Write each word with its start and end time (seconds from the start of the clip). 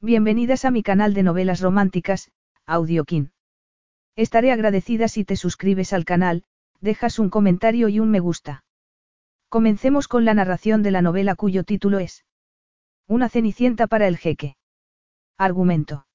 Bienvenidas 0.00 0.64
a 0.64 0.70
mi 0.70 0.84
canal 0.84 1.12
de 1.12 1.24
novelas 1.24 1.60
románticas, 1.60 2.30
Audiokin. 2.66 3.32
Estaré 4.14 4.52
agradecida 4.52 5.08
si 5.08 5.24
te 5.24 5.34
suscribes 5.34 5.92
al 5.92 6.04
canal, 6.04 6.44
dejas 6.80 7.18
un 7.18 7.30
comentario 7.30 7.88
y 7.88 7.98
un 7.98 8.08
me 8.08 8.20
gusta. 8.20 8.62
Comencemos 9.48 10.06
con 10.06 10.24
la 10.24 10.34
narración 10.34 10.84
de 10.84 10.92
la 10.92 11.02
novela 11.02 11.34
cuyo 11.34 11.64
título 11.64 11.98
es 11.98 12.24
Una 13.08 13.28
cenicienta 13.28 13.88
para 13.88 14.06
el 14.06 14.18
jeque. 14.18 14.56
Argumento. 15.36 16.06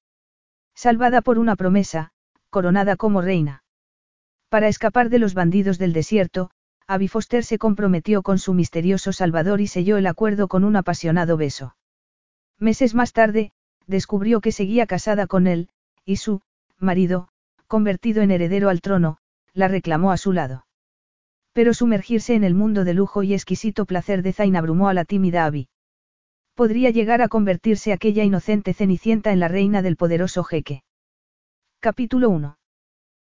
Salvada 0.74 1.20
por 1.20 1.38
una 1.38 1.54
promesa, 1.54 2.12
coronada 2.48 2.96
como 2.96 3.20
reina. 3.20 3.64
Para 4.48 4.68
escapar 4.68 5.10
de 5.10 5.18
los 5.18 5.34
bandidos 5.34 5.76
del 5.76 5.92
desierto, 5.92 6.50
Abby 6.86 7.08
Foster 7.08 7.44
se 7.44 7.58
comprometió 7.58 8.22
con 8.22 8.38
su 8.38 8.54
misterioso 8.54 9.12
salvador 9.12 9.60
y 9.60 9.66
selló 9.66 9.98
el 9.98 10.06
acuerdo 10.06 10.48
con 10.48 10.64
un 10.64 10.74
apasionado 10.76 11.36
beso. 11.36 11.76
Meses 12.58 12.94
más 12.94 13.12
tarde, 13.12 13.52
descubrió 13.86 14.40
que 14.40 14.52
seguía 14.52 14.86
casada 14.86 15.26
con 15.26 15.46
él, 15.46 15.68
y 16.04 16.16
su, 16.16 16.40
marido, 16.78 17.28
convertido 17.66 18.22
en 18.22 18.30
heredero 18.30 18.68
al 18.68 18.80
trono, 18.80 19.18
la 19.52 19.68
reclamó 19.68 20.12
a 20.12 20.16
su 20.16 20.32
lado. 20.32 20.66
Pero 21.52 21.72
sumergirse 21.72 22.34
en 22.34 22.44
el 22.44 22.54
mundo 22.54 22.84
de 22.84 22.94
lujo 22.94 23.22
y 23.22 23.32
exquisito 23.32 23.86
placer 23.86 24.22
de 24.22 24.32
Zayn 24.32 24.56
abrumó 24.56 24.88
a 24.88 24.94
la 24.94 25.04
tímida 25.04 25.44
Abby. 25.44 25.68
Podría 26.54 26.90
llegar 26.90 27.22
a 27.22 27.28
convertirse 27.28 27.92
aquella 27.92 28.24
inocente 28.24 28.74
cenicienta 28.74 29.32
en 29.32 29.40
la 29.40 29.48
reina 29.48 29.82
del 29.82 29.96
poderoso 29.96 30.44
jeque. 30.44 30.82
Capítulo 31.80 32.30
1. 32.30 32.58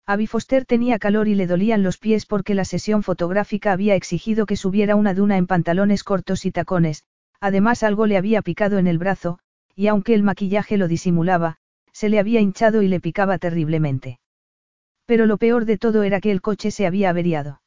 Abby 0.07 0.27
Foster 0.27 0.65
tenía 0.65 0.99
calor 0.99 1.29
y 1.29 1.35
le 1.35 1.47
dolían 1.47 1.83
los 1.83 1.99
pies 1.99 2.27
porque 2.27 2.55
la 2.55 2.65
sesión 2.65 3.03
fotográfica 3.03 3.73
había 3.73 3.95
exigido 3.95 4.45
que 4.47 4.57
subiera 4.57 4.97
una 4.97 5.15
duna 5.15 5.37
en 5.37 5.47
pantalones 5.47 6.03
cortos 6.03 6.45
y 6.47 6.51
tacones, 6.51 7.05
además 7.41 7.83
algo 7.83 8.07
le 8.07 8.17
había 8.17 8.43
picado 8.43 8.79
en 8.79 8.87
el 8.87 8.99
brazo, 8.99 9.39
y 9.80 9.89
aunque 9.89 10.12
el 10.12 10.23
maquillaje 10.23 10.77
lo 10.77 10.89
disimulaba, 10.89 11.57
se 11.91 12.11
le 12.11 12.19
había 12.19 12.43
hinchado 12.43 12.83
y 12.83 12.88
le 12.88 13.01
picaba 13.01 13.38
terriblemente. 13.38 14.21
Pero 15.07 15.24
lo 15.24 15.38
peor 15.38 15.65
de 15.65 15.79
todo 15.79 16.02
era 16.02 16.21
que 16.21 16.30
el 16.30 16.43
coche 16.43 16.71
se 16.71 16.87
había 16.87 17.09
averiado. 17.09 17.63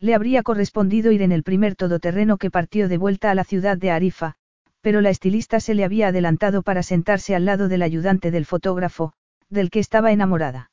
Le 0.00 0.14
habría 0.14 0.42
correspondido 0.42 1.12
ir 1.12 1.20
en 1.20 1.32
el 1.32 1.42
primer 1.42 1.76
todoterreno 1.76 2.38
que 2.38 2.50
partió 2.50 2.88
de 2.88 2.96
vuelta 2.96 3.30
a 3.30 3.34
la 3.34 3.44
ciudad 3.44 3.76
de 3.76 3.90
Arifa, 3.90 4.36
pero 4.80 5.02
la 5.02 5.10
estilista 5.10 5.60
se 5.60 5.74
le 5.74 5.84
había 5.84 6.08
adelantado 6.08 6.62
para 6.62 6.82
sentarse 6.82 7.34
al 7.34 7.44
lado 7.44 7.68
del 7.68 7.82
ayudante 7.82 8.30
del 8.30 8.46
fotógrafo, 8.46 9.12
del 9.50 9.68
que 9.68 9.80
estaba 9.80 10.12
enamorada. 10.12 10.70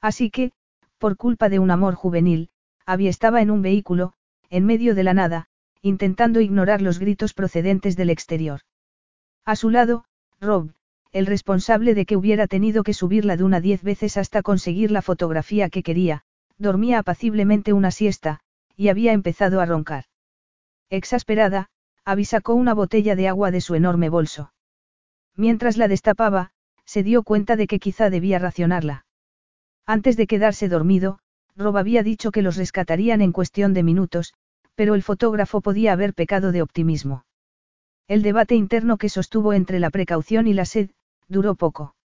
Así 0.00 0.30
que, 0.30 0.50
por 0.98 1.16
culpa 1.16 1.48
de 1.48 1.60
un 1.60 1.70
amor 1.70 1.94
juvenil, 1.94 2.48
Abby 2.86 3.06
estaba 3.06 3.40
en 3.40 3.52
un 3.52 3.62
vehículo, 3.62 4.14
en 4.50 4.66
medio 4.66 4.96
de 4.96 5.04
la 5.04 5.14
nada, 5.14 5.46
intentando 5.80 6.40
ignorar 6.40 6.82
los 6.82 6.98
gritos 6.98 7.34
procedentes 7.34 7.94
del 7.94 8.10
exterior. 8.10 8.62
A 9.46 9.54
su 9.54 9.70
lado, 9.70 10.04
Rob, 10.40 10.72
el 11.12 11.26
responsable 11.26 11.94
de 11.94 12.04
que 12.04 12.16
hubiera 12.16 12.48
tenido 12.48 12.82
que 12.82 12.92
subir 12.92 13.24
la 13.24 13.36
duna 13.36 13.60
diez 13.60 13.82
veces 13.82 14.16
hasta 14.16 14.42
conseguir 14.42 14.90
la 14.90 15.02
fotografía 15.02 15.70
que 15.70 15.84
quería, 15.84 16.24
dormía 16.58 16.98
apaciblemente 16.98 17.72
una 17.72 17.92
siesta, 17.92 18.40
y 18.76 18.88
había 18.88 19.12
empezado 19.12 19.60
a 19.60 19.66
roncar. 19.66 20.06
Exasperada, 20.90 21.70
Abby 22.04 22.24
sacó 22.24 22.54
una 22.54 22.74
botella 22.74 23.14
de 23.14 23.28
agua 23.28 23.52
de 23.52 23.60
su 23.60 23.76
enorme 23.76 24.08
bolso. 24.08 24.52
Mientras 25.36 25.76
la 25.76 25.86
destapaba, 25.86 26.50
se 26.84 27.04
dio 27.04 27.22
cuenta 27.22 27.54
de 27.54 27.68
que 27.68 27.78
quizá 27.78 28.10
debía 28.10 28.40
racionarla. 28.40 29.06
Antes 29.86 30.16
de 30.16 30.26
quedarse 30.26 30.68
dormido, 30.68 31.20
Rob 31.54 31.76
había 31.76 32.02
dicho 32.02 32.32
que 32.32 32.42
los 32.42 32.56
rescatarían 32.56 33.20
en 33.22 33.32
cuestión 33.32 33.74
de 33.74 33.84
minutos, 33.84 34.34
pero 34.74 34.96
el 34.96 35.04
fotógrafo 35.04 35.60
podía 35.60 35.92
haber 35.92 36.14
pecado 36.14 36.50
de 36.50 36.62
optimismo. 36.62 37.24
El 38.08 38.22
debate 38.22 38.54
interno 38.54 38.98
que 38.98 39.08
sostuvo 39.08 39.52
entre 39.52 39.80
la 39.80 39.90
precaución 39.90 40.46
y 40.46 40.54
la 40.54 40.64
sed, 40.64 40.90
duró 41.28 41.56
poco. 41.56 41.96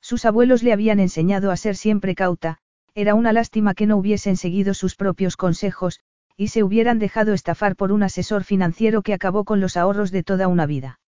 Sus 0.00 0.24
abuelos 0.24 0.62
le 0.62 0.72
habían 0.72 0.98
enseñado 0.98 1.52
a 1.52 1.56
ser 1.56 1.76
siempre 1.76 2.14
cauta, 2.16 2.58
era 2.94 3.14
una 3.14 3.32
lástima 3.32 3.74
que 3.74 3.86
no 3.86 3.96
hubiesen 3.96 4.36
seguido 4.36 4.74
sus 4.74 4.96
propios 4.96 5.36
consejos, 5.36 6.00
y 6.36 6.48
se 6.48 6.64
hubieran 6.64 6.98
dejado 6.98 7.32
estafar 7.32 7.76
por 7.76 7.92
un 7.92 8.02
asesor 8.02 8.42
financiero 8.42 9.02
que 9.02 9.14
acabó 9.14 9.44
con 9.44 9.60
los 9.60 9.76
ahorros 9.76 10.10
de 10.10 10.24
toda 10.24 10.48
una 10.48 10.66
vida. 10.66 10.98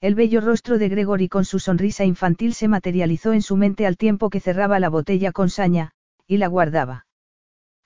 El 0.00 0.14
bello 0.14 0.40
rostro 0.40 0.78
de 0.78 0.88
Gregory 0.88 1.28
con 1.28 1.44
su 1.44 1.58
sonrisa 1.58 2.04
infantil 2.04 2.54
se 2.54 2.68
materializó 2.68 3.32
en 3.32 3.42
su 3.42 3.56
mente 3.56 3.86
al 3.86 3.96
tiempo 3.96 4.30
que 4.30 4.40
cerraba 4.40 4.78
la 4.78 4.90
botella 4.90 5.32
con 5.32 5.50
saña, 5.50 5.90
y 6.26 6.36
la 6.36 6.46
guardaba. 6.46 7.06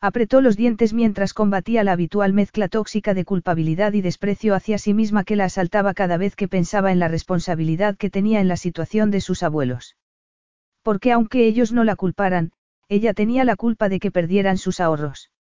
Apretó 0.07 0.43
los 0.43 0.59
dientes 0.59 0.93
mientras 0.93 1.33
combatía 1.33 1.83
la 1.83 1.93
habitual 1.93 2.35
mezcla 2.35 2.69
tóxica 2.69 3.15
de 3.15 3.25
culpabilidad 3.25 3.95
y 3.95 4.03
desprecio 4.03 4.55
hacia 4.55 4.77
sí 4.77 4.93
misma 4.93 5.25
que 5.25 5.35
la 5.35 5.47
asaltaba 5.47 5.95
cada 5.95 6.19
vez 6.19 6.37
que 6.37 6.47
pensaba 6.47 6.93
en 6.93 6.99
la 6.99 7.09
responsabilidad 7.09 7.97
que 7.97 8.11
tenía 8.11 8.43
en 8.43 8.49
la 8.49 8.59
situación 8.59 9.11
de 9.11 9.23
sus 9.23 9.43
abuelos. 9.43 9.97
Porque 10.83 11.11
aunque 11.11 11.47
ellos 11.47 11.73
no 11.73 11.85
la 11.85 11.97
culparan, 11.97 12.53
ella 12.91 13.15
tenía 13.15 13.45
la 13.45 13.57
culpa 13.57 13.89
de 13.89 13.99
que 13.99 14.11
perdieran 14.11 14.59
sus 14.59 14.79
ahorros. 14.79 15.31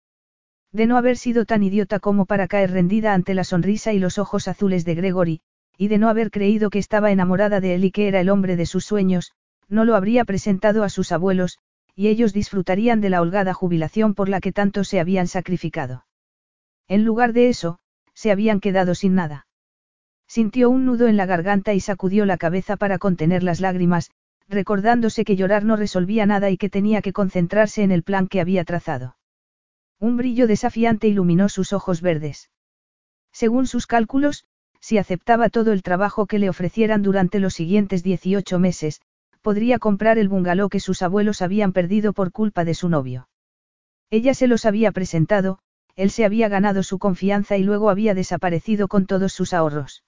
De 0.72 0.86
no 0.86 0.96
haber 0.96 1.18
sido 1.18 1.44
tan 1.44 1.62
idiota 1.62 2.00
como 2.00 2.24
para 2.24 2.48
caer 2.48 2.70
rendida 2.70 3.12
ante 3.12 3.34
la 3.34 3.44
sonrisa 3.44 3.92
y 3.92 3.98
los 3.98 4.16
ojos 4.16 4.48
azules 4.48 4.86
de 4.86 4.94
Gregory, 4.94 5.42
y 5.76 5.88
de 5.88 5.98
no 5.98 6.08
haber 6.08 6.30
creído 6.30 6.70
que 6.70 6.78
estaba 6.78 7.12
enamorada 7.12 7.60
de 7.60 7.74
él 7.74 7.84
y 7.84 7.90
que 7.90 8.08
era 8.08 8.18
el 8.18 8.30
hombre 8.30 8.56
de 8.56 8.64
sus 8.64 8.86
sueños, 8.86 9.32
no 9.68 9.84
lo 9.84 9.94
habría 9.94 10.24
presentado 10.24 10.84
a 10.84 10.88
sus 10.88 11.12
abuelos, 11.12 11.58
y 11.94 12.08
ellos 12.08 12.32
disfrutarían 12.32 13.00
de 13.00 13.10
la 13.10 13.20
holgada 13.20 13.54
jubilación 13.54 14.14
por 14.14 14.28
la 14.28 14.40
que 14.40 14.52
tanto 14.52 14.84
se 14.84 15.00
habían 15.00 15.26
sacrificado. 15.26 16.06
En 16.88 17.04
lugar 17.04 17.32
de 17.32 17.48
eso, 17.48 17.78
se 18.14 18.30
habían 18.30 18.60
quedado 18.60 18.94
sin 18.94 19.14
nada. 19.14 19.46
Sintió 20.26 20.70
un 20.70 20.84
nudo 20.86 21.06
en 21.06 21.16
la 21.16 21.26
garganta 21.26 21.74
y 21.74 21.80
sacudió 21.80 22.26
la 22.26 22.38
cabeza 22.38 22.76
para 22.76 22.98
contener 22.98 23.42
las 23.42 23.60
lágrimas, 23.60 24.10
recordándose 24.48 25.24
que 25.24 25.36
llorar 25.36 25.64
no 25.64 25.76
resolvía 25.76 26.26
nada 26.26 26.50
y 26.50 26.56
que 26.56 26.70
tenía 26.70 27.02
que 27.02 27.12
concentrarse 27.12 27.82
en 27.82 27.92
el 27.92 28.02
plan 28.02 28.26
que 28.28 28.40
había 28.40 28.64
trazado. 28.64 29.16
Un 30.00 30.16
brillo 30.16 30.46
desafiante 30.46 31.08
iluminó 31.08 31.48
sus 31.48 31.72
ojos 31.72 32.00
verdes. 32.00 32.50
Según 33.32 33.66
sus 33.66 33.86
cálculos, 33.86 34.44
si 34.80 34.98
aceptaba 34.98 35.48
todo 35.48 35.72
el 35.72 35.82
trabajo 35.82 36.26
que 36.26 36.38
le 36.38 36.50
ofrecieran 36.50 37.02
durante 37.02 37.40
los 37.40 37.54
siguientes 37.54 38.02
18 38.02 38.58
meses, 38.58 39.00
podría 39.44 39.78
comprar 39.78 40.16
el 40.16 40.30
bungalow 40.30 40.70
que 40.70 40.80
sus 40.80 41.02
abuelos 41.02 41.42
habían 41.42 41.74
perdido 41.74 42.14
por 42.14 42.32
culpa 42.32 42.64
de 42.64 42.72
su 42.72 42.88
novio. 42.88 43.28
Ella 44.08 44.32
se 44.32 44.46
los 44.46 44.64
había 44.64 44.90
presentado, 44.90 45.58
él 45.96 46.10
se 46.10 46.24
había 46.24 46.48
ganado 46.48 46.82
su 46.82 46.98
confianza 46.98 47.58
y 47.58 47.62
luego 47.62 47.90
había 47.90 48.14
desaparecido 48.14 48.88
con 48.88 49.04
todos 49.04 49.34
sus 49.34 49.52
ahorros. 49.52 50.02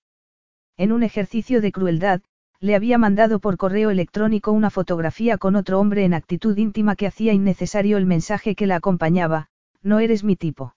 En 0.79 0.91
un 0.91 1.03
ejercicio 1.03 1.61
de 1.61 1.71
crueldad, 1.71 2.23
le 2.61 2.75
había 2.75 2.97
mandado 2.97 3.39
por 3.39 3.59
correo 3.59 3.91
electrónico 3.91 4.53
una 4.53 4.71
fotografía 4.71 5.37
con 5.37 5.55
otro 5.55 5.81
hombre 5.81 6.07
en 6.07 6.15
actitud 6.15 6.57
íntima 6.57 6.97
que 6.97 7.07
hacía 7.07 7.35
innecesario 7.35 7.99
el 7.99 8.07
mensaje 8.07 8.55
que 8.55 8.67
la 8.67 8.77
acompañaba, 8.77 9.49
no 9.83 10.01
eres 10.01 10.25
mi 10.25 10.37
tipo. 10.37 10.75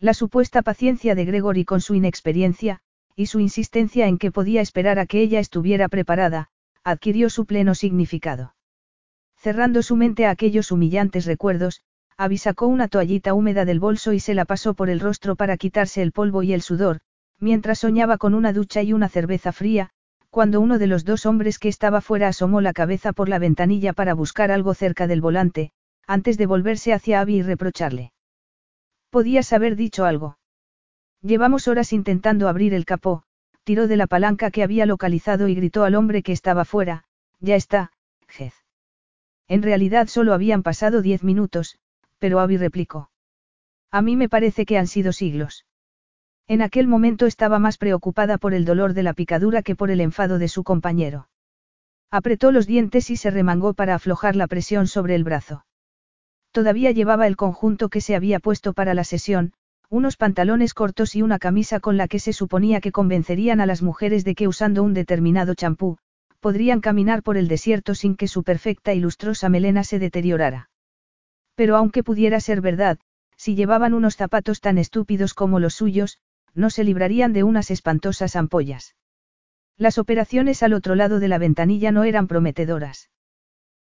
La 0.00 0.14
supuesta 0.14 0.62
paciencia 0.62 1.14
de 1.14 1.24
Gregory 1.24 1.64
con 1.64 1.80
su 1.80 1.94
inexperiencia, 1.94 2.80
y 3.14 3.26
su 3.26 3.38
insistencia 3.38 4.08
en 4.08 4.18
que 4.18 4.32
podía 4.32 4.62
esperar 4.62 4.98
a 4.98 5.06
que 5.06 5.20
ella 5.20 5.38
estuviera 5.38 5.88
preparada, 5.88 6.50
adquirió 6.90 7.30
su 7.30 7.46
pleno 7.46 7.74
significado. 7.74 8.54
Cerrando 9.36 9.82
su 9.82 9.96
mente 9.96 10.26
a 10.26 10.30
aquellos 10.30 10.72
humillantes 10.72 11.24
recuerdos, 11.26 11.82
Abby 12.16 12.38
sacó 12.38 12.66
una 12.66 12.88
toallita 12.88 13.34
húmeda 13.34 13.64
del 13.64 13.78
bolso 13.78 14.12
y 14.12 14.20
se 14.20 14.34
la 14.34 14.44
pasó 14.44 14.74
por 14.74 14.90
el 14.90 14.98
rostro 14.98 15.36
para 15.36 15.56
quitarse 15.56 16.02
el 16.02 16.12
polvo 16.12 16.42
y 16.42 16.52
el 16.52 16.62
sudor, 16.62 17.00
mientras 17.38 17.78
soñaba 17.78 18.18
con 18.18 18.34
una 18.34 18.52
ducha 18.52 18.82
y 18.82 18.92
una 18.92 19.08
cerveza 19.08 19.52
fría, 19.52 19.90
cuando 20.30 20.60
uno 20.60 20.78
de 20.78 20.88
los 20.88 21.04
dos 21.04 21.26
hombres 21.26 21.58
que 21.58 21.68
estaba 21.68 22.00
fuera 22.00 22.28
asomó 22.28 22.60
la 22.60 22.72
cabeza 22.72 23.12
por 23.12 23.28
la 23.28 23.38
ventanilla 23.38 23.92
para 23.92 24.14
buscar 24.14 24.50
algo 24.50 24.74
cerca 24.74 25.06
del 25.06 25.20
volante, 25.20 25.70
antes 26.06 26.36
de 26.38 26.46
volverse 26.46 26.92
hacia 26.92 27.20
Abby 27.20 27.36
y 27.36 27.42
reprocharle. 27.42 28.12
Podías 29.10 29.52
haber 29.52 29.76
dicho 29.76 30.04
algo. 30.04 30.38
Llevamos 31.22 31.68
horas 31.68 31.92
intentando 31.92 32.48
abrir 32.48 32.74
el 32.74 32.84
capó, 32.84 33.22
tiró 33.68 33.86
de 33.86 33.98
la 33.98 34.06
palanca 34.06 34.50
que 34.50 34.62
había 34.62 34.86
localizado 34.86 35.46
y 35.46 35.54
gritó 35.54 35.84
al 35.84 35.94
hombre 35.94 36.22
que 36.22 36.32
estaba 36.32 36.64
fuera, 36.64 37.04
ya 37.38 37.54
está, 37.54 37.92
Jez. 38.26 38.54
En 39.46 39.62
realidad 39.62 40.06
solo 40.06 40.32
habían 40.32 40.62
pasado 40.62 41.02
diez 41.02 41.22
minutos, 41.22 41.78
pero 42.18 42.40
Abby 42.40 42.56
replicó. 42.56 43.10
A 43.90 44.00
mí 44.00 44.16
me 44.16 44.30
parece 44.30 44.64
que 44.64 44.78
han 44.78 44.86
sido 44.86 45.12
siglos. 45.12 45.66
En 46.46 46.62
aquel 46.62 46.86
momento 46.88 47.26
estaba 47.26 47.58
más 47.58 47.76
preocupada 47.76 48.38
por 48.38 48.54
el 48.54 48.64
dolor 48.64 48.94
de 48.94 49.02
la 49.02 49.12
picadura 49.12 49.60
que 49.60 49.76
por 49.76 49.90
el 49.90 50.00
enfado 50.00 50.38
de 50.38 50.48
su 50.48 50.64
compañero. 50.64 51.28
Apretó 52.10 52.52
los 52.52 52.66
dientes 52.66 53.10
y 53.10 53.18
se 53.18 53.30
remangó 53.30 53.74
para 53.74 53.94
aflojar 53.94 54.34
la 54.34 54.46
presión 54.46 54.86
sobre 54.86 55.14
el 55.14 55.24
brazo. 55.24 55.66
Todavía 56.52 56.90
llevaba 56.92 57.26
el 57.26 57.36
conjunto 57.36 57.90
que 57.90 58.00
se 58.00 58.16
había 58.16 58.40
puesto 58.40 58.72
para 58.72 58.94
la 58.94 59.04
sesión, 59.04 59.52
unos 59.90 60.16
pantalones 60.16 60.74
cortos 60.74 61.16
y 61.16 61.22
una 61.22 61.38
camisa 61.38 61.80
con 61.80 61.96
la 61.96 62.08
que 62.08 62.18
se 62.18 62.32
suponía 62.32 62.80
que 62.80 62.92
convencerían 62.92 63.60
a 63.60 63.66
las 63.66 63.82
mujeres 63.82 64.24
de 64.24 64.34
que 64.34 64.46
usando 64.46 64.82
un 64.82 64.92
determinado 64.92 65.54
champú, 65.54 65.96
podrían 66.40 66.80
caminar 66.80 67.22
por 67.22 67.36
el 67.36 67.48
desierto 67.48 67.94
sin 67.94 68.14
que 68.14 68.28
su 68.28 68.42
perfecta 68.42 68.92
y 68.94 69.00
lustrosa 69.00 69.48
melena 69.48 69.84
se 69.84 69.98
deteriorara. 69.98 70.70
Pero 71.54 71.76
aunque 71.76 72.04
pudiera 72.04 72.38
ser 72.40 72.60
verdad, 72.60 72.98
si 73.36 73.54
llevaban 73.54 73.94
unos 73.94 74.16
zapatos 74.16 74.60
tan 74.60 74.78
estúpidos 74.78 75.32
como 75.32 75.58
los 75.58 75.74
suyos, 75.74 76.18
no 76.54 76.70
se 76.70 76.84
librarían 76.84 77.32
de 77.32 77.44
unas 77.44 77.70
espantosas 77.70 78.36
ampollas. 78.36 78.94
Las 79.76 79.96
operaciones 79.96 80.62
al 80.62 80.74
otro 80.74 80.96
lado 80.96 81.20
de 81.20 81.28
la 81.28 81.38
ventanilla 81.38 81.92
no 81.92 82.04
eran 82.04 82.26
prometedoras. 82.26 83.10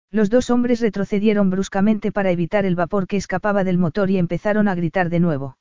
Los 0.09 0.29
dos 0.29 0.49
hombres 0.51 0.79
retrocedieron 0.79 1.49
bruscamente 1.49 2.11
para 2.11 2.31
evitar 2.31 2.65
el 2.65 2.75
vapor 2.75 3.07
que 3.07 3.17
escapaba 3.17 3.63
del 3.63 3.77
motor 3.77 4.09
y 4.09 4.17
empezaron 4.17 4.67
a 4.67 4.75
gritar 4.75 5.09
de 5.09 5.19
nuevo. 5.19 5.57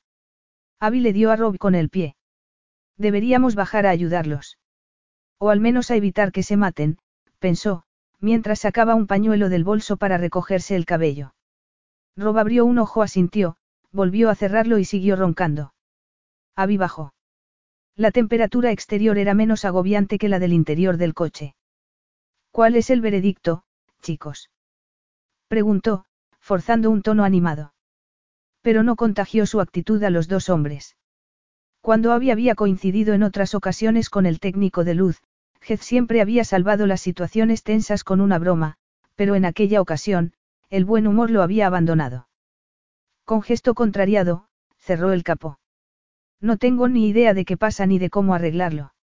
Abby 0.79 0.99
le 0.99 1.13
dio 1.13 1.31
a 1.31 1.35
Rob 1.35 1.57
con 1.57 1.75
el 1.75 1.89
pie. 1.89 2.15
Deberíamos 2.97 3.55
bajar 3.55 3.85
a 3.85 3.89
ayudarlos. 3.89 4.57
O 5.39 5.49
al 5.49 5.59
menos 5.59 5.91
a 5.91 5.95
evitar 5.95 6.31
que 6.31 6.43
se 6.43 6.57
maten, 6.57 6.97
pensó, 7.39 7.83
mientras 8.19 8.59
sacaba 8.59 8.95
un 8.95 9.07
pañuelo 9.07 9.49
del 9.49 9.63
bolso 9.63 9.97
para 9.97 10.17
recogerse 10.17 10.75
el 10.75 10.85
cabello. 10.85 11.33
Rob 12.15 12.37
abrió 12.37 12.65
un 12.65 12.79
ojo, 12.79 13.01
asintió, 13.01 13.57
volvió 13.91 14.29
a 14.29 14.35
cerrarlo 14.35 14.79
y 14.79 14.85
siguió 14.85 15.15
roncando. 15.15 15.73
Abby 16.55 16.77
bajó. 16.77 17.13
La 17.95 18.11
temperatura 18.11 18.71
exterior 18.71 19.17
era 19.17 19.33
menos 19.33 19.65
agobiante 19.65 20.17
que 20.17 20.29
la 20.29 20.39
del 20.39 20.53
interior 20.53 20.97
del 20.97 21.13
coche. 21.13 21.55
¿Cuál 22.51 22.75
es 22.75 22.89
el 22.89 23.01
veredicto, 23.01 23.63
chicos? 24.01 24.49
Preguntó, 25.47 26.05
forzando 26.39 26.89
un 26.89 27.01
tono 27.01 27.23
animado. 27.23 27.73
Pero 28.67 28.83
no 28.83 28.97
contagió 28.97 29.45
su 29.45 29.61
actitud 29.61 30.03
a 30.03 30.09
los 30.09 30.27
dos 30.27 30.49
hombres. 30.49 30.97
Cuando 31.79 32.11
había 32.11 32.53
coincidido 32.53 33.13
en 33.13 33.23
otras 33.23 33.55
ocasiones 33.55 34.09
con 34.09 34.25
el 34.25 34.41
técnico 34.41 34.83
de 34.83 34.93
luz, 34.93 35.21
Jez 35.61 35.79
siempre 35.79 36.19
había 36.19 36.43
salvado 36.43 36.85
las 36.85 36.99
situaciones 36.99 37.63
tensas 37.63 38.03
con 38.03 38.19
una 38.19 38.39
broma, 38.39 38.75
pero 39.15 39.35
en 39.35 39.45
aquella 39.45 39.79
ocasión, 39.79 40.33
el 40.69 40.83
buen 40.83 41.07
humor 41.07 41.31
lo 41.31 41.43
había 41.43 41.65
abandonado. 41.65 42.27
Con 43.23 43.41
gesto 43.41 43.73
contrariado, 43.73 44.49
cerró 44.77 45.13
el 45.13 45.23
capó. 45.23 45.61
No 46.41 46.57
tengo 46.57 46.89
ni 46.89 47.07
idea 47.07 47.33
de 47.33 47.45
qué 47.45 47.55
pasa 47.55 47.85
ni 47.85 47.99
de 47.99 48.09
cómo 48.09 48.33
arreglarlo. 48.33 48.93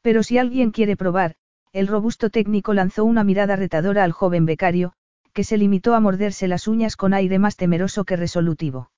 Pero 0.00 0.22
si 0.22 0.38
alguien 0.38 0.70
quiere 0.70 0.96
probar, 0.96 1.34
el 1.72 1.88
robusto 1.88 2.30
técnico 2.30 2.72
lanzó 2.72 3.04
una 3.04 3.22
mirada 3.22 3.54
retadora 3.54 4.02
al 4.02 4.12
joven 4.12 4.46
becario, 4.46 4.94
que 5.38 5.44
se 5.44 5.56
limitó 5.56 5.94
a 5.94 6.00
morderse 6.00 6.48
las 6.48 6.66
uñas 6.66 6.96
con 6.96 7.14
aire 7.14 7.38
más 7.38 7.54
temeroso 7.54 8.04
que 8.04 8.16
resolutivo. 8.16 8.90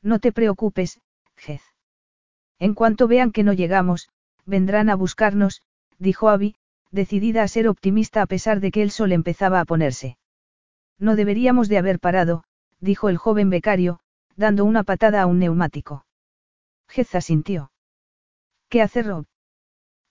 No 0.00 0.18
te 0.18 0.32
preocupes, 0.32 0.98
Jez. 1.36 1.60
En 2.58 2.72
cuanto 2.72 3.06
vean 3.06 3.32
que 3.32 3.42
no 3.42 3.52
llegamos, 3.52 4.08
vendrán 4.46 4.88
a 4.88 4.94
buscarnos, 4.94 5.60
dijo 5.98 6.30
Abby, 6.30 6.56
decidida 6.90 7.42
a 7.42 7.48
ser 7.48 7.68
optimista 7.68 8.22
a 8.22 8.26
pesar 8.26 8.60
de 8.60 8.70
que 8.70 8.80
el 8.80 8.90
sol 8.90 9.12
empezaba 9.12 9.60
a 9.60 9.66
ponerse. 9.66 10.16
No 10.98 11.16
deberíamos 11.16 11.68
de 11.68 11.76
haber 11.76 12.00
parado, 12.00 12.44
dijo 12.80 13.10
el 13.10 13.18
joven 13.18 13.50
becario, 13.50 14.00
dando 14.36 14.64
una 14.64 14.84
patada 14.84 15.20
a 15.20 15.26
un 15.26 15.38
neumático. 15.38 16.06
Jez 16.88 17.10
sintió. 17.20 17.72
¿Qué 18.70 18.80
hace 18.80 19.02
Rob? 19.02 19.26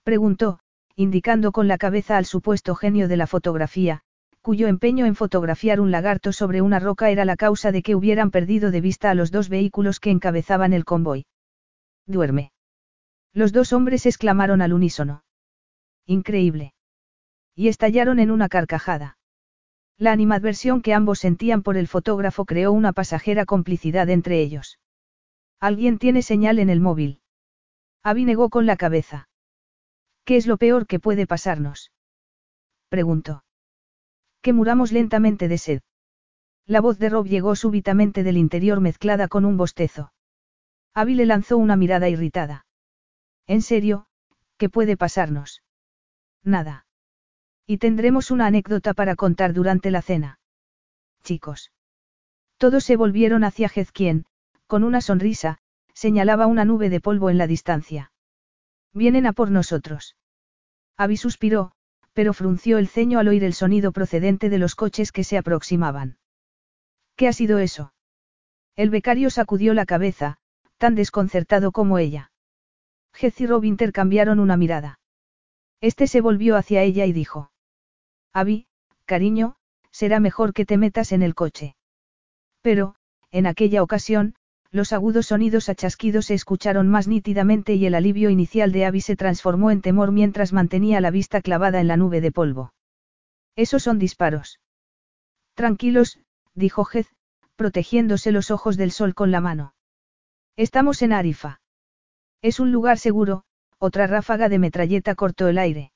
preguntó, 0.04 0.59
indicando 0.95 1.51
con 1.51 1.68
la 1.68 1.80
cabeza 1.80 2.15
al 2.15 2.25
supuesto 2.25 2.75
genio 2.75 3.07
de 3.07 3.18
la 3.18 3.25
fotografía, 3.25 4.04
cuyo 4.41 4.67
empeño 4.67 5.05
en 5.05 5.15
fotografiar 5.15 5.79
un 5.79 5.91
lagarto 5.91 6.31
sobre 6.31 6.61
una 6.61 6.79
roca 6.79 7.09
era 7.09 7.25
la 7.25 7.35
causa 7.35 7.71
de 7.71 7.81
que 7.81 7.95
hubieran 7.95 8.31
perdido 8.31 8.71
de 8.71 8.81
vista 8.81 9.09
a 9.09 9.15
los 9.15 9.31
dos 9.31 9.49
vehículos 9.49 9.99
que 9.99 10.11
encabezaban 10.11 10.73
el 10.73 10.85
convoy. 10.85 11.25
Duerme. 12.05 12.51
Los 13.33 13.51
dos 13.51 13.73
hombres 13.73 14.05
exclamaron 14.05 14.61
al 14.61 14.73
unísono. 14.73 15.23
Increíble. 16.05 16.73
Y 17.55 17.67
estallaron 17.67 18.19
en 18.19 18.31
una 18.31 18.49
carcajada. 18.49 19.17
La 19.97 20.11
animadversión 20.11 20.81
que 20.81 20.93
ambos 20.93 21.19
sentían 21.19 21.63
por 21.63 21.75
el 21.75 21.87
fotógrafo 21.87 22.45
creó 22.45 22.71
una 22.71 22.93
pasajera 22.93 23.45
complicidad 23.45 24.09
entre 24.09 24.41
ellos. 24.41 24.79
Alguien 25.59 25.97
tiene 25.97 26.21
señal 26.21 26.59
en 26.59 26.69
el 26.69 26.79
móvil. 26.79 27.19
Abby 28.03 28.25
negó 28.25 28.49
con 28.49 28.67
la 28.67 28.77
cabeza. 28.77 29.27
¿Qué 30.23 30.37
es 30.37 30.45
lo 30.45 30.57
peor 30.57 30.85
que 30.85 30.99
puede 30.99 31.25
pasarnos? 31.25 31.91
Preguntó. 32.89 33.43
Que 34.47 34.53
muramos 34.53 34.94
lentamente 34.94 35.49
de 35.49 35.57
sed. 35.57 35.81
La 36.65 36.79
voz 36.79 36.97
de 36.99 37.09
Rob 37.09 37.27
llegó 37.27 37.57
súbitamente 37.57 38.23
del 38.23 38.38
interior 38.38 38.79
mezclada 38.79 39.27
con 39.27 39.44
un 39.44 39.57
bostezo. 39.57 40.13
Abby 40.94 41.15
le 41.15 41.25
lanzó 41.25 41.57
una 41.57 41.75
mirada 41.75 42.07
irritada. 42.07 42.65
¿En 43.45 43.61
serio? 43.61 44.07
¿Qué 44.55 44.69
puede 44.69 44.95
pasarnos? 44.95 45.63
Nada. 46.45 46.85
Y 47.65 47.79
tendremos 47.79 48.31
una 48.31 48.45
anécdota 48.45 48.94
para 48.94 49.17
contar 49.17 49.51
durante 49.51 49.91
la 49.91 50.01
cena. 50.01 50.39
Chicos. 51.23 51.73
Todos 52.55 52.85
se 52.85 52.95
volvieron 52.95 53.44
hacia 53.44 53.67
Jezquien, 53.67 54.27
con 54.65 54.85
una 54.85 55.01
sonrisa, 55.01 55.57
señalaba 55.94 56.47
una 56.47 56.63
nube 56.63 56.89
de 56.89 57.01
polvo 57.01 57.29
en 57.29 57.38
la 57.38 57.47
distancia. 57.47 58.13
Vienen 58.94 59.25
a 59.25 59.33
por 59.33 59.51
nosotros. 59.51 60.15
Abby 60.95 61.17
suspiró, 61.17 61.73
pero 62.17 62.33
frunció 62.33 62.79
el 62.79 62.87
ceño 62.87 63.19
al 63.19 63.27
oír 63.27 63.43
el 63.43 63.53
sonido 63.53 63.91
procedente 63.91 64.49
de 64.49 64.57
los 64.57 64.73
coches 64.73 65.11
que 65.11 65.23
se 65.23 65.37
aproximaban. 65.37 66.17
¿Qué 67.15 67.27
ha 67.27 67.31
sido 67.31 67.59
eso? 67.59 67.93
El 68.75 68.89
becario 68.89 69.29
sacudió 69.29 69.75
la 69.75 69.85
cabeza, 69.85 70.39
tan 70.79 70.95
desconcertado 70.95 71.71
como 71.71 71.99
ella. 71.99 72.31
Jez 73.13 73.39
y 73.39 73.45
Rob 73.45 73.65
intercambiaron 73.65 74.39
una 74.39 74.57
mirada. 74.57 74.99
Este 75.79 76.07
se 76.07 76.19
volvió 76.19 76.55
hacia 76.55 76.81
ella 76.81 77.05
y 77.05 77.13
dijo. 77.13 77.51
Abby, 78.33 78.65
cariño, 79.05 79.55
será 79.91 80.19
mejor 80.19 80.53
que 80.53 80.65
te 80.65 80.77
metas 80.77 81.11
en 81.11 81.21
el 81.21 81.35
coche. 81.35 81.75
Pero, 82.61 82.95
en 83.29 83.45
aquella 83.45 83.83
ocasión, 83.83 84.33
los 84.71 84.93
agudos 84.93 85.27
sonidos 85.27 85.69
achasquidos 85.69 86.25
se 86.27 86.33
escucharon 86.33 86.87
más 86.87 87.07
nítidamente 87.07 87.73
y 87.75 87.85
el 87.85 87.95
alivio 87.95 88.29
inicial 88.29 88.71
de 88.71 88.85
Abby 88.85 89.01
se 89.01 89.15
transformó 89.15 89.71
en 89.71 89.81
temor 89.81 90.11
mientras 90.11 90.53
mantenía 90.53 91.01
la 91.01 91.11
vista 91.11 91.41
clavada 91.41 91.79
en 91.79 91.87
la 91.87 91.97
nube 91.97 92.21
de 92.21 92.31
polvo. 92.31 92.73
Esos 93.55 93.83
son 93.83 93.97
disparos. 93.99 94.59
Tranquilos, 95.53 96.19
dijo 96.53 96.85
Jez, 96.85 97.07
protegiéndose 97.55 98.31
los 98.31 98.51
ojos 98.51 98.77
del 98.77 98.91
sol 98.91 99.15
con 99.15 99.31
la 99.31 99.41
mano. 99.41 99.73
Estamos 100.55 101.01
en 101.01 101.13
Arifa. 101.13 101.61
Es 102.41 102.59
un 102.59 102.71
lugar 102.71 102.99
seguro, 102.99 103.43
otra 103.79 104.07
ráfaga 104.07 104.49
de 104.49 104.59
metralleta 104.59 105.15
cortó 105.15 105.47
el 105.47 105.57
aire. 105.57 105.91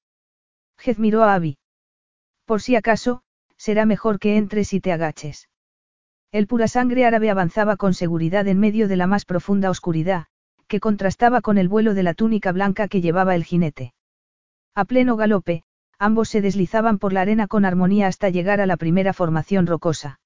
Jez 0.78 0.98
miró 0.98 1.24
a 1.24 1.36
Abby. 1.36 1.58
Por 2.46 2.62
si 2.62 2.76
acaso, 2.76 3.24
será 3.58 3.86
mejor 3.86 4.20
que 4.20 4.38
entres 4.38 4.74
y 4.74 4.82
te 4.82 4.92
agaches. 4.92 5.48
El 6.32 6.48
pura 6.48 6.70
sangre 6.70 7.06
árabe 7.06 7.30
avanzaba 7.30 7.76
con 7.76 7.94
seguridad 7.94 8.48
en 8.48 8.58
medio 8.58 8.88
de 8.88 8.96
la 8.96 9.06
más 9.06 9.26
profunda 9.26 9.70
oscuridad, 9.70 10.28
que 10.68 10.80
contrastaba 10.80 11.42
con 11.42 11.58
el 11.58 11.68
vuelo 11.68 11.94
de 11.94 12.04
la 12.04 12.14
túnica 12.14 12.54
blanca 12.54 12.88
que 12.88 13.02
llevaba 13.02 13.36
el 13.36 13.44
jinete. 13.44 13.94
A 14.74 14.86
pleno 14.86 15.18
galope, 15.18 15.64
ambos 16.00 16.30
se 16.30 16.40
deslizaban 16.40 17.00
por 17.00 17.12
la 17.12 17.22
arena 17.22 17.48
con 17.48 17.66
armonía 17.66 18.08
hasta 18.08 18.30
llegar 18.30 18.62
a 18.62 18.66
la 18.66 18.78
primera 18.78 19.12
formación 19.12 19.68
rocosa. 19.68 20.22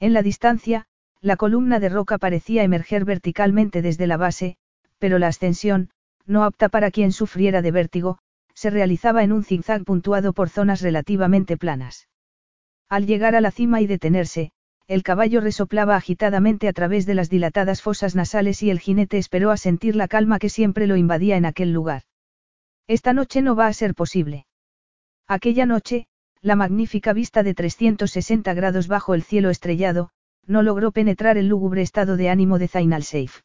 En 0.00 0.12
la 0.12 0.22
distancia, 0.22 0.86
la 1.20 1.36
columna 1.36 1.78
de 1.78 1.90
roca 1.90 2.18
parecía 2.18 2.64
emerger 2.64 3.04
verticalmente 3.04 3.82
desde 3.82 4.08
la 4.08 4.16
base, 4.16 4.56
pero 4.98 5.20
la 5.20 5.28
ascensión, 5.28 5.90
no 6.26 6.42
apta 6.42 6.68
para 6.68 6.90
quien 6.90 7.12
sufriera 7.12 7.62
de 7.62 7.70
vértigo, 7.70 8.18
se 8.54 8.70
realizaba 8.70 9.22
en 9.22 9.30
un 9.30 9.44
zigzag 9.44 9.84
puntuado 9.84 10.32
por 10.32 10.48
zonas 10.48 10.80
relativamente 10.80 11.56
planas. 11.56 12.08
Al 12.88 13.06
llegar 13.06 13.36
a 13.36 13.40
la 13.40 13.52
cima 13.52 13.80
y 13.80 13.86
detenerse, 13.86 14.52
el 14.90 15.04
caballo 15.04 15.40
resoplaba 15.40 15.94
agitadamente 15.94 16.66
a 16.66 16.72
través 16.72 17.06
de 17.06 17.14
las 17.14 17.30
dilatadas 17.30 17.80
fosas 17.80 18.16
nasales 18.16 18.60
y 18.60 18.70
el 18.70 18.80
jinete 18.80 19.18
esperó 19.18 19.52
a 19.52 19.56
sentir 19.56 19.94
la 19.94 20.08
calma 20.08 20.40
que 20.40 20.48
siempre 20.48 20.88
lo 20.88 20.96
invadía 20.96 21.36
en 21.36 21.46
aquel 21.46 21.72
lugar. 21.72 22.02
Esta 22.88 23.12
noche 23.12 23.40
no 23.40 23.54
va 23.54 23.68
a 23.68 23.72
ser 23.72 23.94
posible. 23.94 24.46
Aquella 25.28 25.64
noche, 25.64 26.08
la 26.42 26.56
magnífica 26.56 27.12
vista 27.12 27.44
de 27.44 27.54
360 27.54 28.52
grados 28.52 28.88
bajo 28.88 29.14
el 29.14 29.22
cielo 29.22 29.50
estrellado, 29.50 30.10
no 30.44 30.64
logró 30.64 30.90
penetrar 30.90 31.38
el 31.38 31.46
lúgubre 31.46 31.82
estado 31.82 32.16
de 32.16 32.28
ánimo 32.28 32.58
de 32.58 32.66
Zainal 32.66 33.04
Seif. 33.04 33.42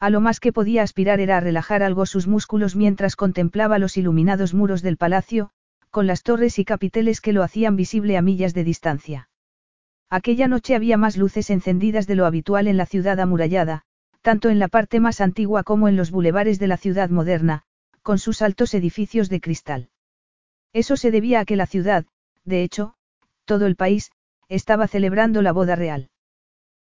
A 0.00 0.08
lo 0.08 0.22
más 0.22 0.40
que 0.40 0.54
podía 0.54 0.82
aspirar 0.82 1.20
era 1.20 1.36
a 1.36 1.40
relajar 1.40 1.82
algo 1.82 2.06
sus 2.06 2.26
músculos 2.26 2.74
mientras 2.74 3.16
contemplaba 3.16 3.78
los 3.78 3.98
iluminados 3.98 4.54
muros 4.54 4.80
del 4.80 4.96
palacio, 4.96 5.50
con 5.90 6.06
las 6.06 6.22
torres 6.22 6.58
y 6.58 6.64
capiteles 6.64 7.20
que 7.20 7.34
lo 7.34 7.42
hacían 7.42 7.76
visible 7.76 8.16
a 8.16 8.22
millas 8.22 8.54
de 8.54 8.64
distancia. 8.64 9.28
Aquella 10.14 10.46
noche 10.46 10.76
había 10.76 10.96
más 10.96 11.16
luces 11.16 11.50
encendidas 11.50 12.06
de 12.06 12.14
lo 12.14 12.24
habitual 12.24 12.68
en 12.68 12.76
la 12.76 12.86
ciudad 12.86 13.18
amurallada, 13.18 13.82
tanto 14.22 14.48
en 14.48 14.60
la 14.60 14.68
parte 14.68 15.00
más 15.00 15.20
antigua 15.20 15.64
como 15.64 15.88
en 15.88 15.96
los 15.96 16.12
bulevares 16.12 16.60
de 16.60 16.68
la 16.68 16.76
ciudad 16.76 17.10
moderna, 17.10 17.64
con 18.00 18.20
sus 18.20 18.40
altos 18.40 18.74
edificios 18.74 19.28
de 19.28 19.40
cristal. 19.40 19.88
Eso 20.72 20.96
se 20.96 21.10
debía 21.10 21.40
a 21.40 21.44
que 21.44 21.56
la 21.56 21.66
ciudad, 21.66 22.06
de 22.44 22.62
hecho, 22.62 22.94
todo 23.44 23.66
el 23.66 23.74
país, 23.74 24.12
estaba 24.48 24.86
celebrando 24.86 25.42
la 25.42 25.50
boda 25.50 25.74
real. 25.74 26.10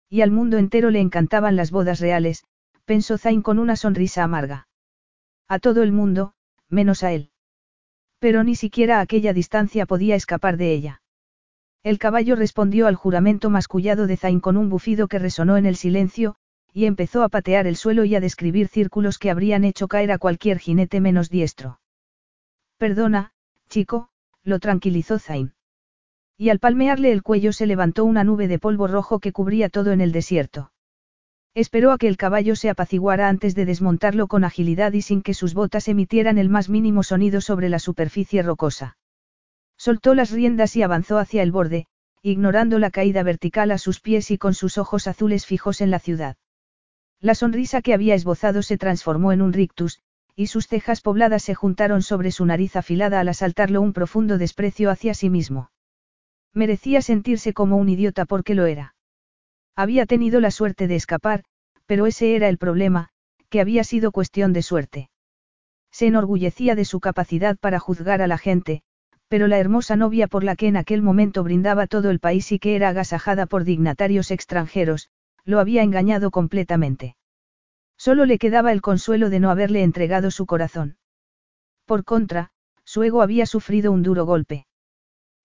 Y 0.09 0.23
al 0.23 0.33
mundo 0.33 0.59
entero 0.59 0.91
le 0.91 0.99
encantaban 0.99 1.55
las 1.55 1.71
bodas 1.71 2.01
reales, 2.01 2.43
pensó 2.85 3.17
Zain 3.17 3.43
con 3.43 3.61
una 3.61 3.77
sonrisa 3.77 4.25
amarga. 4.25 4.67
A 5.47 5.61
todo 5.61 5.85
el 5.85 5.93
mundo, 5.93 6.35
menos 6.69 7.05
a 7.05 7.13
él. 7.13 7.31
Pero 8.19 8.43
ni 8.43 8.57
siquiera 8.57 8.99
a 8.99 9.03
aquella 9.03 9.33
distancia 9.33 9.87
podía 9.87 10.17
escapar 10.17 10.57
de 10.57 10.73
ella. 10.73 11.03
El 11.83 11.99
caballo 11.99 12.37
respondió 12.37 12.87
al 12.87 12.95
juramento 12.95 13.49
mascullado 13.49 14.07
de 14.07 14.19
Zain 14.19 14.41
con 14.41 14.59
un 14.59 14.69
bufido 14.69 15.09
que 15.09 15.19
resonó 15.19 15.57
en 15.57 15.65
el 15.65 15.77
silencio, 15.77 16.37
y 16.75 16.85
empezó 16.85 17.23
a 17.23 17.31
patear 17.31 17.67
el 17.67 17.77
suelo 17.77 18.05
y 18.05 18.15
a 18.15 18.21
describir 18.21 18.69
círculos 18.69 19.19
que 19.19 19.31
habrían 19.31 19.65
hecho 19.65 19.89
caer 19.89 20.13
a 20.13 20.19
cualquier 20.19 20.59
jinete 20.59 21.01
menos 21.01 21.31
diestro. 21.31 21.81
Perdona, 22.77 23.33
chico, 23.69 24.11
lo 24.45 24.59
tranquilizó 24.59 25.19
Zain. 25.19 25.55
Y 26.37 26.51
al 26.51 26.59
palmearle 26.59 27.13
el 27.13 27.23
cuello 27.23 27.53
se 27.53 27.67
levantó 27.67 28.05
una 28.05 28.25
nube 28.25 28.47
de 28.47 28.59
polvo 28.59 28.87
rojo 28.87 29.19
que 29.19 29.33
cubría 29.33 29.71
todo 29.71 29.93
en 29.93 30.03
el 30.03 30.13
desierto. 30.13 30.73
Esperó 31.55 31.93
a 31.93 31.99
que 31.99 32.09
el 32.09 32.17
caballo 32.17 32.57
se 32.57 32.71
apaciguara 32.71 33.29
antes 33.29 33.55
de 33.55 33.65
desmontarlo 33.65 34.29
con 34.29 34.45
agilidad 34.45 34.93
y 34.93 35.03
sin 35.03 35.23
que 35.23 35.35
sus 35.35 35.55
botas 35.55 35.89
emitieran 35.89 36.39
el 36.39 36.49
más 36.51 36.69
mínimo 36.69 37.03
sonido 37.03 37.41
sobre 37.41 37.69
la 37.69 37.79
superficie 37.79 38.43
rocosa. 38.43 38.99
Soltó 39.81 40.15
las 40.15 40.31
riendas 40.31 40.77
y 40.77 40.83
avanzó 40.83 41.17
hacia 41.17 41.43
el 41.43 41.53
borde, 41.53 41.87
ignorando 42.21 42.79
la 42.79 42.91
caída 42.91 43.23
vertical 43.23 43.71
a 43.71 43.79
sus 43.79 43.99
pies 43.99 44.31
y 44.31 44.37
con 44.37 44.53
sus 44.53 44.77
ojos 44.77 45.07
azules 45.07 45.47
fijos 45.47 45.81
en 45.81 45.91
la 45.91 45.99
ciudad. 45.99 46.37
La 47.19 47.35
sonrisa 47.35 47.81
que 47.81 47.95
había 47.95 48.15
esbozado 48.15 48.61
se 48.61 48.77
transformó 48.77 49.33
en 49.33 49.41
un 49.41 49.55
rictus, 49.55 50.03
y 50.37 50.49
sus 50.49 50.67
cejas 50.67 51.01
pobladas 51.01 51.45
se 51.45 51.55
juntaron 51.55 52.03
sobre 52.03 52.31
su 52.31 52.45
nariz 52.45 52.77
afilada 52.77 53.21
al 53.21 53.29
asaltarlo 53.31 53.81
un 53.81 53.95
profundo 53.95 54.37
desprecio 54.37 54.91
hacia 54.91 55.15
sí 55.15 55.31
mismo. 55.31 55.71
Merecía 56.53 57.01
sentirse 57.01 57.55
como 57.55 57.79
un 57.79 57.89
idiota 57.89 58.27
porque 58.27 58.55
lo 58.55 58.67
era. 58.67 58.95
Había 59.77 60.05
tenido 60.05 60.41
la 60.41 60.51
suerte 60.51 60.89
de 60.89 60.97
escapar, 60.97 61.45
pero 61.87 62.05
ese 62.05 62.37
era 62.37 62.51
el 62.51 62.59
problema, 62.59 63.09
que 63.49 63.63
había 63.63 63.83
sido 63.85 64.13
cuestión 64.13 64.53
de 64.53 64.61
suerte. 64.61 65.11
Se 65.91 66.07
enorgullecía 66.07 66.75
de 66.75 66.85
su 66.85 67.01
capacidad 67.01 67.57
para 67.57 67.79
juzgar 67.79 68.21
a 68.21 68.27
la 68.27 68.37
gente, 68.37 68.83
pero 69.31 69.47
la 69.47 69.59
hermosa 69.59 69.95
novia 69.95 70.27
por 70.27 70.43
la 70.43 70.57
que 70.57 70.67
en 70.67 70.77
aquel 70.77 71.03
momento 71.03 71.45
brindaba 71.45 71.87
todo 71.87 72.11
el 72.11 72.19
país 72.19 72.51
y 72.51 72.59
que 72.59 72.75
era 72.75 72.89
agasajada 72.89 73.47
por 73.47 73.63
dignatarios 73.63 74.33
extranjeros, 74.33 75.09
lo 75.45 75.61
había 75.61 75.85
engañado 75.85 76.33
completamente. 76.33 77.15
Solo 77.97 78.27
le 78.27 78.39
quedaba 78.39 78.73
el 78.73 78.83
consuelo 78.83 79.31
de 79.31 79.39
no 79.39 79.51
haberle 79.51 79.85
entregado 79.85 80.33
su 80.33 80.47
corazón. 80.47 80.97
Por 81.87 82.05
contra, 82.05 82.51
su 82.85 83.05
ego 83.05 83.23
había 83.23 83.47
sufrido 83.47 83.93
un 83.93 84.03
duro 84.03 84.27
golpe. 84.27 84.67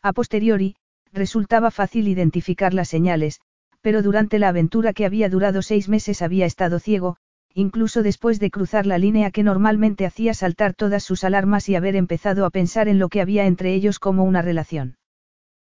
A 0.02 0.14
posteriori, 0.14 0.78
resultaba 1.14 1.70
fácil 1.70 2.08
identificar 2.08 2.74
las 2.74 2.90
señales, 2.90 3.40
pero 3.82 4.02
durante 4.02 4.40
la 4.40 4.48
aventura 4.48 4.94
que 4.94 5.06
había 5.06 5.30
durado 5.30 5.62
seis 5.62 5.90
meses 5.90 6.24
había 6.24 6.48
estado 6.48 6.80
ciego, 6.80 7.18
incluso 7.56 8.04
después 8.04 8.40
de 8.42 8.52
cruzar 8.52 8.86
la 8.86 8.98
línea 8.98 9.32
que 9.32 9.42
normalmente 9.42 10.06
hacía 10.06 10.34
saltar 10.34 10.74
todas 10.74 11.04
sus 11.04 11.24
alarmas 11.24 11.70
y 11.70 11.76
haber 11.76 11.96
empezado 11.96 12.46
a 12.46 12.50
pensar 12.50 12.90
en 12.90 13.00
lo 13.00 13.08
que 13.08 13.22
había 13.22 13.46
entre 13.46 13.74
ellos 13.74 13.98
como 13.98 14.26
una 14.26 14.42
relación. 14.42 14.98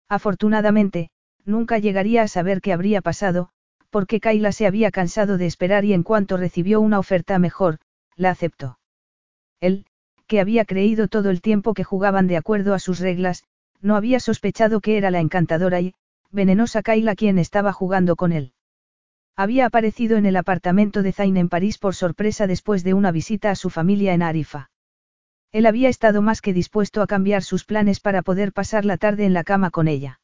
Afortunadamente, 0.09 1.11
nunca 1.45 1.79
llegaría 1.79 2.23
a 2.23 2.29
saber 2.29 2.62
qué 2.62 2.73
habría 2.73 3.03
pasado, 3.03 3.50
porque 3.91 4.19
Kayla 4.19 4.50
se 4.53 4.67
había 4.67 4.91
cansado 4.91 5.37
de 5.37 5.45
esperar 5.45 5.85
y 5.85 5.93
en 5.93 6.03
cuanto 6.03 6.38
recibió 6.38 6.81
una 6.81 6.99
oferta 6.99 7.38
mejor, 7.38 7.79
la 8.17 8.31
aceptó. 8.31 8.79
Él, 9.61 9.85
que 10.26 10.41
había 10.41 10.64
creído 10.64 11.07
todo 11.09 11.29
el 11.29 11.43
tiempo 11.43 11.75
que 11.75 11.85
jugaban 11.85 12.26
de 12.29 12.38
acuerdo 12.38 12.73
a 12.73 12.79
sus 12.79 12.99
reglas, 12.99 13.45
no 13.83 13.95
había 13.95 14.21
sospechado 14.21 14.81
que 14.81 14.97
era 14.97 15.11
la 15.11 15.21
encantadora 15.21 15.83
y, 15.83 15.95
venenosa 16.33 16.83
Kayla 16.83 17.14
quien 17.14 17.38
estaba 17.38 17.75
jugando 17.75 18.17
con 18.17 18.33
él. 18.33 18.53
Había 19.37 19.67
aparecido 19.67 20.17
en 20.17 20.26
el 20.26 20.37
apartamento 20.37 21.03
de 21.03 21.12
Zayn 21.12 21.37
en 21.37 21.49
París 21.49 21.79
por 21.79 21.95
sorpresa 21.95 22.47
después 22.47 22.85
de 22.85 22.95
una 22.95 23.11
visita 23.11 23.50
a 23.50 23.57
su 23.57 23.69
familia 23.69 24.14
en 24.14 24.23
Arifa. 24.23 24.71
Él 25.50 25.67
había 25.67 25.88
estado 25.88 26.23
más 26.23 26.41
que 26.41 26.53
dispuesto 26.53 27.03
a 27.03 27.07
cambiar 27.07 27.43
sus 27.43 27.64
planes 27.64 28.00
para 28.00 28.23
poder 28.23 28.53
pasar 28.53 28.85
la 28.85 28.97
tarde 28.97 29.25
en 29.25 29.33
la 29.33 29.45
cama 29.45 29.71
con 29.71 29.88
ella. 29.88 30.21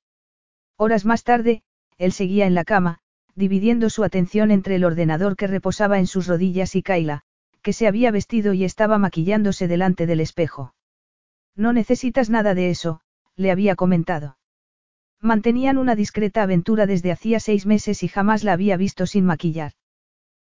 Horas 0.77 1.05
más 1.05 1.25
tarde, 1.25 1.63
él 1.99 2.13
seguía 2.13 2.47
en 2.47 2.55
la 2.55 2.65
cama, 2.65 2.99
dividiendo 3.35 3.91
su 3.91 4.05
atención 4.05 4.51
entre 4.51 4.77
el 4.77 4.85
ordenador 4.85 5.37
que 5.37 5.47
reposaba 5.47 5.99
en 5.99 6.07
sus 6.07 6.27
rodillas 6.27 6.75
y 6.77 6.83
Kayla, 6.83 7.23
que 7.63 7.73
se 7.73 7.87
había 7.87 8.11
vestido 8.11 8.55
y 8.55 8.65
estaba 8.65 8.99
maquillándose 8.99 9.69
delante 9.69 10.07
del 10.07 10.21
espejo. 10.21 10.75
No 11.55 11.73
necesitas 11.73 12.31
nada 12.31 12.55
de 12.55 12.71
eso, 12.71 13.01
le 13.37 13.51
había 13.51 13.77
comentado. 13.77 14.39
Mantenían 15.23 15.77
una 15.77 15.95
discreta 15.95 16.43
aventura 16.43 16.87
desde 16.87 17.13
hacía 17.13 17.41
seis 17.41 17.67
meses 17.67 18.03
y 18.03 18.09
jamás 18.09 18.43
la 18.43 18.55
había 18.55 18.77
visto 18.79 19.07
sin 19.07 19.27
maquillar. 19.27 19.73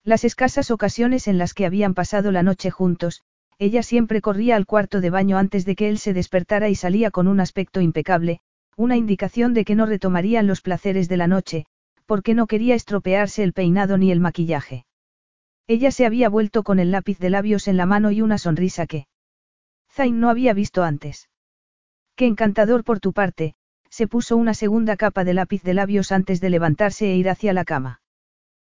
Las 0.04 0.24
escasas 0.24 0.72
ocasiones 0.72 1.28
en 1.28 1.38
las 1.38 1.54
que 1.54 1.66
habían 1.66 1.94
pasado 1.94 2.32
la 2.32 2.44
noche 2.44 2.70
juntos, 2.70 3.24
ella 3.60 3.82
siempre 3.82 4.22
corría 4.22 4.56
al 4.56 4.66
cuarto 4.66 5.02
de 5.02 5.10
baño 5.10 5.38
antes 5.38 5.66
de 5.66 5.76
que 5.76 5.90
él 5.90 5.98
se 5.98 6.14
despertara 6.14 6.70
y 6.70 6.76
salía 6.76 7.12
con 7.12 7.28
un 7.28 7.40
aspecto 7.40 7.82
impecable, 7.82 8.40
una 8.76 8.96
indicación 8.96 9.54
de 9.54 9.66
que 9.66 9.76
no 9.76 9.86
retomarían 9.86 10.48
los 10.48 10.62
placeres 10.62 11.10
de 11.10 11.18
la 11.18 11.28
noche, 11.28 11.66
porque 12.06 12.36
no 12.36 12.46
quería 12.46 12.76
estropearse 12.76 13.44
el 13.44 13.54
peinado 13.54 13.98
ni 13.98 14.12
el 14.12 14.20
maquillaje. 14.20 14.86
Ella 15.66 15.92
se 15.92 16.06
había 16.06 16.30
vuelto 16.30 16.64
con 16.64 16.80
el 16.80 16.92
lápiz 16.92 17.20
de 17.20 17.30
labios 17.30 17.68
en 17.68 17.78
la 17.78 17.86
mano 17.86 18.12
y 18.12 18.22
una 18.22 18.38
sonrisa 18.38 18.86
que 18.86 19.08
Zain 19.92 20.20
no 20.20 20.30
había 20.30 20.54
visto 20.54 20.84
antes. 20.84 21.30
Qué 22.16 22.26
encantador 22.28 22.84
por 22.84 23.00
tu 23.00 23.12
parte, 23.12 23.56
se 23.89 24.08
puso 24.08 24.38
una 24.38 24.53
segunda 24.53 24.98
capa 24.98 25.24
de 25.24 25.34
lápiz 25.34 25.63
de 25.63 25.74
labios 25.74 26.12
antes 26.12 26.41
de 26.41 26.50
levantarse 26.50 27.12
e 27.12 27.15
ir 27.15 27.29
hacia 27.29 27.53
la 27.53 27.65
cama. 27.65 28.01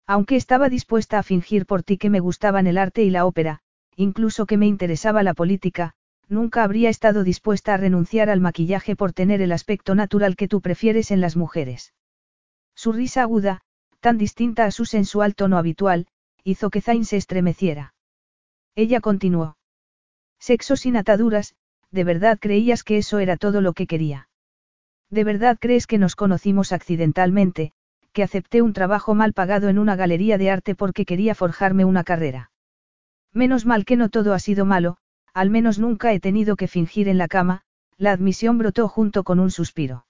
Aunque 0.07 0.37
estaba 0.37 0.69
dispuesta 0.69 1.19
a 1.19 1.23
fingir 1.23 1.66
por 1.66 1.83
ti 1.83 1.97
que 1.97 2.11
me 2.11 2.21
gustaban 2.21 2.66
el 2.66 2.78
arte 2.78 3.02
y 3.02 3.11
la 3.11 3.25
ópera, 3.25 3.61
incluso 3.97 4.47
que 4.47 4.57
me 4.57 4.66
interesaba 4.66 5.23
la 5.23 5.35
política, 5.35 5.95
nunca 6.28 6.64
habría 6.64 6.88
estado 6.88 7.25
dispuesta 7.25 7.75
a 7.75 7.76
renunciar 7.76 8.31
al 8.31 8.40
maquillaje 8.40 8.97
por 8.97 9.12
tener 9.12 9.40
el 9.42 9.52
aspecto 9.52 9.95
natural 9.95 10.37
que 10.37 10.49
tú 10.49 10.61
prefieres 10.61 11.11
en 11.11 11.21
las 11.21 11.37
mujeres. 11.37 11.95
Su 12.75 12.92
risa 12.92 13.23
aguda, 13.23 13.61
tan 14.00 14.19
distinta 14.19 14.64
a 14.64 14.71
su 14.71 14.85
sensual 14.85 15.35
tono 15.35 15.59
habitual, 15.59 16.07
hizo 16.42 16.71
que 16.71 16.81
Zain 16.81 17.04
se 17.04 17.16
estremeciera. 17.16 17.95
Ella 18.75 19.00
continuó. 19.00 19.57
Sexo 20.40 20.76
sin 20.76 20.97
ataduras, 20.97 21.54
¿de 21.90 22.04
verdad 22.04 22.38
creías 22.40 22.83
que 22.83 22.99
eso 22.99 23.19
era 23.19 23.37
todo 23.37 23.61
lo 23.61 23.75
que 23.75 23.87
quería? 23.87 24.28
¿De 25.12 25.25
verdad 25.25 25.59
crees 25.61 25.87
que 25.87 25.99
nos 25.99 26.16
conocimos 26.16 26.73
accidentalmente, 26.73 27.73
que 28.14 28.23
acepté 28.23 28.62
un 28.62 28.73
trabajo 28.73 29.14
mal 29.14 29.35
pagado 29.35 29.69
en 29.69 29.78
una 29.78 29.95
galería 29.95 30.38
de 30.38 30.49
arte 30.49 30.75
porque 30.75 31.04
quería 31.04 31.35
forjarme 31.35 31.85
una 31.85 32.02
carrera? 32.02 32.50
Menos 33.31 33.66
mal 33.66 33.85
que 33.85 33.97
no 33.97 34.09
todo 34.09 34.33
ha 34.33 34.38
sido 34.38 34.64
malo, 34.64 34.97
al 35.35 35.50
menos 35.50 35.78
nunca 35.78 36.14
he 36.14 36.19
tenido 36.19 36.57
que 36.57 36.66
fingir 36.66 37.11
en 37.11 37.19
la 37.19 37.28
cama, 37.28 37.61
la 37.99 38.12
admisión 38.12 38.57
brotó 38.57 38.88
junto 38.88 39.23
con 39.23 39.38
un 39.38 39.50
suspiro. 39.50 40.07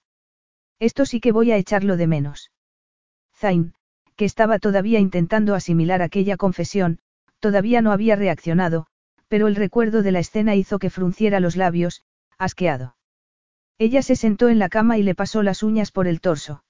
Esto 0.79 1.05
sí 1.05 1.19
que 1.19 1.33
voy 1.33 1.51
a 1.51 1.57
echarlo 1.57 1.97
de 1.97 2.07
menos. 2.07 2.53
Zain, 3.35 3.73
que 4.15 4.23
estaba 4.23 4.57
todavía 4.57 4.99
intentando 4.99 5.53
asimilar 5.53 6.01
aquella 6.01 6.37
confesión, 6.37 6.99
todavía 7.41 7.81
no 7.81 7.91
había 7.91 8.15
reaccionado, 8.15 8.87
pero 9.27 9.47
el 9.47 9.57
recuerdo 9.57 10.01
de 10.01 10.13
la 10.13 10.19
escena 10.19 10.55
hizo 10.55 10.79
que 10.79 10.89
frunciera 10.89 11.41
los 11.41 11.57
labios, 11.57 12.03
asqueado. 12.37 12.95
Ella 13.85 14.01
se 14.01 14.15
sentó 14.15 14.47
en 14.47 14.59
la 14.59 14.69
cama 14.69 14.97
y 14.97 15.03
le 15.03 15.13
pasó 15.13 15.43
las 15.43 15.61
uñas 15.61 15.91
por 15.91 16.07
el 16.07 16.21
torso. 16.21 16.63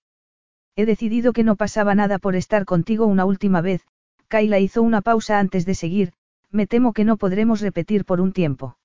He 0.75 0.87
decidido 0.87 1.31
que 1.31 1.43
no 1.43 1.55
pasaba 1.55 1.93
nada 1.93 2.17
por 2.17 2.35
estar 2.35 2.65
contigo 2.65 3.05
una 3.05 3.23
última 3.23 3.61
vez, 3.61 3.85
Kayla 4.29 4.57
hizo 4.57 4.81
una 4.81 5.03
pausa 5.03 5.37
antes 5.37 5.67
de 5.67 5.75
seguir, 5.75 6.13
me 6.49 6.65
temo 6.65 6.91
que 6.91 7.05
no 7.05 7.17
podremos 7.17 7.61
repetir 7.61 8.03
por 8.03 8.19
un 8.19 8.33
tiempo. 8.33 8.79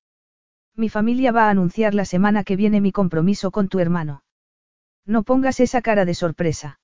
Mi 0.76 0.90
familia 0.90 1.32
va 1.32 1.46
a 1.46 1.50
anunciar 1.50 1.94
la 1.94 2.04
semana 2.04 2.44
que 2.44 2.54
viene 2.54 2.82
mi 2.82 2.92
compromiso 2.92 3.50
con 3.50 3.68
tu 3.70 3.78
hermano. 3.78 4.22
No 5.06 5.22
pongas 5.22 5.58
esa 5.58 5.80
cara 5.80 6.04
de 6.04 6.12
sorpresa. 6.12 6.80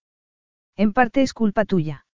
En 0.76 0.94
parte 0.94 1.20
es 1.20 1.34
culpa 1.34 1.66
tuya. 1.66 2.06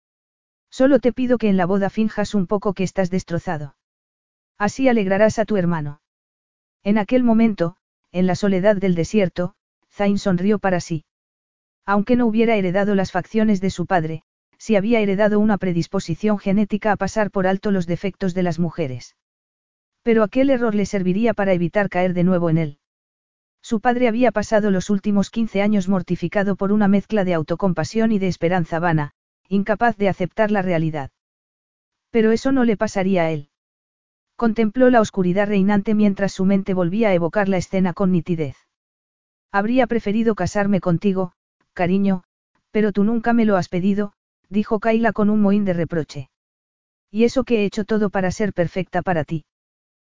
Solo 0.70 1.00
te 1.00 1.12
pido 1.12 1.36
que 1.36 1.50
en 1.50 1.58
la 1.58 1.66
boda 1.66 1.90
finjas 1.90 2.34
un 2.34 2.46
poco 2.46 2.72
que 2.72 2.82
estás 2.82 3.10
destrozado. 3.10 3.76
Así 4.56 4.88
alegrarás 4.88 5.38
a 5.38 5.44
tu 5.44 5.58
hermano. 5.58 6.00
En 6.82 6.96
aquel 6.96 7.24
momento, 7.24 7.76
en 8.12 8.26
la 8.26 8.34
soledad 8.34 8.76
del 8.76 8.94
desierto, 8.94 9.54
Zain 9.90 10.18
sonrió 10.18 10.58
para 10.58 10.80
sí. 10.80 11.04
Aunque 11.84 12.16
no 12.16 12.26
hubiera 12.26 12.56
heredado 12.56 12.94
las 12.94 13.12
facciones 13.12 13.60
de 13.60 13.70
su 13.70 13.86
padre, 13.86 14.22
sí 14.58 14.76
había 14.76 15.00
heredado 15.00 15.40
una 15.40 15.58
predisposición 15.58 16.38
genética 16.38 16.92
a 16.92 16.96
pasar 16.96 17.30
por 17.30 17.46
alto 17.46 17.70
los 17.70 17.86
defectos 17.86 18.34
de 18.34 18.42
las 18.42 18.58
mujeres. 18.58 19.16
Pero 20.02 20.22
aquel 20.22 20.50
error 20.50 20.74
le 20.74 20.86
serviría 20.86 21.34
para 21.34 21.52
evitar 21.52 21.88
caer 21.88 22.14
de 22.14 22.24
nuevo 22.24 22.50
en 22.50 22.58
él. 22.58 22.78
Su 23.62 23.80
padre 23.80 24.08
había 24.08 24.32
pasado 24.32 24.70
los 24.70 24.90
últimos 24.90 25.30
15 25.30 25.62
años 25.62 25.88
mortificado 25.88 26.56
por 26.56 26.72
una 26.72 26.88
mezcla 26.88 27.24
de 27.24 27.34
autocompasión 27.34 28.12
y 28.12 28.18
de 28.18 28.28
esperanza 28.28 28.78
vana, 28.78 29.12
incapaz 29.48 29.96
de 29.96 30.08
aceptar 30.08 30.50
la 30.50 30.62
realidad. 30.62 31.10
Pero 32.10 32.32
eso 32.32 32.52
no 32.52 32.64
le 32.64 32.76
pasaría 32.76 33.22
a 33.24 33.30
él. 33.30 33.50
Contempló 34.38 34.88
la 34.88 35.00
oscuridad 35.00 35.48
reinante 35.48 35.96
mientras 35.96 36.32
su 36.32 36.44
mente 36.44 36.72
volvía 36.72 37.08
a 37.08 37.12
evocar 37.12 37.48
la 37.48 37.56
escena 37.56 37.92
con 37.92 38.12
nitidez. 38.12 38.54
Habría 39.50 39.88
preferido 39.88 40.36
casarme 40.36 40.80
contigo, 40.80 41.32
cariño, 41.72 42.22
pero 42.70 42.92
tú 42.92 43.02
nunca 43.02 43.32
me 43.32 43.44
lo 43.44 43.56
has 43.56 43.68
pedido, 43.68 44.12
dijo 44.48 44.78
Kaila 44.78 45.12
con 45.12 45.28
un 45.28 45.42
mohín 45.42 45.64
de 45.64 45.72
reproche. 45.72 46.30
Y 47.10 47.24
eso 47.24 47.42
que 47.42 47.62
he 47.62 47.64
hecho 47.64 47.84
todo 47.84 48.10
para 48.10 48.30
ser 48.30 48.52
perfecta 48.52 49.02
para 49.02 49.24
ti. 49.24 49.44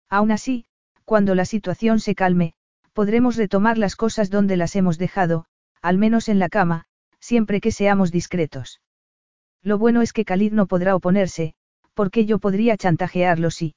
Aún 0.08 0.30
así, 0.30 0.66
cuando 1.04 1.34
la 1.34 1.46
situación 1.46 2.00
se 2.00 2.14
calme, 2.14 2.54
podremos 2.94 3.38
retomar 3.38 3.80
las 3.80 3.96
cosas 3.96 4.30
donde 4.30 4.56
las 4.56 4.76
hemos 4.76 5.00
dejado, 5.00 5.46
al 5.82 5.98
menos 5.98 6.30
en 6.30 6.38
la 6.38 6.50
cama, 6.50 6.86
siempre 7.20 7.60
que 7.60 7.72
seamos 7.72 8.12
discretos. 8.12 8.82
Lo 9.64 9.80
bueno 9.80 10.04
es 10.04 10.14
que 10.14 10.26
Khalid 10.26 10.54
no 10.54 10.68
podrá 10.68 10.96
oponerse, 10.96 11.56
porque 11.96 12.28
yo 12.28 12.38
podría 12.38 12.78
chantajearlo 12.78 13.50
sí. 13.50 13.74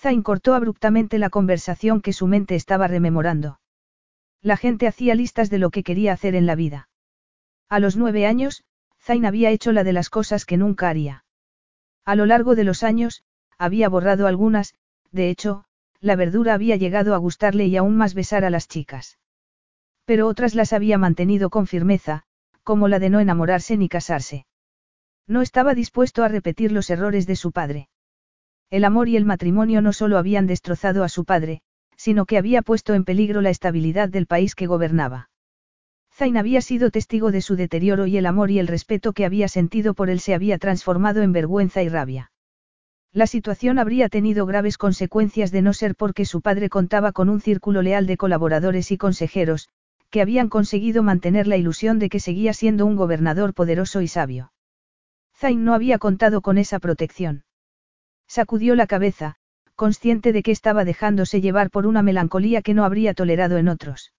Zain 0.00 0.22
cortó 0.22 0.54
abruptamente 0.54 1.18
la 1.18 1.28
conversación 1.28 2.00
que 2.00 2.14
su 2.14 2.26
mente 2.26 2.54
estaba 2.54 2.88
rememorando. 2.88 3.60
La 4.40 4.56
gente 4.56 4.86
hacía 4.86 5.14
listas 5.14 5.50
de 5.50 5.58
lo 5.58 5.68
que 5.68 5.82
quería 5.82 6.14
hacer 6.14 6.34
en 6.34 6.46
la 6.46 6.54
vida. 6.54 6.88
A 7.68 7.80
los 7.80 7.98
nueve 7.98 8.24
años, 8.24 8.64
Zain 8.98 9.26
había 9.26 9.50
hecho 9.50 9.72
la 9.72 9.84
de 9.84 9.92
las 9.92 10.08
cosas 10.08 10.46
que 10.46 10.56
nunca 10.56 10.88
haría. 10.88 11.26
A 12.06 12.16
lo 12.16 12.24
largo 12.24 12.54
de 12.54 12.64
los 12.64 12.82
años, 12.82 13.24
había 13.58 13.90
borrado 13.90 14.26
algunas, 14.26 14.74
de 15.12 15.28
hecho, 15.28 15.64
la 16.00 16.16
verdura 16.16 16.54
había 16.54 16.76
llegado 16.76 17.14
a 17.14 17.18
gustarle 17.18 17.66
y 17.66 17.76
aún 17.76 17.98
más 17.98 18.14
besar 18.14 18.46
a 18.46 18.50
las 18.50 18.68
chicas. 18.68 19.18
Pero 20.06 20.28
otras 20.28 20.54
las 20.54 20.72
había 20.72 20.96
mantenido 20.96 21.50
con 21.50 21.66
firmeza, 21.66 22.22
como 22.62 22.88
la 22.88 23.00
de 23.00 23.10
no 23.10 23.20
enamorarse 23.20 23.76
ni 23.76 23.90
casarse. 23.90 24.46
No 25.26 25.42
estaba 25.42 25.74
dispuesto 25.74 26.24
a 26.24 26.28
repetir 26.28 26.72
los 26.72 26.88
errores 26.88 27.26
de 27.26 27.36
su 27.36 27.52
padre. 27.52 27.90
El 28.70 28.84
amor 28.84 29.08
y 29.08 29.16
el 29.16 29.24
matrimonio 29.24 29.82
no 29.82 29.92
solo 29.92 30.16
habían 30.16 30.46
destrozado 30.46 31.02
a 31.02 31.08
su 31.08 31.24
padre, 31.24 31.60
sino 31.96 32.24
que 32.24 32.38
había 32.38 32.62
puesto 32.62 32.94
en 32.94 33.04
peligro 33.04 33.40
la 33.40 33.50
estabilidad 33.50 34.08
del 34.08 34.26
país 34.26 34.54
que 34.54 34.68
gobernaba. 34.68 35.28
Zain 36.12 36.36
había 36.36 36.60
sido 36.60 36.90
testigo 36.90 37.32
de 37.32 37.40
su 37.40 37.56
deterioro 37.56 38.06
y 38.06 38.16
el 38.16 38.26
amor 38.26 38.50
y 38.52 38.60
el 38.60 38.68
respeto 38.68 39.12
que 39.12 39.24
había 39.24 39.48
sentido 39.48 39.94
por 39.94 40.08
él 40.08 40.20
se 40.20 40.34
había 40.34 40.56
transformado 40.58 41.22
en 41.22 41.32
vergüenza 41.32 41.82
y 41.82 41.88
rabia. 41.88 42.30
La 43.12 43.26
situación 43.26 43.80
habría 43.80 44.08
tenido 44.08 44.46
graves 44.46 44.78
consecuencias 44.78 45.50
de 45.50 45.62
no 45.62 45.72
ser 45.72 45.96
porque 45.96 46.24
su 46.24 46.40
padre 46.40 46.68
contaba 46.68 47.10
con 47.10 47.28
un 47.28 47.40
círculo 47.40 47.82
leal 47.82 48.06
de 48.06 48.16
colaboradores 48.16 48.92
y 48.92 48.98
consejeros, 48.98 49.68
que 50.10 50.20
habían 50.20 50.48
conseguido 50.48 51.02
mantener 51.02 51.48
la 51.48 51.56
ilusión 51.56 51.98
de 51.98 52.08
que 52.08 52.20
seguía 52.20 52.52
siendo 52.52 52.86
un 52.86 52.94
gobernador 52.94 53.52
poderoso 53.52 54.00
y 54.00 54.06
sabio. 54.06 54.52
Zain 55.34 55.64
no 55.64 55.74
había 55.74 55.98
contado 55.98 56.40
con 56.40 56.56
esa 56.56 56.78
protección. 56.78 57.42
Sacudió 58.30 58.76
la 58.76 58.86
cabeza, 58.86 59.34
consciente 59.74 60.32
de 60.32 60.44
que 60.44 60.52
estaba 60.52 60.84
dejándose 60.84 61.40
llevar 61.40 61.68
por 61.68 61.84
una 61.84 62.00
melancolía 62.00 62.62
que 62.62 62.74
no 62.74 62.84
habría 62.84 63.12
tolerado 63.12 63.56
en 63.58 63.66
otros. 63.66 64.12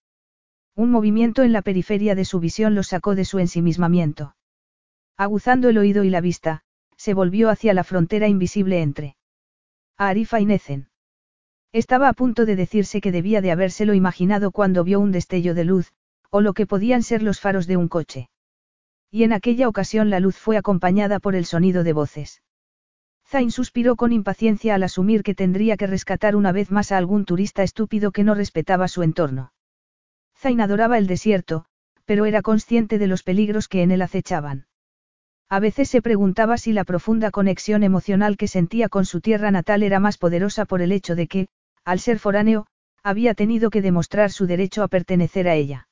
Un 0.75 0.91
movimiento 0.91 1.43
en 1.43 1.53
la 1.53 1.61
periferia 1.61 2.13
de 2.13 2.25
su 2.25 2.41
visión 2.41 2.75
lo 2.75 2.83
sacó 2.83 3.15
de 3.15 3.23
su 3.23 3.39
ensimismamiento. 3.39 4.35
Aguzando 5.15 5.69
el 5.69 5.77
oído 5.77 6.03
y 6.03 6.09
la 6.09 6.19
vista, 6.19 6.63
se 6.97 7.13
volvió 7.13 7.49
hacia 7.49 7.73
la 7.73 7.85
frontera 7.85 8.27
invisible 8.27 8.81
entre 8.81 9.15
Arifa 9.95 10.41
y 10.41 10.45
Necen. 10.45 10.89
Estaba 11.71 12.09
a 12.09 12.13
punto 12.13 12.45
de 12.45 12.57
decirse 12.57 12.99
que 12.99 13.13
debía 13.13 13.39
de 13.39 13.51
habérselo 13.51 13.93
imaginado 13.93 14.51
cuando 14.51 14.83
vio 14.83 14.99
un 14.99 15.13
destello 15.13 15.53
de 15.53 15.63
luz, 15.63 15.93
o 16.29 16.41
lo 16.41 16.51
que 16.51 16.67
podían 16.67 17.01
ser 17.01 17.23
los 17.23 17.39
faros 17.39 17.65
de 17.65 17.77
un 17.77 17.87
coche. 17.87 18.29
Y 19.09 19.23
en 19.23 19.31
aquella 19.31 19.69
ocasión 19.69 20.09
la 20.09 20.19
luz 20.19 20.35
fue 20.35 20.57
acompañada 20.57 21.21
por 21.21 21.33
el 21.33 21.45
sonido 21.45 21.85
de 21.85 21.93
voces. 21.93 22.41
Zain 23.31 23.49
suspiró 23.49 23.95
con 23.95 24.11
impaciencia 24.11 24.75
al 24.75 24.83
asumir 24.83 25.23
que 25.23 25.33
tendría 25.33 25.77
que 25.77 25.87
rescatar 25.87 26.35
una 26.35 26.51
vez 26.51 26.69
más 26.69 26.91
a 26.91 26.97
algún 26.97 27.23
turista 27.23 27.63
estúpido 27.63 28.11
que 28.11 28.25
no 28.25 28.35
respetaba 28.35 28.89
su 28.89 29.03
entorno. 29.03 29.53
Zain 30.37 30.59
adoraba 30.59 30.97
el 30.97 31.07
desierto, 31.07 31.63
pero 32.03 32.25
era 32.25 32.41
consciente 32.41 32.99
de 32.99 33.07
los 33.07 33.23
peligros 33.23 33.69
que 33.69 33.83
en 33.83 33.91
él 33.91 34.01
acechaban. 34.01 34.67
A 35.47 35.61
veces 35.61 35.87
se 35.87 36.01
preguntaba 36.01 36.57
si 36.57 36.73
la 36.73 36.83
profunda 36.83 37.31
conexión 37.31 37.83
emocional 37.83 38.35
que 38.35 38.49
sentía 38.49 38.89
con 38.89 39.05
su 39.05 39.21
tierra 39.21 39.49
natal 39.49 39.81
era 39.81 40.01
más 40.01 40.17
poderosa 40.17 40.65
por 40.65 40.81
el 40.81 40.91
hecho 40.91 41.15
de 41.15 41.27
que, 41.27 41.47
al 41.85 42.01
ser 42.01 42.19
foráneo, 42.19 42.67
había 43.01 43.33
tenido 43.33 43.69
que 43.69 43.81
demostrar 43.81 44.31
su 44.31 44.45
derecho 44.45 44.83
a 44.83 44.89
pertenecer 44.89 45.47
a 45.47 45.55
ella. 45.55 45.87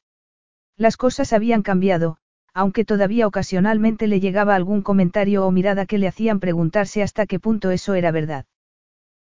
Las 0.76 0.98
cosas 0.98 1.32
habían 1.32 1.62
cambiado, 1.62 2.18
aunque 2.54 2.86
todavía 2.86 3.28
ocasionalmente 3.28 4.08
le 4.08 4.20
llegaba 4.20 4.56
algún 4.56 4.82
comentario 4.82 5.46
o 5.46 5.52
mirada 5.52 5.86
que 5.86 5.98
le 5.98 6.08
hacían 6.08 6.40
preguntarse 6.40 7.04
hasta 7.04 7.26
qué 7.26 7.40
punto 7.40 7.72
eso 7.72 7.94
era 7.94 8.12
verdad. 8.12 8.46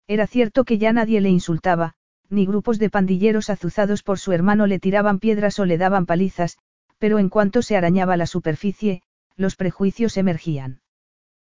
Era 0.07 0.27
cierto 0.27 0.65
que 0.65 0.79
ya 0.79 0.93
nadie 0.93 1.21
le 1.21 1.31
insultaba, 1.31 1.95
ni 2.29 2.47
grupos 2.47 2.79
de 2.79 2.91
pandilleros 2.91 3.51
azuzados 3.51 4.03
por 4.03 4.19
su 4.19 4.33
hermano 4.33 4.67
le 4.67 4.79
tiraban 4.79 5.19
piedras 5.19 5.59
o 5.59 5.65
le 5.65 5.79
daban 5.79 6.07
palizas, 6.07 6.59
pero 6.99 7.19
en 7.19 7.29
cuanto 7.29 7.63
se 7.63 7.77
arañaba 7.77 8.17
la 8.17 8.27
superficie, 8.27 9.03
los 9.37 9.57
prejuicios 9.57 10.17
emergían. 10.17 10.81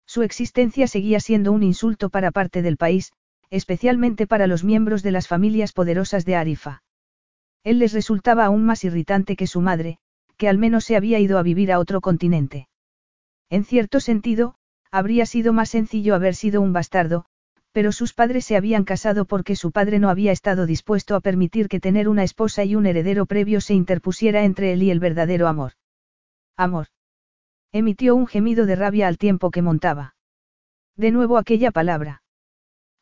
Su 0.06 0.24
existencia 0.24 0.88
seguía 0.88 1.20
siendo 1.20 1.52
un 1.52 1.64
insulto 1.64 2.10
para 2.10 2.32
parte 2.32 2.62
del 2.62 2.78
país, 2.78 3.14
especialmente 3.50 4.28
para 4.28 4.48
los 4.48 4.64
miembros 4.64 5.04
de 5.04 5.12
las 5.12 5.28
familias 5.28 5.72
poderosas 5.72 6.26
de 6.26 6.36
Arifa. 6.36 6.84
Él 7.64 7.80
les 7.80 7.94
resultaba 7.94 8.46
aún 8.46 8.66
más 8.66 8.84
irritante 8.84 9.36
que 9.36 9.48
su 9.48 9.62
madre, 9.62 10.00
que 10.40 10.48
al 10.48 10.58
menos 10.58 10.86
se 10.86 10.96
había 10.96 11.20
ido 11.20 11.38
a 11.38 11.44
vivir 11.44 11.70
a 11.70 11.80
otro 11.80 12.00
continente. 12.00 12.70
En 13.50 13.66
cierto 13.66 14.00
sentido, 14.00 14.56
habría 14.90 15.26
sido 15.26 15.52
más 15.52 15.70
sencillo 15.70 16.16
haber 16.16 16.34
sido 16.34 16.62
un 16.62 16.72
bastardo, 16.72 17.26
pero 17.74 17.92
sus 17.92 18.14
padres 18.14 18.46
se 18.46 18.56
habían 18.56 18.86
casado 18.86 19.26
porque 19.26 19.58
su 19.58 19.72
padre 19.72 20.00
no 20.00 20.10
había 20.10 20.32
estado 20.32 20.66
dispuesto 20.66 21.16
a 21.16 21.20
permitir 21.20 21.68
que 21.68 21.82
tener 21.82 22.08
una 22.08 22.24
esposa 22.24 22.64
y 22.64 22.76
un 22.76 22.86
heredero 22.86 23.26
previo 23.26 23.60
se 23.60 23.74
interpusiera 23.74 24.46
entre 24.46 24.72
él 24.72 24.82
y 24.82 24.92
el 24.92 25.02
verdadero 25.02 25.50
amor. 25.50 25.74
Amor. 26.56 26.88
Emitió 27.74 28.16
un 28.16 28.26
gemido 28.26 28.66
de 28.66 28.78
rabia 28.78 29.10
al 29.10 29.18
tiempo 29.18 29.52
que 29.52 29.62
montaba. 29.62 30.16
De 30.96 31.12
nuevo 31.12 31.38
aquella 31.38 31.72
palabra. 31.72 32.24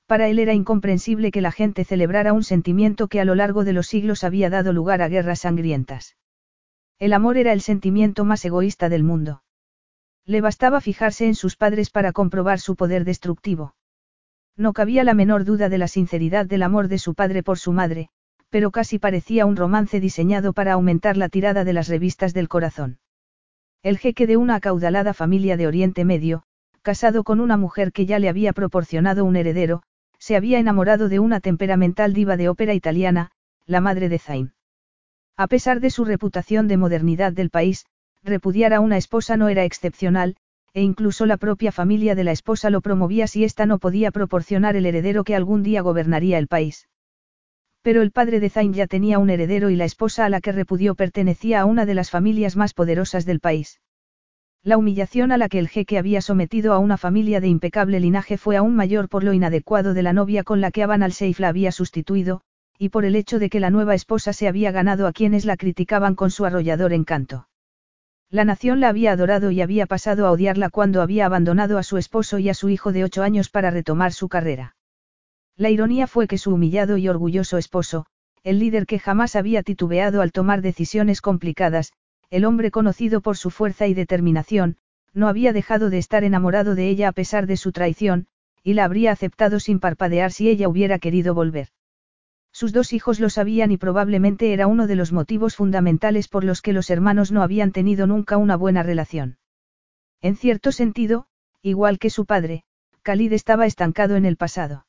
Para 0.07 0.27
él 0.27 0.39
era 0.39 0.55
incomprensible 0.55 1.31
que 1.31 1.41
la 1.41 1.51
gente 1.51 1.85
celebrara 1.85 2.33
un 2.33 2.43
sentimiento 2.43 3.07
que 3.07 3.21
a 3.21 3.25
lo 3.25 3.35
largo 3.35 3.63
de 3.63 3.73
los 3.73 3.85
siglos 3.85 4.23
había 4.23 4.49
dado 4.49 4.73
lugar 4.73 5.03
a 5.03 5.07
guerras 5.07 5.41
sangrientas. 5.41 6.15
El 6.99 7.13
amor 7.13 7.37
era 7.37 7.53
el 7.53 7.61
sentimiento 7.61 8.25
más 8.25 8.43
egoísta 8.43 8.89
del 8.89 9.03
mundo. 9.03 9.43
Le 10.25 10.41
bastaba 10.41 10.81
fijarse 10.81 11.27
en 11.27 11.35
sus 11.35 11.55
padres 11.55 11.91
para 11.91 12.11
comprobar 12.11 12.59
su 12.59 12.75
poder 12.75 13.05
destructivo. 13.05 13.75
No 14.55 14.73
cabía 14.73 15.03
la 15.03 15.13
menor 15.13 15.45
duda 15.45 15.69
de 15.69 15.77
la 15.77 15.87
sinceridad 15.87 16.47
del 16.47 16.63
amor 16.63 16.87
de 16.87 16.97
su 16.97 17.13
padre 17.13 17.43
por 17.43 17.59
su 17.59 17.71
madre, 17.71 18.09
pero 18.49 18.71
casi 18.71 18.97
parecía 18.97 19.45
un 19.45 19.55
romance 19.55 19.99
diseñado 19.99 20.53
para 20.53 20.73
aumentar 20.73 21.17
la 21.17 21.29
tirada 21.29 21.63
de 21.63 21.73
las 21.73 21.87
revistas 21.87 22.33
del 22.33 22.49
corazón. 22.49 22.97
El 23.83 23.99
jeque 23.99 24.25
de 24.25 24.37
una 24.37 24.55
acaudalada 24.55 25.13
familia 25.13 25.55
de 25.55 25.67
Oriente 25.67 26.03
Medio, 26.03 26.43
casado 26.81 27.23
con 27.23 27.39
una 27.39 27.57
mujer 27.57 27.91
que 27.91 28.07
ya 28.07 28.17
le 28.17 28.29
había 28.29 28.53
proporcionado 28.53 29.23
un 29.23 29.35
heredero, 29.35 29.83
se 30.17 30.35
había 30.35 30.57
enamorado 30.57 31.09
de 31.09 31.19
una 31.19 31.41
temperamental 31.41 32.13
diva 32.13 32.37
de 32.37 32.49
ópera 32.49 32.73
italiana, 32.73 33.29
la 33.67 33.81
madre 33.81 34.09
de 34.09 34.17
Zain. 34.17 34.56
A 35.37 35.47
pesar 35.47 35.79
de 35.79 35.91
su 35.91 36.03
reputación 36.03 36.67
de 36.67 36.77
modernidad 36.77 37.31
del 37.31 37.51
país, 37.51 37.85
repudiar 38.23 38.73
a 38.73 38.79
una 38.79 38.97
esposa 38.97 39.37
no 39.37 39.49
era 39.49 39.65
excepcional, 39.65 40.35
e 40.73 40.81
incluso 40.81 41.27
la 41.27 41.37
propia 41.37 41.71
familia 41.71 42.15
de 42.15 42.23
la 42.23 42.31
esposa 42.31 42.71
lo 42.71 42.81
promovía 42.81 43.27
si 43.27 43.43
ésta 43.43 43.67
no 43.67 43.77
podía 43.77 44.09
proporcionar 44.11 44.75
el 44.75 44.87
heredero 44.87 45.23
que 45.23 45.35
algún 45.35 45.61
día 45.61 45.81
gobernaría 45.81 46.39
el 46.39 46.47
país. 46.47 46.87
Pero 47.83 48.01
el 48.01 48.11
padre 48.11 48.39
de 48.39 48.49
Zain 48.49 48.73
ya 48.73 48.87
tenía 48.87 49.19
un 49.19 49.29
heredero 49.29 49.69
y 49.69 49.75
la 49.75 49.85
esposa 49.85 50.25
a 50.25 50.29
la 50.29 50.41
que 50.41 50.51
repudió 50.51 50.95
pertenecía 50.95 51.61
a 51.61 51.65
una 51.65 51.85
de 51.85 51.93
las 51.93 52.09
familias 52.09 52.55
más 52.55 52.73
poderosas 52.73 53.25
del 53.25 53.39
país. 53.39 53.79
La 54.63 54.77
humillación 54.77 55.31
a 55.31 55.37
la 55.37 55.49
que 55.49 55.59
el 55.59 55.69
jeque 55.69 55.99
había 55.99 56.21
sometido 56.21 56.73
a 56.73 56.79
una 56.79 56.97
familia 56.97 57.39
de 57.41 57.47
impecable 57.47 57.99
linaje 57.99 58.37
fue 58.37 58.57
aún 58.57 58.75
mayor 58.75 59.07
por 59.07 59.23
lo 59.23 59.33
inadecuado 59.33 59.93
de 59.93 60.01
la 60.01 60.13
novia 60.13 60.43
con 60.43 60.61
la 60.61 60.71
que 60.71 60.83
Aban 60.83 61.03
al-Seif 61.03 61.39
la 61.39 61.49
había 61.49 61.71
sustituido, 61.71 62.41
y 62.77 62.89
por 62.89 63.05
el 63.05 63.15
hecho 63.15 63.39
de 63.39 63.49
que 63.49 63.59
la 63.59 63.69
nueva 63.69 63.95
esposa 63.95 64.33
se 64.33 64.47
había 64.47 64.71
ganado 64.71 65.07
a 65.07 65.13
quienes 65.13 65.45
la 65.45 65.57
criticaban 65.57 66.15
con 66.15 66.31
su 66.31 66.45
arrollador 66.45 66.93
encanto. 66.93 67.47
La 68.29 68.43
nación 68.43 68.81
la 68.81 68.89
había 68.89 69.13
adorado 69.13 69.51
y 69.51 69.61
había 69.61 69.85
pasado 69.85 70.27
a 70.27 70.31
odiarla 70.31 70.69
cuando 70.69 71.01
había 71.01 71.25
abandonado 71.25 71.77
a 71.77 71.83
su 71.83 71.97
esposo 71.97 72.39
y 72.39 72.49
a 72.49 72.53
su 72.53 72.69
hijo 72.69 72.91
de 72.91 73.05
ocho 73.05 73.23
años 73.23 73.49
para 73.49 73.71
retomar 73.71 74.11
su 74.11 74.27
carrera. 74.27 74.75
La 75.55 75.69
ironía 75.69 76.07
fue 76.07 76.27
que 76.27 76.37
su 76.37 76.53
humillado 76.53 76.97
y 76.97 77.07
orgulloso 77.07 77.57
esposo, 77.57 78.05
el 78.43 78.59
líder 78.59 78.85
que 78.85 78.99
jamás 78.99 79.35
había 79.35 79.63
titubeado 79.63 80.21
al 80.21 80.31
tomar 80.31 80.61
decisiones 80.61 81.21
complicadas, 81.21 81.93
el 82.29 82.45
hombre 82.45 82.69
conocido 82.69 83.21
por 83.21 83.37
su 83.37 83.49
fuerza 83.49 83.87
y 83.87 83.93
determinación, 83.93 84.77
no 85.13 85.27
había 85.27 85.53
dejado 85.53 85.89
de 85.89 85.97
estar 85.97 86.23
enamorado 86.23 86.75
de 86.75 86.89
ella 86.89 87.07
a 87.07 87.11
pesar 87.13 87.47
de 87.47 87.57
su 87.57 87.71
traición, 87.71 88.27
y 88.61 88.73
la 88.73 88.83
habría 88.83 89.13
aceptado 89.13 89.59
sin 89.59 89.79
parpadear 89.79 90.31
si 90.31 90.49
ella 90.49 90.67
hubiera 90.67 90.99
querido 90.99 91.33
volver. 91.33 91.69
Sus 92.59 92.73
dos 92.73 92.91
hijos 92.91 93.19
lo 93.19 93.29
sabían 93.29 93.69
y 93.69 93.77
probablemente 93.77 94.51
era 94.51 94.65
uno 94.65 94.87
de 94.87 94.95
los 94.95 95.11
motivos 95.11 95.55
fundamentales 95.55 96.27
por 96.27 96.43
los 96.43 96.63
que 96.63 96.73
los 96.73 96.89
hermanos 96.89 97.31
no 97.31 97.43
habían 97.43 97.71
tenido 97.71 98.07
nunca 98.07 98.37
una 98.37 98.55
buena 98.55 98.81
relación. 98.81 99.37
En 100.23 100.35
cierto 100.35 100.71
sentido, 100.71 101.27
igual 101.61 101.99
que 101.99 102.09
su 102.09 102.25
padre, 102.25 102.63
Khalid 103.03 103.33
estaba 103.33 103.67
estancado 103.67 104.15
en 104.15 104.25
el 104.25 104.37
pasado. 104.37 104.87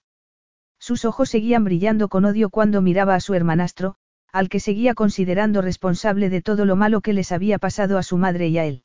Sus 0.78 1.04
ojos 1.04 1.28
seguían 1.28 1.62
brillando 1.62 2.08
con 2.08 2.24
odio 2.24 2.48
cuando 2.48 2.80
miraba 2.80 3.14
a 3.14 3.20
su 3.20 3.34
hermanastro, 3.34 3.96
al 4.32 4.48
que 4.48 4.60
seguía 4.60 4.94
considerando 4.94 5.60
responsable 5.60 6.30
de 6.30 6.40
todo 6.40 6.64
lo 6.64 6.74
malo 6.74 7.02
que 7.02 7.12
les 7.12 7.32
había 7.32 7.58
pasado 7.58 7.98
a 7.98 8.02
su 8.02 8.16
madre 8.16 8.48
y 8.48 8.56
a 8.56 8.64
él. 8.64 8.82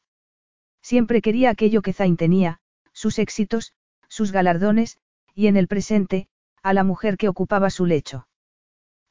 Siempre 0.82 1.22
quería 1.22 1.52
aquello 1.52 1.82
que 1.82 1.93
Zain 1.93 2.17
tenía, 2.17 2.60
sus 2.91 3.17
éxitos, 3.17 3.72
sus 4.10 4.34
galardones, 4.34 4.98
y 5.34 5.48
en 5.48 5.56
el 5.56 5.69
presente, 5.69 6.28
a 6.62 6.74
la 6.74 6.84
mujer 6.84 7.15
que 7.15 7.30
ocupaba 7.30 7.69
su 7.69 7.86
lecho. 7.86 8.28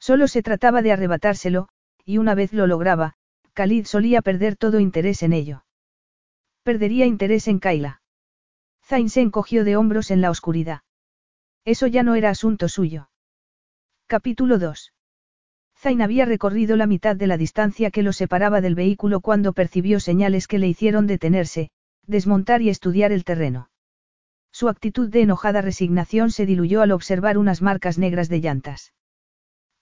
Solo 0.07 0.27
se 0.27 0.43
trataba 0.43 0.81
de 0.81 0.91
arrebatárselo, 0.91 1.69
y 2.03 2.17
una 2.17 2.35
vez 2.35 2.51
lo 2.51 2.67
lograba, 2.67 3.13
Khalid 3.53 3.85
solía 3.85 4.21
perder 4.21 4.57
todo 4.57 4.81
interés 4.81 5.23
en 5.23 5.31
ello. 5.31 5.63
Perdería 6.61 7.05
interés 7.05 7.47
en 7.47 7.59
Kaila. 7.59 8.01
Zain 8.83 9.09
se 9.09 9.21
encogió 9.21 9.63
de 9.63 9.77
hombros 9.77 10.11
en 10.11 10.19
la 10.19 10.29
oscuridad. 10.29 10.81
Eso 11.63 11.87
ya 11.87 12.03
no 12.03 12.15
era 12.15 12.31
asunto 12.31 12.67
suyo. 12.67 13.11
Capítulo 14.05 14.59
2. 14.59 14.91
Zain 15.77 16.01
había 16.01 16.25
recorrido 16.25 16.75
la 16.75 16.85
mitad 16.85 17.15
de 17.15 17.27
la 17.27 17.37
distancia 17.37 17.89
que 17.89 18.03
lo 18.03 18.11
separaba 18.11 18.59
del 18.59 18.75
vehículo 18.75 19.21
cuando 19.21 19.53
percibió 19.53 20.01
señales 20.01 20.47
que 20.47 20.59
le 20.59 20.67
hicieron 20.67 21.07
detenerse, 21.07 21.69
desmontar 22.05 22.61
y 22.61 22.67
estudiar 22.67 23.13
el 23.13 23.23
terreno. 23.23 23.69
Su 24.51 24.67
actitud 24.67 25.07
de 25.07 25.21
enojada 25.21 25.61
resignación 25.61 26.29
se 26.29 26.45
diluyó 26.45 26.81
al 26.81 26.91
observar 26.91 27.37
unas 27.37 27.61
marcas 27.61 27.97
negras 27.97 28.27
de 28.27 28.41
llantas. 28.41 28.91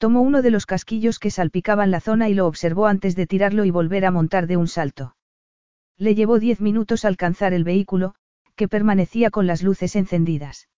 Tomó 0.01 0.21
uno 0.21 0.41
de 0.41 0.49
los 0.49 0.65
casquillos 0.65 1.19
que 1.19 1.29
salpicaban 1.29 1.91
la 1.91 1.99
zona 1.99 2.27
y 2.27 2.33
lo 2.33 2.47
observó 2.47 2.87
antes 2.87 3.15
de 3.15 3.27
tirarlo 3.27 3.65
y 3.65 3.69
volver 3.69 4.03
a 4.03 4.09
montar 4.09 4.47
de 4.47 4.57
un 4.57 4.67
salto. 4.67 5.15
Le 5.95 6.15
llevó 6.15 6.39
diez 6.39 6.59
minutos 6.59 7.05
alcanzar 7.05 7.53
el 7.53 7.63
vehículo, 7.63 8.15
que 8.55 8.67
permanecía 8.67 9.29
con 9.29 9.45
las 9.45 9.61
luces 9.61 9.95
encendidas. 9.95 10.69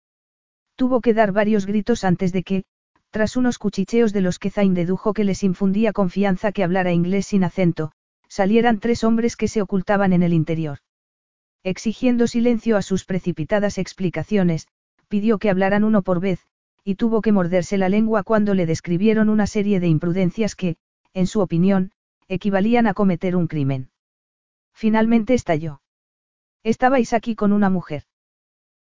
Tuvo 0.75 1.01
que 1.01 1.15
dar 1.15 1.31
varios 1.31 1.67
gritos 1.67 2.03
antes 2.03 2.33
de 2.33 2.43
que, 2.43 2.65
tras 3.11 3.37
unos 3.37 3.59
cuchicheos 3.59 4.13
de 4.13 4.23
los 4.23 4.41
que 4.41 4.51
Zain 4.51 4.75
dedujo 4.75 5.13
que 5.13 5.23
les 5.23 5.45
infundía 5.45 5.93
confianza 5.93 6.51
que 6.51 6.65
hablara 6.65 6.91
inglés 6.91 7.27
sin 7.27 7.45
acento, 7.45 7.93
salieran 8.27 8.81
tres 8.81 9.05
hombres 9.05 9.37
que 9.37 9.47
se 9.47 9.63
ocultaban 9.63 10.13
en 10.13 10.25
el 10.25 10.33
interior. 10.33 10.79
Exigiendo 11.63 12.27
silencio 12.27 12.77
a 12.77 12.83
sus 12.83 13.05
precipitadas 13.05 13.79
explicaciones, 13.79 14.67
pidió 15.07 15.39
que 15.39 15.49
hablaran 15.49 15.85
uno 15.85 16.03
por 16.03 16.19
vez, 16.19 16.41
y 16.85 16.97
tuvo 16.97 17.23
que 17.23 17.33
morderse 17.33 17.79
la 17.79 17.89
lengua 17.89 18.23
cuando 18.23 18.55
le 18.55 18.67
describieron 18.67 19.29
una 19.29 19.47
serie 19.47 19.81
de 19.81 19.89
imprudencias 19.89 20.57
que, 20.57 20.77
en 21.15 21.27
su 21.27 21.41
opinión, 21.41 21.93
equivalían 22.29 22.87
a 22.87 22.95
cometer 22.95 23.37
un 23.37 23.47
crimen. 23.47 23.91
Finalmente 24.73 25.35
estalló. 25.35 25.81
Estabais 26.65 27.13
aquí 27.13 27.35
con 27.35 27.53
una 27.53 27.71
mujer. 27.71 28.05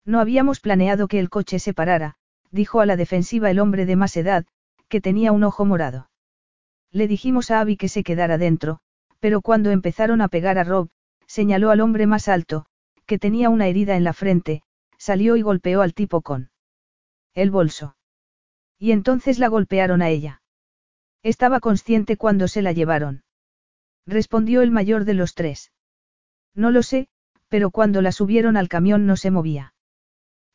No 0.04 0.20
habíamos 0.20 0.60
planeado 0.60 1.08
que 1.08 1.18
el 1.18 1.28
coche 1.28 1.58
se 1.58 1.74
parara, 1.74 2.16
dijo 2.50 2.80
a 2.80 2.86
la 2.86 2.96
defensiva 2.96 3.50
el 3.50 3.58
hombre 3.58 3.86
de 3.86 3.96
más 3.96 4.16
edad, 4.16 4.46
que 4.88 5.00
tenía 5.00 5.32
un 5.32 5.44
ojo 5.44 5.64
morado. 5.64 6.10
Le 6.90 7.06
dijimos 7.06 7.50
a 7.50 7.60
Abby 7.60 7.76
que 7.76 7.88
se 7.88 8.02
quedara 8.02 8.38
dentro, 8.38 8.80
pero 9.20 9.40
cuando 9.42 9.70
empezaron 9.70 10.20
a 10.20 10.28
pegar 10.28 10.58
a 10.58 10.64
Rob, 10.64 10.88
señaló 11.26 11.70
al 11.70 11.80
hombre 11.80 12.06
más 12.06 12.28
alto, 12.28 12.66
que 13.06 13.18
tenía 13.18 13.50
una 13.50 13.68
herida 13.68 13.96
en 13.96 14.04
la 14.04 14.12
frente, 14.12 14.62
salió 14.96 15.36
y 15.36 15.42
golpeó 15.42 15.82
al 15.82 15.94
tipo 15.94 16.22
con 16.22 16.50
el 17.34 17.50
bolso. 17.50 17.96
Y 18.78 18.92
entonces 18.92 19.38
la 19.38 19.48
golpearon 19.48 20.02
a 20.02 20.08
ella. 20.08 20.42
Estaba 21.22 21.60
consciente 21.60 22.16
cuando 22.16 22.48
se 22.48 22.62
la 22.62 22.72
llevaron. 22.72 23.24
Respondió 24.06 24.62
el 24.62 24.70
mayor 24.70 25.04
de 25.04 25.14
los 25.14 25.34
tres. 25.34 25.72
No 26.54 26.70
lo 26.70 26.82
sé, 26.82 27.08
pero 27.48 27.70
cuando 27.70 28.00
la 28.00 28.12
subieron 28.12 28.56
al 28.56 28.68
camión 28.68 29.06
no 29.06 29.16
se 29.16 29.30
movía. 29.30 29.74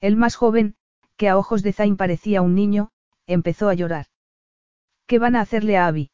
El 0.02 0.18
más 0.18 0.36
joven, 0.36 0.76
que 1.18 1.30
a 1.30 1.38
ojos 1.38 1.62
de 1.62 1.74
Zain 1.74 1.98
parecía 1.98 2.42
un 2.42 2.56
niño, 2.56 2.92
empezó 3.28 3.70
a 3.70 3.74
llorar. 3.74 4.08
¿Qué 5.06 5.20
van 5.20 5.36
a 5.36 5.42
hacerle 5.42 5.78
a 5.78 5.88
Abby? 5.88 6.12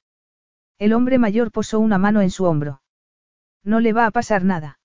El 0.77 0.93
hombre 0.93 1.17
mayor 1.17 1.51
posó 1.51 1.79
una 1.79 1.97
mano 1.97 2.21
en 2.21 2.31
su 2.31 2.45
hombro. 2.45 2.81
No 3.63 3.79
le 3.79 3.93
va 3.93 4.05
a 4.05 4.11
pasar 4.11 4.43
nada. 4.43 4.79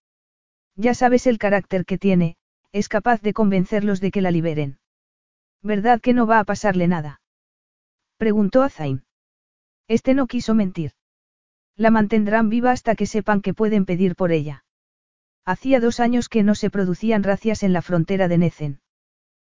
Ya 0.77 0.95
sabes 0.95 1.27
el 1.27 1.39
carácter 1.39 1.85
que 1.85 1.99
tiene, 1.99 2.37
es 2.73 2.89
capaz 2.89 3.23
de 3.23 3.33
convencerlos 3.33 4.01
de 4.01 4.11
que 4.11 4.21
la 4.21 4.31
liberen. 4.31 4.79
¿Verdad 5.66 6.00
que 6.00 6.14
no 6.14 6.29
va 6.29 6.38
a 6.38 6.44
pasarle 6.44 6.87
nada? 6.87 7.20
Preguntó 8.18 8.62
a 8.62 8.70
Zain. 8.70 9.02
Este 9.88 10.14
no 10.14 10.29
quiso 10.29 10.55
mentir. 10.55 10.92
La 11.74 11.90
mantendrán 11.90 12.48
viva 12.48 12.70
hasta 12.70 12.94
que 12.94 13.07
sepan 13.07 13.42
que 13.42 13.52
pueden 13.52 13.85
pedir 13.85 14.14
por 14.14 14.31
ella. 14.31 14.64
Hacía 15.44 15.81
dos 15.81 15.98
años 15.98 16.29
que 16.29 16.44
no 16.44 16.55
se 16.55 16.70
producían 16.70 17.24
racias 17.24 17.64
en 17.64 17.72
la 17.72 17.83
frontera 17.83 18.29
de 18.29 18.38
Nezen. 18.38 18.81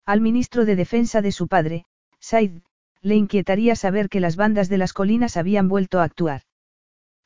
Al 0.07 0.23
ministro 0.23 0.65
de 0.65 0.77
Defensa 0.77 1.21
de 1.21 1.31
su 1.31 1.47
padre, 1.47 1.85
Said, 2.21 2.63
le 3.03 3.15
inquietaría 3.15 3.77
saber 3.77 4.09
que 4.09 4.21
las 4.21 4.37
bandas 4.37 4.71
de 4.71 4.79
las 4.79 4.95
colinas 4.95 5.37
habían 5.37 5.69
vuelto 5.69 6.01
a 6.01 6.05
actuar. 6.05 6.41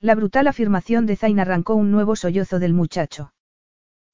La 0.00 0.16
brutal 0.16 0.48
afirmación 0.48 1.06
de 1.06 1.14
Zain 1.14 1.38
arrancó 1.38 1.76
un 1.76 1.92
nuevo 1.92 2.16
sollozo 2.16 2.58
del 2.58 2.72
muchacho. 2.72 3.32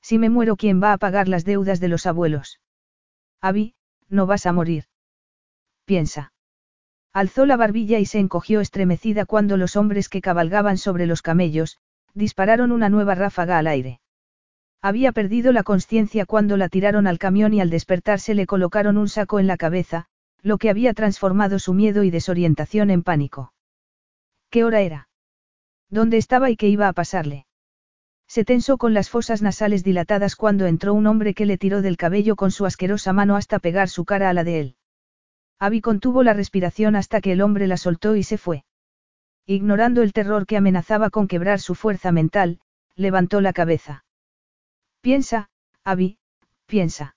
Si 0.03 0.19
me 0.19 0.29
muero, 0.29 0.57
¿quién 0.57 0.83
va 0.83 0.93
a 0.93 0.99
pagar 0.99 1.27
las 1.27 1.47
deudas 1.47 1.81
de 1.81 1.89
los 1.89 2.05
abuelos? 2.05 2.61
Abby, 3.41 3.75
no 4.09 4.27
vas 4.27 4.47
a 4.47 4.53
morir. 4.53 4.85
Piensa. 5.85 6.33
Alzó 7.13 7.47
la 7.47 7.57
barbilla 7.57 7.99
y 7.99 8.07
se 8.07 8.19
encogió 8.19 8.61
estremecida 8.61 9.25
cuando 9.25 9.57
los 9.57 9.77
hombres 9.77 10.09
que 10.09 10.21
cabalgaban 10.21 10.79
sobre 10.79 11.07
los 11.07 11.23
camellos, 11.23 11.79
dispararon 12.15 12.73
una 12.73 12.89
nueva 12.89 13.15
ráfaga 13.15 13.59
al 13.59 13.67
aire. 13.67 14.01
Había 14.81 15.13
perdido 15.13 15.53
la 15.53 15.65
conciencia 15.65 16.27
cuando 16.27 16.57
la 16.57 16.69
tiraron 16.69 17.07
al 17.07 17.19
camión 17.19 17.53
y 17.55 17.61
al 17.61 17.71
despertarse 17.71 18.35
le 18.35 18.47
colocaron 18.47 18.97
un 18.97 19.09
saco 19.09 19.41
en 19.41 19.47
la 19.47 19.57
cabeza, 19.57 20.07
lo 20.43 20.59
que 20.59 20.71
había 20.71 20.95
transformado 20.95 21.59
su 21.59 21.75
miedo 21.75 22.05
y 22.05 22.11
desorientación 22.11 22.91
en 22.91 23.03
pánico. 23.03 23.53
¿Qué 24.51 24.63
hora 24.63 24.81
era? 24.83 25.09
¿Dónde 25.91 26.17
estaba 26.19 26.51
y 26.51 26.57
qué 26.57 26.69
iba 26.69 26.87
a 26.87 26.93
pasarle? 26.93 27.48
Se 28.29 28.45
tensó 28.45 28.77
con 28.77 28.93
las 28.93 29.09
fosas 29.09 29.41
nasales 29.41 29.83
dilatadas 29.83 30.37
cuando 30.37 30.67
entró 30.67 30.93
un 30.93 31.07
hombre 31.07 31.33
que 31.33 31.47
le 31.47 31.57
tiró 31.57 31.81
del 31.81 31.97
cabello 31.97 32.37
con 32.37 32.51
su 32.51 32.67
asquerosa 32.67 33.15
mano 33.15 33.37
hasta 33.37 33.59
pegar 33.59 33.89
su 33.89 34.05
cara 34.05 34.29
a 34.29 34.35
la 34.35 34.45
de 34.45 34.61
él. 34.61 34.77
Abby 35.59 35.81
contuvo 35.81 36.23
la 36.23 36.35
respiración 36.35 36.95
hasta 36.95 37.21
que 37.21 37.33
el 37.33 37.41
hombre 37.41 37.67
la 37.67 37.79
soltó 37.79 38.17
y 38.17 38.23
se 38.23 38.39
fue. 38.39 38.65
Ignorando 39.47 40.03
el 40.03 40.13
terror 40.13 40.47
que 40.47 40.59
amenazaba 40.59 41.09
con 41.09 41.27
quebrar 41.27 41.59
su 41.59 41.75
fuerza 41.75 42.13
mental, 42.13 42.61
levantó 42.95 43.41
la 43.41 43.55
cabeza. 43.55 44.05
Piensa, 45.01 45.49
Abby, 45.83 46.19
piensa. 46.67 47.17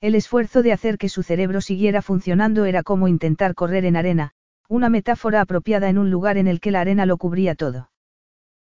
El 0.00 0.14
esfuerzo 0.14 0.62
de 0.62 0.72
hacer 0.72 0.96
que 0.96 1.10
su 1.10 1.22
cerebro 1.22 1.60
siguiera 1.60 2.00
funcionando 2.00 2.64
era 2.64 2.82
como 2.82 3.06
intentar 3.06 3.54
correr 3.54 3.84
en 3.84 3.96
arena, 3.96 4.32
una 4.66 4.88
metáfora 4.88 5.42
apropiada 5.42 5.90
en 5.90 5.98
un 5.98 6.10
lugar 6.10 6.38
en 6.38 6.48
el 6.48 6.58
que 6.58 6.70
la 6.70 6.80
arena 6.80 7.04
lo 7.04 7.18
cubría 7.18 7.54
todo. 7.54 7.91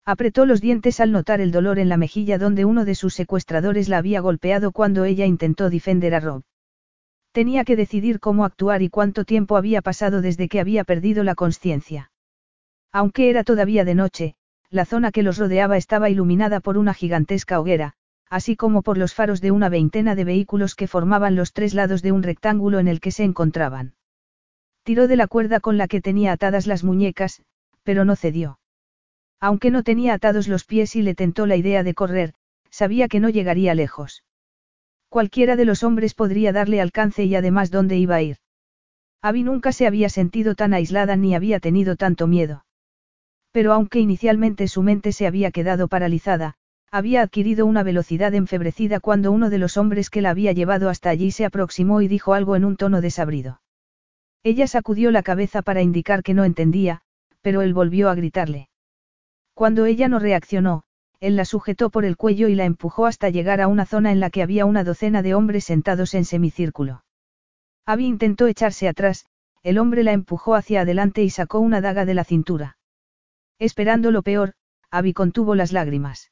Apretó 0.07 0.45
los 0.45 0.61
dientes 0.61 0.99
al 0.99 1.11
notar 1.11 1.41
el 1.41 1.51
dolor 1.51 1.79
en 1.79 1.89
la 1.89 1.97
mejilla 1.97 2.37
donde 2.37 2.63
uno 2.63 2.85
de 2.85 2.93
sus 2.93 3.15
secuestradores 3.15 3.89
la 3.89 3.97
había 3.97 4.19
golpeado 4.19 4.71
cuando 4.71 5.03
ella 5.03 5.25
intentó 5.25 5.71
defender 5.71 6.13
a 6.13 6.19
Rob. 6.19 6.43
Tenía 7.31 7.65
que 7.65 7.75
decidir 7.75 8.19
cómo 8.19 8.45
actuar 8.45 8.83
y 8.83 8.89
cuánto 8.89 9.25
tiempo 9.25 9.57
había 9.57 9.81
pasado 9.81 10.21
desde 10.21 10.47
que 10.47 10.59
había 10.59 10.83
perdido 10.83 11.23
la 11.23 11.33
conciencia. 11.33 12.11
Aunque 12.91 13.31
era 13.31 13.43
todavía 13.43 13.83
de 13.83 13.95
noche, 13.95 14.35
la 14.69 14.85
zona 14.85 15.11
que 15.11 15.23
los 15.23 15.39
rodeaba 15.39 15.75
estaba 15.75 16.09
iluminada 16.09 16.59
por 16.59 16.77
una 16.77 16.93
gigantesca 16.93 17.59
hoguera, 17.59 17.93
así 18.29 18.55
como 18.55 18.83
por 18.83 18.99
los 18.99 19.15
faros 19.15 19.41
de 19.41 19.49
una 19.49 19.69
veintena 19.69 20.13
de 20.13 20.23
vehículos 20.23 20.75
que 20.75 20.87
formaban 20.87 21.35
los 21.35 21.51
tres 21.51 21.73
lados 21.73 22.03
de 22.03 22.11
un 22.11 22.21
rectángulo 22.21 22.77
en 22.77 22.87
el 22.87 23.01
que 23.01 23.11
se 23.11 23.23
encontraban. 23.23 23.95
Tiró 24.83 25.07
de 25.07 25.15
la 25.15 25.25
cuerda 25.25 25.59
con 25.59 25.79
la 25.79 25.87
que 25.87 25.99
tenía 25.99 26.31
atadas 26.31 26.67
las 26.67 26.83
muñecas, 26.83 27.41
pero 27.83 28.05
no 28.05 28.15
cedió. 28.15 28.59
Aunque 29.39 29.71
no 29.71 29.83
tenía 29.83 30.13
atados 30.13 30.47
los 30.47 30.65
pies 30.65 30.95
y 30.95 31.01
le 31.01 31.15
tentó 31.15 31.45
la 31.45 31.55
idea 31.55 31.83
de 31.83 31.93
correr, 31.93 32.33
sabía 32.69 33.07
que 33.07 33.19
no 33.19 33.29
llegaría 33.29 33.75
lejos. 33.75 34.23
Cualquiera 35.09 35.55
de 35.55 35.65
los 35.65 35.83
hombres 35.83 36.13
podría 36.13 36.51
darle 36.51 36.81
alcance 36.81 37.23
y 37.23 37.35
además 37.35 37.71
dónde 37.71 37.97
iba 37.97 38.15
a 38.15 38.21
ir. 38.21 38.37
Abby 39.21 39.43
nunca 39.43 39.71
se 39.71 39.87
había 39.87 40.09
sentido 40.09 40.55
tan 40.55 40.73
aislada 40.73 41.15
ni 41.15 41.35
había 41.35 41.59
tenido 41.59 41.95
tanto 41.95 42.27
miedo. 42.27 42.65
Pero 43.51 43.73
aunque 43.73 43.99
inicialmente 43.99 44.67
su 44.67 44.83
mente 44.83 45.11
se 45.13 45.25
había 45.25 45.51
quedado 45.51 45.87
paralizada, 45.87 46.55
había 46.91 47.21
adquirido 47.21 47.65
una 47.65 47.83
velocidad 47.83 48.33
enfebrecida 48.33 48.99
cuando 48.99 49.31
uno 49.31 49.49
de 49.49 49.57
los 49.57 49.77
hombres 49.77 50.09
que 50.09 50.21
la 50.21 50.29
había 50.29 50.51
llevado 50.51 50.89
hasta 50.89 51.09
allí 51.09 51.31
se 51.31 51.45
aproximó 51.45 52.01
y 52.01 52.07
dijo 52.07 52.33
algo 52.33 52.55
en 52.55 52.65
un 52.65 52.77
tono 52.77 53.01
desabrido. 53.01 53.61
Ella 54.43 54.67
sacudió 54.67 55.11
la 55.11 55.23
cabeza 55.23 55.61
para 55.61 55.81
indicar 55.81 56.21
que 56.21 56.33
no 56.33 56.43
entendía, 56.43 57.01
pero 57.41 57.61
él 57.61 57.73
volvió 57.73 58.09
a 58.09 58.15
gritarle. 58.15 58.69
Cuando 59.55 59.85
ella 59.85 60.09
no 60.09 60.19
reaccionó, 60.19 60.83
él 61.21 61.37
la 61.37 61.45
sujetó 61.45 61.89
por 61.89 62.03
el 62.03 62.17
cuello 62.17 62.49
y 62.49 62.55
la 62.55 62.65
empujó 62.65 63.05
hasta 63.05 63.29
llegar 63.29 63.61
a 63.61 63.67
una 63.67 63.85
zona 63.85 64.11
en 64.11 64.19
la 64.19 64.29
que 64.29 64.43
había 64.43 64.65
una 64.65 64.83
docena 64.83 65.21
de 65.21 65.33
hombres 65.33 65.63
sentados 65.63 66.13
en 66.13 66.25
semicírculo. 66.25 67.05
Abby 67.85 68.05
intentó 68.05 68.47
echarse 68.47 68.89
atrás, 68.89 69.25
el 69.63 69.77
hombre 69.77 70.03
la 70.03 70.11
empujó 70.11 70.55
hacia 70.55 70.81
adelante 70.81 71.23
y 71.23 71.29
sacó 71.29 71.59
una 71.59 71.79
daga 71.79 72.03
de 72.05 72.13
la 72.13 72.25
cintura. 72.25 72.77
Esperando 73.57 74.11
lo 74.11 74.23
peor, 74.23 74.53
Abby 74.91 75.13
contuvo 75.13 75.55
las 75.55 75.71
lágrimas. 75.71 76.31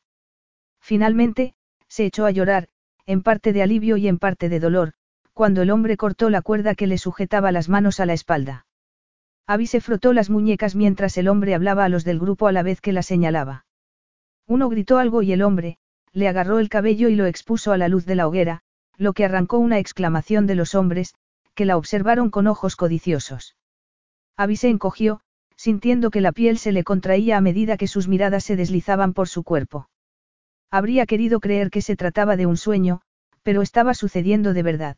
Finalmente, 0.82 1.56
se 1.88 2.06
echó 2.06 2.26
a 2.26 2.32
llorar, 2.32 2.68
en 3.06 3.24
parte 3.24 3.54
de 3.54 3.64
alivio 3.64 3.96
y 3.96 4.10
en 4.10 4.20
parte 4.20 4.50
de 4.50 4.60
dolor, 4.60 4.94
cuando 5.32 5.62
el 5.62 5.72
hombre 5.72 5.96
cortó 5.96 6.30
la 6.30 6.42
cuerda 6.42 6.76
que 6.76 6.88
le 6.88 6.98
sujetaba 6.98 7.54
las 7.54 7.70
manos 7.70 8.02
a 8.02 8.06
la 8.06 8.14
espalda. 8.14 8.66
Abby 9.46 9.68
se 9.68 9.82
frotó 9.82 10.14
las 10.14 10.30
muñecas 10.30 10.76
mientras 10.76 11.18
el 11.18 11.28
hombre 11.28 11.54
hablaba 11.54 11.84
a 11.84 11.90
los 11.90 12.06
del 12.06 12.20
grupo 12.20 12.48
a 12.48 12.52
la 12.52 12.64
vez 12.64 12.80
que 12.80 12.94
la 12.94 13.04
señalaba. 13.04 13.66
Uno 14.48 14.70
gritó 14.70 14.98
algo 14.98 15.22
y 15.22 15.34
el 15.34 15.42
hombre, 15.42 15.78
le 16.14 16.28
agarró 16.28 16.60
el 16.60 16.70
cabello 16.70 17.10
y 17.10 17.16
lo 17.16 17.26
expuso 17.26 17.72
a 17.72 17.78
la 17.78 17.88
luz 17.90 18.06
de 18.06 18.16
la 18.16 18.28
hoguera, 18.28 18.62
lo 18.98 19.14
que 19.14 19.26
arrancó 19.26 19.58
una 19.58 19.80
exclamación 19.80 20.48
de 20.48 20.56
los 20.56 20.76
hombres, 20.76 21.16
que 21.56 21.66
la 21.66 21.78
observaron 21.78 22.30
con 22.30 22.48
ojos 22.48 22.76
codiciosos. 22.76 23.56
Abby 24.38 24.56
se 24.56 24.70
encogió, 24.70 25.22
sintiendo 25.56 26.10
que 26.10 26.22
la 26.22 26.32
piel 26.32 26.58
se 26.58 26.72
le 26.72 26.84
contraía 26.84 27.38
a 27.38 27.42
medida 27.42 27.78
que 27.78 27.88
sus 27.88 28.08
miradas 28.08 28.44
se 28.44 28.56
deslizaban 28.56 29.14
por 29.14 29.28
su 29.28 29.44
cuerpo. 29.44 29.90
Habría 30.72 31.06
querido 31.06 31.40
creer 31.40 31.70
que 31.70 31.82
se 31.82 31.96
trataba 31.96 32.36
de 32.36 32.46
un 32.46 32.58
sueño, 32.58 33.02
pero 33.44 33.62
estaba 33.62 33.94
sucediendo 33.94 34.54
de 34.54 34.64
verdad. 34.64 34.98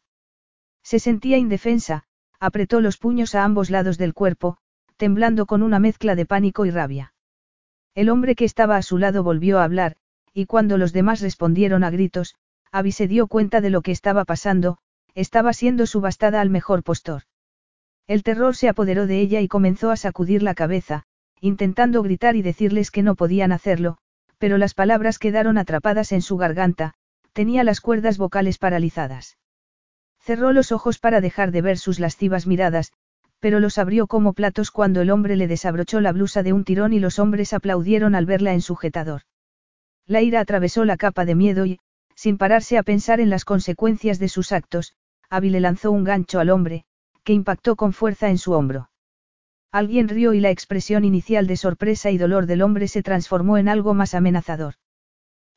Se 0.84 1.00
sentía 1.00 1.38
indefensa, 1.38 2.04
apretó 2.40 2.82
los 2.82 2.98
puños 2.98 3.36
a 3.36 3.44
ambos 3.44 3.70
lados 3.70 3.98
del 3.98 4.14
cuerpo, 4.14 4.58
temblando 4.98 5.46
con 5.46 5.64
una 5.64 5.80
mezcla 5.80 6.16
de 6.16 6.26
pánico 6.26 6.66
y 6.66 6.72
rabia. 6.72 7.14
El 7.94 8.10
hombre 8.10 8.36
que 8.36 8.46
estaba 8.46 8.78
a 8.78 8.82
su 8.82 8.98
lado 8.98 9.24
volvió 9.24 9.60
a 9.60 9.64
hablar, 9.64 9.96
y 10.34 10.46
cuando 10.46 10.78
los 10.78 10.94
demás 10.94 11.22
respondieron 11.22 11.84
a 11.84 11.90
gritos, 11.90 12.36
Abby 12.72 12.92
se 12.92 13.08
dio 13.08 13.28
cuenta 13.28 13.62
de 13.62 13.70
lo 13.70 13.82
que 13.82 13.92
estaba 13.92 14.26
pasando, 14.26 14.78
estaba 15.14 15.54
siendo 15.54 15.86
subastada 15.86 16.42
al 16.42 16.50
mejor 16.50 16.84
postor. 16.84 17.24
El 18.08 18.22
terror 18.22 18.56
se 18.56 18.68
apoderó 18.68 19.08
de 19.08 19.20
ella 19.20 19.40
y 19.40 19.48
comenzó 19.48 19.92
a 19.92 19.96
sacudir 19.96 20.44
la 20.44 20.54
cabeza, 20.54 21.04
intentando 21.40 22.04
gritar 22.04 22.36
y 22.36 22.42
decirles 22.42 22.92
que 22.92 23.02
no 23.02 23.16
podían 23.16 23.52
hacerlo, 23.52 23.98
pero 24.38 24.58
las 24.58 24.74
palabras 24.74 25.18
quedaron 25.18 25.58
atrapadas 25.58 26.12
en 26.12 26.22
su 26.22 26.38
garganta, 26.38 26.94
tenía 27.34 27.64
las 27.64 27.82
cuerdas 27.82 28.18
vocales 28.18 28.58
paralizadas. 28.58 29.38
Cerró 30.26 30.54
los 30.54 30.72
ojos 30.72 30.98
para 30.98 31.22
dejar 31.22 31.52
de 31.52 31.62
ver 31.62 31.78
sus 31.78 32.00
lascivas 32.00 32.48
miradas, 32.48 32.92
pero 33.40 33.60
los 33.60 33.78
abrió 33.78 34.08
como 34.08 34.34
platos 34.34 34.72
cuando 34.72 35.02
el 35.02 35.12
hombre 35.12 35.36
le 35.36 35.48
desabrochó 35.48 36.02
la 36.02 36.12
blusa 36.12 36.42
de 36.42 36.52
un 36.52 36.64
tirón 36.64 36.94
y 36.94 37.00
los 37.00 37.20
hombres 37.20 37.54
aplaudieron 37.54 38.16
al 38.16 38.26
verla 38.26 38.54
en 38.54 38.62
sujetador. 38.62 39.22
La 40.08 40.24
ira 40.24 40.40
atravesó 40.40 40.84
la 40.84 40.98
capa 40.98 41.26
de 41.26 41.36
miedo 41.36 41.68
y, 41.68 41.80
sin 42.16 42.40
pararse 42.40 42.80
a 42.80 42.82
pensar 42.82 43.20
en 43.20 43.30
las 43.30 43.46
consecuencias 43.46 44.18
de 44.18 44.28
sus 44.28 44.52
actos, 44.52 44.96
Abby 45.30 45.52
le 45.52 45.60
lanzó 45.60 45.92
un 45.92 46.04
gancho 46.04 46.40
al 46.40 46.50
hombre, 46.50 46.86
que 47.24 47.34
impactó 47.34 47.76
con 47.76 47.94
fuerza 47.94 48.32
en 48.32 48.40
su 48.40 48.54
hombro. 48.54 48.90
Alguien 49.72 50.08
rió 50.08 50.34
y 50.34 50.40
la 50.40 50.50
expresión 50.50 51.06
inicial 51.06 51.46
de 51.46 51.56
sorpresa 51.56 52.10
y 52.10 52.18
dolor 52.18 52.48
del 52.48 52.64
hombre 52.64 52.88
se 52.88 53.04
transformó 53.04 53.60
en 53.60 53.70
algo 53.70 53.94
más 53.94 54.16
amenazador. 54.16 54.74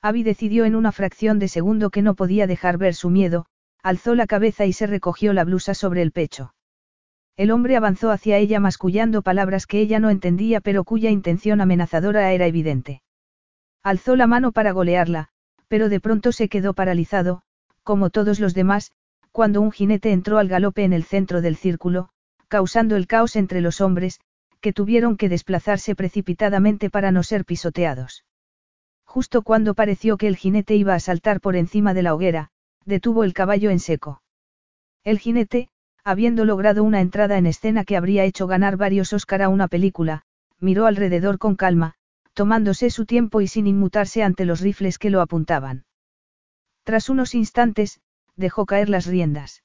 Abby 0.03 0.25
decidió 0.25 0.67
en 0.67 0.77
una 0.77 0.93
fracción 0.93 1.39
de 1.39 1.49
segundo 1.49 1.89
que 1.89 2.03
no 2.03 2.15
podía 2.15 2.47
dejar 2.47 2.77
ver 2.77 2.95
su 2.95 3.09
miedo, 3.09 3.47
alzó 3.83 4.15
la 4.15 4.27
cabeza 4.27 4.67
y 4.67 4.73
se 4.73 4.87
recogió 4.87 5.33
la 5.33 5.45
blusa 5.45 5.75
sobre 5.75 6.03
el 6.03 6.13
pecho. 6.13 6.55
El 7.37 7.51
hombre 7.53 7.77
avanzó 7.77 8.11
hacia 8.11 8.37
ella 8.37 8.59
mascullando 8.59 9.23
palabras 9.23 9.67
que 9.67 9.81
ella 9.81 10.01
no 10.01 10.11
entendía 10.11 10.61
pero 10.61 10.85
cuya 10.85 11.11
intención 11.11 11.61
amenazadora 11.61 12.33
era 12.33 12.47
evidente. 12.47 13.03
Alzó 13.83 14.17
la 14.17 14.27
mano 14.27 14.53
para 14.53 14.73
golearla, 14.73 15.29
pero 15.69 15.89
de 15.89 16.01
pronto 16.01 16.33
se 16.33 16.49
quedó 16.49 16.75
paralizado, 16.75 17.43
como 17.85 18.11
todos 18.11 18.41
los 18.41 18.55
demás, 18.55 18.91
cuando 19.31 19.61
un 19.61 19.71
jinete 19.71 20.11
entró 20.11 20.39
al 20.39 20.49
galope 20.49 20.83
en 20.83 20.93
el 20.93 21.05
centro 21.05 21.41
del 21.41 21.57
círculo, 21.57 22.09
causando 22.49 22.97
el 22.97 23.07
caos 23.07 23.37
entre 23.37 23.61
los 23.61 23.81
hombres, 23.81 24.21
que 24.61 24.73
tuvieron 24.73 25.17
que 25.17 25.29
desplazarse 25.29 25.95
precipitadamente 25.95 26.91
para 26.91 27.13
no 27.13 27.23
ser 27.23 27.45
pisoteados. 27.45 28.25
Justo 29.05 29.43
cuando 29.43 29.75
pareció 29.75 30.17
que 30.17 30.27
el 30.27 30.37
jinete 30.37 30.75
iba 30.75 30.95
a 30.95 31.01
saltar 31.01 31.41
por 31.41 31.57
encima 31.57 31.95
de 31.95 32.03
la 32.03 32.15
hoguera, 32.15 32.51
detuvo 32.85 33.25
el 33.25 33.35
caballo 33.35 33.71
en 33.71 33.81
seco. 33.81 34.23
El 35.05 35.19
jinete, 35.19 35.69
habiendo 36.05 36.45
logrado 36.45 36.85
una 36.85 37.01
entrada 37.01 37.39
en 37.39 37.47
escena 37.47 37.85
que 37.85 37.97
habría 37.97 38.25
hecho 38.25 38.47
ganar 38.47 38.77
varios 38.77 39.13
Oscar 39.13 39.43
a 39.43 39.49
una 39.49 39.69
película, 39.69 40.23
miró 40.61 40.87
alrededor 40.87 41.39
con 41.39 41.57
calma, 41.57 41.95
tomándose 42.35 42.91
su 42.91 43.05
tiempo 43.05 43.41
y 43.41 43.49
sin 43.49 43.67
inmutarse 43.67 44.23
ante 44.23 44.45
los 44.45 44.61
rifles 44.61 44.99
que 44.99 45.11
lo 45.11 45.21
apuntaban. 45.21 45.85
Tras 46.85 47.09
unos 47.09 47.35
instantes, 47.35 48.01
dejó 48.37 48.65
caer 48.65 48.89
las 48.89 49.07
riendas. 49.07 49.63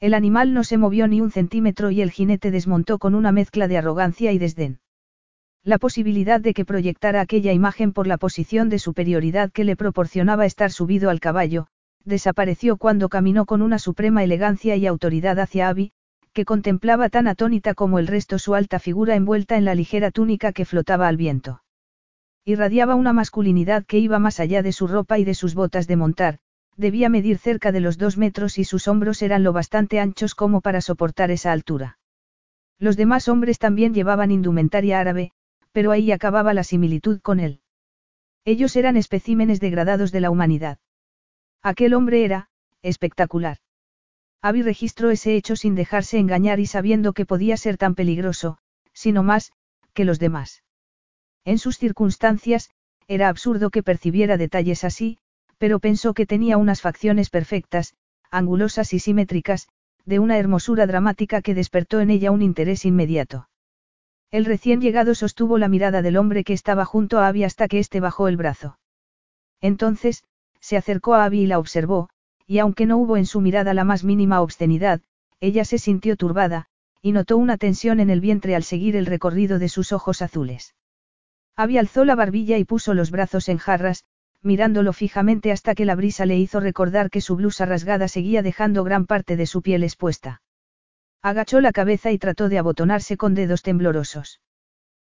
El 0.00 0.14
animal 0.14 0.52
no 0.52 0.64
se 0.64 0.78
movió 0.78 1.06
ni 1.06 1.20
un 1.20 1.30
centímetro 1.30 1.90
y 1.90 2.00
el 2.00 2.10
jinete 2.10 2.50
desmontó 2.50 2.98
con 2.98 3.14
una 3.14 3.30
mezcla 3.30 3.68
de 3.68 3.78
arrogancia 3.78 4.32
y 4.32 4.38
desdén. 4.38 4.80
La 5.62 5.78
posibilidad 5.78 6.40
de 6.40 6.54
que 6.54 6.64
proyectara 6.64 7.20
aquella 7.20 7.52
imagen 7.52 7.92
por 7.92 8.08
la 8.08 8.16
posición 8.16 8.68
de 8.68 8.80
superioridad 8.80 9.52
que 9.52 9.62
le 9.62 9.76
proporcionaba 9.76 10.44
estar 10.44 10.72
subido 10.72 11.08
al 11.08 11.20
caballo, 11.20 11.68
desapareció 12.04 12.76
cuando 12.76 13.08
caminó 13.08 13.46
con 13.46 13.62
una 13.62 13.78
suprema 13.78 14.24
elegancia 14.24 14.76
y 14.76 14.86
autoridad 14.86 15.38
hacia 15.38 15.68
Abby, 15.68 15.92
que 16.32 16.44
contemplaba 16.44 17.08
tan 17.08 17.28
atónita 17.28 17.74
como 17.74 17.98
el 17.98 18.06
resto 18.06 18.38
su 18.38 18.54
alta 18.54 18.78
figura 18.78 19.14
envuelta 19.14 19.56
en 19.56 19.64
la 19.64 19.74
ligera 19.74 20.10
túnica 20.10 20.52
que 20.52 20.64
flotaba 20.64 21.08
al 21.08 21.16
viento. 21.16 21.62
Irradiaba 22.44 22.94
una 22.94 23.12
masculinidad 23.12 23.84
que 23.84 23.98
iba 23.98 24.18
más 24.18 24.40
allá 24.40 24.62
de 24.62 24.72
su 24.72 24.86
ropa 24.86 25.18
y 25.18 25.24
de 25.24 25.34
sus 25.34 25.54
botas 25.54 25.86
de 25.86 25.96
montar, 25.96 26.38
debía 26.76 27.08
medir 27.08 27.38
cerca 27.38 27.70
de 27.70 27.80
los 27.80 27.98
dos 27.98 28.16
metros 28.16 28.58
y 28.58 28.64
sus 28.64 28.88
hombros 28.88 29.22
eran 29.22 29.42
lo 29.42 29.52
bastante 29.52 30.00
anchos 30.00 30.34
como 30.34 30.60
para 30.60 30.80
soportar 30.80 31.30
esa 31.30 31.52
altura. 31.52 31.98
Los 32.78 32.96
demás 32.96 33.28
hombres 33.28 33.58
también 33.58 33.94
llevaban 33.94 34.30
indumentaria 34.30 34.98
árabe, 34.98 35.30
pero 35.70 35.92
ahí 35.92 36.10
acababa 36.10 36.54
la 36.54 36.64
similitud 36.64 37.20
con 37.20 37.38
él. 37.40 37.60
Ellos 38.44 38.74
eran 38.74 38.96
especímenes 38.96 39.60
degradados 39.60 40.10
de 40.10 40.20
la 40.20 40.30
humanidad. 40.30 40.78
Aquel 41.62 41.94
hombre 41.94 42.24
era, 42.24 42.48
espectacular. 42.82 43.58
Abby 44.42 44.62
registró 44.62 45.10
ese 45.10 45.36
hecho 45.36 45.54
sin 45.54 45.76
dejarse 45.76 46.18
engañar 46.18 46.58
y 46.58 46.66
sabiendo 46.66 47.12
que 47.12 47.26
podía 47.26 47.56
ser 47.56 47.76
tan 47.76 47.94
peligroso, 47.94 48.58
sino 48.92 49.22
más, 49.22 49.52
que 49.94 50.04
los 50.04 50.18
demás. 50.18 50.64
En 51.44 51.58
sus 51.58 51.78
circunstancias, 51.78 52.70
era 53.06 53.28
absurdo 53.28 53.70
que 53.70 53.82
percibiera 53.82 54.36
detalles 54.36 54.82
así, 54.84 55.18
pero 55.58 55.78
pensó 55.78 56.14
que 56.14 56.26
tenía 56.26 56.56
unas 56.56 56.80
facciones 56.80 57.30
perfectas, 57.30 57.94
angulosas 58.30 58.92
y 58.92 58.98
simétricas, 58.98 59.68
de 60.04 60.18
una 60.18 60.38
hermosura 60.38 60.86
dramática 60.86 61.42
que 61.42 61.54
despertó 61.54 62.00
en 62.00 62.10
ella 62.10 62.32
un 62.32 62.42
interés 62.42 62.84
inmediato. 62.84 63.48
El 64.32 64.44
recién 64.44 64.80
llegado 64.80 65.14
sostuvo 65.14 65.58
la 65.58 65.68
mirada 65.68 66.02
del 66.02 66.16
hombre 66.16 66.42
que 66.42 66.54
estaba 66.54 66.84
junto 66.84 67.20
a 67.20 67.28
Abby 67.28 67.44
hasta 67.44 67.68
que 67.68 67.78
éste 67.78 68.00
bajó 68.00 68.26
el 68.26 68.36
brazo. 68.36 68.78
Entonces, 69.60 70.24
se 70.62 70.76
acercó 70.76 71.14
a 71.14 71.24
Abby 71.24 71.40
y 71.40 71.46
la 71.46 71.58
observó, 71.58 72.08
y 72.46 72.60
aunque 72.60 72.86
no 72.86 72.96
hubo 72.96 73.16
en 73.16 73.26
su 73.26 73.40
mirada 73.40 73.74
la 73.74 73.84
más 73.84 74.04
mínima 74.04 74.40
obscenidad, 74.40 75.00
ella 75.40 75.64
se 75.64 75.76
sintió 75.76 76.16
turbada, 76.16 76.68
y 77.02 77.10
notó 77.10 77.36
una 77.36 77.58
tensión 77.58 77.98
en 77.98 78.10
el 78.10 78.20
vientre 78.20 78.54
al 78.54 78.62
seguir 78.62 78.94
el 78.94 79.06
recorrido 79.06 79.58
de 79.58 79.68
sus 79.68 79.92
ojos 79.92 80.22
azules. 80.22 80.76
Abby 81.56 81.78
alzó 81.78 82.04
la 82.04 82.14
barbilla 82.14 82.58
y 82.58 82.64
puso 82.64 82.94
los 82.94 83.10
brazos 83.10 83.48
en 83.48 83.58
jarras, 83.58 84.04
mirándolo 84.40 84.92
fijamente 84.92 85.50
hasta 85.50 85.74
que 85.74 85.84
la 85.84 85.96
brisa 85.96 86.26
le 86.26 86.38
hizo 86.38 86.60
recordar 86.60 87.10
que 87.10 87.20
su 87.20 87.36
blusa 87.36 87.66
rasgada 87.66 88.06
seguía 88.06 88.42
dejando 88.42 88.84
gran 88.84 89.06
parte 89.06 89.36
de 89.36 89.46
su 89.46 89.62
piel 89.62 89.82
expuesta. 89.82 90.42
Agachó 91.22 91.60
la 91.60 91.72
cabeza 91.72 92.12
y 92.12 92.18
trató 92.18 92.48
de 92.48 92.58
abotonarse 92.58 93.16
con 93.16 93.34
dedos 93.34 93.62
temblorosos. 93.62 94.40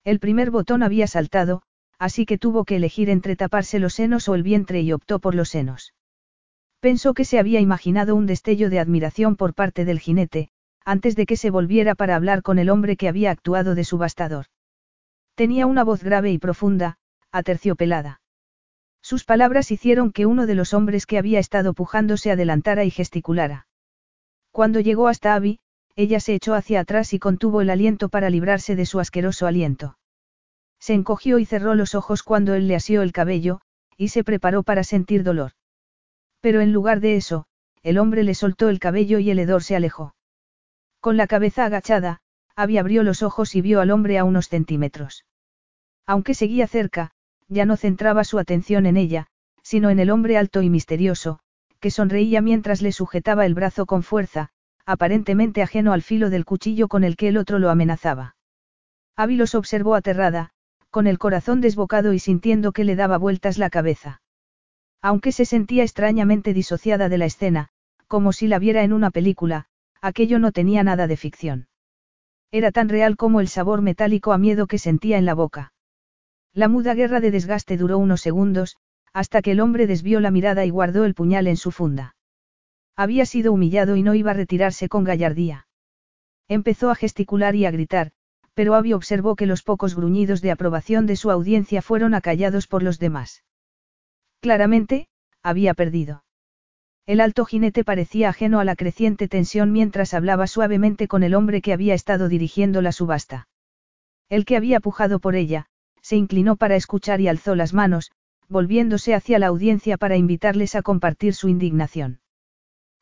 El 0.05 0.21
primer 0.21 0.51
botón 0.51 0.83
había 0.83 1.07
saltado, 1.07 1.63
así 1.99 2.27
que 2.27 2.39
tuvo 2.39 2.65
que 2.65 2.77
elegir 2.77 3.11
entre 3.11 3.37
taparse 3.37 3.79
los 3.79 3.95
senos 3.95 4.29
o 4.29 4.35
el 4.35 4.43
vientre 4.43 4.81
y 4.81 4.93
optó 4.93 5.19
por 5.19 5.35
los 5.35 5.49
senos. 5.49 5.95
Pensó 6.81 7.15
que 7.15 7.25
se 7.25 7.39
había 7.39 7.61
imaginado 7.61 8.15
un 8.15 8.27
destello 8.27 8.69
de 8.71 8.79
admiración 8.79 9.37
por 9.37 9.55
parte 9.55 9.85
del 9.85 10.01
jinete, 10.01 10.51
antes 10.85 11.17
de 11.17 11.27
que 11.27 11.37
se 11.37 11.51
volviera 11.51 11.95
para 11.95 12.15
hablar 12.17 12.43
con 12.43 12.59
el 12.59 12.69
hombre 12.69 12.97
que 12.97 13.09
había 13.09 13.31
actuado 13.31 13.75
de 13.75 13.85
subastador. 13.85 14.47
Tenía 15.35 15.67
una 15.67 15.83
voz 15.83 16.03
grave 16.03 16.31
y 16.31 16.39
profunda, 16.39 16.99
aterciopelada. 17.33 18.21
Sus 19.01 19.25
palabras 19.25 19.71
hicieron 19.71 20.13
que 20.13 20.27
uno 20.27 20.47
de 20.47 20.55
los 20.55 20.73
hombres 20.73 21.07
que 21.07 21.19
había 21.19 21.39
estado 21.39 21.75
pujando 21.75 22.17
se 22.17 22.31
adelantara 22.31 22.85
y 22.85 22.91
gesticulara. 22.91 23.67
Cuando 24.51 24.81
llegó 24.81 25.09
hasta 25.09 25.35
Abby, 25.35 25.61
ella 25.97 26.21
se 26.21 26.35
echó 26.35 26.55
hacia 26.55 26.81
atrás 26.81 27.13
y 27.13 27.19
contuvo 27.19 27.61
el 27.61 27.71
aliento 27.71 28.09
para 28.09 28.31
librarse 28.31 28.77
de 28.77 28.87
su 28.87 29.01
asqueroso 29.01 29.47
aliento. 29.47 29.97
Se 30.85 30.93
encogió 30.93 31.39
y 31.39 31.47
cerró 31.47 31.75
los 31.75 31.95
ojos 31.95 32.23
cuando 32.23 32.53
él 32.53 32.69
le 32.69 32.77
asió 32.77 33.01
el 33.01 33.13
cabello, 33.13 33.63
y 33.97 34.09
se 34.09 34.23
preparó 34.23 34.63
para 34.65 34.85
sentir 34.85 35.23
dolor. 35.23 35.53
Pero 36.43 36.61
en 36.61 36.75
lugar 36.75 37.01
de 37.01 37.17
eso, 37.17 37.47
el 37.83 37.97
hombre 37.97 38.23
le 38.23 38.35
soltó 38.35 38.69
el 38.69 38.81
cabello 38.81 39.19
y 39.19 39.31
el 39.31 39.39
hedor 39.39 39.63
se 39.63 39.77
alejó. 39.77 40.15
Con 41.01 41.17
la 41.17 41.27
cabeza 41.27 41.65
agachada, 41.65 42.21
Abby 42.55 42.77
abrió 42.77 43.03
los 43.03 43.23
ojos 43.23 43.55
y 43.55 43.63
vio 43.63 43.81
al 43.81 43.91
hombre 43.91 44.19
a 44.19 44.25
unos 44.25 44.51
centímetros. 44.51 45.25
Aunque 46.05 46.35
seguía 46.35 46.67
cerca, 46.67 47.13
ya 47.49 47.65
no 47.65 47.79
centraba 47.79 48.23
su 48.23 48.39
atención 48.39 48.85
en 48.85 48.99
ella, 48.99 49.29
sino 49.63 49.89
en 49.89 50.01
el 50.01 50.11
hombre 50.11 50.37
alto 50.37 50.61
y 50.61 50.69
misterioso, 50.69 51.41
que 51.81 51.91
sonreía 51.91 52.43
mientras 52.43 52.83
le 52.83 52.93
sujetaba 52.93 53.47
el 53.47 53.55
brazo 53.55 53.87
con 53.87 54.03
fuerza, 54.03 54.51
aparentemente 54.85 55.63
ajeno 55.63 55.95
al 55.95 56.03
filo 56.03 56.29
del 56.29 56.45
cuchillo 56.45 56.89
con 56.89 57.05
el 57.05 57.17
que 57.17 57.29
el 57.29 57.39
otro 57.39 57.59
lo 57.59 57.71
amenazaba. 57.71 58.37
Abby 59.17 59.37
los 59.37 59.55
observó 59.55 59.95
aterrada, 59.95 60.51
con 60.95 61.09
el 61.09 61.19
corazón 61.19 61.61
desbocado 61.61 62.13
y 62.13 62.21
sintiendo 62.21 62.71
que 62.71 62.85
le 62.85 62.95
daba 62.95 63.19
vueltas 63.19 63.59
la 63.59 63.69
cabeza. 63.69 64.23
Aunque 65.03 65.33
se 65.33 65.45
sentía 65.45 65.83
extrañamente 65.83 66.55
disociada 66.55 67.09
de 67.09 67.19
la 67.19 67.25
escena, 67.25 67.71
como 68.07 68.33
si 68.33 68.47
la 68.47 68.61
viera 68.61 68.85
en 68.85 68.93
una 68.93 69.11
película, 69.11 69.67
aquello 70.01 70.39
no 70.39 70.53
tenía 70.53 70.85
nada 70.85 71.09
de 71.09 71.17
ficción. 71.17 71.67
Era 72.53 72.71
tan 72.71 72.89
real 72.89 73.17
como 73.17 73.41
el 73.41 73.49
sabor 73.49 73.83
metálico 73.83 74.33
a 74.33 74.39
miedo 74.39 74.69
que 74.69 74.79
sentía 74.79 75.19
en 75.19 75.25
la 75.25 75.35
boca. 75.35 75.73
La 76.53 76.69
muda 76.69 76.95
guerra 76.95 77.19
de 77.19 77.33
desgaste 77.33 77.77
duró 77.77 77.99
unos 77.99 78.21
segundos, 78.21 78.77
hasta 79.13 79.43
que 79.43 79.51
el 79.51 79.59
hombre 79.59 79.89
desvió 79.89 80.21
la 80.21 80.31
mirada 80.31 80.65
y 80.65 80.71
guardó 80.71 81.07
el 81.07 81.15
puñal 81.15 81.49
en 81.49 81.57
su 81.57 81.73
funda. 81.73 82.15
Había 82.95 83.27
sido 83.27 83.53
humillado 83.53 83.97
y 83.97 84.05
no 84.05 84.15
iba 84.15 84.31
a 84.31 84.35
retirarse 84.35 84.89
con 84.89 85.03
gallardía. 85.03 85.67
Empezó 86.47 86.93
a 86.93 86.95
gesticular 86.95 87.57
y 87.57 87.67
a 87.67 87.73
gritar, 87.73 88.13
pero 88.55 88.75
Abby 88.75 88.93
observó 88.93 89.37
que 89.37 89.47
los 89.47 89.63
pocos 89.63 89.95
gruñidos 89.95 90.41
de 90.41 90.51
aprobación 90.51 91.07
de 91.07 91.17
su 91.17 91.31
audiencia 91.31 91.83
fueron 91.83 92.15
acallados 92.15 92.67
por 92.67 92.83
los 92.83 92.99
demás. 92.99 93.45
Claramente, 94.41 95.09
había 95.43 95.75
perdido. 95.75 96.25
El 97.07 97.21
alto 97.21 97.45
jinete 97.45 97.85
parecía 97.85 98.31
ajeno 98.31 98.61
a 98.61 98.65
la 98.65 98.77
creciente 98.77 99.29
tensión 99.29 99.73
mientras 99.73 100.15
hablaba 100.15 100.47
suavemente 100.47 101.07
con 101.07 101.23
el 101.23 101.35
hombre 101.35 101.61
que 101.61 101.73
había 101.73 101.93
estado 101.93 102.29
dirigiendo 102.29 102.81
la 102.81 102.93
subasta. 102.93 103.49
El 104.31 104.47
que 104.47 104.57
había 104.57 104.81
pujado 104.81 105.19
por 105.19 105.35
ella, 105.35 105.67
se 106.01 106.17
inclinó 106.17 106.57
para 106.57 106.77
escuchar 106.77 107.21
y 107.21 107.29
alzó 107.29 107.55
las 107.55 107.75
manos, 107.75 108.13
volviéndose 108.49 109.15
hacia 109.15 109.39
la 109.39 109.49
audiencia 109.49 109.99
para 109.99 110.17
invitarles 110.17 110.75
a 110.75 110.83
compartir 110.83 111.35
su 111.35 111.49
indignación. 111.49 112.21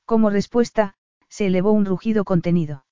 Como 0.05 0.31
respuesta, 0.31 0.95
se 1.29 1.47
elevó 1.47 1.73
un 1.73 1.85
rugido 1.85 2.25
contenido. 2.25 2.85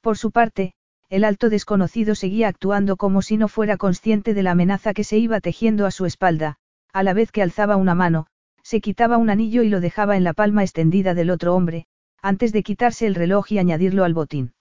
Por 0.00 0.16
su 0.16 0.30
parte, 0.30 0.74
el 1.10 1.24
alto 1.24 1.50
desconocido 1.50 2.14
seguía 2.14 2.46
actuando 2.46 2.96
como 2.96 3.20
si 3.20 3.36
no 3.36 3.48
fuera 3.48 3.76
consciente 3.76 4.32
de 4.32 4.44
la 4.44 4.52
amenaza 4.52 4.94
que 4.94 5.02
se 5.02 5.18
iba 5.18 5.40
tejiendo 5.40 5.84
a 5.84 5.90
su 5.90 6.06
espalda, 6.06 6.56
a 6.92 7.02
la 7.02 7.12
vez 7.14 7.32
que 7.32 7.42
alzaba 7.42 7.74
una 7.74 7.96
mano, 7.96 8.26
se 8.62 8.80
quitaba 8.80 9.18
un 9.18 9.28
anillo 9.28 9.64
y 9.64 9.68
lo 9.68 9.80
dejaba 9.80 10.16
en 10.16 10.22
la 10.22 10.34
palma 10.34 10.62
extendida 10.62 11.12
del 11.12 11.30
otro 11.30 11.56
hombre, 11.56 11.86
antes 12.22 12.52
de 12.52 12.62
quitarse 12.62 13.06
el 13.06 13.16
reloj 13.16 13.50
y 13.50 13.58
añadirlo 13.58 14.04
al 14.04 14.14
botín. 14.14 14.52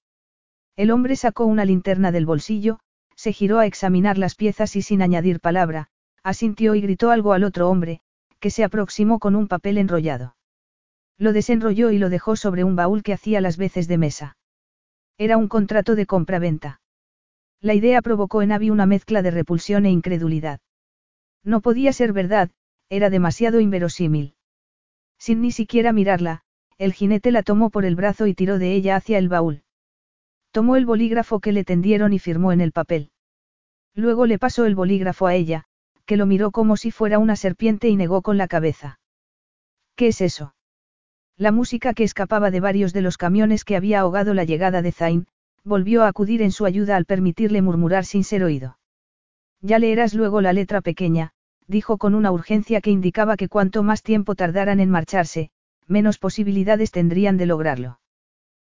El 0.75 0.89
hombre 0.89 1.15
sacó 1.15 1.45
una 1.45 1.65
linterna 1.65 2.11
del 2.11 2.25
bolsillo, 2.25 2.79
se 3.15 3.31
giró 3.31 3.59
a 3.59 3.67
examinar 3.67 4.17
las 4.17 4.33
piezas 4.33 4.75
y 4.75 4.81
sin 4.81 5.03
añadir 5.03 5.41
palabra, 5.41 5.89
asintió 6.23 6.73
y 6.73 6.81
gritó 6.81 7.11
algo 7.11 7.33
al 7.33 7.43
otro 7.43 7.69
hombre, 7.69 8.01
que 8.39 8.49
se 8.49 8.63
aproximó 8.63 9.19
con 9.19 9.35
un 9.35 9.47
papel 9.47 9.77
enrollado. 9.77 10.35
Lo 11.19 11.31
desenrolló 11.31 11.91
y 11.91 11.99
lo 11.99 12.09
dejó 12.09 12.35
sobre 12.35 12.63
un 12.63 12.75
baúl 12.75 13.03
que 13.03 13.13
hacía 13.13 13.39
las 13.39 13.57
veces 13.57 13.87
de 13.87 13.97
mesa. 13.99 14.37
Era 15.19 15.35
un 15.35 15.49
contrato 15.49 15.95
de 15.95 16.05
compra-venta. 16.05 16.79
La 17.59 17.73
idea 17.73 18.01
provocó 18.01 18.41
en 18.41 18.53
Abby 18.53 18.69
una 18.69 18.85
mezcla 18.85 19.21
de 19.21 19.31
repulsión 19.31 19.85
e 19.85 19.91
incredulidad. 19.91 20.61
No 21.43 21.59
podía 21.59 21.91
ser 21.91 22.13
verdad, 22.13 22.51
era 22.89 23.09
demasiado 23.09 23.59
inverosímil. 23.59 24.35
Sin 25.17 25.41
ni 25.41 25.51
siquiera 25.51 25.91
mirarla, 25.91 26.43
el 26.77 26.93
jinete 26.93 27.31
la 27.31 27.43
tomó 27.43 27.69
por 27.69 27.83
el 27.83 27.97
brazo 27.97 28.27
y 28.27 28.33
tiró 28.33 28.59
de 28.59 28.73
ella 28.73 28.95
hacia 28.95 29.17
el 29.17 29.27
baúl. 29.27 29.63
Tomó 30.51 30.77
el 30.77 30.85
bolígrafo 30.85 31.41
que 31.41 31.51
le 31.51 31.65
tendieron 31.65 32.13
y 32.13 32.19
firmó 32.19 32.53
en 32.53 32.61
el 32.61 32.71
papel. 32.71 33.11
Luego 33.93 34.25
le 34.25 34.39
pasó 34.39 34.63
el 34.63 34.75
bolígrafo 34.75 35.27
a 35.27 35.35
ella, 35.35 35.65
que 36.05 36.15
lo 36.15 36.27
miró 36.27 36.51
como 36.51 36.77
si 36.77 36.91
fuera 36.91 37.19
una 37.19 37.35
serpiente 37.35 37.89
y 37.89 37.97
negó 37.97 38.21
con 38.21 38.37
la 38.37 38.47
cabeza. 38.47 39.01
¿Qué 39.97 40.07
es 40.07 40.21
eso? 40.21 40.55
La 41.39 41.53
música 41.53 41.93
que 41.93 42.03
escapaba 42.03 42.51
de 42.51 42.59
varios 42.59 42.91
de 42.91 43.01
los 43.01 43.17
camiones 43.17 43.63
que 43.63 43.77
había 43.77 44.01
ahogado 44.01 44.33
la 44.33 44.43
llegada 44.43 44.81
de 44.81 44.91
Zain, 44.91 45.25
volvió 45.63 46.03
a 46.03 46.09
acudir 46.09 46.41
en 46.41 46.51
su 46.51 46.65
ayuda 46.65 46.97
al 46.97 47.05
permitirle 47.05 47.61
murmurar 47.61 48.03
sin 48.03 48.25
ser 48.25 48.43
oído. 48.43 48.77
Ya 49.61 49.79
leerás 49.79 50.13
luego 50.13 50.41
la 50.41 50.51
letra 50.51 50.81
pequeña, 50.81 51.31
dijo 51.65 51.97
con 51.97 52.13
una 52.13 52.33
urgencia 52.33 52.81
que 52.81 52.91
indicaba 52.91 53.37
que 53.37 53.47
cuanto 53.47 53.83
más 53.83 54.03
tiempo 54.03 54.35
tardaran 54.35 54.81
en 54.81 54.89
marcharse, 54.89 55.49
menos 55.87 56.17
posibilidades 56.17 56.91
tendrían 56.91 57.37
de 57.37 57.45
lograrlo. 57.45 58.01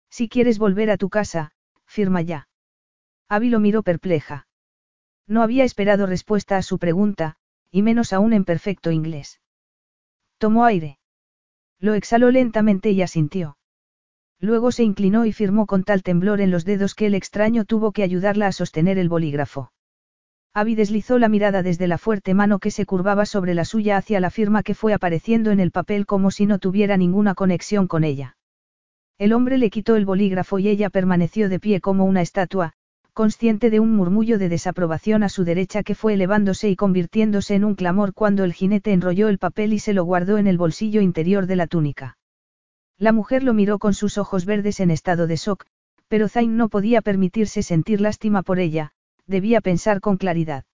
Si 0.10 0.27
quieres 0.27 0.60
volver 0.60 0.91
a 0.91 0.97
tu 0.97 1.08
casa, 1.08 1.53
firma 1.86 2.21
ya. 2.21 2.49
Abby 3.30 3.49
lo 3.49 3.62
miró 3.62 3.82
perpleja. 3.82 4.45
No 5.25 5.41
había 5.41 5.63
esperado 5.63 6.06
respuesta 6.06 6.58
a 6.58 6.62
su 6.63 6.80
pregunta, 6.80 7.38
y 7.71 7.82
menos 7.82 8.12
aún 8.12 8.34
en 8.34 8.43
perfecto 8.43 8.91
inglés. 8.91 9.39
Tomó 10.38 10.65
aire. 10.65 10.99
Lo 11.80 11.94
exhaló 11.94 12.32
lentamente 12.32 12.92
y 12.92 13.02
asintió. 13.02 13.58
Luego 14.40 14.72
se 14.72 14.84
inclinó 14.84 15.26
y 15.26 15.34
firmó 15.34 15.66
con 15.66 15.84
tal 15.84 16.04
temblor 16.04 16.42
en 16.42 16.52
los 16.52 16.66
dedos 16.66 16.96
que 16.96 17.08
el 17.08 17.16
extraño 17.16 17.66
tuvo 17.66 17.92
que 17.92 18.04
ayudarla 18.04 18.48
a 18.48 18.52
sostener 18.52 18.98
el 18.98 19.10
bolígrafo. 19.10 19.72
Abby 20.54 20.76
deslizó 20.76 21.20
la 21.20 21.30
mirada 21.30 21.62
desde 21.62 21.88
la 21.88 21.98
fuerte 21.98 22.34
mano 22.34 22.60
que 22.60 22.72
se 22.72 22.86
curvaba 22.86 23.26
sobre 23.26 23.54
la 23.54 23.63
suya 23.63 23.98
hacia 23.98 24.20
la 24.20 24.32
firma 24.32 24.63
que 24.63 24.74
fue 24.74 24.94
apareciendo 24.94 25.52
en 25.52 25.60
el 25.60 25.72
papel 25.72 26.06
como 26.06 26.32
si 26.32 26.46
no 26.48 26.58
tuviera 26.58 26.98
ninguna 26.98 27.36
conexión 27.36 27.88
con 27.88 28.04
ella. 28.04 28.38
El 29.20 29.34
hombre 29.34 29.58
le 29.58 29.70
quitó 29.70 29.96
el 29.96 30.06
bolígrafo 30.06 30.60
y 30.60 30.68
ella 30.70 30.90
permaneció 30.90 31.50
de 31.50 31.60
pie 31.60 31.82
como 31.82 32.06
una 32.06 32.22
estatua, 32.22 32.74
consciente 33.17 33.71
de 33.71 33.80
un 33.80 33.95
murmullo 33.95 34.38
de 34.38 34.47
desaprobación 34.47 35.23
a 35.23 35.30
su 35.30 35.43
derecha 35.43 35.82
que 35.82 35.95
fue 35.95 36.13
elevándose 36.13 36.69
y 36.69 36.75
convirtiéndose 36.75 37.56
en 37.56 37.63
un 37.63 37.73
clamor 37.73 38.13
cuando 38.13 38.43
el 38.43 38.53
jinete 38.53 38.93
enrolló 38.93 39.27
el 39.27 39.39
papel 39.39 39.73
y 39.73 39.80
se 39.80 39.93
lo 39.93 40.03
guardó 40.03 40.38
en 40.38 40.45
el 40.45 40.60
bolsillo 40.60 41.01
interior 41.01 41.47
de 41.47 41.56
la 41.56 41.65
túnica. 41.65 42.19
La 42.99 43.13
mujer 43.13 43.41
lo 43.41 43.56
miró 43.56 43.80
con 43.80 43.95
sus 43.95 44.19
ojos 44.19 44.45
verdes 44.45 44.80
en 44.82 44.91
estado 44.91 45.25
de 45.25 45.36
shock, 45.36 45.65
pero 46.08 46.30
Zain 46.30 46.58
no 46.58 46.69
podía 46.69 47.01
permitirse 47.01 47.63
sentir 47.63 48.01
lástima 48.01 48.43
por 48.43 48.60
ella, 48.60 48.91
debía 49.25 49.62
pensar 49.62 49.99
con 49.99 50.17
claridad. 50.17 50.65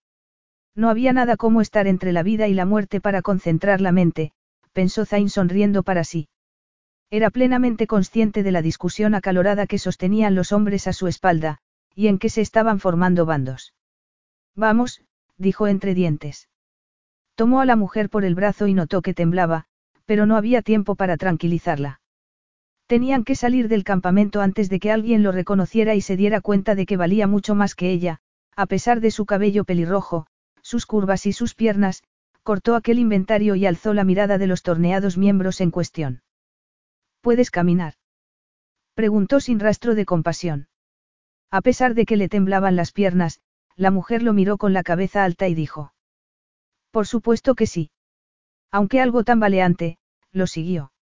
No 0.74 0.90
había 0.90 1.14
nada 1.14 1.38
como 1.38 1.62
estar 1.62 1.86
entre 1.86 2.12
la 2.12 2.22
vida 2.22 2.46
y 2.46 2.52
la 2.52 2.66
muerte 2.66 3.00
para 3.00 3.22
concentrar 3.22 3.80
la 3.80 3.90
mente, 3.90 4.32
pensó 4.74 5.06
Zain 5.06 5.30
sonriendo 5.30 5.82
para 5.82 6.04
sí. 6.04 6.28
Era 7.08 7.30
plenamente 7.30 7.86
consciente 7.86 8.42
de 8.42 8.52
la 8.52 8.60
discusión 8.60 9.14
acalorada 9.14 9.66
que 9.66 9.78
sostenían 9.78 10.34
los 10.34 10.52
hombres 10.52 10.86
a 10.88 10.92
su 10.92 11.06
espalda, 11.06 11.60
y 11.94 12.08
en 12.08 12.18
que 12.18 12.28
se 12.28 12.40
estaban 12.40 12.80
formando 12.80 13.26
bandos. 13.26 13.74
Vamos, 14.54 15.02
dijo 15.36 15.66
entre 15.66 15.94
dientes. 15.94 16.48
Tomó 17.34 17.60
a 17.60 17.64
la 17.64 17.76
mujer 17.76 18.10
por 18.10 18.24
el 18.24 18.34
brazo 18.34 18.66
y 18.66 18.74
notó 18.74 19.02
que 19.02 19.14
temblaba, 19.14 19.66
pero 20.04 20.26
no 20.26 20.36
había 20.36 20.62
tiempo 20.62 20.94
para 20.94 21.16
tranquilizarla. 21.16 22.00
Tenían 22.86 23.24
que 23.24 23.34
salir 23.34 23.68
del 23.68 23.82
campamento 23.82 24.40
antes 24.40 24.68
de 24.68 24.78
que 24.78 24.92
alguien 24.92 25.22
lo 25.22 25.32
reconociera 25.32 25.94
y 25.94 26.00
se 26.00 26.16
diera 26.16 26.40
cuenta 26.40 26.74
de 26.74 26.86
que 26.86 26.96
valía 26.96 27.26
mucho 27.26 27.54
más 27.54 27.74
que 27.74 27.90
ella, 27.90 28.20
a 28.56 28.66
pesar 28.66 29.00
de 29.00 29.10
su 29.10 29.24
cabello 29.24 29.64
pelirrojo, 29.64 30.26
sus 30.62 30.86
curvas 30.86 31.26
y 31.26 31.32
sus 31.32 31.54
piernas, 31.54 32.02
cortó 32.42 32.76
aquel 32.76 32.98
inventario 32.98 33.54
y 33.54 33.66
alzó 33.66 33.94
la 33.94 34.04
mirada 34.04 34.38
de 34.38 34.46
los 34.46 34.62
torneados 34.62 35.16
miembros 35.16 35.60
en 35.60 35.70
cuestión. 35.70 36.22
¿Puedes 37.22 37.50
caminar? 37.50 37.94
Preguntó 38.94 39.40
sin 39.40 39.60
rastro 39.60 39.94
de 39.94 40.04
compasión. 40.04 40.68
A 41.54 41.60
pesar 41.60 41.94
de 41.94 42.04
que 42.04 42.16
le 42.16 42.28
temblaban 42.28 42.74
las 42.74 42.90
piernas, 42.90 43.40
la 43.76 43.92
mujer 43.92 44.24
lo 44.24 44.32
miró 44.32 44.58
con 44.58 44.72
la 44.72 44.82
cabeza 44.82 45.22
alta 45.22 45.46
y 45.46 45.54
dijo. 45.54 45.94
Por 46.90 47.06
supuesto 47.06 47.54
que 47.54 47.68
sí. 47.68 47.92
Aunque 48.72 49.00
algo 49.00 49.22
tambaleante, 49.22 49.98
lo 50.32 50.48
siguió. 50.48 50.92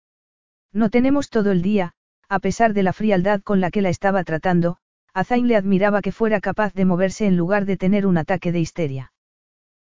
No 0.71 0.91
tenemos 0.91 1.31
todo 1.31 1.51
el 1.51 1.63
día, 1.63 1.93
a 2.29 2.37
pesar 2.37 2.75
de 2.75 2.83
la 2.83 2.93
frialdad 2.93 3.41
con 3.41 3.61
la 3.61 3.71
que 3.71 3.81
la 3.81 3.89
estaba 3.89 4.23
tratando, 4.23 4.77
a 5.11 5.23
Zain 5.23 5.47
le 5.47 5.55
admiraba 5.55 6.03
que 6.03 6.11
fuera 6.11 6.39
capaz 6.39 6.75
de 6.75 6.85
moverse 6.85 7.25
en 7.25 7.35
lugar 7.35 7.65
de 7.65 7.77
tener 7.77 8.05
un 8.05 8.19
ataque 8.19 8.51
de 8.51 8.59
histeria. 8.59 9.11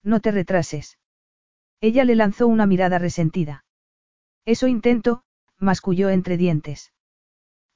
No 0.02 0.22
te 0.22 0.32
retrases. 0.32 0.98
Ella 1.82 2.06
le 2.06 2.16
lanzó 2.16 2.48
una 2.48 2.68
mirada 2.68 3.00
resentida. 3.00 3.66
Eso 4.46 4.68
intento, 4.68 5.24
masculló 5.58 6.10
entre 6.10 6.38
dientes. 6.38 6.94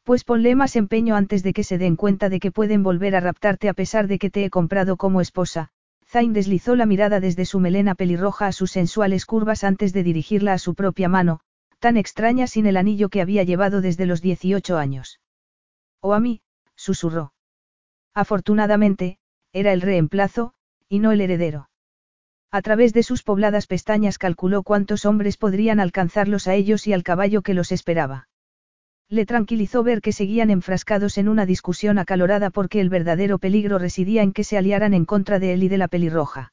Pues 0.07 0.23
ponle 0.23 0.55
más 0.55 0.77
empeño 0.77 1.17
antes 1.17 1.43
de 1.43 1.51
que 1.51 1.65
se 1.65 1.77
den 1.77 1.97
cuenta 1.97 2.29
de 2.29 2.39
que 2.39 2.49
pueden 2.49 2.81
volver 2.81 3.13
a 3.13 3.19
raptarte 3.19 3.67
a 3.67 3.73
pesar 3.73 4.07
de 4.07 4.19
que 4.19 4.29
te 4.29 4.45
he 4.45 4.49
comprado 4.49 4.95
como 4.95 5.19
esposa. 5.19 5.73
Zain 6.05 6.31
deslizó 6.31 6.77
la 6.77 6.85
mirada 6.85 7.19
desde 7.19 7.43
su 7.43 7.59
melena 7.59 7.93
pelirroja 7.93 8.47
a 8.47 8.53
sus 8.53 8.71
sensuales 8.71 9.25
curvas 9.25 9.65
antes 9.65 9.91
de 9.91 10.03
dirigirla 10.03 10.53
a 10.53 10.59
su 10.59 10.75
propia 10.75 11.09
mano, 11.09 11.41
tan 11.79 11.97
extraña 11.97 12.47
sin 12.47 12.67
el 12.67 12.77
anillo 12.77 13.09
que 13.09 13.19
había 13.19 13.43
llevado 13.43 13.81
desde 13.81 14.05
los 14.05 14.21
18 14.21 14.77
años. 14.77 15.19
O 15.99 16.13
a 16.13 16.21
mí, 16.21 16.39
susurró. 16.77 17.33
Afortunadamente, 18.13 19.17
era 19.51 19.73
el 19.73 19.81
reemplazo, 19.81 20.53
y 20.87 20.99
no 20.99 21.11
el 21.11 21.19
heredero. 21.19 21.69
A 22.49 22.61
través 22.61 22.93
de 22.93 23.03
sus 23.03 23.23
pobladas 23.23 23.67
pestañas 23.67 24.17
calculó 24.17 24.63
cuántos 24.63 25.03
hombres 25.03 25.35
podrían 25.35 25.81
alcanzarlos 25.81 26.47
a 26.47 26.53
ellos 26.53 26.87
y 26.87 26.93
al 26.93 27.03
caballo 27.03 27.41
que 27.41 27.53
los 27.53 27.73
esperaba. 27.73 28.26
Le 29.09 29.25
tranquilizó 29.25 29.83
ver 29.83 30.01
que 30.01 30.11
seguían 30.11 30.49
enfrascados 30.49 31.17
en 31.17 31.29
una 31.29 31.45
discusión 31.45 31.97
acalorada 31.97 32.49
porque 32.49 32.81
el 32.81 32.89
verdadero 32.89 33.39
peligro 33.39 33.79
residía 33.79 34.21
en 34.21 34.33
que 34.33 34.43
se 34.43 34.57
aliaran 34.57 34.93
en 34.93 35.05
contra 35.05 35.39
de 35.39 35.53
él 35.53 35.63
y 35.63 35.69
de 35.69 35.77
la 35.77 35.87
pelirroja. 35.87 36.51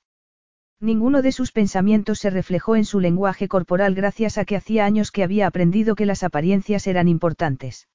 Ninguno 0.80 1.22
de 1.22 1.32
sus 1.32 1.50
pensamientos 1.50 2.20
se 2.20 2.30
reflejó 2.30 2.76
en 2.76 2.84
su 2.84 3.00
lenguaje 3.00 3.48
corporal 3.48 3.94
gracias 3.94 4.38
a 4.38 4.44
que 4.44 4.54
hacía 4.54 4.84
años 4.84 5.10
que 5.10 5.24
había 5.24 5.48
aprendido 5.48 5.96
que 5.96 6.06
las 6.06 6.22
apariencias 6.22 6.86
eran 6.86 7.08
importantes. 7.08 7.88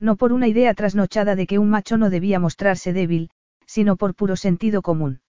No 0.00 0.16
por 0.16 0.32
una 0.32 0.48
idea 0.48 0.72
trasnochada 0.72 1.36
de 1.36 1.46
que 1.46 1.58
un 1.58 1.68
macho 1.68 1.98
no 1.98 2.08
debía 2.08 2.38
mostrarse 2.38 2.92
débil, 2.92 3.30
sino 3.66 3.96
por 3.96 4.14
puro 4.14 4.36
sentido 4.36 4.80
común. 4.80 5.20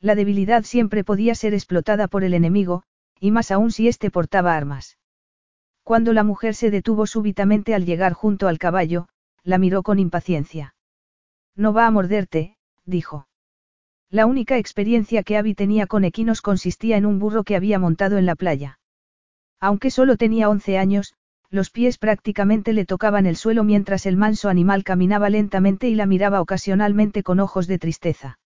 La 0.00 0.14
debilidad 0.14 0.64
siempre 0.64 1.02
podía 1.04 1.34
ser 1.34 1.54
explotada 1.54 2.08
por 2.08 2.24
el 2.24 2.34
enemigo, 2.34 2.82
y 3.20 3.30
más 3.30 3.50
aún 3.50 3.70
si 3.70 3.88
éste 3.88 4.10
portaba 4.10 4.56
armas. 4.56 4.98
Cuando 5.82 6.12
la 6.12 6.24
mujer 6.24 6.54
se 6.54 6.70
detuvo 6.70 7.06
súbitamente 7.06 7.74
al 7.74 7.84
llegar 7.84 8.12
junto 8.12 8.48
al 8.48 8.58
caballo, 8.58 9.08
la 9.42 9.58
miró 9.58 9.82
con 9.82 9.98
impaciencia. 9.98 10.74
No 11.56 11.72
va 11.72 11.86
a 11.86 11.90
morderte, 11.90 12.56
dijo. 12.84 13.26
La 14.10 14.26
única 14.26 14.58
experiencia 14.58 15.22
que 15.22 15.36
Abby 15.36 15.54
tenía 15.54 15.86
con 15.86 16.04
equinos 16.04 16.42
consistía 16.42 16.96
en 16.96 17.06
un 17.06 17.18
burro 17.18 17.44
que 17.44 17.56
había 17.56 17.78
montado 17.78 18.18
en 18.18 18.26
la 18.26 18.34
playa. 18.34 18.78
Aunque 19.60 19.90
solo 19.90 20.16
tenía 20.16 20.48
once 20.48 20.78
años, 20.78 21.14
los 21.50 21.70
pies 21.70 21.98
prácticamente 21.98 22.72
le 22.72 22.86
tocaban 22.86 23.26
el 23.26 23.36
suelo 23.36 23.64
mientras 23.64 24.06
el 24.06 24.16
manso 24.16 24.48
animal 24.48 24.84
caminaba 24.84 25.30
lentamente 25.30 25.88
y 25.88 25.94
la 25.94 26.06
miraba 26.06 26.40
ocasionalmente 26.40 27.22
con 27.22 27.40
ojos 27.40 27.66
de 27.66 27.78
tristeza. 27.78 28.38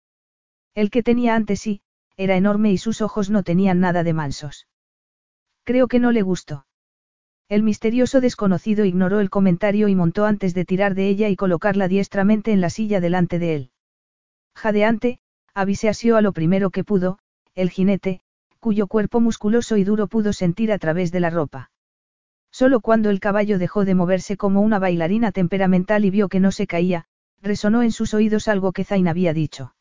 El 0.75 0.91
que 0.91 1.03
tenía 1.03 1.35
ante 1.35 1.57
sí, 1.57 1.83
era 2.17 2.37
enorme 2.37 2.73
y 2.73 2.79
sus 2.79 3.01
ojos 3.01 3.31
no 3.31 3.43
tenían 3.43 3.81
nada 3.81 4.03
de 4.03 4.13
mansos. 4.13 4.67
Creo 5.65 5.89
que 5.89 5.99
no 5.99 6.13
le 6.13 6.23
gustó. 6.23 6.67
El 7.49 7.63
misterioso 7.63 8.21
desconocido 8.21 8.85
ignoró 8.85 9.21
el 9.21 9.29
comentario 9.29 9.89
y 9.89 9.95
montó 9.95 10.25
antes 10.25 10.55
de 10.55 10.65
tirar 10.65 10.95
de 10.95 11.09
ella 11.09 11.29
y 11.29 11.37
colocarla 11.37 11.89
diestramente 11.89 12.53
en 12.53 12.61
la 12.61 12.71
silla 12.71 13.01
delante 13.01 13.39
de 13.39 13.55
él. 13.55 13.71
Jadeante, 14.55 15.19
Abby 15.55 15.75
se 15.75 15.89
asió 15.89 16.17
a 16.17 16.23
lo 16.23 16.33
primero 16.33 16.71
que 16.71 16.85
pudo, 16.85 17.19
el 17.55 17.71
jinete, 17.71 18.23
cuyo 18.61 18.87
cuerpo 18.87 19.21
musculoso 19.21 19.77
y 19.77 19.85
duro 19.85 20.07
pudo 20.07 20.33
sentir 20.33 20.73
a 20.73 20.79
través 20.79 21.13
de 21.13 21.21
la 21.21 21.31
ropa. 21.31 21.71
Solo 22.51 22.81
cuando 22.81 23.11
el 23.11 23.21
caballo 23.21 23.59
dejó 23.59 23.85
de 23.85 23.95
moverse 23.95 24.37
como 24.37 24.63
una 24.63 24.79
bailarina 24.79 25.33
temperamental 25.33 26.05
y 26.05 26.11
vio 26.11 26.29
que 26.29 26.41
no 26.41 26.51
se 26.51 26.67
caía, 26.67 27.05
resonó 27.43 27.83
en 27.83 27.93
sus 27.93 28.15
oídos 28.15 28.49
algo 28.49 28.73
que 28.73 28.85
Zain 28.85 29.07
había 29.07 29.35
dicho. 29.35 29.75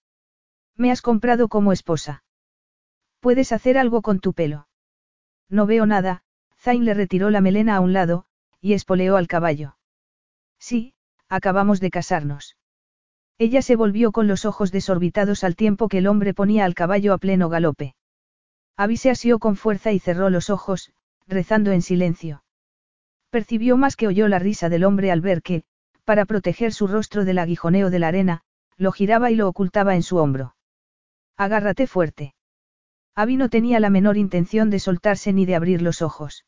Me 0.76 0.92
has 0.92 1.02
comprado 1.02 1.48
como 1.48 1.72
esposa. 1.72 2.24
Puedes 3.20 3.52
hacer 3.52 3.78
algo 3.78 4.02
con 4.02 4.20
tu 4.20 4.34
pelo. 4.34 4.68
No 5.50 5.66
veo 5.66 5.86
nada, 5.86 6.24
Zain 6.64 6.86
le 6.86 6.94
retiró 6.94 7.30
la 7.30 7.42
melena 7.42 7.76
a 7.76 7.82
un 7.82 7.92
lado, 7.92 8.24
y 8.62 8.72
espoleó 8.72 9.18
al 9.18 9.28
caballo. 9.28 9.76
Sí, 10.60 10.94
acabamos 11.28 11.82
de 11.82 11.90
casarnos. 11.90 12.56
Ella 13.38 13.62
se 13.62 13.76
volvió 13.76 14.14
con 14.14 14.30
los 14.30 14.46
ojos 14.46 14.72
desorbitados 14.72 15.44
al 15.44 15.58
tiempo 15.58 15.90
que 15.90 15.98
el 15.98 16.08
hombre 16.08 16.34
ponía 16.34 16.64
al 16.64 16.74
caballo 16.74 17.12
a 17.14 17.18
pleno 17.18 17.50
galope. 17.50 17.96
Abby 18.78 18.96
se 18.96 19.10
asió 19.10 19.40
con 19.40 19.58
fuerza 19.58 19.92
y 19.92 20.00
cerró 20.00 20.30
los 20.30 20.50
ojos, 20.50 20.94
rezando 21.28 21.74
en 21.74 21.82
silencio. 21.82 22.46
Percibió 23.30 23.76
más 23.76 23.98
que 23.98 24.08
oyó 24.08 24.30
la 24.30 24.40
risa 24.40 24.70
del 24.70 24.86
hombre 24.86 25.12
al 25.12 25.20
ver 25.20 25.42
que, 25.42 25.66
para 26.06 26.24
proteger 26.24 26.72
su 26.72 26.88
rostro 26.88 27.26
del 27.26 27.40
aguijoneo 27.40 27.90
de 27.90 28.00
la 28.00 28.08
arena, 28.08 28.42
lo 28.78 28.94
giraba 28.94 29.32
y 29.32 29.36
lo 29.36 29.50
ocultaba 29.50 29.96
en 29.96 30.04
su 30.04 30.16
hombro. 30.16 30.56
Agárrate 31.36 31.88
fuerte. 31.88 32.36
Abby 33.16 33.36
no 33.36 33.50
tenía 33.50 33.82
la 33.82 33.90
menor 33.90 34.16
intención 34.16 34.70
de 34.70 34.80
soltarse 34.80 35.34
ni 35.34 35.46
de 35.46 35.56
abrir 35.56 35.82
los 35.82 36.02
ojos. 36.02 36.46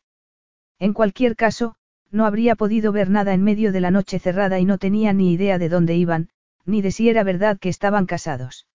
En 0.79 0.93
cualquier 0.93 1.35
caso, 1.35 1.75
no 2.11 2.25
habría 2.25 2.55
podido 2.55 2.91
ver 2.91 3.09
nada 3.09 3.33
en 3.33 3.43
medio 3.43 3.71
de 3.71 3.81
la 3.81 3.91
noche 3.91 4.19
cerrada 4.19 4.59
y 4.59 4.65
no 4.65 4.77
tenía 4.77 5.13
ni 5.13 5.33
idea 5.33 5.57
de 5.57 5.69
dónde 5.69 5.95
iban, 5.95 6.29
ni 6.65 6.81
de 6.81 6.91
si 6.91 7.09
era 7.09 7.23
verdad 7.23 7.57
que 7.59 7.69
estaban 7.69 8.05
casados. 8.05 8.67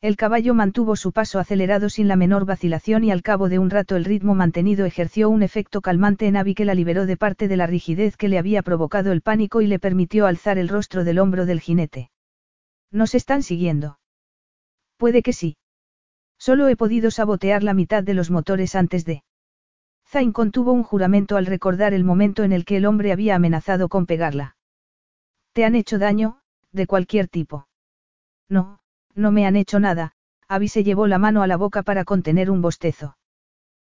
El 0.00 0.16
caballo 0.16 0.54
mantuvo 0.54 0.94
su 0.94 1.10
paso 1.10 1.40
acelerado 1.40 1.90
sin 1.90 2.06
la 2.06 2.14
menor 2.14 2.44
vacilación 2.44 3.02
y 3.02 3.10
al 3.10 3.22
cabo 3.22 3.48
de 3.48 3.58
un 3.58 3.68
rato 3.68 3.96
el 3.96 4.04
ritmo 4.04 4.36
mantenido 4.36 4.86
ejerció 4.86 5.28
un 5.28 5.42
efecto 5.42 5.80
calmante 5.80 6.26
en 6.28 6.36
Abby 6.36 6.54
que 6.54 6.64
la 6.64 6.74
liberó 6.74 7.04
de 7.04 7.16
parte 7.16 7.48
de 7.48 7.56
la 7.56 7.66
rigidez 7.66 8.16
que 8.16 8.28
le 8.28 8.38
había 8.38 8.62
provocado 8.62 9.10
el 9.10 9.22
pánico 9.22 9.60
y 9.60 9.66
le 9.66 9.80
permitió 9.80 10.26
alzar 10.26 10.56
el 10.56 10.68
rostro 10.68 11.02
del 11.02 11.18
hombro 11.18 11.46
del 11.46 11.60
jinete. 11.60 12.10
¿Nos 12.92 13.16
están 13.16 13.42
siguiendo? 13.42 13.98
Puede 14.98 15.22
que 15.22 15.32
sí. 15.32 15.56
Solo 16.38 16.68
he 16.68 16.76
podido 16.76 17.10
sabotear 17.10 17.64
la 17.64 17.74
mitad 17.74 18.04
de 18.04 18.14
los 18.14 18.30
motores 18.30 18.76
antes 18.76 19.04
de. 19.04 19.24
Zain 20.10 20.32
contuvo 20.32 20.72
un 20.72 20.84
juramento 20.84 21.36
al 21.36 21.44
recordar 21.44 21.92
el 21.92 22.02
momento 22.02 22.42
en 22.42 22.52
el 22.52 22.64
que 22.64 22.78
el 22.78 22.86
hombre 22.86 23.12
había 23.12 23.34
amenazado 23.34 23.90
con 23.90 24.06
pegarla. 24.06 24.56
¿Te 25.52 25.66
han 25.66 25.74
hecho 25.74 25.98
daño, 25.98 26.40
de 26.72 26.86
cualquier 26.86 27.28
tipo? 27.28 27.68
No, 28.48 28.80
no 29.14 29.32
me 29.32 29.46
han 29.46 29.54
hecho 29.54 29.80
nada, 29.80 30.12
Abby 30.48 30.68
se 30.68 30.82
llevó 30.82 31.06
la 31.06 31.18
mano 31.18 31.42
a 31.42 31.46
la 31.46 31.58
boca 31.58 31.82
para 31.82 32.04
contener 32.04 32.50
un 32.50 32.62
bostezo. 32.62 33.18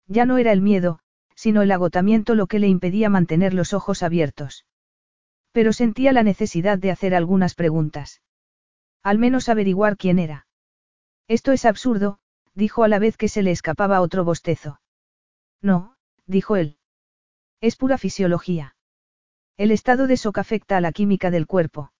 Ya 0.07 0.25
no 0.25 0.37
era 0.37 0.53
el 0.53 0.61
miedo, 0.61 0.99
sino 1.35 1.61
el 1.61 1.71
agotamiento 1.71 2.33
lo 2.33 2.47
que 2.47 2.59
le 2.59 2.69
impedía 2.69 3.09
mantener 3.09 3.53
los 3.53 3.73
ojos 3.73 4.01
abiertos. 4.01 4.65
Pero 5.51 5.73
sentía 5.73 6.13
la 6.13 6.23
necesidad 6.23 6.77
de 6.77 6.91
hacer 6.91 7.13
algunas 7.13 7.55
preguntas. 7.55 8.21
Al 9.03 9.19
menos 9.19 9.49
averiguar 9.49 9.97
quién 9.97 10.19
era. 10.19 10.47
Esto 11.27 11.51
es 11.51 11.65
absurdo, 11.65 12.19
dijo 12.53 12.83
a 12.83 12.87
la 12.87 12.99
vez 12.99 13.17
que 13.17 13.27
se 13.27 13.41
le 13.41 13.51
escapaba 13.51 13.99
otro 13.99 14.23
bostezo. 14.23 14.79
No, 15.61 15.94
dijo 16.27 16.55
él. 16.55 16.77
Es 17.61 17.75
pura 17.75 17.97
fisiología. 17.97 18.75
El 19.57 19.71
estado 19.71 20.07
de 20.07 20.15
shock 20.15 20.37
afecta 20.37 20.77
a 20.77 20.81
la 20.81 20.91
química 20.91 21.31
del 21.31 21.47
cuerpo. 21.47 21.91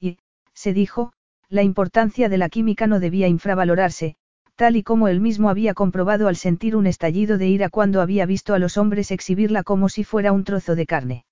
Y, 0.00 0.18
se 0.54 0.72
dijo, 0.72 1.12
la 1.48 1.62
importancia 1.62 2.28
de 2.28 2.38
la 2.38 2.48
química 2.48 2.86
no 2.86 3.00
debía 3.00 3.28
infravalorarse, 3.28 4.16
tal 4.56 4.76
y 4.76 4.82
como 4.82 5.08
él 5.08 5.20
mismo 5.20 5.50
había 5.50 5.74
comprobado 5.74 6.28
al 6.28 6.36
sentir 6.36 6.76
un 6.76 6.86
estallido 6.86 7.38
de 7.38 7.48
ira 7.48 7.68
cuando 7.70 8.00
había 8.00 8.26
visto 8.26 8.54
a 8.54 8.58
los 8.58 8.76
hombres 8.76 9.10
exhibirla 9.10 9.62
como 9.62 9.88
si 9.88 10.04
fuera 10.04 10.32
un 10.32 10.44
trozo 10.44 10.74
de 10.74 10.86
carne. 10.86 11.24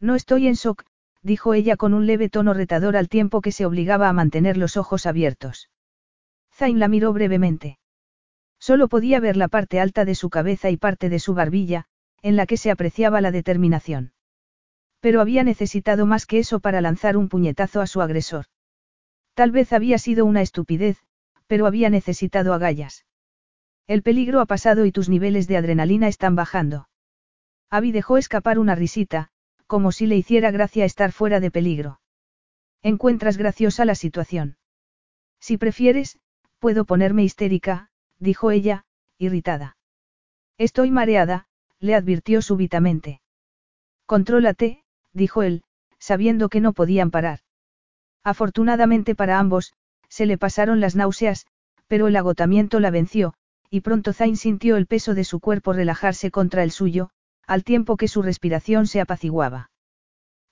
No 0.00 0.14
estoy 0.14 0.46
en 0.46 0.54
shock, 0.54 0.84
dijo 1.22 1.54
ella 1.54 1.76
con 1.76 1.94
un 1.94 2.06
leve 2.06 2.28
tono 2.28 2.54
retador 2.54 2.96
al 2.96 3.08
tiempo 3.08 3.40
que 3.40 3.52
se 3.52 3.66
obligaba 3.66 4.08
a 4.08 4.12
mantener 4.12 4.56
los 4.56 4.76
ojos 4.76 5.06
abiertos. 5.06 5.70
Zain 6.52 6.78
la 6.78 6.88
miró 6.88 7.12
brevemente. 7.12 7.78
Solo 8.66 8.88
podía 8.88 9.20
ver 9.20 9.36
la 9.36 9.48
parte 9.48 9.78
alta 9.78 10.06
de 10.06 10.14
su 10.14 10.30
cabeza 10.30 10.70
y 10.70 10.78
parte 10.78 11.10
de 11.10 11.18
su 11.18 11.34
barbilla, 11.34 11.84
en 12.22 12.34
la 12.34 12.46
que 12.46 12.56
se 12.56 12.70
apreciaba 12.70 13.20
la 13.20 13.30
determinación. 13.30 14.14
Pero 15.00 15.20
había 15.20 15.44
necesitado 15.44 16.06
más 16.06 16.24
que 16.24 16.38
eso 16.38 16.60
para 16.60 16.80
lanzar 16.80 17.18
un 17.18 17.28
puñetazo 17.28 17.82
a 17.82 17.86
su 17.86 18.00
agresor. 18.00 18.46
Tal 19.34 19.50
vez 19.50 19.74
había 19.74 19.98
sido 19.98 20.24
una 20.24 20.40
estupidez, 20.40 20.96
pero 21.46 21.66
había 21.66 21.90
necesitado 21.90 22.54
agallas. 22.54 23.04
El 23.86 24.02
peligro 24.02 24.40
ha 24.40 24.46
pasado 24.46 24.86
y 24.86 24.92
tus 24.92 25.10
niveles 25.10 25.46
de 25.46 25.58
adrenalina 25.58 26.08
están 26.08 26.34
bajando. 26.34 26.88
Abby 27.68 27.92
dejó 27.92 28.16
escapar 28.16 28.58
una 28.58 28.74
risita, 28.74 29.28
como 29.66 29.92
si 29.92 30.06
le 30.06 30.16
hiciera 30.16 30.50
gracia 30.50 30.86
estar 30.86 31.12
fuera 31.12 31.38
de 31.38 31.50
peligro. 31.50 32.00
Encuentras 32.80 33.36
graciosa 33.36 33.84
la 33.84 33.94
situación. 33.94 34.56
Si 35.38 35.58
prefieres, 35.58 36.18
puedo 36.60 36.86
ponerme 36.86 37.24
histérica, 37.24 37.90
dijo 38.24 38.50
ella, 38.50 38.84
irritada. 39.18 39.76
Estoy 40.58 40.90
mareada, 40.90 41.46
le 41.78 41.94
advirtió 41.94 42.42
súbitamente. 42.42 43.20
Contrólate, 44.06 44.82
dijo 45.12 45.42
él, 45.42 45.62
sabiendo 45.98 46.48
que 46.48 46.60
no 46.60 46.72
podían 46.72 47.10
parar. 47.10 47.40
Afortunadamente 48.24 49.14
para 49.14 49.38
ambos, 49.38 49.74
se 50.08 50.26
le 50.26 50.38
pasaron 50.38 50.80
las 50.80 50.96
náuseas, 50.96 51.46
pero 51.86 52.08
el 52.08 52.16
agotamiento 52.16 52.80
la 52.80 52.90
venció, 52.90 53.34
y 53.68 53.80
pronto 53.82 54.12
Zain 54.12 54.36
sintió 54.36 54.76
el 54.76 54.86
peso 54.86 55.14
de 55.14 55.24
su 55.24 55.38
cuerpo 55.38 55.72
relajarse 55.72 56.30
contra 56.30 56.62
el 56.62 56.70
suyo, 56.70 57.10
al 57.46 57.62
tiempo 57.62 57.96
que 57.96 58.08
su 58.08 58.22
respiración 58.22 58.86
se 58.86 59.00
apaciguaba. 59.00 59.70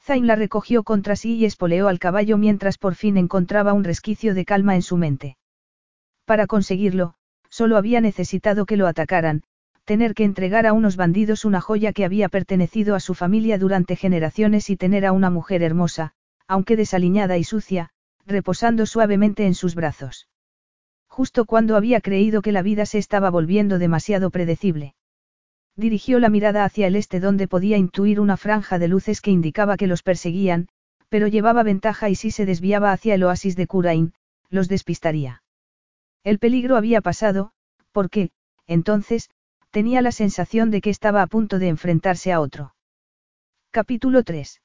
Zain 0.03 0.27
la 0.27 0.37
recogió 0.37 0.83
contra 0.83 1.17
sí 1.17 1.37
y 1.37 1.45
espoleó 1.47 1.89
al 1.89 1.99
caballo 1.99 2.37
mientras 2.37 2.77
por 2.77 2.97
fin 2.97 3.17
encontraba 3.17 3.73
un 3.73 3.85
resquicio 3.85 4.35
de 4.35 4.45
calma 4.45 4.75
en 4.75 4.83
su 4.83 4.97
mente. 4.97 5.39
Para 6.27 6.47
conseguirlo, 6.47 7.15
solo 7.53 7.77
había 7.77 8.01
necesitado 8.01 8.65
que 8.65 8.79
lo 8.79 8.87
atacaran, 8.87 9.43
tener 9.85 10.15
que 10.15 10.25
entregar 10.25 10.67
a 10.67 10.73
unos 10.73 10.97
bandidos 10.97 11.45
una 11.45 11.61
joya 11.61 11.93
que 11.93 12.07
había 12.07 12.31
pertenecido 12.31 12.95
a 12.95 13.01
su 13.01 13.13
familia 13.13 13.59
durante 13.59 13.95
generaciones 13.95 14.71
y 14.71 14.77
tener 14.77 15.05
a 15.05 15.13
una 15.13 15.29
mujer 15.29 15.63
hermosa, 15.63 16.15
aunque 16.49 16.77
desaliñada 16.77 17.37
y 17.37 17.45
sucia, 17.45 17.91
reposando 18.27 18.87
suavemente 18.87 19.45
en 19.45 19.55
sus 19.55 19.75
brazos. 19.75 20.29
Justo 21.09 21.45
cuando 21.45 21.77
había 21.77 22.01
creído 22.01 22.41
que 22.41 22.53
la 22.53 22.63
vida 22.63 22.87
se 22.87 22.97
estaba 22.97 23.29
volviendo 23.29 23.79
demasiado 23.79 24.31
predecible. 24.31 24.95
Dirigió 25.77 26.21
la 26.21 26.31
mirada 26.31 26.65
hacia 26.65 26.87
el 26.87 26.97
este 26.97 27.21
donde 27.21 27.49
podía 27.49 27.77
intuir 27.77 28.19
una 28.19 28.39
franja 28.39 28.79
de 28.79 28.89
luces 28.89 29.21
que 29.21 29.31
indicaba 29.31 29.77
que 29.77 29.87
los 29.87 30.03
perseguían, 30.03 30.69
pero 31.11 31.27
llevaba 31.27 31.63
ventaja 31.65 32.09
y 32.09 32.15
si 32.15 32.31
se 32.31 32.47
desviaba 32.47 32.93
hacia 32.93 33.15
el 33.15 33.25
oasis 33.25 33.57
de 33.57 33.67
Curain, 33.67 34.15
los 34.49 34.69
despistaría. 34.69 35.42
El 36.25 36.39
peligro 36.39 36.77
había 36.77 37.01
pasado, 37.01 37.51
porque, 37.91 38.31
entonces, 38.67 39.29
tenía 39.71 40.03
la 40.03 40.13
sensación 40.13 40.71
de 40.71 40.81
que 40.81 40.91
estaba 40.91 41.23
a 41.23 41.27
punto 41.27 41.59
de 41.59 41.69
enfrentarse 41.69 42.33
a 42.33 42.41
otro. 42.41 42.75
Capítulo 43.73 44.23
3. 44.23 44.63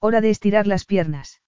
Hora 0.00 0.20
de 0.20 0.30
estirar 0.30 0.66
las 0.66 0.84
piernas. 0.84 1.42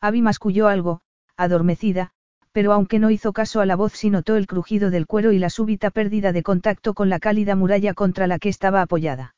Abby 0.00 0.22
masculló 0.22 0.68
algo, 0.68 1.02
adormecida, 1.36 2.12
pero 2.52 2.72
aunque 2.72 2.98
no 2.98 3.10
hizo 3.10 3.34
caso 3.34 3.60
a 3.60 3.66
la 3.66 3.76
voz 3.76 3.92
sí 3.92 4.08
notó 4.08 4.36
el 4.36 4.46
crujido 4.46 4.90
del 4.90 5.06
cuero 5.06 5.32
y 5.32 5.38
la 5.38 5.50
súbita 5.50 5.90
pérdida 5.90 6.32
de 6.32 6.42
contacto 6.42 6.94
con 6.94 7.10
la 7.10 7.18
cálida 7.18 7.56
muralla 7.56 7.92
contra 7.92 8.26
la 8.26 8.38
que 8.38 8.48
estaba 8.48 8.80
apoyada. 8.80 9.34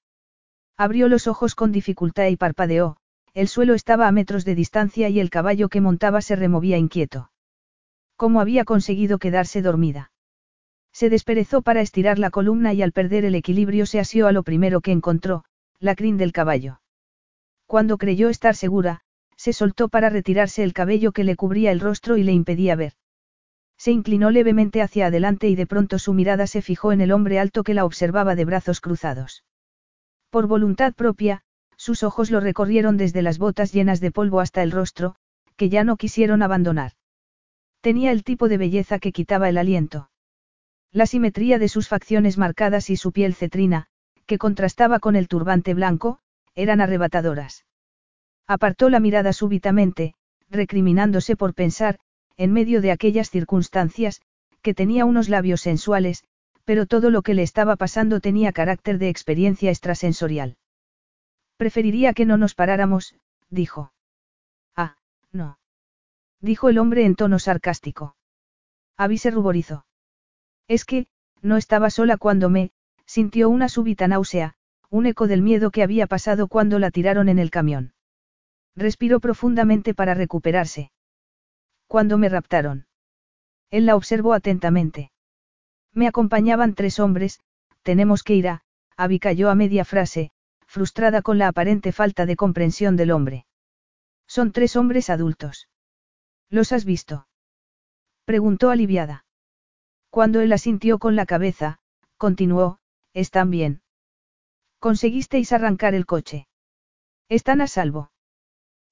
Abrió 0.76 1.08
los 1.08 1.26
ojos 1.26 1.56
con 1.56 1.72
dificultad 1.72 2.26
y 2.28 2.36
parpadeó, 2.36 2.98
el 3.34 3.48
suelo 3.48 3.74
estaba 3.74 4.06
a 4.06 4.12
metros 4.12 4.44
de 4.44 4.54
distancia 4.54 5.08
y 5.08 5.18
el 5.18 5.30
caballo 5.30 5.68
que 5.68 5.80
montaba 5.80 6.20
se 6.20 6.36
removía 6.36 6.78
inquieto. 6.78 7.30
¿Cómo 8.18 8.40
había 8.40 8.64
conseguido 8.64 9.18
quedarse 9.18 9.62
dormida? 9.62 10.10
Se 10.92 11.08
desperezó 11.08 11.62
para 11.62 11.82
estirar 11.82 12.18
la 12.18 12.30
columna 12.30 12.74
y 12.74 12.82
al 12.82 12.90
perder 12.90 13.24
el 13.24 13.36
equilibrio 13.36 13.86
se 13.86 14.00
asió 14.00 14.26
a 14.26 14.32
lo 14.32 14.42
primero 14.42 14.80
que 14.80 14.90
encontró, 14.90 15.44
la 15.78 15.94
crin 15.94 16.16
del 16.16 16.32
caballo. 16.32 16.80
Cuando 17.66 17.96
creyó 17.96 18.28
estar 18.28 18.56
segura, 18.56 19.02
se 19.36 19.52
soltó 19.52 19.88
para 19.88 20.10
retirarse 20.10 20.64
el 20.64 20.72
cabello 20.72 21.12
que 21.12 21.22
le 21.22 21.36
cubría 21.36 21.70
el 21.70 21.78
rostro 21.78 22.16
y 22.16 22.24
le 22.24 22.32
impedía 22.32 22.74
ver. 22.74 22.94
Se 23.76 23.92
inclinó 23.92 24.32
levemente 24.32 24.82
hacia 24.82 25.06
adelante 25.06 25.48
y 25.48 25.54
de 25.54 25.68
pronto 25.68 26.00
su 26.00 26.12
mirada 26.12 26.48
se 26.48 26.60
fijó 26.60 26.90
en 26.90 27.00
el 27.00 27.12
hombre 27.12 27.38
alto 27.38 27.62
que 27.62 27.74
la 27.74 27.84
observaba 27.84 28.34
de 28.34 28.44
brazos 28.44 28.80
cruzados. 28.80 29.44
Por 30.30 30.48
voluntad 30.48 30.92
propia, 30.92 31.42
sus 31.76 32.02
ojos 32.02 32.32
lo 32.32 32.40
recorrieron 32.40 32.96
desde 32.96 33.22
las 33.22 33.38
botas 33.38 33.72
llenas 33.72 34.00
de 34.00 34.10
polvo 34.10 34.40
hasta 34.40 34.64
el 34.64 34.72
rostro, 34.72 35.14
que 35.54 35.68
ya 35.68 35.84
no 35.84 35.96
quisieron 35.96 36.42
abandonar. 36.42 36.97
Tenía 37.80 38.10
el 38.12 38.24
tipo 38.24 38.48
de 38.48 38.58
belleza 38.58 38.98
que 38.98 39.12
quitaba 39.12 39.48
el 39.48 39.58
aliento. 39.58 40.10
La 40.90 41.06
simetría 41.06 41.58
de 41.58 41.68
sus 41.68 41.88
facciones 41.88 42.38
marcadas 42.38 42.90
y 42.90 42.96
su 42.96 43.12
piel 43.12 43.34
cetrina, 43.34 43.86
que 44.26 44.38
contrastaba 44.38 44.98
con 44.98 45.16
el 45.16 45.28
turbante 45.28 45.74
blanco, 45.74 46.18
eran 46.54 46.80
arrebatadoras. 46.80 47.66
Apartó 48.46 48.88
la 48.88 49.00
mirada 49.00 49.32
súbitamente, 49.32 50.14
recriminándose 50.50 51.36
por 51.36 51.54
pensar, 51.54 51.98
en 52.36 52.52
medio 52.52 52.80
de 52.80 52.90
aquellas 52.90 53.30
circunstancias, 53.30 54.22
que 54.62 54.74
tenía 54.74 55.04
unos 55.04 55.28
labios 55.28 55.60
sensuales, 55.60 56.24
pero 56.64 56.86
todo 56.86 57.10
lo 57.10 57.22
que 57.22 57.34
le 57.34 57.42
estaba 57.42 57.76
pasando 57.76 58.20
tenía 58.20 58.52
carácter 58.52 58.98
de 58.98 59.08
experiencia 59.08 59.70
extrasensorial. 59.70 60.56
Preferiría 61.56 62.12
que 62.12 62.26
no 62.26 62.36
nos 62.36 62.54
paráramos, 62.54 63.14
dijo. 63.50 63.92
Ah, 64.76 64.96
no. 65.32 65.57
Dijo 66.40 66.68
el 66.68 66.78
hombre 66.78 67.04
en 67.04 67.16
tono 67.16 67.38
sarcástico. 67.38 68.16
Abby 68.96 69.18
se 69.18 69.30
ruborizó. 69.30 69.86
Es 70.68 70.84
que, 70.84 71.06
no 71.42 71.56
estaba 71.56 71.90
sola 71.90 72.16
cuando 72.16 72.50
me, 72.50 72.72
sintió 73.06 73.48
una 73.48 73.68
súbita 73.68 74.06
náusea, 74.06 74.54
un 74.90 75.06
eco 75.06 75.26
del 75.26 75.42
miedo 75.42 75.70
que 75.70 75.82
había 75.82 76.06
pasado 76.06 76.48
cuando 76.48 76.78
la 76.78 76.90
tiraron 76.90 77.28
en 77.28 77.38
el 77.38 77.50
camión. 77.50 77.92
Respiró 78.76 79.20
profundamente 79.20 79.94
para 79.94 80.14
recuperarse. 80.14 80.92
Cuando 81.86 82.18
me 82.18 82.28
raptaron. 82.28 82.86
Él 83.70 83.86
la 83.86 83.96
observó 83.96 84.34
atentamente. 84.34 85.10
Me 85.92 86.06
acompañaban 86.06 86.74
tres 86.74 87.00
hombres, 87.00 87.40
tenemos 87.82 88.22
que 88.22 88.34
ir 88.34 88.48
a, 88.48 88.62
Abby 88.96 89.18
cayó 89.18 89.50
a 89.50 89.54
media 89.54 89.84
frase, 89.84 90.30
frustrada 90.66 91.22
con 91.22 91.38
la 91.38 91.48
aparente 91.48 91.92
falta 91.92 92.26
de 92.26 92.36
comprensión 92.36 92.96
del 92.96 93.10
hombre. 93.10 93.46
Son 94.26 94.52
tres 94.52 94.76
hombres 94.76 95.10
adultos. 95.10 95.68
¿Los 96.50 96.72
has 96.72 96.84
visto? 96.84 97.28
Preguntó 98.24 98.70
aliviada. 98.70 99.24
Cuando 100.10 100.40
él 100.40 100.52
asintió 100.52 100.98
con 100.98 101.16
la 101.16 101.26
cabeza, 101.26 101.78
continuó, 102.16 102.78
están 103.12 103.50
bien. 103.50 103.82
Conseguisteis 104.78 105.52
arrancar 105.52 105.94
el 105.94 106.06
coche. 106.06 106.46
Están 107.28 107.60
a 107.60 107.66
salvo. 107.66 108.10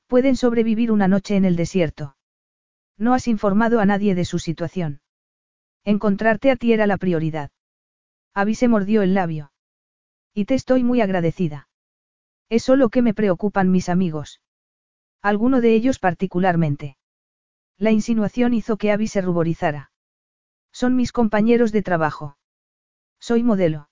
Pueden 0.06 0.36
sobrevivir 0.36 0.92
una 0.92 1.08
noche 1.08 1.36
en 1.36 1.44
el 1.44 1.56
desierto. 1.56 2.16
No 2.98 3.14
has 3.14 3.28
informado 3.28 3.80
a 3.80 3.86
nadie 3.86 4.14
de 4.14 4.24
su 4.24 4.38
situación. 4.38 5.00
Encontrarte 5.84 6.50
a 6.50 6.56
ti 6.56 6.72
era 6.72 6.86
la 6.86 6.96
prioridad. 6.96 7.50
Abby 8.34 8.54
se 8.54 8.68
mordió 8.68 9.02
el 9.02 9.14
labio. 9.14 9.52
Y 10.34 10.44
te 10.44 10.54
estoy 10.54 10.84
muy 10.84 11.00
agradecida. 11.00 11.68
Es 12.48 12.62
solo 12.62 12.90
que 12.90 13.02
me 13.02 13.14
preocupan 13.14 13.70
mis 13.70 13.88
amigos. 13.88 14.40
Alguno 15.22 15.60
de 15.60 15.74
ellos 15.74 15.98
particularmente. 15.98 16.96
La 17.78 17.90
insinuación 17.90 18.54
hizo 18.54 18.76
que 18.76 18.90
Abby 18.90 19.06
se 19.06 19.20
ruborizara. 19.20 19.90
Son 20.72 20.96
mis 20.96 21.12
compañeros 21.12 21.72
de 21.72 21.82
trabajo. 21.82 22.38
Soy 23.18 23.42
modelo. 23.42 23.88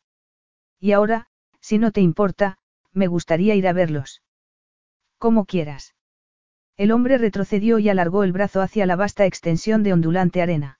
Y 0.81 0.93
ahora, 0.93 1.29
si 1.61 1.79
no 1.79 1.93
te 1.93 2.01
importa, 2.01 2.59
me 2.93 3.07
gustaría 3.07 3.55
ir 3.55 3.67
a 3.69 3.73
verlos. 3.73 4.23
Como 5.19 5.45
quieras. 5.45 5.95
El 6.77 6.93
hombre 6.93 7.19
retrocedió 7.19 7.79
y 7.79 7.89
alargó 7.89 8.25
el 8.25 8.33
brazo 8.33 8.61
hacia 8.61 8.87
la 8.87 8.97
vasta 8.97 9.27
extensión 9.27 9.83
de 9.83 9.93
ondulante 9.93 10.43
arena. 10.43 10.79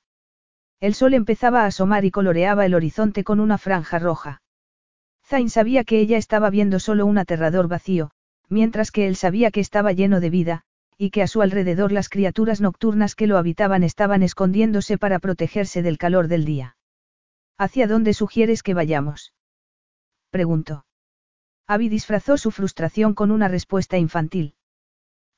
El 0.81 0.95
sol 0.95 1.15
empezaba 1.15 1.63
a 1.63 1.67
asomar 1.67 2.05
y 2.05 2.11
coloreaba 2.11 2.67
el 2.67 2.75
horizonte 2.75 3.23
con 3.23 3.41
una 3.41 3.59
franja 3.59 3.99
roja. 3.99 4.43
Zain 5.25 5.49
sabía 5.49 5.85
que 5.85 6.01
ella 6.01 6.19
estaba 6.19 6.51
viendo 6.51 6.81
solo 6.81 7.07
un 7.07 7.17
aterrador 7.19 7.69
vacío, 7.69 8.11
mientras 8.49 8.91
que 8.91 9.07
él 9.07 9.17
sabía 9.17 9.51
que 9.51 9.61
estaba 9.61 9.93
lleno 9.93 10.21
de 10.21 10.31
vida, 10.31 10.65
y 10.97 11.11
que 11.11 11.23
a 11.23 11.27
su 11.27 11.43
alrededor 11.43 11.93
las 11.93 12.09
criaturas 12.09 12.61
nocturnas 12.61 13.15
que 13.15 13.27
lo 13.27 13.39
habitaban 13.39 13.83
estaban 13.83 14.23
escondiéndose 14.23 14.99
para 14.99 15.19
protegerse 15.19 15.83
del 15.83 15.99
calor 15.99 16.29
del 16.29 16.45
día. 16.45 16.77
¿Hacia 17.59 17.87
dónde 17.87 18.15
sugieres 18.15 18.63
que 18.63 18.75
vayamos? 18.75 19.33
preguntó. 20.31 20.87
Abby 21.67 21.89
disfrazó 21.89 22.37
su 22.37 22.51
frustración 22.51 23.15
con 23.15 23.31
una 23.31 23.49
respuesta 23.49 23.97
infantil. 23.97 24.55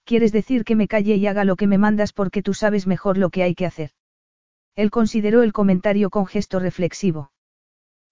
¿Quieres 0.05 0.33
decir 0.33 0.65
que 0.65 0.77
me 0.77 0.89
calle 0.89 1.17
y 1.17 1.27
haga 1.27 1.45
lo 1.45 1.57
que 1.57 1.67
me 1.67 1.79
mandas 1.79 2.13
porque 2.13 2.43
tú 2.43 2.55
sabes 2.55 2.87
mejor 2.87 3.19
lo 3.19 3.31
que 3.31 3.43
hay 3.43 3.55
que 3.55 3.67
hacer? 3.67 3.91
Él 4.75 4.91
consideró 4.91 5.43
el 5.43 5.53
comentario 5.53 6.11
con 6.11 6.27
gesto 6.27 6.59
reflexivo. 6.59 7.33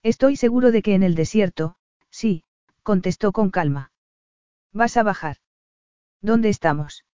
Estoy 0.03 0.35
seguro 0.35 0.71
de 0.71 0.81
que 0.81 0.93
en 0.93 1.03
el 1.03 1.15
desierto, 1.15 1.77
sí, 2.09 2.43
contestó 2.83 3.31
con 3.31 3.49
calma. 3.49 3.91
¿Vas 4.71 4.97
a 4.97 5.03
bajar? 5.03 5.37
¿Dónde 6.21 6.49
estamos? 6.49 7.05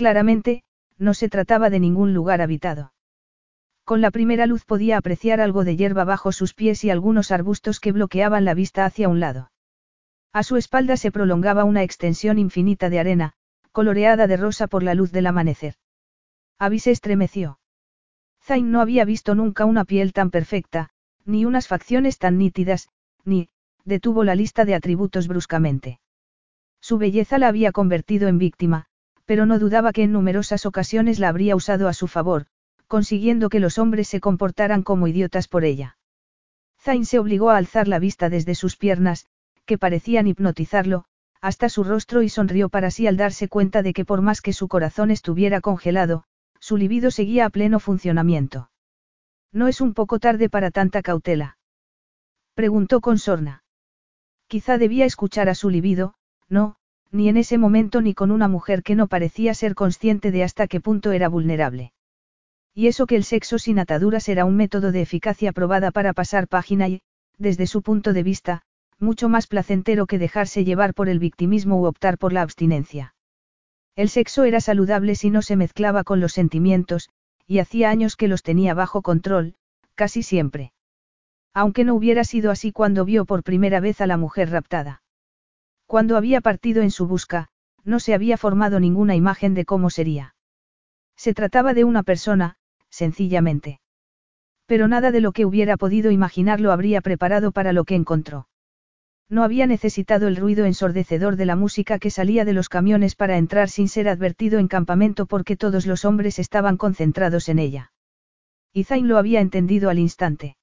Claramente, 0.00 0.62
no 0.96 1.12
se 1.12 1.28
trataba 1.28 1.68
de 1.68 1.78
ningún 1.78 2.14
lugar 2.14 2.40
habitado. 2.40 2.94
Con 3.84 4.00
la 4.00 4.10
primera 4.10 4.46
luz 4.46 4.64
podía 4.64 4.96
apreciar 4.96 5.42
algo 5.42 5.62
de 5.62 5.76
hierba 5.76 6.04
bajo 6.04 6.32
sus 6.32 6.54
pies 6.54 6.84
y 6.84 6.90
algunos 6.90 7.30
arbustos 7.30 7.80
que 7.80 7.92
bloqueaban 7.92 8.46
la 8.46 8.54
vista 8.54 8.86
hacia 8.86 9.10
un 9.10 9.20
lado. 9.20 9.52
A 10.32 10.42
su 10.42 10.56
espalda 10.56 10.96
se 10.96 11.12
prolongaba 11.12 11.64
una 11.64 11.82
extensión 11.82 12.38
infinita 12.38 12.88
de 12.88 12.98
arena, 12.98 13.34
coloreada 13.72 14.26
de 14.26 14.38
rosa 14.38 14.68
por 14.68 14.82
la 14.82 14.94
luz 14.94 15.12
del 15.12 15.26
amanecer. 15.26 15.74
Abby 16.58 16.78
se 16.78 16.92
estremeció. 16.92 17.58
Zain 18.42 18.70
no 18.70 18.80
había 18.80 19.04
visto 19.04 19.34
nunca 19.34 19.66
una 19.66 19.84
piel 19.84 20.14
tan 20.14 20.30
perfecta, 20.30 20.88
ni 21.26 21.44
unas 21.44 21.68
facciones 21.68 22.16
tan 22.16 22.38
nítidas, 22.38 22.88
ni, 23.26 23.50
detuvo 23.84 24.24
la 24.24 24.34
lista 24.34 24.64
de 24.64 24.76
atributos 24.76 25.28
bruscamente. 25.28 26.00
Su 26.80 26.96
belleza 26.96 27.36
la 27.36 27.48
había 27.48 27.70
convertido 27.70 28.28
en 28.28 28.38
víctima, 28.38 28.86
pero 29.30 29.46
no 29.46 29.60
dudaba 29.60 29.92
que 29.92 30.02
en 30.02 30.10
numerosas 30.10 30.66
ocasiones 30.66 31.20
la 31.20 31.28
habría 31.28 31.54
usado 31.54 31.86
a 31.86 31.92
su 31.92 32.08
favor, 32.08 32.46
consiguiendo 32.88 33.48
que 33.48 33.60
los 33.60 33.78
hombres 33.78 34.08
se 34.08 34.18
comportaran 34.18 34.82
como 34.82 35.06
idiotas 35.06 35.46
por 35.46 35.64
ella. 35.64 35.98
Zain 36.80 37.06
se 37.06 37.20
obligó 37.20 37.50
a 37.50 37.56
alzar 37.56 37.86
la 37.86 38.00
vista 38.00 38.28
desde 38.28 38.56
sus 38.56 38.76
piernas, 38.76 39.28
que 39.66 39.78
parecían 39.78 40.26
hipnotizarlo, 40.26 41.04
hasta 41.40 41.68
su 41.68 41.84
rostro 41.84 42.22
y 42.22 42.28
sonrió 42.28 42.70
para 42.70 42.90
sí 42.90 43.06
al 43.06 43.16
darse 43.16 43.46
cuenta 43.46 43.84
de 43.84 43.92
que 43.92 44.04
por 44.04 44.20
más 44.20 44.40
que 44.40 44.52
su 44.52 44.66
corazón 44.66 45.12
estuviera 45.12 45.60
congelado, 45.60 46.24
su 46.58 46.76
libido 46.76 47.12
seguía 47.12 47.46
a 47.46 47.50
pleno 47.50 47.78
funcionamiento. 47.78 48.72
¿No 49.52 49.68
es 49.68 49.80
un 49.80 49.94
poco 49.94 50.18
tarde 50.18 50.48
para 50.48 50.72
tanta 50.72 51.02
cautela? 51.02 51.56
Preguntó 52.54 53.00
con 53.00 53.16
sorna. 53.16 53.62
Quizá 54.48 54.76
debía 54.76 55.04
escuchar 55.04 55.48
a 55.48 55.54
su 55.54 55.70
libido, 55.70 56.14
no, 56.48 56.79
ni 57.12 57.28
en 57.28 57.36
ese 57.36 57.58
momento 57.58 58.00
ni 58.00 58.14
con 58.14 58.30
una 58.30 58.48
mujer 58.48 58.82
que 58.82 58.94
no 58.94 59.06
parecía 59.06 59.54
ser 59.54 59.74
consciente 59.74 60.30
de 60.30 60.44
hasta 60.44 60.66
qué 60.66 60.80
punto 60.80 61.12
era 61.12 61.28
vulnerable. 61.28 61.92
Y 62.74 62.86
eso 62.86 63.06
que 63.06 63.16
el 63.16 63.24
sexo 63.24 63.58
sin 63.58 63.78
ataduras 63.78 64.28
era 64.28 64.44
un 64.44 64.56
método 64.56 64.92
de 64.92 65.02
eficacia 65.02 65.52
probada 65.52 65.90
para 65.90 66.12
pasar 66.12 66.46
página 66.46 66.88
y, 66.88 67.02
desde 67.36 67.66
su 67.66 67.82
punto 67.82 68.12
de 68.12 68.22
vista, 68.22 68.62
mucho 68.98 69.28
más 69.28 69.46
placentero 69.46 70.06
que 70.06 70.18
dejarse 70.18 70.64
llevar 70.64 70.94
por 70.94 71.08
el 71.08 71.18
victimismo 71.18 71.80
u 71.80 71.86
optar 71.86 72.18
por 72.18 72.32
la 72.32 72.42
abstinencia. 72.42 73.14
El 73.96 74.08
sexo 74.08 74.44
era 74.44 74.60
saludable 74.60 75.14
si 75.14 75.30
no 75.30 75.42
se 75.42 75.56
mezclaba 75.56 76.04
con 76.04 76.20
los 76.20 76.32
sentimientos, 76.32 77.10
y 77.46 77.58
hacía 77.58 77.90
años 77.90 78.16
que 78.16 78.28
los 78.28 78.42
tenía 78.42 78.74
bajo 78.74 79.02
control, 79.02 79.54
casi 79.94 80.22
siempre. 80.22 80.72
Aunque 81.52 81.84
no 81.84 81.94
hubiera 81.94 82.22
sido 82.22 82.50
así 82.52 82.70
cuando 82.70 83.04
vio 83.04 83.24
por 83.24 83.42
primera 83.42 83.80
vez 83.80 84.00
a 84.00 84.06
la 84.06 84.16
mujer 84.16 84.50
raptada. 84.50 85.02
Cuando 85.90 86.16
había 86.16 86.40
partido 86.40 86.82
en 86.82 86.92
su 86.92 87.08
busca, 87.08 87.48
no 87.82 87.98
se 87.98 88.14
había 88.14 88.36
formado 88.36 88.78
ninguna 88.78 89.16
imagen 89.16 89.54
de 89.54 89.64
cómo 89.64 89.90
sería. 89.90 90.36
Se 91.16 91.34
trataba 91.34 91.74
de 91.74 91.82
una 91.82 92.04
persona, 92.04 92.58
sencillamente. 92.90 93.80
Pero 94.66 94.86
nada 94.86 95.10
de 95.10 95.20
lo 95.20 95.32
que 95.32 95.44
hubiera 95.44 95.76
podido 95.76 96.12
imaginar 96.12 96.60
lo 96.60 96.70
habría 96.70 97.00
preparado 97.00 97.50
para 97.50 97.72
lo 97.72 97.82
que 97.82 97.96
encontró. 97.96 98.46
No 99.28 99.42
había 99.42 99.66
necesitado 99.66 100.28
el 100.28 100.36
ruido 100.36 100.64
ensordecedor 100.64 101.34
de 101.34 101.46
la 101.46 101.56
música 101.56 101.98
que 101.98 102.10
salía 102.10 102.44
de 102.44 102.52
los 102.52 102.68
camiones 102.68 103.16
para 103.16 103.36
entrar 103.36 103.68
sin 103.68 103.88
ser 103.88 104.08
advertido 104.08 104.60
en 104.60 104.68
campamento 104.68 105.26
porque 105.26 105.56
todos 105.56 105.86
los 105.86 106.04
hombres 106.04 106.38
estaban 106.38 106.76
concentrados 106.76 107.48
en 107.48 107.58
ella. 107.58 107.90
Y 108.72 108.84
Zain 108.84 109.08
lo 109.08 109.18
había 109.18 109.40
entendido 109.40 109.90
al 109.90 109.98
instante. 109.98 110.56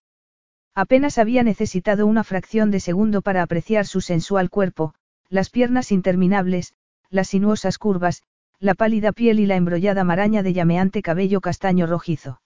Apenas 0.73 1.17
había 1.17 1.43
necesitado 1.43 2.07
una 2.07 2.23
fracción 2.23 2.71
de 2.71 2.79
segundo 2.79 3.21
para 3.21 3.41
apreciar 3.41 3.85
su 3.85 3.99
sensual 3.99 4.49
cuerpo, 4.49 4.93
las 5.29 5.49
piernas 5.49 5.91
interminables, 5.91 6.73
las 7.09 7.29
sinuosas 7.29 7.77
curvas, 7.77 8.23
la 8.59 8.73
pálida 8.73 9.11
piel 9.11 9.39
y 9.39 9.45
la 9.45 9.55
embrollada 9.55 10.03
maraña 10.03 10.43
de 10.43 10.53
llameante 10.53 11.01
cabello 11.01 11.41
castaño 11.41 11.85
rojizo. 11.85 12.41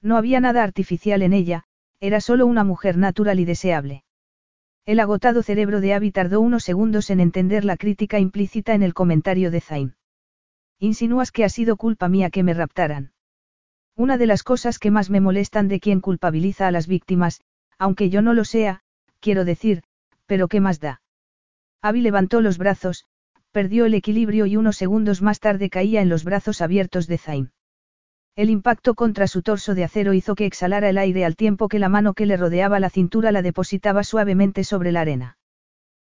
No 0.00 0.16
había 0.16 0.40
nada 0.40 0.62
artificial 0.62 1.22
en 1.22 1.32
ella, 1.32 1.64
era 2.00 2.20
solo 2.20 2.46
una 2.46 2.64
mujer 2.64 2.96
natural 2.96 3.40
y 3.40 3.44
deseable. 3.44 4.04
El 4.84 5.00
agotado 5.00 5.42
cerebro 5.42 5.80
de 5.80 5.94
Abby 5.94 6.12
tardó 6.12 6.40
unos 6.40 6.62
segundos 6.62 7.10
en 7.10 7.20
entender 7.20 7.64
la 7.64 7.76
crítica 7.76 8.18
implícita 8.18 8.74
en 8.74 8.82
el 8.82 8.94
comentario 8.94 9.50
de 9.50 9.60
Zain. 9.60 9.96
Insinúas 10.78 11.32
que 11.32 11.44
ha 11.44 11.48
sido 11.48 11.76
culpa 11.76 12.08
mía 12.08 12.30
que 12.30 12.42
me 12.42 12.54
raptaran. 12.54 13.12
Una 13.96 14.18
de 14.18 14.26
las 14.26 14.42
cosas 14.42 14.78
que 14.78 14.90
más 14.90 15.10
me 15.10 15.20
molestan 15.20 15.68
de 15.68 15.80
quien 15.80 16.00
culpabiliza 16.00 16.68
a 16.68 16.70
las 16.70 16.86
víctimas, 16.86 17.40
aunque 17.78 18.10
yo 18.10 18.22
no 18.22 18.34
lo 18.34 18.44
sea, 18.44 18.82
quiero 19.20 19.44
decir, 19.44 19.82
pero 20.26 20.48
¿qué 20.48 20.60
más 20.60 20.80
da? 20.80 21.00
Abby 21.82 22.00
levantó 22.00 22.40
los 22.40 22.58
brazos, 22.58 23.04
perdió 23.52 23.86
el 23.86 23.94
equilibrio 23.94 24.46
y 24.46 24.56
unos 24.56 24.76
segundos 24.76 25.22
más 25.22 25.40
tarde 25.40 25.70
caía 25.70 26.02
en 26.02 26.08
los 26.08 26.24
brazos 26.24 26.60
abiertos 26.60 27.06
de 27.06 27.18
Zain. 27.18 27.52
El 28.36 28.50
impacto 28.50 28.94
contra 28.94 29.26
su 29.28 29.42
torso 29.42 29.74
de 29.74 29.84
acero 29.84 30.12
hizo 30.12 30.34
que 30.34 30.44
exhalara 30.44 30.90
el 30.90 30.98
aire 30.98 31.24
al 31.24 31.36
tiempo 31.36 31.68
que 31.68 31.78
la 31.78 31.88
mano 31.88 32.12
que 32.12 32.26
le 32.26 32.36
rodeaba 32.36 32.80
la 32.80 32.90
cintura 32.90 33.32
la 33.32 33.40
depositaba 33.40 34.04
suavemente 34.04 34.62
sobre 34.62 34.92
la 34.92 35.00
arena. 35.00 35.38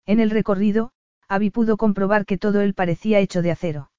En 0.05 0.21
el 0.21 0.29
recorrido, 0.29 0.91
Abby 1.27 1.49
pudo 1.49 1.75
comprobar 1.75 2.25
que 2.25 2.37
todo 2.37 2.61
él 2.61 2.73
parecía 2.73 3.19
hecho 3.19 3.41
de 3.41 3.51
acero. 3.51 3.91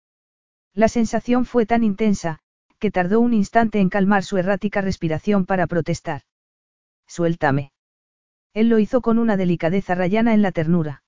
La 0.73 0.89
sensación 0.89 1.45
fue 1.45 1.67
tan 1.67 1.85
intensa, 1.85 2.39
que 2.79 2.91
tardó 2.91 3.21
un 3.21 3.35
instante 3.35 3.79
en 3.81 3.91
calmar 3.91 4.25
su 4.25 4.39
errática 4.39 4.81
respiración 4.81 5.47
para 5.47 5.67
protestar. 5.67 6.23
Suéltame. 7.07 7.73
Él 8.55 8.69
lo 8.69 8.79
hizo 8.79 9.03
con 9.03 9.19
una 9.19 9.37
delicadeza 9.37 9.95
rayana 9.95 10.35
en 10.35 10.43
la 10.43 10.53
ternura. 10.53 11.04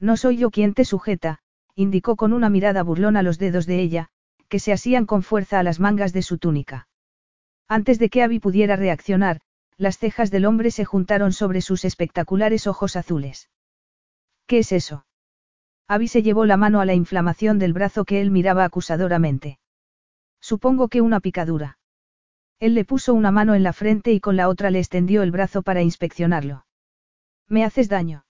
No 0.00 0.16
soy 0.16 0.38
yo 0.38 0.50
quien 0.50 0.74
te 0.74 0.84
sujeta, 0.84 1.38
indicó 1.74 2.16
con 2.16 2.32
una 2.32 2.48
mirada 2.48 2.82
burlona 2.82 3.22
los 3.22 3.38
dedos 3.38 3.66
de 3.66 3.80
ella, 3.80 4.08
que 4.48 4.58
se 4.58 4.72
asían 4.72 5.06
con 5.06 5.22
fuerza 5.22 5.58
a 5.58 5.62
las 5.62 5.78
mangas 5.78 6.12
de 6.12 6.22
su 6.22 6.38
túnica. 6.38 6.88
Antes 7.68 7.98
de 7.98 8.08
que 8.08 8.22
Abby 8.22 8.40
pudiera 8.40 8.76
reaccionar, 8.76 9.40
las 9.76 9.98
cejas 9.98 10.30
del 10.30 10.46
hombre 10.46 10.70
se 10.70 10.84
juntaron 10.84 11.32
sobre 11.32 11.60
sus 11.60 11.84
espectaculares 11.84 12.66
ojos 12.66 12.96
azules. 12.96 13.50
¿Qué 14.46 14.58
es 14.58 14.72
eso? 14.72 15.06
Abby 15.86 16.08
se 16.08 16.22
llevó 16.22 16.46
la 16.46 16.56
mano 16.56 16.80
a 16.80 16.84
la 16.84 16.94
inflamación 16.94 17.58
del 17.58 17.72
brazo 17.72 18.04
que 18.04 18.20
él 18.20 18.30
miraba 18.30 18.64
acusadoramente. 18.64 19.58
Supongo 20.40 20.88
que 20.88 21.00
una 21.00 21.20
picadura. 21.20 21.78
Él 22.58 22.74
le 22.74 22.84
puso 22.84 23.14
una 23.14 23.30
mano 23.30 23.54
en 23.54 23.62
la 23.62 23.72
frente 23.72 24.12
y 24.12 24.20
con 24.20 24.36
la 24.36 24.48
otra 24.48 24.70
le 24.70 24.78
extendió 24.78 25.22
el 25.22 25.30
brazo 25.30 25.62
para 25.62 25.82
inspeccionarlo. 25.82 26.66
Me 27.48 27.64
haces 27.64 27.88
daño. 27.88 28.24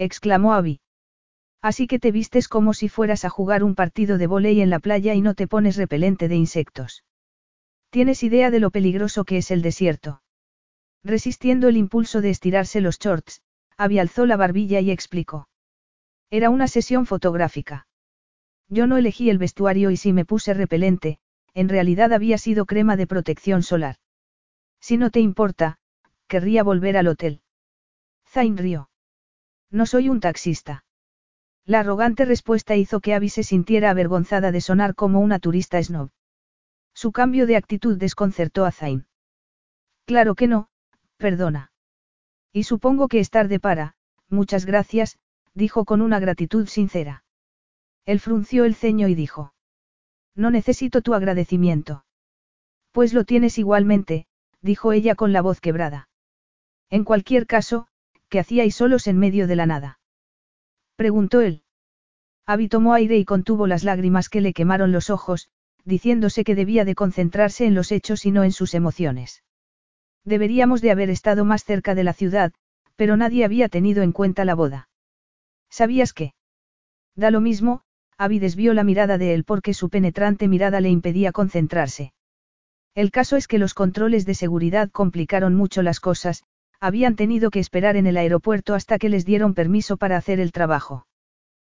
Exclamó 0.00 0.54
Abby. 0.54 0.80
Así 1.60 1.86
que 1.86 1.98
te 1.98 2.10
vistes 2.10 2.48
como 2.48 2.72
si 2.72 2.88
fueras 2.88 3.26
a 3.26 3.30
jugar 3.30 3.62
un 3.62 3.74
partido 3.74 4.16
de 4.16 4.26
volei 4.26 4.62
en 4.62 4.70
la 4.70 4.78
playa 4.78 5.14
y 5.14 5.20
no 5.20 5.34
te 5.34 5.46
pones 5.46 5.76
repelente 5.76 6.26
de 6.26 6.36
insectos. 6.36 7.04
¿Tienes 7.90 8.22
idea 8.22 8.50
de 8.50 8.60
lo 8.60 8.70
peligroso 8.70 9.24
que 9.24 9.36
es 9.36 9.50
el 9.50 9.60
desierto? 9.60 10.22
Resistiendo 11.04 11.68
el 11.68 11.76
impulso 11.76 12.22
de 12.22 12.30
estirarse 12.30 12.80
los 12.80 12.98
shorts, 12.98 13.42
Abby 13.76 13.98
alzó 13.98 14.24
la 14.24 14.36
barbilla 14.36 14.80
y 14.80 14.90
explicó. 14.90 15.48
Era 16.30 16.48
una 16.48 16.66
sesión 16.66 17.04
fotográfica. 17.04 17.86
Yo 18.68 18.86
no 18.86 18.96
elegí 18.96 19.28
el 19.28 19.38
vestuario 19.38 19.90
y 19.90 19.96
si 19.96 20.12
me 20.12 20.24
puse 20.24 20.54
repelente, 20.54 21.18
en 21.52 21.68
realidad 21.68 22.12
había 22.12 22.38
sido 22.38 22.64
crema 22.64 22.96
de 22.96 23.06
protección 23.06 23.62
solar. 23.62 23.96
Si 24.80 24.96
no 24.96 25.10
te 25.10 25.20
importa, 25.20 25.78
querría 26.26 26.62
volver 26.62 26.96
al 26.96 27.08
hotel. 27.08 27.42
Zain 28.24 28.56
rió. 28.56 28.89
No 29.70 29.86
soy 29.86 30.08
un 30.08 30.20
taxista. 30.20 30.84
La 31.64 31.80
arrogante 31.80 32.24
respuesta 32.24 32.76
hizo 32.76 33.00
que 33.00 33.14
Abby 33.14 33.28
se 33.28 33.44
sintiera 33.44 33.90
avergonzada 33.90 34.50
de 34.50 34.60
sonar 34.60 34.94
como 34.94 35.20
una 35.20 35.38
turista 35.38 35.82
snob. 35.82 36.10
Su 36.94 37.12
cambio 37.12 37.46
de 37.46 37.56
actitud 37.56 37.96
desconcertó 37.96 38.64
a 38.64 38.72
Zain. 38.72 39.06
Claro 40.06 40.34
que 40.34 40.48
no, 40.48 40.68
perdona. 41.16 41.70
Y 42.52 42.64
supongo 42.64 43.06
que 43.06 43.20
estar 43.20 43.46
de 43.46 43.60
para, 43.60 43.94
muchas 44.28 44.66
gracias, 44.66 45.18
dijo 45.54 45.84
con 45.84 46.00
una 46.00 46.18
gratitud 46.18 46.66
sincera. 46.66 47.24
Él 48.06 48.18
frunció 48.18 48.64
el 48.64 48.74
ceño 48.74 49.06
y 49.06 49.14
dijo. 49.14 49.54
No 50.34 50.50
necesito 50.50 51.02
tu 51.02 51.14
agradecimiento. 51.14 52.04
Pues 52.90 53.14
lo 53.14 53.24
tienes 53.24 53.58
igualmente, 53.58 54.26
dijo 54.60 54.92
ella 54.92 55.14
con 55.14 55.32
la 55.32 55.42
voz 55.42 55.60
quebrada. 55.60 56.08
En 56.88 57.04
cualquier 57.04 57.46
caso, 57.46 57.86
¿qué 58.30 58.38
hacíais 58.38 58.74
solos 58.76 59.06
en 59.06 59.18
medio 59.18 59.46
de 59.46 59.56
la 59.56 59.66
nada? 59.66 59.98
Preguntó 60.96 61.40
él. 61.40 61.62
Abby 62.46 62.68
tomó 62.68 62.94
aire 62.94 63.18
y 63.18 63.24
contuvo 63.24 63.66
las 63.66 63.84
lágrimas 63.84 64.28
que 64.28 64.40
le 64.40 64.52
quemaron 64.52 64.92
los 64.92 65.10
ojos, 65.10 65.50
diciéndose 65.84 66.44
que 66.44 66.54
debía 66.54 66.84
de 66.84 66.94
concentrarse 66.94 67.66
en 67.66 67.74
los 67.74 67.92
hechos 67.92 68.24
y 68.26 68.30
no 68.30 68.44
en 68.44 68.52
sus 68.52 68.74
emociones. 68.74 69.42
Deberíamos 70.24 70.80
de 70.80 70.90
haber 70.90 71.10
estado 71.10 71.44
más 71.44 71.64
cerca 71.64 71.94
de 71.94 72.04
la 72.04 72.12
ciudad, 72.12 72.52
pero 72.96 73.16
nadie 73.16 73.44
había 73.44 73.68
tenido 73.68 74.02
en 74.02 74.12
cuenta 74.12 74.44
la 74.44 74.54
boda. 74.54 74.88
¿Sabías 75.70 76.12
qué? 76.12 76.34
Da 77.16 77.30
lo 77.30 77.40
mismo, 77.40 77.82
Abby 78.18 78.38
desvió 78.38 78.74
la 78.74 78.84
mirada 78.84 79.18
de 79.18 79.34
él 79.34 79.44
porque 79.44 79.74
su 79.74 79.88
penetrante 79.88 80.46
mirada 80.46 80.80
le 80.80 80.90
impedía 80.90 81.32
concentrarse. 81.32 82.12
El 82.94 83.10
caso 83.10 83.36
es 83.36 83.48
que 83.48 83.58
los 83.58 83.74
controles 83.74 84.26
de 84.26 84.34
seguridad 84.34 84.90
complicaron 84.90 85.54
mucho 85.54 85.82
las 85.82 86.00
cosas, 86.00 86.44
habían 86.80 87.14
tenido 87.14 87.50
que 87.50 87.60
esperar 87.60 87.96
en 87.96 88.06
el 88.06 88.16
aeropuerto 88.16 88.74
hasta 88.74 88.98
que 88.98 89.10
les 89.10 89.24
dieron 89.24 89.54
permiso 89.54 89.98
para 89.98 90.16
hacer 90.16 90.40
el 90.40 90.50
trabajo. 90.50 91.06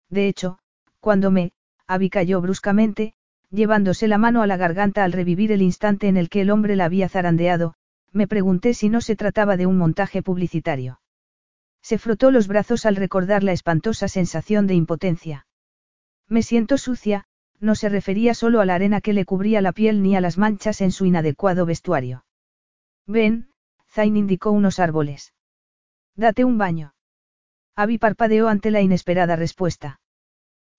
De 0.09 0.27
hecho, 0.27 0.59
cuando 0.99 1.31
me, 1.31 1.51
Abby 1.87 2.09
cayó 2.09 2.39
bruscamente, 2.39 3.13
llevándose 3.49 4.07
la 4.07 4.17
mano 4.17 4.41
a 4.41 4.47
la 4.47 4.57
garganta 4.57 5.03
al 5.03 5.11
revivir 5.11 5.51
el 5.51 5.61
instante 5.61 6.07
en 6.07 6.17
el 6.17 6.29
que 6.29 6.41
el 6.41 6.51
hombre 6.51 6.75
la 6.75 6.85
había 6.85 7.09
zarandeado, 7.09 7.73
me 8.11 8.27
pregunté 8.27 8.73
si 8.73 8.89
no 8.89 9.01
se 9.01 9.15
trataba 9.15 9.57
de 9.57 9.65
un 9.65 9.77
montaje 9.77 10.21
publicitario. 10.21 11.01
Se 11.81 11.97
frotó 11.97 12.29
los 12.29 12.47
brazos 12.47 12.85
al 12.85 12.95
recordar 12.95 13.43
la 13.43 13.53
espantosa 13.53 14.07
sensación 14.07 14.67
de 14.67 14.75
impotencia. 14.75 15.47
Me 16.27 16.43
siento 16.43 16.77
sucia, 16.77 17.25
no 17.59 17.75
se 17.75 17.89
refería 17.89 18.33
solo 18.33 18.61
a 18.61 18.65
la 18.65 18.75
arena 18.75 19.01
que 19.01 19.13
le 19.13 19.25
cubría 19.25 19.61
la 19.61 19.71
piel 19.71 20.01
ni 20.01 20.15
a 20.15 20.21
las 20.21 20.37
manchas 20.37 20.81
en 20.81 20.91
su 20.91 21.05
inadecuado 21.05 21.65
vestuario. 21.65 22.25
Ven, 23.07 23.50
Zain 23.91 24.15
indicó 24.15 24.51
unos 24.51 24.79
árboles. 24.79 25.33
Date 26.15 26.45
un 26.45 26.57
baño. 26.57 26.93
Abby 27.75 27.97
parpadeó 27.97 28.47
ante 28.47 28.71
la 28.71 28.81
inesperada 28.81 29.35
respuesta. 29.35 29.99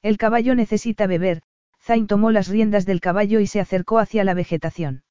El 0.03 0.17
caballo 0.17 0.55
necesita 0.55 1.07
beber, 1.07 1.43
Zain 1.81 2.07
tomó 2.07 2.31
las 2.31 2.49
riendas 2.49 2.87
del 2.87 3.01
caballo 3.01 3.41
y 3.41 3.47
se 3.47 3.61
acercó 3.61 3.99
hacia 3.99 4.25
la 4.25 4.35
vegetación. 4.35 5.05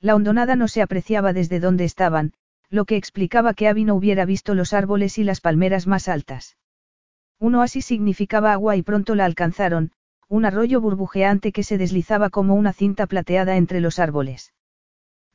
La 0.00 0.14
hondonada 0.14 0.56
no 0.56 0.68
se 0.68 0.82
apreciaba 0.82 1.32
desde 1.32 1.58
donde 1.58 1.84
estaban, 1.84 2.32
lo 2.68 2.84
que 2.84 2.96
explicaba 2.96 3.54
que 3.54 3.68
Abby 3.68 3.84
no 3.84 3.94
hubiera 3.94 4.24
visto 4.24 4.54
los 4.54 4.72
árboles 4.72 5.18
y 5.18 5.24
las 5.24 5.40
palmeras 5.40 5.86
más 5.86 6.08
altas. 6.08 6.56
Un 7.38 7.54
oasis 7.54 7.86
significaba 7.86 8.52
agua 8.52 8.76
y 8.76 8.82
pronto 8.82 9.14
la 9.14 9.24
alcanzaron, 9.24 9.92
un 10.28 10.44
arroyo 10.44 10.80
burbujeante 10.80 11.52
que 11.52 11.62
se 11.62 11.78
deslizaba 11.78 12.30
como 12.30 12.54
una 12.54 12.72
cinta 12.72 13.06
plateada 13.06 13.56
entre 13.56 13.80
los 13.80 13.98
árboles. 13.98 14.52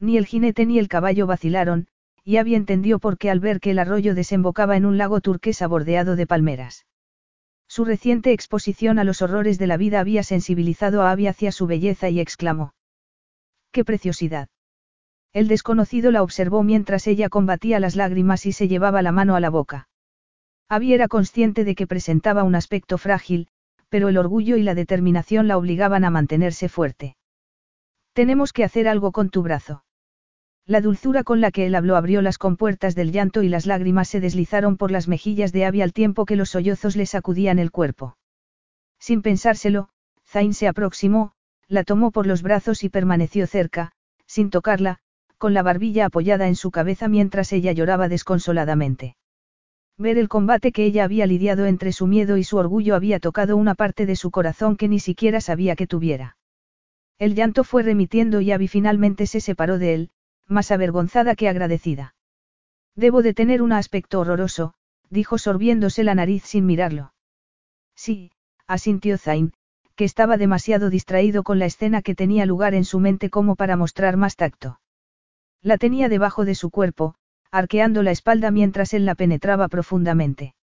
Ni 0.02 0.18
el 0.18 0.26
jinete 0.26 0.66
ni 0.66 0.80
el 0.80 0.88
caballo 0.88 1.28
vacilaron, 1.28 1.88
y 2.24 2.38
Abby 2.38 2.56
entendió 2.56 2.97
por 2.97 3.20
qué 3.20 3.30
al 3.30 3.39
ver 3.39 3.60
que 3.60 3.70
el 3.70 3.78
arroyo 3.78 4.16
desembocaba 4.16 4.76
en 4.76 4.86
un 4.86 4.97
lago 4.97 5.22
turquesa 5.22 5.68
bordeado 5.68 6.16
de 6.16 6.26
palmeras. 6.26 6.88
Su 7.68 7.86
reciente 7.86 8.32
exposición 8.34 8.97
a 8.97 9.04
los 9.04 9.22
horrores 9.22 9.60
de 9.60 9.68
la 9.68 9.78
vida 9.78 9.99
había 9.99 10.24
sensibilizado 10.24 11.04
a 11.04 11.12
Abby 11.12 11.28
hacia 11.28 11.52
su 11.52 11.68
belleza 11.68 12.10
y 12.10 12.20
exclamó. 12.20 12.74
¡Qué 13.72 13.86
preciosidad! 13.86 14.49
El 15.34 15.47
desconocido 15.47 16.12
la 16.12 16.24
observó 16.24 16.64
mientras 16.64 17.06
ella 17.06 17.30
combatía 17.30 17.80
las 17.80 17.95
lágrimas 17.95 18.47
y 18.47 18.54
se 18.54 18.68
llevaba 18.68 19.04
la 19.04 19.12
mano 19.12 19.36
a 19.36 19.39
la 19.39 19.52
boca. 19.52 19.88
Abby 20.68 20.95
era 20.95 21.08
consciente 21.08 21.64
de 21.64 21.76
que 21.76 21.86
presentaba 21.86 22.43
un 22.43 22.56
aspecto 22.56 22.97
frágil, 22.97 23.49
pero 23.89 24.10
el 24.10 24.18
orgullo 24.18 24.58
y 24.58 24.64
la 24.64 24.74
determinación 24.74 25.47
la 25.47 25.58
obligaban 25.58 26.06
a 26.06 26.10
mantenerse 26.10 26.70
fuerte. 26.70 27.16
Tenemos 28.14 28.52
que 28.52 28.64
hacer 28.64 28.88
algo 28.88 29.12
con 29.12 29.30
tu 29.30 29.43
brazo. 29.43 29.84
La 30.68 30.82
dulzura 30.82 31.24
con 31.24 31.41
la 31.41 31.51
que 31.51 31.66
él 31.66 31.76
habló 31.76 31.95
abrió 31.95 32.22
las 32.22 32.38
compuertas 32.38 32.95
del 32.95 33.12
llanto 33.12 33.43
y 33.43 33.49
las 33.49 33.66
lágrimas 33.66 34.07
se 34.07 34.20
deslizaron 34.20 34.78
por 34.78 34.91
las 34.91 35.07
mejillas 35.07 35.51
de 35.51 35.66
Abby 35.66 35.82
al 35.82 35.93
tiempo 35.93 36.26
que 36.26 36.36
los 36.36 36.51
sollozos 36.51 36.95
le 36.95 37.05
sacudían 37.05 37.59
el 37.59 37.72
cuerpo. 37.72 38.18
Sin 38.99 39.22
pensárselo, 39.22 39.89
Zain 40.26 40.53
se 40.53 40.68
aproximó, 40.68 41.34
la 41.68 41.84
tomó 41.84 42.12
por 42.12 42.28
los 42.28 42.43
brazos 42.43 42.84
y 42.84 42.89
permaneció 42.89 43.47
cerca, 43.47 43.91
sin 44.28 44.49
tocarla, 44.49 44.99
con 45.38 45.53
la 45.53 45.64
barbilla 45.64 46.05
apoyada 46.05 46.47
en 46.47 46.55
su 46.55 46.70
cabeza 46.70 47.07
mientras 47.07 47.51
ella 47.51 47.72
lloraba 47.72 48.07
desconsoladamente. 48.07 49.16
Ver 49.97 50.18
el 50.18 50.30
combate 50.30 50.72
que 50.72 50.86
ella 50.86 51.03
había 51.03 51.26
lidiado 51.26 51.66
entre 51.66 51.91
su 51.91 52.07
miedo 52.07 52.38
y 52.38 52.43
su 52.43 52.57
orgullo 52.57 52.95
había 52.95 53.20
tocado 53.20 53.57
una 53.57 53.76
parte 53.76 54.05
de 54.05 54.16
su 54.16 54.32
corazón 54.32 54.78
que 54.78 54.88
ni 54.88 54.99
siquiera 54.99 55.41
sabía 55.41 55.76
que 55.76 55.88
tuviera. 55.88 56.38
El 57.18 57.36
llanto 57.36 57.64
fue 57.64 57.84
remitiendo 57.84 58.41
y 58.41 58.51
Abby 58.51 58.68
finalmente 58.68 59.28
se 59.28 59.41
separó 59.41 59.78
de 59.78 59.93
él, 59.93 60.12
más 60.52 60.72
avergonzada 60.72 61.36
que 61.36 61.49
agradecida. 61.49 62.14
Debo 62.95 63.22
de 63.22 63.34
tener 63.34 63.62
un 63.62 63.72
aspecto 63.72 64.20
horroroso, 64.20 64.74
dijo 65.10 65.38
sorbiéndose 65.38 66.04
la 66.04 66.16
nariz 66.16 66.43
sin 66.43 66.66
mirarlo. 66.66 67.14
Sí, 67.95 68.32
asintió 68.68 69.18
Zain, 69.18 69.54
que 69.95 70.06
estaba 70.06 70.38
demasiado 70.38 70.89
distraído 70.89 71.43
con 71.43 71.60
la 71.60 71.66
escena 71.66 72.02
que 72.02 72.16
tenía 72.16 72.45
lugar 72.45 72.74
en 72.74 72.86
su 72.86 72.99
mente 72.99 73.30
como 73.30 73.56
para 73.56 73.78
mostrar 73.78 74.18
más 74.18 74.36
tacto. 74.36 74.80
La 75.62 75.78
tenía 75.78 76.10
debajo 76.10 76.45
de 76.45 76.56
su 76.56 76.70
cuerpo, 76.70 77.16
arqueando 77.52 78.02
la 78.02 78.12
espalda 78.12 78.52
mientras 78.52 78.93
él 78.93 79.06
la 79.06 79.16
penetraba 79.16 79.68
profundamente. 79.68 80.56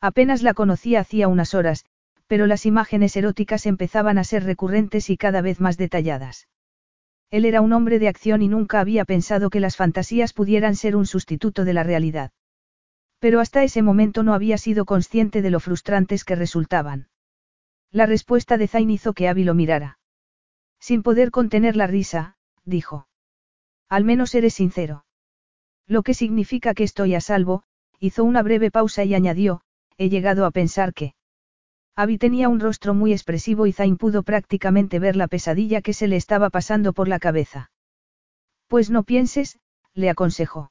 Apenas 0.00 0.42
la 0.42 0.54
conocía 0.54 1.00
hacía 1.00 1.28
unas 1.28 1.54
horas, 1.54 1.84
pero 2.26 2.46
las 2.46 2.66
imágenes 2.66 3.16
eróticas 3.16 3.66
empezaban 3.66 4.18
a 4.18 4.24
ser 4.24 4.44
recurrentes 4.44 5.10
y 5.10 5.16
cada 5.16 5.42
vez 5.42 5.60
más 5.60 5.76
detalladas. 5.76 6.48
Él 7.30 7.44
era 7.44 7.60
un 7.60 7.72
hombre 7.72 7.98
de 7.98 8.08
acción 8.08 8.42
y 8.42 8.48
nunca 8.48 8.80
había 8.80 9.04
pensado 9.04 9.50
que 9.50 9.60
las 9.60 9.76
fantasías 9.76 10.32
pudieran 10.32 10.76
ser 10.76 10.96
un 10.96 11.06
sustituto 11.06 11.64
de 11.64 11.74
la 11.74 11.82
realidad. 11.82 12.30
Pero 13.18 13.40
hasta 13.40 13.64
ese 13.64 13.82
momento 13.82 14.22
no 14.22 14.34
había 14.34 14.58
sido 14.58 14.84
consciente 14.84 15.42
de 15.42 15.50
lo 15.50 15.58
frustrantes 15.58 16.24
que 16.24 16.36
resultaban. 16.36 17.08
La 17.90 18.06
respuesta 18.06 18.58
de 18.58 18.68
Zain 18.68 18.90
hizo 18.90 19.12
que 19.12 19.28
Abby 19.28 19.42
lo 19.42 19.54
mirara. 19.54 19.98
Sin 20.78 21.02
poder 21.02 21.30
contener 21.30 21.74
la 21.74 21.86
risa, 21.86 22.36
dijo. 22.64 23.08
Al 23.88 24.04
menos 24.04 24.34
eres 24.34 24.54
sincero. 24.54 25.04
Lo 25.86 26.02
que 26.02 26.14
significa 26.14 26.74
que 26.74 26.84
estoy 26.84 27.14
a 27.14 27.20
salvo, 27.20 27.64
hizo 27.98 28.22
una 28.22 28.42
breve 28.42 28.70
pausa 28.70 29.02
y 29.04 29.14
añadió, 29.14 29.62
he 29.96 30.08
llegado 30.08 30.44
a 30.46 30.52
pensar 30.52 30.92
que... 30.92 31.15
Abby 31.98 32.18
tenía 32.18 32.50
un 32.50 32.60
rostro 32.60 32.92
muy 32.92 33.12
expresivo 33.12 33.66
y 33.66 33.72
Zain 33.72 33.96
pudo 33.96 34.22
prácticamente 34.22 34.98
ver 34.98 35.16
la 35.16 35.28
pesadilla 35.28 35.80
que 35.80 35.94
se 35.94 36.08
le 36.08 36.16
estaba 36.16 36.50
pasando 36.50 36.92
por 36.92 37.08
la 37.08 37.18
cabeza. 37.18 37.70
Pues 38.68 38.90
no 38.90 39.02
pienses, 39.02 39.58
le 39.94 40.10
aconsejó. 40.10 40.70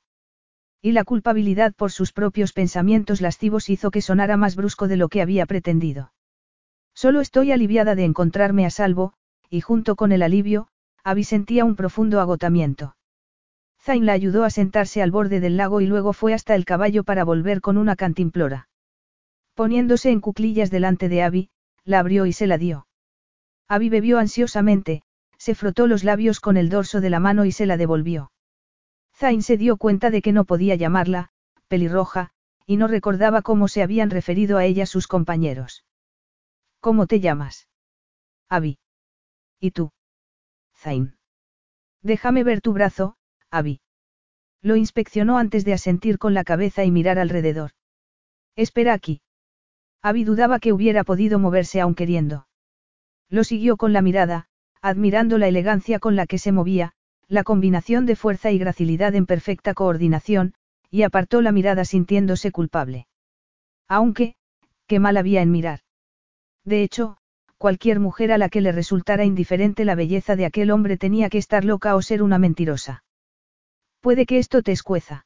Y 0.84 0.91
la 0.91 1.03
culpabilidad 1.03 1.73
por 1.73 1.91
sus 1.91 2.13
propios 2.13 2.53
pensamientos 2.53 3.21
lascivos 3.21 3.71
hizo 3.71 3.89
que 3.89 4.01
sonara 4.01 4.38
más 4.38 4.55
brusco 4.55 4.88
de 4.88 4.97
lo 4.97 5.09
que 5.09 5.23
había 5.23 5.47
pretendido. 5.47 6.13
Solo 6.93 7.21
estoy 7.21 7.51
aliviada 7.51 7.95
de 7.95 8.05
encontrarme 8.05 8.67
a 8.67 8.69
salvo, 8.69 9.13
y 9.49 9.61
junto 9.61 9.95
con 9.95 10.11
el 10.11 10.21
alivio, 10.21 10.67
Abby 11.03 11.23
sentía 11.23 11.65
un 11.65 11.76
profundo 11.76 12.21
agotamiento. 12.21 12.95
Zain 13.82 14.05
la 14.05 14.13
ayudó 14.13 14.43
a 14.43 14.51
sentarse 14.51 15.01
al 15.01 15.09
borde 15.09 15.39
del 15.39 15.57
lago 15.57 15.82
y 15.82 15.88
luego 15.88 16.13
fue 16.13 16.36
hasta 16.36 16.53
el 16.53 16.65
caballo 16.65 17.03
para 17.03 17.23
volver 17.23 17.61
con 17.61 17.78
una 17.78 17.95
cantimplora. 17.95 18.69
Poniéndose 19.55 20.11
en 20.11 20.19
cuclillas 20.19 20.69
delante 20.69 21.09
de 21.09 21.23
Abby, 21.23 21.49
la 21.85 21.99
abrió 21.99 22.25
y 22.25 22.33
se 22.33 22.45
la 22.45 22.57
dio. 22.57 22.87
Abby 23.67 23.89
bebió 23.89 24.19
ansiosamente, 24.19 25.01
se 25.37 25.55
frotó 25.55 25.87
los 25.87 26.03
labios 26.03 26.39
con 26.39 26.57
el 26.57 26.69
dorso 26.69 27.01
de 27.01 27.09
la 27.09 27.19
mano 27.19 27.45
y 27.45 27.51
se 27.51 27.65
la 27.65 27.77
devolvió. 27.77 28.31
Zain 29.15 29.41
se 29.41 29.57
dio 29.57 29.77
cuenta 29.77 30.09
de 30.09 30.21
que 30.21 30.33
no 30.33 30.43
podía 30.43 30.75
llamarla, 30.75 31.29
pelirroja, 31.67 32.31
y 32.65 32.75
no 32.77 32.87
recordaba 32.87 33.41
cómo 33.41 33.67
se 33.67 33.81
habían 33.81 34.09
referido 34.09 34.57
a 34.57 34.65
ella 34.65 34.85
sus 34.85 35.07
compañeros. 35.07 35.85
¿Cómo 36.81 37.07
te 37.07 37.19
llamas? 37.19 37.69
Abby. 38.49 38.77
¿Y 39.59 39.71
tú? 39.71 39.91
Zain. 40.75 41.15
Déjame 42.01 42.43
ver 42.43 42.61
tu 42.61 42.73
brazo, 42.73 43.15
Abby. 43.49 43.79
Lo 44.61 44.75
inspeccionó 44.75 45.37
antes 45.37 45.63
de 45.63 45.73
asentir 45.73 46.17
con 46.17 46.33
la 46.33 46.43
cabeza 46.43 46.83
y 46.83 46.91
mirar 46.91 47.19
alrededor. 47.19 47.71
Espera 48.55 48.93
aquí. 48.93 49.21
Abby 50.05 50.23
dudaba 50.23 50.59
que 50.59 50.71
hubiera 50.71 51.03
podido 51.03 51.39
moverse 51.39 51.81
aún 51.81 51.95
queriendo. 51.95 52.45
Lo 53.27 53.43
siguió 53.43 53.75
con 53.75 53.91
la 53.91 54.03
mirada, 54.03 54.45
admirando 54.79 55.39
la 55.39 55.47
elegancia 55.47 55.97
con 55.97 56.15
la 56.15 56.27
que 56.27 56.37
se 56.37 56.51
movía, 56.51 56.91
la 57.27 57.43
combinación 57.43 58.05
de 58.05 58.15
fuerza 58.15 58.51
y 58.51 58.59
gracilidad 58.59 59.15
en 59.15 59.25
perfecta 59.25 59.73
coordinación, 59.73 60.53
y 60.91 61.01
apartó 61.01 61.41
la 61.41 61.51
mirada 61.51 61.85
sintiéndose 61.85 62.51
culpable. 62.51 63.07
Aunque, 63.87 64.35
qué 64.85 64.99
mal 64.99 65.17
había 65.17 65.41
en 65.41 65.49
mirar. 65.49 65.79
De 66.63 66.83
hecho, 66.83 67.17
cualquier 67.57 67.99
mujer 67.99 68.31
a 68.31 68.37
la 68.37 68.49
que 68.49 68.61
le 68.61 68.71
resultara 68.71 69.25
indiferente 69.25 69.85
la 69.85 69.95
belleza 69.95 70.35
de 70.35 70.45
aquel 70.45 70.69
hombre 70.69 70.97
tenía 70.97 71.31
que 71.31 71.39
estar 71.39 71.65
loca 71.65 71.95
o 71.95 72.03
ser 72.03 72.21
una 72.21 72.37
mentirosa. 72.37 73.03
Puede 74.01 74.27
que 74.27 74.37
esto 74.37 74.61
te 74.61 74.71
escueza. 74.71 75.24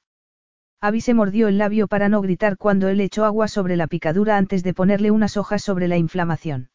Abby 0.81 1.01
se 1.01 1.13
mordió 1.13 1.49
el 1.49 1.57
labio 1.57 1.87
para 1.87 2.07
no 2.07 2.21
gritar 2.21 2.57
cuando 2.57 2.87
él 2.87 3.01
echó 3.01 3.25
agua 3.25 3.49
sobre 3.49 3.75
la 3.75 3.87
picadura 3.87 4.37
antes 4.37 4.63
de 4.63 4.73
ponerle 4.73 5.11
unas 5.11 5.35
hojas 5.35 5.61
sobre 5.61 5.89
la 5.89 5.97
inflamación. 5.97 6.69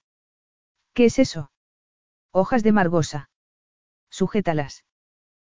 ¿Qué 0.92 1.07
es 1.07 1.18
eso? 1.18 1.50
Hojas 2.30 2.62
de 2.62 2.72
margosa. 2.72 3.30
Sujétalas. 4.11 4.84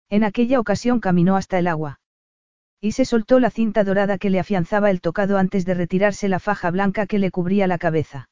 En 0.09 0.23
aquella 0.23 0.61
ocasión 0.61 1.01
caminó 1.01 1.37
hasta 1.37 1.59
el 1.59 1.67
agua. 1.67 2.01
Y 2.81 2.93
se 2.93 3.05
soltó 3.05 3.41
la 3.41 3.51
cinta 3.51 3.83
dorada 3.83 4.17
que 4.19 4.31
le 4.31 4.39
afianzaba 4.39 4.91
el 4.91 5.01
tocado 5.01 5.39
antes 5.39 5.65
de 5.67 5.75
retirarse 5.75 6.29
la 6.29 6.39
faja 6.39 6.71
blanca 6.71 7.07
que 7.07 7.19
le 7.19 7.33
cubría 7.33 7.67
la 7.67 7.79
cabeza. 7.79 8.29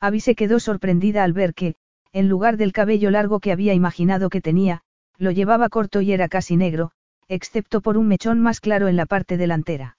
Abby 0.00 0.20
se 0.20 0.34
quedó 0.34 0.60
sorprendida 0.60 1.24
al 1.24 1.34
ver 1.34 1.52
que, 1.52 1.74
en 2.12 2.28
lugar 2.28 2.56
del 2.56 2.72
cabello 2.72 3.10
largo 3.10 3.40
que 3.40 3.52
había 3.52 3.74
imaginado 3.74 4.30
que 4.30 4.40
tenía, 4.40 4.82
lo 5.18 5.30
llevaba 5.30 5.68
corto 5.68 6.00
y 6.00 6.12
era 6.12 6.28
casi 6.28 6.56
negro, 6.56 6.92
excepto 7.28 7.80
por 7.80 7.96
un 7.96 8.08
mechón 8.08 8.40
más 8.40 8.60
claro 8.60 8.88
en 8.88 8.96
la 8.96 9.06
parte 9.06 9.36
delantera. 9.36 9.98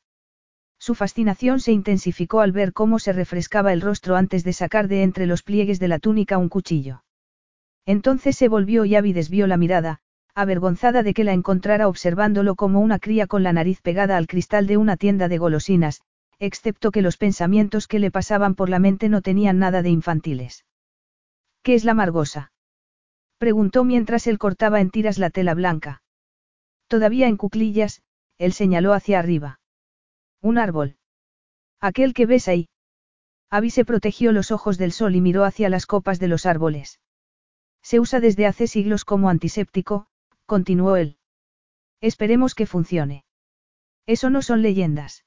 Su 0.79 0.95
fascinación 0.95 1.59
se 1.59 1.71
intensificó 1.71 2.41
al 2.41 2.51
ver 2.51 2.71
cómo 2.73 2.99
se 2.99 3.13
refrescaba 3.13 3.73
el 3.73 3.81
rostro 3.81 4.15
antes 4.15 4.43
de 4.43 4.53
sacar 4.53 4.87
de 4.87 5.03
entre 5.03 5.25
los 5.25 5.43
pliegues 5.43 5.79
de 5.79 5.87
la 5.87 5.99
túnica 5.99 6.37
un 6.37 6.49
cuchillo. 6.49 7.03
Entonces 7.85 8.35
se 8.35 8.47
volvió 8.47 8.85
y 8.85 8.95
Abby 8.95 9.13
desvió 9.13 9.47
la 9.47 9.57
mirada, 9.57 9.99
avergonzada 10.35 11.01
de 11.01 11.13
que 11.13 11.23
la 11.23 11.33
encontrara 11.33 11.87
observándolo 11.87 12.55
como 12.55 12.79
una 12.79 12.99
cría 12.99 13.25
con 13.25 13.41
la 13.43 13.53
nariz 13.53 13.81
pegada 13.81 14.17
al 14.17 14.27
cristal 14.27 14.67
de 14.67 14.77
una 14.77 14.97
tienda 14.97 15.27
de 15.27 15.39
golosinas, 15.39 16.01
excepto 16.37 16.91
que 16.91 17.01
los 17.01 17.17
pensamientos 17.17 17.87
que 17.87 17.99
le 17.99 18.11
pasaban 18.11 18.53
por 18.53 18.69
la 18.69 18.77
mente 18.77 19.09
no 19.09 19.21
tenían 19.21 19.57
nada 19.57 19.81
de 19.81 19.89
infantiles. 19.89 20.65
¿Qué 21.63 21.73
es 21.73 21.85
la 21.85 21.95
margosa? 21.95 22.51
preguntó 23.39 23.83
mientras 23.83 24.27
él 24.27 24.37
cortaba 24.37 24.79
en 24.79 24.91
tiras 24.91 25.17
la 25.17 25.29
tela 25.29 25.55
blanca. 25.55 26.01
Todavía 26.87 27.27
en 27.27 27.37
cuclillas, 27.37 28.01
él 28.37 28.53
señaló 28.53 28.93
hacia 28.93 29.19
arriba. 29.19 29.59
Un 30.41 30.57
árbol. 30.57 30.97
Aquel 31.79 32.13
que 32.13 32.25
ves 32.25 32.47
ahí. 32.47 32.69
Abby 33.49 33.69
se 33.69 33.85
protegió 33.85 34.31
los 34.31 34.51
ojos 34.51 34.77
del 34.77 34.91
sol 34.91 35.15
y 35.15 35.21
miró 35.21 35.43
hacia 35.43 35.69
las 35.69 35.85
copas 35.85 36.19
de 36.19 36.27
los 36.27 36.45
árboles. 36.45 36.99
Se 37.81 37.99
usa 37.99 38.19
desde 38.19 38.45
hace 38.45 38.67
siglos 38.67 39.05
como 39.05 39.29
antiséptico, 39.29 40.07
continuó 40.45 40.97
él. 40.97 41.17
Esperemos 42.01 42.55
que 42.55 42.65
funcione. 42.65 43.23
Eso 44.05 44.29
no 44.29 44.41
son 44.41 44.61
leyendas. 44.61 45.25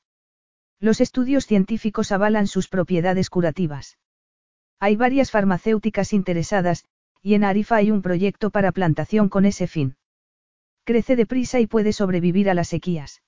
Los 0.78 1.00
estudios 1.00 1.46
científicos 1.46 2.12
avalan 2.12 2.46
sus 2.46 2.68
propiedades 2.68 3.28
curativas. 3.28 3.98
Hay 4.78 4.96
varias 4.96 5.30
farmacéuticas 5.30 6.12
interesadas, 6.12 6.86
y 7.22 7.34
en 7.34 7.44
Arifa 7.44 7.76
hay 7.76 7.90
un 7.90 8.00
proyecto 8.00 8.50
para 8.50 8.72
plantación 8.72 9.28
con 9.28 9.44
ese 9.44 9.66
fin. 9.66 9.96
Crece 10.84 11.16
deprisa 11.16 11.60
y 11.60 11.66
puede 11.66 11.92
sobrevivir 11.92 12.50
a 12.50 12.54
las 12.54 12.68
sequías. 12.68 13.22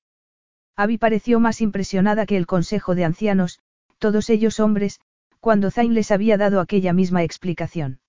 Abby 0.77 0.99
pareció 0.99 1.39
más 1.39 1.61
impresionada 1.61 2.27
que 2.27 2.37
el 2.37 2.47
consejo 2.47 2.95
de 2.95 3.05
ancianos, 3.05 3.61
todos 3.99 4.31
ellos 4.31 4.59
hombres, 4.59 5.01
cuando 5.41 5.71
Zain 5.71 5.95
les 5.95 6.11
había 6.11 6.37
dado 6.37 6.61
aquella 6.61 6.93
misma 6.93 7.23
explicación. 7.23 8.01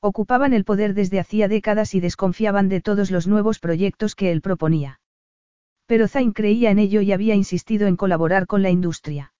Ocupaban 0.00 0.54
el 0.54 0.64
poder 0.64 0.94
desde 0.94 1.20
hacía 1.20 1.48
décadas 1.48 1.94
y 1.94 2.00
desconfiaban 2.00 2.68
de 2.68 2.80
todos 2.80 3.10
los 3.10 3.26
nuevos 3.26 3.58
proyectos 3.58 4.14
que 4.14 4.30
él 4.30 4.40
proponía. 4.40 5.00
Pero 5.86 6.06
Zain 6.08 6.32
creía 6.32 6.70
en 6.70 6.78
ello 6.78 7.00
y 7.00 7.12
había 7.12 7.34
insistido 7.34 7.86
en 7.86 7.96
colaborar 7.96 8.46
con 8.46 8.62
la 8.62 8.70
industria. 8.70 9.34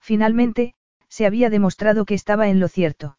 Finalmente, 0.00 0.74
se 1.08 1.26
había 1.26 1.50
demostrado 1.50 2.04
que 2.04 2.14
estaba 2.14 2.48
en 2.48 2.58
lo 2.58 2.68
cierto. 2.68 3.18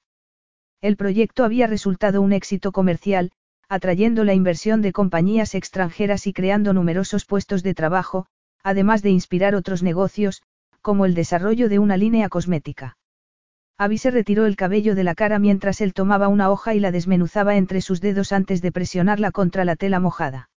El 0.81 0.97
proyecto 0.97 1.43
había 1.43 1.67
resultado 1.67 2.21
un 2.21 2.33
éxito 2.33 2.71
comercial, 2.71 3.31
atrayendo 3.69 4.23
la 4.23 4.33
inversión 4.33 4.81
de 4.81 4.93
compañías 4.93 5.55
extranjeras 5.55 6.27
y 6.27 6.33
creando 6.33 6.73
numerosos 6.73 7.25
puestos 7.25 7.63
de 7.63 7.73
trabajo, 7.73 8.27
además 8.63 9.01
de 9.01 9.09
inspirar 9.09 9.55
otros 9.55 9.83
negocios, 9.83 10.41
como 10.81 11.05
el 11.05 11.15
desarrollo 11.15 11.67
de 11.69 11.79
una 11.79 11.97
línea 11.97 12.29
cosmética. 12.29 12.97
Abby 13.77 13.97
se 13.97 14.09
retiró 14.09 14.45
el 14.45 14.55
cabello 14.55 14.95
de 14.95 15.03
la 15.03 15.13
cara 15.13 15.37
mientras 15.37 15.81
él 15.81 15.93
tomaba 15.93 16.29
una 16.29 16.49
hoja 16.49 16.73
y 16.73 16.79
la 16.79 16.91
desmenuzaba 16.91 17.57
entre 17.57 17.81
sus 17.81 18.01
dedos 18.01 18.31
antes 18.31 18.61
de 18.61 18.71
presionarla 18.71 19.31
contra 19.31 19.65
la 19.65 19.75
tela 19.75 19.99
mojada. 19.99 20.49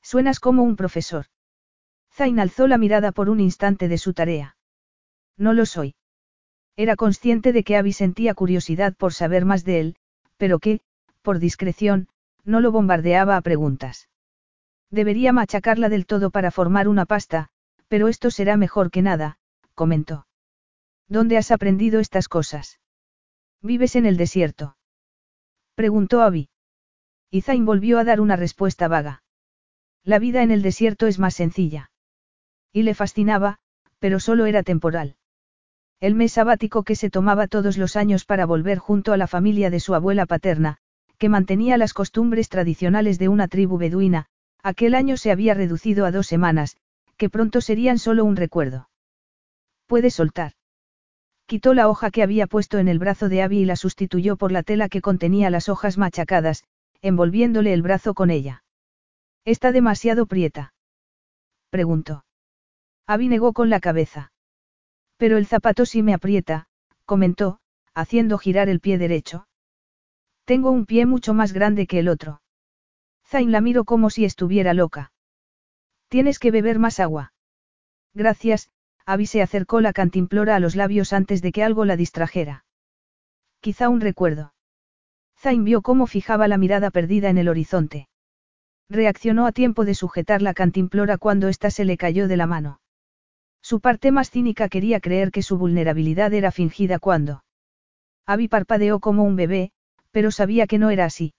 Suenas 0.00 0.40
como 0.40 0.62
un 0.62 0.76
profesor. 0.76 1.26
Zain 2.12 2.40
alzó 2.40 2.66
la 2.66 2.78
mirada 2.78 3.12
por 3.12 3.28
un 3.28 3.40
instante 3.40 3.88
de 3.88 3.98
su 3.98 4.14
tarea. 4.14 4.56
No 5.36 5.52
lo 5.52 5.66
soy. 5.66 5.94
Era 6.76 6.96
consciente 6.96 7.52
de 7.52 7.64
que 7.64 7.76
Abby 7.76 7.92
sentía 7.92 8.34
curiosidad 8.34 8.94
por 8.96 9.12
saber 9.12 9.44
más 9.44 9.64
de 9.64 9.80
él, 9.80 9.96
pero 10.36 10.58
que, 10.58 10.80
por 11.22 11.40
discreción, 11.40 12.08
no 12.48 12.60
lo 12.60 12.72
bombardeaba 12.72 13.36
a 13.36 13.42
preguntas. 13.42 14.08
Debería 14.90 15.34
machacarla 15.34 15.90
del 15.90 16.06
todo 16.06 16.30
para 16.30 16.50
formar 16.50 16.88
una 16.88 17.04
pasta, 17.04 17.50
pero 17.88 18.08
esto 18.08 18.30
será 18.30 18.56
mejor 18.56 18.90
que 18.90 19.02
nada, 19.02 19.38
comentó. 19.74 20.26
¿Dónde 21.08 21.36
has 21.36 21.50
aprendido 21.50 22.00
estas 22.00 22.26
cosas? 22.26 22.80
¿Vives 23.60 23.96
en 23.96 24.06
el 24.06 24.16
desierto? 24.16 24.76
Preguntó 25.74 26.22
Abby. 26.22 26.48
Y 27.30 27.42
Zain 27.42 27.66
volvió 27.66 27.98
a 27.98 28.04
dar 28.04 28.20
una 28.20 28.36
respuesta 28.36 28.88
vaga. 28.88 29.22
La 30.02 30.18
vida 30.18 30.42
en 30.42 30.50
el 30.50 30.62
desierto 30.62 31.06
es 31.06 31.18
más 31.18 31.34
sencilla. 31.34 31.90
Y 32.72 32.82
le 32.82 32.94
fascinaba, 32.94 33.58
pero 33.98 34.20
solo 34.20 34.46
era 34.46 34.62
temporal. 34.62 35.16
El 36.00 36.14
mes 36.14 36.32
sabático 36.32 36.82
que 36.82 36.96
se 36.96 37.10
tomaba 37.10 37.46
todos 37.46 37.76
los 37.76 37.96
años 37.96 38.24
para 38.24 38.46
volver 38.46 38.78
junto 38.78 39.12
a 39.12 39.18
la 39.18 39.26
familia 39.26 39.68
de 39.68 39.80
su 39.80 39.94
abuela 39.94 40.24
paterna, 40.24 40.78
que 41.18 41.28
mantenía 41.28 41.76
las 41.76 41.92
costumbres 41.92 42.48
tradicionales 42.48 43.18
de 43.18 43.28
una 43.28 43.48
tribu 43.48 43.76
beduina, 43.76 44.26
aquel 44.62 44.94
año 44.94 45.16
se 45.16 45.30
había 45.30 45.54
reducido 45.54 46.06
a 46.06 46.12
dos 46.12 46.26
semanas, 46.26 46.76
que 47.16 47.28
pronto 47.28 47.60
serían 47.60 47.98
solo 47.98 48.24
un 48.24 48.36
recuerdo. 48.36 48.88
Puede 49.86 50.10
soltar. 50.10 50.52
Quitó 51.46 51.74
la 51.74 51.88
hoja 51.88 52.10
que 52.10 52.22
había 52.22 52.46
puesto 52.46 52.78
en 52.78 52.88
el 52.88 52.98
brazo 52.98 53.28
de 53.28 53.42
Abby 53.42 53.60
y 53.60 53.64
la 53.64 53.74
sustituyó 53.74 54.36
por 54.36 54.52
la 54.52 54.62
tela 54.62 54.88
que 54.88 55.00
contenía 55.00 55.50
las 55.50 55.68
hojas 55.68 55.98
machacadas, 55.98 56.64
envolviéndole 57.00 57.72
el 57.72 57.82
brazo 57.82 58.14
con 58.14 58.30
ella. 58.30 58.62
¿Está 59.44 59.72
demasiado 59.72 60.26
prieta? 60.26 60.74
Preguntó. 61.70 62.24
Abby 63.06 63.28
negó 63.28 63.54
con 63.54 63.70
la 63.70 63.80
cabeza. 63.80 64.32
Pero 65.16 65.38
el 65.38 65.46
zapato 65.46 65.86
sí 65.86 66.02
me 66.02 66.14
aprieta, 66.14 66.66
comentó, 67.06 67.58
haciendo 67.94 68.38
girar 68.38 68.68
el 68.68 68.80
pie 68.80 68.98
derecho. 68.98 69.47
Tengo 70.48 70.70
un 70.70 70.86
pie 70.86 71.04
mucho 71.04 71.34
más 71.34 71.52
grande 71.52 71.86
que 71.86 71.98
el 71.98 72.08
otro. 72.08 72.40
Zain 73.26 73.52
la 73.52 73.60
miró 73.60 73.84
como 73.84 74.08
si 74.08 74.24
estuviera 74.24 74.72
loca. 74.72 75.12
Tienes 76.08 76.38
que 76.38 76.50
beber 76.50 76.78
más 76.78 77.00
agua. 77.00 77.34
Gracias, 78.14 78.70
Abby 79.04 79.26
se 79.26 79.42
acercó 79.42 79.82
la 79.82 79.92
cantimplora 79.92 80.56
a 80.56 80.58
los 80.58 80.74
labios 80.74 81.12
antes 81.12 81.42
de 81.42 81.52
que 81.52 81.62
algo 81.62 81.84
la 81.84 81.98
distrajera. 81.98 82.64
Quizá 83.60 83.90
un 83.90 84.00
recuerdo. 84.00 84.54
Zain 85.36 85.64
vio 85.64 85.82
cómo 85.82 86.06
fijaba 86.06 86.48
la 86.48 86.56
mirada 86.56 86.90
perdida 86.90 87.28
en 87.28 87.36
el 87.36 87.50
horizonte. 87.50 88.08
Reaccionó 88.88 89.46
a 89.46 89.52
tiempo 89.52 89.84
de 89.84 89.94
sujetar 89.94 90.40
la 90.40 90.54
cantimplora 90.54 91.18
cuando 91.18 91.48
ésta 91.48 91.70
se 91.70 91.84
le 91.84 91.98
cayó 91.98 92.26
de 92.26 92.38
la 92.38 92.46
mano. 92.46 92.80
Su 93.60 93.80
parte 93.80 94.12
más 94.12 94.30
cínica 94.30 94.70
quería 94.70 95.00
creer 95.00 95.30
que 95.30 95.42
su 95.42 95.58
vulnerabilidad 95.58 96.32
era 96.32 96.52
fingida 96.52 96.98
cuando. 96.98 97.44
Abby 98.24 98.48
parpadeó 98.48 98.98
como 98.98 99.24
un 99.24 99.36
bebé, 99.36 99.72
pero 100.18 100.32
sabía 100.32 100.66
que 100.66 100.80
no 100.80 100.90
era 100.90 101.04
así. 101.04 101.32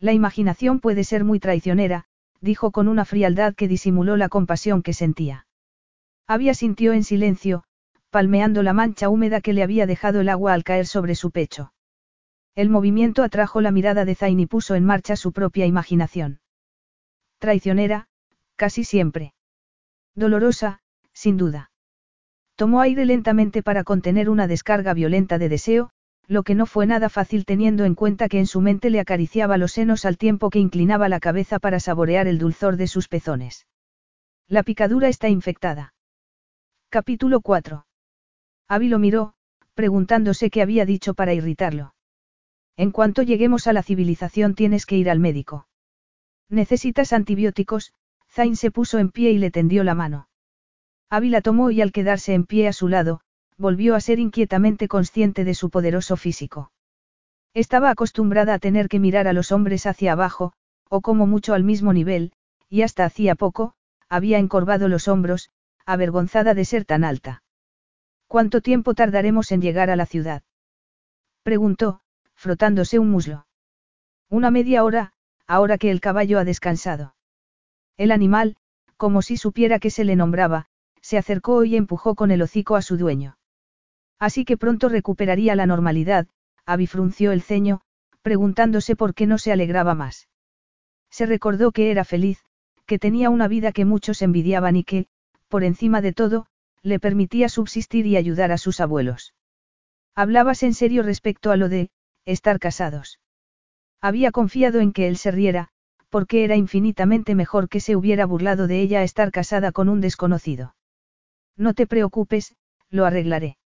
La 0.00 0.12
imaginación 0.12 0.80
puede 0.80 1.04
ser 1.04 1.22
muy 1.22 1.38
traicionera, 1.38 2.06
dijo 2.40 2.72
con 2.72 2.88
una 2.88 3.04
frialdad 3.04 3.54
que 3.54 3.68
disimuló 3.68 4.16
la 4.16 4.28
compasión 4.28 4.82
que 4.82 4.92
sentía. 4.92 5.46
Había 6.26 6.52
sintió 6.54 6.94
en 6.94 7.04
silencio, 7.04 7.62
palmeando 8.10 8.64
la 8.64 8.72
mancha 8.72 9.08
húmeda 9.08 9.40
que 9.40 9.52
le 9.52 9.62
había 9.62 9.86
dejado 9.86 10.20
el 10.20 10.30
agua 10.30 10.52
al 10.52 10.64
caer 10.64 10.88
sobre 10.88 11.14
su 11.14 11.30
pecho. 11.30 11.72
El 12.56 12.70
movimiento 12.70 13.22
atrajo 13.22 13.60
la 13.60 13.70
mirada 13.70 14.04
de 14.04 14.16
Zain 14.16 14.40
y 14.40 14.46
puso 14.46 14.74
en 14.74 14.84
marcha 14.84 15.14
su 15.14 15.30
propia 15.30 15.66
imaginación. 15.66 16.40
Traicionera, 17.38 18.08
casi 18.56 18.82
siempre. 18.82 19.32
Dolorosa, 20.16 20.80
sin 21.12 21.36
duda. 21.36 21.70
Tomó 22.56 22.80
aire 22.80 23.06
lentamente 23.06 23.62
para 23.62 23.84
contener 23.84 24.28
una 24.28 24.48
descarga 24.48 24.92
violenta 24.92 25.38
de 25.38 25.48
deseo, 25.48 25.92
lo 26.28 26.42
que 26.42 26.54
no 26.54 26.66
fue 26.66 26.86
nada 26.86 27.08
fácil 27.08 27.44
teniendo 27.44 27.84
en 27.84 27.94
cuenta 27.94 28.28
que 28.28 28.38
en 28.38 28.46
su 28.46 28.60
mente 28.60 28.90
le 28.90 29.00
acariciaba 29.00 29.58
los 29.58 29.72
senos 29.72 30.04
al 30.04 30.18
tiempo 30.18 30.50
que 30.50 30.58
inclinaba 30.58 31.08
la 31.08 31.20
cabeza 31.20 31.58
para 31.58 31.80
saborear 31.80 32.26
el 32.26 32.38
dulzor 32.38 32.76
de 32.76 32.86
sus 32.86 33.08
pezones. 33.08 33.66
La 34.48 34.62
picadura 34.62 35.08
está 35.08 35.28
infectada. 35.28 35.94
Capítulo 36.88 37.40
4. 37.40 37.86
Abby 38.68 38.88
lo 38.88 38.98
miró, 38.98 39.34
preguntándose 39.74 40.50
qué 40.50 40.62
había 40.62 40.84
dicho 40.84 41.14
para 41.14 41.34
irritarlo. 41.34 41.94
En 42.76 42.90
cuanto 42.90 43.22
lleguemos 43.22 43.66
a 43.66 43.72
la 43.72 43.82
civilización 43.82 44.54
tienes 44.54 44.86
que 44.86 44.96
ir 44.96 45.10
al 45.10 45.18
médico. 45.18 45.66
Necesitas 46.48 47.12
antibióticos, 47.12 47.92
Zain 48.30 48.56
se 48.56 48.70
puso 48.70 48.98
en 48.98 49.10
pie 49.10 49.30
y 49.30 49.38
le 49.38 49.50
tendió 49.50 49.84
la 49.84 49.94
mano. 49.94 50.28
Abby 51.10 51.28
la 51.28 51.42
tomó 51.42 51.70
y 51.70 51.82
al 51.82 51.92
quedarse 51.92 52.32
en 52.32 52.44
pie 52.44 52.68
a 52.68 52.72
su 52.72 52.88
lado, 52.88 53.20
volvió 53.58 53.94
a 53.94 54.00
ser 54.00 54.18
inquietamente 54.18 54.88
consciente 54.88 55.44
de 55.44 55.54
su 55.54 55.70
poderoso 55.70 56.16
físico. 56.16 56.72
Estaba 57.54 57.90
acostumbrada 57.90 58.54
a 58.54 58.58
tener 58.58 58.88
que 58.88 58.98
mirar 58.98 59.28
a 59.28 59.32
los 59.32 59.52
hombres 59.52 59.86
hacia 59.86 60.12
abajo, 60.12 60.52
o 60.88 61.00
como 61.00 61.26
mucho 61.26 61.54
al 61.54 61.64
mismo 61.64 61.92
nivel, 61.92 62.32
y 62.68 62.82
hasta 62.82 63.04
hacía 63.04 63.34
poco, 63.34 63.74
había 64.08 64.38
encorvado 64.38 64.88
los 64.88 65.08
hombros, 65.08 65.50
avergonzada 65.84 66.54
de 66.54 66.64
ser 66.64 66.84
tan 66.84 67.04
alta. 67.04 67.42
¿Cuánto 68.26 68.60
tiempo 68.60 68.94
tardaremos 68.94 69.52
en 69.52 69.60
llegar 69.60 69.90
a 69.90 69.96
la 69.96 70.06
ciudad? 70.06 70.42
Preguntó, 71.42 72.00
frotándose 72.34 72.98
un 72.98 73.10
muslo. 73.10 73.46
Una 74.30 74.50
media 74.50 74.84
hora, 74.84 75.12
ahora 75.46 75.76
que 75.76 75.90
el 75.90 76.00
caballo 76.00 76.38
ha 76.38 76.44
descansado. 76.44 77.14
El 77.98 78.10
animal, 78.10 78.56
como 78.96 79.20
si 79.20 79.36
supiera 79.36 79.78
que 79.78 79.90
se 79.90 80.04
le 80.04 80.16
nombraba, 80.16 80.66
se 81.02 81.18
acercó 81.18 81.64
y 81.64 81.76
empujó 81.76 82.14
con 82.14 82.30
el 82.30 82.40
hocico 82.40 82.76
a 82.76 82.82
su 82.82 82.96
dueño. 82.96 83.36
Así 84.22 84.44
que 84.44 84.56
pronto 84.56 84.88
recuperaría 84.88 85.56
la 85.56 85.66
normalidad, 85.66 86.28
Abby 86.64 86.86
frunció 86.86 87.32
el 87.32 87.42
ceño, 87.42 87.80
preguntándose 88.22 88.94
por 88.94 89.14
qué 89.14 89.26
no 89.26 89.36
se 89.36 89.50
alegraba 89.50 89.96
más. 89.96 90.28
Se 91.10 91.26
recordó 91.26 91.72
que 91.72 91.90
era 91.90 92.04
feliz, 92.04 92.38
que 92.86 93.00
tenía 93.00 93.30
una 93.30 93.48
vida 93.48 93.72
que 93.72 93.84
muchos 93.84 94.22
envidiaban 94.22 94.76
y 94.76 94.84
que, 94.84 95.08
por 95.48 95.64
encima 95.64 96.00
de 96.00 96.12
todo, 96.12 96.46
le 96.82 97.00
permitía 97.00 97.48
subsistir 97.48 98.06
y 98.06 98.16
ayudar 98.16 98.52
a 98.52 98.58
sus 98.58 98.78
abuelos. 98.78 99.34
Hablabas 100.14 100.62
en 100.62 100.74
serio 100.74 101.02
respecto 101.02 101.50
a 101.50 101.56
lo 101.56 101.68
de, 101.68 101.90
estar 102.24 102.60
casados. 102.60 103.18
Había 104.00 104.30
confiado 104.30 104.78
en 104.78 104.92
que 104.92 105.08
él 105.08 105.16
se 105.16 105.32
riera, 105.32 105.70
porque 106.10 106.44
era 106.44 106.54
infinitamente 106.54 107.34
mejor 107.34 107.68
que 107.68 107.80
se 107.80 107.96
hubiera 107.96 108.24
burlado 108.24 108.68
de 108.68 108.82
ella 108.82 109.02
estar 109.02 109.32
casada 109.32 109.72
con 109.72 109.88
un 109.88 110.00
desconocido. 110.00 110.76
No 111.56 111.74
te 111.74 111.88
preocupes, 111.88 112.54
lo 112.88 113.04
arreglaré. 113.04 113.56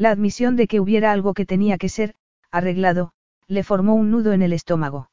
La 0.00 0.12
admisión 0.12 0.56
de 0.56 0.66
que 0.66 0.80
hubiera 0.80 1.12
algo 1.12 1.34
que 1.34 1.44
tenía 1.44 1.76
que 1.76 1.90
ser, 1.90 2.14
arreglado, 2.50 3.12
le 3.48 3.62
formó 3.62 3.94
un 3.94 4.10
nudo 4.10 4.32
en 4.32 4.40
el 4.40 4.54
estómago. 4.54 5.10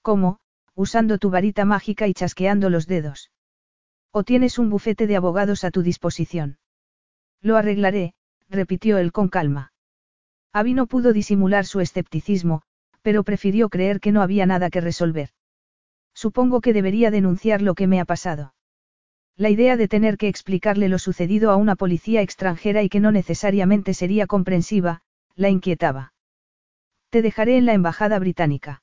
¿Cómo? 0.00 0.38
Usando 0.76 1.18
tu 1.18 1.28
varita 1.28 1.64
mágica 1.64 2.06
y 2.06 2.14
chasqueando 2.14 2.70
los 2.70 2.86
dedos. 2.86 3.32
¿O 4.12 4.22
tienes 4.22 4.60
un 4.60 4.70
bufete 4.70 5.08
de 5.08 5.16
abogados 5.16 5.64
a 5.64 5.72
tu 5.72 5.82
disposición? 5.82 6.58
Lo 7.42 7.56
arreglaré, 7.56 8.14
repitió 8.48 8.98
él 8.98 9.10
con 9.10 9.28
calma. 9.28 9.72
Abby 10.52 10.74
no 10.74 10.86
pudo 10.86 11.12
disimular 11.12 11.66
su 11.66 11.80
escepticismo, 11.80 12.62
pero 13.02 13.24
prefirió 13.24 13.68
creer 13.70 13.98
que 13.98 14.12
no 14.12 14.22
había 14.22 14.46
nada 14.46 14.70
que 14.70 14.80
resolver. 14.80 15.30
Supongo 16.14 16.60
que 16.60 16.72
debería 16.72 17.10
denunciar 17.10 17.60
lo 17.60 17.74
que 17.74 17.88
me 17.88 17.98
ha 17.98 18.04
pasado. 18.04 18.54
La 19.38 19.50
idea 19.50 19.76
de 19.76 19.86
tener 19.86 20.16
que 20.16 20.28
explicarle 20.28 20.88
lo 20.88 20.98
sucedido 20.98 21.50
a 21.50 21.56
una 21.56 21.76
policía 21.76 22.22
extranjera 22.22 22.82
y 22.82 22.88
que 22.88 23.00
no 23.00 23.12
necesariamente 23.12 23.92
sería 23.92 24.26
comprensiva, 24.26 25.02
la 25.34 25.50
inquietaba. 25.50 26.14
Te 27.10 27.20
dejaré 27.20 27.58
en 27.58 27.66
la 27.66 27.74
embajada 27.74 28.18
británica. 28.18 28.82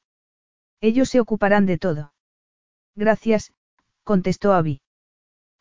Ellos 0.80 1.10
se 1.10 1.20
ocuparán 1.20 1.66
de 1.66 1.80
todo. 1.80 2.14
Gracias, 2.96 3.52
contestó 4.04 4.54
Abby. 4.54 4.82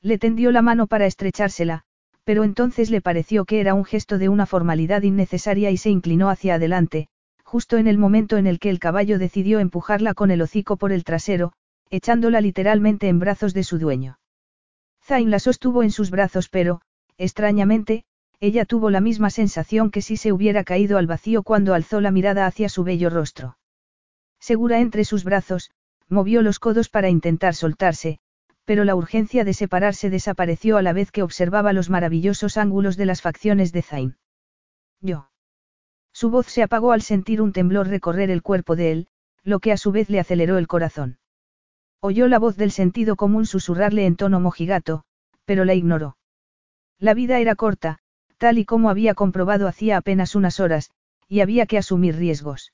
Le 0.03 0.19
tendió 0.19 0.51
la 0.53 0.61
mano 0.61 0.87
para 0.87 1.07
estrechársela, 1.07 1.85
pero 2.25 2.45
entonces 2.45 2.91
le 2.91 3.01
pareció 3.01 3.47
que 3.47 3.61
era 3.61 3.73
un 3.73 3.87
gesto 3.87 4.19
de 4.19 4.29
una 4.29 4.45
formalidad 4.45 5.03
innecesaria 5.03 5.71
y 5.71 5.79
se 5.79 5.89
inclinó 5.89 6.29
hacia 6.29 6.57
adelante, 6.57 7.09
justo 7.45 7.79
en 7.79 7.87
el 7.87 7.97
momento 7.97 8.37
en 8.37 8.47
el 8.47 8.59
que 8.59 8.69
el 8.69 8.79
caballo 8.79 9.19
decidió 9.19 9.59
empujarla 9.59 10.13
con 10.13 10.31
el 10.31 10.43
hocico 10.43 10.77
por 10.77 10.93
el 10.93 11.05
trasero, 11.05 11.53
echándola 11.89 12.43
literalmente 12.43 13.09
en 13.09 13.19
brazos 13.19 13.55
de 13.55 13.65
su 13.65 13.79
dueño. 13.79 14.19
Zain 15.05 15.31
la 15.31 15.39
sostuvo 15.39 15.83
en 15.83 15.91
sus 15.91 16.11
brazos 16.11 16.49
pero, 16.49 16.81
extrañamente, 17.19 18.05
ella 18.41 18.65
tuvo 18.65 18.91
la 18.91 19.01
misma 19.01 19.31
sensación 19.31 19.91
que 19.91 20.03
si 20.03 20.17
se 20.17 20.33
hubiera 20.33 20.65
caído 20.65 20.99
al 20.99 21.07
vacío 21.07 21.43
cuando 21.43 21.75
alzó 21.75 22.01
la 22.01 22.11
mirada 22.11 22.47
hacia 22.47 22.69
su 22.69 22.85
bello 22.85 23.11
rostro. 23.11 23.57
Segura 24.41 24.81
entre 24.81 25.05
sus 25.05 25.23
brazos, 25.23 25.71
movió 26.09 26.43
los 26.43 26.59
codos 26.59 26.89
para 26.89 27.09
intentar 27.09 27.55
soltarse, 27.55 28.19
pero 28.65 28.85
la 28.85 28.95
urgencia 28.95 29.45
de 29.45 29.55
separarse 29.55 30.11
desapareció 30.11 30.77
a 30.77 30.83
la 30.83 30.93
vez 30.93 31.11
que 31.11 31.23
observaba 31.23 31.73
los 31.73 31.91
maravillosos 31.91 32.57
ángulos 32.57 32.97
de 32.97 33.07
las 33.07 33.23
facciones 33.23 33.73
de 33.73 33.83
Zain. 33.83 34.17
Yo. 35.01 35.31
Su 36.13 36.31
voz 36.31 36.47
se 36.47 36.63
apagó 36.63 36.93
al 36.93 37.03
sentir 37.03 37.41
un 37.41 37.53
temblor 37.53 37.89
recorrer 37.89 38.31
el 38.31 38.43
cuerpo 38.43 38.77
de 38.77 38.93
él, 38.93 39.09
lo 39.43 39.59
que 39.61 39.73
a 39.73 39.77
su 39.77 39.91
vez 39.91 40.11
le 40.11 40.21
aceleró 40.21 40.59
el 40.59 40.69
corazón. 40.69 41.19
Oyó 42.05 42.27
la 42.27 42.41
voz 42.41 42.57
del 42.57 42.73
sentido 42.73 43.15
común 43.15 43.47
susurrarle 43.47 44.07
en 44.07 44.17
tono 44.17 44.41
mojigato, 44.41 45.05
pero 45.45 45.65
la 45.65 45.75
ignoró. 45.75 46.17
La 46.99 47.15
vida 47.15 47.39
era 47.39 47.55
corta, 47.55 48.01
tal 48.39 48.59
y 48.59 48.65
como 48.65 48.91
había 48.91 49.15
comprobado 49.15 49.69
hacía 49.69 49.99
apenas 49.99 50.35
unas 50.35 50.59
horas, 50.59 50.91
y 51.29 51.43
había 51.43 51.65
que 51.67 51.79
asumir 51.79 52.17
riesgos. 52.17 52.73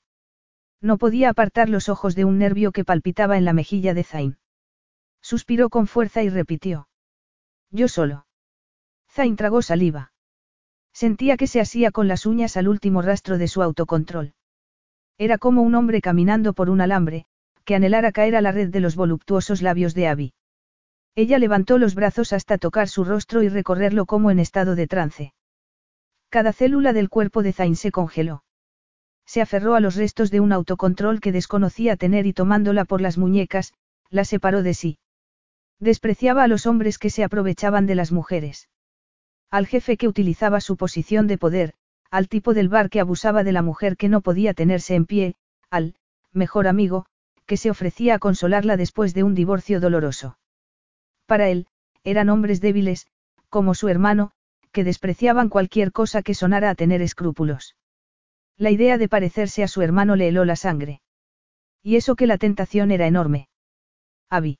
No 0.81 0.97
podía 0.97 1.29
apartar 1.29 1.69
los 1.69 1.89
ojos 1.89 2.15
de 2.15 2.25
un 2.25 2.39
nervio 2.39 2.71
que 2.71 2.83
palpitaba 2.83 3.37
en 3.37 3.45
la 3.45 3.53
mejilla 3.53 3.93
de 3.93 4.03
Zain. 4.03 4.37
Suspiró 5.21 5.69
con 5.69 5.85
fuerza 5.85 6.23
y 6.23 6.29
repitió. 6.29 6.87
Yo 7.69 7.87
solo. 7.87 8.25
Zain 9.11 9.35
tragó 9.35 9.61
saliva. 9.61 10.11
Sentía 10.91 11.37
que 11.37 11.45
se 11.45 11.61
asía 11.61 11.91
con 11.91 12.07
las 12.07 12.25
uñas 12.25 12.57
al 12.57 12.67
último 12.67 13.03
rastro 13.03 13.37
de 13.37 13.47
su 13.47 13.61
autocontrol. 13.61 14.33
Era 15.19 15.37
como 15.37 15.61
un 15.61 15.75
hombre 15.75 16.01
caminando 16.01 16.53
por 16.53 16.71
un 16.71 16.81
alambre, 16.81 17.27
que 17.69 17.75
anhelara 17.75 18.11
caer 18.11 18.35
a 18.35 18.41
la 18.41 18.51
red 18.51 18.69
de 18.69 18.79
los 18.79 18.95
voluptuosos 18.95 19.61
labios 19.61 19.93
de 19.93 20.07
Abby. 20.07 20.33
Ella 21.13 21.37
levantó 21.37 21.77
los 21.77 21.93
brazos 21.93 22.33
hasta 22.33 22.57
tocar 22.57 22.87
su 22.87 23.03
rostro 23.03 23.43
y 23.43 23.47
recorrerlo 23.47 24.07
como 24.07 24.31
en 24.31 24.39
estado 24.39 24.73
de 24.73 24.87
trance. 24.87 25.33
Cada 26.29 26.51
célula 26.51 26.93
del 26.93 27.09
cuerpo 27.09 27.43
de 27.43 27.53
Zain 27.53 27.75
se 27.75 27.91
congeló. 27.91 28.43
Se 29.27 29.39
aferró 29.39 29.75
a 29.75 29.81
los 29.81 29.95
restos 29.95 30.31
de 30.31 30.39
un 30.39 30.51
autocontrol 30.51 31.19
que 31.19 31.31
desconocía 31.31 31.95
tener 31.95 32.25
y 32.25 32.33
tomándola 32.33 32.85
por 32.85 33.01
las 33.01 33.19
muñecas, 33.19 33.75
la 34.09 34.25
separó 34.25 34.63
de 34.63 34.73
sí. 34.73 34.97
Despreciaba 35.79 36.45
a 36.45 36.47
los 36.47 36.65
hombres 36.65 36.97
que 36.97 37.11
se 37.11 37.23
aprovechaban 37.23 37.85
de 37.85 37.93
las 37.93 38.11
mujeres. 38.11 38.67
Al 39.51 39.67
jefe 39.67 39.95
que 39.95 40.07
utilizaba 40.07 40.59
su 40.59 40.75
posición 40.75 41.27
de 41.27 41.37
poder, 41.37 41.75
al 42.09 42.29
tipo 42.29 42.55
del 42.55 42.67
bar 42.67 42.89
que 42.89 42.99
abusaba 42.99 43.43
de 43.43 43.51
la 43.51 43.61
mujer 43.61 43.95
que 43.95 44.09
no 44.09 44.21
podía 44.21 44.55
tenerse 44.55 44.95
en 44.95 45.05
pie, 45.05 45.35
al, 45.69 45.93
mejor 46.33 46.67
amigo, 46.67 47.05
que 47.49 47.57
se 47.57 47.71
ofrecía 47.71 48.13
a 48.13 48.19
consolarla 48.19 48.77
después 48.77 49.15
de 49.15 49.23
un 49.23 49.33
divorcio 49.33 49.79
doloroso. 49.79 50.37
Para 51.25 51.49
él, 51.49 51.65
eran 52.03 52.29
hombres 52.29 52.61
débiles, 52.61 53.07
como 53.49 53.73
su 53.73 53.87
hermano, 53.87 54.33
que 54.71 54.83
despreciaban 54.83 55.49
cualquier 55.49 55.91
cosa 55.91 56.21
que 56.21 56.35
sonara 56.35 56.69
a 56.69 56.75
tener 56.75 57.01
escrúpulos. 57.01 57.75
La 58.55 58.69
idea 58.69 58.99
de 58.99 59.09
parecerse 59.09 59.63
a 59.63 59.67
su 59.67 59.81
hermano 59.81 60.15
le 60.15 60.27
heló 60.27 60.45
la 60.45 60.55
sangre. 60.55 61.01
Y 61.81 61.95
eso 61.95 62.15
que 62.15 62.27
la 62.27 62.37
tentación 62.37 62.91
era 62.91 63.07
enorme. 63.07 63.49
Abby. 64.29 64.59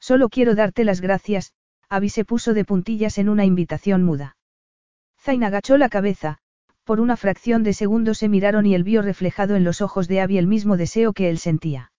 Solo 0.00 0.30
quiero 0.30 0.54
darte 0.54 0.84
las 0.84 1.02
gracias, 1.02 1.52
Abby 1.90 2.08
se 2.08 2.24
puso 2.24 2.54
de 2.54 2.64
puntillas 2.64 3.18
en 3.18 3.28
una 3.28 3.44
invitación 3.44 4.02
muda. 4.02 4.38
Zain 5.20 5.44
agachó 5.44 5.76
la 5.76 5.90
cabeza, 5.90 6.38
por 6.84 7.00
una 7.00 7.18
fracción 7.18 7.64
de 7.64 7.74
segundo 7.74 8.14
se 8.14 8.30
miraron 8.30 8.64
y 8.64 8.74
él 8.74 8.82
vio 8.82 9.02
reflejado 9.02 9.56
en 9.56 9.64
los 9.64 9.82
ojos 9.82 10.08
de 10.08 10.22
Abby 10.22 10.38
el 10.38 10.46
mismo 10.46 10.78
deseo 10.78 11.12
que 11.12 11.28
él 11.28 11.36
sentía. 11.36 11.92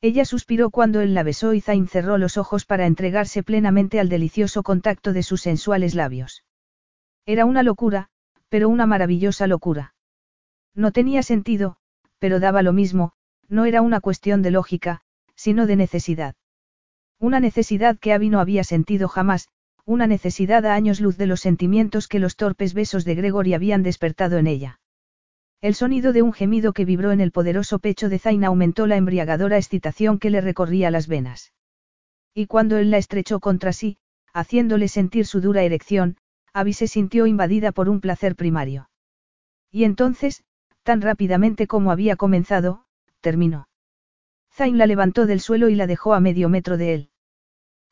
Ella 0.00 0.24
suspiró 0.24 0.70
cuando 0.70 1.00
él 1.00 1.14
la 1.14 1.22
besó 1.22 1.54
y 1.54 1.60
Zain 1.60 1.88
cerró 1.88 2.18
los 2.18 2.36
ojos 2.36 2.64
para 2.64 2.86
entregarse 2.86 3.42
plenamente 3.42 3.98
al 3.98 4.08
delicioso 4.08 4.62
contacto 4.62 5.12
de 5.12 5.22
sus 5.22 5.40
sensuales 5.42 5.94
labios. 5.94 6.44
Era 7.24 7.44
una 7.44 7.62
locura, 7.62 8.08
pero 8.48 8.68
una 8.68 8.86
maravillosa 8.86 9.46
locura. 9.46 9.94
No 10.74 10.92
tenía 10.92 11.22
sentido, 11.22 11.78
pero 12.18 12.40
daba 12.40 12.62
lo 12.62 12.72
mismo, 12.72 13.12
no 13.48 13.64
era 13.64 13.82
una 13.82 14.00
cuestión 14.00 14.42
de 14.42 14.50
lógica, 14.50 15.02
sino 15.34 15.66
de 15.66 15.76
necesidad. 15.76 16.34
Una 17.18 17.40
necesidad 17.40 17.98
que 17.98 18.12
Abby 18.12 18.28
no 18.28 18.40
había 18.40 18.64
sentido 18.64 19.08
jamás, 19.08 19.48
una 19.84 20.06
necesidad 20.06 20.66
a 20.66 20.74
años 20.74 21.00
luz 21.00 21.16
de 21.16 21.26
los 21.26 21.40
sentimientos 21.40 22.08
que 22.08 22.18
los 22.18 22.36
torpes 22.36 22.74
besos 22.74 23.04
de 23.04 23.14
Gregory 23.14 23.54
habían 23.54 23.82
despertado 23.82 24.36
en 24.36 24.46
ella. 24.46 24.80
El 25.60 25.74
sonido 25.74 26.12
de 26.12 26.22
un 26.22 26.32
gemido 26.32 26.72
que 26.72 26.84
vibró 26.84 27.12
en 27.12 27.20
el 27.20 27.32
poderoso 27.32 27.78
pecho 27.78 28.08
de 28.08 28.18
Zaina 28.18 28.48
aumentó 28.48 28.86
la 28.86 28.96
embriagadora 28.96 29.56
excitación 29.56 30.18
que 30.18 30.30
le 30.30 30.40
recorría 30.40 30.90
las 30.90 31.08
venas. 31.08 31.52
Y 32.34 32.46
cuando 32.46 32.76
él 32.76 32.90
la 32.90 32.98
estrechó 32.98 33.40
contra 33.40 33.72
sí, 33.72 33.96
haciéndole 34.34 34.88
sentir 34.88 35.26
su 35.26 35.40
dura 35.40 35.62
erección, 35.62 36.18
Abby 36.52 36.74
se 36.74 36.88
sintió 36.88 37.26
invadida 37.26 37.72
por 37.72 37.88
un 37.88 38.00
placer 38.00 38.36
primario. 38.36 38.90
Y 39.70 39.84
entonces, 39.84 40.44
tan 40.82 41.00
rápidamente 41.00 41.66
como 41.66 41.90
había 41.90 42.16
comenzado, 42.16 42.84
terminó. 43.20 43.68
Zain 44.52 44.78
la 44.78 44.86
levantó 44.86 45.26
del 45.26 45.40
suelo 45.40 45.68
y 45.68 45.74
la 45.74 45.86
dejó 45.86 46.14
a 46.14 46.20
medio 46.20 46.48
metro 46.48 46.76
de 46.76 46.94
él. 46.94 47.10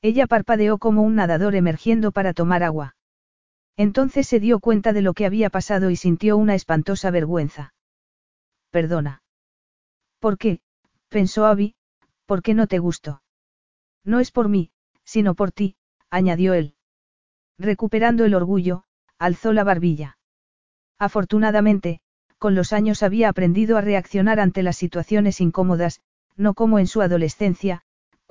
Ella 0.03 0.27
parpadeó 0.27 0.79
como 0.79 1.03
un 1.03 1.15
nadador 1.15 1.55
emergiendo 1.55 2.13
para 2.13 2.35
tomar 2.35 2.63
agua. 2.63 2.95
Entonces 3.77 4.29
se 4.29 4.41
dio 4.41 4.61
cuenta 4.61 4.93
de 4.93 5.03
lo 5.03 5.15
que 5.15 5.27
había 5.27 5.51
pasado 5.51 5.91
y 5.91 5.97
sintió 5.97 6.37
una 6.37 6.55
espantosa 6.55 7.11
vergüenza. 7.11 7.75
Perdona. 8.71 9.23
¿Por 10.21 10.39
qué? 10.39 10.61
pensó 11.09 11.47
Abby, 11.47 11.75
¿por 12.27 12.43
qué 12.43 12.55
no 12.55 12.67
te 12.67 12.79
gustó? 12.79 13.23
No 14.05 14.21
es 14.21 14.31
por 14.31 14.49
mí, 14.49 14.71
sino 15.05 15.35
por 15.35 15.53
ti, 15.53 15.77
añadió 16.11 16.55
él. 16.55 16.75
Recuperando 17.59 18.25
el 18.25 18.35
orgullo, 18.35 18.85
alzó 19.19 19.53
la 19.53 19.65
barbilla. 19.65 20.19
Afortunadamente, 20.99 22.01
con 22.39 22.55
los 22.55 22.73
años 22.73 23.03
había 23.03 23.29
aprendido 23.29 23.77
a 23.77 23.81
reaccionar 23.81 24.41
ante 24.41 24.63
las 24.63 24.77
situaciones 24.77 25.41
incómodas, 25.41 26.01
no 26.37 26.55
como 26.55 26.79
en 26.79 26.87
su 26.87 27.01
adolescencia, 27.01 27.85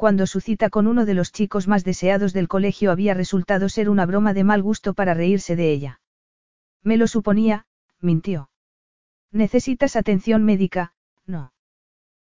cuando 0.04 0.28
su 0.28 0.42
cita 0.42 0.70
con 0.70 0.88
uno 0.88 1.06
de 1.06 1.14
los 1.14 1.32
chicos 1.32 1.70
más 1.70 1.86
deseados 1.86 2.34
del 2.34 2.50
colegio 2.50 2.92
había 2.92 3.14
resultado 3.14 3.70
ser 3.70 3.90
una 3.90 4.06
broma 4.06 4.34
de 4.34 4.44
mal 4.44 4.62
gusto 4.62 4.94
para 4.94 5.14
reírse 5.14 5.56
de 5.56 5.72
ella. 5.72 6.02
Me 6.84 6.98
lo 6.98 7.08
suponía, 7.08 7.68
mintió. 8.02 8.50
Necesitas 9.32 9.96
atención 9.96 10.44
médica, 10.44 10.92
no. 11.26 11.54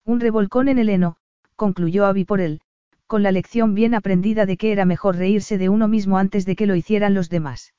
Un 0.05 0.19
revolcón 0.19 0.67
en 0.67 0.77
el 0.77 0.87
heno, 0.87 1.17
concluyó 1.55 2.05
Abby 2.05 2.25
por 2.25 2.41
él, 2.41 2.61
con 3.07 3.23
la 3.23 3.31
lección 3.31 3.73
bien 3.73 3.95
aprendida 3.95 4.45
de 4.45 4.55
que 4.55 4.71
era 4.71 4.85
mejor 4.85 5.15
reírse 5.15 5.57
de 5.57 5.69
uno 5.69 5.87
mismo 5.87 6.19
antes 6.19 6.45
de 6.45 6.55
que 6.55 6.67
lo 6.67 6.75
hicieran 6.75 7.15
los 7.15 7.31
demás. 7.31 7.73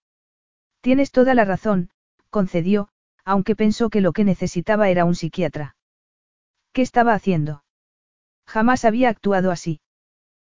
Tienes 0.80 1.12
toda 1.12 1.34
la 1.34 1.45
razón, 1.45 1.90
concedió, 2.30 2.88
aunque 3.24 3.55
pensó 3.55 3.90
que 3.90 4.01
lo 4.01 4.12
que 4.12 4.24
necesitaba 4.24 4.88
era 4.88 5.05
un 5.05 5.14
psiquiatra. 5.14 5.76
¿Qué 6.72 6.82
estaba 6.82 7.14
haciendo? 7.14 7.62
Jamás 8.45 8.84
había 8.84 9.09
actuado 9.09 9.53
así. 9.53 9.80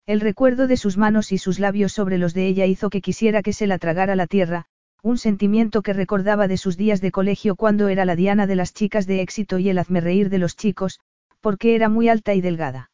El 0.08 0.20
recuerdo 0.20 0.68
de 0.68 0.78
sus 0.78 0.96
manos 0.96 1.32
y 1.32 1.36
sus 1.36 1.58
labios 1.58 1.92
sobre 1.92 2.16
los 2.16 2.32
de 2.32 2.46
ella 2.46 2.64
hizo 2.64 2.88
que 2.88 3.02
quisiera 3.02 3.42
que 3.42 3.52
se 3.52 3.66
la 3.66 3.76
tragara 3.76 4.16
la 4.16 4.26
tierra, 4.26 4.64
un 5.02 5.18
sentimiento 5.18 5.82
que 5.82 5.92
recordaba 5.92 6.48
de 6.48 6.56
sus 6.56 6.78
días 6.78 7.02
de 7.02 7.10
colegio 7.10 7.56
cuando 7.56 7.88
era 7.88 8.06
la 8.06 8.16
diana 8.16 8.46
de 8.46 8.56
las 8.56 8.72
chicas 8.72 9.06
de 9.06 9.20
éxito 9.20 9.58
y 9.58 9.68
el 9.68 9.76
hazme 9.76 10.00
reír 10.00 10.30
de 10.30 10.38
los 10.38 10.56
chicos, 10.56 10.98
porque 11.42 11.74
era 11.74 11.90
muy 11.90 12.08
alta 12.08 12.32
y 12.32 12.40
delgada. 12.40 12.90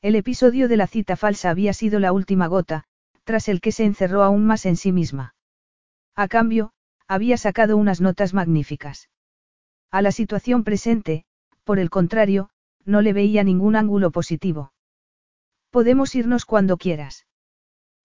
El 0.00 0.14
episodio 0.14 0.68
de 0.68 0.76
la 0.76 0.86
cita 0.86 1.16
falsa 1.16 1.50
había 1.50 1.72
sido 1.72 1.98
la 1.98 2.12
última 2.12 2.46
gota, 2.46 2.84
tras 3.24 3.48
el 3.48 3.60
que 3.60 3.72
se 3.72 3.84
encerró 3.84 4.22
aún 4.22 4.46
más 4.46 4.64
en 4.64 4.76
sí 4.76 4.92
misma. 4.92 5.34
A 6.14 6.28
cambio, 6.28 6.70
había 7.08 7.36
sacado 7.36 7.76
unas 7.76 8.00
notas 8.00 8.32
magníficas. 8.32 9.08
A 9.90 10.02
la 10.02 10.12
situación 10.12 10.62
presente, 10.62 11.24
por 11.64 11.80
el 11.80 11.90
contrario, 11.90 12.50
no 12.84 13.02
le 13.02 13.12
veía 13.12 13.42
ningún 13.42 13.74
ángulo 13.74 14.12
positivo. 14.12 14.70
Podemos 15.70 16.14
irnos 16.14 16.44
cuando 16.44 16.76
quieras. 16.76 17.26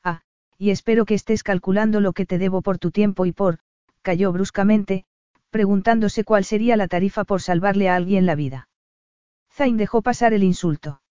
Ah, 0.04 0.22
y 0.58 0.72
espero 0.72 1.06
que 1.06 1.14
estés 1.14 1.44
calculando 1.44 2.02
lo 2.02 2.14
que 2.14 2.26
te 2.26 2.38
debo 2.38 2.62
por 2.62 2.78
tu 2.78 2.92
tiempo 2.92 3.26
y 3.26 3.32
por, 3.32 3.60
cayó 4.02 4.32
bruscamente, 4.32 5.06
preguntándose 5.50 6.24
cuál 6.24 6.44
sería 6.44 6.76
la 6.76 6.88
tarifa 6.88 7.24
por 7.24 7.42
salvarle 7.42 7.88
a 7.90 7.96
alguien 7.96 8.26
la 8.26 8.36
vida. 8.36 8.68
Zain 9.52 9.78
dejó 9.78 10.02
pasar 10.02 10.34
el 10.34 10.44
insulto. 10.44 11.02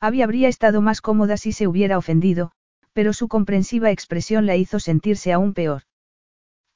Abby 0.00 0.22
habría 0.22 0.48
estado 0.48 0.82
más 0.82 1.00
cómoda 1.00 1.36
si 1.36 1.52
se 1.52 1.66
hubiera 1.66 1.96
ofendido, 1.96 2.52
pero 2.92 3.12
su 3.12 3.28
comprensiva 3.28 3.90
expresión 3.90 4.44
la 4.44 4.56
hizo 4.56 4.80
sentirse 4.80 5.32
aún 5.32 5.54
peor. 5.54 5.82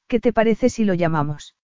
¿Qué 0.07 0.19
te 0.19 0.31
parece 0.31 0.69
si 0.69 0.85
lo 0.85 0.93
llamamos? 0.93 1.55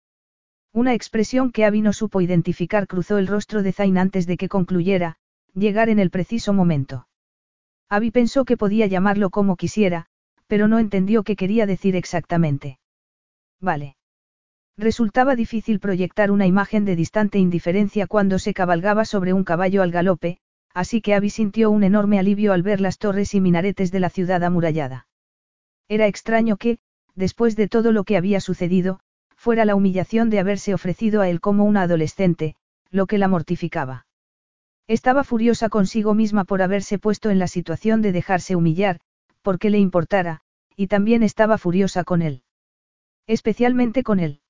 Una 0.74 0.94
expresión 0.94 1.52
que 1.52 1.66
Abby 1.66 1.82
no 1.82 1.94
supo 1.94 2.22
identificar 2.22 2.88
cruzó 2.88 3.18
el 3.18 3.28
rostro 3.28 3.64
de 3.64 3.72
Zain 3.72 3.98
antes 3.98 4.26
de 4.28 4.38
que 4.38 4.50
concluyera, 4.50 5.18
llegar 5.54 5.90
en 5.90 6.00
el 6.00 6.10
preciso 6.10 6.54
momento. 6.54 7.08
Abby 7.92 8.10
pensó 8.10 8.46
que 8.46 8.56
podía 8.56 8.88
llamarlo 8.88 9.32
como 9.32 9.58
quisiera, 9.58 10.06
pero 10.48 10.70
no 10.70 10.80
entendió 10.80 11.24
qué 11.24 11.36
quería 11.36 11.66
decir 11.66 11.98
exactamente. 11.98 12.80
Vale. 13.60 13.98
Resultaba 14.78 15.36
difícil 15.36 15.82
proyectar 15.82 16.32
una 16.32 16.48
imagen 16.48 16.86
de 16.86 16.96
distante 16.96 17.38
indiferencia 17.38 18.08
cuando 18.08 18.40
se 18.40 18.54
cabalgaba 18.54 19.04
sobre 19.04 19.34
un 19.34 19.44
caballo 19.44 19.84
al 19.84 19.92
galope, 19.92 20.38
así 20.74 21.02
que 21.02 21.14
Abby 21.16 21.30
sintió 21.30 21.70
un 21.70 21.84
enorme 21.84 22.18
alivio 22.18 22.54
al 22.54 22.64
ver 22.64 22.80
las 22.80 22.98
torres 22.98 23.34
y 23.34 23.42
minaretes 23.42 23.92
de 23.92 24.00
la 24.00 24.10
ciudad 24.10 24.42
amurallada. 24.42 25.08
Era 25.90 26.08
extraño 26.08 26.56
que, 26.56 26.80
después 27.16 27.58
de 27.58 27.68
todo 27.68 27.92
lo 27.92 28.06
que 28.06 28.16
había 28.16 28.40
sucedido, 28.40 29.02
fuera 29.36 29.66
la 29.66 29.76
humillación 29.76 30.30
de 30.30 30.40
haberse 30.40 30.74
ofrecido 30.74 31.20
a 31.20 31.28
él 31.28 31.42
como 31.42 31.66
una 31.66 31.82
adolescente, 31.82 32.56
lo 32.90 33.06
que 33.06 33.18
la 33.18 33.28
mortificaba. 33.28 34.06
Estaba 34.92 35.24
furiosa 35.24 35.70
consigo 35.70 36.14
misma 36.14 36.44
por 36.44 36.62
haberse 36.62 37.00
puesto 37.00 37.30
en 37.30 37.40
la 37.40 37.48
situación 37.48 38.02
de 38.02 38.12
dejarse 38.12 38.58
humillar, 38.58 39.00
porque 39.42 39.70
le 39.70 39.80
importara, 39.80 40.42
y 40.76 40.88
también 40.88 41.24
estaba 41.24 41.58
furiosa 41.58 42.04
con 42.04 42.22
él. 42.22 42.44
Especialmente 43.26 44.04
con 44.04 44.20
él. 44.20 44.42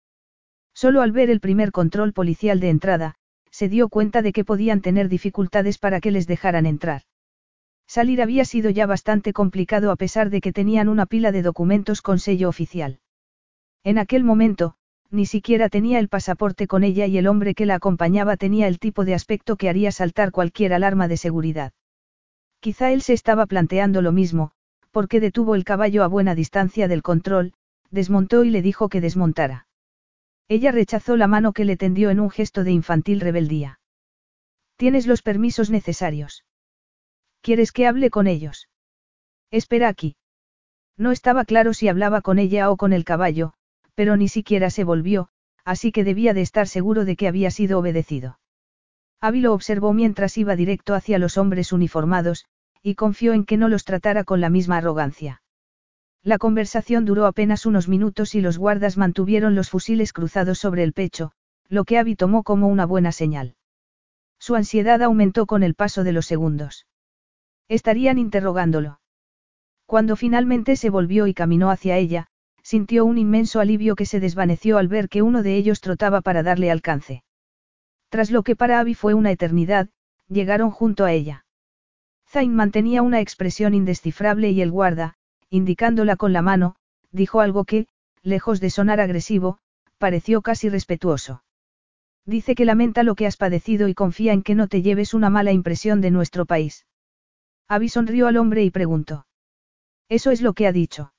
Solo 0.73 1.03
al 1.03 1.11
ver 1.11 1.29
el 1.29 1.41
primer 1.41 1.71
control 1.71 2.11
policial 2.11 2.59
de 2.59 2.69
entrada, 2.69 3.13
se 3.51 3.69
dio 3.69 3.87
cuenta 3.87 4.23
de 4.23 4.33
que 4.33 4.43
podían 4.43 4.81
tener 4.81 5.09
dificultades 5.09 5.77
para 5.77 6.01
que 6.01 6.09
les 6.09 6.25
dejaran 6.25 6.65
entrar. 6.65 7.03
Salir 7.85 8.19
había 8.19 8.43
sido 8.43 8.71
ya 8.71 8.87
bastante 8.87 9.33
complicado 9.33 9.91
a 9.91 9.95
pesar 9.95 10.31
de 10.31 10.41
que 10.41 10.51
tenían 10.51 10.89
una 10.89 11.05
pila 11.05 11.31
de 11.31 11.43
documentos 11.43 12.01
con 12.01 12.17
sello 12.17 12.49
oficial. 12.49 12.99
En 13.83 13.99
aquel 13.99 14.23
momento, 14.23 14.73
ni 15.11 15.25
siquiera 15.25 15.69
tenía 15.69 15.99
el 15.99 16.07
pasaporte 16.07 16.67
con 16.67 16.83
ella 16.83 17.05
y 17.05 17.17
el 17.17 17.27
hombre 17.27 17.53
que 17.53 17.65
la 17.65 17.75
acompañaba 17.75 18.37
tenía 18.37 18.67
el 18.67 18.79
tipo 18.79 19.05
de 19.05 19.13
aspecto 19.13 19.57
que 19.57 19.69
haría 19.69 19.91
saltar 19.91 20.31
cualquier 20.31 20.73
alarma 20.73 21.07
de 21.07 21.17
seguridad. 21.17 21.73
Quizá 22.61 22.91
él 22.91 23.01
se 23.01 23.13
estaba 23.13 23.45
planteando 23.45 24.01
lo 24.01 24.11
mismo, 24.11 24.51
porque 24.91 25.19
detuvo 25.19 25.55
el 25.55 25.63
caballo 25.63 26.03
a 26.03 26.07
buena 26.07 26.35
distancia 26.35 26.87
del 26.87 27.01
control, 27.01 27.53
desmontó 27.89 28.43
y 28.43 28.49
le 28.49 28.61
dijo 28.61 28.87
que 28.87 29.01
desmontara. 29.01 29.67
Ella 30.47 30.71
rechazó 30.71 31.17
la 31.17 31.27
mano 31.27 31.53
que 31.53 31.65
le 31.65 31.77
tendió 31.77 32.09
en 32.09 32.19
un 32.19 32.29
gesto 32.29 32.63
de 32.63 32.71
infantil 32.71 33.19
rebeldía. 33.19 33.79
Tienes 34.75 35.07
los 35.07 35.21
permisos 35.21 35.69
necesarios. 35.69 36.45
¿Quieres 37.41 37.71
que 37.71 37.87
hable 37.87 38.09
con 38.09 38.27
ellos? 38.27 38.69
Espera 39.49 39.87
aquí. 39.87 40.15
No 40.97 41.11
estaba 41.11 41.45
claro 41.45 41.73
si 41.73 41.87
hablaba 41.87 42.21
con 42.21 42.37
ella 42.37 42.69
o 42.69 42.77
con 42.77 42.93
el 42.93 43.03
caballo, 43.03 43.53
pero 43.95 44.17
ni 44.17 44.27
siquiera 44.27 44.69
se 44.69 44.83
volvió, 44.83 45.29
así 45.65 45.91
que 45.91 46.03
debía 46.03 46.33
de 46.33 46.41
estar 46.41 46.67
seguro 46.67 47.05
de 47.05 47.15
que 47.15 47.27
había 47.27 47.51
sido 47.51 47.79
obedecido. 47.79 48.39
Abby 49.19 49.41
lo 49.41 49.53
observó 49.53 49.93
mientras 49.93 50.37
iba 50.37 50.55
directo 50.55 50.95
hacia 50.95 51.19
los 51.19 51.37
hombres 51.37 51.71
uniformados, 51.71 52.45
y 52.81 52.95
confió 52.95 53.33
en 53.33 53.45
que 53.45 53.57
no 53.57 53.69
los 53.69 53.83
tratara 53.85 54.23
con 54.23 54.41
la 54.41 54.49
misma 54.49 54.77
arrogancia. 54.77 55.43
La 56.23 56.37
conversación 56.37 57.05
duró 57.05 57.25
apenas 57.25 57.65
unos 57.65 57.87
minutos 57.87 58.35
y 58.35 58.41
los 58.41 58.57
guardas 58.57 58.97
mantuvieron 58.97 59.55
los 59.55 59.69
fusiles 59.69 60.13
cruzados 60.13 60.59
sobre 60.59 60.83
el 60.83 60.93
pecho, 60.93 61.31
lo 61.67 61.83
que 61.83 61.97
Abby 61.97 62.15
tomó 62.15 62.43
como 62.43 62.67
una 62.67 62.85
buena 62.85 63.11
señal. 63.11 63.55
Su 64.39 64.55
ansiedad 64.55 65.01
aumentó 65.03 65.45
con 65.45 65.61
el 65.61 65.75
paso 65.75 66.03
de 66.03 66.13
los 66.13 66.25
segundos. 66.25 66.87
Estarían 67.67 68.17
interrogándolo. 68.17 68.99
Cuando 69.85 70.15
finalmente 70.15 70.75
se 70.75 70.89
volvió 70.89 71.27
y 71.27 71.33
caminó 71.33 71.69
hacia 71.69 71.97
ella, 71.97 72.27
Sintió 72.71 73.03
un 73.03 73.17
inmenso 73.17 73.59
alivio 73.59 73.97
que 73.97 74.05
se 74.05 74.21
desvaneció 74.21 74.77
al 74.77 74.87
ver 74.87 75.09
que 75.09 75.21
uno 75.21 75.43
de 75.43 75.57
ellos 75.57 75.81
trotaba 75.81 76.21
para 76.21 76.41
darle 76.41 76.71
alcance. 76.71 77.21
Tras 78.07 78.31
lo 78.31 78.43
que 78.43 78.55
para 78.55 78.79
Abby 78.79 78.93
fue 78.93 79.13
una 79.13 79.29
eternidad, 79.29 79.89
llegaron 80.29 80.71
junto 80.71 81.03
a 81.03 81.11
ella. 81.11 81.45
Zain 82.29 82.55
mantenía 82.55 83.01
una 83.01 83.19
expresión 83.19 83.73
indescifrable 83.73 84.51
y 84.51 84.61
el 84.61 84.71
guarda, 84.71 85.15
indicándola 85.49 86.15
con 86.15 86.31
la 86.31 86.41
mano, 86.41 86.77
dijo 87.11 87.41
algo 87.41 87.65
que, 87.65 87.87
lejos 88.23 88.61
de 88.61 88.69
sonar 88.69 89.01
agresivo, 89.01 89.57
pareció 89.97 90.41
casi 90.41 90.69
respetuoso. 90.69 91.43
Dice 92.25 92.55
que 92.55 92.63
lamenta 92.63 93.03
lo 93.03 93.15
que 93.15 93.27
has 93.27 93.35
padecido 93.35 93.89
y 93.89 93.93
confía 93.93 94.31
en 94.31 94.43
que 94.43 94.55
no 94.55 94.69
te 94.69 94.81
lleves 94.81 95.13
una 95.13 95.29
mala 95.29 95.51
impresión 95.51 95.99
de 95.99 96.11
nuestro 96.11 96.45
país. 96.45 96.85
Abby 97.67 97.89
sonrió 97.89 98.27
al 98.27 98.37
hombre 98.37 98.63
y 98.63 98.71
preguntó. 98.71 99.25
Eso 100.07 100.31
es 100.31 100.41
lo 100.41 100.53
que 100.53 100.67
ha 100.67 100.71
dicho. 100.71 101.11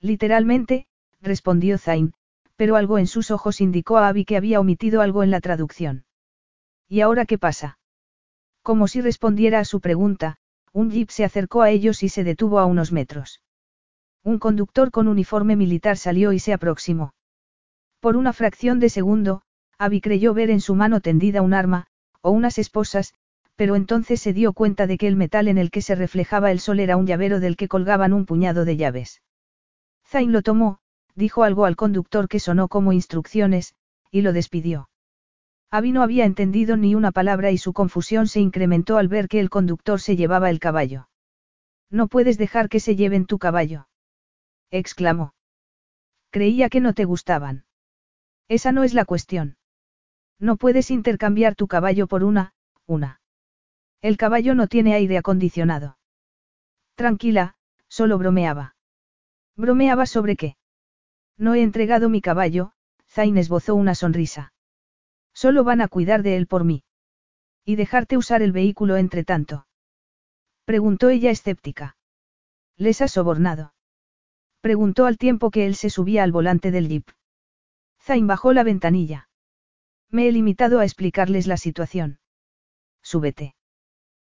Literalmente, 0.00 0.86
respondió 1.20 1.78
Zain, 1.78 2.12
pero 2.56 2.76
algo 2.76 2.98
en 2.98 3.06
sus 3.06 3.30
ojos 3.30 3.60
indicó 3.60 3.98
a 3.98 4.08
Abby 4.08 4.24
que 4.24 4.36
había 4.36 4.60
omitido 4.60 5.00
algo 5.00 5.22
en 5.22 5.30
la 5.30 5.40
traducción. 5.40 6.04
¿Y 6.88 7.00
ahora 7.00 7.26
qué 7.26 7.38
pasa? 7.38 7.78
Como 8.62 8.88
si 8.88 9.00
respondiera 9.00 9.60
a 9.60 9.64
su 9.64 9.80
pregunta, 9.80 10.38
un 10.72 10.90
jeep 10.90 11.10
se 11.10 11.24
acercó 11.24 11.62
a 11.62 11.70
ellos 11.70 12.02
y 12.02 12.08
se 12.08 12.24
detuvo 12.24 12.58
a 12.58 12.66
unos 12.66 12.92
metros. 12.92 13.40
Un 14.22 14.38
conductor 14.38 14.90
con 14.90 15.08
uniforme 15.08 15.56
militar 15.56 15.96
salió 15.96 16.32
y 16.32 16.38
se 16.38 16.52
aproximó. 16.52 17.14
Por 18.00 18.16
una 18.16 18.32
fracción 18.32 18.80
de 18.80 18.88
segundo, 18.88 19.42
Abby 19.78 20.00
creyó 20.00 20.34
ver 20.34 20.50
en 20.50 20.60
su 20.60 20.74
mano 20.74 21.00
tendida 21.00 21.42
un 21.42 21.54
arma, 21.54 21.86
o 22.20 22.30
unas 22.30 22.58
esposas, 22.58 23.14
pero 23.56 23.76
entonces 23.76 24.20
se 24.20 24.32
dio 24.32 24.52
cuenta 24.52 24.86
de 24.86 24.98
que 24.98 25.08
el 25.08 25.16
metal 25.16 25.48
en 25.48 25.58
el 25.58 25.70
que 25.70 25.82
se 25.82 25.94
reflejaba 25.94 26.50
el 26.50 26.60
sol 26.60 26.80
era 26.80 26.96
un 26.96 27.06
llavero 27.06 27.40
del 27.40 27.56
que 27.56 27.68
colgaban 27.68 28.12
un 28.12 28.26
puñado 28.26 28.64
de 28.64 28.76
llaves. 28.76 29.22
Zain 30.08 30.32
lo 30.32 30.42
tomó, 30.42 30.78
dijo 31.14 31.42
algo 31.42 31.64
al 31.64 31.76
conductor 31.76 32.28
que 32.28 32.40
sonó 32.40 32.68
como 32.68 32.92
instrucciones, 32.92 33.74
y 34.10 34.22
lo 34.22 34.32
despidió. 34.32 34.88
Abby 35.70 35.92
no 35.92 36.02
había 36.02 36.24
entendido 36.24 36.76
ni 36.76 36.94
una 36.94 37.10
palabra 37.10 37.50
y 37.50 37.58
su 37.58 37.72
confusión 37.72 38.28
se 38.28 38.40
incrementó 38.40 38.98
al 38.98 39.08
ver 39.08 39.28
que 39.28 39.40
el 39.40 39.50
conductor 39.50 40.00
se 40.00 40.16
llevaba 40.16 40.48
el 40.50 40.60
caballo. 40.60 41.08
No 41.90 42.06
puedes 42.06 42.38
dejar 42.38 42.68
que 42.68 42.80
se 42.80 42.94
lleven 42.94 43.26
tu 43.26 43.38
caballo. 43.38 43.88
exclamó. 44.70 45.34
Creía 46.30 46.68
que 46.68 46.80
no 46.80 46.94
te 46.94 47.04
gustaban. 47.04 47.64
Esa 48.48 48.70
no 48.72 48.84
es 48.84 48.94
la 48.94 49.04
cuestión. 49.04 49.56
No 50.38 50.56
puedes 50.56 50.90
intercambiar 50.90 51.54
tu 51.56 51.66
caballo 51.66 52.06
por 52.06 52.22
una, 52.22 52.52
una. 52.86 53.20
El 54.02 54.16
caballo 54.16 54.54
no 54.54 54.68
tiene 54.68 54.94
aire 54.94 55.18
acondicionado. 55.18 55.98
Tranquila, 56.94 57.56
solo 57.88 58.18
bromeaba. 58.18 58.75
¿Bromeaba 59.56 60.06
sobre 60.06 60.36
qué? 60.36 60.56
No 61.38 61.54
he 61.54 61.62
entregado 61.62 62.08
mi 62.08 62.20
caballo, 62.20 62.72
Zain 63.08 63.38
esbozó 63.38 63.74
una 63.74 63.94
sonrisa. 63.94 64.52
Solo 65.32 65.64
van 65.64 65.80
a 65.80 65.88
cuidar 65.88 66.22
de 66.22 66.36
él 66.36 66.46
por 66.46 66.64
mí. 66.64 66.84
¿Y 67.64 67.76
dejarte 67.76 68.16
usar 68.16 68.42
el 68.42 68.52
vehículo 68.52 68.96
entre 68.96 69.24
tanto? 69.24 69.66
Preguntó 70.64 71.10
ella 71.10 71.30
escéptica. 71.30 71.96
¿Les 72.76 73.00
has 73.00 73.12
sobornado? 73.12 73.74
Preguntó 74.60 75.06
al 75.06 75.18
tiempo 75.18 75.50
que 75.50 75.66
él 75.66 75.74
se 75.74 75.90
subía 75.90 76.22
al 76.22 76.32
volante 76.32 76.70
del 76.70 76.88
jeep. 76.88 77.08
Zain 78.00 78.26
bajó 78.26 78.52
la 78.52 78.62
ventanilla. 78.62 79.28
Me 80.10 80.28
he 80.28 80.32
limitado 80.32 80.80
a 80.80 80.84
explicarles 80.84 81.46
la 81.46 81.56
situación. 81.56 82.18
Súbete. 83.02 83.54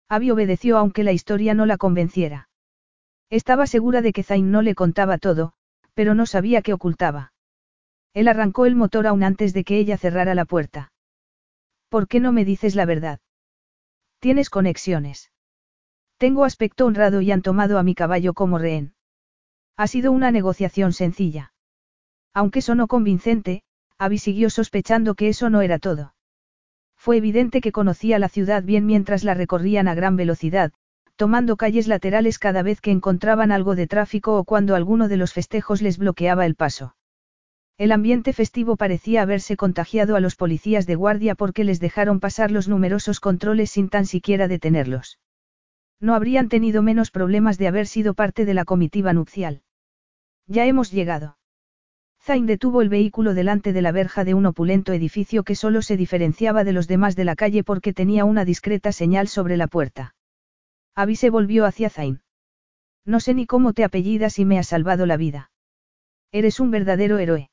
Abby 0.09 0.31
obedeció 0.31 0.77
aunque 0.77 1.03
la 1.03 1.11
historia 1.11 1.53
no 1.53 1.65
la 1.65 1.77
convenciera. 1.77 2.48
Estaba 3.29 3.67
segura 3.67 4.01
de 4.01 4.11
que 4.11 4.23
Zain 4.23 4.51
no 4.51 4.61
le 4.61 4.75
contaba 4.75 5.17
todo, 5.17 5.53
pero 5.93 6.15
no 6.15 6.25
sabía 6.25 6.61
qué 6.61 6.73
ocultaba. 6.73 7.33
Él 8.13 8.27
arrancó 8.27 8.65
el 8.65 8.75
motor 8.75 9.05
aún 9.05 9.23
antes 9.23 9.53
de 9.53 9.63
que 9.63 9.77
ella 9.77 9.97
cerrara 9.97 10.33
la 10.33 10.45
puerta. 10.45 10.91
¿Por 11.89 12.07
qué 12.07 12.19
no 12.19 12.31
me 12.31 12.45
dices 12.45 12.75
la 12.75 12.85
verdad? 12.85 13.19
Tienes 14.19 14.49
conexiones. 14.49 15.31
Tengo 16.17 16.43
aspecto 16.43 16.85
honrado 16.85 17.21
y 17.21 17.31
han 17.31 17.41
tomado 17.41 17.77
a 17.77 17.83
mi 17.83 17.95
caballo 17.95 18.33
como 18.33 18.57
rehén. 18.57 18.93
Ha 19.77 19.87
sido 19.87 20.11
una 20.11 20.31
negociación 20.31 20.91
sencilla. 20.91 21.53
Aunque 22.33 22.61
sonó 22.61 22.87
convincente, 22.87 23.63
Abby 23.97 24.17
siguió 24.17 24.49
sospechando 24.49 25.15
que 25.15 25.29
eso 25.29 25.49
no 25.49 25.61
era 25.61 25.79
todo. 25.79 26.13
Fue 26.97 27.17
evidente 27.17 27.61
que 27.61 27.71
conocía 27.71 28.19
la 28.19 28.27
ciudad 28.27 28.63
bien 28.63 28.85
mientras 28.85 29.23
la 29.23 29.33
recorrían 29.33 29.87
a 29.87 29.95
gran 29.95 30.17
velocidad, 30.17 30.73
tomando 31.19 31.57
calles 31.57 31.89
laterales 31.89 32.39
cada 32.39 32.63
vez 32.63 32.79
que 32.79 32.91
encontraban 32.91 33.51
algo 33.51 33.75
de 33.75 33.87
tráfico 33.87 34.37
o 34.37 34.45
cuando 34.45 34.73
alguno 34.73 35.09
de 35.09 35.17
los 35.17 35.33
festejos 35.33 35.81
les 35.81 35.97
bloqueaba 35.97 36.45
el 36.45 36.55
paso. 36.55 36.95
El 37.77 37.91
ambiente 37.91 38.31
festivo 38.31 38.77
parecía 38.77 39.21
haberse 39.21 39.57
contagiado 39.57 40.15
a 40.15 40.21
los 40.21 40.37
policías 40.37 40.87
de 40.87 40.95
guardia 40.95 41.35
porque 41.35 41.65
les 41.65 41.81
dejaron 41.81 42.21
pasar 42.21 42.51
los 42.51 42.69
numerosos 42.69 43.19
controles 43.19 43.69
sin 43.69 43.89
tan 43.89 44.05
siquiera 44.05 44.47
detenerlos. 44.47 45.19
No 45.99 46.15
habrían 46.15 46.47
tenido 46.47 46.81
menos 46.81 47.11
problemas 47.11 47.57
de 47.57 47.67
haber 47.67 47.87
sido 47.87 48.13
parte 48.13 48.45
de 48.45 48.53
la 48.53 48.63
comitiva 48.63 49.11
nupcial. 49.11 49.61
Ya 50.47 50.67
hemos 50.67 50.89
llegado. 50.89 51.37
Zain 52.21 52.45
detuvo 52.45 52.81
el 52.81 52.87
vehículo 52.87 53.33
delante 53.33 53.73
de 53.73 53.81
la 53.81 53.91
verja 53.91 54.23
de 54.23 54.35
un 54.35 54.45
opulento 54.45 54.93
edificio 54.93 55.43
que 55.43 55.55
solo 55.55 55.81
se 55.81 55.97
diferenciaba 55.97 56.63
de 56.63 56.71
los 56.71 56.87
demás 56.87 57.17
de 57.17 57.25
la 57.25 57.35
calle 57.35 57.65
porque 57.65 57.91
tenía 57.91 58.23
una 58.23 58.45
discreta 58.45 58.93
señal 58.93 59.27
sobre 59.27 59.57
la 59.57 59.67
puerta. 59.67 60.15
Abby 60.99 61.15
se 61.15 61.29
volvió 61.29 61.65
hacia 61.65 61.89
Zain. 61.89 62.19
No 63.05 63.21
sé 63.21 63.33
ni 63.33 63.45
cómo 63.45 63.71
te 63.71 63.85
apellidas 63.85 64.37
y 64.37 64.43
me 64.43 64.59
has 64.59 64.67
salvado 64.67 65.05
la 65.05 65.15
vida. 65.15 65.49
Eres 66.33 66.59
un 66.59 66.71
verdadero 66.71 67.19
héroe. 67.19 67.49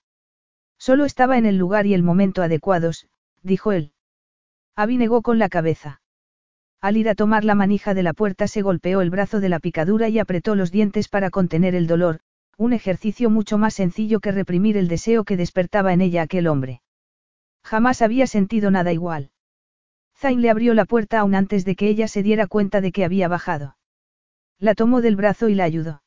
Solo 0.79 1.05
estaba 1.05 1.39
en 1.39 1.47
el 1.47 1.57
lugar 1.57 1.87
y 1.87 1.95
el 1.95 2.03
momento 2.03 2.43
adecuados, 2.43 3.07
dijo 3.45 3.71
él. 3.71 3.93
Abby 4.75 4.97
negó 4.97 5.23
con 5.23 5.39
la 5.39 5.49
cabeza. 5.49 6.01
Al 6.81 6.97
ir 6.97 7.09
a 7.09 7.15
tomar 7.15 7.45
la 7.45 7.55
manija 7.55 7.95
de 7.95 8.03
la 8.03 8.15
puerta 8.15 8.49
se 8.49 8.63
golpeó 8.63 9.01
el 9.01 9.11
brazo 9.11 9.39
de 9.39 9.49
la 9.49 9.61
picadura 9.61 10.09
y 10.09 10.19
apretó 10.19 10.57
los 10.57 10.73
dientes 10.73 11.07
para 11.09 11.31
contener 11.31 11.77
el 11.77 11.87
dolor, 11.87 12.19
un 12.57 12.73
ejercicio 12.73 13.31
mucho 13.31 13.59
más 13.59 13.75
sencillo 13.75 14.19
que 14.19 14.33
reprimir 14.33 14.77
el 14.77 14.89
deseo 14.89 15.23
que 15.23 15.37
despertaba 15.37 15.93
en 15.93 16.01
ella 16.01 16.23
aquel 16.23 16.49
hombre. 16.49 16.83
Jamás 17.63 18.03
había 18.03 18.27
sentido 18.27 18.73
nada 18.73 18.93
igual. 18.93 19.31
Zain 20.19 20.41
le 20.41 20.51
abrió 20.51 20.73
la 20.75 20.87
puerta 20.87 21.21
aún 21.21 21.35
antes 21.35 21.65
de 21.65 21.77
que 21.77 21.89
ella 21.89 22.09
se 22.09 22.23
diera 22.23 22.47
cuenta 22.47 22.81
de 22.81 22.93
que 22.93 23.05
había 23.05 23.29
bajado. 23.29 23.77
La 24.59 24.75
tomó 24.75 25.03
del 25.03 25.17
brazo 25.17 25.49
y 25.49 25.55
la 25.55 25.65
ayudó. 25.65 26.03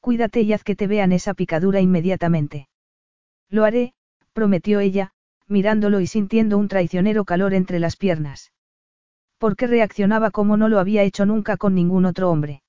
Cuídate 0.00 0.40
y 0.40 0.52
haz 0.52 0.64
que 0.64 0.76
te 0.76 0.86
vean 0.86 1.12
esa 1.12 1.34
picadura 1.34 1.80
inmediatamente. 1.80 2.68
Lo 3.50 3.64
haré, 3.64 3.92
prometió 4.32 4.80
ella, 4.80 5.12
mirándolo 5.46 6.00
y 6.00 6.06
sintiendo 6.06 6.56
un 6.56 6.68
traicionero 6.68 7.24
calor 7.24 7.52
entre 7.52 7.78
las 7.78 7.96
piernas. 7.96 8.52
¿Por 9.38 9.56
qué 9.56 9.66
reaccionaba 9.66 10.30
como 10.30 10.56
no 10.56 10.68
lo 10.68 10.78
había 10.78 11.02
hecho 11.02 11.26
nunca 11.26 11.56
con 11.56 11.74
ningún 11.74 12.06
otro 12.06 12.30
hombre? 12.30 12.62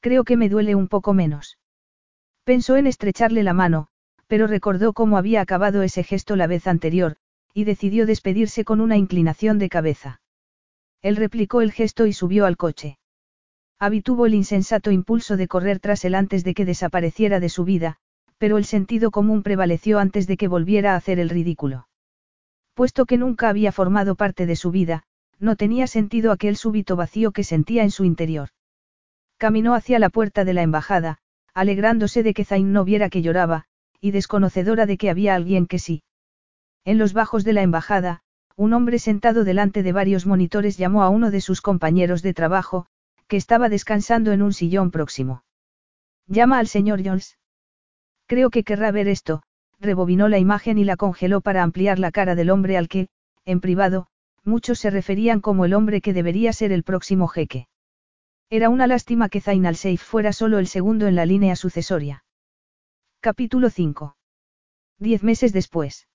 Creo 0.00 0.24
que 0.24 0.36
me 0.36 0.48
duele 0.48 0.74
un 0.74 0.88
poco 0.88 1.14
menos. 1.14 1.58
Pensó 2.44 2.76
en 2.76 2.86
estrecharle 2.86 3.42
la 3.42 3.52
mano, 3.52 3.88
pero 4.26 4.46
recordó 4.46 4.92
cómo 4.92 5.18
había 5.18 5.40
acabado 5.40 5.82
ese 5.82 6.02
gesto 6.02 6.36
la 6.36 6.46
vez 6.46 6.66
anterior, 6.66 7.16
y 7.54 7.64
decidió 7.64 8.06
despedirse 8.06 8.64
con 8.64 8.80
una 8.80 8.96
inclinación 8.96 9.58
de 9.58 9.68
cabeza. 9.68 10.20
Él 11.02 11.16
replicó 11.16 11.60
el 11.60 11.72
gesto 11.72 12.06
y 12.06 12.12
subió 12.12 12.46
al 12.46 12.56
coche. 12.56 12.98
Abby 13.78 14.02
tuvo 14.02 14.26
el 14.26 14.34
insensato 14.34 14.90
impulso 14.90 15.36
de 15.36 15.48
correr 15.48 15.80
tras 15.80 16.04
él 16.04 16.14
antes 16.14 16.44
de 16.44 16.54
que 16.54 16.66
desapareciera 16.66 17.40
de 17.40 17.48
su 17.48 17.64
vida, 17.64 17.96
pero 18.36 18.58
el 18.58 18.64
sentido 18.64 19.10
común 19.10 19.42
prevaleció 19.42 19.98
antes 19.98 20.26
de 20.26 20.36
que 20.36 20.48
volviera 20.48 20.92
a 20.92 20.96
hacer 20.96 21.18
el 21.18 21.30
ridículo. 21.30 21.88
Puesto 22.74 23.06
que 23.06 23.16
nunca 23.16 23.48
había 23.48 23.72
formado 23.72 24.14
parte 24.14 24.46
de 24.46 24.56
su 24.56 24.70
vida, 24.70 25.04
no 25.38 25.56
tenía 25.56 25.86
sentido 25.86 26.32
aquel 26.32 26.56
súbito 26.56 26.96
vacío 26.96 27.32
que 27.32 27.44
sentía 27.44 27.82
en 27.82 27.90
su 27.90 28.04
interior. 28.04 28.50
Caminó 29.38 29.74
hacia 29.74 29.98
la 29.98 30.10
puerta 30.10 30.44
de 30.44 30.52
la 30.52 30.62
embajada, 30.62 31.18
alegrándose 31.54 32.22
de 32.22 32.34
que 32.34 32.44
Zain 32.44 32.72
no 32.72 32.84
viera 32.84 33.08
que 33.08 33.22
lloraba, 33.22 33.64
y 34.00 34.10
desconocedora 34.10 34.84
de 34.84 34.98
que 34.98 35.08
había 35.08 35.34
alguien 35.34 35.66
que 35.66 35.78
sí. 35.78 36.02
En 36.84 36.98
los 36.98 37.12
bajos 37.12 37.44
de 37.44 37.52
la 37.52 37.62
embajada, 37.62 38.22
un 38.56 38.72
hombre 38.72 38.98
sentado 38.98 39.44
delante 39.44 39.82
de 39.82 39.92
varios 39.92 40.26
monitores 40.26 40.76
llamó 40.76 41.02
a 41.02 41.08
uno 41.08 41.30
de 41.30 41.40
sus 41.40 41.60
compañeros 41.60 42.22
de 42.22 42.34
trabajo, 42.34 42.86
que 43.26 43.36
estaba 43.36 43.68
descansando 43.68 44.32
en 44.32 44.42
un 44.42 44.52
sillón 44.52 44.90
próximo. 44.90 45.44
Llama 46.26 46.58
al 46.58 46.66
señor 46.66 47.00
Jones. 47.04 47.38
Creo 48.26 48.50
que 48.50 48.64
querrá 48.64 48.90
ver 48.92 49.08
esto, 49.08 49.42
rebobinó 49.78 50.28
la 50.28 50.38
imagen 50.38 50.78
y 50.78 50.84
la 50.84 50.96
congeló 50.96 51.40
para 51.40 51.62
ampliar 51.62 51.98
la 51.98 52.10
cara 52.10 52.34
del 52.34 52.50
hombre 52.50 52.76
al 52.76 52.88
que, 52.88 53.08
en 53.44 53.60
privado, 53.60 54.08
muchos 54.44 54.78
se 54.78 54.90
referían 54.90 55.40
como 55.40 55.64
el 55.64 55.74
hombre 55.74 56.00
que 56.00 56.12
debería 56.12 56.52
ser 56.52 56.72
el 56.72 56.82
próximo 56.82 57.28
jeque. 57.28 57.66
Era 58.50 58.68
una 58.68 58.86
lástima 58.86 59.28
que 59.28 59.40
Zain 59.40 59.64
al-Seif 59.64 60.02
fuera 60.02 60.32
solo 60.32 60.58
el 60.58 60.66
segundo 60.66 61.06
en 61.06 61.14
la 61.14 61.24
línea 61.24 61.56
sucesoria. 61.56 62.24
Capítulo 63.20 63.70
5. 63.70 64.16
Diez 64.98 65.22
meses 65.22 65.52
después. 65.52 66.08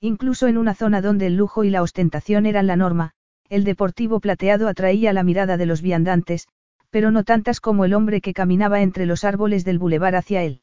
Incluso 0.00 0.46
en 0.46 0.56
una 0.56 0.74
zona 0.74 1.02
donde 1.02 1.26
el 1.26 1.36
lujo 1.36 1.62
y 1.62 1.70
la 1.70 1.82
ostentación 1.82 2.46
eran 2.46 2.66
la 2.66 2.76
norma, 2.76 3.12
el 3.50 3.64
deportivo 3.64 4.20
plateado 4.20 4.68
atraía 4.68 5.12
la 5.12 5.22
mirada 5.22 5.56
de 5.56 5.66
los 5.66 5.82
viandantes, 5.82 6.48
pero 6.88 7.10
no 7.10 7.22
tantas 7.24 7.60
como 7.60 7.84
el 7.84 7.94
hombre 7.94 8.20
que 8.20 8.32
caminaba 8.32 8.80
entre 8.80 9.04
los 9.04 9.24
árboles 9.24 9.64
del 9.64 9.78
bulevar 9.78 10.16
hacia 10.16 10.42
él. 10.42 10.62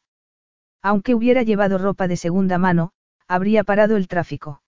Aunque 0.81 1.13
hubiera 1.13 1.43
llevado 1.43 1.77
ropa 1.77 2.07
de 2.07 2.17
segunda 2.17 2.57
mano, 2.57 2.91
habría 3.27 3.63
parado 3.63 3.95
el 3.95 4.07
tráfico. 4.07 4.61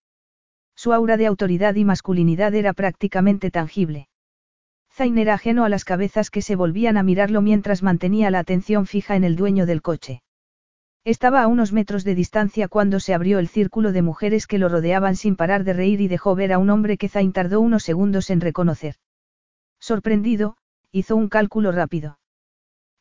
Su 0.76 0.94
aura 0.94 1.18
de 1.18 1.26
autoridad 1.26 1.76
y 1.76 1.84
masculinidad 1.84 2.54
era 2.54 2.74
prácticamente 2.74 3.52
tangible. 3.52 4.08
Zain 4.92 5.18
era 5.18 5.34
ajeno 5.34 5.66
a 5.66 5.70
las 5.70 5.86
cabezas 5.86 6.30
que 6.30 6.42
se 6.42 6.56
volvían 6.56 6.98
a 6.98 7.04
mirarlo 7.04 7.42
mientras 7.42 7.84
mantenía 7.84 8.32
la 8.32 8.40
atención 8.40 8.86
fija 8.86 9.16
en 9.16 9.24
el 9.24 9.36
dueño 9.36 9.66
del 9.66 9.82
coche. 9.82 10.22
Estaba 11.06 11.42
a 11.42 11.48
unos 11.48 11.72
metros 11.72 12.04
de 12.04 12.14
distancia 12.14 12.68
cuando 12.68 13.00
se 13.00 13.14
abrió 13.14 13.40
el 13.40 13.48
círculo 13.48 13.92
de 13.92 14.02
mujeres 14.02 14.48
que 14.48 14.58
lo 14.58 14.70
rodeaban 14.70 15.16
sin 15.16 15.36
parar 15.36 15.64
de 15.64 15.74
reír 15.74 16.02
y 16.02 16.08
dejó 16.08 16.36
ver 16.36 16.52
a 16.52 16.58
un 16.58 16.70
hombre 16.70 16.98
que 16.98 17.10
Zain 17.10 17.32
tardó 17.32 17.62
unos 17.62 17.84
segundos 17.84 18.30
en 18.30 18.42
reconocer. 18.42 18.96
Sorprendido, 19.80 20.58
hizo 20.92 21.16
un 21.16 21.30
cálculo 21.30 21.72
rápido. 21.72 22.20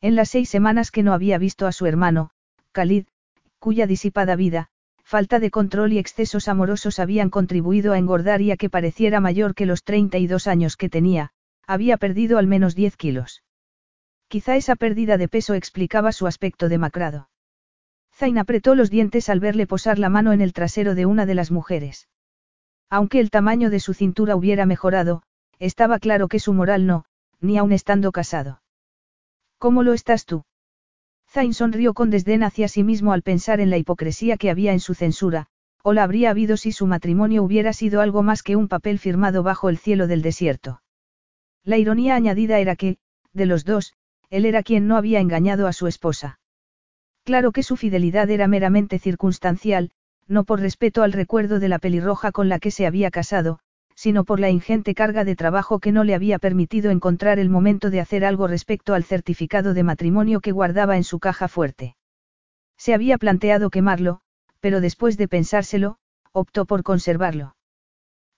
En 0.01 0.15
las 0.15 0.29
seis 0.29 0.49
semanas 0.49 0.91
que 0.91 1.03
no 1.03 1.13
había 1.13 1.37
visto 1.37 1.67
a 1.67 1.73
su 1.73 1.85
hermano, 1.85 2.31
Khalid, 2.71 3.05
cuya 3.59 3.85
disipada 3.85 4.37
vida, 4.37 4.69
falta 5.03 5.39
de 5.39 5.51
control 5.51 5.91
y 5.91 5.97
excesos 5.97 6.47
amorosos 6.47 6.99
habían 6.99 7.29
contribuido 7.29 7.91
a 7.91 7.97
engordar 7.97 8.41
y 8.41 8.51
a 8.51 8.57
que 8.57 8.69
pareciera 8.69 9.19
mayor 9.19 9.55
que 9.55 9.65
los 9.65 9.83
32 9.83 10.47
años 10.47 10.77
que 10.77 10.87
tenía, 10.87 11.31
había 11.67 11.97
perdido 11.97 12.37
al 12.37 12.47
menos 12.47 12.75
10 12.75 12.95
kilos. 12.95 13.43
Quizá 14.29 14.55
esa 14.55 14.75
pérdida 14.75 15.17
de 15.17 15.27
peso 15.27 15.53
explicaba 15.55 16.11
su 16.11 16.27
aspecto 16.27 16.69
demacrado. 16.69 17.27
Zain 18.19 18.37
apretó 18.37 18.75
los 18.75 18.89
dientes 18.89 19.29
al 19.29 19.39
verle 19.39 19.65
posar 19.65 19.97
la 19.97 20.09
mano 20.09 20.33
en 20.33 20.41
el 20.41 20.51
trasero 20.51 20.93
de 20.93 21.05
una 21.05 21.25
de 21.25 21.35
las 21.35 21.51
mujeres. 21.51 22.09
Aunque 22.89 23.21
el 23.21 23.29
tamaño 23.29 23.69
de 23.69 23.79
su 23.79 23.93
cintura 23.93 24.35
hubiera 24.35 24.65
mejorado, 24.65 25.23
estaba 25.57 25.99
claro 25.99 26.27
que 26.27 26.39
su 26.39 26.53
moral 26.53 26.85
no, 26.85 27.05
ni 27.39 27.57
aun 27.57 27.71
estando 27.71 28.11
casado. 28.11 28.61
¿Cómo 29.57 29.83
lo 29.83 29.93
estás 29.93 30.25
tú? 30.25 30.43
Zain 31.29 31.53
sonrió 31.53 31.93
con 31.93 32.09
desdén 32.09 32.43
hacia 32.43 32.67
sí 32.67 32.83
mismo 32.83 33.13
al 33.13 33.21
pensar 33.21 33.61
en 33.61 33.69
la 33.69 33.77
hipocresía 33.77 34.35
que 34.35 34.49
había 34.49 34.73
en 34.73 34.81
su 34.81 34.95
censura, 34.95 35.47
o 35.81 35.93
la 35.93 36.03
habría 36.03 36.31
habido 36.31 36.57
si 36.57 36.73
su 36.73 36.87
matrimonio 36.87 37.41
hubiera 37.41 37.71
sido 37.71 38.01
algo 38.01 38.21
más 38.21 38.43
que 38.43 38.57
un 38.57 38.67
papel 38.67 38.99
firmado 38.99 39.43
bajo 39.43 39.69
el 39.69 39.77
cielo 39.77 40.07
del 40.07 40.21
desierto. 40.21 40.81
La 41.63 41.77
ironía 41.77 42.15
añadida 42.15 42.59
era 42.59 42.75
que, 42.75 42.97
de 43.31 43.45
los 43.45 43.63
dos, 43.63 43.93
él 44.29 44.45
era 44.45 44.61
quien 44.61 44.87
no 44.87 44.97
había 44.97 45.21
engañado 45.21 45.67
a 45.67 45.73
su 45.73 45.87
esposa. 45.87 46.38
Claro 47.23 47.51
que 47.51 47.63
su 47.63 47.77
fidelidad 47.77 48.29
era 48.29 48.47
meramente 48.47 48.99
circunstancial, 48.99 49.91
no 50.27 50.43
por 50.43 50.59
respeto 50.59 51.03
al 51.03 51.11
recuerdo 51.11 51.59
de 51.59 51.69
la 51.69 51.79
pelirroja 51.79 52.31
con 52.31 52.49
la 52.49 52.59
que 52.59 52.71
se 52.71 52.85
había 52.85 53.11
casado, 53.11 53.59
sino 53.95 54.23
por 54.23 54.39
la 54.39 54.49
ingente 54.49 54.95
carga 54.95 55.25
de 55.25 55.35
trabajo 55.35 55.79
que 55.79 55.91
no 55.91 56.03
le 56.03 56.15
había 56.15 56.39
permitido 56.39 56.89
encontrar 56.89 57.37
el 57.37 57.49
momento 57.49 57.89
de 57.89 57.99
hacer 57.99 58.23
algo 58.23 58.47
respecto 58.47 58.93
al 58.93 59.03
certificado 59.03 59.73
de 59.73 59.83
matrimonio 59.83 60.39
que 60.39 60.53
guardaba 60.53 60.95
en 60.95 61.03
su 61.03 61.19
caja 61.19 61.47
fuerte. 61.47 61.97
Se 62.77 62.93
había 62.93 63.17
planteado 63.17 63.69
quemarlo, 63.69 64.21
pero 64.61 64.79
después 64.79 65.17
de 65.17 65.27
pensárselo, 65.27 65.97
optó 66.31 66.65
por 66.65 66.83
conservarlo. 66.83 67.55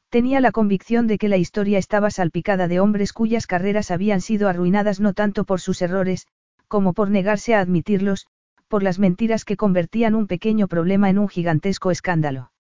Tenía 0.10 0.40
la 0.41 0.52
convicción 0.52 1.06
de 1.06 1.18
que 1.18 1.30
la 1.30 1.38
historia 1.38 1.78
estaba 1.78 2.10
salpicada 2.10 2.68
de 2.68 2.80
hombres 2.80 3.14
cuyas 3.14 3.45
carreras 3.45 3.91
habían 3.91 4.22
sido 4.22 4.49
arruinadas 4.49 4.99
no 4.99 5.14
tanto 5.14 5.44
por 5.44 5.62
sus 5.62 5.82
errores, 5.82 6.28
como 6.68 6.94
por 6.94 7.12
negarse 7.12 7.53
a 7.53 7.60
admitirlos, 7.60 8.28
por 8.72 8.84
las 8.84 8.99
mentiras 8.99 9.43
que 9.43 9.57
convertían 9.57 10.15
un 10.15 10.27
pequeño 10.27 10.69
problema 10.69 11.10
en 11.10 11.19
un 11.19 11.27
gigantesco 11.27 11.91
escándalo. 11.91 12.53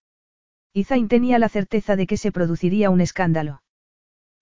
Y 0.73 0.83
Zain 0.83 1.07
tenía 1.07 1.39
la 1.39 1.47
certeza 1.47 1.95
de 1.95 2.05
que 2.05 2.17
se 2.17 2.33
produciría 2.33 2.89
un 2.89 2.99
escándalo. 2.99 3.63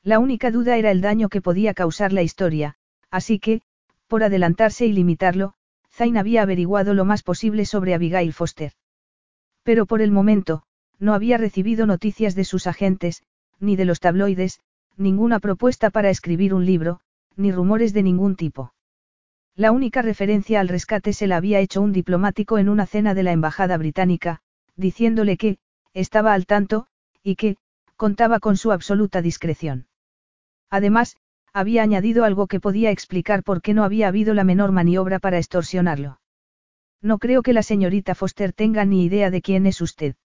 La 0.02 0.18
única 0.18 0.50
duda 0.50 0.78
era 0.78 0.90
el 0.90 1.02
daño 1.02 1.30
que 1.30 1.44
podía 1.44 1.76
causar 1.76 2.12
la 2.12 2.24
historia, 2.24 2.76
así 3.12 3.38
que, 3.38 3.62
por 4.08 4.24
adelantarse 4.24 4.88
y 4.88 4.94
limitarlo, 4.94 5.54
Zain 5.91 6.18
había 6.18 6.41
averiguado 6.41 6.96
lo 6.96 7.06
más 7.06 7.22
posible 7.22 7.66
sobre 7.66 7.94
Abigail 7.94 8.34
Foster. 8.34 8.72
Pero 9.62 9.86
por 9.86 10.02
el 10.02 10.10
momento, 10.10 10.64
no 10.98 11.14
había 11.14 11.38
recibido 11.38 11.86
noticias 11.86 12.34
de 12.34 12.46
sus 12.46 12.66
agentes, 12.66 13.22
ni 13.60 13.76
de 13.76 13.86
los 13.86 14.00
tabloides, 14.00 14.60
ninguna 14.98 15.40
propuesta 15.40 15.91
para 15.91 16.10
escribir 16.10 16.56
un 16.56 16.66
libro, 16.66 17.00
ni 17.36 17.52
rumores 17.52 17.94
de 17.94 18.02
ningún 18.02 18.36
tipo. 18.36 18.74
La 19.60 19.73
única 19.73 20.02
referencia 20.02 20.61
al 20.61 20.69
rescate 20.69 21.11
se 21.11 21.27
la 21.27 21.36
había 21.36 21.60
hecho 21.60 21.81
un 21.81 21.91
diplomático 21.91 22.60
en 22.60 22.69
una 22.69 22.86
cena 22.86 23.14
de 23.14 23.23
la 23.23 23.34
Embajada 23.34 23.76
Británica, 23.76 24.40
diciéndole 24.77 25.36
que, 25.36 25.57
estaba 25.94 26.34
al 26.34 26.45
tanto, 26.45 26.88
y 27.23 27.36
que, 27.36 27.57
contaba 27.98 28.40
con 28.40 28.56
su 28.56 28.72
absoluta 28.72 29.22
discreción. 29.22 29.88
Además, 30.69 31.18
había 31.52 31.84
añadido 31.84 32.23
algo 32.23 32.48
que 32.48 32.61
podía 32.61 32.90
explicar 32.90 33.44
por 33.44 33.61
qué 33.61 33.73
no 33.73 33.84
había 33.84 34.07
habido 34.07 34.34
la 34.34 34.45
menor 34.45 34.72
maniobra 34.72 35.19
para 35.19 35.40
extorsionarlo. 35.40 36.22
No 37.02 37.18
creo 37.18 37.41
que 37.41 37.52
la 37.52 37.61
señorita 37.61 38.15
Foster 38.15 38.53
tenga 38.53 38.86
ni 38.86 39.03
idea 39.03 39.30
de 39.30 39.41
quién 39.41 39.65
es 39.65 39.81
usted. 39.81 40.15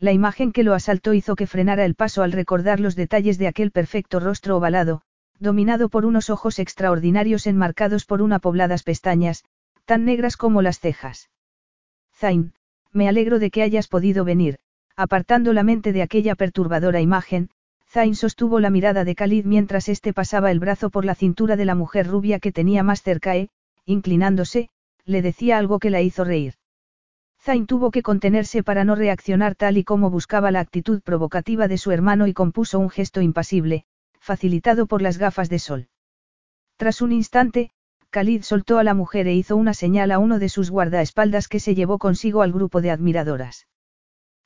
La 0.00 0.10
imagen 0.10 0.50
que 0.50 0.64
lo 0.64 0.74
asaltó 0.74 1.14
hizo 1.14 1.36
que 1.36 1.46
frenara 1.46 1.84
el 1.84 1.94
paso 1.94 2.24
al 2.24 2.32
recordar 2.32 2.80
los 2.80 2.96
detalles 2.96 3.38
de 3.38 3.46
aquel 3.46 3.70
perfecto 3.70 4.18
rostro 4.18 4.56
ovalado, 4.56 5.02
dominado 5.40 5.88
por 5.88 6.04
unos 6.04 6.30
ojos 6.30 6.58
extraordinarios 6.58 7.46
enmarcados 7.46 8.04
por 8.04 8.22
una 8.22 8.38
pobladas 8.38 8.82
pestañas, 8.82 9.44
tan 9.84 10.04
negras 10.04 10.36
como 10.36 10.62
las 10.62 10.80
cejas. 10.80 11.30
Zain, 12.14 12.52
me 12.92 13.08
alegro 13.08 13.38
de 13.38 13.50
que 13.50 13.62
hayas 13.62 13.88
podido 13.88 14.24
venir, 14.24 14.58
Apartando 15.00 15.52
la 15.52 15.62
mente 15.62 15.92
de 15.92 16.02
aquella 16.02 16.34
perturbadora 16.34 17.00
imagen, 17.00 17.50
Zain 17.88 18.16
sostuvo 18.16 18.58
la 18.58 18.68
mirada 18.68 19.04
de 19.04 19.14
Khalid 19.14 19.44
mientras 19.44 19.88
éste 19.88 20.12
pasaba 20.12 20.50
el 20.50 20.58
brazo 20.58 20.90
por 20.90 21.04
la 21.04 21.14
cintura 21.14 21.54
de 21.54 21.64
la 21.64 21.76
mujer 21.76 22.08
rubia 22.08 22.40
que 22.40 22.50
tenía 22.50 22.82
más 22.82 23.04
cerca 23.04 23.36
e, 23.36 23.48
inclinándose, 23.84 24.70
le 25.04 25.22
decía 25.22 25.56
algo 25.56 25.78
que 25.78 25.90
la 25.90 26.00
hizo 26.00 26.24
reír. 26.24 26.54
Zain 27.40 27.68
tuvo 27.68 27.92
que 27.92 28.02
contenerse 28.02 28.64
para 28.64 28.82
no 28.82 28.96
reaccionar 28.96 29.54
tal 29.54 29.78
y 29.78 29.84
como 29.84 30.10
buscaba 30.10 30.50
la 30.50 30.58
actitud 30.58 31.00
provocativa 31.00 31.68
de 31.68 31.78
su 31.78 31.92
hermano 31.92 32.26
y 32.26 32.32
compuso 32.32 32.80
un 32.80 32.90
gesto 32.90 33.20
impasible, 33.20 33.84
facilitado 34.28 34.86
por 34.86 35.00
las 35.00 35.16
gafas 35.16 35.48
de 35.48 35.58
sol. 35.58 35.88
Tras 36.76 37.00
un 37.00 37.12
instante, 37.12 37.70
Khalid 38.10 38.42
soltó 38.42 38.78
a 38.78 38.84
la 38.84 38.92
mujer 38.92 39.26
e 39.26 39.32
hizo 39.34 39.56
una 39.56 39.72
señal 39.72 40.10
a 40.10 40.18
uno 40.18 40.38
de 40.38 40.50
sus 40.50 40.70
guardaespaldas 40.70 41.48
que 41.48 41.60
se 41.60 41.74
llevó 41.74 41.96
consigo 41.96 42.42
al 42.42 42.52
grupo 42.52 42.82
de 42.82 42.90
admiradoras. 42.90 43.68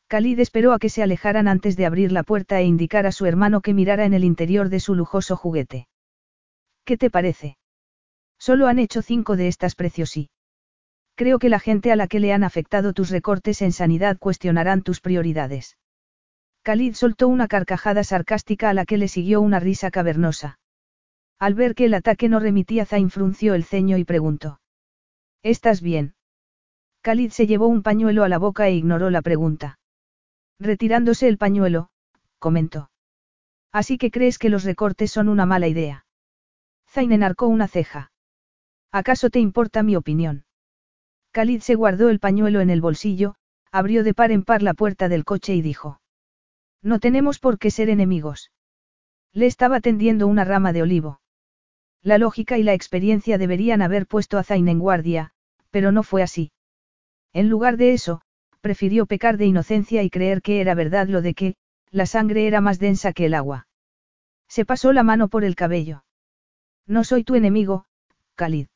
Khalid 0.06 0.38
esperó 0.38 0.72
a 0.72 0.78
que 0.78 0.88
se 0.88 1.02
alejaran 1.02 1.48
antes 1.48 1.76
de 1.76 1.84
abrir 1.84 2.12
la 2.12 2.22
puerta 2.22 2.60
e 2.60 2.64
indicar 2.64 3.06
a 3.06 3.12
su 3.12 3.26
hermano 3.26 3.60
que 3.60 3.74
mirara 3.74 4.04
en 4.04 4.14
el 4.14 4.22
interior 4.22 4.68
de 4.68 4.78
su 4.78 4.94
lujoso 4.94 5.36
juguete. 5.36 5.88
¿Qué 6.84 6.96
te 6.96 7.10
parece? 7.10 7.56
Solo 8.38 8.68
han 8.68 8.78
hecho 8.78 9.02
cinco 9.02 9.34
de 9.34 9.48
estas 9.48 9.74
precios 9.74 10.16
y. 10.16 10.30
Creo 11.16 11.40
que 11.40 11.48
la 11.48 11.58
gente 11.58 11.90
a 11.90 11.96
la 11.96 12.06
que 12.06 12.20
le 12.20 12.32
han 12.32 12.44
afectado 12.44 12.92
tus 12.92 13.10
recortes 13.10 13.60
en 13.62 13.72
sanidad 13.72 14.16
cuestionarán 14.16 14.82
tus 14.82 15.00
prioridades. 15.00 15.76
Khalid 16.64 16.94
soltó 16.94 17.26
una 17.26 17.48
carcajada 17.48 18.04
sarcástica 18.04 18.70
a 18.70 18.74
la 18.74 18.84
que 18.84 18.96
le 18.96 19.08
siguió 19.08 19.40
una 19.40 19.58
risa 19.58 19.90
cavernosa. 19.90 20.60
Al 21.40 21.54
ver 21.54 21.74
que 21.74 21.86
el 21.86 21.94
ataque 21.94 22.28
no 22.28 22.38
remitía, 22.38 22.86
Zain 22.86 23.10
frunció 23.10 23.54
el 23.54 23.64
ceño 23.64 23.98
y 23.98 24.04
preguntó. 24.04 24.60
¿Estás 25.42 25.82
bien? 25.82 26.14
Khalid 27.02 27.32
se 27.32 27.48
llevó 27.48 27.66
un 27.66 27.82
pañuelo 27.82 28.22
a 28.22 28.28
la 28.28 28.38
boca 28.38 28.68
e 28.68 28.74
ignoró 28.74 29.10
la 29.10 29.22
pregunta. 29.22 29.80
Retirándose 30.60 31.26
el 31.26 31.36
pañuelo, 31.36 31.90
comentó. 32.38 32.92
Así 33.72 33.98
que 33.98 34.12
crees 34.12 34.38
que 34.38 34.50
los 34.50 34.62
recortes 34.62 35.10
son 35.10 35.28
una 35.28 35.46
mala 35.46 35.66
idea. 35.66 36.06
Zain 36.88 37.10
enarcó 37.10 37.48
una 37.48 37.66
ceja. 37.66 38.12
¿Acaso 38.92 39.30
te 39.30 39.40
importa 39.40 39.82
mi 39.82 39.96
opinión? 39.96 40.44
Khalid 41.32 41.62
se 41.62 41.74
guardó 41.74 42.08
el 42.08 42.20
pañuelo 42.20 42.60
en 42.60 42.70
el 42.70 42.80
bolsillo, 42.80 43.34
abrió 43.72 44.04
de 44.04 44.14
par 44.14 44.30
en 44.30 44.44
par 44.44 44.62
la 44.62 44.74
puerta 44.74 45.08
del 45.08 45.24
coche 45.24 45.54
y 45.54 45.62
dijo. 45.62 46.01
No 46.82 46.98
tenemos 46.98 47.38
por 47.38 47.58
qué 47.58 47.70
ser 47.70 47.88
enemigos. 47.88 48.50
Le 49.32 49.46
estaba 49.46 49.80
tendiendo 49.80 50.26
una 50.26 50.44
rama 50.44 50.72
de 50.72 50.82
olivo. 50.82 51.20
La 52.02 52.18
lógica 52.18 52.58
y 52.58 52.64
la 52.64 52.74
experiencia 52.74 53.38
deberían 53.38 53.80
haber 53.80 54.06
puesto 54.06 54.36
a 54.36 54.42
Zain 54.42 54.68
en 54.68 54.80
guardia, 54.80 55.30
pero 55.70 55.92
no 55.92 56.02
fue 56.02 56.22
así. 56.22 56.50
En 57.32 57.48
lugar 57.48 57.76
de 57.76 57.92
eso, 57.92 58.22
prefirió 58.60 59.06
pecar 59.06 59.36
de 59.36 59.46
inocencia 59.46 60.02
y 60.02 60.10
creer 60.10 60.42
que 60.42 60.60
era 60.60 60.74
verdad 60.74 61.06
lo 61.06 61.22
de 61.22 61.34
que, 61.34 61.54
la 61.90 62.06
sangre 62.06 62.46
era 62.46 62.60
más 62.60 62.78
densa 62.78 63.12
que 63.12 63.26
el 63.26 63.34
agua. 63.34 63.68
Se 64.48 64.64
pasó 64.64 64.92
la 64.92 65.02
mano 65.02 65.28
por 65.28 65.44
el 65.44 65.54
cabello. 65.54 66.04
No 66.86 67.04
soy 67.04 67.22
tu 67.22 67.36
enemigo, 67.36 67.86
Khalid. 68.34 68.66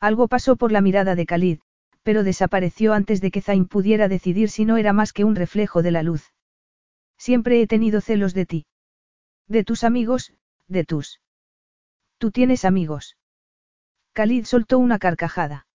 Algo 0.00 0.28
pasó 0.28 0.56
por 0.56 0.72
la 0.72 0.80
mirada 0.80 1.14
de 1.14 1.26
Khalid, 1.26 1.60
pero 2.02 2.24
desapareció 2.24 2.92
antes 2.92 3.20
de 3.20 3.30
que 3.30 3.40
Zain 3.40 3.66
pudiera 3.66 4.08
decidir 4.08 4.50
si 4.50 4.64
no 4.64 4.76
era 4.76 4.92
más 4.92 5.12
que 5.12 5.24
un 5.24 5.36
reflejo 5.36 5.82
de 5.82 5.90
la 5.92 6.02
luz. 6.02 6.32
Siempre 7.20 7.60
he 7.60 7.66
tenido 7.66 8.00
celos 8.00 8.32
de 8.32 8.46
ti. 8.46 8.66
De 9.46 9.62
tus 9.62 9.84
amigos, 9.84 10.32
de 10.68 10.84
tus. 10.84 11.20
Tú 12.16 12.30
tienes 12.30 12.64
amigos. 12.64 13.18
Khalid 14.14 14.46
soltó 14.46 14.78
una 14.78 14.98
carcajada. 14.98 15.66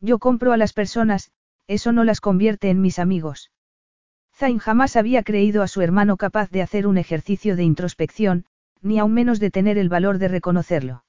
Yo 0.00 0.18
compro 0.18 0.50
a 0.50 0.56
las 0.56 0.72
personas, 0.72 1.30
eso 1.66 1.92
no 1.92 2.04
las 2.04 2.22
convierte 2.22 2.70
en 2.70 2.80
mis 2.80 2.98
amigos. 2.98 3.52
Zain 4.34 4.58
jamás 4.58 4.96
había 4.96 5.22
creído 5.22 5.62
a 5.62 5.68
su 5.68 5.82
hermano 5.82 6.16
capaz 6.16 6.48
de 6.50 6.62
hacer 6.62 6.86
un 6.86 6.96
ejercicio 6.96 7.54
de 7.54 7.64
introspección, 7.64 8.46
ni 8.80 8.98
aún 8.98 9.12
menos 9.12 9.40
de 9.40 9.50
tener 9.50 9.76
el 9.76 9.90
valor 9.90 10.16
de 10.16 10.28
reconocerlo. 10.28 11.04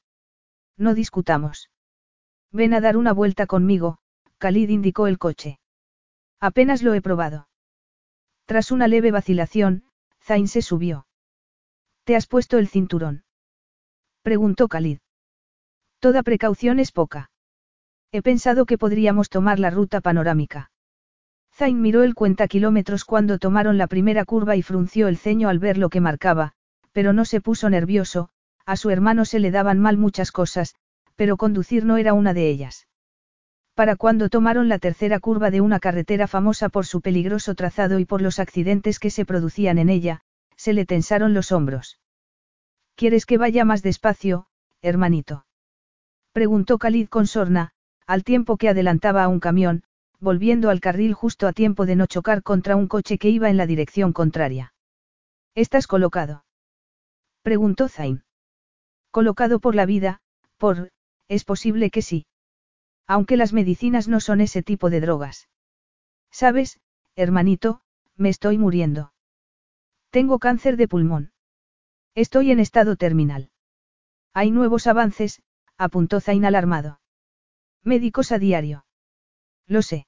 No 0.75 0.93
discutamos. 0.93 1.69
Ven 2.51 2.73
a 2.73 2.81
dar 2.81 2.97
una 2.97 3.13
vuelta 3.13 3.47
conmigo, 3.47 3.99
Khalid 4.39 4.69
indicó 4.69 5.07
el 5.07 5.17
coche. 5.17 5.59
Apenas 6.41 6.83
lo 6.83 6.93
he 6.95 7.01
probado. 7.01 7.47
Tras 8.45 8.71
una 8.71 8.87
leve 8.87 9.11
vacilación, 9.11 9.83
Zain 10.21 10.47
se 10.47 10.61
subió. 10.61 11.07
¿Te 12.03 12.15
has 12.15 12.27
puesto 12.27 12.57
el 12.57 12.67
cinturón? 12.67 13.23
Preguntó 14.21 14.67
Khalid. 14.67 14.99
Toda 15.99 16.23
precaución 16.23 16.79
es 16.79 16.91
poca. 16.91 17.31
He 18.11 18.21
pensado 18.21 18.65
que 18.65 18.77
podríamos 18.77 19.29
tomar 19.29 19.59
la 19.59 19.69
ruta 19.69 20.01
panorámica. 20.01 20.71
Zain 21.53 21.81
miró 21.81 22.03
el 22.03 22.15
cuenta 22.15 22.47
kilómetros 22.47 23.05
cuando 23.05 23.37
tomaron 23.37 23.77
la 23.77 23.87
primera 23.87 24.25
curva 24.25 24.55
y 24.55 24.61
frunció 24.61 25.07
el 25.07 25.17
ceño 25.17 25.49
al 25.49 25.59
ver 25.59 25.77
lo 25.77 25.89
que 25.89 26.01
marcaba, 26.01 26.53
pero 26.91 27.13
no 27.13 27.25
se 27.25 27.41
puso 27.41 27.69
nervioso, 27.69 28.29
a 28.65 28.75
su 28.75 28.89
hermano 28.89 29.25
se 29.25 29.39
le 29.39 29.51
daban 29.51 29.79
mal 29.79 29.97
muchas 29.97 30.31
cosas, 30.31 30.75
pero 31.15 31.37
conducir 31.37 31.85
no 31.85 31.97
era 31.97 32.13
una 32.13 32.33
de 32.33 32.49
ellas. 32.49 32.87
Para 33.75 33.95
cuando 33.95 34.29
tomaron 34.29 34.69
la 34.69 34.77
tercera 34.77 35.19
curva 35.19 35.49
de 35.49 35.61
una 35.61 35.79
carretera 35.79 36.27
famosa 36.27 36.69
por 36.69 36.85
su 36.85 37.01
peligroso 37.01 37.55
trazado 37.55 37.99
y 37.99 38.05
por 38.05 38.21
los 38.21 38.39
accidentes 38.39 38.99
que 38.99 39.09
se 39.09 39.25
producían 39.25 39.79
en 39.79 39.89
ella, 39.89 40.21
se 40.55 40.73
le 40.73 40.85
tensaron 40.85 41.33
los 41.33 41.51
hombros. 41.51 41.99
¿Quieres 42.95 43.25
que 43.25 43.39
vaya 43.39 43.65
más 43.65 43.81
despacio, 43.81 44.45
hermanito? 44.81 45.45
Preguntó 46.33 46.77
Khalid 46.77 47.09
con 47.09 47.25
sorna, 47.25 47.71
al 48.05 48.23
tiempo 48.23 48.57
que 48.57 48.69
adelantaba 48.69 49.23
a 49.23 49.27
un 49.27 49.39
camión, 49.39 49.83
volviendo 50.19 50.69
al 50.69 50.79
carril 50.79 51.13
justo 51.13 51.47
a 51.47 51.53
tiempo 51.53 51.85
de 51.85 51.95
no 51.95 52.05
chocar 52.05 52.43
contra 52.43 52.75
un 52.75 52.87
coche 52.87 53.17
que 53.17 53.29
iba 53.29 53.49
en 53.49 53.57
la 53.57 53.65
dirección 53.65 54.13
contraria. 54.13 54.73
¿Estás 55.55 55.87
colocado? 55.87 56.45
Preguntó 57.41 57.89
Zain. 57.89 58.23
Colocado 59.11 59.59
por 59.59 59.75
la 59.75 59.85
vida, 59.85 60.21
por, 60.57 60.91
es 61.27 61.43
posible 61.43 61.89
que 61.89 62.01
sí. 62.01 62.25
Aunque 63.07 63.37
las 63.37 63.53
medicinas 63.53 64.07
no 64.07 64.19
son 64.19 64.41
ese 64.41 64.63
tipo 64.63 64.89
de 64.89 65.01
drogas. 65.01 65.49
Sabes, 66.31 66.79
hermanito, 67.15 67.81
me 68.15 68.29
estoy 68.29 68.57
muriendo. 68.57 69.13
Tengo 70.09 70.39
cáncer 70.39 70.77
de 70.77 70.87
pulmón. 70.87 71.31
Estoy 72.15 72.51
en 72.51 72.59
estado 72.59 72.95
terminal. 72.95 73.49
Hay 74.33 74.51
nuevos 74.51 74.87
avances, 74.87 75.41
apuntó 75.77 76.19
Zain 76.19 76.45
alarmado. 76.45 76.99
Médicos 77.83 78.31
a 78.31 78.39
diario. 78.39 78.85
Lo 79.67 79.81
sé. 79.81 80.07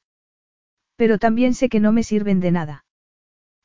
Pero 0.96 1.18
también 1.18 1.54
sé 1.54 1.70
que 1.70 1.80
no 1.80 1.92
me 1.92 2.04
sirven 2.04 2.40
de 2.40 2.52
nada. 2.52 2.86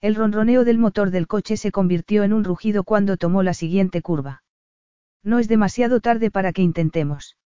El 0.01 0.15
ronroneo 0.15 0.65
del 0.65 0.79
motor 0.79 1.11
del 1.11 1.27
coche 1.27 1.57
se 1.57 1.71
convirtió 1.71 2.25
en 2.25 2.33
un 2.33 2.45
rugido 2.45 2.85
cuando 2.85 3.17
tomó 3.17 3.43
la 3.43 3.55
siguiente 3.55 4.03
curva. 4.03 4.43
No 5.23 5.39
es 5.39 5.47
demasiado 5.47 6.01
tarde 6.01 6.31
para 6.31 6.53
que 6.53 6.63
intentemos. 6.63 7.37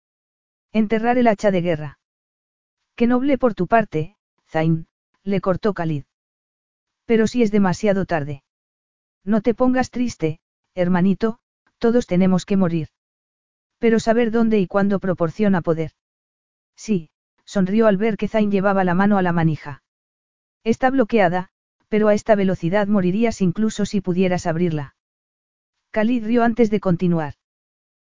Enterrar 0.74 1.18
el 1.18 1.28
hacha 1.28 1.52
de 1.52 1.62
guerra. 1.62 1.98
Qué 2.96 3.06
noble 3.06 3.38
por 3.38 3.54
tu 3.54 3.68
parte, 3.68 4.16
Zain, 4.48 4.88
le 5.22 5.40
cortó 5.40 5.72
Khalid. 5.72 6.02
Pero 7.04 7.28
si 7.28 7.44
es 7.44 7.52
demasiado 7.52 8.06
tarde. 8.06 8.42
No 9.24 9.40
te 9.40 9.54
pongas 9.54 9.92
triste, 9.92 10.40
hermanito, 10.74 11.38
todos 11.78 12.08
tenemos 12.08 12.44
que 12.44 12.56
morir. 12.56 12.88
Pero 13.78 14.00
saber 14.00 14.32
dónde 14.32 14.58
y 14.58 14.66
cuándo 14.66 14.98
proporciona 14.98 15.62
poder. 15.62 15.92
Sí, 16.74 17.10
sonrió 17.44 17.86
al 17.86 17.96
ver 17.96 18.16
que 18.16 18.26
Zain 18.26 18.50
llevaba 18.50 18.82
la 18.82 18.94
mano 18.94 19.16
a 19.16 19.22
la 19.22 19.32
manija. 19.32 19.84
Está 20.64 20.90
bloqueada, 20.90 21.50
pero 21.88 22.08
a 22.08 22.14
esta 22.14 22.34
velocidad 22.34 22.88
morirías 22.88 23.40
incluso 23.42 23.86
si 23.86 24.00
pudieras 24.00 24.44
abrirla. 24.48 24.96
Khalid 25.92 26.24
rió 26.24 26.42
antes 26.42 26.68
de 26.68 26.80
continuar. 26.80 27.34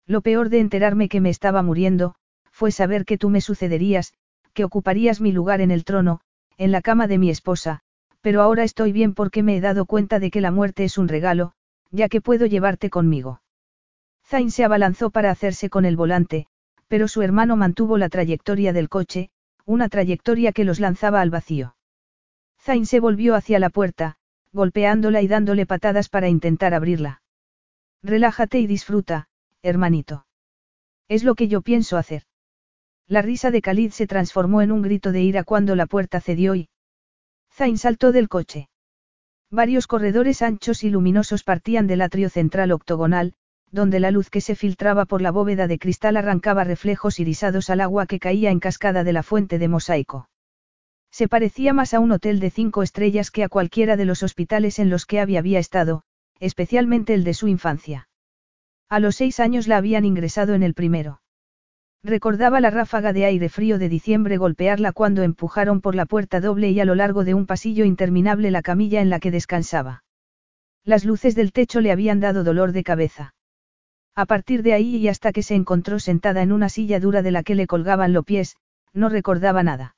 Lo 0.07 0.21
peor 0.21 0.49
de 0.49 0.61
enterarme 0.61 1.09
que 1.09 1.21
me 1.21 1.31
estaba 1.31 1.63
muriendo, 1.63 2.15
fue 2.53 2.71
saber 2.71 3.05
que 3.05 3.19
tú 3.19 3.31
me 3.31 3.41
sucederías, 3.41 4.13
que 4.53 4.65
ocuparías 4.65 5.21
mi 5.21 5.33
lugar 5.33 5.61
en 5.61 5.71
el 5.71 5.85
trono, 5.85 6.21
en 6.59 6.71
la 6.71 6.83
cama 6.83 7.09
de 7.09 7.19
mi 7.19 7.31
esposa, 7.31 7.81
pero 8.21 8.41
ahora 8.41 8.63
estoy 8.63 8.93
bien 8.93 9.15
porque 9.15 9.43
me 9.43 9.57
he 9.57 9.61
dado 9.61 9.87
cuenta 9.87 10.21
de 10.21 10.31
que 10.31 10.41
la 10.41 10.53
muerte 10.53 10.85
es 10.85 10.97
un 10.99 11.09
regalo, 11.09 11.53
ya 11.91 12.09
que 12.09 12.21
puedo 12.21 12.47
llevarte 12.47 12.89
conmigo. 12.89 13.43
Zain 14.25 14.51
se 14.51 14.65
abalanzó 14.65 15.11
para 15.11 15.31
hacerse 15.31 15.69
con 15.69 15.85
el 15.85 15.97
volante, 15.97 16.47
pero 16.89 17.09
su 17.09 17.23
hermano 17.23 17.57
mantuvo 17.57 17.99
la 17.99 18.09
trayectoria 18.09 18.73
del 18.73 18.89
coche, 18.89 19.31
una 19.65 19.89
trayectoria 19.89 20.53
que 20.53 20.65
los 20.65 20.79
lanzaba 20.79 21.21
al 21.21 21.31
vacío. 21.31 21.77
Zain 22.61 22.87
se 22.87 23.01
volvió 23.01 23.35
hacia 23.35 23.59
la 23.59 23.71
puerta, 23.71 24.17
golpeándola 24.53 25.23
y 25.23 25.27
dándole 25.27 25.67
patadas 25.67 26.09
para 26.09 26.29
intentar 26.29 26.75
abrirla. 26.75 27.23
Relájate 28.03 28.61
y 28.61 28.67
disfruta, 28.67 29.29
hermanito. 29.63 30.27
Es 31.09 31.25
lo 31.25 31.35
que 31.35 31.49
yo 31.49 31.63
pienso 31.63 31.97
hacer. 31.97 32.23
La 33.09 33.23
risa 33.23 33.51
de 33.51 33.61
Khalid 33.61 33.91
se 33.91 34.07
transformó 34.07 34.63
en 34.63 34.73
un 34.73 34.83
grito 34.83 35.13
de 35.13 35.23
ira 35.23 35.45
cuando 35.45 35.77
la 35.77 35.87
puerta 35.87 36.21
cedió 36.21 36.55
y... 36.55 36.69
Zain 37.53 37.79
saltó 37.79 38.13
del 38.13 38.29
coche. 38.29 38.69
Varios 39.51 39.87
corredores 39.87 40.41
anchos 40.41 40.83
y 40.85 40.91
luminosos 40.91 41.45
partían 41.45 41.87
del 41.87 42.01
atrio 42.01 42.31
central 42.31 42.73
octogonal, 42.73 43.35
donde 43.71 44.01
la 44.01 44.11
luz 44.11 44.31
que 44.31 44.41
se 44.41 44.55
filtraba 44.55 45.07
por 45.07 45.23
la 45.23 45.31
bóveda 45.31 45.67
de 45.67 45.79
cristal 45.79 46.17
arrancaba 46.17 46.65
reflejos 46.65 47.19
irisados 47.19 47.71
al 47.71 47.81
agua 47.81 48.07
que 48.07 48.19
caía 48.19 48.51
en 48.51 48.61
cascada 48.61 49.03
de 49.03 49.13
la 49.13 49.23
fuente 49.23 49.59
de 49.59 49.69
mosaico. 49.69 50.29
Se 51.11 51.29
parecía 51.29 51.73
más 51.73 51.95
a 51.95 52.01
un 52.01 52.13
hotel 52.13 52.39
de 52.41 52.51
cinco 52.51 52.83
estrellas 52.83 53.31
que 53.31 53.45
a 53.45 53.49
cualquiera 53.49 53.97
de 53.97 54.05
los 54.05 54.23
hospitales 54.23 54.79
en 54.79 54.91
los 54.91 55.07
que 55.07 55.21
había, 55.21 55.41
había 55.41 55.59
estado, 55.59 56.05
especialmente 56.39 57.15
el 57.15 57.25
de 57.25 57.35
su 57.35 57.49
infancia. 57.49 58.09
A 58.89 59.01
los 59.01 59.17
seis 59.17 59.41
años 59.41 59.69
la 59.69 59.79
habían 59.79 60.05
ingresado 60.05 60.55
en 60.55 60.63
el 60.63 60.75
primero. 60.75 61.22
Recordaba 62.05 62.61
la 62.61 62.71
ráfaga 62.71 63.13
de 63.13 63.25
aire 63.27 63.49
frío 63.49 63.79
de 63.79 63.89
diciembre 63.89 64.37
golpearla 64.37 64.91
cuando 64.91 65.23
empujaron 65.23 65.81
por 65.81 65.95
la 65.95 66.05
puerta 66.05 66.41
doble 66.41 66.71
y 66.71 66.81
a 66.81 66.85
lo 66.85 66.97
largo 66.97 67.23
de 67.23 67.35
un 67.35 67.47
pasillo 67.47 67.85
interminable 67.85 68.51
la 68.51 68.61
camilla 68.61 69.01
en 69.01 69.09
la 69.09 69.21
que 69.21 69.31
descansaba. 69.31 70.03
Las 70.85 71.05
luces 71.05 71.37
del 71.37 71.53
techo 71.53 71.81
le 71.81 71.93
habían 71.93 72.19
dado 72.19 72.43
dolor 72.43 72.73
de 72.73 72.83
cabeza. 72.83 73.35
A 74.17 74.27
partir 74.27 74.65
de 74.65 74.73
ahí 74.73 74.97
y 74.97 75.07
hasta 75.07 75.33
que 75.33 75.45
se 75.45 75.55
encontró 75.55 76.01
sentada 76.01 76.43
en 76.43 76.51
una 76.51 76.69
silla 76.69 76.99
dura 76.99 77.23
de 77.23 77.31
la 77.31 77.45
que 77.45 77.55
le 77.55 77.69
colgaban 77.69 78.13
los 78.13 78.25
pies, 78.25 78.57
no 78.93 79.09
recordaba 79.09 79.63
nada. 79.63 79.95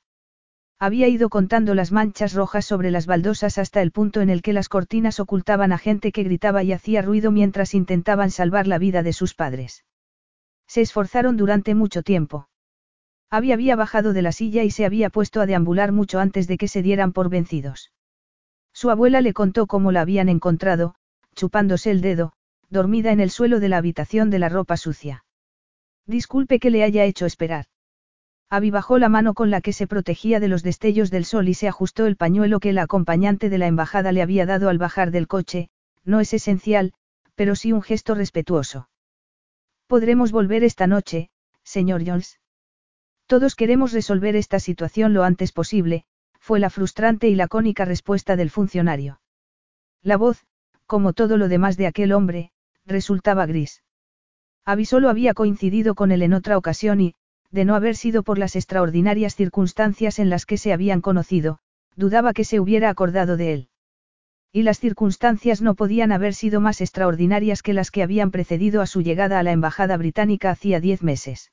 Había 0.77 1.07
ido 1.07 1.29
contando 1.29 1.73
las 1.73 1.91
manchas 1.91 2.33
rojas 2.33 2.65
sobre 2.65 2.91
las 2.91 3.07
baldosas 3.07 3.57
hasta 3.57 3.81
el 3.81 3.91
punto 3.91 4.21
en 4.21 4.29
el 4.29 4.43
que 4.43 4.53
las 4.53 4.69
cortinas 4.69 5.19
ocultaban 5.19 5.71
a 5.71 5.79
gente 5.79 6.11
que 6.11 6.21
gritaba 6.21 6.61
y 6.61 6.71
hacía 6.71 7.01
ruido 7.01 7.31
mientras 7.31 7.73
intentaban 7.73 8.29
salvar 8.29 8.67
la 8.67 8.77
vida 8.77 9.01
de 9.01 9.13
sus 9.13 9.33
padres. 9.33 9.83
Se 10.67 10.81
esforzaron 10.81 11.37
durante 11.37 11.75
mucho 11.75 12.03
tiempo. 12.03 12.49
Había 13.29 13.55
había 13.55 13.75
bajado 13.75 14.13
de 14.13 14.21
la 14.21 14.31
silla 14.31 14.63
y 14.63 14.71
se 14.71 14.85
había 14.85 15.09
puesto 15.09 15.41
a 15.41 15.45
deambular 15.45 15.91
mucho 15.91 16.19
antes 16.19 16.47
de 16.47 16.57
que 16.57 16.67
se 16.67 16.81
dieran 16.81 17.11
por 17.11 17.29
vencidos. 17.29 17.91
Su 18.73 18.89
abuela 18.89 19.21
le 19.21 19.33
contó 19.33 19.67
cómo 19.67 19.91
la 19.91 20.01
habían 20.01 20.29
encontrado, 20.29 20.95
chupándose 21.33 21.91
el 21.91 22.01
dedo, 22.01 22.33
dormida 22.69 23.11
en 23.11 23.19
el 23.19 23.29
suelo 23.29 23.59
de 23.59 23.69
la 23.69 23.77
habitación 23.77 24.29
de 24.29 24.39
la 24.39 24.49
ropa 24.49 24.77
sucia. 24.77 25.25
Disculpe 26.05 26.59
que 26.59 26.69
le 26.69 26.83
haya 26.83 27.03
hecho 27.03 27.25
esperar. 27.25 27.65
Abby 28.49 28.69
bajó 28.69 28.99
la 28.99 29.09
mano 29.09 29.33
con 29.33 29.49
la 29.49 29.61
que 29.61 29.73
se 29.73 29.87
protegía 29.87 30.39
de 30.39 30.47
los 30.47 30.61
destellos 30.61 31.09
del 31.09 31.25
sol 31.25 31.49
y 31.49 31.55
se 31.55 31.67
ajustó 31.67 32.05
el 32.05 32.15
pañuelo 32.15 32.59
que 32.59 32.69
el 32.69 32.77
acompañante 32.77 33.49
de 33.49 33.57
la 33.57 33.67
embajada 33.67 34.11
le 34.11 34.21
había 34.21 34.45
dado 34.45 34.69
al 34.69 34.77
bajar 34.77 35.11
del 35.11 35.27
coche, 35.27 35.69
no 36.03 36.19
es 36.19 36.33
esencial, 36.33 36.93
pero 37.33 37.55
sí 37.55 37.73
un 37.73 37.81
gesto 37.81 38.13
respetuoso. 38.13 38.87
Podremos 39.87 40.31
volver 40.31 40.63
esta 40.63 40.87
noche, 40.87 41.29
señor 41.63 42.03
Jones. 42.05 42.39
Todos 43.27 43.55
queremos 43.55 43.91
resolver 43.91 44.35
esta 44.35 44.59
situación 44.59 45.13
lo 45.13 45.23
antes 45.23 45.51
posible, 45.51 46.05
fue 46.39 46.59
la 46.59 46.69
frustrante 46.69 47.27
y 47.27 47.35
lacónica 47.35 47.85
respuesta 47.85 48.35
del 48.35 48.49
funcionario. 48.49 49.19
La 50.01 50.17
voz, 50.17 50.45
como 50.87 51.13
todo 51.13 51.37
lo 51.37 51.47
demás 51.47 51.77
de 51.77 51.87
aquel 51.87 52.13
hombre, 52.13 52.51
resultaba 52.85 53.45
gris. 53.45 53.83
Abby 54.63 54.85
solo 54.85 55.09
había 55.09 55.33
coincidido 55.33 55.93
con 55.93 56.11
él 56.11 56.23
en 56.23 56.33
otra 56.33 56.57
ocasión 56.57 57.01
y, 57.01 57.15
de 57.51 57.65
no 57.65 57.75
haber 57.75 57.95
sido 57.95 58.23
por 58.23 58.37
las 58.39 58.55
extraordinarias 58.55 59.35
circunstancias 59.35 60.17
en 60.19 60.29
las 60.29 60.45
que 60.45 60.57
se 60.57 60.73
habían 60.73 61.01
conocido, 61.01 61.59
dudaba 61.95 62.33
que 62.33 62.43
se 62.43 62.59
hubiera 62.59 62.89
acordado 62.89 63.37
de 63.37 63.53
él. 63.53 63.69
Y 64.55 64.63
las 64.63 64.79
circunstancias 64.79 65.61
no 65.61 65.75
podían 65.75 66.13
haber 66.13 66.33
sido 66.33 66.61
más 66.61 66.79
extraordinarias 66.79 67.61
que 67.61 67.73
las 67.73 67.91
que 67.91 68.03
habían 68.03 68.31
precedido 68.31 68.81
a 68.81 68.87
su 68.87 69.01
llegada 69.01 69.37
a 69.37 69.43
la 69.43 69.51
embajada 69.51 69.97
británica 69.97 70.49
hacía 70.49 70.79
diez 70.79 71.03
meses. 71.03 71.51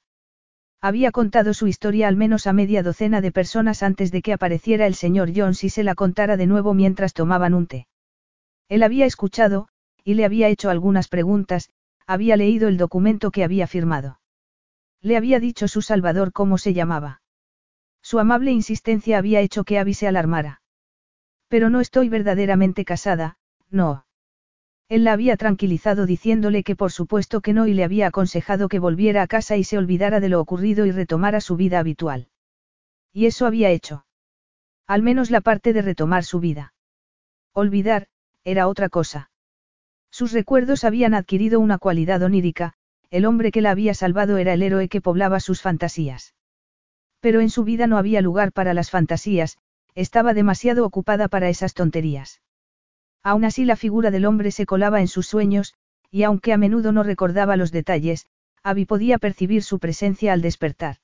Había 0.80 1.10
contado 1.10 1.52
su 1.52 1.66
historia 1.66 2.06
al 2.06 2.14
menos 2.14 2.46
a 2.46 2.52
media 2.52 2.84
docena 2.84 3.20
de 3.20 3.32
personas 3.32 3.82
antes 3.82 4.12
de 4.12 4.22
que 4.22 4.32
apareciera 4.32 4.86
el 4.86 4.94
señor 4.94 5.32
Jones 5.34 5.64
y 5.64 5.68
se 5.68 5.82
la 5.82 5.96
contara 5.96 6.36
de 6.36 6.46
nuevo 6.46 6.74
mientras 6.74 7.12
tomaban 7.12 7.54
un 7.54 7.66
té. 7.66 7.88
Él 8.68 8.84
había 8.84 9.04
escuchado, 9.04 9.66
y 10.04 10.14
le 10.14 10.24
había 10.24 10.46
hecho 10.46 10.70
algunas 10.70 11.08
preguntas, 11.08 11.70
había 12.06 12.36
leído 12.36 12.68
el 12.68 12.76
documento 12.76 13.32
que 13.32 13.42
había 13.42 13.66
firmado. 13.66 14.20
Le 15.00 15.16
había 15.16 15.40
dicho 15.40 15.66
su 15.66 15.82
salvador 15.82 16.30
cómo 16.30 16.56
se 16.56 16.72
llamaba. 16.72 17.20
Su 18.00 18.20
amable 18.20 18.52
insistencia 18.52 19.18
había 19.18 19.40
hecho 19.40 19.64
que 19.64 19.80
Abby 19.80 19.94
se 19.94 20.06
alarmara. 20.06 20.61
Pero 21.52 21.68
no 21.68 21.80
estoy 21.80 22.08
verdaderamente 22.08 22.86
casada, 22.86 23.36
no. 23.68 24.06
Él 24.88 25.04
la 25.04 25.12
había 25.12 25.36
tranquilizado 25.36 26.06
diciéndole 26.06 26.64
que 26.64 26.76
por 26.76 26.92
supuesto 26.92 27.42
que 27.42 27.52
no 27.52 27.66
y 27.66 27.74
le 27.74 27.84
había 27.84 28.06
aconsejado 28.06 28.70
que 28.70 28.78
volviera 28.78 29.20
a 29.20 29.26
casa 29.26 29.58
y 29.58 29.64
se 29.64 29.76
olvidara 29.76 30.18
de 30.20 30.30
lo 30.30 30.40
ocurrido 30.40 30.86
y 30.86 30.92
retomara 30.92 31.42
su 31.42 31.56
vida 31.56 31.78
habitual. 31.78 32.28
Y 33.12 33.26
eso 33.26 33.44
había 33.44 33.68
hecho. 33.68 34.06
Al 34.86 35.02
menos 35.02 35.30
la 35.30 35.42
parte 35.42 35.74
de 35.74 35.82
retomar 35.82 36.24
su 36.24 36.40
vida. 36.40 36.72
Olvidar, 37.52 38.06
era 38.44 38.66
otra 38.66 38.88
cosa. 38.88 39.30
Sus 40.10 40.32
recuerdos 40.32 40.84
habían 40.84 41.12
adquirido 41.12 41.60
una 41.60 41.76
cualidad 41.76 42.22
onírica, 42.22 42.72
el 43.10 43.26
hombre 43.26 43.52
que 43.52 43.60
la 43.60 43.72
había 43.72 43.92
salvado 43.92 44.38
era 44.38 44.54
el 44.54 44.62
héroe 44.62 44.88
que 44.88 45.02
poblaba 45.02 45.38
sus 45.38 45.60
fantasías. 45.60 46.34
Pero 47.20 47.42
en 47.42 47.50
su 47.50 47.62
vida 47.62 47.86
no 47.86 47.98
había 47.98 48.22
lugar 48.22 48.52
para 48.52 48.72
las 48.72 48.88
fantasías, 48.90 49.58
estaba 49.94 50.34
demasiado 50.34 50.84
ocupada 50.84 51.28
para 51.28 51.48
esas 51.48 51.74
tonterías. 51.74 52.40
Aún 53.22 53.44
así 53.44 53.64
la 53.64 53.76
figura 53.76 54.10
del 54.10 54.24
hombre 54.24 54.50
se 54.50 54.66
colaba 54.66 55.00
en 55.00 55.08
sus 55.08 55.26
sueños, 55.26 55.74
y 56.10 56.24
aunque 56.24 56.52
a 56.52 56.58
menudo 56.58 56.92
no 56.92 57.02
recordaba 57.02 57.56
los 57.56 57.72
detalles, 57.72 58.26
Abby 58.62 58.84
podía 58.84 59.18
percibir 59.18 59.62
su 59.62 59.78
presencia 59.78 60.32
al 60.32 60.42
despertar. 60.42 60.96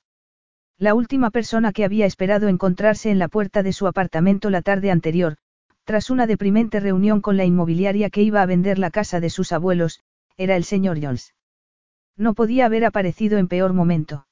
La 0.77 0.93
última 0.93 1.29
persona 1.29 1.73
que 1.73 1.83
había 1.83 2.05
esperado 2.05 2.47
encontrarse 2.47 3.09
en 3.09 3.19
la 3.19 3.27
puerta 3.27 3.63
de 3.63 3.73
su 3.73 3.85
apartamento 3.85 4.49
la 4.49 4.61
tarde 4.61 4.91
anterior, 4.91 5.35
tras 5.83 6.09
una 6.09 6.25
deprimente 6.25 6.79
reunión 6.79 7.19
con 7.19 7.35
la 7.35 7.45
inmobiliaria 7.45 8.09
que 8.09 8.21
iba 8.21 8.41
a 8.41 8.45
vender 8.45 8.79
la 8.79 8.91
casa 8.91 9.19
de 9.19 9.29
sus 9.29 9.51
abuelos, 9.51 10.01
era 10.37 10.55
el 10.55 10.63
señor 10.63 10.99
Jones. 11.01 11.33
No 12.15 12.33
podía 12.33 12.65
haber 12.65 12.85
aparecido 12.85 13.37
en 13.37 13.47
peor 13.47 13.73
momento. 13.73 14.25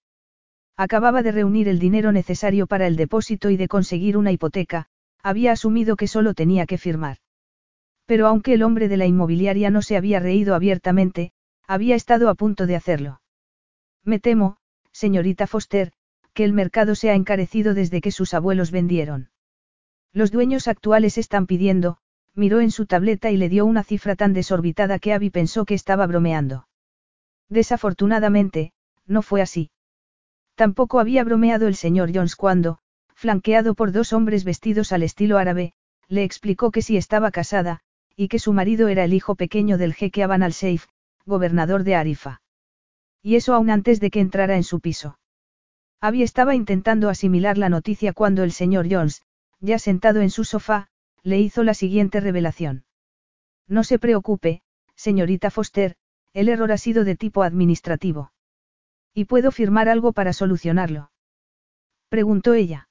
Acababa 0.78 1.24
de 1.24 1.32
reunir 1.32 1.68
el 1.68 1.80
dinero 1.80 2.12
necesario 2.12 2.68
para 2.68 2.86
el 2.86 2.96
depósito 2.96 3.50
y 3.50 3.58
de 3.58 3.68
conseguir 3.68 4.16
una 4.16 4.32
hipoteca, 4.32 4.86
había 5.24 5.52
asumido 5.52 5.96
que 5.96 6.08
solo 6.08 6.36
tenía 6.36 6.68
que 6.68 6.78
firmar. 6.78 7.18
Pero 8.06 8.28
aunque 8.28 8.54
el 8.54 8.62
hombre 8.62 8.88
de 8.88 8.98
la 8.98 9.08
inmobiliaria 9.08 9.72
no 9.72 9.82
se 9.82 9.98
había 9.98 10.20
reído 10.20 10.54
abiertamente, 10.54 11.32
había 11.68 11.96
estado 11.96 12.30
a 12.30 12.36
punto 12.36 12.68
de 12.68 12.76
hacerlo. 12.76 13.22
Me 14.04 14.20
temo, 14.20 14.58
señorita 14.92 15.48
Foster, 15.48 15.92
que 16.34 16.44
el 16.44 16.54
mercado 16.54 16.94
se 16.94 17.10
ha 17.10 17.16
encarecido 17.16 17.74
desde 17.74 18.00
que 18.00 18.12
sus 18.12 18.36
abuelos 18.36 18.70
vendieron. 18.70 19.32
Los 20.14 20.32
dueños 20.32 20.68
actuales 20.68 21.18
están 21.18 21.48
pidiendo, 21.48 21.98
miró 22.36 22.62
en 22.62 22.70
su 22.70 22.86
tableta 22.86 23.32
y 23.32 23.38
le 23.38 23.50
dio 23.50 23.66
una 23.66 23.84
cifra 23.84 24.16
tan 24.16 24.34
desorbitada 24.34 25.00
que 25.00 25.14
Abby 25.14 25.32
pensó 25.32 25.66
que 25.66 25.74
estaba 25.74 26.06
bromeando. 26.06 26.68
Desafortunadamente, 27.50 28.74
no 29.08 29.24
fue 29.24 29.42
así. 29.42 29.72
Tampoco 30.58 31.00
había 31.00 31.24
bromeado 31.24 31.68
el 31.68 31.76
señor 31.76 32.10
Jones 32.12 32.36
cuando, 32.36 32.80
flanqueado 33.14 33.76
por 33.76 33.92
dos 33.92 34.12
hombres 34.12 34.44
vestidos 34.44 34.92
al 34.92 35.04
estilo 35.04 35.38
árabe, 35.38 35.74
le 36.08 36.24
explicó 36.24 36.72
que 36.72 36.82
sí 36.82 36.98
estaba 36.98 37.30
casada, 37.30 37.82
y 38.16 38.28
que 38.28 38.40
su 38.40 38.54
marido 38.54 38.88
era 38.88 39.04
el 39.04 39.14
hijo 39.14 39.36
pequeño 39.36 39.78
del 39.78 39.94
jeque 39.94 40.24
Aban 40.24 40.42
al-Seif, 40.42 40.88
gobernador 41.28 41.84
de 41.84 41.94
Arifa. 41.94 42.42
Y 43.22 43.36
eso 43.36 43.54
aún 43.54 43.70
antes 43.70 44.00
de 44.00 44.10
que 44.10 44.20
entrara 44.20 44.56
en 44.56 44.64
su 44.64 44.80
piso. 44.80 45.20
Abby 46.02 46.24
estaba 46.24 46.56
intentando 46.56 47.10
asimilar 47.10 47.60
la 47.60 47.70
noticia 47.70 48.12
cuando 48.12 48.42
el 48.42 48.52
señor 48.52 48.88
Jones, 48.90 49.22
ya 49.60 49.78
sentado 49.78 50.22
en 50.22 50.32
su 50.32 50.44
sofá, 50.44 50.88
le 51.22 51.40
hizo 51.40 51.64
la 51.64 51.76
siguiente 51.76 52.20
revelación. 52.20 52.84
No 53.68 53.84
se 53.84 54.00
preocupe, 54.00 54.64
señorita 54.96 55.52
Foster, 55.52 55.98
el 56.34 56.50
error 56.50 56.72
ha 56.72 56.78
sido 56.80 57.04
de 57.04 57.16
tipo 57.16 57.44
administrativo. 57.44 58.32
¿Y 59.18 59.26
puedo 59.26 59.50
firmar 59.52 59.90
algo 59.90 60.14
para 60.14 60.32
solucionarlo? 60.32 61.10
Preguntó 62.08 62.54
ella. 62.54 62.88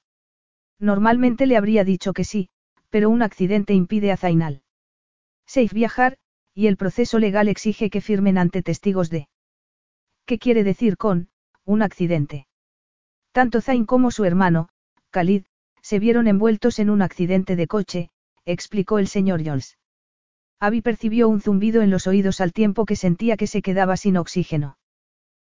Normalmente 0.77 1.45
le 1.45 1.55
habría 1.55 1.85
dicho 1.85 2.11
que 2.11 2.25
sí, 2.25 2.49
pero 2.89 3.09
un 3.09 3.21
accidente 3.21 3.73
impide 3.73 4.11
a 4.11 4.17
Zainal. 4.17 4.61
Seif 5.45 5.71
viajar, 5.71 6.17
y 6.53 6.67
el 6.67 6.75
proceso 6.75 7.17
legal 7.17 7.47
exige 7.47 7.89
que 7.89 8.01
firmen 8.01 8.37
ante 8.37 8.61
testigos 8.61 9.09
de. 9.09 9.29
¿Qué 10.25 10.37
quiere 10.37 10.65
decir 10.65 10.97
con, 10.97 11.29
un 11.63 11.81
accidente? 11.81 12.45
Tanto 13.31 13.61
Zain 13.61 13.85
como 13.85 14.11
su 14.11 14.25
hermano, 14.25 14.67
Khalid, 15.11 15.45
se 15.81 15.97
vieron 15.97 16.27
envueltos 16.27 16.79
en 16.79 16.89
un 16.89 17.03
accidente 17.03 17.55
de 17.55 17.67
coche, 17.67 18.09
explicó 18.43 18.99
el 18.99 19.07
señor 19.07 19.45
Jones. 19.45 19.77
Abby 20.59 20.81
percibió 20.81 21.29
un 21.29 21.39
zumbido 21.39 21.81
en 21.83 21.89
los 21.89 22.05
oídos 22.05 22.41
al 22.41 22.51
tiempo 22.51 22.83
que 22.83 22.97
sentía 22.97 23.37
que 23.37 23.47
se 23.47 23.61
quedaba 23.61 23.95
sin 23.95 24.17
oxígeno. 24.17 24.77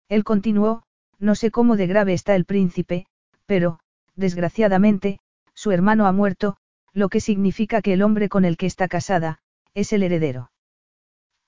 Él 0.09 0.25
continuó, 0.25 0.83
no 1.19 1.35
sé 1.35 1.51
cómo 1.51 1.77
de 1.77 1.87
grave 1.87 2.13
está 2.13 2.35
el 2.35 2.45
príncipe, 2.45 3.07
pero, 3.47 3.81
desgraciadamente, 4.15 5.19
su 5.55 5.73
hermano 5.73 6.07
ha 6.07 6.13
muerto, 6.13 6.57
lo 6.93 7.09
que 7.09 7.21
significa 7.21 7.83
que 7.83 7.93
el 7.93 8.03
hombre 8.03 8.29
con 8.29 8.45
el 8.45 8.57
que 8.57 8.67
está 8.67 8.89
casada, 8.89 9.41
es 9.75 9.93
el 9.93 10.03
heredero. 10.03 10.51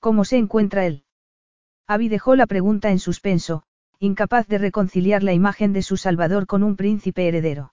¿Cómo 0.01 0.25
se 0.25 0.37
encuentra 0.37 0.87
él? 0.87 1.05
Abby 1.87 2.09
dejó 2.09 2.37
la 2.37 2.47
pregunta 2.47 2.91
en 2.91 2.99
suspenso, 2.99 3.63
incapaz 3.99 4.47
de 4.47 4.59
reconciliar 4.59 5.23
la 5.23 5.33
imagen 5.33 5.73
de 5.73 5.83
su 5.83 5.97
Salvador 5.97 6.47
con 6.47 6.63
un 6.63 6.77
príncipe 6.77 7.27
heredero. 7.27 7.73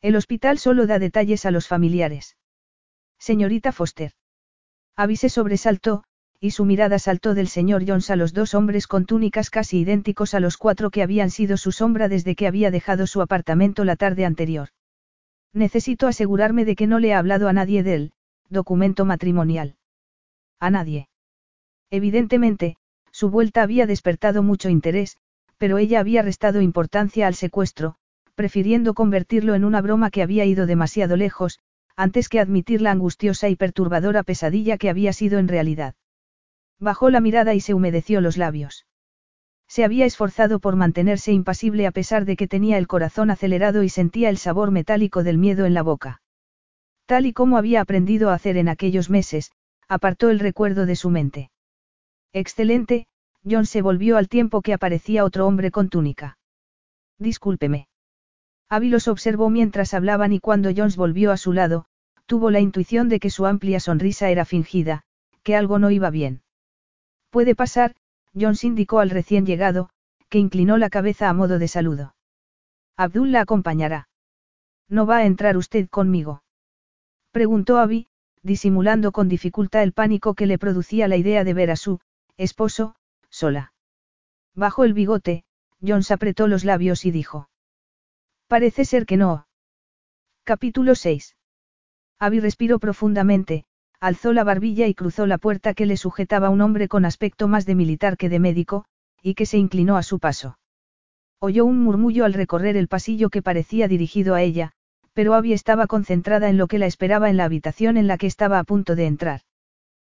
El 0.00 0.16
hospital 0.16 0.58
solo 0.58 0.86
da 0.86 0.98
detalles 0.98 1.44
a 1.44 1.50
los 1.50 1.66
familiares. 1.66 2.36
Señorita 3.18 3.72
Foster. 3.72 4.12
Abby 4.96 5.16
se 5.16 5.28
sobresaltó, 5.28 6.04
y 6.40 6.50
su 6.50 6.64
mirada 6.64 6.98
saltó 6.98 7.34
del 7.34 7.48
señor 7.48 7.84
Jones 7.86 8.10
a 8.10 8.16
los 8.16 8.32
dos 8.32 8.54
hombres 8.54 8.86
con 8.86 9.06
túnicas 9.06 9.50
casi 9.50 9.80
idénticos 9.80 10.34
a 10.34 10.40
los 10.40 10.56
cuatro 10.56 10.90
que 10.90 11.02
habían 11.02 11.30
sido 11.30 11.56
su 11.56 11.72
sombra 11.72 12.08
desde 12.08 12.34
que 12.34 12.46
había 12.46 12.70
dejado 12.70 13.06
su 13.06 13.22
apartamento 13.22 13.84
la 13.84 13.96
tarde 13.96 14.24
anterior. 14.24 14.68
Necesito 15.52 16.06
asegurarme 16.06 16.64
de 16.64 16.76
que 16.76 16.86
no 16.86 16.98
le 16.98 17.14
ha 17.14 17.18
hablado 17.18 17.48
a 17.48 17.52
nadie 17.52 17.82
del 17.82 18.12
documento 18.50 19.04
matrimonial. 19.04 19.76
A 20.60 20.70
nadie. 20.70 21.08
Evidentemente, 21.90 22.76
su 23.10 23.30
vuelta 23.30 23.62
había 23.62 23.86
despertado 23.86 24.42
mucho 24.42 24.68
interés, 24.68 25.16
pero 25.58 25.78
ella 25.78 26.00
había 26.00 26.22
restado 26.22 26.60
importancia 26.60 27.26
al 27.26 27.34
secuestro, 27.34 27.94
prefiriendo 28.34 28.94
convertirlo 28.94 29.54
en 29.54 29.64
una 29.64 29.80
broma 29.80 30.10
que 30.10 30.22
había 30.22 30.44
ido 30.44 30.66
demasiado 30.66 31.16
lejos, 31.16 31.60
antes 31.96 32.28
que 32.28 32.40
admitir 32.40 32.80
la 32.82 32.90
angustiosa 32.90 33.48
y 33.48 33.56
perturbadora 33.56 34.24
pesadilla 34.24 34.78
que 34.78 34.90
había 34.90 35.12
sido 35.12 35.38
en 35.38 35.48
realidad. 35.48 35.94
Bajó 36.78 37.10
la 37.10 37.20
mirada 37.20 37.54
y 37.54 37.60
se 37.60 37.74
humedeció 37.74 38.20
los 38.20 38.36
labios. 38.36 38.86
Se 39.68 39.84
había 39.84 40.04
esforzado 40.04 40.60
por 40.60 40.76
mantenerse 40.76 41.32
impasible 41.32 41.86
a 41.86 41.90
pesar 41.90 42.24
de 42.24 42.36
que 42.36 42.46
tenía 42.46 42.78
el 42.78 42.86
corazón 42.86 43.30
acelerado 43.30 43.82
y 43.82 43.88
sentía 43.88 44.28
el 44.28 44.38
sabor 44.38 44.70
metálico 44.70 45.22
del 45.24 45.38
miedo 45.38 45.66
en 45.66 45.74
la 45.74 45.82
boca. 45.82 46.22
Tal 47.06 47.26
y 47.26 47.32
como 47.32 47.58
había 47.58 47.80
aprendido 47.80 48.30
a 48.30 48.34
hacer 48.34 48.56
en 48.56 48.68
aquellos 48.68 49.10
meses, 49.10 49.50
apartó 49.88 50.30
el 50.30 50.38
recuerdo 50.38 50.86
de 50.86 50.96
su 50.96 51.10
mente. 51.10 51.50
Excelente, 52.32 53.06
John 53.48 53.66
se 53.66 53.82
volvió 53.82 54.16
al 54.16 54.28
tiempo 54.28 54.62
que 54.62 54.72
aparecía 54.72 55.24
otro 55.24 55.46
hombre 55.46 55.70
con 55.70 55.88
túnica. 55.88 56.38
Discúlpeme. 57.18 57.88
Abby 58.68 58.88
los 58.88 59.08
observó 59.08 59.50
mientras 59.50 59.92
hablaban 59.92 60.32
y 60.32 60.40
cuando 60.40 60.70
Jones 60.74 60.96
volvió 60.96 61.32
a 61.32 61.36
su 61.36 61.52
lado, 61.52 61.86
tuvo 62.26 62.50
la 62.50 62.60
intuición 62.60 63.08
de 63.08 63.20
que 63.20 63.30
su 63.30 63.44
amplia 63.44 63.80
sonrisa 63.80 64.30
era 64.30 64.44
fingida, 64.44 65.02
que 65.42 65.56
algo 65.56 65.78
no 65.78 65.90
iba 65.90 66.10
bien. 66.10 66.43
Puede 67.34 67.56
pasar, 67.56 67.96
Jones 68.32 68.62
indicó 68.62 69.00
al 69.00 69.10
recién 69.10 69.44
llegado, 69.44 69.90
que 70.28 70.38
inclinó 70.38 70.78
la 70.78 70.88
cabeza 70.88 71.28
a 71.28 71.32
modo 71.32 71.58
de 71.58 71.66
saludo. 71.66 72.14
Abdul 72.96 73.32
la 73.32 73.40
acompañará. 73.40 74.08
¿No 74.88 75.04
va 75.04 75.16
a 75.16 75.26
entrar 75.26 75.56
usted 75.56 75.88
conmigo? 75.88 76.44
Preguntó 77.32 77.78
Abby, 77.78 78.06
disimulando 78.44 79.10
con 79.10 79.28
dificultad 79.28 79.82
el 79.82 79.92
pánico 79.92 80.34
que 80.34 80.46
le 80.46 80.58
producía 80.58 81.08
la 81.08 81.16
idea 81.16 81.42
de 81.42 81.54
ver 81.54 81.72
a 81.72 81.76
su 81.76 81.98
esposo, 82.36 82.94
sola. 83.30 83.72
Bajo 84.54 84.84
el 84.84 84.94
bigote, 84.94 85.42
Jones 85.84 86.12
apretó 86.12 86.46
los 86.46 86.62
labios 86.62 87.04
y 87.04 87.10
dijo. 87.10 87.48
Parece 88.46 88.84
ser 88.84 89.06
que 89.06 89.16
no. 89.16 89.48
Capítulo 90.44 90.94
6. 90.94 91.36
Abby 92.20 92.38
respiró 92.38 92.78
profundamente, 92.78 93.66
alzó 94.04 94.34
la 94.34 94.44
barbilla 94.44 94.86
y 94.86 94.92
cruzó 94.92 95.24
la 95.24 95.38
puerta 95.38 95.72
que 95.72 95.86
le 95.86 95.96
sujetaba 95.96 96.50
un 96.50 96.60
hombre 96.60 96.88
con 96.88 97.06
aspecto 97.06 97.48
más 97.48 97.64
de 97.64 97.74
militar 97.74 98.18
que 98.18 98.28
de 98.28 98.38
médico, 98.38 98.84
y 99.22 99.32
que 99.32 99.46
se 99.46 99.56
inclinó 99.56 99.96
a 99.96 100.02
su 100.02 100.18
paso. 100.18 100.58
Oyó 101.38 101.64
un 101.64 101.82
murmullo 101.82 102.26
al 102.26 102.34
recorrer 102.34 102.76
el 102.76 102.86
pasillo 102.86 103.30
que 103.30 103.40
parecía 103.40 103.88
dirigido 103.88 104.34
a 104.34 104.42
ella, 104.42 104.72
pero 105.14 105.32
Abby 105.32 105.54
estaba 105.54 105.86
concentrada 105.86 106.50
en 106.50 106.58
lo 106.58 106.66
que 106.66 106.78
la 106.78 106.84
esperaba 106.84 107.30
en 107.30 107.38
la 107.38 107.44
habitación 107.44 107.96
en 107.96 108.06
la 108.06 108.18
que 108.18 108.26
estaba 108.26 108.58
a 108.58 108.64
punto 108.64 108.94
de 108.94 109.06
entrar. 109.06 109.40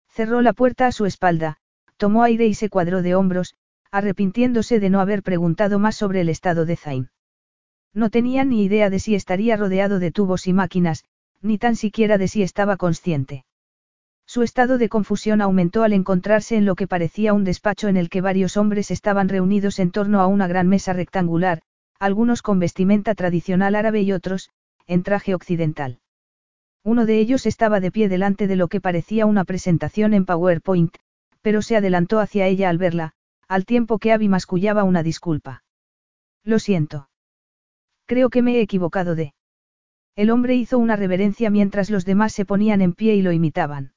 Cerró 0.09 0.41
la 0.41 0.51
puerta 0.51 0.87
a 0.87 0.91
su 0.91 1.05
espalda, 1.05 1.55
tomó 1.95 2.23
aire 2.23 2.45
y 2.45 2.55
se 2.55 2.69
cuadró 2.69 3.01
de 3.01 3.15
hombros, 3.15 3.55
arrepintiéndose 3.89 4.81
de 4.81 4.89
no 4.89 4.99
haber 4.99 5.23
preguntado 5.23 5.79
más 5.79 5.95
sobre 5.95 6.19
el 6.19 6.27
estado 6.27 6.65
de 6.65 6.75
Zain. 6.75 7.09
No 7.93 8.09
tenía 8.09 8.43
ni 8.43 8.65
idea 8.65 8.89
de 8.89 8.99
si 8.99 9.15
estaría 9.15 9.55
rodeado 9.55 9.99
de 9.99 10.11
tubos 10.11 10.45
y 10.45 10.51
máquinas, 10.51 11.05
ni 11.41 11.57
tan 11.57 11.77
siquiera 11.77 12.17
de 12.17 12.27
si 12.27 12.43
estaba 12.43 12.75
consciente. 12.75 13.45
Su 14.29 14.43
estado 14.43 14.77
de 14.77 14.89
confusión 14.89 15.41
aumentó 15.41 15.83
al 15.83 15.93
encontrarse 15.93 16.57
en 16.57 16.65
lo 16.65 16.75
que 16.75 16.85
parecía 16.85 17.33
un 17.33 17.45
despacho 17.45 17.87
en 17.87 17.95
el 17.95 18.09
que 18.09 18.19
varios 18.19 18.57
hombres 18.57 18.91
estaban 18.91 19.29
reunidos 19.29 19.79
en 19.79 19.89
torno 19.89 20.19
a 20.19 20.27
una 20.27 20.47
gran 20.47 20.67
mesa 20.67 20.91
rectangular, 20.91 21.61
algunos 21.97 22.41
con 22.41 22.59
vestimenta 22.59 23.15
tradicional 23.15 23.73
árabe 23.73 24.01
y 24.01 24.11
otros, 24.11 24.49
en 24.85 25.03
traje 25.03 25.33
occidental. 25.33 25.99
Uno 26.83 27.05
de 27.05 27.19
ellos 27.19 27.45
estaba 27.45 27.79
de 27.79 27.89
pie 27.89 28.09
delante 28.09 28.47
de 28.47 28.57
lo 28.57 28.67
que 28.67 28.81
parecía 28.81 29.25
una 29.25 29.45
presentación 29.45 30.13
en 30.13 30.25
PowerPoint, 30.25 30.93
pero 31.41 31.61
se 31.61 31.77
adelantó 31.77 32.19
hacia 32.19 32.47
ella 32.47 32.69
al 32.69 32.77
verla, 32.77 33.13
al 33.47 33.65
tiempo 33.65 33.97
que 33.97 34.11
Abby 34.11 34.27
mascullaba 34.27 34.83
una 34.83 35.03
disculpa. 35.03 35.63
Lo 36.43 36.59
siento. 36.59 37.09
Creo 38.05 38.29
que 38.29 38.41
me 38.41 38.55
he 38.55 38.61
equivocado 38.61 39.15
de. 39.15 39.33
El 40.17 40.31
hombre 40.31 40.55
hizo 40.55 40.79
una 40.79 40.97
reverencia 40.97 41.49
mientras 41.49 41.89
los 41.89 42.03
demás 42.03 42.33
se 42.33 42.43
ponían 42.43 42.81
en 42.81 42.91
pie 42.93 43.15
y 43.15 43.21
lo 43.21 43.31
imitaban. 43.31 43.93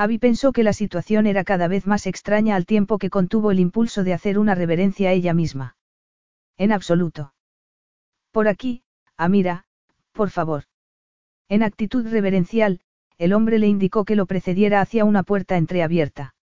Abby 0.00 0.18
pensó 0.18 0.52
que 0.52 0.62
la 0.62 0.72
situación 0.72 1.26
era 1.26 1.42
cada 1.42 1.66
vez 1.66 1.84
más 1.84 2.06
extraña 2.06 2.54
al 2.54 2.66
tiempo 2.66 2.98
que 2.98 3.10
contuvo 3.10 3.50
el 3.50 3.58
impulso 3.58 4.04
de 4.04 4.14
hacer 4.14 4.38
una 4.38 4.54
reverencia 4.54 5.08
a 5.08 5.12
ella 5.12 5.34
misma. 5.34 5.76
En 6.56 6.70
absoluto. 6.70 7.34
Por 8.30 8.46
aquí, 8.46 8.84
Amira, 9.16 9.64
por 10.12 10.30
favor. 10.30 10.62
En 11.48 11.64
actitud 11.64 12.06
reverencial, 12.06 12.80
el 13.16 13.32
hombre 13.32 13.58
le 13.58 13.66
indicó 13.66 14.04
que 14.04 14.14
lo 14.14 14.26
precediera 14.26 14.80
hacia 14.80 15.04
una 15.04 15.24
puerta 15.24 15.56
entreabierta. 15.56 16.36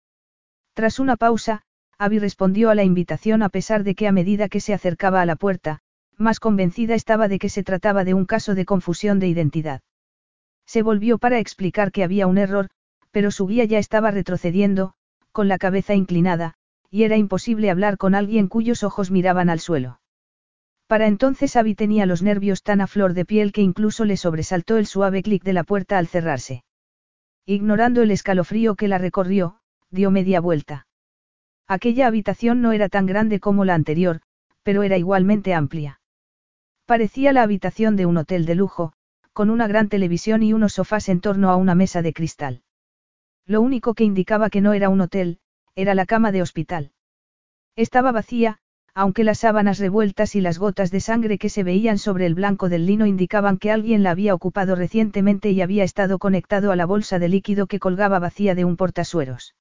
Tras 0.72 0.98
una 0.98 1.18
pausa, 1.18 1.60
Abby 1.98 2.20
respondió 2.20 2.70
a 2.70 2.74
la 2.74 2.84
invitación 2.84 3.42
a 3.42 3.50
pesar 3.50 3.84
de 3.84 3.94
que 3.94 4.08
a 4.08 4.12
medida 4.12 4.48
que 4.48 4.60
se 4.60 4.72
acercaba 4.72 5.20
a 5.20 5.26
la 5.26 5.36
puerta, 5.36 5.80
más 6.16 6.40
convencida 6.40 6.94
estaba 6.94 7.28
de 7.28 7.38
que 7.38 7.50
se 7.50 7.62
trataba 7.62 8.04
de 8.04 8.14
un 8.14 8.24
caso 8.24 8.54
de 8.54 8.64
confusión 8.64 9.18
de 9.18 9.28
identidad. 9.28 9.82
Se 10.64 10.80
volvió 10.80 11.18
para 11.18 11.38
explicar 11.38 11.92
que 11.92 12.02
había 12.02 12.26
un 12.26 12.38
error, 12.38 12.70
pero 13.12 13.30
su 13.30 13.46
guía 13.46 13.64
ya 13.64 13.78
estaba 13.78 14.10
retrocediendo, 14.10 14.94
con 15.30 15.46
la 15.46 15.58
cabeza 15.58 15.94
inclinada, 15.94 16.54
y 16.90 17.04
era 17.04 17.16
imposible 17.16 17.70
hablar 17.70 17.96
con 17.96 18.14
alguien 18.14 18.48
cuyos 18.48 18.82
ojos 18.82 19.10
miraban 19.10 19.48
al 19.48 19.60
suelo. 19.60 20.00
Para 20.86 21.06
entonces 21.06 21.56
Abby 21.56 21.74
tenía 21.74 22.04
los 22.04 22.22
nervios 22.22 22.62
tan 22.62 22.80
a 22.80 22.86
flor 22.86 23.14
de 23.14 23.24
piel 23.24 23.52
que 23.52 23.62
incluso 23.62 24.04
le 24.04 24.16
sobresaltó 24.16 24.76
el 24.76 24.86
suave 24.86 25.22
clic 25.22 25.42
de 25.42 25.54
la 25.54 25.64
puerta 25.64 25.96
al 25.96 26.06
cerrarse. 26.06 26.64
Ignorando 27.46 28.02
el 28.02 28.10
escalofrío 28.10 28.74
que 28.74 28.88
la 28.88 28.98
recorrió, 28.98 29.58
dio 29.90 30.10
media 30.10 30.40
vuelta. 30.40 30.86
Aquella 31.66 32.06
habitación 32.06 32.60
no 32.60 32.72
era 32.72 32.88
tan 32.88 33.06
grande 33.06 33.40
como 33.40 33.64
la 33.64 33.74
anterior, 33.74 34.20
pero 34.62 34.82
era 34.82 34.98
igualmente 34.98 35.54
amplia. 35.54 36.00
Parecía 36.84 37.32
la 37.32 37.42
habitación 37.42 37.96
de 37.96 38.06
un 38.06 38.18
hotel 38.18 38.44
de 38.44 38.54
lujo, 38.54 38.92
con 39.32 39.48
una 39.48 39.66
gran 39.66 39.88
televisión 39.88 40.42
y 40.42 40.52
unos 40.52 40.74
sofás 40.74 41.08
en 41.08 41.20
torno 41.20 41.50
a 41.50 41.56
una 41.56 41.74
mesa 41.74 42.02
de 42.02 42.12
cristal. 42.12 42.62
Lo 43.46 43.60
único 43.60 43.94
que 43.94 44.04
indicaba 44.04 44.50
que 44.50 44.60
no 44.60 44.72
era 44.72 44.88
un 44.88 45.00
hotel, 45.00 45.38
era 45.74 45.94
la 45.94 46.06
cama 46.06 46.32
de 46.32 46.42
hospital. 46.42 46.92
Estaba 47.76 48.12
vacía, 48.12 48.58
aunque 48.94 49.24
las 49.24 49.38
sábanas 49.38 49.78
revueltas 49.78 50.34
y 50.34 50.40
las 50.40 50.58
gotas 50.58 50.90
de 50.90 51.00
sangre 51.00 51.38
que 51.38 51.48
se 51.48 51.62
veían 51.62 51.98
sobre 51.98 52.26
el 52.26 52.34
blanco 52.34 52.68
del 52.68 52.84
lino 52.84 53.06
indicaban 53.06 53.56
que 53.56 53.70
alguien 53.70 54.02
la 54.02 54.10
había 54.10 54.34
ocupado 54.34 54.74
recientemente 54.74 55.50
y 55.50 55.62
había 55.62 55.82
estado 55.82 56.18
conectado 56.18 56.72
a 56.72 56.76
la 56.76 56.84
bolsa 56.84 57.18
de 57.18 57.28
líquido 57.28 57.66
que 57.66 57.78
colgaba 57.78 58.18
vacía 58.18 58.54
de 58.54 58.66
un 58.66 58.76
portasueros. 58.76 59.54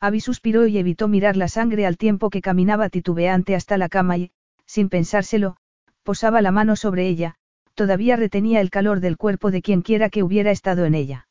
Abby 0.00 0.20
suspiró 0.20 0.66
y 0.66 0.78
evitó 0.78 1.08
mirar 1.08 1.36
la 1.36 1.48
sangre 1.48 1.86
al 1.86 1.98
tiempo 1.98 2.30
que 2.30 2.40
caminaba 2.40 2.88
titubeante 2.88 3.54
hasta 3.54 3.78
la 3.78 3.88
cama 3.88 4.16
y, 4.16 4.30
sin 4.64 4.88
pensárselo, 4.88 5.56
posaba 6.02 6.40
la 6.40 6.50
mano 6.50 6.76
sobre 6.76 7.08
ella, 7.08 7.36
todavía 7.74 8.16
retenía 8.16 8.60
el 8.60 8.70
calor 8.70 9.00
del 9.00 9.16
cuerpo 9.18 9.50
de 9.50 9.62
quien 9.62 9.82
quiera 9.82 10.08
que 10.08 10.22
hubiera 10.22 10.50
estado 10.50 10.86
en 10.86 10.94
ella. 10.94 11.28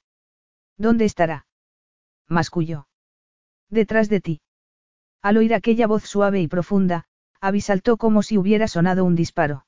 ¿Dónde 0.77 1.05
estará? 1.05 1.45
Masculló. 2.27 2.87
Detrás 3.69 4.09
de 4.09 4.21
ti. 4.21 4.41
Al 5.21 5.37
oír 5.37 5.53
aquella 5.53 5.87
voz 5.87 6.03
suave 6.03 6.41
y 6.41 6.47
profunda, 6.47 7.05
Abby 7.41 7.61
saltó 7.61 7.97
como 7.97 8.23
si 8.23 8.37
hubiera 8.37 8.67
sonado 8.67 9.05
un 9.05 9.15
disparo. 9.15 9.65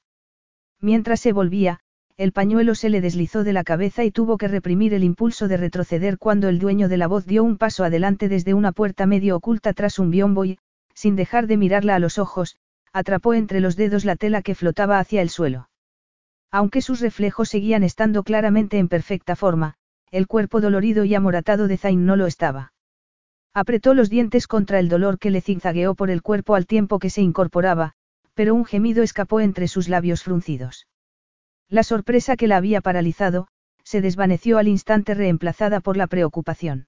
Mientras 0.79 1.19
se 1.19 1.33
volvía, 1.33 1.79
el 2.17 2.31
pañuelo 2.31 2.73
se 2.73 2.89
le 2.89 2.99
deslizó 3.01 3.43
de 3.43 3.53
la 3.53 3.63
cabeza 3.63 4.03
y 4.03 4.11
tuvo 4.11 4.37
que 4.37 4.47
reprimir 4.47 4.93
el 4.95 5.03
impulso 5.03 5.47
de 5.47 5.57
retroceder 5.57 6.17
cuando 6.17 6.49
el 6.49 6.57
dueño 6.57 6.89
de 6.89 6.97
la 6.97 7.07
voz 7.07 7.27
dio 7.27 7.43
un 7.43 7.57
paso 7.57 7.83
adelante 7.83 8.27
desde 8.27 8.55
una 8.55 8.71
puerta 8.71 9.05
medio 9.05 9.35
oculta 9.35 9.73
tras 9.73 9.99
un 9.99 10.09
biombo 10.09 10.45
y, 10.45 10.57
sin 10.95 11.15
dejar 11.15 11.45
de 11.45 11.57
mirarla 11.57 11.95
a 11.95 11.99
los 11.99 12.17
ojos, 12.17 12.57
atrapó 12.91 13.35
entre 13.35 13.59
los 13.59 13.75
dedos 13.75 14.03
la 14.03 14.15
tela 14.15 14.41
que 14.41 14.55
flotaba 14.55 14.97
hacia 14.97 15.21
el 15.21 15.29
suelo. 15.29 15.69
Aunque 16.49 16.81
sus 16.81 17.01
reflejos 17.01 17.49
seguían 17.49 17.83
estando 17.83 18.23
claramente 18.23 18.79
en 18.79 18.87
perfecta 18.87 19.35
forma, 19.35 19.75
el 20.11 20.27
cuerpo 20.27 20.61
dolorido 20.61 21.03
y 21.05 21.15
amoratado 21.15 21.67
de 21.67 21.77
Zain 21.77 22.05
no 22.05 22.15
lo 22.15 22.27
estaba. 22.27 22.73
Apretó 23.53 23.93
los 23.93 24.09
dientes 24.09 24.47
contra 24.47 24.79
el 24.79 24.87
dolor 24.87 25.19
que 25.19 25.31
le 25.31 25.41
zigzagueó 25.41 25.95
por 25.95 26.09
el 26.09 26.21
cuerpo 26.21 26.55
al 26.55 26.67
tiempo 26.67 26.99
que 26.99 27.09
se 27.09 27.21
incorporaba, 27.21 27.93
pero 28.33 28.53
un 28.53 28.65
gemido 28.65 29.03
escapó 29.03 29.39
entre 29.39 29.67
sus 29.67 29.89
labios 29.89 30.23
fruncidos. 30.23 30.87
La 31.69 31.83
sorpresa 31.83 32.37
que 32.37 32.47
la 32.47 32.57
había 32.57 32.81
paralizado, 32.81 33.47
se 33.83 33.99
desvaneció 34.01 34.57
al 34.57 34.67
instante 34.67 35.13
reemplazada 35.13 35.79
por 35.79 35.97
la 35.97 36.07
preocupación. 36.07 36.87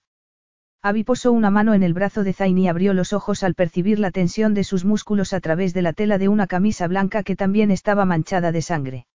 Abby 0.82 1.04
posó 1.04 1.34
una 1.34 1.50
mano 1.50 1.74
en 1.74 1.84
el 1.84 1.94
brazo 1.94 2.24
de 2.24 2.34
Zain 2.34 2.58
y 2.58 2.70
abrió 2.70 2.94
los 2.94 3.12
ojos 3.12 3.44
al 3.44 3.56
percibir 3.56 4.00
la 4.00 4.12
tensión 4.12 4.54
de 4.54 4.64
sus 4.64 4.86
músculos 4.86 5.34
a 5.34 5.42
través 5.42 5.74
de 5.74 5.82
la 5.82 5.92
tela 5.92 6.18
de 6.18 6.30
una 6.30 6.48
camisa 6.48 6.88
blanca 6.88 7.24
que 7.24 7.36
también 7.36 7.72
estaba 7.72 8.06
manchada 8.06 8.54
de 8.54 8.62
sangre. 8.62 9.08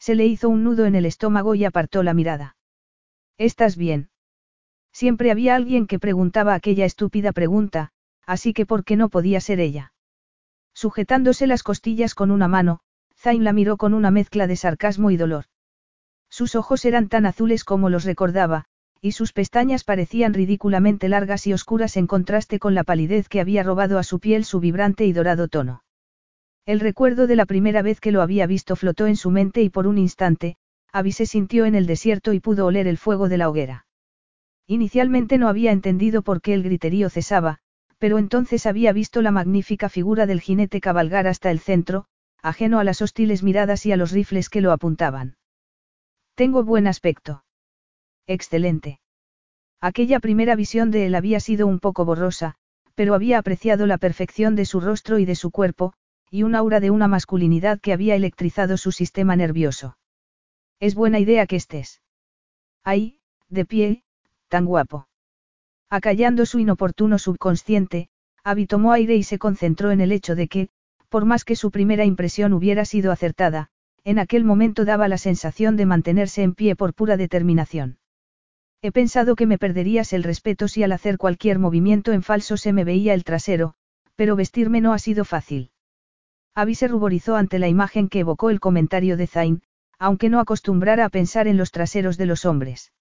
Se 0.00 0.14
le 0.14 0.26
hizo 0.26 0.48
un 0.48 0.64
nudo 0.64 0.86
en 0.86 0.96
el 0.96 1.04
estómago 1.06 1.54
y 1.54 1.64
apartó 1.64 2.02
la 2.02 2.14
mirada. 2.14 2.56
¿Estás 3.40 3.78
bien? 3.78 4.10
Siempre 4.92 5.30
había 5.30 5.54
alguien 5.54 5.86
que 5.86 5.98
preguntaba 5.98 6.52
aquella 6.52 6.84
estúpida 6.84 7.32
pregunta, 7.32 7.90
así 8.26 8.52
que 8.52 8.66
¿por 8.66 8.84
qué 8.84 8.96
no 8.96 9.08
podía 9.08 9.40
ser 9.40 9.60
ella? 9.60 9.94
Sujetándose 10.74 11.46
las 11.46 11.62
costillas 11.62 12.14
con 12.14 12.32
una 12.32 12.48
mano, 12.48 12.80
Zain 13.16 13.42
la 13.42 13.54
miró 13.54 13.78
con 13.78 13.94
una 13.94 14.10
mezcla 14.10 14.46
de 14.46 14.56
sarcasmo 14.56 15.10
y 15.10 15.16
dolor. 15.16 15.46
Sus 16.28 16.54
ojos 16.54 16.84
eran 16.84 17.08
tan 17.08 17.24
azules 17.24 17.64
como 17.64 17.88
los 17.88 18.04
recordaba, 18.04 18.66
y 19.00 19.12
sus 19.12 19.32
pestañas 19.32 19.84
parecían 19.84 20.34
ridículamente 20.34 21.08
largas 21.08 21.46
y 21.46 21.54
oscuras 21.54 21.96
en 21.96 22.06
contraste 22.06 22.58
con 22.58 22.74
la 22.74 22.84
palidez 22.84 23.26
que 23.30 23.40
había 23.40 23.62
robado 23.62 23.98
a 23.98 24.02
su 24.02 24.20
piel 24.20 24.44
su 24.44 24.60
vibrante 24.60 25.06
y 25.06 25.14
dorado 25.14 25.48
tono. 25.48 25.82
El 26.66 26.78
recuerdo 26.78 27.26
de 27.26 27.36
la 27.36 27.46
primera 27.46 27.80
vez 27.80 28.00
que 28.00 28.12
lo 28.12 28.20
había 28.20 28.46
visto 28.46 28.76
flotó 28.76 29.06
en 29.06 29.16
su 29.16 29.30
mente 29.30 29.62
y 29.62 29.70
por 29.70 29.86
un 29.86 29.96
instante, 29.96 30.58
Abby 30.92 31.12
se 31.12 31.26
sintió 31.26 31.66
en 31.66 31.74
el 31.74 31.86
desierto 31.86 32.32
y 32.32 32.40
pudo 32.40 32.66
oler 32.66 32.86
el 32.86 32.98
fuego 32.98 33.28
de 33.28 33.38
la 33.38 33.48
hoguera. 33.48 33.86
Inicialmente 34.66 35.38
no 35.38 35.48
había 35.48 35.72
entendido 35.72 36.22
por 36.22 36.40
qué 36.40 36.54
el 36.54 36.62
griterío 36.62 37.10
cesaba, 37.10 37.58
pero 37.98 38.18
entonces 38.18 38.66
había 38.66 38.92
visto 38.92 39.20
la 39.22 39.30
magnífica 39.30 39.88
figura 39.88 40.26
del 40.26 40.40
jinete 40.40 40.80
cabalgar 40.80 41.26
hasta 41.26 41.50
el 41.50 41.60
centro, 41.60 42.06
ajeno 42.42 42.78
a 42.78 42.84
las 42.84 43.02
hostiles 43.02 43.42
miradas 43.42 43.84
y 43.86 43.92
a 43.92 43.96
los 43.96 44.10
rifles 44.10 44.48
que 44.48 44.60
lo 44.60 44.72
apuntaban. 44.72 45.36
Tengo 46.34 46.64
buen 46.64 46.86
aspecto. 46.86 47.44
Excelente. 48.26 49.00
Aquella 49.80 50.20
primera 50.20 50.56
visión 50.56 50.90
de 50.90 51.06
él 51.06 51.14
había 51.14 51.40
sido 51.40 51.66
un 51.66 51.78
poco 51.78 52.04
borrosa, 52.04 52.54
pero 52.94 53.14
había 53.14 53.38
apreciado 53.38 53.86
la 53.86 53.98
perfección 53.98 54.56
de 54.56 54.64
su 54.64 54.80
rostro 54.80 55.18
y 55.18 55.24
de 55.24 55.34
su 55.34 55.50
cuerpo, 55.50 55.92
y 56.30 56.42
un 56.42 56.54
aura 56.54 56.80
de 56.80 56.90
una 56.90 57.08
masculinidad 57.08 57.80
que 57.80 57.92
había 57.92 58.14
electrizado 58.14 58.76
su 58.76 58.92
sistema 58.92 59.36
nervioso. 59.36 59.96
Es 60.80 60.94
buena 60.94 61.18
idea 61.18 61.46
que 61.46 61.56
estés. 61.56 62.00
Ahí, 62.82 63.20
de 63.50 63.66
pie, 63.66 64.02
tan 64.48 64.64
guapo. 64.64 65.08
Acallando 65.90 66.46
su 66.46 66.58
inoportuno 66.58 67.18
subconsciente, 67.18 68.08
Abby 68.42 68.66
tomó 68.66 68.92
aire 68.92 69.14
y 69.14 69.22
se 69.22 69.38
concentró 69.38 69.90
en 69.90 70.00
el 70.00 70.10
hecho 70.10 70.34
de 70.34 70.48
que, 70.48 70.70
por 71.10 71.26
más 71.26 71.44
que 71.44 71.54
su 71.54 71.70
primera 71.70 72.06
impresión 72.06 72.54
hubiera 72.54 72.86
sido 72.86 73.12
acertada, 73.12 73.68
en 74.04 74.18
aquel 74.18 74.44
momento 74.44 74.86
daba 74.86 75.08
la 75.08 75.18
sensación 75.18 75.76
de 75.76 75.84
mantenerse 75.84 76.42
en 76.42 76.54
pie 76.54 76.74
por 76.76 76.94
pura 76.94 77.18
determinación. 77.18 77.98
He 78.80 78.90
pensado 78.92 79.36
que 79.36 79.46
me 79.46 79.58
perderías 79.58 80.14
el 80.14 80.22
respeto 80.22 80.66
si 80.66 80.82
al 80.82 80.92
hacer 80.92 81.18
cualquier 81.18 81.58
movimiento 81.58 82.12
en 82.12 82.22
falso 82.22 82.56
se 82.56 82.72
me 82.72 82.84
veía 82.84 83.12
el 83.12 83.24
trasero, 83.24 83.74
pero 84.16 84.36
vestirme 84.36 84.80
no 84.80 84.94
ha 84.94 84.98
sido 84.98 85.26
fácil. 85.26 85.72
Abby 86.54 86.74
se 86.74 86.88
ruborizó 86.88 87.36
ante 87.36 87.58
la 87.58 87.68
imagen 87.68 88.08
que 88.08 88.20
evocó 88.20 88.48
el 88.48 88.60
comentario 88.60 89.18
de 89.18 89.26
Zain, 89.26 89.62
aunque 90.00 90.30
no 90.30 90.40
acostumbrara 90.40 91.04
a 91.04 91.10
pensar 91.10 91.46
en 91.46 91.58
los 91.58 91.70
traseros 91.70 92.16
de 92.16 92.24
los 92.26 92.46
hombres. 92.46 92.92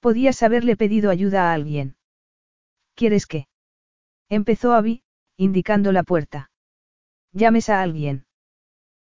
Podías 0.00 0.42
haberle 0.42 0.76
pedido 0.76 1.10
ayuda 1.10 1.50
a 1.50 1.54
alguien. 1.54 1.96
¿Quieres 2.94 3.26
qué? 3.26 3.48
Empezó 4.28 4.74
Abby, 4.74 5.02
indicando 5.36 5.92
la 5.92 6.02
puerta. 6.02 6.50
Llames 7.32 7.70
a 7.70 7.80
alguien. 7.80 8.26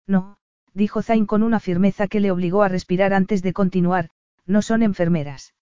No, 0.08 0.40
dijo 0.74 1.02
Zain 1.02 1.26
con 1.26 1.44
una 1.44 1.60
firmeza 1.60 2.08
que 2.08 2.22
le 2.22 2.32
obligó 2.32 2.64
a 2.64 2.70
respirar 2.70 3.14
antes 3.14 3.44
de 3.44 3.52
continuar, 3.52 4.12
no 4.46 4.62
son 4.62 4.82
enfermeras. 4.82 5.54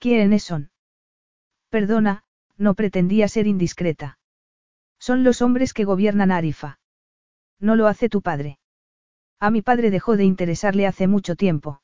¿Quiénes 0.00 0.42
son? 0.42 0.72
Perdona, 1.70 2.24
no 2.56 2.74
pretendía 2.74 3.28
ser 3.28 3.46
indiscreta. 3.46 4.18
Son 4.98 5.22
los 5.22 5.42
hombres 5.42 5.72
que 5.72 5.84
gobiernan 5.84 6.32
Arifa. 6.32 6.80
No 7.60 7.76
lo 7.76 7.86
hace 7.86 8.08
tu 8.08 8.20
padre. 8.20 8.58
A 9.38 9.50
mi 9.50 9.60
padre 9.60 9.90
dejó 9.90 10.16
de 10.16 10.24
interesarle 10.24 10.86
hace 10.86 11.06
mucho 11.06 11.36
tiempo. 11.36 11.82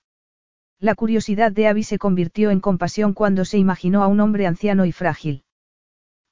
La 0.80 0.94
curiosidad 0.94 1.52
de 1.52 1.68
Abby 1.68 1.84
se 1.84 1.98
convirtió 1.98 2.50
en 2.50 2.60
compasión 2.60 3.12
cuando 3.12 3.44
se 3.44 3.58
imaginó 3.58 4.02
a 4.02 4.06
un 4.06 4.20
hombre 4.20 4.46
anciano 4.46 4.86
y 4.86 4.92
frágil. 4.92 5.44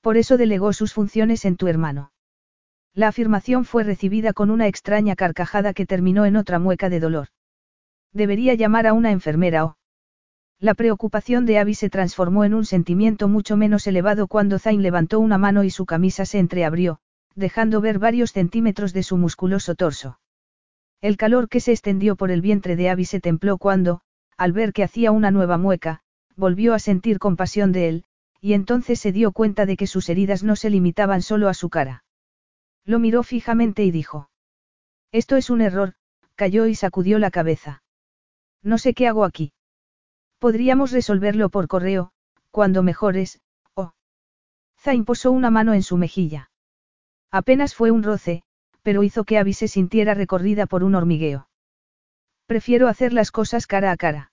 Por 0.01 0.17
eso 0.17 0.39
delegó 0.39 0.73
sus 0.73 0.95
funciones 0.95 1.45
en 1.45 1.57
tu 1.57 1.69
hermano. 1.69 2.13
La 2.95 3.09
afirmación 3.09 3.65
fue 3.65 3.85
recibida 3.85 4.33
con 4.33 4.51
una 4.51 4.67
extraña 4.67 5.15
carcajada 5.15 5.75
que 5.75 5.87
terminó 5.87 6.25
en 6.25 6.37
otra 6.37 6.59
mueca 6.59 6.89
de 6.89 7.01
dolor. 7.01 7.29
Debería 8.13 8.55
llamar 8.55 8.87
a 8.87 8.95
una 8.95 9.13
enfermera 9.13 9.67
o... 9.67 9.77
La 10.59 10.75
preocupación 10.75 11.47
de 11.47 11.59
Abby 11.59 11.75
se 11.75 11.91
transformó 11.91 12.45
en 12.45 12.55
un 12.55 12.65
sentimiento 12.65 13.29
mucho 13.29 13.57
menos 13.57 13.87
elevado 13.87 14.27
cuando 14.27 14.59
Zain 14.59 14.83
levantó 14.83 15.21
una 15.21 15.39
mano 15.39 15.65
y 15.65 15.71
su 15.71 15.87
camisa 15.87 16.25
se 16.25 16.39
entreabrió, 16.39 16.99
dejando 17.35 17.81
ver 17.81 17.99
varios 17.99 18.33
centímetros 18.33 18.93
de 18.93 19.03
su 19.03 19.17
musculoso 19.17 19.75
torso. 19.75 20.19
El 21.01 21.17
calor 21.17 21.49
que 21.49 21.61
se 21.61 21.73
extendió 21.73 22.15
por 22.15 22.31
el 22.31 22.43
vientre 22.43 22.77
de 22.77 22.91
Abby 22.91 23.07
se 23.07 23.21
templó 23.21 23.57
cuando, 23.57 24.03
al 24.37 24.53
ver 24.53 24.73
que 24.73 24.85
hacía 24.85 25.13
una 25.13 25.31
nueva 25.31 25.57
mueca, 25.57 26.03
volvió 26.37 26.75
a 26.75 26.79
sentir 26.79 27.19
compasión 27.19 27.73
de 27.73 27.89
él, 27.89 28.05
y 28.41 28.53
entonces 28.53 29.01
se 29.01 29.13
dio 29.13 29.33
cuenta 29.33 29.67
de 29.67 29.77
que 29.77 29.87
sus 29.87 30.09
heridas 30.09 30.43
no 30.43 30.57
se 30.57 30.71
limitaban 30.71 31.23
solo 31.23 31.49
a 31.49 31.55
su 31.55 31.71
cara. 31.71 32.05
Lo 32.85 32.99
miró 32.99 33.23
fijamente 33.23 33.85
y 33.85 33.91
dijo. 33.91 34.31
Esto 35.13 35.37
es 35.37 35.51
un 35.51 35.61
error, 35.61 35.95
cayó 36.35 36.67
y 36.67 36.75
sacudió 36.75 37.19
la 37.19 37.31
cabeza. 37.31 37.83
No 38.63 38.79
sé 38.79 38.95
qué 38.95 39.09
hago 39.09 39.25
aquí. 39.25 39.53
Podríamos 40.39 40.91
resolverlo 40.91 41.49
por 41.51 41.69
correo, 41.69 42.13
cuando 42.51 42.83
mejores, 42.83 43.41
oh. 43.75 43.93
Zain 44.79 45.05
posó 45.05 45.33
una 45.33 45.51
mano 45.51 45.75
en 45.75 45.83
su 45.83 45.97
mejilla. 45.97 46.51
Apenas 47.31 47.75
fue 47.75 47.91
un 47.91 48.03
roce, 48.03 48.43
pero 48.91 49.05
hizo 49.05 49.23
que 49.23 49.39
Abby 49.39 49.53
se 49.53 49.69
sintiera 49.69 50.15
recorrida 50.15 50.67
por 50.67 50.83
un 50.83 50.97
hormigueo. 50.97 51.47
Prefiero 52.47 52.89
hacer 52.89 53.13
las 53.13 53.31
cosas 53.31 53.69
cara 53.69 53.93
a 53.93 53.97
cara. 53.97 54.33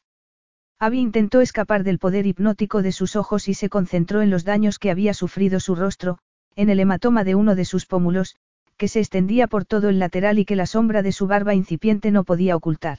Abby 0.79 0.99
intentó 0.99 1.41
escapar 1.41 1.83
del 1.83 1.99
poder 1.99 2.25
hipnótico 2.25 2.81
de 2.81 2.91
sus 2.91 3.15
ojos 3.15 3.49
y 3.49 3.53
se 3.53 3.69
concentró 3.69 4.23
en 4.23 4.31
los 4.31 4.45
daños 4.45 4.79
que 4.79 4.89
había 4.89 5.13
sufrido 5.13 5.59
su 5.59 5.75
rostro, 5.75 6.17
en 6.55 6.71
el 6.71 6.79
hematoma 6.79 7.23
de 7.23 7.35
uno 7.35 7.53
de 7.53 7.65
sus 7.65 7.85
pómulos, 7.85 8.35
que 8.77 8.87
se 8.87 8.97
extendía 8.97 9.45
por 9.45 9.63
todo 9.63 9.89
el 9.89 9.99
lateral 9.99 10.39
y 10.39 10.45
que 10.45 10.55
la 10.55 10.65
sombra 10.65 11.03
de 11.03 11.11
su 11.11 11.27
barba 11.27 11.53
incipiente 11.53 12.09
no 12.09 12.23
podía 12.23 12.55
ocultar. 12.55 12.97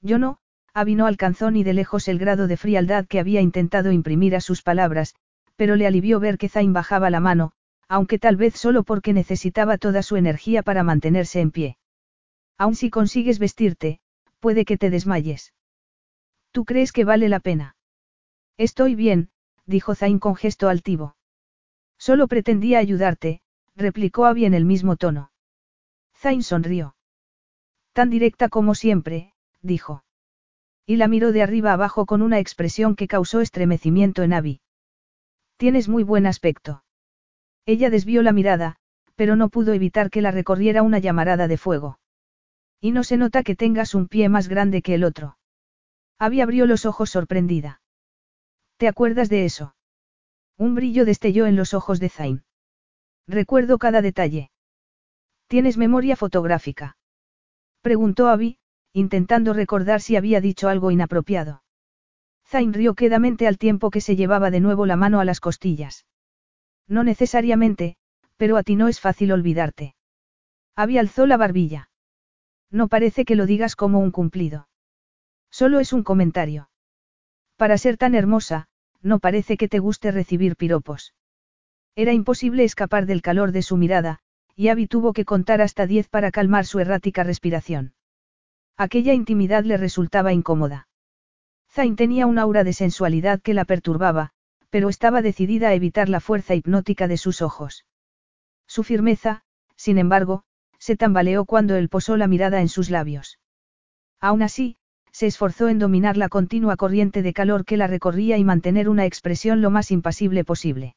Yo 0.00 0.18
no, 0.18 0.38
Abby 0.72 0.96
no 0.96 1.06
alcanzó 1.06 1.52
ni 1.52 1.62
de 1.62 1.74
lejos 1.74 2.08
el 2.08 2.18
grado 2.18 2.48
de 2.48 2.56
frialdad 2.56 3.06
que 3.06 3.20
había 3.20 3.40
intentado 3.40 3.92
imprimir 3.92 4.34
a 4.34 4.40
sus 4.40 4.62
palabras, 4.62 5.14
pero 5.54 5.76
le 5.76 5.86
alivió 5.86 6.18
ver 6.18 6.36
que 6.36 6.48
Zain 6.48 6.72
bajaba 6.72 7.10
la 7.10 7.20
mano, 7.20 7.52
aunque 7.94 8.18
tal 8.18 8.36
vez 8.36 8.54
solo 8.54 8.82
porque 8.82 9.12
necesitaba 9.12 9.78
toda 9.78 10.02
su 10.02 10.16
energía 10.16 10.64
para 10.64 10.82
mantenerse 10.82 11.40
en 11.40 11.52
pie. 11.52 11.78
Aun 12.58 12.74
si 12.74 12.90
consigues 12.90 13.38
vestirte, 13.38 14.00
puede 14.40 14.64
que 14.64 14.76
te 14.76 14.90
desmayes. 14.90 15.54
¿Tú 16.50 16.64
crees 16.64 16.90
que 16.90 17.04
vale 17.04 17.28
la 17.28 17.38
pena? 17.38 17.76
Estoy 18.56 18.96
bien, 18.96 19.30
dijo 19.64 19.94
Zain 19.94 20.18
con 20.18 20.34
gesto 20.34 20.68
altivo. 20.68 21.14
Solo 21.96 22.26
pretendía 22.26 22.80
ayudarte, 22.80 23.42
replicó 23.76 24.26
Abby 24.26 24.44
en 24.44 24.54
el 24.54 24.64
mismo 24.64 24.96
tono. 24.96 25.30
Zain 26.16 26.42
sonrió. 26.42 26.96
Tan 27.92 28.10
directa 28.10 28.48
como 28.48 28.74
siempre, 28.74 29.34
dijo. 29.62 30.02
Y 30.84 30.96
la 30.96 31.06
miró 31.06 31.30
de 31.30 31.44
arriba 31.44 31.72
abajo 31.72 32.06
con 32.06 32.22
una 32.22 32.40
expresión 32.40 32.96
que 32.96 33.06
causó 33.06 33.40
estremecimiento 33.40 34.24
en 34.24 34.32
Abby. 34.32 34.60
Tienes 35.58 35.88
muy 35.88 36.02
buen 36.02 36.26
aspecto. 36.26 36.83
Ella 37.66 37.90
desvió 37.90 38.22
la 38.22 38.32
mirada, 38.32 38.76
pero 39.14 39.36
no 39.36 39.48
pudo 39.48 39.72
evitar 39.72 40.10
que 40.10 40.22
la 40.22 40.30
recorriera 40.30 40.82
una 40.82 40.98
llamarada 40.98 41.48
de 41.48 41.56
fuego. 41.56 41.98
Y 42.80 42.92
no 42.92 43.04
se 43.04 43.16
nota 43.16 43.42
que 43.42 43.56
tengas 43.56 43.94
un 43.94 44.08
pie 44.08 44.28
más 44.28 44.48
grande 44.48 44.82
que 44.82 44.94
el 44.94 45.04
otro. 45.04 45.38
Abby 46.18 46.40
abrió 46.40 46.66
los 46.66 46.84
ojos 46.84 47.10
sorprendida. 47.10 47.80
¿Te 48.76 48.88
acuerdas 48.88 49.28
de 49.28 49.44
eso? 49.44 49.74
Un 50.58 50.74
brillo 50.74 51.04
destelló 51.04 51.46
en 51.46 51.56
los 51.56 51.74
ojos 51.74 52.00
de 52.00 52.08
Zain. 52.08 52.44
Recuerdo 53.26 53.78
cada 53.78 54.02
detalle. 54.02 54.50
¿Tienes 55.46 55.76
memoria 55.76 56.16
fotográfica? 56.16 56.96
Preguntó 57.80 58.28
Abby, 58.28 58.58
intentando 58.92 59.52
recordar 59.52 60.00
si 60.00 60.16
había 60.16 60.40
dicho 60.40 60.68
algo 60.68 60.90
inapropiado. 60.90 61.62
Zain 62.46 62.72
rió 62.72 62.94
quedamente 62.94 63.46
al 63.46 63.58
tiempo 63.58 63.90
que 63.90 64.00
se 64.00 64.16
llevaba 64.16 64.50
de 64.50 64.60
nuevo 64.60 64.86
la 64.86 64.96
mano 64.96 65.20
a 65.20 65.24
las 65.24 65.40
costillas. 65.40 66.04
No 66.88 67.04
necesariamente, 67.04 67.96
pero 68.36 68.56
a 68.56 68.62
ti 68.62 68.76
no 68.76 68.88
es 68.88 69.00
fácil 69.00 69.32
olvidarte. 69.32 69.94
Abby 70.76 70.98
alzó 70.98 71.26
la 71.26 71.36
barbilla. 71.36 71.90
No 72.70 72.88
parece 72.88 73.24
que 73.24 73.36
lo 73.36 73.46
digas 73.46 73.76
como 73.76 74.00
un 74.00 74.10
cumplido. 74.10 74.68
Solo 75.50 75.80
es 75.80 75.92
un 75.92 76.02
comentario. 76.02 76.68
Para 77.56 77.78
ser 77.78 77.96
tan 77.96 78.14
hermosa, 78.14 78.66
no 79.00 79.20
parece 79.20 79.56
que 79.56 79.68
te 79.68 79.78
guste 79.78 80.10
recibir 80.10 80.56
piropos. 80.56 81.14
Era 81.94 82.12
imposible 82.12 82.64
escapar 82.64 83.06
del 83.06 83.22
calor 83.22 83.52
de 83.52 83.62
su 83.62 83.76
mirada, 83.76 84.18
y 84.56 84.68
Abby 84.68 84.88
tuvo 84.88 85.12
que 85.12 85.24
contar 85.24 85.60
hasta 85.62 85.86
diez 85.86 86.08
para 86.08 86.32
calmar 86.32 86.66
su 86.66 86.80
errática 86.80 87.22
respiración. 87.22 87.94
Aquella 88.76 89.14
intimidad 89.14 89.64
le 89.64 89.76
resultaba 89.76 90.32
incómoda. 90.32 90.88
Zain 91.70 91.94
tenía 91.94 92.26
un 92.26 92.38
aura 92.38 92.64
de 92.64 92.72
sensualidad 92.72 93.40
que 93.40 93.54
la 93.54 93.64
perturbaba, 93.64 94.32
pero 94.74 94.88
estaba 94.88 95.22
decidida 95.22 95.68
a 95.68 95.74
evitar 95.74 96.08
la 96.08 96.18
fuerza 96.18 96.56
hipnótica 96.56 97.06
de 97.06 97.16
sus 97.16 97.42
ojos. 97.42 97.86
Su 98.66 98.82
firmeza, 98.82 99.42
sin 99.76 99.98
embargo, 99.98 100.42
se 100.80 100.96
tambaleó 100.96 101.44
cuando 101.44 101.76
él 101.76 101.88
posó 101.88 102.16
la 102.16 102.26
mirada 102.26 102.60
en 102.60 102.68
sus 102.68 102.90
labios. 102.90 103.38
Aún 104.20 104.42
así, 104.42 104.74
se 105.12 105.28
esforzó 105.28 105.68
en 105.68 105.78
dominar 105.78 106.16
la 106.16 106.28
continua 106.28 106.76
corriente 106.76 107.22
de 107.22 107.32
calor 107.32 107.64
que 107.64 107.76
la 107.76 107.86
recorría 107.86 108.36
y 108.36 108.42
mantener 108.42 108.88
una 108.88 109.06
expresión 109.06 109.62
lo 109.62 109.70
más 109.70 109.92
impasible 109.92 110.42
posible. 110.42 110.96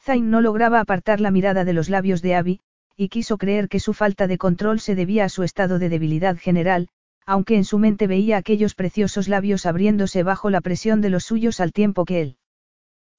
Zain 0.00 0.30
no 0.30 0.40
lograba 0.40 0.80
apartar 0.80 1.20
la 1.20 1.30
mirada 1.30 1.66
de 1.66 1.74
los 1.74 1.90
labios 1.90 2.22
de 2.22 2.34
Abby, 2.34 2.60
y 2.96 3.10
quiso 3.10 3.36
creer 3.36 3.68
que 3.68 3.78
su 3.78 3.92
falta 3.92 4.26
de 4.26 4.38
control 4.38 4.80
se 4.80 4.94
debía 4.94 5.26
a 5.26 5.28
su 5.28 5.42
estado 5.42 5.78
de 5.78 5.90
debilidad 5.90 6.38
general, 6.38 6.88
aunque 7.26 7.56
en 7.56 7.64
su 7.64 7.78
mente 7.78 8.06
veía 8.06 8.38
aquellos 8.38 8.74
preciosos 8.74 9.28
labios 9.28 9.66
abriéndose 9.66 10.22
bajo 10.22 10.48
la 10.48 10.62
presión 10.62 11.02
de 11.02 11.10
los 11.10 11.24
suyos 11.24 11.60
al 11.60 11.74
tiempo 11.74 12.06
que 12.06 12.22
él. 12.22 12.38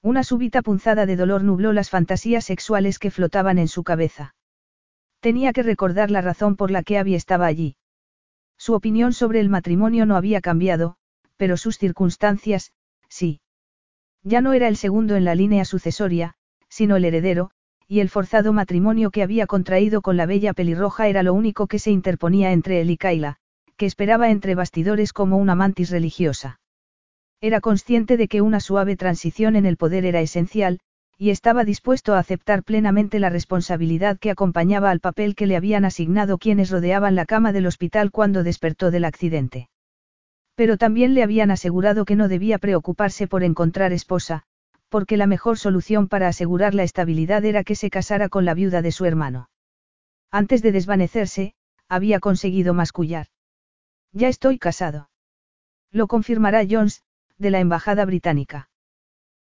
Una 0.02 0.24
súbita 0.24 0.62
punzada 0.62 1.06
de 1.06 1.16
dolor 1.16 1.44
nubló 1.44 1.74
las 1.74 1.90
fantasías 1.90 2.46
sexuales 2.46 3.00
que 3.00 3.12
flotaban 3.12 3.58
en 3.58 3.68
su 3.68 3.84
cabeza. 3.84 4.36
Tenía 5.20 5.54
que 5.54 5.64
recordar 5.64 6.12
la 6.12 6.22
razón 6.22 6.56
por 6.56 6.72
la 6.72 6.84
que 6.84 6.98
Abby 6.98 7.16
estaba 7.16 7.46
allí. 7.48 7.76
Su 8.58 8.74
opinión 8.74 9.14
sobre 9.14 9.40
el 9.40 9.50
matrimonio 9.50 10.06
no 10.06 10.16
había 10.16 10.42
cambiado, 10.42 10.96
pero 11.36 11.58
sus 11.58 11.78
circunstancias, 11.78 12.72
sí. 13.10 13.42
Ya 14.24 14.42
no 14.42 14.54
era 14.54 14.68
el 14.68 14.78
segundo 14.78 15.16
en 15.16 15.26
la 15.26 15.36
línea 15.36 15.66
sucesoria, 15.66 16.36
sino 16.70 16.96
el 16.96 17.06
heredero, 17.06 17.52
y 17.88 18.02
el 18.02 18.10
forzado 18.10 18.54
matrimonio 18.54 19.12
que 19.12 19.24
había 19.24 19.48
contraído 19.48 20.02
con 20.02 20.18
la 20.18 20.26
bella 20.26 20.54
pelirroja 20.54 21.08
era 21.08 21.24
lo 21.24 21.34
único 21.34 21.68
que 21.68 21.80
se 21.80 21.92
interponía 21.92 22.52
entre 22.52 22.82
él 22.82 22.90
y 22.90 22.98
Kaila, 22.98 23.38
que 23.78 23.86
esperaba 23.86 24.30
entre 24.30 24.56
bastidores 24.56 25.14
como 25.14 25.38
una 25.38 25.56
mantis 25.56 25.90
religiosa. 25.90 26.60
Era 27.42 27.62
consciente 27.62 28.18
de 28.18 28.28
que 28.28 28.42
una 28.42 28.60
suave 28.60 28.96
transición 28.96 29.56
en 29.56 29.66
el 29.66 29.78
poder 29.78 30.06
era 30.06 30.22
esencial, 30.22 30.80
y 31.20 31.30
estaba 31.30 31.64
dispuesto 31.64 32.14
a 32.14 32.20
aceptar 32.20 32.64
plenamente 32.64 33.20
la 33.20 33.30
responsabilidad 33.30 34.18
que 34.20 34.32
acompañaba 34.32 34.92
al 34.92 35.00
papel 35.00 35.36
que 35.36 35.48
le 35.48 35.56
habían 35.56 35.86
asignado 35.86 36.38
quienes 36.38 36.70
rodeaban 36.70 37.16
la 37.16 37.26
cama 37.26 37.54
del 37.54 37.66
hospital 37.66 38.12
cuando 38.12 38.44
despertó 38.44 38.92
del 38.92 39.06
accidente. 39.06 39.70
Pero 40.56 40.78
también 40.78 41.14
le 41.14 41.24
habían 41.24 41.52
asegurado 41.52 42.06
que 42.06 42.16
no 42.16 42.28
debía 42.28 42.58
preocuparse 42.58 43.28
por 43.28 43.44
encontrar 43.44 43.94
esposa, 43.94 44.44
porque 44.90 45.18
la 45.18 45.28
mejor 45.28 45.58
solución 45.58 46.08
para 46.08 46.28
asegurar 46.28 46.74
la 46.74 46.84
estabilidad 46.84 47.46
era 47.46 47.64
que 47.64 47.76
se 47.76 47.90
casara 47.90 48.30
con 48.30 48.46
la 48.46 48.54
viuda 48.54 48.82
de 48.82 48.92
su 48.92 49.06
hermano. 49.06 49.50
Antes 50.32 50.62
de 50.62 50.72
desvanecerse, 50.72 51.54
había 51.88 52.20
conseguido 52.20 52.74
mascullar. 52.74 53.28
Ya 54.12 54.28
estoy 54.28 54.58
casado. 54.58 55.10
Lo 55.92 56.08
confirmará 56.08 56.64
Jones, 56.70 57.04
de 57.38 57.52
la 57.52 57.60
Embajada 57.60 58.06
Británica. 58.06 58.70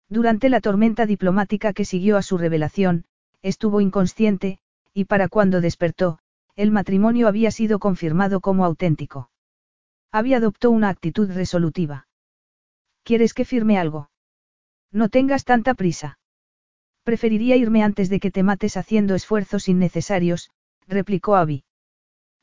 Durante 0.08 0.48
la 0.48 0.60
tormenta 0.60 1.06
diplomática 1.06 1.72
que 1.72 1.84
siguió 1.84 2.16
a 2.16 2.22
su 2.22 2.38
revelación, 2.38 3.04
estuvo 3.42 3.80
inconsciente, 3.80 4.58
y 4.92 5.04
para 5.04 5.28
cuando 5.28 5.60
despertó, 5.60 6.18
el 6.54 6.70
matrimonio 6.70 7.28
había 7.28 7.50
sido 7.50 7.78
confirmado 7.78 8.40
como 8.40 8.64
auténtico. 8.64 9.30
Había 10.12 10.38
adoptó 10.38 10.70
una 10.70 10.88
actitud 10.88 11.30
resolutiva. 11.30 12.06
¿Quieres 13.02 13.34
que 13.34 13.44
firme 13.44 13.78
algo? 13.78 14.10
No 14.90 15.08
tengas 15.08 15.44
tanta 15.44 15.74
prisa. 15.74 16.18
Preferiría 17.02 17.56
irme 17.56 17.82
antes 17.82 18.08
de 18.08 18.18
que 18.18 18.30
te 18.30 18.42
mates 18.42 18.76
haciendo 18.76 19.14
esfuerzos 19.14 19.68
innecesarios, 19.68 20.50
replicó 20.88 21.36
Abby. 21.36 21.64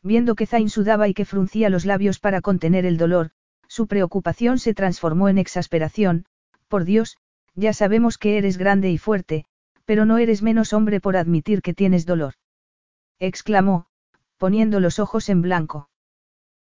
Viendo 0.02 0.36
que 0.36 0.46
Zain 0.46 0.70
sudaba 0.70 1.08
y 1.08 1.14
que 1.14 1.26
fruncía 1.26 1.70
los 1.70 1.86
labios 1.86 2.20
para 2.20 2.42
contener 2.42 2.86
el 2.86 2.98
dolor, 2.98 3.32
su 3.74 3.88
preocupación 3.88 4.60
se 4.60 4.76
transformó 4.76 5.30
en 5.30 5.40
exasperación, 5.40 6.26
por 6.68 6.86
Dios, 6.86 7.18
ya 7.56 7.74
sabemos 7.74 8.20
que 8.20 8.38
eres 8.38 8.60
grande 8.60 8.92
y 8.92 9.00
fuerte, 9.00 9.46
pero 9.84 10.06
no 10.06 10.20
eres 10.20 10.44
menos 10.44 10.74
hombre 10.74 11.02
por 11.02 11.18
admitir 11.18 11.64
que 11.64 11.74
tienes 11.74 12.06
dolor. 12.06 12.36
exclamó, 13.18 13.88
poniendo 14.38 14.80
los 14.80 15.00
ojos 15.00 15.28
en 15.28 15.42
blanco. 15.42 15.90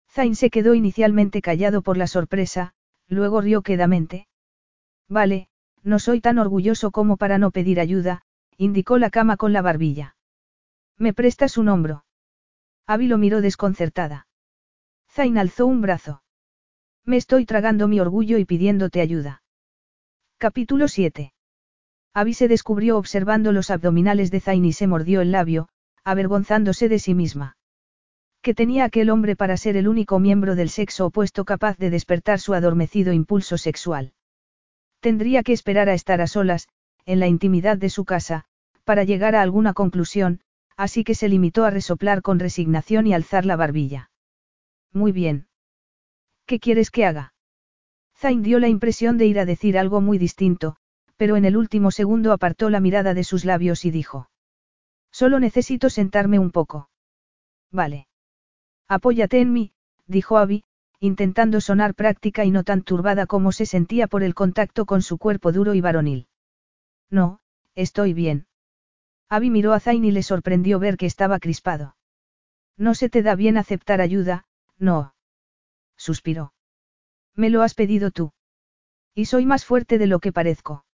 Zain 0.08 0.36
se 0.36 0.50
quedó 0.50 0.74
inicialmente 0.74 1.42
callado 1.42 1.82
por 1.82 1.96
la 1.96 2.06
sorpresa, 2.06 2.74
luego 3.08 3.40
rió 3.40 3.62
quedamente. 3.62 4.28
Vale, 5.08 5.48
no 5.82 5.98
soy 5.98 6.20
tan 6.20 6.38
orgulloso 6.38 6.92
como 6.92 7.16
para 7.16 7.38
no 7.38 7.50
pedir 7.50 7.80
ayuda, 7.80 8.22
indicó 8.56 8.98
la 8.98 9.10
cama 9.10 9.36
con 9.36 9.52
la 9.52 9.62
barbilla. 9.62 10.14
¿Me 10.96 11.12
prestas 11.12 11.58
un 11.58 11.70
hombro? 11.70 12.04
Abby 12.86 13.08
lo 13.08 13.18
miró 13.18 13.40
desconcertada. 13.40 14.28
Zain 15.08 15.38
alzó 15.38 15.66
un 15.66 15.80
brazo. 15.80 16.22
Me 17.10 17.16
estoy 17.16 17.44
tragando 17.44 17.88
mi 17.88 17.98
orgullo 17.98 18.38
y 18.38 18.44
pidiéndote 18.44 19.00
ayuda. 19.00 19.42
Capítulo 20.38 20.86
7. 20.86 21.32
Abby 22.14 22.34
se 22.34 22.46
descubrió 22.46 22.96
observando 22.98 23.50
los 23.50 23.70
abdominales 23.70 24.30
de 24.30 24.38
Zayn 24.38 24.64
y 24.64 24.72
se 24.72 24.86
mordió 24.86 25.20
el 25.20 25.32
labio, 25.32 25.70
avergonzándose 26.04 26.88
de 26.88 27.00
sí 27.00 27.14
misma. 27.14 27.56
Que 28.42 28.54
tenía 28.54 28.84
aquel 28.84 29.10
hombre 29.10 29.34
para 29.34 29.56
ser 29.56 29.76
el 29.76 29.88
único 29.88 30.20
miembro 30.20 30.54
del 30.54 30.70
sexo 30.70 31.06
opuesto 31.06 31.44
capaz 31.44 31.76
de 31.78 31.90
despertar 31.90 32.38
su 32.38 32.54
adormecido 32.54 33.12
impulso 33.12 33.58
sexual. 33.58 34.12
Tendría 35.00 35.42
que 35.42 35.52
esperar 35.52 35.88
a 35.88 35.94
estar 35.94 36.20
a 36.20 36.28
solas, 36.28 36.68
en 37.06 37.18
la 37.18 37.26
intimidad 37.26 37.76
de 37.76 37.90
su 37.90 38.04
casa, 38.04 38.44
para 38.84 39.02
llegar 39.02 39.34
a 39.34 39.42
alguna 39.42 39.72
conclusión, 39.72 40.42
así 40.76 41.02
que 41.02 41.16
se 41.16 41.28
limitó 41.28 41.64
a 41.64 41.70
resoplar 41.70 42.22
con 42.22 42.38
resignación 42.38 43.08
y 43.08 43.14
alzar 43.14 43.46
la 43.46 43.56
barbilla. 43.56 44.12
Muy 44.92 45.10
bien. 45.10 45.48
¿Qué 46.50 46.58
quieres 46.58 46.90
que 46.90 47.06
haga? 47.06 47.32
Zain 48.18 48.42
dio 48.42 48.58
la 48.58 48.66
impresión 48.66 49.18
de 49.18 49.26
ir 49.26 49.38
a 49.38 49.44
decir 49.44 49.78
algo 49.78 50.00
muy 50.00 50.18
distinto, 50.18 50.74
pero 51.16 51.36
en 51.36 51.44
el 51.44 51.56
último 51.56 51.92
segundo 51.92 52.32
apartó 52.32 52.70
la 52.70 52.80
mirada 52.80 53.14
de 53.14 53.22
sus 53.22 53.44
labios 53.44 53.84
y 53.84 53.92
dijo. 53.92 54.28
Solo 55.12 55.38
necesito 55.38 55.90
sentarme 55.90 56.40
un 56.40 56.50
poco. 56.50 56.90
Vale. 57.70 58.08
Apóyate 58.88 59.40
en 59.40 59.52
mí, 59.52 59.74
dijo 60.08 60.38
Abby, 60.38 60.64
intentando 60.98 61.60
sonar 61.60 61.94
práctica 61.94 62.44
y 62.44 62.50
no 62.50 62.64
tan 62.64 62.82
turbada 62.82 63.26
como 63.26 63.52
se 63.52 63.64
sentía 63.64 64.08
por 64.08 64.24
el 64.24 64.34
contacto 64.34 64.86
con 64.86 65.02
su 65.02 65.18
cuerpo 65.18 65.52
duro 65.52 65.74
y 65.74 65.80
varonil. 65.80 66.26
No, 67.10 67.38
estoy 67.76 68.12
bien. 68.12 68.48
Abby 69.28 69.50
miró 69.50 69.72
a 69.72 69.78
Zain 69.78 70.04
y 70.04 70.10
le 70.10 70.24
sorprendió 70.24 70.80
ver 70.80 70.96
que 70.96 71.06
estaba 71.06 71.38
crispado. 71.38 71.94
No 72.76 72.96
se 72.96 73.08
te 73.08 73.22
da 73.22 73.36
bien 73.36 73.56
aceptar 73.56 74.00
ayuda, 74.00 74.46
no. 74.78 75.14
Suspiró. 76.00 76.54
Me 77.36 77.50
lo 77.50 77.60
has 77.60 77.74
pedido 77.74 78.10
tú. 78.10 78.32
Y 79.14 79.26
soy 79.26 79.44
más 79.44 79.66
fuerte 79.66 79.98
de 79.98 80.06
lo 80.06 80.18
que 80.18 80.32
parezco. 80.32 80.86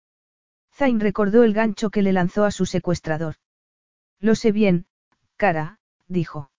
Zain 0.73 0.99
recordó 0.99 1.44
el 1.44 1.53
gancho 1.53 1.91
que 1.91 2.02
le 2.02 2.11
lanzó 2.11 2.44
a 2.44 2.49
su 2.49 2.65
secuestrador. 2.65 3.36
Lo 4.19 4.34
sé 4.34 4.52
bien, 4.52 4.88
cara, 5.36 5.77
dijo. 6.07 6.49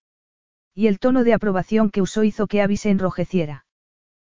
Y 0.73 0.87
el 0.87 0.97
tono 0.97 1.25
de 1.25 1.33
aprobación 1.33 1.89
que 1.89 2.01
usó 2.01 2.23
hizo 2.23 2.47
que 2.47 2.61
Abby 2.61 2.77
se 2.77 2.89
enrojeciera. 2.89 3.65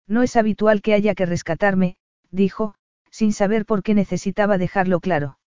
No 0.06 0.22
es 0.22 0.36
habitual 0.36 0.80
que 0.80 0.94
haya 0.94 1.14
que 1.14 1.26
rescatarme, 1.26 1.98
dijo, 2.30 2.76
sin 3.10 3.34
saber 3.34 3.66
por 3.66 3.82
qué 3.82 3.92
necesitaba 3.92 4.56
dejarlo 4.56 5.00
claro. 5.00 5.38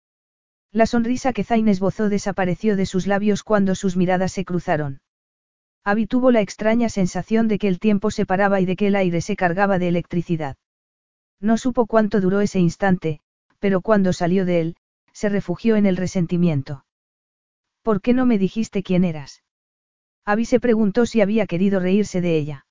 La 0.71 0.85
sonrisa 0.85 1.33
que 1.33 1.45
Zain 1.45 1.67
esbozó 1.67 2.11
desapareció 2.11 2.77
de 2.77 2.85
sus 2.85 3.07
labios 3.07 3.43
cuando 3.43 3.75
sus 3.75 3.97
miradas 3.97 4.33
se 4.33 4.45
cruzaron. 4.45 5.01
Abby 5.85 6.07
tuvo 6.07 6.31
la 6.31 6.41
extraña 6.41 6.89
sensación 6.89 7.49
de 7.49 7.59
que 7.59 7.69
el 7.69 7.79
tiempo 7.79 8.11
se 8.11 8.27
paraba 8.27 8.61
y 8.61 8.67
de 8.67 8.77
que 8.77 8.89
el 8.89 8.97
aire 8.97 9.21
se 9.21 9.37
cargaba 9.37 9.79
de 9.79 9.89
electricidad. 9.89 10.57
No 11.41 11.57
supo 11.57 11.87
cuánto 11.87 12.21
duró 12.21 12.41
ese 12.41 12.59
instante, 12.59 13.21
pero 13.61 13.81
cuando 13.81 14.13
salió 14.13 14.45
de 14.45 14.61
él, 14.61 14.77
se 15.13 15.29
refugió 15.29 15.77
en 15.77 15.87
el 15.87 15.97
resentimiento. 15.97 16.85
¿Por 17.83 18.03
qué 18.03 18.13
no 18.13 18.27
me 18.27 18.39
dijiste 18.39 18.83
quién 18.83 19.05
eras? 19.05 19.43
Abby 20.27 20.45
se 20.45 20.61
preguntó 20.61 21.07
si 21.07 21.23
había 21.23 21.47
querido 21.47 21.81
reírse 21.81 22.21
de 22.21 22.37
ella. 22.37 22.67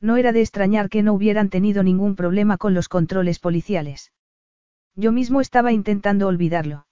No 0.00 0.16
era 0.16 0.32
de 0.32 0.40
extrañar 0.40 0.90
que 0.90 1.02
no 1.02 1.14
hubieran 1.14 1.50
tenido 1.50 1.82
ningún 1.82 2.16
problema 2.16 2.58
con 2.58 2.74
los 2.74 2.88
controles 2.88 3.38
policiales. 3.38 4.12
Yo 4.96 5.12
mismo 5.12 5.40
estaba 5.40 5.72
intentando 5.72 6.26
olvidarlo. 6.26 6.86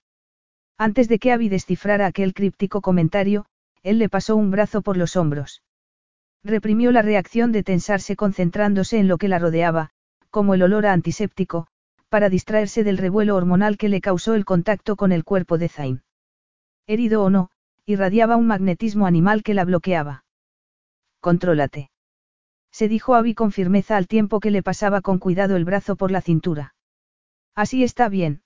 Antes 0.77 1.07
de 1.09 1.19
que 1.19 1.31
Abby 1.31 1.49
descifrara 1.49 2.07
aquel 2.07 2.33
críptico 2.33 2.81
comentario, 2.81 3.45
él 3.83 3.99
le 3.99 4.09
pasó 4.09 4.35
un 4.35 4.49
brazo 4.49 4.81
por 4.81 4.97
los 4.97 5.15
hombros. 5.15 5.61
Reprimió 6.43 6.91
la 6.91 7.01
reacción 7.01 7.51
de 7.51 7.63
tensarse 7.63 8.15
concentrándose 8.15 8.97
en 8.97 9.07
lo 9.07 9.17
que 9.17 9.27
la 9.27 9.39
rodeaba, 9.39 9.91
como 10.29 10.53
el 10.53 10.63
olor 10.63 10.85
a 10.85 10.93
antiséptico, 10.93 11.67
para 12.09 12.29
distraerse 12.29 12.83
del 12.83 12.97
revuelo 12.97 13.35
hormonal 13.35 13.77
que 13.77 13.89
le 13.89 14.01
causó 14.01 14.33
el 14.33 14.45
contacto 14.45 14.95
con 14.95 15.11
el 15.11 15.23
cuerpo 15.23 15.57
de 15.57 15.69
Zain. 15.69 16.03
Herido 16.85 17.23
o 17.23 17.29
no, 17.29 17.49
irradiaba 17.85 18.35
un 18.35 18.47
magnetismo 18.47 19.05
animal 19.05 19.43
que 19.43 19.53
la 19.53 19.65
bloqueaba. 19.65 20.25
Contrólate. 21.21 21.89
Se 22.71 22.87
dijo 22.87 23.15
Abby 23.15 23.35
con 23.35 23.51
firmeza 23.51 23.95
al 23.95 24.07
tiempo 24.07 24.39
que 24.39 24.51
le 24.51 24.63
pasaba 24.63 25.01
con 25.01 25.19
cuidado 25.19 25.55
el 25.55 25.65
brazo 25.65 25.95
por 25.95 26.11
la 26.11 26.21
cintura. 26.21 26.75
Así 27.55 27.83
está 27.83 28.09
bien. 28.09 28.41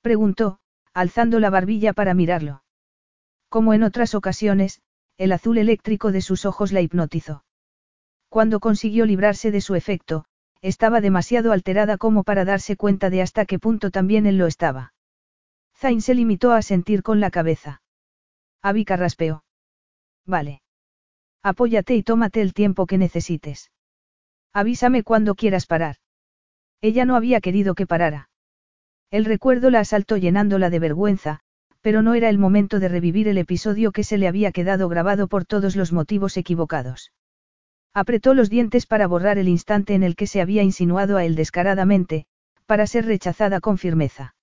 Preguntó, 0.00 0.58
alzando 0.92 1.38
la 1.40 1.50
barbilla 1.50 1.92
para 1.92 2.14
mirarlo. 2.14 2.63
Como 3.54 3.72
en 3.72 3.84
otras 3.84 4.16
ocasiones, 4.16 4.80
el 5.16 5.30
azul 5.30 5.58
eléctrico 5.58 6.10
de 6.10 6.22
sus 6.22 6.44
ojos 6.44 6.72
la 6.72 6.80
hipnotizó. 6.80 7.44
Cuando 8.28 8.58
consiguió 8.58 9.06
librarse 9.06 9.52
de 9.52 9.60
su 9.60 9.76
efecto, 9.76 10.24
estaba 10.60 11.00
demasiado 11.00 11.52
alterada 11.52 11.96
como 11.96 12.24
para 12.24 12.44
darse 12.44 12.76
cuenta 12.76 13.10
de 13.10 13.22
hasta 13.22 13.46
qué 13.46 13.60
punto 13.60 13.92
también 13.92 14.26
él 14.26 14.38
lo 14.38 14.48
estaba. 14.48 14.92
Zain 15.76 16.02
se 16.02 16.16
limitó 16.16 16.50
a 16.50 16.62
sentir 16.62 17.04
con 17.04 17.20
la 17.20 17.30
cabeza. 17.30 17.80
Abby 18.60 18.84
carraspeó. 18.84 19.44
Vale. 20.26 20.62
Apóyate 21.40 21.94
y 21.94 22.02
tómate 22.02 22.40
el 22.40 22.54
tiempo 22.54 22.86
que 22.86 22.98
necesites. 22.98 23.70
Avísame 24.52 25.04
cuando 25.04 25.36
quieras 25.36 25.66
parar. 25.66 25.98
Ella 26.80 27.04
no 27.04 27.14
había 27.14 27.40
querido 27.40 27.76
que 27.76 27.86
parara. 27.86 28.30
El 29.12 29.24
recuerdo 29.24 29.70
la 29.70 29.78
asaltó 29.78 30.16
llenándola 30.16 30.70
de 30.70 30.80
vergüenza, 30.80 31.43
pero 31.84 32.00
no 32.00 32.14
era 32.14 32.30
el 32.30 32.38
momento 32.38 32.80
de 32.80 32.88
revivir 32.88 33.28
el 33.28 33.36
episodio 33.36 33.92
que 33.92 34.04
se 34.04 34.16
le 34.16 34.26
había 34.26 34.52
quedado 34.52 34.88
grabado 34.88 35.28
por 35.28 35.44
todos 35.44 35.76
los 35.76 35.92
motivos 35.92 36.38
equivocados. 36.38 37.12
Apretó 37.92 38.32
los 38.32 38.48
dientes 38.48 38.86
para 38.86 39.06
borrar 39.06 39.36
el 39.36 39.48
instante 39.48 39.94
en 39.94 40.02
el 40.02 40.16
que 40.16 40.26
se 40.26 40.40
había 40.40 40.62
insinuado 40.62 41.18
a 41.18 41.26
él 41.26 41.34
descaradamente, 41.34 42.24
para 42.64 42.86
ser 42.86 43.04
rechazada 43.04 43.60
con 43.60 43.76
firmeza. 43.76 44.34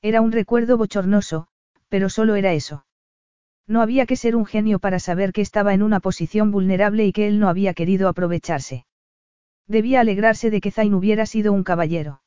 Era 0.00 0.20
un 0.20 0.30
recuerdo 0.30 0.76
bochornoso, 0.76 1.48
pero 1.88 2.08
solo 2.08 2.36
era 2.36 2.52
eso. 2.52 2.86
No 3.66 3.82
había 3.82 4.06
que 4.06 4.14
ser 4.14 4.36
un 4.36 4.46
genio 4.46 4.78
para 4.78 5.00
saber 5.00 5.32
que 5.32 5.40
estaba 5.40 5.74
en 5.74 5.82
una 5.82 5.98
posición 5.98 6.52
vulnerable 6.52 7.04
y 7.04 7.12
que 7.12 7.26
él 7.26 7.40
no 7.40 7.48
había 7.48 7.74
querido 7.74 8.06
aprovecharse. 8.08 8.86
Debía 9.66 10.02
alegrarse 10.02 10.50
de 10.50 10.60
que 10.60 10.70
Zain 10.70 10.94
hubiera 10.94 11.26
sido 11.26 11.52
un 11.52 11.64
caballero. 11.64 12.22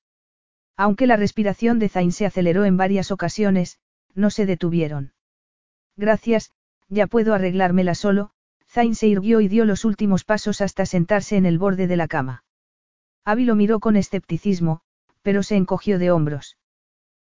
Aunque 0.76 1.08
la 1.08 1.16
respiración 1.16 1.80
de 1.80 1.88
Zain 1.88 2.12
se 2.12 2.26
aceleró 2.26 2.66
en 2.66 2.76
varias 2.76 3.10
ocasiones, 3.10 3.80
no 4.16 4.30
se 4.30 4.46
detuvieron. 4.46 5.14
Gracias, 5.96 6.52
ya 6.90 7.08
puedo 7.08 7.34
arreglármela 7.34 7.96
solo, 7.96 8.32
Zain 8.68 8.96
se 8.96 9.08
irguió 9.08 9.42
y 9.42 9.48
dio 9.48 9.66
los 9.66 9.86
últimos 9.86 10.24
pasos 10.24 10.62
hasta 10.62 10.86
sentarse 10.86 11.38
en 11.38 11.46
el 11.46 11.60
borde 11.60 11.88
de 11.88 11.98
la 11.98 12.08
cama. 12.08 12.44
Abby 13.26 13.46
lo 13.46 13.56
miró 13.56 13.80
con 13.80 13.96
escepticismo, 13.96 14.82
pero 15.22 15.44
se 15.44 15.56
encogió 15.56 16.00
de 16.00 16.12
hombros. 16.12 16.58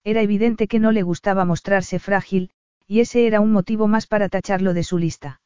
Era 0.05 0.23
evidente 0.23 0.69
que 0.69 0.79
no 0.79 0.93
le 0.93 1.03
gustaba 1.03 1.45
mostrarse 1.45 1.99
frágil, 1.99 2.51
y 2.87 3.01
ese 3.01 3.27
era 3.27 3.41
un 3.41 3.53
motivo 3.53 3.89
más 3.89 4.07
para 4.07 4.29
tacharlo 4.29 4.75
de 4.75 4.83
su 4.83 4.99
lista. 4.99 5.41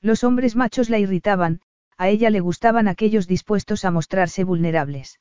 Los 0.00 0.22
hombres 0.22 0.54
machos 0.54 0.90
la 0.90 0.98
irritaban, 0.98 1.60
a 1.96 2.08
ella 2.08 2.30
le 2.30 2.40
gustaban 2.40 2.86
aquellos 2.86 3.26
dispuestos 3.26 3.84
a 3.84 3.90
mostrarse 3.90 4.44
vulnerables. 4.44 5.18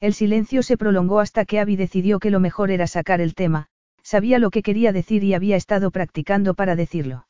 El 0.00 0.12
silencio 0.12 0.62
se 0.62 0.76
prolongó 0.76 1.20
hasta 1.20 1.46
que 1.46 1.58
Abby 1.58 1.76
decidió 1.76 2.18
que 2.18 2.30
lo 2.30 2.38
mejor 2.38 2.70
era 2.70 2.86
sacar 2.86 3.22
el 3.22 3.34
tema, 3.34 3.68
sabía 4.06 4.38
lo 4.38 4.50
que 4.50 4.62
quería 4.62 4.92
decir 4.92 5.24
y 5.24 5.34
había 5.34 5.56
estado 5.56 5.90
practicando 5.90 6.54
para 6.54 6.76
decirlo. 6.76 7.26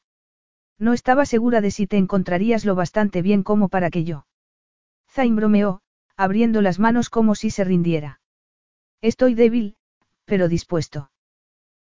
No 0.79 0.93
estaba 0.93 1.25
segura 1.25 1.63
de 1.63 1.71
si 1.71 1.87
te 1.87 1.97
encontrarías 1.97 2.67
lo 2.67 2.75
bastante 2.75 3.23
bien 3.23 3.43
como 3.43 3.71
para 3.71 3.89
que 3.89 4.05
yo. 4.05 4.27
Zain 5.09 5.37
bromeó, 5.37 5.81
abriendo 6.19 6.61
las 6.61 6.79
manos 6.79 7.09
como 7.09 7.35
si 7.35 7.49
se 7.49 7.65
rindiera. 7.65 8.21
Estoy 9.01 9.33
débil, 9.35 9.77
pero 10.27 10.49
dispuesto. 10.49 11.11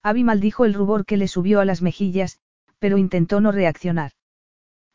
Abby 0.05 0.23
maldijo 0.23 0.65
el 0.65 0.75
rubor 0.75 1.05
que 1.05 1.17
le 1.17 1.27
subió 1.27 1.59
a 1.59 1.65
las 1.65 1.83
mejillas, 1.83 2.39
pero 2.79 2.97
intentó 2.97 3.41
no 3.41 3.51
reaccionar. 3.51 4.13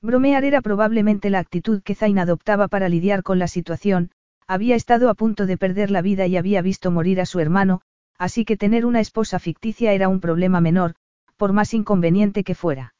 Bromear 0.02 0.46
era 0.46 0.62
probablemente 0.62 1.30
la 1.30 1.40
actitud 1.40 1.84
que 1.84 1.96
Zain 1.96 2.18
adoptaba 2.18 2.70
para 2.70 2.88
lidiar 2.88 3.24
con 3.24 3.40
la 3.40 3.50
situación, 3.50 4.12
había 4.48 4.78
estado 4.78 5.10
a 5.10 5.16
punto 5.16 5.46
de 5.46 5.58
perder 5.58 5.92
la 5.92 6.02
vida 6.02 6.28
y 6.28 6.38
había 6.38 6.62
visto 6.62 6.92
morir 6.92 7.20
a 7.20 7.26
su 7.26 7.42
hermano, 7.42 7.82
así 8.22 8.46
que 8.46 8.56
tener 8.56 8.86
una 8.86 9.00
esposa 9.00 9.40
ficticia 9.40 9.94
era 9.94 10.08
un 10.08 10.20
problema 10.20 10.62
menor, 10.62 10.94
por 11.38 11.54
más 11.54 11.74
inconveniente 11.74 12.44
que 12.44 12.54
fuera. 12.54 12.94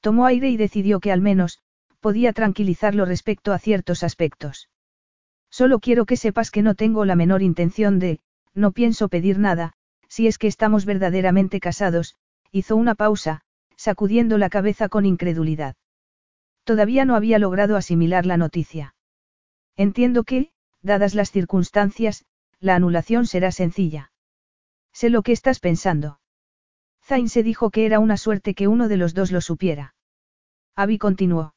Tomó 0.00 0.26
aire 0.26 0.50
y 0.50 0.56
decidió 0.56 0.98
que 0.98 1.12
al 1.12 1.20
menos, 1.20 1.60
podía 2.00 2.32
tranquilizarlo 2.32 3.04
respecto 3.04 3.52
a 3.52 3.60
ciertos 3.60 4.02
aspectos. 4.02 4.68
Solo 5.48 5.78
quiero 5.78 6.06
que 6.06 6.16
sepas 6.16 6.50
que 6.50 6.62
no 6.62 6.74
tengo 6.74 7.04
la 7.04 7.14
menor 7.14 7.40
intención 7.40 8.00
de, 8.00 8.18
no 8.52 8.72
pienso 8.72 9.08
pedir 9.08 9.38
nada, 9.38 9.74
si 10.08 10.26
es 10.26 10.38
que 10.38 10.48
estamos 10.48 10.86
verdaderamente 10.86 11.60
casados, 11.60 12.16
hizo 12.50 12.74
una 12.74 12.96
pausa, 12.96 13.42
sacudiendo 13.76 14.38
la 14.38 14.50
cabeza 14.50 14.88
con 14.88 15.06
incredulidad. 15.06 15.76
Todavía 16.64 17.04
no 17.04 17.14
había 17.14 17.38
logrado 17.38 17.76
asimilar 17.76 18.26
la 18.26 18.38
noticia. 18.38 18.96
Entiendo 19.76 20.24
que, 20.24 20.50
dadas 20.82 21.14
las 21.14 21.30
circunstancias, 21.30 22.24
la 22.58 22.74
anulación 22.74 23.26
será 23.26 23.52
sencilla. 23.52 24.11
Sé 24.92 25.10
lo 25.10 25.22
que 25.22 25.32
estás 25.32 25.58
pensando. 25.60 26.20
Zain 27.04 27.28
se 27.28 27.42
dijo 27.42 27.70
que 27.70 27.86
era 27.86 27.98
una 27.98 28.16
suerte 28.16 28.54
que 28.54 28.68
uno 28.68 28.88
de 28.88 28.96
los 28.96 29.14
dos 29.14 29.32
lo 29.32 29.40
supiera. 29.40 29.94
Abby 30.76 30.98
continuó. 30.98 31.54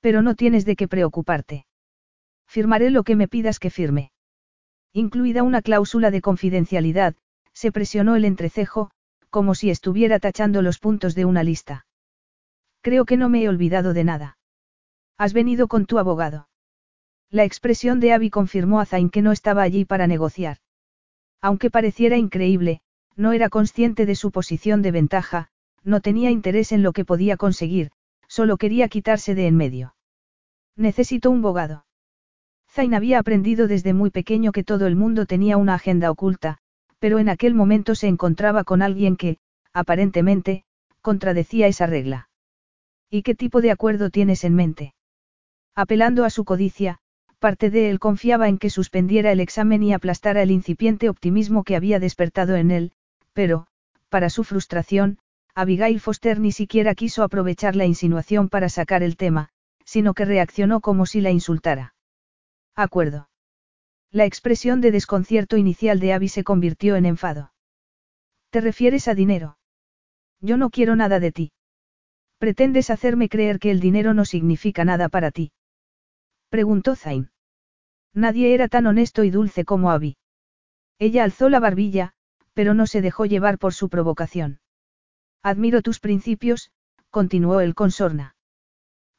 Pero 0.00 0.22
no 0.22 0.34
tienes 0.34 0.64
de 0.64 0.76
qué 0.76 0.88
preocuparte. 0.88 1.66
Firmaré 2.46 2.90
lo 2.90 3.04
que 3.04 3.16
me 3.16 3.28
pidas 3.28 3.58
que 3.58 3.70
firme. 3.70 4.12
Incluida 4.92 5.42
una 5.42 5.62
cláusula 5.62 6.10
de 6.10 6.20
confidencialidad, 6.20 7.14
se 7.52 7.70
presionó 7.70 8.16
el 8.16 8.24
entrecejo, 8.24 8.90
como 9.28 9.54
si 9.54 9.70
estuviera 9.70 10.18
tachando 10.18 10.62
los 10.62 10.78
puntos 10.78 11.14
de 11.14 11.24
una 11.24 11.44
lista. 11.44 11.86
Creo 12.80 13.04
que 13.04 13.16
no 13.16 13.28
me 13.28 13.42
he 13.42 13.48
olvidado 13.48 13.92
de 13.92 14.04
nada. 14.04 14.38
Has 15.16 15.32
venido 15.32 15.68
con 15.68 15.86
tu 15.86 15.98
abogado. 15.98 16.48
La 17.30 17.44
expresión 17.44 18.00
de 18.00 18.12
Abby 18.12 18.30
confirmó 18.30 18.80
a 18.80 18.86
Zain 18.86 19.10
que 19.10 19.22
no 19.22 19.30
estaba 19.30 19.62
allí 19.62 19.84
para 19.84 20.08
negociar. 20.08 20.58
Aunque 21.42 21.70
pareciera 21.70 22.16
increíble, 22.16 22.80
no 23.16 23.32
era 23.32 23.48
consciente 23.48 24.06
de 24.06 24.14
su 24.14 24.30
posición 24.30 24.82
de 24.82 24.90
ventaja, 24.90 25.48
no 25.82 26.00
tenía 26.00 26.30
interés 26.30 26.72
en 26.72 26.82
lo 26.82 26.92
que 26.92 27.04
podía 27.04 27.36
conseguir, 27.36 27.90
solo 28.28 28.56
quería 28.56 28.88
quitarse 28.88 29.34
de 29.34 29.46
en 29.46 29.56
medio. 29.56 29.94
Necesito 30.76 31.30
un 31.30 31.38
abogado. 31.38 31.86
Zain 32.70 32.94
había 32.94 33.18
aprendido 33.18 33.66
desde 33.66 33.92
muy 33.94 34.10
pequeño 34.10 34.52
que 34.52 34.64
todo 34.64 34.86
el 34.86 34.96
mundo 34.96 35.26
tenía 35.26 35.56
una 35.56 35.74
agenda 35.74 36.10
oculta, 36.10 36.58
pero 36.98 37.18
en 37.18 37.28
aquel 37.28 37.54
momento 37.54 37.94
se 37.94 38.06
encontraba 38.06 38.62
con 38.62 38.82
alguien 38.82 39.16
que, 39.16 39.38
aparentemente, 39.72 40.64
contradecía 41.00 41.66
esa 41.66 41.86
regla. 41.86 42.28
¿Y 43.10 43.22
qué 43.22 43.34
tipo 43.34 43.60
de 43.60 43.72
acuerdo 43.72 44.10
tienes 44.10 44.44
en 44.44 44.54
mente? 44.54 44.94
Apelando 45.74 46.24
a 46.24 46.30
su 46.30 46.44
codicia, 46.44 47.00
parte 47.40 47.70
de 47.70 47.90
él 47.90 47.98
confiaba 47.98 48.48
en 48.48 48.58
que 48.58 48.70
suspendiera 48.70 49.32
el 49.32 49.40
examen 49.40 49.82
y 49.82 49.92
aplastara 49.92 50.42
el 50.42 50.52
incipiente 50.52 51.08
optimismo 51.08 51.64
que 51.64 51.74
había 51.74 51.98
despertado 51.98 52.54
en 52.54 52.70
él, 52.70 52.92
pero, 53.32 53.66
para 54.08 54.30
su 54.30 54.44
frustración, 54.44 55.18
Abigail 55.54 55.98
Foster 55.98 56.38
ni 56.38 56.52
siquiera 56.52 56.94
quiso 56.94 57.24
aprovechar 57.24 57.74
la 57.74 57.86
insinuación 57.86 58.48
para 58.48 58.68
sacar 58.68 59.02
el 59.02 59.16
tema, 59.16 59.48
sino 59.84 60.14
que 60.14 60.24
reaccionó 60.24 60.80
como 60.80 61.06
si 61.06 61.20
la 61.20 61.30
insultara. 61.30 61.94
Acuerdo. 62.76 63.28
La 64.12 64.26
expresión 64.26 64.80
de 64.80 64.92
desconcierto 64.92 65.56
inicial 65.56 65.98
de 65.98 66.12
Abby 66.12 66.28
se 66.28 66.44
convirtió 66.44 66.96
en 66.96 67.06
enfado. 67.06 67.52
¿Te 68.50 68.60
refieres 68.60 69.08
a 69.08 69.14
dinero? 69.14 69.58
Yo 70.40 70.56
no 70.56 70.70
quiero 70.70 70.94
nada 70.94 71.20
de 71.20 71.32
ti. 71.32 71.52
¿Pretendes 72.38 72.90
hacerme 72.90 73.28
creer 73.28 73.58
que 73.58 73.70
el 73.70 73.80
dinero 73.80 74.14
no 74.14 74.24
significa 74.24 74.84
nada 74.84 75.08
para 75.08 75.30
ti? 75.30 75.52
Preguntó 76.50 76.96
Zain. 76.96 77.30
Nadie 78.12 78.54
era 78.54 78.66
tan 78.66 78.86
honesto 78.86 79.22
y 79.22 79.30
dulce 79.30 79.64
como 79.64 79.90
Abby. 79.92 80.16
Ella 80.98 81.22
alzó 81.22 81.48
la 81.48 81.60
barbilla, 81.60 82.12
pero 82.54 82.74
no 82.74 82.86
se 82.86 83.00
dejó 83.00 83.24
llevar 83.24 83.56
por 83.56 83.72
su 83.72 83.88
provocación. 83.88 84.60
Admiro 85.42 85.80
tus 85.80 86.00
principios, 86.00 86.72
continuó 87.08 87.60
el 87.60 87.74
consorna. 87.74 88.34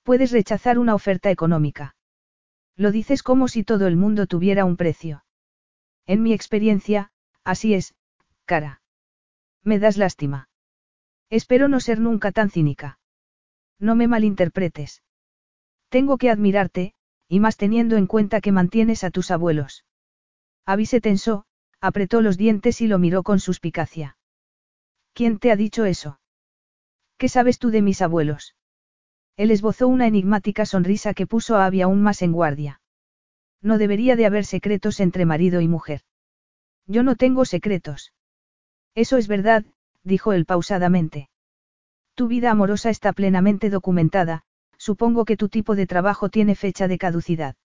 Puedes 0.03 0.31
rechazar 0.31 0.77
una 0.77 0.93
oferta 0.93 1.31
económica. 1.31 1.95
Lo 2.75 2.91
dices 2.91 3.23
como 3.23 3.47
si 3.47 3.63
todo 3.63 3.87
el 3.87 3.95
mundo 3.95 4.27
tuviera 4.27 4.65
un 4.65 4.75
precio. 4.75 5.23
En 6.05 6.21
mi 6.23 6.33
experiencia, 6.33 7.11
así 7.45 7.73
es, 7.73 7.95
cara. 8.45 8.81
Me 9.63 9.79
das 9.79 9.97
lástima. 9.97 10.49
Espero 11.29 11.69
no 11.69 11.79
ser 11.79 11.99
nunca 11.99 12.31
tan 12.31 12.49
cínica. 12.49 12.99
No 13.79 13.95
me 13.95 14.07
malinterpretes. 14.07 15.01
Tengo 15.89 16.17
que 16.17 16.29
admirarte, 16.29 16.93
y 17.31 17.39
más 17.39 17.55
teniendo 17.55 17.95
en 17.95 18.07
cuenta 18.07 18.41
que 18.41 18.51
mantienes 18.51 19.05
a 19.05 19.09
tus 19.09 19.31
abuelos. 19.31 19.85
Abby 20.65 20.85
se 20.85 20.99
tensó, 20.99 21.45
apretó 21.79 22.19
los 22.19 22.37
dientes 22.37 22.81
y 22.81 22.87
lo 22.87 22.99
miró 22.99 23.23
con 23.23 23.39
suspicacia. 23.39 24.17
¿Quién 25.13 25.39
te 25.39 25.49
ha 25.49 25.55
dicho 25.55 25.85
eso? 25.85 26.19
¿Qué 27.17 27.29
sabes 27.29 27.57
tú 27.57 27.69
de 27.69 27.81
mis 27.81 28.01
abuelos? 28.01 28.57
Él 29.37 29.49
esbozó 29.49 29.87
una 29.87 30.07
enigmática 30.07 30.65
sonrisa 30.65 31.13
que 31.13 31.25
puso 31.25 31.55
a 31.55 31.65
Abby 31.67 31.81
aún 31.81 32.01
más 32.01 32.21
en 32.21 32.33
guardia. 32.33 32.81
No 33.61 33.77
debería 33.77 34.17
de 34.17 34.25
haber 34.25 34.43
secretos 34.43 34.99
entre 34.99 35.25
marido 35.25 35.61
y 35.61 35.69
mujer. 35.69 36.01
Yo 36.85 37.01
no 37.01 37.15
tengo 37.15 37.45
secretos. 37.45 38.11
Eso 38.93 39.15
es 39.15 39.29
verdad, 39.29 39.63
dijo 40.03 40.33
él 40.33 40.43
pausadamente. 40.43 41.29
Tu 42.13 42.27
vida 42.27 42.51
amorosa 42.51 42.89
está 42.89 43.13
plenamente 43.13 43.69
documentada, 43.69 44.43
supongo 44.81 45.25
que 45.25 45.37
tu 45.37 45.47
tipo 45.47 45.75
de 45.75 45.85
trabajo 45.85 46.29
tiene 46.29 46.55
fecha 46.55 46.87
de 46.87 46.97
caducidad. 46.97 47.55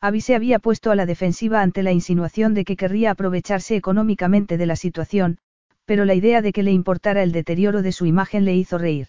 Abby 0.00 0.20
se 0.20 0.34
había 0.34 0.58
puesto 0.58 0.90
a 0.90 0.96
la 0.96 1.06
defensiva 1.06 1.62
ante 1.62 1.84
la 1.84 1.92
insinuación 1.92 2.52
de 2.52 2.64
que 2.64 2.76
querría 2.76 3.12
aprovecharse 3.12 3.76
económicamente 3.76 4.56
de 4.56 4.66
la 4.66 4.74
situación, 4.74 5.38
pero 5.84 6.04
la 6.04 6.14
idea 6.14 6.42
de 6.42 6.52
que 6.52 6.64
le 6.64 6.72
importara 6.72 7.22
el 7.22 7.30
deterioro 7.30 7.80
de 7.82 7.92
su 7.92 8.06
imagen 8.06 8.44
le 8.44 8.56
hizo 8.56 8.76
reír. 8.76 9.06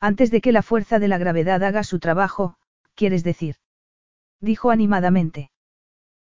Antes 0.00 0.32
de 0.32 0.40
que 0.40 0.50
la 0.50 0.62
fuerza 0.62 0.98
de 0.98 1.06
la 1.06 1.18
gravedad 1.18 1.62
haga 1.62 1.84
su 1.84 2.00
trabajo, 2.00 2.56
quieres 2.96 3.22
decir. 3.22 3.54
Dijo 4.40 4.72
animadamente. 4.72 5.52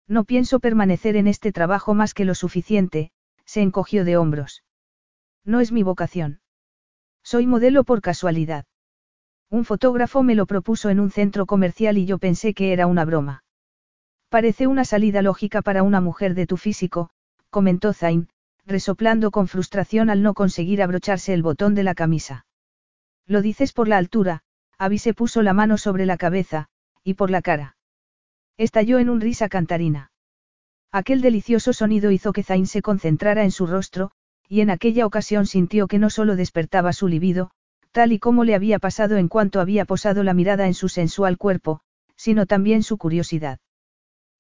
No 0.09 0.25
pienso 0.25 0.59
permanecer 0.59 1.15
en 1.15 1.29
este 1.29 1.53
trabajo 1.53 1.95
más 1.95 2.15
que 2.15 2.25
lo 2.25 2.35
suficiente, 2.35 3.13
se 3.45 3.63
encogió 3.63 4.05
de 4.05 4.17
hombros. 4.17 4.65
No 5.45 5.61
es 5.61 5.71
mi 5.71 5.85
vocación. 5.85 6.41
Soy 7.23 7.47
modelo 7.47 7.85
por 7.85 8.01
casualidad. 8.01 8.67
Un 9.51 9.65
fotógrafo 9.65 10.23
me 10.23 10.35
lo 10.35 10.47
propuso 10.47 10.91
en 10.91 10.99
un 10.99 11.11
centro 11.11 11.47
comercial 11.47 11.99
y 11.99 12.07
yo 12.07 12.19
pensé 12.19 12.53
que 12.53 12.73
era 12.73 12.87
una 12.87 13.05
broma. 13.05 13.45
Parece 14.29 14.67
una 14.67 14.85
salida 14.85 15.23
lógica 15.23 15.63
para 15.63 15.83
una 15.83 16.01
mujer 16.01 16.35
de 16.35 16.47
tu 16.47 16.57
físico, 16.57 17.11
comentó 17.51 17.93
Zain, 17.93 18.29
resoplando 18.67 19.31
con 19.31 19.47
frustración 19.47 20.11
al 20.11 20.23
no 20.23 20.35
conseguir 20.35 20.83
abrocharse 20.83 21.33
el 21.33 21.43
botón 21.43 21.75
de 21.75 21.85
la 21.85 21.95
camisa. 21.95 22.45
Lo 23.27 23.41
dices 23.41 23.73
por 23.73 23.87
la 23.87 23.99
altura, 23.99 24.43
Abby 24.79 24.99
se 24.99 25.15
puso 25.15 25.43
la 25.43 25.53
mano 25.53 25.79
sobre 25.79 26.07
la 26.07 26.17
cabeza, 26.17 26.67
y 27.05 27.15
por 27.15 27.31
la 27.31 27.41
cara. 27.41 27.77
Estalló 28.57 28.99
en 28.99 29.09
un 29.09 29.21
risa 29.21 29.49
cantarina. 29.49 30.11
Aquel 30.91 31.21
delicioso 31.21 31.73
sonido 31.73 32.11
hizo 32.11 32.33
que 32.33 32.43
Zain 32.43 32.67
se 32.67 32.83
concentrara 32.83 33.45
en 33.45 33.53
su 33.53 33.67
rostro, 33.67 34.11
y 34.49 34.61
en 34.61 34.71
aquella 34.71 35.07
ocasión 35.07 35.47
sintió 35.47 35.87
que 35.87 35.99
no 35.99 36.11
solo 36.11 36.37
despertaba 36.37 36.93
su 36.93 37.07
libido, 37.07 37.51
tal 37.97 38.13
y 38.13 38.19
como 38.19 38.45
le 38.45 38.55
había 38.55 38.79
pasado 38.79 39.17
en 39.17 39.27
cuanto 39.27 39.59
había 39.59 39.87
posado 39.87 40.23
la 40.23 40.35
mirada 40.35 40.67
en 40.67 40.75
su 40.75 40.91
sensual 40.91 41.39
cuerpo, 41.39 41.81
sino 42.15 42.45
también 42.45 42.83
su 42.83 42.99
curiosidad. 42.99 43.59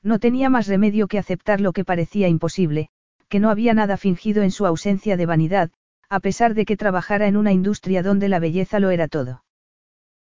No 0.03 0.19
tenía 0.19 0.51
más 0.51 0.67
remedio 0.67 1.09
que 1.09 1.19
aceptar 1.19 1.63
lo 1.63 1.73
que 1.73 1.83
parecía 1.83 2.29
imposible, 2.29 2.91
que 3.31 3.41
no 3.41 3.49
había 3.49 3.73
nada 3.73 3.97
fingido 3.97 4.43
en 4.43 4.51
su 4.51 4.67
ausencia 4.67 5.17
de 5.17 5.25
vanidad, 5.25 5.71
a 6.11 6.21
pesar 6.21 6.53
de 6.53 6.67
que 6.67 6.77
trabajara 6.77 7.29
en 7.29 7.39
una 7.39 7.55
industria 7.55 8.03
donde 8.03 8.29
la 8.29 8.41
belleza 8.41 8.79
lo 8.79 8.91
era 8.91 9.09
todo. 9.09 9.43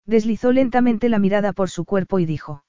Deslizó 0.06 0.50
lentamente 0.52 1.10
la 1.10 1.18
mirada 1.18 1.52
por 1.52 1.68
su 1.68 1.84
cuerpo 1.84 2.18
y 2.18 2.24
dijo. 2.24 2.64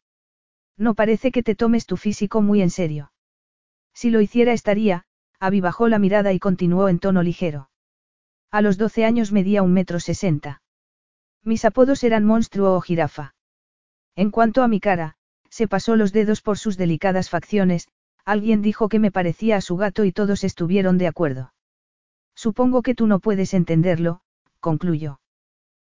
No 0.75 0.95
parece 0.95 1.31
que 1.31 1.43
te 1.43 1.55
tomes 1.55 1.85
tu 1.85 1.95
físico 1.95 2.41
muy 2.41 2.61
en 2.61 2.71
serio. 2.71 3.13
Si 3.93 4.09
lo 4.09 4.19
hiciera 4.19 4.51
estaría, 4.51 5.05
Abby 5.39 5.61
bajó 5.61 5.87
la 5.87 5.97
mirada 5.97 6.33
y 6.33 6.39
continuó 6.39 6.89
en 6.89 6.99
tono 6.99 7.23
ligero. 7.23 7.69
A 8.51 8.61
los 8.61 8.77
doce 8.77 9.05
años 9.05 9.31
medía 9.31 9.63
un 9.63 9.73
metro 9.73 9.99
sesenta. 9.99 10.61
Mis 11.43 11.65
apodos 11.65 12.03
eran 12.03 12.25
monstruo 12.25 12.75
o 12.75 12.81
jirafa. 12.81 13.35
En 14.15 14.31
cuanto 14.31 14.63
a 14.63 14.67
mi 14.67 14.79
cara, 14.79 15.15
se 15.49 15.67
pasó 15.67 15.95
los 15.95 16.13
dedos 16.13 16.41
por 16.41 16.57
sus 16.57 16.77
delicadas 16.77 17.29
facciones, 17.29 17.87
alguien 18.25 18.61
dijo 18.61 18.89
que 18.89 18.99
me 18.99 19.11
parecía 19.11 19.57
a 19.57 19.61
su 19.61 19.77
gato 19.77 20.03
y 20.05 20.11
todos 20.11 20.43
estuvieron 20.43 20.97
de 20.97 21.07
acuerdo. 21.07 21.53
Supongo 22.35 22.81
que 22.81 22.95
tú 22.95 23.07
no 23.07 23.19
puedes 23.19 23.53
entenderlo, 23.53 24.21
concluyó. 24.59 25.19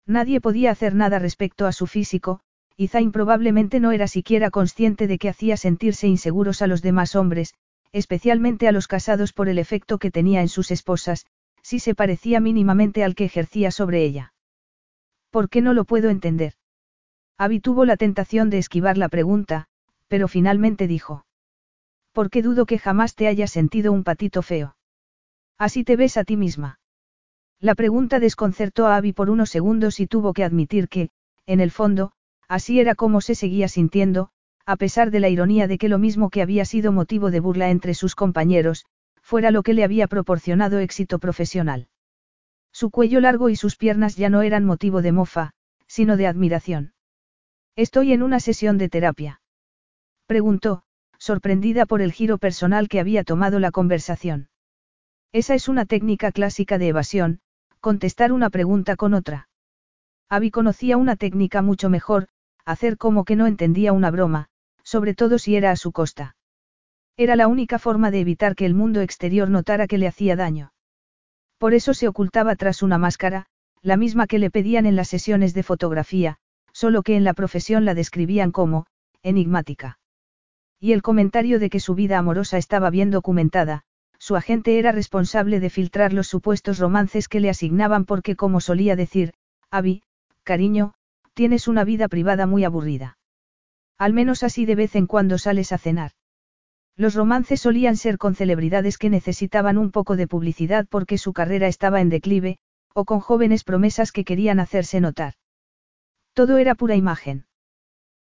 Nadie 0.06 0.42
podía 0.42 0.72
hacer 0.72 0.96
nada 0.96 1.20
respecto 1.20 1.68
a 1.68 1.72
su 1.72 1.88
físico, 1.88 2.40
y 2.76 2.88
Zain 2.88 3.12
probablemente 3.12 3.80
no 3.80 3.92
era 3.92 4.08
siquiera 4.08 4.50
consciente 4.50 5.08
de 5.08 5.18
que 5.18 5.30
hacía 5.30 5.58
sentirse 5.58 6.08
inseguros 6.08 6.62
a 6.62 6.68
los 6.68 6.82
demás 6.82 7.16
hombres, 7.16 7.54
especialmente 7.92 8.68
a 8.68 8.72
los 8.72 8.88
casados 8.88 9.34
por 9.34 9.50
el 9.50 9.60
efecto 9.60 10.00
que 10.00 10.12
tenía 10.12 10.42
en 10.42 10.50
sus 10.50 10.72
esposas, 10.72 11.26
si 11.62 11.80
se 11.80 11.96
parecía 11.96 12.40
mínimamente 12.40 13.04
al 13.04 13.16
que 13.16 13.26
ejercía 13.26 13.72
sobre 13.72 14.04
ella. 14.04 14.34
¿Por 15.30 15.50
qué 15.50 15.62
no 15.62 15.74
lo 15.74 15.86
puedo 15.86 16.10
entender? 16.10 16.54
Abby 17.38 17.60
tuvo 17.60 17.86
la 17.86 17.98
tentación 17.98 18.50
de 18.50 18.58
esquivar 18.58 18.98
la 18.98 19.10
pregunta, 19.10 19.68
pero 20.08 20.28
finalmente 20.28 20.88
dijo. 20.88 21.26
¿Por 22.12 22.30
qué 22.30 22.42
dudo 22.42 22.66
que 22.66 22.78
jamás 22.78 23.16
te 23.16 23.28
hayas 23.28 23.52
sentido 23.52 23.94
un 23.94 24.04
patito 24.04 24.42
feo? 24.42 24.76
Así 25.58 25.84
te 25.84 25.96
ves 25.96 26.18
a 26.18 26.24
ti 26.24 26.36
misma. 26.36 26.80
La 27.60 27.76
pregunta 27.76 28.20
desconcertó 28.20 28.88
a 28.88 28.98
Abby 28.98 29.14
por 29.14 29.30
unos 29.30 29.50
segundos 29.50 30.00
y 30.00 30.08
tuvo 30.08 30.34
que 30.34 30.44
admitir 30.44 30.90
que, 30.90 31.12
en 31.46 31.62
el 31.62 31.72
fondo, 31.72 32.12
así 32.48 32.80
era 32.80 32.96
como 32.96 33.22
se 33.22 33.36
seguía 33.36 33.68
sintiendo, 33.68 34.30
a 34.66 34.76
pesar 34.76 35.12
de 35.12 35.20
la 35.20 35.30
ironía 35.30 35.68
de 35.68 35.78
que 35.78 35.90
lo 35.90 36.00
mismo 36.00 36.30
que 36.30 36.42
había 36.42 36.66
sido 36.66 36.92
motivo 36.92 37.32
de 37.32 37.40
burla 37.40 37.70
entre 37.70 37.94
sus 37.94 38.16
compañeros, 38.16 38.86
fuera 39.32 39.50
lo 39.50 39.64
que 39.64 39.74
le 39.74 39.86
había 39.86 40.08
proporcionado 40.08 40.80
éxito 40.80 41.18
profesional. 41.18 41.88
Su 42.74 42.92
cuello 42.92 43.22
largo 43.22 43.48
y 43.48 43.56
sus 43.56 43.78
piernas 43.78 44.18
ya 44.18 44.30
no 44.30 44.42
eran 44.42 44.66
motivo 44.66 45.02
de 45.02 45.14
mofa, 45.14 45.54
sino 45.88 46.18
de 46.18 46.28
admiración. 46.28 46.94
Estoy 47.78 48.12
en 48.12 48.24
una 48.24 48.42
sesión 48.42 48.78
de 48.78 48.90
terapia. 48.90 49.42
Preguntó, 50.26 50.84
sorprendida 51.18 51.86
por 51.86 52.02
el 52.02 52.12
giro 52.12 52.40
personal 52.40 52.90
que 52.90 53.00
había 53.00 53.24
tomado 53.24 53.60
la 53.60 53.72
conversación. 53.72 54.50
Esa 55.32 55.56
es 55.56 55.70
una 55.70 55.86
técnica 55.86 56.34
clásica 56.34 56.78
de 56.78 56.90
evasión, 56.90 57.40
contestar 57.80 58.34
una 58.34 58.50
pregunta 58.50 58.98
con 58.98 59.14
otra. 59.14 59.48
Abby 60.28 60.52
conocía 60.52 60.98
una 60.98 61.16
técnica 61.16 61.62
mucho 61.62 61.90
mejor, 61.90 62.28
hacer 62.66 62.98
como 62.98 63.24
que 63.24 63.38
no 63.38 63.48
entendía 63.48 63.94
una 63.94 64.12
broma, 64.12 64.50
sobre 64.84 65.14
todo 65.14 65.40
si 65.40 65.56
era 65.56 65.72
a 65.72 65.78
su 65.78 65.94
costa. 65.94 66.36
Era 67.22 67.36
la 67.36 67.48
única 67.48 67.78
forma 67.78 68.10
de 68.10 68.20
evitar 68.20 68.56
que 68.56 68.66
el 68.66 68.74
mundo 68.74 69.00
exterior 69.02 69.48
notara 69.48 69.86
que 69.86 70.00
le 70.00 70.08
hacía 70.08 70.36
daño. 70.36 70.74
Por 71.60 71.76
eso 71.76 71.94
se 71.94 72.08
ocultaba 72.08 72.56
tras 72.56 72.82
una 72.82 72.98
máscara, 72.98 73.46
la 73.84 73.96
misma 73.96 74.26
que 74.26 74.40
le 74.40 74.50
pedían 74.50 74.88
en 74.88 74.96
las 74.96 75.10
sesiones 75.10 75.54
de 75.54 75.62
fotografía, 75.62 76.38
solo 76.74 77.04
que 77.04 77.16
en 77.16 77.24
la 77.24 77.36
profesión 77.36 77.86
la 77.86 77.94
describían 77.94 78.52
como, 78.52 78.88
enigmática. 79.22 80.00
Y 80.80 80.94
el 80.94 81.04
comentario 81.04 81.60
de 81.60 81.70
que 81.70 81.80
su 81.80 81.94
vida 81.94 82.18
amorosa 82.18 82.58
estaba 82.58 82.90
bien 82.90 83.12
documentada, 83.12 83.84
su 84.18 84.36
agente 84.36 84.80
era 84.80 84.92
responsable 84.92 85.60
de 85.60 85.70
filtrar 85.70 86.14
los 86.14 86.26
supuestos 86.26 86.80
romances 86.80 87.28
que 87.28 87.40
le 87.40 87.52
asignaban 87.52 88.06
porque 88.06 88.36
como 88.36 88.62
solía 88.62 88.96
decir, 88.96 89.34
Abby, 89.70 90.02
cariño, 90.42 90.96
tienes 91.36 91.68
una 91.68 91.84
vida 91.84 92.08
privada 92.08 92.48
muy 92.48 92.64
aburrida. 92.64 93.20
Al 94.00 94.12
menos 94.14 94.42
así 94.42 94.66
de 94.66 94.74
vez 94.74 94.96
en 94.96 95.06
cuando 95.06 95.38
sales 95.38 95.72
a 95.72 95.78
cenar. 95.78 96.14
Los 97.02 97.16
romances 97.16 97.62
solían 97.62 97.98
ser 97.98 98.20
con 98.20 98.36
celebridades 98.36 99.00
que 99.00 99.10
necesitaban 99.10 99.80
un 99.80 99.90
poco 99.90 100.16
de 100.16 100.28
publicidad 100.28 100.86
porque 100.88 101.18
su 101.18 101.34
carrera 101.34 101.68
estaba 101.68 102.00
en 102.00 102.10
declive, 102.10 102.60
o 102.94 103.06
con 103.06 103.22
jóvenes 103.22 103.64
promesas 103.64 104.12
que 104.12 104.24
querían 104.24 104.60
hacerse 104.60 105.02
notar. 105.02 105.34
Todo 106.34 106.60
era 106.60 106.76
pura 106.76 106.96
imagen. 106.96 107.48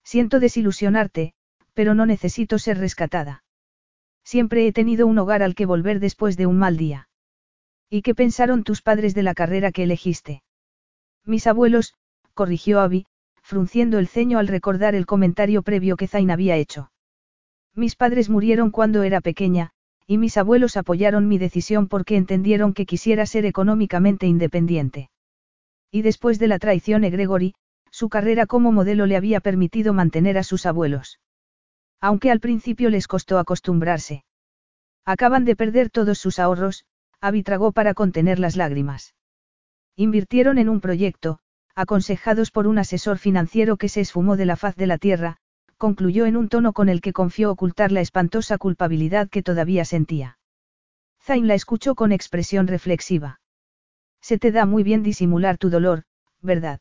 Siento 0.03 0.41
desilusionarte, 0.41 1.35
pero 1.73 1.95
no 1.95 2.05
necesito 2.05 2.59
ser 2.59 2.77
rescatada. 2.77 3.45
Siempre 4.25 4.67
he 4.67 4.73
tenido 4.73 5.07
un 5.07 5.19
hogar 5.19 5.41
al 5.41 5.55
que 5.55 5.65
volver 5.65 6.01
después 6.01 6.35
de 6.35 6.45
un 6.45 6.57
mal 6.57 6.75
día. 6.75 7.07
¿Y 7.89 8.01
qué 8.01 8.13
pensaron 8.13 8.65
tus 8.65 8.81
padres 8.81 9.15
de 9.15 9.23
la 9.23 9.35
carrera 9.35 9.71
que 9.71 9.83
elegiste? 9.83 10.43
Mis 11.23 11.47
abuelos, 11.47 11.93
corrigió 12.33 12.81
Abby, 12.81 13.05
frunciendo 13.41 13.99
el 13.99 14.09
ceño 14.09 14.37
al 14.37 14.49
recordar 14.49 14.95
el 14.95 15.05
comentario 15.05 15.63
previo 15.63 15.95
que 15.95 16.09
Zain 16.09 16.29
había 16.29 16.57
hecho. 16.57 16.91
Mis 17.75 17.95
padres 17.95 18.29
murieron 18.29 18.71
cuando 18.71 19.03
era 19.03 19.19
pequeña, 19.19 19.71
y 20.07 20.17
mis 20.17 20.37
abuelos 20.37 20.77
apoyaron 20.77 21.27
mi 21.27 21.37
decisión 21.37 21.87
porque 21.87 22.15
entendieron 22.15 22.73
que 22.73 22.85
quisiera 22.85 23.25
ser 23.25 23.45
económicamente 23.45 24.27
independiente. 24.27 25.09
Y 25.91 26.01
después 26.01 26.39
de 26.39 26.47
la 26.47 26.59
traición 26.59 27.01
de 27.01 27.09
Gregory, 27.09 27.55
su 27.91 28.09
carrera 28.09 28.45
como 28.45 28.71
modelo 28.71 29.05
le 29.05 29.17
había 29.17 29.39
permitido 29.39 29.93
mantener 29.93 30.37
a 30.37 30.43
sus 30.43 30.65
abuelos. 30.65 31.19
Aunque 32.01 32.31
al 32.31 32.39
principio 32.39 32.89
les 32.89 33.07
costó 33.07 33.39
acostumbrarse. 33.39 34.23
Acaban 35.05 35.45
de 35.45 35.55
perder 35.55 35.89
todos 35.89 36.17
sus 36.17 36.39
ahorros, 36.39 36.85
Abby 37.21 37.43
para 37.73 37.93
contener 37.93 38.39
las 38.39 38.55
lágrimas. 38.55 39.15
Invirtieron 39.95 40.57
en 40.57 40.69
un 40.69 40.81
proyecto, 40.81 41.39
aconsejados 41.73 42.51
por 42.51 42.67
un 42.67 42.77
asesor 42.77 43.17
financiero 43.17 43.77
que 43.77 43.89
se 43.89 44.01
esfumó 44.01 44.37
de 44.37 44.45
la 44.45 44.55
faz 44.55 44.75
de 44.75 44.87
la 44.87 44.97
tierra, 44.97 45.37
concluyó 45.77 46.25
en 46.25 46.37
un 46.37 46.49
tono 46.49 46.73
con 46.73 46.89
el 46.89 47.01
que 47.01 47.13
confió 47.13 47.51
ocultar 47.51 47.91
la 47.91 48.01
espantosa 48.01 48.57
culpabilidad 48.57 49.29
que 49.29 49.43
todavía 49.43 49.85
sentía. 49.85 50.37
Zain 51.21 51.47
la 51.47 51.55
escuchó 51.55 51.95
con 51.95 52.11
expresión 52.11 52.67
reflexiva. 52.67 53.39
Se 54.21 54.37
te 54.37 54.51
da 54.51 54.65
muy 54.65 54.83
bien 54.83 55.03
disimular 55.03 55.57
tu 55.57 55.69
dolor, 55.69 56.03
¿verdad? 56.41 56.79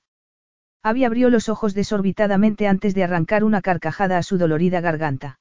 Abby 0.83 1.05
abrió 1.05 1.31
los 1.31 1.49
ojos 1.49 1.73
desorbitadamente 1.73 2.69
antes 2.69 2.95
de 2.95 3.05
arrancar 3.05 3.43
una 3.43 3.63
carcajada 3.63 4.19
a 4.19 4.23
su 4.23 4.37
dolorida 4.37 4.81
garganta. 4.81 5.41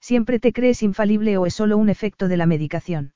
¿Siempre 0.00 0.40
te 0.40 0.52
crees 0.52 0.82
infalible 0.82 1.36
o 1.36 1.46
es 1.46 1.54
solo 1.54 1.76
un 1.76 1.90
efecto 1.90 2.28
de 2.28 2.38
la 2.38 2.46
medicación? 2.46 3.12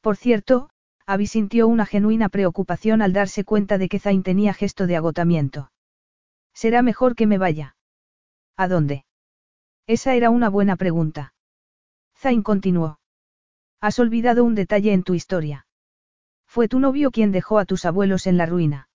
Por 0.00 0.16
cierto, 0.16 0.70
Abby 1.06 1.26
sintió 1.26 1.68
una 1.68 1.84
genuina 1.84 2.30
preocupación 2.30 3.02
al 3.02 3.12
darse 3.12 3.44
cuenta 3.44 3.76
de 3.76 3.88
que 3.88 3.98
Zain 3.98 4.22
tenía 4.22 4.54
gesto 4.54 4.86
de 4.86 4.96
agotamiento. 4.96 5.70
Será 6.54 6.80
mejor 6.82 7.14
que 7.14 7.26
me 7.26 7.36
vaya. 7.36 7.76
¿A 8.56 8.68
dónde? 8.68 9.04
Esa 9.86 10.14
era 10.14 10.30
una 10.30 10.48
buena 10.48 10.76
pregunta. 10.76 11.34
Zain 12.16 12.42
continuó. 12.42 13.00
Has 13.80 13.98
olvidado 13.98 14.44
un 14.44 14.54
detalle 14.54 14.92
en 14.92 15.02
tu 15.02 15.14
historia. 15.14 15.66
Fue 16.46 16.68
tu 16.68 16.78
novio 16.78 17.10
quien 17.10 17.32
dejó 17.32 17.58
a 17.58 17.64
tus 17.64 17.84
abuelos 17.84 18.26
en 18.26 18.36
la 18.36 18.46
ruina. 18.46 18.88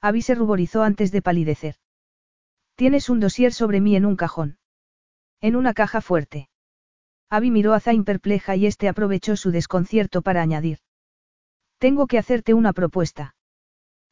Abby 0.00 0.22
se 0.22 0.34
ruborizó 0.34 0.82
antes 0.82 1.10
de 1.10 1.20
palidecer. 1.20 1.74
Tienes 2.76 3.10
un 3.10 3.20
dossier 3.20 3.52
sobre 3.52 3.80
mí 3.80 3.96
en 3.96 4.06
un 4.06 4.16
cajón. 4.16 4.58
En 5.40 5.56
una 5.56 5.74
caja 5.74 6.00
fuerte. 6.00 6.48
Abby 7.28 7.50
miró 7.50 7.74
a 7.74 7.80
Zain 7.80 8.04
perpleja 8.04 8.54
y 8.54 8.66
este 8.66 8.88
aprovechó 8.88 9.36
su 9.36 9.50
desconcierto 9.50 10.22
para 10.22 10.42
añadir. 10.42 10.78
Tengo 11.78 12.06
que 12.06 12.18
hacerte 12.18 12.54
una 12.54 12.72
propuesta. 12.72 13.34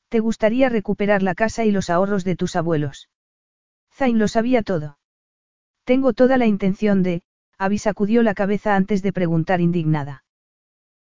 ¿Te 0.08 0.20
gustaría 0.20 0.68
recuperar 0.68 1.22
la 1.22 1.34
casa 1.34 1.64
y 1.64 1.70
los 1.70 1.90
ahorros 1.90 2.24
de 2.24 2.36
tus 2.36 2.56
abuelos? 2.56 3.08
Zain 3.94 4.18
lo 4.18 4.26
sabía 4.26 4.62
todo. 4.62 4.98
Tengo 5.84 6.12
toda 6.12 6.36
la 6.36 6.46
intención 6.46 7.02
de, 7.02 7.22
Abby 7.58 7.78
sacudió 7.78 8.22
la 8.22 8.34
cabeza 8.34 8.74
antes 8.74 9.02
de 9.02 9.12
preguntar 9.12 9.60
indignada. 9.60 10.24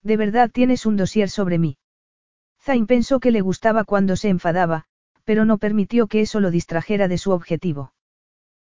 ¿De 0.03 0.17
verdad 0.17 0.51
tienes 0.53 0.85
un 0.85 0.97
dossier 0.97 1.31
sobre 1.31 1.59
mí? 1.59 1.79
Zain 2.61 2.87
pensó 2.87 3.19
que 3.19 3.31
le 3.31 3.41
gustaba 3.41 3.85
cuando 3.85 4.17
se 4.17 4.29
enfadaba, 4.29 4.85
pero 5.25 5.45
no 5.45 5.57
permitió 5.59 6.07
que 6.07 6.21
eso 6.21 6.41
lo 6.41 6.51
distrajera 6.51 7.09
de 7.09 7.17
su 7.17 7.31
objetivo. 7.31 7.95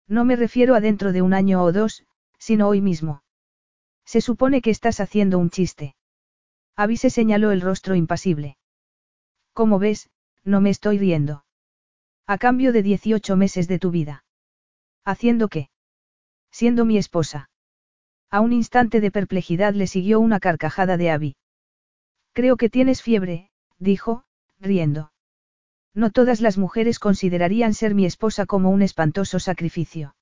No 0.08 0.26
me 0.26 0.36
refiero 0.36 0.74
a 0.76 0.82
dentro 0.82 1.12
de 1.12 1.22
un 1.22 1.34
año 1.34 1.64
o 1.64 1.72
dos, 1.72 2.04
sino 2.40 2.68
hoy 2.68 2.82
mismo. 2.82 3.24
Se 4.06 4.22
supone 4.22 4.62
que 4.62 4.72
estás 4.72 5.00
haciendo 5.00 5.38
un 5.38 5.50
chiste. 5.50 5.96
Abby 6.76 6.98
se 6.98 7.10
señaló 7.10 7.52
el 7.52 7.62
rostro 7.62 7.96
impasible. 7.96 8.58
Como 9.54 9.80
ves, 9.80 10.10
no 10.44 10.62
me 10.62 10.70
estoy 10.70 10.98
riendo. 10.98 11.45
A 12.28 12.40
cambio 12.40 12.72
de 12.72 12.82
18 12.82 13.36
meses 13.36 13.68
de 13.68 13.78
tu 13.78 13.92
vida. 13.92 14.24
¿Haciendo 15.04 15.48
qué? 15.48 15.70
Siendo 16.52 16.84
mi 16.84 16.98
esposa. 16.98 17.52
A 18.32 18.42
un 18.42 18.52
instante 18.52 19.00
de 19.00 19.12
perplejidad 19.12 19.76
le 19.76 19.86
siguió 19.86 20.20
una 20.20 20.40
carcajada 20.40 20.98
de 20.98 21.12
Abby. 21.12 21.36
Creo 22.34 22.58
que 22.58 22.72
tienes 22.72 23.04
fiebre, 23.04 23.52
dijo, 23.78 24.24
riendo. 24.60 25.12
No 25.94 26.10
todas 26.10 26.42
las 26.42 26.58
mujeres 26.58 26.98
considerarían 26.98 27.76
ser 27.76 27.94
mi 27.94 28.08
esposa 28.08 28.48
como 28.48 28.72
un 28.72 28.82
espantoso 28.82 29.40
sacrificio. 29.40 30.16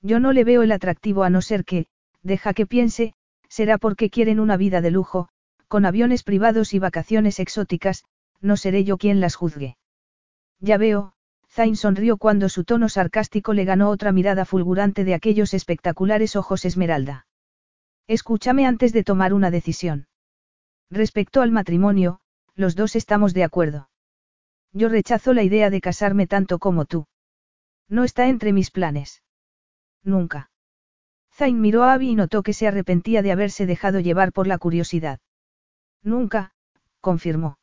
Yo 0.00 0.20
no 0.20 0.32
le 0.32 0.44
veo 0.44 0.62
el 0.62 0.72
atractivo 0.72 1.24
a 1.24 1.30
no 1.30 1.42
ser 1.42 1.66
que, 1.66 1.86
deja 2.22 2.54
que 2.54 2.66
piense, 2.66 3.12
será 3.50 3.76
porque 3.76 4.08
quieren 4.08 4.40
una 4.40 4.56
vida 4.56 4.80
de 4.80 4.90
lujo, 4.90 5.28
con 5.68 5.84
aviones 5.84 6.22
privados 6.22 6.72
y 6.72 6.78
vacaciones 6.78 7.38
exóticas, 7.38 8.04
no 8.40 8.56
seré 8.56 8.84
yo 8.84 8.96
quien 8.96 9.20
las 9.20 9.34
juzgue. 9.34 9.76
Ya 10.60 10.78
veo, 10.78 11.12
Zain 11.58 11.74
sonrió 11.74 12.18
cuando 12.18 12.48
su 12.48 12.62
tono 12.62 12.88
sarcástico 12.88 13.52
le 13.52 13.64
ganó 13.64 13.90
otra 13.90 14.12
mirada 14.12 14.44
fulgurante 14.44 15.02
de 15.02 15.12
aquellos 15.12 15.54
espectaculares 15.54 16.36
ojos 16.36 16.64
esmeralda. 16.64 17.26
Escúchame 18.06 18.64
antes 18.64 18.92
de 18.92 19.02
tomar 19.02 19.34
una 19.34 19.50
decisión. 19.50 20.06
Respecto 20.88 21.42
al 21.42 21.50
matrimonio, 21.50 22.20
los 22.54 22.76
dos 22.76 22.94
estamos 22.94 23.34
de 23.34 23.42
acuerdo. 23.42 23.90
Yo 24.72 24.88
rechazo 24.88 25.34
la 25.34 25.42
idea 25.42 25.68
de 25.68 25.80
casarme 25.80 26.28
tanto 26.28 26.60
como 26.60 26.84
tú. 26.84 27.08
No 27.88 28.04
está 28.04 28.28
entre 28.28 28.52
mis 28.52 28.70
planes. 28.70 29.24
Nunca. 30.04 30.52
Zain 31.34 31.60
miró 31.60 31.82
a 31.82 31.94
Abby 31.94 32.10
y 32.10 32.14
notó 32.14 32.44
que 32.44 32.52
se 32.52 32.68
arrepentía 32.68 33.20
de 33.20 33.32
haberse 33.32 33.66
dejado 33.66 33.98
llevar 33.98 34.32
por 34.32 34.46
la 34.46 34.58
curiosidad. 34.58 35.18
Nunca, 36.04 36.52
confirmó. 37.00 37.58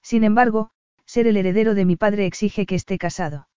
Sin 0.00 0.24
embargo, 0.24 0.70
ser 1.10 1.26
el 1.26 1.36
heredero 1.36 1.74
de 1.74 1.84
mi 1.84 1.96
padre 1.96 2.24
exige 2.24 2.66
que 2.66 2.76
esté 2.76 2.96
casado. 2.96 3.48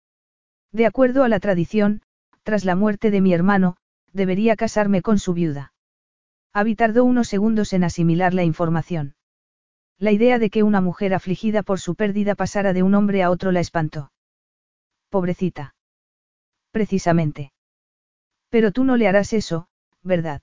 De 0.72 0.86
acuerdo 0.86 1.22
a 1.22 1.28
la 1.28 1.38
tradición, 1.38 2.00
tras 2.44 2.64
la 2.64 2.76
muerte 2.76 3.10
de 3.10 3.20
mi 3.20 3.34
hermano, 3.34 3.76
debería 4.10 4.56
casarme 4.56 5.02
con 5.02 5.18
su 5.18 5.34
viuda. 5.34 5.74
Abby 6.54 6.74
tardó 6.76 7.04
unos 7.04 7.28
segundos 7.28 7.74
en 7.74 7.84
asimilar 7.84 8.32
la 8.32 8.42
información. 8.42 9.16
La 9.98 10.12
idea 10.12 10.38
de 10.38 10.48
que 10.48 10.62
una 10.62 10.80
mujer 10.80 11.12
afligida 11.12 11.62
por 11.62 11.78
su 11.78 11.94
pérdida 11.94 12.34
pasara 12.34 12.72
de 12.72 12.82
un 12.82 12.94
hombre 12.94 13.22
a 13.22 13.28
otro 13.28 13.52
la 13.52 13.60
espantó. 13.60 14.12
Pobrecita. 15.10 15.74
Precisamente. 16.70 17.52
Pero 18.48 18.72
tú 18.72 18.82
no 18.84 18.96
le 18.96 19.08
harás 19.08 19.34
eso, 19.34 19.68
¿verdad? 20.02 20.40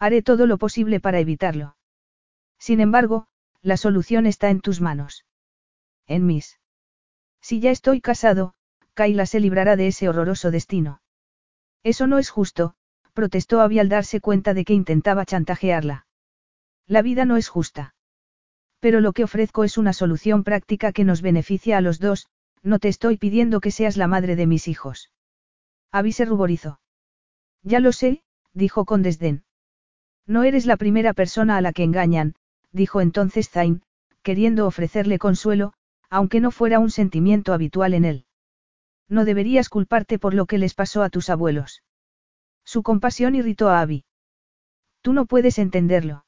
Haré 0.00 0.22
todo 0.22 0.48
lo 0.48 0.58
posible 0.58 0.98
para 0.98 1.20
evitarlo. 1.20 1.76
Sin 2.58 2.80
embargo, 2.80 3.28
la 3.62 3.76
solución 3.76 4.26
está 4.26 4.50
en 4.50 4.60
tus 4.60 4.80
manos 4.80 5.25
en 6.06 6.26
mis. 6.26 6.58
Si 7.40 7.60
ya 7.60 7.70
estoy 7.70 8.00
casado, 8.00 8.54
Kaila 8.94 9.26
se 9.26 9.40
librará 9.40 9.76
de 9.76 9.88
ese 9.88 10.08
horroroso 10.08 10.50
destino. 10.50 11.00
Eso 11.82 12.06
no 12.06 12.18
es 12.18 12.30
justo, 12.30 12.74
protestó 13.12 13.60
Abby 13.60 13.78
al 13.78 13.88
darse 13.88 14.20
cuenta 14.20 14.54
de 14.54 14.64
que 14.64 14.74
intentaba 14.74 15.24
chantajearla. 15.24 16.06
La 16.86 17.02
vida 17.02 17.24
no 17.24 17.36
es 17.36 17.48
justa. 17.48 17.94
Pero 18.80 19.00
lo 19.00 19.12
que 19.12 19.24
ofrezco 19.24 19.64
es 19.64 19.78
una 19.78 19.92
solución 19.92 20.44
práctica 20.44 20.92
que 20.92 21.04
nos 21.04 21.22
beneficia 21.22 21.78
a 21.78 21.80
los 21.80 21.98
dos, 21.98 22.26
no 22.62 22.78
te 22.78 22.88
estoy 22.88 23.16
pidiendo 23.16 23.60
que 23.60 23.70
seas 23.70 23.96
la 23.96 24.06
madre 24.06 24.36
de 24.36 24.46
mis 24.46 24.68
hijos. 24.68 25.10
Abby 25.92 26.12
se 26.12 26.24
ruborizó. 26.24 26.80
Ya 27.62 27.80
lo 27.80 27.92
sé, 27.92 28.22
dijo 28.52 28.84
con 28.84 29.02
desdén. 29.02 29.44
No 30.26 30.42
eres 30.42 30.66
la 30.66 30.76
primera 30.76 31.14
persona 31.14 31.56
a 31.56 31.60
la 31.60 31.72
que 31.72 31.84
engañan, 31.84 32.34
dijo 32.72 33.00
entonces 33.00 33.48
Zain, 33.48 33.82
queriendo 34.22 34.66
ofrecerle 34.66 35.18
consuelo, 35.18 35.72
aunque 36.10 36.40
no 36.40 36.50
fuera 36.50 36.78
un 36.78 36.90
sentimiento 36.90 37.52
habitual 37.52 37.94
en 37.94 38.04
él. 38.04 38.26
No 39.08 39.24
deberías 39.24 39.68
culparte 39.68 40.18
por 40.18 40.34
lo 40.34 40.46
que 40.46 40.58
les 40.58 40.74
pasó 40.74 41.02
a 41.02 41.10
tus 41.10 41.30
abuelos. 41.30 41.82
Su 42.64 42.82
compasión 42.82 43.34
irritó 43.34 43.68
a 43.68 43.80
Abby. 43.80 44.04
Tú 45.00 45.12
no 45.12 45.26
puedes 45.26 45.58
entenderlo. 45.58 46.24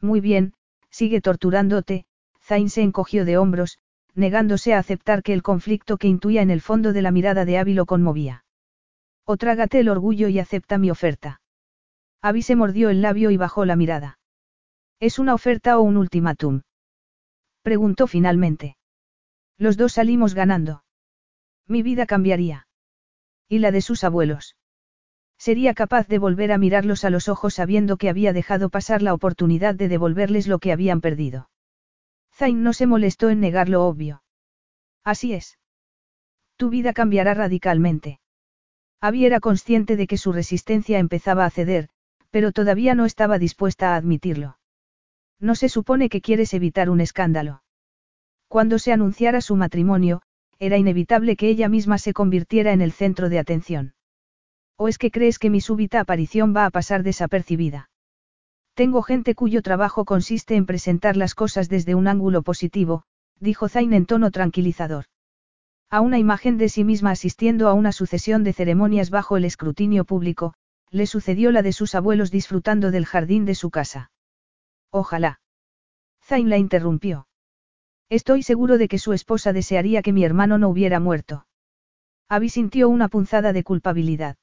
Muy 0.00 0.20
bien, 0.20 0.54
sigue 0.90 1.20
torturándote, 1.20 2.06
Zain 2.40 2.70
se 2.70 2.82
encogió 2.82 3.24
de 3.24 3.36
hombros, 3.36 3.78
negándose 4.14 4.72
a 4.72 4.78
aceptar 4.78 5.22
que 5.22 5.32
el 5.32 5.42
conflicto 5.42 5.96
que 5.96 6.08
intuía 6.08 6.42
en 6.42 6.50
el 6.50 6.60
fondo 6.60 6.92
de 6.92 7.02
la 7.02 7.10
mirada 7.10 7.44
de 7.44 7.58
Abby 7.58 7.74
lo 7.74 7.86
conmovía. 7.86 8.44
O 9.24 9.36
trágate 9.36 9.80
el 9.80 9.88
orgullo 9.88 10.28
y 10.28 10.38
acepta 10.38 10.78
mi 10.78 10.90
oferta. 10.90 11.40
Abby 12.22 12.42
se 12.42 12.56
mordió 12.56 12.88
el 12.88 13.02
labio 13.02 13.30
y 13.30 13.36
bajó 13.36 13.64
la 13.64 13.76
mirada. 13.76 14.18
¿Es 15.00 15.18
una 15.18 15.34
oferta 15.34 15.78
o 15.78 15.82
un 15.82 15.96
ultimátum? 15.96 16.62
Preguntó 17.62 18.06
finalmente. 18.06 18.77
Los 19.58 19.76
dos 19.76 19.94
salimos 19.94 20.34
ganando. 20.34 20.84
Mi 21.66 21.82
vida 21.82 22.06
cambiaría. 22.06 22.68
Y 23.48 23.58
la 23.58 23.72
de 23.72 23.82
sus 23.82 24.04
abuelos. 24.04 24.56
Sería 25.36 25.74
capaz 25.74 26.08
de 26.08 26.18
volver 26.18 26.52
a 26.52 26.58
mirarlos 26.58 27.04
a 27.04 27.10
los 27.10 27.28
ojos 27.28 27.54
sabiendo 27.54 27.96
que 27.96 28.08
había 28.08 28.32
dejado 28.32 28.70
pasar 28.70 29.02
la 29.02 29.14
oportunidad 29.14 29.74
de 29.74 29.88
devolverles 29.88 30.46
lo 30.48 30.58
que 30.58 30.72
habían 30.72 31.00
perdido. 31.00 31.50
Zain 32.32 32.62
no 32.62 32.72
se 32.72 32.86
molestó 32.86 33.30
en 33.30 33.40
negar 33.40 33.68
lo 33.68 33.84
obvio. 33.86 34.22
Así 35.04 35.32
es. 35.32 35.58
Tu 36.56 36.70
vida 36.70 36.92
cambiará 36.92 37.34
radicalmente. 37.34 38.20
Abby 39.00 39.26
era 39.26 39.40
consciente 39.40 39.96
de 39.96 40.06
que 40.06 40.18
su 40.18 40.32
resistencia 40.32 40.98
empezaba 40.98 41.44
a 41.44 41.50
ceder, 41.50 41.88
pero 42.30 42.52
todavía 42.52 42.94
no 42.94 43.04
estaba 43.04 43.38
dispuesta 43.38 43.94
a 43.94 43.96
admitirlo. 43.96 44.58
No 45.40 45.54
se 45.54 45.68
supone 45.68 46.08
que 46.08 46.20
quieres 46.20 46.52
evitar 46.52 46.90
un 46.90 47.00
escándalo. 47.00 47.62
Cuando 48.48 48.78
se 48.78 48.92
anunciara 48.92 49.40
su 49.40 49.56
matrimonio, 49.56 50.22
era 50.58 50.76
inevitable 50.78 51.36
que 51.36 51.48
ella 51.48 51.68
misma 51.68 51.98
se 51.98 52.12
convirtiera 52.12 52.72
en 52.72 52.80
el 52.80 52.92
centro 52.92 53.28
de 53.28 53.38
atención. 53.38 53.94
¿O 54.76 54.88
es 54.88 54.98
que 54.98 55.10
crees 55.10 55.38
que 55.38 55.50
mi 55.50 55.60
súbita 55.60 56.00
aparición 56.00 56.54
va 56.56 56.64
a 56.64 56.70
pasar 56.70 57.02
desapercibida? 57.02 57.90
Tengo 58.74 59.02
gente 59.02 59.34
cuyo 59.34 59.60
trabajo 59.60 60.04
consiste 60.04 60.56
en 60.56 60.64
presentar 60.64 61.16
las 61.16 61.34
cosas 61.34 61.68
desde 61.68 61.94
un 61.94 62.08
ángulo 62.08 62.42
positivo, 62.42 63.02
dijo 63.38 63.68
Zain 63.68 63.92
en 63.92 64.06
tono 64.06 64.30
tranquilizador. 64.30 65.04
A 65.90 66.00
una 66.00 66.18
imagen 66.18 66.58
de 66.58 66.68
sí 66.68 66.84
misma 66.84 67.10
asistiendo 67.10 67.68
a 67.68 67.74
una 67.74 67.92
sucesión 67.92 68.44
de 68.44 68.52
ceremonias 68.52 69.10
bajo 69.10 69.36
el 69.36 69.44
escrutinio 69.44 70.04
público, 70.04 70.54
le 70.90 71.06
sucedió 71.06 71.50
la 71.50 71.62
de 71.62 71.72
sus 71.72 71.94
abuelos 71.94 72.30
disfrutando 72.30 72.90
del 72.90 73.04
jardín 73.04 73.44
de 73.44 73.54
su 73.54 73.70
casa. 73.70 74.10
Ojalá. 74.90 75.40
Zain 76.22 76.48
la 76.48 76.58
interrumpió. 76.58 77.27
Estoy 78.10 78.42
seguro 78.42 78.78
de 78.78 78.88
que 78.88 78.98
su 78.98 79.12
esposa 79.12 79.52
desearía 79.52 80.02
que 80.02 80.12
mi 80.12 80.24
hermano 80.24 80.56
no 80.58 80.68
hubiera 80.68 80.98
muerto. 80.98 81.46
Abby 82.28 82.48
sintió 82.48 82.88
una 82.88 83.08
punzada 83.08 83.52
de 83.52 83.64
culpabilidad. 83.64 84.36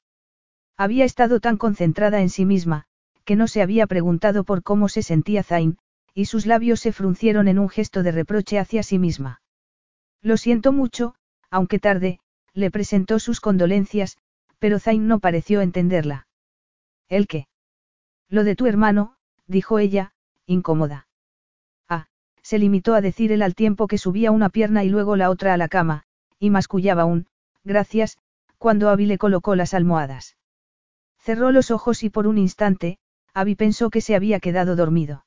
Había 0.77 1.05
estado 1.05 1.39
tan 1.39 1.57
concentrada 1.57 2.21
en 2.21 2.29
sí 2.29 2.45
misma, 2.45 2.85
que 3.23 3.35
no 3.35 3.47
se 3.47 3.61
había 3.61 3.87
preguntado 3.87 4.43
por 4.43 4.61
cómo 4.61 4.87
se 4.87 5.01
sentía 5.01 5.43
Zain, 5.43 5.77
y 6.13 6.25
sus 6.25 6.45
labios 6.45 6.79
se 6.79 6.91
fruncieron 6.91 7.47
en 7.47 7.59
un 7.59 7.69
gesto 7.69 8.03
de 8.03 8.11
reproche 8.11 8.59
hacia 8.59 8.83
sí 8.83 8.99
misma. 8.99 9.41
Lo 10.21 10.37
siento 10.37 10.71
mucho, 10.71 11.15
aunque 11.49 11.79
tarde, 11.79 12.19
le 12.53 12.71
presentó 12.71 13.19
sus 13.19 13.41
condolencias, 13.41 14.17
pero 14.59 14.79
Zain 14.79 15.07
no 15.07 15.19
pareció 15.19 15.61
entenderla. 15.61 16.27
¿El 17.09 17.27
qué? 17.27 17.47
Lo 18.29 18.43
de 18.43 18.55
tu 18.55 18.65
hermano, 18.65 19.17
dijo 19.47 19.79
ella, 19.79 20.13
incómoda. 20.45 21.04
Se 22.45 22.59
limitó 22.59 22.93
a 22.93 23.01
decir 23.01 23.31
él 23.31 23.41
al 23.41 23.55
tiempo 23.55 23.87
que 23.87 23.97
subía 23.97 24.29
una 24.29 24.49
pierna 24.49 24.83
y 24.83 24.89
luego 24.89 25.15
la 25.15 25.31
otra 25.31 25.55
a 25.55 25.57
la 25.57 25.67
cama, 25.67 26.03
y 26.37 26.51
mascullaba 26.51 27.03
un, 27.03 27.25
gracias, 27.63 28.19
cuando 28.59 28.89
Abby 28.89 29.07
le 29.07 29.17
colocó 29.17 29.55
las 29.55 29.73
almohadas. 29.73 30.37
Cerró 31.17 31.51
los 31.51 31.71
ojos 31.71 32.03
y 32.03 32.11
por 32.11 32.27
un 32.27 32.37
instante, 32.37 32.99
Abby 33.33 33.55
pensó 33.55 33.89
que 33.89 33.99
se 33.99 34.15
había 34.15 34.39
quedado 34.39 34.75
dormido. 34.75 35.25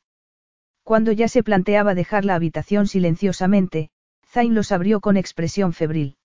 Cuando 0.85 1.11
ya 1.11 1.27
se 1.27 1.43
planteaba 1.43 1.97
dejar 1.97 2.25
la 2.25 2.37
habitación 2.37 2.87
silenciosamente, 2.87 3.91
Zain 4.25 4.55
los 4.55 4.71
abrió 4.71 5.01
con 5.01 5.17
expresión 5.17 5.73
febril. 5.73 6.19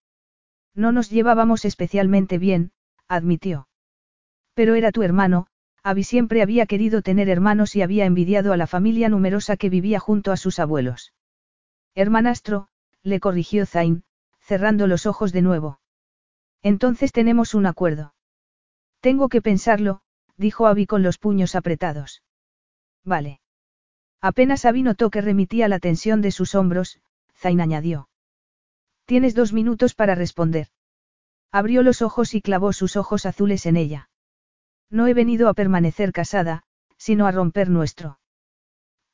No 0.76 0.92
nos 0.92 1.10
llevábamos 1.10 1.66
especialmente 1.66 2.38
bien, 2.38 2.72
admitió. 3.08 3.68
Pero 4.54 4.76
era 4.76 4.92
tu 4.92 5.02
hermano, 5.02 5.48
Abby 5.84 6.04
siempre 6.06 6.42
había 6.42 6.66
querido 6.66 7.02
tener 7.02 7.28
hermanos 7.28 7.76
y 7.76 7.82
había 7.82 8.06
envidiado 8.06 8.54
a 8.54 8.58
la 8.58 8.68
familia 8.68 9.10
numerosa 9.10 9.58
que 9.58 9.70
vivía 9.70 10.00
junto 10.00 10.32
a 10.32 10.38
sus 10.38 10.60
abuelos. 10.60 11.14
Hermanastro, 11.94 12.70
le 13.04 13.20
corrigió 13.20 13.66
Zain, 13.66 14.06
cerrando 14.40 14.88
los 14.88 15.06
ojos 15.06 15.34
de 15.34 15.42
nuevo. 15.42 15.82
Entonces 16.62 17.12
tenemos 17.12 17.54
un 17.54 17.66
acuerdo. 17.66 18.16
Tengo 19.02 19.28
que 19.28 19.42
pensarlo, 19.42 20.02
dijo 20.38 20.68
Abby 20.68 20.86
con 20.86 21.04
los 21.04 21.18
puños 21.18 21.54
apretados. 21.54 22.24
Vale. 23.04 23.42
Apenas 24.22 24.64
Abby 24.64 24.84
notó 24.84 25.10
que 25.10 25.20
remitía 25.20 25.68
la 25.68 25.80
tensión 25.80 26.22
de 26.22 26.32
sus 26.32 26.56
hombros, 26.56 27.02
Zain 27.36 27.60
añadió. 27.60 28.08
Tienes 29.06 29.36
dos 29.36 29.52
minutos 29.52 29.96
para 29.96 30.16
responder. 30.16 30.70
Abrió 31.52 31.84
los 31.84 32.02
ojos 32.02 32.34
y 32.34 32.42
clavó 32.42 32.72
sus 32.72 32.96
ojos 32.96 33.26
azules 33.26 33.66
en 33.66 33.76
ella. 33.76 34.10
No 34.94 35.08
he 35.08 35.16
venido 35.16 35.50
a 35.50 35.56
permanecer 35.56 36.12
casada, 36.12 36.62
sino 36.98 37.26
a 37.26 37.32
romper 37.32 37.68
nuestro 37.68 38.20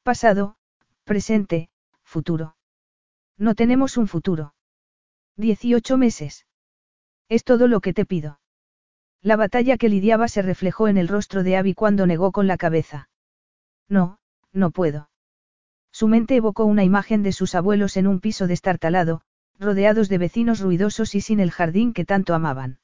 pasado, 0.04 0.58
presente, 1.06 1.70
futuro. 2.04 2.58
No 3.38 3.56
tenemos 3.56 3.96
un 3.96 4.10
futuro. 4.10 4.54
Dieciocho 5.38 5.96
meses. 5.96 6.46
Es 7.30 7.46
todo 7.46 7.70
lo 7.70 7.80
que 7.80 7.94
te 7.94 8.04
pido. 8.06 8.42
La 9.22 9.38
batalla 9.38 9.78
que 9.78 9.88
lidiaba 9.88 10.28
se 10.28 10.42
reflejó 10.42 10.90
en 10.90 10.98
el 10.98 11.08
rostro 11.08 11.44
de 11.44 11.56
Abby 11.56 11.76
cuando 11.76 12.06
negó 12.06 12.34
con 12.34 12.46
la 12.46 12.58
cabeza. 12.58 13.10
No, 13.88 14.20
no 14.52 14.72
puedo. 14.72 15.10
Su 15.94 16.10
mente 16.10 16.36
evocó 16.36 16.66
una 16.66 16.84
imagen 16.84 17.24
de 17.24 17.32
sus 17.32 17.56
abuelos 17.56 17.96
en 17.96 18.06
un 18.06 18.20
piso 18.20 18.48
destartalado, 18.48 19.22
rodeados 19.58 20.10
de 20.10 20.18
vecinos 20.18 20.60
ruidosos 20.60 21.16
y 21.16 21.22
sin 21.22 21.40
el 21.40 21.52
jardín 21.52 21.94
que 21.94 22.04
tanto 22.04 22.34
amaban. 22.34 22.80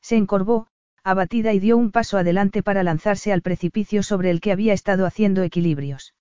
Se 0.00 0.16
encorvó, 0.16 0.66
abatida 1.10 1.52
y 1.52 1.58
dio 1.58 1.76
un 1.76 1.90
paso 1.90 2.18
adelante 2.18 2.62
para 2.62 2.82
lanzarse 2.82 3.32
al 3.32 3.42
precipicio 3.42 4.02
sobre 4.02 4.30
el 4.30 4.40
que 4.40 4.52
había 4.52 4.72
estado 4.72 5.06
haciendo 5.06 5.42
equilibrios. 5.42 6.14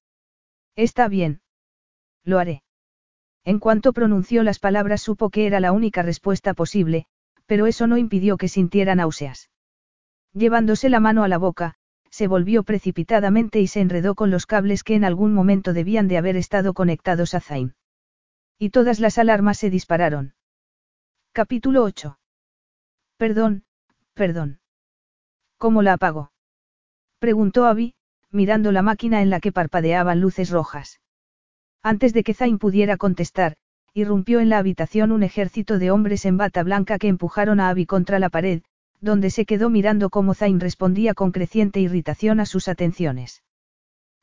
Está 0.76 1.08
bien. 1.08 1.42
Lo 2.24 2.40
haré. 2.40 2.64
En 3.44 3.60
cuanto 3.60 3.94
pronunció 3.94 4.44
las 4.44 4.60
palabras 4.60 5.02
supo 5.02 5.30
que 5.30 5.48
era 5.48 5.60
la 5.60 5.72
única 5.72 6.02
respuesta 6.02 6.54
posible, 6.54 7.06
pero 7.46 7.66
eso 7.66 7.88
no 7.88 7.98
impidió 7.98 8.38
que 8.38 8.48
sintiera 8.48 8.94
náuseas. 8.94 9.50
Llevándose 10.34 10.90
la 10.90 11.00
mano 11.00 11.24
a 11.24 11.28
la 11.28 11.38
boca, 11.38 11.76
se 12.10 12.28
volvió 12.28 12.64
precipitadamente 12.64 13.60
y 13.60 13.68
se 13.68 13.80
enredó 13.80 14.16
con 14.16 14.32
los 14.32 14.46
cables 14.46 14.84
que 14.84 14.96
en 14.96 15.04
algún 15.04 15.34
momento 15.34 15.74
debían 15.74 16.08
de 16.08 16.18
haber 16.18 16.36
estado 16.36 16.74
conectados 16.74 17.34
a 17.34 17.40
Zain. 17.40 17.76
Y 18.60 18.70
todas 18.70 19.00
las 19.00 19.18
alarmas 19.18 19.58
se 19.58 19.70
dispararon. 19.70 20.34
Capítulo 21.32 21.84
8. 21.84 22.20
Perdón, 23.18 23.64
perdón. 24.14 24.60
¿Cómo 25.58 25.82
la 25.82 25.94
apagó? 25.94 26.32
Preguntó 27.20 27.66
Abby, 27.66 27.96
mirando 28.32 28.72
la 28.72 28.82
máquina 28.82 29.22
en 29.22 29.30
la 29.30 29.40
que 29.40 29.52
parpadeaban 29.52 30.22
luces 30.22 30.50
rojas. 30.50 31.02
Antes 31.82 32.14
de 32.14 32.24
que 32.24 32.34
Zain 32.34 32.60
pudiera 32.60 32.98
contestar, 32.98 33.56
irrumpió 33.94 34.40
en 34.40 34.50
la 34.50 34.60
habitación 34.60 35.12
un 35.12 35.24
ejército 35.24 35.80
de 35.80 35.90
hombres 35.90 36.26
en 36.26 36.38
bata 36.38 36.62
blanca 36.64 37.00
que 37.00 37.08
empujaron 37.08 37.60
a 37.60 37.70
Abby 37.70 37.86
contra 37.86 38.20
la 38.20 38.30
pared, 38.30 38.62
donde 39.00 39.30
se 39.30 39.46
quedó 39.46 39.70
mirando 39.70 40.10
cómo 40.10 40.34
Zain 40.34 40.60
respondía 40.60 41.14
con 41.14 41.32
creciente 41.32 41.80
irritación 41.80 42.40
a 42.40 42.46
sus 42.46 42.68
atenciones. 42.68 43.44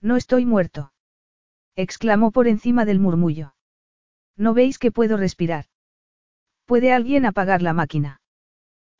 No 0.01 0.17
estoy 0.17 0.47
muerto. 0.47 0.93
exclamó 1.77 2.31
por 2.31 2.47
encima 2.47 2.85
del 2.85 3.01
murmullo. 3.01 3.55
¿No 4.37 4.55
veis 4.55 4.79
que 4.79 4.93
puedo 4.93 5.17
respirar? 5.17 5.67
¿Puede 6.67 6.93
alguien 6.93 7.27
apagar 7.27 7.63
la 7.63 7.73
máquina? 7.73 8.21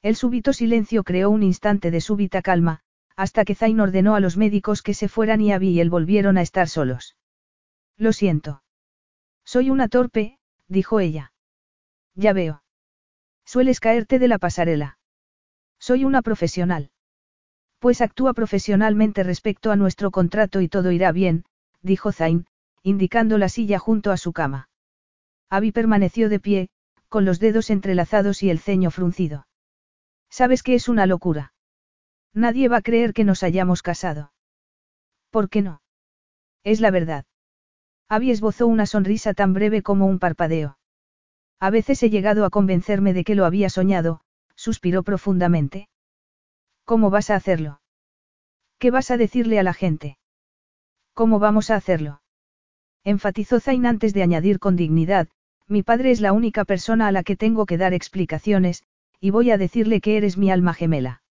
El 0.05 0.17
súbito 0.17 0.53
silencio 0.53 1.03
creó 1.03 1.31
un 1.31 1.43
instante 1.43 1.91
de 1.91 2.03
súbita 2.03 2.43
calma, 2.43 2.81
hasta 3.17 3.47
que 3.47 3.55
Zain 3.55 3.81
ordenó 3.81 4.15
a 4.15 4.21
los 4.21 4.37
médicos 4.37 4.83
que 4.83 4.93
se 4.93 5.09
fueran 5.09 5.41
y 5.41 5.51
Abby 5.51 5.71
y 5.71 5.81
él 5.81 5.89
volvieron 5.89 6.37
a 6.37 6.43
estar 6.43 6.69
solos. 6.69 7.17
Lo 7.97 8.13
siento. 8.13 8.63
Soy 9.47 9.71
una 9.71 9.89
torpe, 9.89 10.39
dijo 10.69 11.01
ella. 11.01 11.33
Ya 12.15 12.35
veo. 12.35 12.63
Sueles 13.47 13.81
caerte 13.81 14.19
de 14.19 14.29
la 14.29 14.37
pasarela. 14.37 14.99
Soy 15.79 16.05
una 16.05 16.21
profesional. 16.21 16.91
Pues 17.79 18.03
actúa 18.03 18.35
profesionalmente 18.35 19.23
respecto 19.23 19.71
a 19.71 19.77
nuestro 19.77 20.11
contrato 20.11 20.61
y 20.61 20.69
todo 20.69 20.93
irá 20.93 21.13
bien, 21.13 21.47
dijo 21.81 22.13
Zain, 22.13 22.45
indicando 22.83 23.39
la 23.39 23.49
silla 23.49 23.79
junto 23.79 24.13
a 24.13 24.19
su 24.19 24.35
cama. 24.35 24.69
Abby 25.49 25.73
permaneció 25.73 26.29
de 26.29 26.41
pie, 26.41 26.69
con 27.09 27.25
los 27.25 27.41
dedos 27.41 27.71
entrelazados 27.71 28.43
y 28.43 28.51
el 28.51 28.59
ceño 28.59 28.91
fruncido. 28.91 29.47
Sabes 30.35 30.65
que 30.65 30.75
es 30.75 30.89
una 30.89 31.07
locura. 31.07 31.53
Nadie 32.33 32.67
va 32.67 32.79
a 32.79 32.83
creer 32.83 33.13
que 33.13 33.23
nos 33.23 33.45
hayamos 33.45 33.83
casado. 33.83 34.33
¿Por 35.31 35.49
qué 35.49 35.63
no? 35.63 35.81
Es 36.65 36.81
la 36.81 36.91
verdad. 36.91 37.25
Abby 38.09 38.33
esbozó 38.33 38.67
una 38.67 38.87
sonrisa 38.87 39.33
tan 39.33 39.55
breve 39.55 39.83
como 39.83 40.07
un 40.07 40.19
parpadeo. 40.19 40.77
A 41.61 41.71
veces 41.71 42.03
he 42.03 42.11
llegado 42.11 42.45
a 42.45 42.51
convencerme 42.51 43.13
de 43.13 43.23
que 43.23 43.37
lo 43.37 43.45
había 43.45 43.71
soñado, 43.71 44.23
suspiró 44.57 45.05
profundamente. 45.05 45.89
¿Cómo 46.85 47.11
vas 47.11 47.31
a 47.31 47.37
hacerlo? 47.37 47.81
¿Qué 48.79 48.91
vas 48.91 49.13
a 49.13 49.17
decirle 49.17 49.61
a 49.61 49.63
la 49.63 49.73
gente? 49.73 50.19
¿Cómo 51.13 51.39
vamos 51.39 51.71
a 51.71 51.77
hacerlo? 51.77 52.23
Enfatizó 53.05 53.61
Zain 53.61 53.87
antes 53.87 54.13
de 54.15 54.25
añadir 54.25 54.59
con 54.59 54.75
dignidad, 54.75 55.29
mi 55.69 55.85
padre 55.85 56.11
es 56.11 56.21
la 56.21 56.33
única 56.33 56.65
persona 56.65 57.07
a 57.07 57.13
la 57.13 57.23
que 57.23 57.37
tengo 57.37 57.67
que 57.67 57.79
dar 57.79 57.95
explicaciones, 57.95 58.83
y 59.25 59.31
voy 59.31 59.51
a 59.51 59.57
decirle 59.57 60.03
que 60.03 60.19
eres 60.19 60.37
mi 60.37 60.51
alma 60.51 60.75
gemela. 60.75 61.23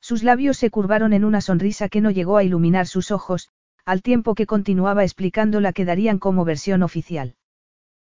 Sus 0.00 0.24
labios 0.24 0.56
se 0.56 0.70
curvaron 0.70 1.12
en 1.12 1.24
una 1.24 1.40
sonrisa 1.40 1.88
que 1.88 2.00
no 2.00 2.10
llegó 2.10 2.36
a 2.36 2.42
iluminar 2.42 2.88
sus 2.88 3.12
ojos, 3.12 3.48
al 3.84 4.02
tiempo 4.02 4.34
que 4.34 4.44
continuaba 4.44 5.04
explicando 5.04 5.60
la 5.60 5.72
que 5.72 5.84
darían 5.84 6.18
como 6.18 6.44
versión 6.44 6.82
oficial. 6.82 7.36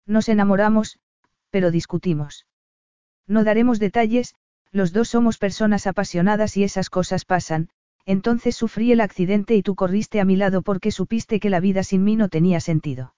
Nos 0.06 0.30
enamoramos, 0.30 0.99
pero 1.49 1.72
discutimos. 1.72 2.45
No 3.26 3.44
daremos 3.44 3.80
detalles, 3.80 4.36
los 4.72 4.94
dos 4.94 5.10
somos 5.10 5.40
personas 5.40 5.88
apasionadas 5.88 6.56
y 6.56 6.64
esas 6.64 6.91
cosas 6.91 7.26
pasan, 7.26 7.69
entonces 8.06 8.56
sufrí 8.56 8.91
el 8.91 9.02
accidente 9.02 9.56
y 9.56 9.64
tú 9.64 9.73
corriste 9.73 10.19
a 10.19 10.26
mi 10.26 10.36
lado 10.36 10.61
porque 10.61 10.91
supiste 10.91 11.40
que 11.40 11.49
la 11.49 11.60
vida 11.60 11.81
sin 11.81 12.03
mí 12.03 12.15
no 12.15 12.30
tenía 12.30 12.60
sentido. 12.60 13.15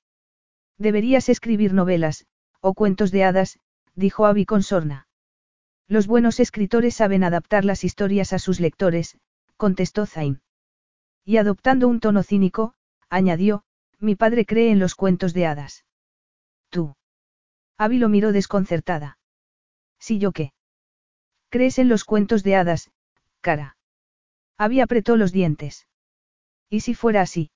Deberías 0.77 1.27
escribir 1.27 1.73
novelas, 1.73 2.27
o 2.61 2.75
cuentos 2.75 3.11
de 3.11 3.25
hadas, 3.25 3.59
dijo 3.93 4.25
Abby 4.25 4.45
con 4.45 4.63
sorna. 4.63 5.09
Los 5.87 6.07
buenos 6.07 6.39
escritores 6.39 6.95
saben 6.95 7.23
adaptar 7.23 7.65
las 7.65 7.83
historias 7.83 8.33
a 8.33 8.39
sus 8.39 8.59
lectores, 8.59 9.17
contestó 9.57 10.05
Zain. 10.05 10.41
Y 11.25 11.37
adoptando 11.37 11.87
un 11.87 11.99
tono 11.99 12.23
cínico, 12.23 12.73
añadió, 13.09 13.63
mi 13.99 14.15
padre 14.15 14.45
cree 14.45 14.71
en 14.71 14.79
los 14.79 14.95
cuentos 14.95 15.33
de 15.33 15.45
hadas. 15.45 15.85
Tú. 16.69 16.95
Abby 17.77 17.97
lo 17.99 18.09
miró 18.09 18.31
desconcertada. 18.31 19.17
¿Sí 19.99 20.17
yo 20.17 20.31
qué? 20.31 20.53
¿Crees 21.49 21.77
en 21.79 21.89
los 21.89 22.05
cuentos 22.05 22.43
de 22.43 22.55
hadas, 22.55 22.91
cara? 23.41 23.77
Abby 24.57 24.79
apretó 24.79 25.17
los 25.17 25.31
dientes. 25.31 25.87
¿Y 26.69 26.79
si 26.79 26.95
fuera 26.95 27.21
así? 27.21 27.51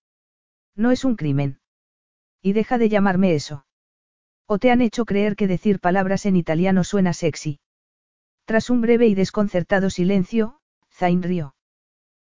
No 0.75 0.91
es 0.91 1.05
un 1.05 1.15
crimen. 1.15 1.59
Y 2.41 2.53
deja 2.53 2.77
de 2.77 2.89
llamarme 2.89 3.33
eso. 3.33 3.65
O 4.45 4.59
te 4.59 4.69
han 4.69 4.81
hecho 4.81 5.05
creer 5.05 5.35
que 5.35 5.47
decir 5.47 5.79
palabras 5.79 6.25
en 6.25 6.35
italiano 6.35 6.83
suena 6.83 7.13
sexy. 7.13 7.59
Tras 8.45 8.69
un 8.69 8.81
breve 8.81 9.07
y 9.07 9.15
desconcertado 9.15 9.89
silencio, 9.89 10.59
Zain 10.91 11.23
rió. 11.23 11.55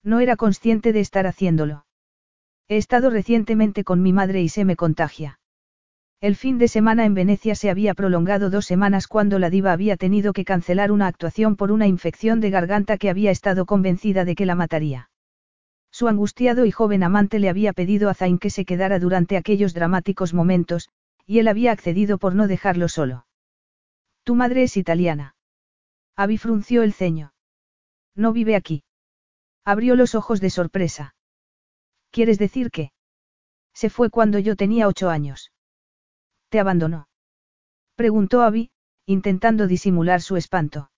No 0.04 0.20
era 0.20 0.36
consciente 0.36 0.92
de 0.92 1.00
estar 1.00 1.26
haciéndolo. 1.26 1.86
He 2.68 2.76
estado 2.76 3.08
recientemente 3.08 3.82
con 3.82 4.02
mi 4.02 4.12
madre 4.12 4.42
y 4.42 4.48
se 4.50 4.64
me 4.66 4.76
contagia. 4.76 5.40
El 6.20 6.36
fin 6.36 6.58
de 6.58 6.68
semana 6.68 7.04
en 7.06 7.14
Venecia 7.14 7.54
se 7.54 7.70
había 7.70 7.94
prolongado 7.94 8.50
dos 8.50 8.66
semanas 8.66 9.08
cuando 9.08 9.38
la 9.38 9.50
diva 9.50 9.72
había 9.72 9.96
tenido 9.96 10.32
que 10.32 10.44
cancelar 10.44 10.92
una 10.92 11.06
actuación 11.06 11.56
por 11.56 11.72
una 11.72 11.86
infección 11.86 12.40
de 12.40 12.50
garganta 12.50 12.98
que 12.98 13.10
había 13.10 13.30
estado 13.30 13.66
convencida 13.66 14.24
de 14.24 14.34
que 14.34 14.46
la 14.46 14.54
mataría. 14.54 15.10
Su 15.90 16.08
angustiado 16.08 16.64
y 16.64 16.70
joven 16.70 17.02
amante 17.02 17.38
le 17.38 17.48
había 17.48 17.72
pedido 17.72 18.08
a 18.08 18.14
Zain 18.14 18.38
que 18.38 18.50
se 18.50 18.64
quedara 18.64 18.98
durante 18.98 19.36
aquellos 19.36 19.74
dramáticos 19.74 20.32
momentos, 20.32 20.90
y 21.26 21.38
él 21.38 21.48
había 21.48 21.72
accedido 21.72 22.18
por 22.18 22.34
no 22.34 22.46
dejarlo 22.46 22.88
solo. 22.88 23.26
Tu 24.24 24.34
madre 24.34 24.62
es 24.62 24.76
italiana. 24.76 25.34
Abby 26.16 26.38
frunció 26.38 26.82
el 26.82 26.92
ceño. 26.92 27.32
No 28.14 28.32
vive 28.32 28.56
aquí. 28.56 28.84
Abrió 29.64 29.96
los 29.96 30.14
ojos 30.14 30.40
de 30.40 30.50
sorpresa. 30.50 31.14
¿Quieres 32.10 32.38
decir 32.38 32.70
que? 32.70 32.92
Se 33.74 33.88
fue 33.90 34.10
cuando 34.10 34.38
yo 34.38 34.56
tenía 34.56 34.88
ocho 34.88 35.08
años. 35.08 35.52
¿Te 36.48 36.60
abandonó? 36.60 37.08
Preguntó 37.94 38.42
Abby, 38.42 38.70
intentando 39.06 39.66
disimular 39.66 40.20
su 40.20 40.36
espanto. 40.36 40.90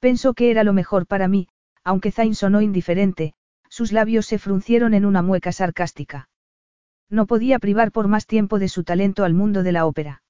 Pensó 0.00 0.34
que 0.34 0.50
era 0.50 0.64
lo 0.64 0.72
mejor 0.72 1.06
para 1.06 1.28
mí, 1.28 1.48
aunque 1.84 2.10
Zain 2.10 2.34
sonó 2.34 2.60
indiferente, 2.62 3.34
sus 3.68 3.92
labios 3.92 4.26
se 4.26 4.38
fruncieron 4.38 4.94
en 4.94 5.04
una 5.04 5.22
mueca 5.22 5.52
sarcástica. 5.52 6.28
No 7.10 7.26
podía 7.26 7.58
privar 7.58 7.92
por 7.92 8.08
más 8.08 8.26
tiempo 8.26 8.58
de 8.58 8.68
su 8.68 8.84
talento 8.84 9.24
al 9.24 9.34
mundo 9.34 9.62
de 9.62 9.72
la 9.72 9.86
ópera. 9.86 10.22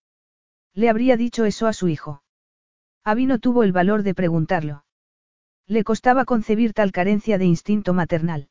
Le 0.75 0.89
habría 0.89 1.17
dicho 1.17 1.45
eso 1.45 1.67
a 1.67 1.73
su 1.73 1.89
hijo. 1.89 2.24
Abby 3.05 3.27
no 3.27 3.39
tuvo 3.39 3.63
el 3.65 3.73
valor 3.73 4.03
de 4.03 4.15
preguntarlo. 4.15 4.85
Le 5.67 5.85
costaba 5.85 6.25
concebir 6.25 6.73
tal 6.73 6.91
carencia 6.91 7.37
de 7.37 7.45
instinto 7.45 7.93
maternal. 7.93 8.49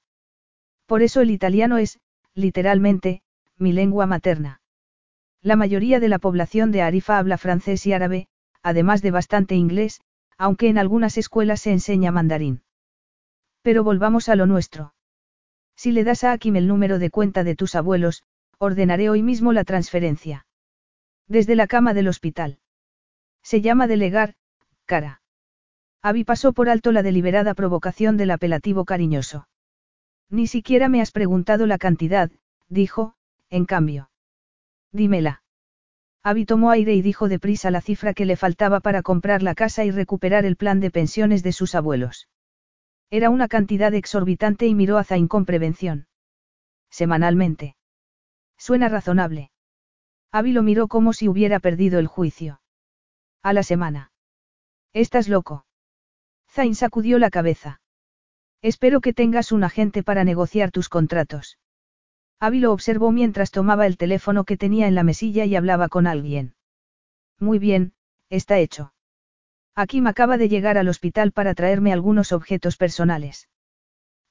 Por 0.85 1.01
eso 1.01 1.21
el 1.21 1.31
italiano 1.31 1.79
es, 1.79 1.99
literalmente, 2.35 3.23
mi 3.57 3.73
lengua 3.73 4.05
materna. 4.05 4.61
La 5.41 5.55
mayoría 5.55 5.99
de 5.99 6.07
la 6.07 6.19
población 6.19 6.71
de 6.71 6.83
Arifa 6.83 7.17
habla 7.17 7.37
francés 7.37 7.85
y 7.87 7.93
árabe, 7.93 8.27
además 8.61 9.01
de 9.01 9.11
bastante 9.11 9.55
inglés, 9.55 10.01
aunque 10.37 10.69
en 10.69 10.77
algunas 10.77 11.17
escuelas 11.17 11.61
se 11.61 11.71
enseña 11.71 12.11
mandarín. 12.11 12.61
Pero 13.63 13.83
volvamos 13.83 14.29
a 14.29 14.35
lo 14.35 14.45
nuestro. 14.45 14.93
Si 15.75 15.91
le 15.91 16.03
das 16.03 16.23
a 16.23 16.31
Akim 16.31 16.55
el 16.55 16.67
número 16.67 16.99
de 16.99 17.09
cuenta 17.09 17.43
de 17.43 17.55
tus 17.55 17.73
abuelos, 17.75 18.23
ordenaré 18.59 19.09
hoy 19.09 19.23
mismo 19.23 19.51
la 19.51 19.63
transferencia. 19.63 20.45
Desde 21.27 21.55
la 21.55 21.67
cama 21.67 21.93
del 21.93 22.07
hospital. 22.07 22.59
Se 23.41 23.61
llama 23.61 23.87
delegar, 23.87 24.35
cara. 24.85 25.21
Abby 26.01 26.23
pasó 26.23 26.53
por 26.53 26.69
alto 26.69 26.91
la 26.91 27.03
deliberada 27.03 27.53
provocación 27.53 28.17
del 28.17 28.31
apelativo 28.31 28.85
cariñoso. 28.85 29.47
Ni 30.29 30.47
siquiera 30.47 30.89
me 30.89 31.01
has 31.01 31.11
preguntado 31.11 31.65
la 31.65 31.77
cantidad, 31.77 32.31
dijo, 32.67 33.15
en 33.49 33.65
cambio. 33.65 34.09
Dímela. 34.91 35.43
Abby 36.23 36.45
tomó 36.45 36.71
aire 36.71 36.93
y 36.93 37.01
dijo 37.01 37.27
deprisa 37.27 37.69
la 37.69 37.81
cifra 37.81 38.13
que 38.13 38.25
le 38.25 38.37
faltaba 38.37 38.79
para 38.79 39.01
comprar 39.01 39.43
la 39.43 39.55
casa 39.55 39.83
y 39.83 39.91
recuperar 39.91 40.45
el 40.45 40.55
plan 40.55 40.79
de 40.79 40.89
pensiones 40.89 41.43
de 41.43 41.51
sus 41.51 41.75
abuelos. 41.75 42.29
Era 43.09 43.29
una 43.29 43.47
cantidad 43.47 43.93
exorbitante 43.93 44.65
y 44.65 44.73
miró 44.73 44.97
a 44.97 45.03
Zain 45.03 45.27
con 45.27 45.45
prevención. 45.45 46.07
Semanalmente. 46.89 47.75
Suena 48.57 48.87
razonable. 48.87 49.51
Abby 50.31 50.53
lo 50.53 50.63
miró 50.63 50.87
como 50.87 51.13
si 51.13 51.27
hubiera 51.27 51.59
perdido 51.59 51.99
el 51.99 52.07
juicio. 52.07 52.61
A 53.43 53.53
la 53.53 53.63
semana. 53.63 54.12
Estás 54.93 55.27
loco. 55.27 55.65
Zain 56.51 56.75
sacudió 56.75 57.17
la 57.17 57.31
cabeza. 57.31 57.81
Espero 58.61 59.01
que 59.01 59.11
tengas 59.11 59.51
un 59.51 59.63
agente 59.63 60.03
para 60.03 60.23
negociar 60.23 60.69
tus 60.69 60.87
contratos. 60.87 61.57
Abby 62.39 62.59
lo 62.59 62.71
observó 62.71 63.11
mientras 63.11 63.49
tomaba 63.49 63.87
el 63.87 63.97
teléfono 63.97 64.43
que 64.43 64.55
tenía 64.55 64.87
en 64.87 64.93
la 64.93 65.03
mesilla 65.03 65.45
y 65.45 65.55
hablaba 65.55 65.89
con 65.89 66.05
alguien. 66.05 66.53
Muy 67.39 67.57
bien, 67.57 67.93
está 68.29 68.59
hecho. 68.59 68.93
Akim 69.73 70.05
acaba 70.05 70.37
de 70.37 70.47
llegar 70.47 70.77
al 70.77 70.87
hospital 70.87 71.31
para 71.31 71.55
traerme 71.55 71.91
algunos 71.91 72.31
objetos 72.31 72.77
personales. 72.77 73.49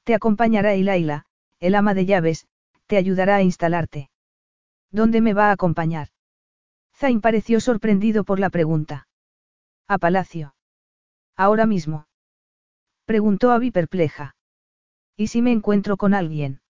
Te 0.05 0.15
acompañará 0.15 0.77
Ilaila, 0.77 1.27
el 1.59 1.75
ama 1.75 1.95
de 1.95 2.07
llaves, 2.07 2.47
te 2.87 2.97
ayudará 2.97 3.37
a 3.37 3.43
instalarte. 3.43 4.11
¿Dónde 4.93 5.21
me 5.21 5.35
va 5.35 5.49
a 5.49 5.53
acompañar? 5.53 6.09
Zain 6.95 7.21
pareció 7.21 7.59
sorprendido 7.59 8.23
por 8.23 8.39
la 8.39 8.51
pregunta. 8.51 9.09
A 9.89 9.99
palacio. 9.99 10.55
Ahora 11.37 11.67
mismo. 11.67 12.07
Preguntó 13.05 13.51
Abby 13.51 13.71
perpleja. 13.71 14.37
¿Y 15.17 15.29
si 15.29 15.43
me 15.43 15.53
encuentro 15.53 15.97
con 15.97 16.15
alguien? 16.15 16.61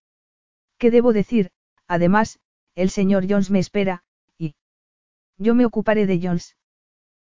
¿Qué 0.78 0.90
debo 0.90 1.12
decir? 1.12 1.50
Además, 1.86 2.40
el 2.74 2.90
señor 2.90 3.26
Jones 3.28 3.50
me 3.50 3.58
espera, 3.58 4.02
y... 4.38 4.54
Yo 5.38 5.54
me 5.54 5.64
ocuparé 5.64 6.06
de 6.06 6.20
Jones. 6.22 6.56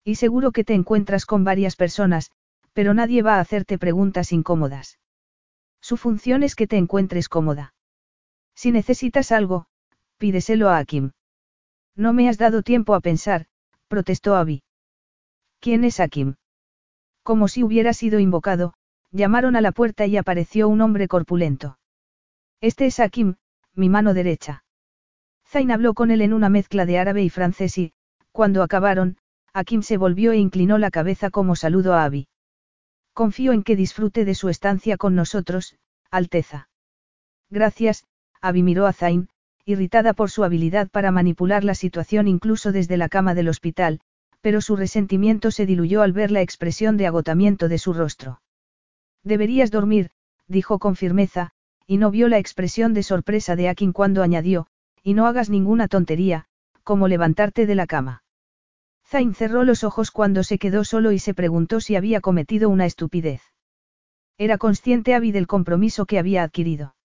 Y 0.04 0.16
seguro 0.16 0.52
que 0.52 0.64
te 0.64 0.74
encuentras 0.74 1.26
con 1.26 1.44
varias 1.44 1.76
personas, 1.76 2.32
pero 2.74 2.94
nadie 2.94 3.22
va 3.22 3.36
a 3.36 3.40
hacerte 3.40 3.78
preguntas 3.78 4.32
incómodas. 4.32 5.00
Su 5.82 5.98
función 5.98 6.44
es 6.44 6.56
que 6.56 6.68
te 6.68 6.78
encuentres 6.78 7.30
cómoda. 7.30 7.74
Si 8.56 8.72
necesitas 8.72 9.32
algo, 9.32 9.68
pídeselo 10.18 10.70
a 10.70 10.78
Akim. 10.80 11.12
No 11.96 12.14
me 12.14 12.30
has 12.30 12.38
dado 12.38 12.64
tiempo 12.64 12.96
a 12.96 13.00
pensar, 13.00 13.48
protestó 13.88 14.36
Abby. 14.36 14.64
¿Quién 15.68 15.84
es 15.84 16.00
Akim? 16.00 16.36
Como 17.24 17.50
si 17.50 17.62
hubiera 17.62 17.92
sido 17.92 18.20
invocado, 18.20 18.74
llamaron 19.12 19.58
a 19.58 19.60
la 19.60 19.74
puerta 19.74 20.06
y 20.06 20.16
apareció 20.16 20.70
un 20.70 20.80
hombre 20.80 21.10
corpulento. 21.10 21.78
Este 22.62 22.86
es 22.86 23.02
Akim, 23.02 23.36
mi 23.74 23.90
mano 23.90 24.14
derecha. 24.14 24.64
Zain 25.46 25.70
habló 25.72 25.94
con 25.94 26.10
él 26.10 26.22
en 26.22 26.32
una 26.32 26.48
mezcla 26.48 26.86
de 26.86 27.00
árabe 27.00 27.22
y 27.22 27.30
francés 27.30 27.78
y, 27.78 27.92
cuando 28.32 28.64
acabaron, 28.64 29.18
Akim 29.52 29.82
se 29.82 29.98
volvió 29.98 30.32
e 30.32 30.38
inclinó 30.38 30.78
la 30.78 30.90
cabeza 30.90 31.32
como 31.32 31.58
saludo 31.58 31.96
a 31.96 32.06
Abby. 32.06 32.30
Confío 33.12 33.52
en 33.52 33.64
que 33.64 33.76
disfrute 33.76 34.24
de 34.24 34.36
su 34.36 34.48
estancia 34.48 34.96
con 34.96 35.16
nosotros, 35.16 35.76
Alteza. 36.10 36.70
Gracias, 37.50 38.06
Abby 38.40 38.64
miró 38.64 38.86
a 38.86 38.94
Zain, 38.94 39.28
irritada 39.66 40.14
por 40.14 40.32
su 40.32 40.46
habilidad 40.46 40.88
para 40.90 41.12
manipular 41.12 41.66
la 41.66 41.76
situación 41.76 42.30
incluso 42.30 42.72
desde 42.72 42.96
la 42.96 43.10
cama 43.10 43.34
del 43.34 43.50
hospital, 43.50 44.00
pero 44.48 44.62
su 44.62 44.78
resentimiento 44.78 45.52
se 45.52 45.66
diluyó 45.66 46.02
al 46.04 46.14
ver 46.14 46.32
la 46.32 46.40
expresión 46.40 46.96
de 46.96 47.06
agotamiento 47.06 47.68
de 47.68 47.78
su 47.78 47.92
rostro. 47.92 48.42
Deberías 49.22 49.72
dormir, 49.72 50.12
dijo 50.48 50.80
con 50.80 50.96
firmeza, 50.96 51.52
y 51.86 51.98
no 51.98 52.12
vio 52.12 52.30
la 52.30 52.38
expresión 52.38 52.94
de 52.94 53.04
sorpresa 53.04 53.58
de 53.58 53.68
Akin 53.68 53.92
cuando 53.92 54.24
añadió, 54.24 54.68
y 55.04 55.16
no 55.16 55.28
hagas 55.28 55.50
ninguna 55.50 55.90
tontería, 55.90 56.46
como 56.84 57.10
levantarte 57.10 57.66
de 57.66 57.76
la 57.76 57.88
cama. 57.88 58.24
Zain 59.06 59.36
cerró 59.36 59.66
los 59.66 59.84
ojos 59.84 60.12
cuando 60.12 60.44
se 60.44 60.58
quedó 60.58 60.86
solo 60.86 61.12
y 61.12 61.20
se 61.20 61.34
preguntó 61.34 61.82
si 61.82 61.98
había 61.98 62.22
cometido 62.22 62.70
una 62.70 62.86
estupidez. 62.86 63.42
Era 64.38 64.58
consciente 64.58 65.14
Abby 65.14 65.34
del 65.34 65.48
compromiso 65.48 66.06
que 66.06 66.20
había 66.20 66.44
adquirido. 66.44 66.96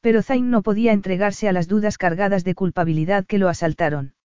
Pero 0.00 0.20
Zain 0.20 0.50
no 0.50 0.62
podía 0.62 0.90
entregarse 0.92 1.48
a 1.48 1.52
las 1.52 1.68
dudas 1.68 1.96
cargadas 1.96 2.42
de 2.42 2.56
culpabilidad 2.56 3.24
que 3.24 3.38
lo 3.38 3.48
asaltaron. 3.48 4.16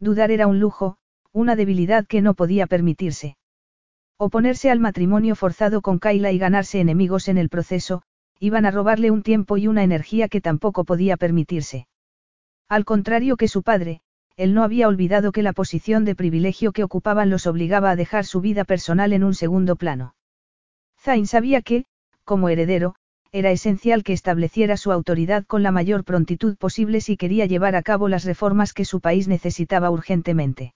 Dudar 0.00 0.30
era 0.30 0.46
un 0.46 0.60
lujo, 0.60 0.96
una 1.38 1.56
debilidad 1.56 2.06
que 2.06 2.20
no 2.20 2.34
podía 2.34 2.66
permitirse. 2.66 3.36
Oponerse 4.18 4.70
al 4.70 4.80
matrimonio 4.80 5.36
forzado 5.36 5.80
con 5.80 6.00
Kyla 6.00 6.32
y 6.32 6.38
ganarse 6.38 6.80
enemigos 6.80 7.28
en 7.28 7.38
el 7.38 7.48
proceso, 7.48 8.02
iban 8.40 8.66
a 8.66 8.72
robarle 8.72 9.10
un 9.10 9.22
tiempo 9.22 9.56
y 9.56 9.68
una 9.68 9.84
energía 9.84 10.28
que 10.28 10.40
tampoco 10.40 10.84
podía 10.84 11.16
permitirse. 11.16 11.86
Al 12.68 12.84
contrario 12.84 13.36
que 13.36 13.46
su 13.46 13.62
padre, 13.62 14.00
él 14.36 14.54
no 14.54 14.64
había 14.64 14.88
olvidado 14.88 15.30
que 15.30 15.42
la 15.42 15.52
posición 15.52 16.04
de 16.04 16.14
privilegio 16.16 16.72
que 16.72 16.84
ocupaban 16.84 17.30
los 17.30 17.46
obligaba 17.46 17.90
a 17.90 17.96
dejar 17.96 18.24
su 18.24 18.40
vida 18.40 18.64
personal 18.64 19.12
en 19.12 19.22
un 19.24 19.34
segundo 19.34 19.76
plano. 19.76 20.14
Zain 21.00 21.26
sabía 21.26 21.62
que, 21.62 21.84
como 22.24 22.48
heredero, 22.48 22.94
era 23.30 23.50
esencial 23.50 24.02
que 24.02 24.12
estableciera 24.12 24.76
su 24.76 24.90
autoridad 24.90 25.44
con 25.44 25.62
la 25.62 25.70
mayor 25.70 26.02
prontitud 26.02 26.56
posible 26.56 27.00
si 27.00 27.16
quería 27.16 27.46
llevar 27.46 27.76
a 27.76 27.82
cabo 27.82 28.08
las 28.08 28.24
reformas 28.24 28.72
que 28.72 28.84
su 28.84 29.00
país 29.00 29.28
necesitaba 29.28 29.90
urgentemente. 29.90 30.74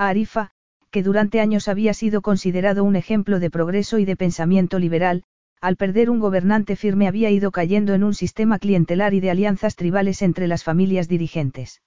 A 0.00 0.08
Arifa, 0.08 0.48
que 0.90 1.02
durante 1.02 1.40
años 1.40 1.68
había 1.68 1.92
sido 1.92 2.22
considerado 2.22 2.84
un 2.84 2.96
ejemplo 2.96 3.38
de 3.38 3.50
progreso 3.50 3.98
y 3.98 4.06
de 4.06 4.16
pensamiento 4.16 4.78
liberal, 4.78 5.24
al 5.60 5.76
perder 5.76 6.08
un 6.08 6.20
gobernante 6.20 6.74
firme 6.74 7.06
había 7.06 7.28
ido 7.28 7.50
cayendo 7.50 7.92
en 7.92 8.02
un 8.02 8.14
sistema 8.14 8.58
clientelar 8.58 9.12
y 9.12 9.20
de 9.20 9.30
alianzas 9.30 9.76
tribales 9.76 10.22
entre 10.22 10.48
las 10.48 10.64
familias 10.64 11.06
dirigentes. 11.06 11.82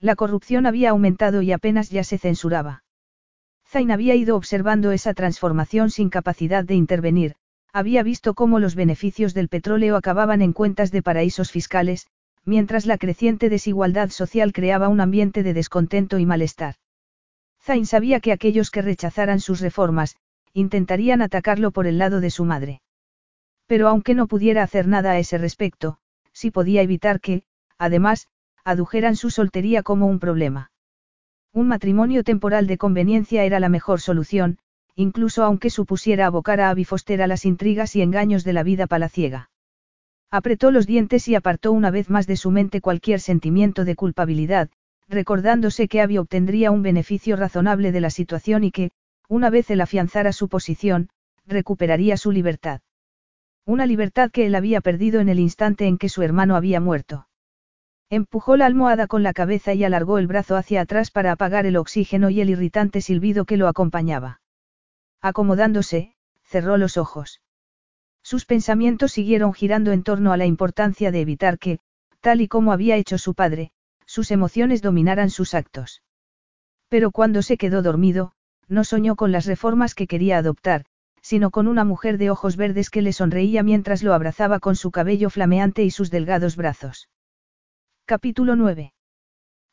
La 0.00 0.16
corrupción 0.16 0.64
había 0.64 0.92
aumentado 0.92 1.42
y 1.42 1.52
apenas 1.52 1.90
ya 1.90 2.04
se 2.04 2.16
censuraba. 2.16 2.84
Zain 3.68 3.90
había 3.90 4.14
ido 4.14 4.34
observando 4.34 4.90
esa 4.92 5.12
transformación 5.12 5.90
sin 5.90 6.08
capacidad 6.08 6.64
de 6.64 6.76
intervenir, 6.76 7.34
había 7.70 8.02
visto 8.02 8.32
cómo 8.32 8.60
los 8.60 8.74
beneficios 8.74 9.34
del 9.34 9.50
petróleo 9.50 9.96
acababan 9.96 10.40
en 10.40 10.54
cuentas 10.54 10.90
de 10.90 11.02
paraísos 11.02 11.50
fiscales, 11.50 12.06
mientras 12.46 12.86
la 12.86 12.96
creciente 12.96 13.50
desigualdad 13.50 14.08
social 14.08 14.54
creaba 14.54 14.88
un 14.88 15.02
ambiente 15.02 15.42
de 15.42 15.52
descontento 15.52 16.18
y 16.18 16.24
malestar. 16.24 16.76
Zain 17.66 17.84
sabía 17.84 18.20
que 18.20 18.30
aquellos 18.30 18.70
que 18.70 18.80
rechazaran 18.80 19.40
sus 19.40 19.60
reformas, 19.60 20.14
intentarían 20.52 21.20
atacarlo 21.20 21.72
por 21.72 21.88
el 21.88 21.98
lado 21.98 22.20
de 22.20 22.30
su 22.30 22.44
madre. 22.44 22.80
Pero 23.66 23.88
aunque 23.88 24.14
no 24.14 24.28
pudiera 24.28 24.62
hacer 24.62 24.86
nada 24.86 25.10
a 25.10 25.18
ese 25.18 25.36
respecto, 25.36 25.98
sí 26.32 26.52
podía 26.52 26.82
evitar 26.82 27.20
que, 27.20 27.42
además, 27.76 28.28
adujeran 28.64 29.16
su 29.16 29.30
soltería 29.30 29.82
como 29.82 30.06
un 30.06 30.20
problema. 30.20 30.70
Un 31.52 31.66
matrimonio 31.66 32.22
temporal 32.22 32.68
de 32.68 32.78
conveniencia 32.78 33.42
era 33.42 33.58
la 33.58 33.68
mejor 33.68 34.00
solución, 34.00 34.58
incluso 34.94 35.42
aunque 35.42 35.68
supusiera 35.68 36.26
abocar 36.26 36.60
a 36.60 36.70
Abby 36.70 36.84
Foster 36.84 37.20
a 37.20 37.26
las 37.26 37.44
intrigas 37.44 37.96
y 37.96 38.02
engaños 38.02 38.44
de 38.44 38.52
la 38.52 38.62
vida 38.62 38.86
palaciega. 38.86 39.50
Apretó 40.30 40.70
los 40.70 40.86
dientes 40.86 41.26
y 41.26 41.34
apartó 41.34 41.72
una 41.72 41.90
vez 41.90 42.10
más 42.10 42.28
de 42.28 42.36
su 42.36 42.52
mente 42.52 42.80
cualquier 42.80 43.18
sentimiento 43.18 43.84
de 43.84 43.96
culpabilidad, 43.96 44.70
recordándose 45.08 45.88
que 45.88 46.00
Abby 46.00 46.18
obtendría 46.18 46.70
un 46.70 46.82
beneficio 46.82 47.36
razonable 47.36 47.92
de 47.92 48.00
la 48.00 48.10
situación 48.10 48.64
y 48.64 48.72
que, 48.72 48.90
una 49.28 49.50
vez 49.50 49.70
él 49.70 49.80
afianzara 49.80 50.32
su 50.32 50.48
posición, 50.48 51.08
recuperaría 51.46 52.16
su 52.16 52.32
libertad. 52.32 52.80
Una 53.64 53.86
libertad 53.86 54.30
que 54.30 54.46
él 54.46 54.54
había 54.54 54.80
perdido 54.80 55.20
en 55.20 55.28
el 55.28 55.40
instante 55.40 55.86
en 55.86 55.98
que 55.98 56.08
su 56.08 56.22
hermano 56.22 56.56
había 56.56 56.80
muerto. 56.80 57.28
Empujó 58.08 58.56
la 58.56 58.66
almohada 58.66 59.08
con 59.08 59.24
la 59.24 59.32
cabeza 59.32 59.74
y 59.74 59.82
alargó 59.82 60.18
el 60.18 60.28
brazo 60.28 60.56
hacia 60.56 60.82
atrás 60.82 61.10
para 61.10 61.32
apagar 61.32 61.66
el 61.66 61.76
oxígeno 61.76 62.30
y 62.30 62.40
el 62.40 62.50
irritante 62.50 63.00
silbido 63.00 63.44
que 63.44 63.56
lo 63.56 63.66
acompañaba. 63.66 64.40
Acomodándose, 65.20 66.14
cerró 66.44 66.76
los 66.76 66.96
ojos. 66.96 67.40
Sus 68.22 68.44
pensamientos 68.44 69.12
siguieron 69.12 69.52
girando 69.52 69.90
en 69.90 70.04
torno 70.04 70.32
a 70.32 70.36
la 70.36 70.46
importancia 70.46 71.10
de 71.10 71.20
evitar 71.20 71.58
que, 71.58 71.80
tal 72.20 72.40
y 72.40 72.48
como 72.48 72.72
había 72.72 72.96
hecho 72.96 73.18
su 73.18 73.34
padre, 73.34 73.72
sus 74.06 74.30
emociones 74.30 74.82
dominaran 74.82 75.30
sus 75.30 75.54
actos. 75.54 76.02
Pero 76.88 77.10
cuando 77.10 77.42
se 77.42 77.56
quedó 77.58 77.82
dormido, 77.82 78.32
no 78.68 78.84
soñó 78.84 79.16
con 79.16 79.32
las 79.32 79.46
reformas 79.46 79.94
que 79.94 80.06
quería 80.06 80.38
adoptar, 80.38 80.84
sino 81.20 81.50
con 81.50 81.66
una 81.66 81.84
mujer 81.84 82.18
de 82.18 82.30
ojos 82.30 82.56
verdes 82.56 82.88
que 82.88 83.02
le 83.02 83.12
sonreía 83.12 83.62
mientras 83.62 84.02
lo 84.02 84.14
abrazaba 84.14 84.60
con 84.60 84.76
su 84.76 84.90
cabello 84.90 85.28
flameante 85.28 85.82
y 85.82 85.90
sus 85.90 86.10
delgados 86.10 86.56
brazos. 86.56 87.08
Capítulo 88.04 88.54
9. 88.54 88.92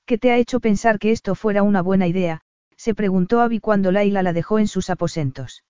¿Qué 0.05 0.18
te 0.18 0.31
ha 0.31 0.38
hecho 0.38 0.60
pensar 0.60 0.97
que 0.97 1.11
esto 1.11 1.35
fuera 1.35 1.61
una 1.64 1.81
buena 1.81 2.07
idea? 2.07 2.41
se 2.76 2.95
preguntó 2.95 3.39
Abby 3.39 3.60
cuando 3.60 3.91
Laila 3.91 4.23
la 4.23 4.34
dejó 4.34 4.57
en 4.60 4.68
sus 4.68 4.89
aposentos. 4.89 5.64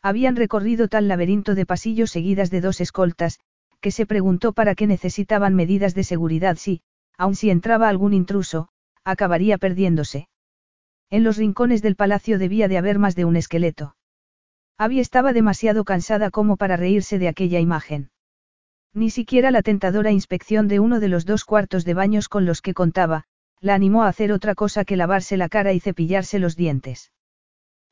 Habían 0.00 0.36
recorrido 0.36 0.88
tal 0.88 1.08
laberinto 1.08 1.54
de 1.54 1.66
pasillos 1.66 2.10
seguidas 2.10 2.50
de 2.50 2.60
dos 2.60 2.80
escoltas, 2.80 3.40
que 3.80 3.90
se 3.90 4.06
preguntó 4.06 4.52
para 4.52 4.74
qué 4.74 4.86
necesitaban 4.86 5.54
medidas 5.54 5.94
de 5.94 6.04
seguridad 6.04 6.56
si, 6.56 6.82
aun 7.20 7.34
si 7.34 7.50
entraba 7.50 7.90
algún 7.90 8.14
intruso, 8.14 8.68
acabaría 9.04 9.58
perdiéndose. 9.58 10.28
En 11.10 11.22
los 11.22 11.36
rincones 11.36 11.82
del 11.82 11.94
palacio 11.94 12.38
debía 12.38 12.66
de 12.66 12.78
haber 12.78 12.98
más 12.98 13.14
de 13.14 13.26
un 13.26 13.36
esqueleto. 13.36 13.94
Abby 14.78 15.00
estaba 15.00 15.34
demasiado 15.34 15.84
cansada 15.84 16.30
como 16.30 16.56
para 16.56 16.78
reírse 16.78 17.18
de 17.18 17.28
aquella 17.28 17.60
imagen. 17.60 18.10
Ni 18.94 19.10
siquiera 19.10 19.50
la 19.50 19.60
tentadora 19.60 20.10
inspección 20.12 20.66
de 20.66 20.80
uno 20.80 20.98
de 20.98 21.08
los 21.08 21.26
dos 21.26 21.44
cuartos 21.44 21.84
de 21.84 21.92
baños 21.92 22.30
con 22.30 22.46
los 22.46 22.62
que 22.62 22.72
contaba, 22.72 23.24
la 23.60 23.74
animó 23.74 24.04
a 24.04 24.08
hacer 24.08 24.32
otra 24.32 24.54
cosa 24.54 24.86
que 24.86 24.96
lavarse 24.96 25.36
la 25.36 25.50
cara 25.50 25.74
y 25.74 25.80
cepillarse 25.80 26.38
los 26.38 26.56
dientes. 26.56 27.12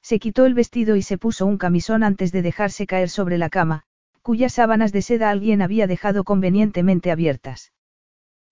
Se 0.00 0.18
quitó 0.18 0.46
el 0.46 0.54
vestido 0.54 0.96
y 0.96 1.02
se 1.02 1.18
puso 1.18 1.44
un 1.44 1.58
camisón 1.58 2.02
antes 2.02 2.32
de 2.32 2.40
dejarse 2.40 2.86
caer 2.86 3.10
sobre 3.10 3.36
la 3.36 3.50
cama, 3.50 3.82
cuyas 4.22 4.54
sábanas 4.54 4.90
de 4.90 5.02
seda 5.02 5.28
alguien 5.28 5.60
había 5.60 5.86
dejado 5.86 6.24
convenientemente 6.24 7.10
abiertas. 7.10 7.72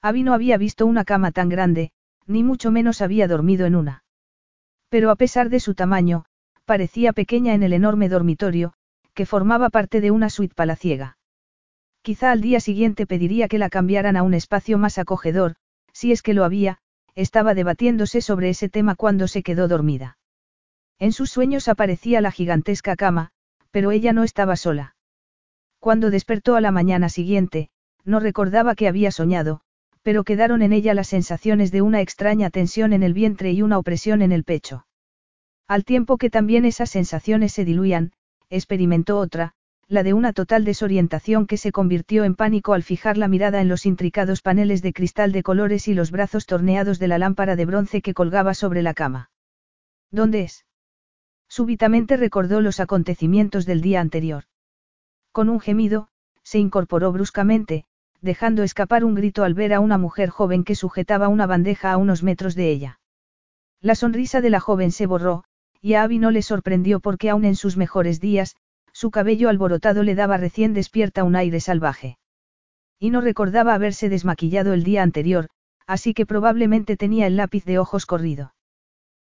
Abby 0.03 0.23
no 0.23 0.35
había 0.35 0.59
visto 0.59 0.87
una 0.87 1.05
cama 1.05 1.33
tan 1.33 1.49
grande, 1.49 1.93
ni 2.27 2.43
mucho 2.43 2.71
menos 2.71 3.01
había 3.01 3.29
dormido 3.29 3.67
en 3.67 3.77
una. 3.77 4.05
Pero 4.89 5.11
a 5.11 5.17
pesar 5.17 5.49
de 5.49 5.61
su 5.61 5.75
tamaño, 5.75 6.25
parecía 6.65 7.13
pequeña 7.13 7.55
en 7.55 7.63
el 7.63 7.73
enorme 7.73 8.09
dormitorio, 8.09 8.73
que 9.15 9.27
formaba 9.27 9.71
parte 9.71 10.01
de 10.01 10.11
una 10.11 10.31
suite 10.31 10.55
palaciega. 10.55 11.19
Quizá 12.03 12.31
al 12.31 12.41
día 12.41 12.61
siguiente 12.61 13.07
pediría 13.07 13.49
que 13.49 13.59
la 13.59 13.71
cambiaran 13.71 14.17
a 14.17 14.23
un 14.23 14.35
espacio 14.35 14.79
más 14.79 14.99
acogedor, 14.99 15.57
si 15.93 16.13
es 16.13 16.23
que 16.23 16.35
lo 16.35 16.45
había, 16.45 16.79
estaba 17.15 17.55
debatiéndose 17.55 18.21
sobre 18.21 18.51
ese 18.51 18.69
tema 18.69 18.95
cuando 18.95 19.27
se 19.27 19.43
quedó 19.43 19.69
dormida. 19.69 20.19
En 20.99 21.13
sus 21.13 21.31
sueños 21.31 21.69
aparecía 21.69 22.21
la 22.21 22.31
gigantesca 22.31 22.95
cama, 22.95 23.31
pero 23.71 23.91
ella 23.91 24.13
no 24.13 24.23
estaba 24.23 24.57
sola. 24.57 24.95
Cuando 25.81 26.11
despertó 26.11 26.57
a 26.57 26.61
la 26.61 26.71
mañana 26.71 27.09
siguiente, 27.09 27.71
no 28.05 28.21
recordaba 28.21 28.75
que 28.75 28.89
había 28.89 29.11
soñado, 29.11 29.63
pero 30.07 30.23
quedaron 30.23 30.63
en 30.63 30.73
ella 30.73 30.95
las 30.95 31.09
sensaciones 31.09 31.73
de 31.73 31.83
una 31.83 32.01
extraña 32.01 32.49
tensión 32.51 32.93
en 32.93 33.03
el 33.03 33.13
vientre 33.13 33.51
y 33.51 33.61
una 33.61 33.77
opresión 33.77 34.23
en 34.23 34.31
el 34.31 34.45
pecho. 34.45 34.87
Al 35.67 35.85
tiempo 35.85 36.17
que 36.17 36.31
también 36.31 36.65
esas 36.65 36.91
sensaciones 36.91 37.53
se 37.53 37.65
diluían, 37.65 38.13
experimentó 38.49 39.19
otra, 39.19 39.55
la 39.89 40.05
de 40.05 40.15
una 40.15 40.33
total 40.33 40.65
desorientación 40.65 41.49
que 41.49 41.57
se 41.57 41.73
convirtió 41.73 42.23
en 42.23 42.37
pánico 42.37 42.73
al 42.73 42.85
fijar 42.85 43.19
la 43.19 43.27
mirada 43.27 43.61
en 43.61 43.67
los 43.67 43.85
intricados 43.85 44.43
paneles 44.43 44.81
de 44.81 44.93
cristal 44.93 45.33
de 45.33 45.43
colores 45.43 45.89
y 45.89 45.95
los 45.95 46.13
brazos 46.13 46.47
torneados 46.47 47.01
de 47.01 47.09
la 47.09 47.19
lámpara 47.19 47.57
de 47.57 47.67
bronce 47.67 48.01
que 48.01 48.15
colgaba 48.15 48.55
sobre 48.55 48.83
la 48.83 48.95
cama. 48.95 49.33
¿Dónde 50.13 50.43
es? 50.43 50.67
Súbitamente 51.49 52.17
recordó 52.17 52.61
los 52.61 52.79
acontecimientos 52.79 53.67
del 53.67 53.81
día 53.81 54.03
anterior. 54.03 54.45
Con 55.33 55.49
un 55.49 55.59
gemido, 55.59 56.11
se 56.45 56.61
incorporó 56.61 57.11
bruscamente, 57.11 57.87
dejando 58.21 58.63
escapar 58.63 59.05
un 59.05 59.15
grito 59.15 59.45
al 59.45 59.55
ver 59.55 59.73
a 59.75 59.81
una 59.81 59.99
mujer 59.99 60.31
joven 60.31 60.65
que 60.65 60.75
sujetaba 60.75 61.29
una 61.29 61.47
bandeja 61.47 61.93
a 61.93 61.97
unos 61.97 62.23
metros 62.23 62.55
de 62.55 62.71
ella. 62.71 63.01
La 63.81 63.95
sonrisa 63.95 64.41
de 64.41 64.51
la 64.51 64.61
joven 64.61 64.91
se 64.91 65.07
borró, 65.07 65.45
y 65.81 65.95
a 65.95 66.03
Abby 66.03 66.19
no 66.19 66.31
le 66.31 66.43
sorprendió 66.43 67.01
porque 67.01 67.31
aún 67.31 67.45
en 67.45 67.57
sus 67.57 67.77
mejores 67.77 68.21
días, 68.21 68.57
su 68.93 69.11
cabello 69.11 69.49
alborotado 69.49 70.03
le 70.03 70.15
daba 70.15 70.37
recién 70.37 70.73
despierta 70.73 71.23
un 71.23 71.37
aire 71.37 71.61
salvaje. 71.61 72.19
Y 72.99 73.11
no 73.11 73.21
recordaba 73.21 73.75
haberse 73.75 74.09
desmaquillado 74.09 74.73
el 74.73 74.85
día 74.85 75.03
anterior, 75.03 75.49
así 75.87 76.15
que 76.15 76.27
probablemente 76.27 76.97
tenía 76.97 77.27
el 77.27 77.37
lápiz 77.37 77.65
de 77.65 77.79
ojos 77.79 78.07
corrido. 78.07 78.55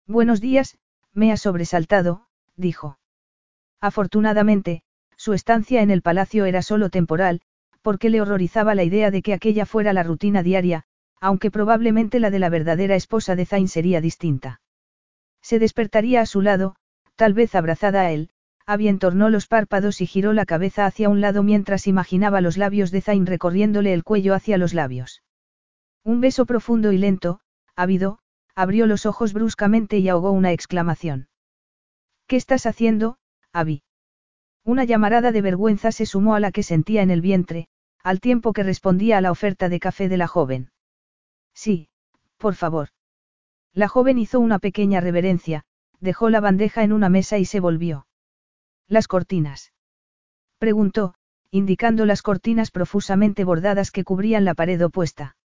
Buenos 0.06 0.40
días, 0.40 0.78
me 1.12 1.32
ha 1.32 1.36
sobresaltado, 1.36 2.26
dijo. 2.54 2.98
Afortunadamente, 3.80 4.82
su 5.16 5.32
estancia 5.32 5.82
en 5.82 5.90
el 5.90 6.02
palacio 6.02 6.44
era 6.44 6.62
solo 6.62 6.88
temporal, 6.90 7.40
porque 7.86 8.10
le 8.10 8.20
horrorizaba 8.20 8.74
la 8.74 8.82
idea 8.82 9.12
de 9.12 9.22
que 9.22 9.32
aquella 9.32 9.64
fuera 9.64 9.92
la 9.92 10.02
rutina 10.02 10.42
diaria, 10.42 10.82
aunque 11.20 11.52
probablemente 11.52 12.18
la 12.18 12.30
de 12.30 12.40
la 12.40 12.48
verdadera 12.48 12.96
esposa 12.96 13.36
de 13.36 13.46
Zain 13.46 13.68
sería 13.68 14.00
distinta. 14.00 14.60
Se 15.40 15.60
despertaría 15.60 16.20
a 16.20 16.26
su 16.26 16.42
lado, 16.42 16.74
tal 17.14 17.32
vez 17.32 17.54
abrazada 17.54 18.00
a 18.00 18.10
él, 18.10 18.30
Abby 18.66 18.88
entornó 18.88 19.30
los 19.30 19.46
párpados 19.46 20.00
y 20.00 20.06
giró 20.06 20.32
la 20.32 20.46
cabeza 20.46 20.84
hacia 20.84 21.08
un 21.08 21.20
lado 21.20 21.44
mientras 21.44 21.86
imaginaba 21.86 22.40
los 22.40 22.56
labios 22.56 22.90
de 22.90 23.02
Zain 23.02 23.24
recorriéndole 23.24 23.92
el 23.92 24.02
cuello 24.02 24.34
hacia 24.34 24.58
los 24.58 24.74
labios. 24.74 25.22
Un 26.02 26.20
beso 26.20 26.44
profundo 26.44 26.90
y 26.90 26.98
lento, 26.98 27.38
ávido, 27.76 28.18
abrió 28.56 28.88
los 28.88 29.06
ojos 29.06 29.32
bruscamente 29.32 29.98
y 29.98 30.08
ahogó 30.08 30.32
una 30.32 30.50
exclamación. 30.50 31.28
¿Qué 32.26 32.34
estás 32.34 32.66
haciendo, 32.66 33.18
Abby? 33.52 33.84
Una 34.64 34.82
llamarada 34.82 35.30
de 35.30 35.40
vergüenza 35.40 35.92
se 35.92 36.04
sumó 36.04 36.34
a 36.34 36.40
la 36.40 36.50
que 36.50 36.64
sentía 36.64 37.02
en 37.02 37.12
el 37.12 37.20
vientre, 37.20 37.68
al 38.06 38.20
tiempo 38.20 38.52
que 38.52 38.62
respondía 38.62 39.18
a 39.18 39.20
la 39.20 39.32
oferta 39.32 39.68
de 39.68 39.80
café 39.80 40.08
de 40.08 40.16
la 40.16 40.28
joven. 40.28 40.70
Sí, 41.54 41.88
por 42.36 42.54
favor. 42.54 42.90
La 43.72 43.88
joven 43.88 44.16
hizo 44.16 44.38
una 44.38 44.60
pequeña 44.60 45.00
reverencia, 45.00 45.64
dejó 45.98 46.30
la 46.30 46.38
bandeja 46.38 46.84
en 46.84 46.92
una 46.92 47.08
mesa 47.08 47.36
y 47.38 47.44
se 47.46 47.58
volvió. 47.58 48.06
¿Las 48.86 49.08
cortinas? 49.08 49.72
Preguntó, 50.58 51.14
indicando 51.50 52.06
las 52.06 52.22
cortinas 52.22 52.70
profusamente 52.70 53.42
bordadas 53.42 53.90
que 53.90 54.04
cubrían 54.04 54.44
la 54.44 54.54
pared 54.54 54.80
opuesta. 54.84 55.36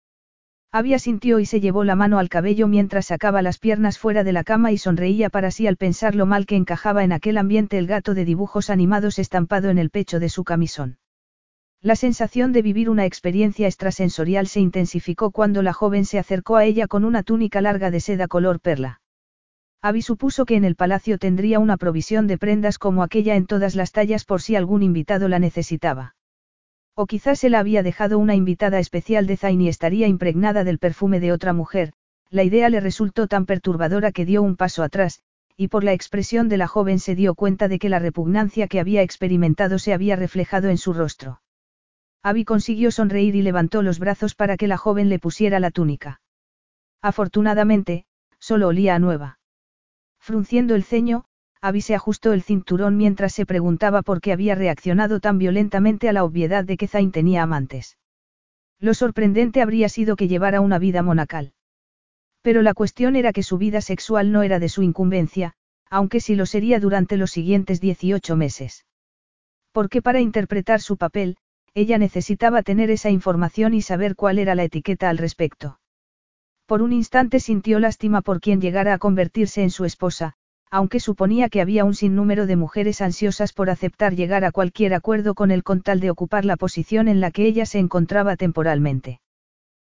Había 0.72 1.00
sintió 1.00 1.40
y 1.40 1.48
se 1.48 1.62
llevó 1.62 1.84
la 1.84 1.96
mano 1.96 2.20
al 2.20 2.30
cabello 2.30 2.68
mientras 2.68 3.08
sacaba 3.08 3.42
las 3.42 3.58
piernas 3.58 3.98
fuera 3.98 4.24
de 4.24 4.34
la 4.34 4.44
cama 4.44 4.72
y 4.72 4.78
sonreía 4.78 5.32
para 5.32 5.50
sí 5.50 5.66
al 5.66 5.78
pensar 5.78 6.14
lo 6.14 6.28
mal 6.28 6.46
que 6.46 6.58
encajaba 6.58 7.04
en 7.04 7.12
aquel 7.12 7.40
ambiente 7.40 7.80
el 7.80 7.88
gato 7.88 8.14
de 8.14 8.24
dibujos 8.24 8.70
animados 8.70 9.18
estampado 9.18 9.72
en 9.72 9.80
el 9.80 9.90
pecho 9.90 10.20
de 10.20 10.30
su 10.30 10.44
camisón. 10.44 11.00
La 11.84 11.96
sensación 11.96 12.52
de 12.52 12.62
vivir 12.62 12.92
una 12.92 13.06
experiencia 13.06 13.66
extrasensorial 13.66 14.46
se 14.46 14.60
intensificó 14.60 15.32
cuando 15.32 15.64
la 15.64 15.74
joven 15.74 16.06
se 16.06 16.20
acercó 16.20 16.58
a 16.58 16.66
ella 16.66 16.86
con 16.86 17.04
una 17.04 17.24
túnica 17.24 17.60
larga 17.60 17.90
de 17.90 18.00
seda 18.00 18.28
color 18.28 18.60
perla. 18.60 19.02
Abby 19.82 20.04
supuso 20.04 20.46
que 20.46 20.56
en 20.56 20.64
el 20.64 20.76
palacio 20.76 21.18
tendría 21.18 21.58
una 21.58 21.78
provisión 21.78 22.28
de 22.28 22.38
prendas 22.38 22.78
como 22.78 23.02
aquella 23.02 23.36
en 23.36 23.48
todas 23.48 23.74
las 23.74 23.92
tallas 23.92 24.26
por 24.26 24.44
si 24.44 24.56
algún 24.56 24.84
invitado 24.84 25.28
la 25.28 25.40
necesitaba. 25.40 26.16
O 26.94 27.08
quizás 27.08 27.40
se 27.40 27.50
la 27.50 27.58
había 27.58 27.82
dejado 27.82 28.20
una 28.20 28.36
invitada 28.36 28.78
especial 28.78 29.26
de 29.26 29.38
Zayn 29.38 29.62
y 29.62 29.68
estaría 29.68 30.06
impregnada 30.06 30.64
del 30.64 30.78
perfume 30.78 31.20
de 31.20 31.32
otra 31.32 31.52
mujer, 31.52 31.94
la 32.30 32.44
idea 32.44 32.70
le 32.70 32.80
resultó 32.80 33.26
tan 33.26 33.48
perturbadora 33.48 34.12
que 34.12 34.26
dio 34.26 34.44
un 34.44 34.56
paso 34.56 34.84
atrás, 34.84 35.24
y 35.58 35.70
por 35.70 35.84
la 35.84 35.94
expresión 35.94 36.48
de 36.48 36.58
la 36.58 36.68
joven 36.68 37.00
se 37.00 37.16
dio 37.16 37.34
cuenta 37.34 37.68
de 37.68 37.80
que 37.80 37.90
la 37.90 37.98
repugnancia 37.98 38.68
que 38.68 38.80
había 38.80 39.02
experimentado 39.02 39.80
se 39.80 39.94
había 39.94 40.16
reflejado 40.16 40.70
en 40.70 40.78
su 40.78 40.94
rostro. 40.94 41.42
Abby 42.24 42.46
consiguió 42.46 42.92
sonreír 42.92 43.36
y 43.36 43.42
levantó 43.42 43.82
los 43.82 43.98
brazos 43.98 44.36
para 44.36 44.58
que 44.58 44.68
la 44.68 44.78
joven 44.78 45.10
le 45.10 45.20
pusiera 45.20 45.60
la 45.60 45.72
túnica. 45.72 46.22
Afortunadamente, 47.02 48.06
solo 48.40 48.68
olía 48.68 48.96
a 48.96 49.00
nueva. 49.00 49.40
Frunciendo 50.20 50.76
el 50.76 50.84
ceño, 50.84 51.26
Abby 51.62 51.82
se 51.82 51.96
ajustó 51.96 52.34
el 52.34 52.44
cinturón 52.44 52.98
mientras 52.98 53.34
se 53.34 53.46
preguntaba 53.46 54.02
por 54.02 54.22
qué 54.22 54.34
había 54.34 54.56
reaccionado 54.56 55.20
tan 55.20 55.38
violentamente 55.38 56.10
a 56.10 56.14
la 56.14 56.24
obviedad 56.24 56.64
de 56.64 56.78
que 56.78 56.88
Zayn 56.88 57.12
tenía 57.12 57.44
amantes. 57.44 57.98
Lo 58.80 58.94
sorprendente 58.94 59.62
habría 59.62 59.90
sido 59.90 60.16
que 60.16 60.28
llevara 60.28 60.62
una 60.62 60.80
vida 60.80 61.04
monacal. 61.04 61.54
Pero 62.42 62.64
la 62.64 62.74
cuestión 62.74 63.16
era 63.16 63.32
que 63.32 63.44
su 63.44 63.60
vida 63.60 63.82
sexual 63.82 64.32
no 64.32 64.42
era 64.42 64.58
de 64.58 64.70
su 64.70 64.82
incumbencia, 64.82 65.54
aunque 65.90 66.20
sí 66.20 66.36
lo 66.36 66.48
sería 66.48 66.80
durante 66.80 67.18
los 67.18 67.32
siguientes 67.32 67.80
18 67.80 68.36
meses. 68.36 68.86
Porque 69.72 70.02
para 70.02 70.20
interpretar 70.20 70.82
su 70.82 70.98
papel, 70.98 71.38
ella 71.74 71.98
necesitaba 71.98 72.64
tener 72.64 72.92
esa 72.92 73.10
información 73.10 73.74
y 73.74 73.82
saber 73.82 74.16
cuál 74.16 74.40
era 74.40 74.56
la 74.56 74.64
etiqueta 74.64 75.10
al 75.10 75.18
respecto. 75.18 75.80
Por 76.66 76.82
un 76.82 76.94
instante 76.94 77.40
sintió 77.40 77.80
lástima 77.80 78.22
por 78.22 78.40
quien 78.42 78.62
llegara 78.62 78.94
a 78.94 78.98
convertirse 78.98 79.64
en 79.64 79.72
su 79.72 79.86
esposa, 79.86 80.34
aunque 80.70 81.02
suponía 81.02 81.50
que 81.50 81.62
había 81.62 81.84
un 81.84 81.94
sinnúmero 81.94 82.46
de 82.48 82.56
mujeres 82.56 83.02
ansiosas 83.02 83.52
por 83.52 83.70
aceptar 83.70 84.16
llegar 84.16 84.46
a 84.46 84.52
cualquier 84.52 84.94
acuerdo 84.94 85.34
con 85.36 85.52
él 85.52 85.64
con 85.64 85.82
tal 85.82 86.00
de 86.00 86.10
ocupar 86.10 86.46
la 86.46 86.56
posición 86.56 87.10
en 87.10 87.20
la 87.20 87.32
que 87.32 87.46
ella 87.46 87.66
se 87.66 87.80
encontraba 87.80 88.38
temporalmente. 88.38 89.20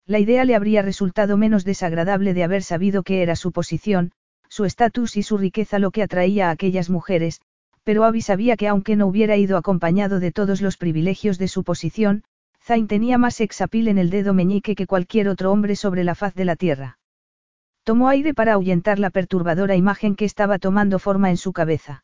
La 0.05 0.19
idea 0.19 0.43
le 0.43 0.53
habría 0.53 0.81
resultado 0.81 1.37
menos 1.37 1.63
desagradable 1.63 2.33
de 2.33 2.43
haber 2.43 2.61
sabido 2.61 3.03
que 3.03 3.21
era 3.21 3.35
su 3.35 3.51
posición, 3.51 4.11
su 4.49 4.65
estatus 4.65 5.17
y 5.17 5.23
su 5.23 5.37
riqueza 5.37 5.79
lo 5.79 5.91
que 5.91 6.03
atraía 6.03 6.49
a 6.49 6.51
aquellas 6.51 6.89
mujeres, 6.89 7.41
pero 7.85 8.03
Abby 8.03 8.21
sabía 8.21 8.57
que 8.57 8.67
aunque 8.67 8.95
no 8.95 9.05
hubiera 9.05 9.37
ido 9.37 9.57
acompañado 9.57 10.19
de 10.19 10.31
todos 10.31 10.59
los 10.59 10.75
privilegios 10.75 11.37
de 11.37 11.47
su 11.47 11.63
posición, 11.63 12.23
Zayn 12.61 12.87
tenía 12.87 13.19
más 13.19 13.35
sexapil 13.35 13.87
en 13.87 13.99
el 13.99 14.09
dedo 14.09 14.33
meñique 14.33 14.75
que 14.75 14.87
cualquier 14.87 15.29
otro 15.29 15.51
hombre 15.51 15.75
sobre 15.75 16.03
la 16.03 16.15
faz 16.15 16.33
de 16.33 16.45
la 16.45 16.55
tierra. 16.55 16.97
Tomó 17.83 18.09
aire 18.09 18.33
para 18.33 18.53
ahuyentar 18.53 18.97
la 18.97 19.11
perturbadora 19.11 19.75
imagen 19.75 20.15
que 20.15 20.25
estaba 20.25 20.57
tomando 20.57 20.97
forma 20.97 21.29
en 21.29 21.37
su 21.37 21.53
cabeza. 21.53 22.03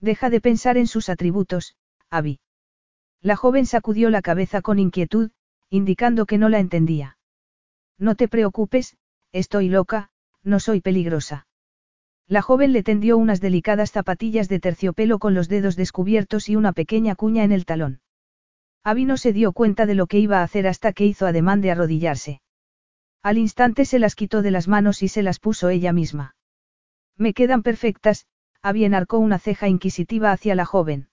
Deja 0.00 0.28
de 0.28 0.42
pensar 0.42 0.76
en 0.76 0.86
sus 0.86 1.08
atributos, 1.08 1.76
Abby. 2.10 2.40
La 3.22 3.36
joven 3.36 3.64
sacudió 3.64 4.10
la 4.10 4.20
cabeza 4.20 4.60
con 4.60 4.78
inquietud, 4.78 5.30
indicando 5.70 6.26
que 6.26 6.36
no 6.36 6.50
la 6.50 6.58
entendía. 6.58 7.16
No 7.98 8.16
te 8.16 8.28
preocupes, 8.28 8.98
estoy 9.32 9.70
loca, 9.70 10.10
no 10.42 10.60
soy 10.60 10.82
peligrosa. 10.82 11.46
La 12.30 12.42
joven 12.42 12.72
le 12.72 12.84
tendió 12.84 13.18
unas 13.18 13.40
delicadas 13.40 13.90
zapatillas 13.90 14.48
de 14.48 14.60
terciopelo 14.60 15.18
con 15.18 15.34
los 15.34 15.48
dedos 15.48 15.74
descubiertos 15.74 16.48
y 16.48 16.54
una 16.54 16.72
pequeña 16.72 17.16
cuña 17.16 17.42
en 17.42 17.50
el 17.50 17.64
talón. 17.66 18.02
Abby 18.84 19.04
no 19.04 19.16
se 19.16 19.32
dio 19.32 19.52
cuenta 19.52 19.84
de 19.84 19.96
lo 19.96 20.06
que 20.06 20.20
iba 20.20 20.38
a 20.38 20.44
hacer 20.44 20.68
hasta 20.68 20.92
que 20.92 21.04
hizo 21.04 21.26
ademán 21.26 21.60
de 21.60 21.72
arrodillarse. 21.72 22.40
Al 23.20 23.36
instante 23.36 23.84
se 23.84 23.98
las 23.98 24.14
quitó 24.14 24.42
de 24.42 24.52
las 24.52 24.68
manos 24.68 25.02
y 25.02 25.08
se 25.08 25.24
las 25.24 25.40
puso 25.40 25.70
ella 25.70 25.92
misma. 25.92 26.36
Me 27.16 27.34
quedan 27.34 27.64
perfectas, 27.64 28.28
Abby 28.62 28.84
enarcó 28.84 29.18
una 29.18 29.40
ceja 29.40 29.66
inquisitiva 29.66 30.30
hacia 30.30 30.54
la 30.54 30.66
joven. 30.66 31.08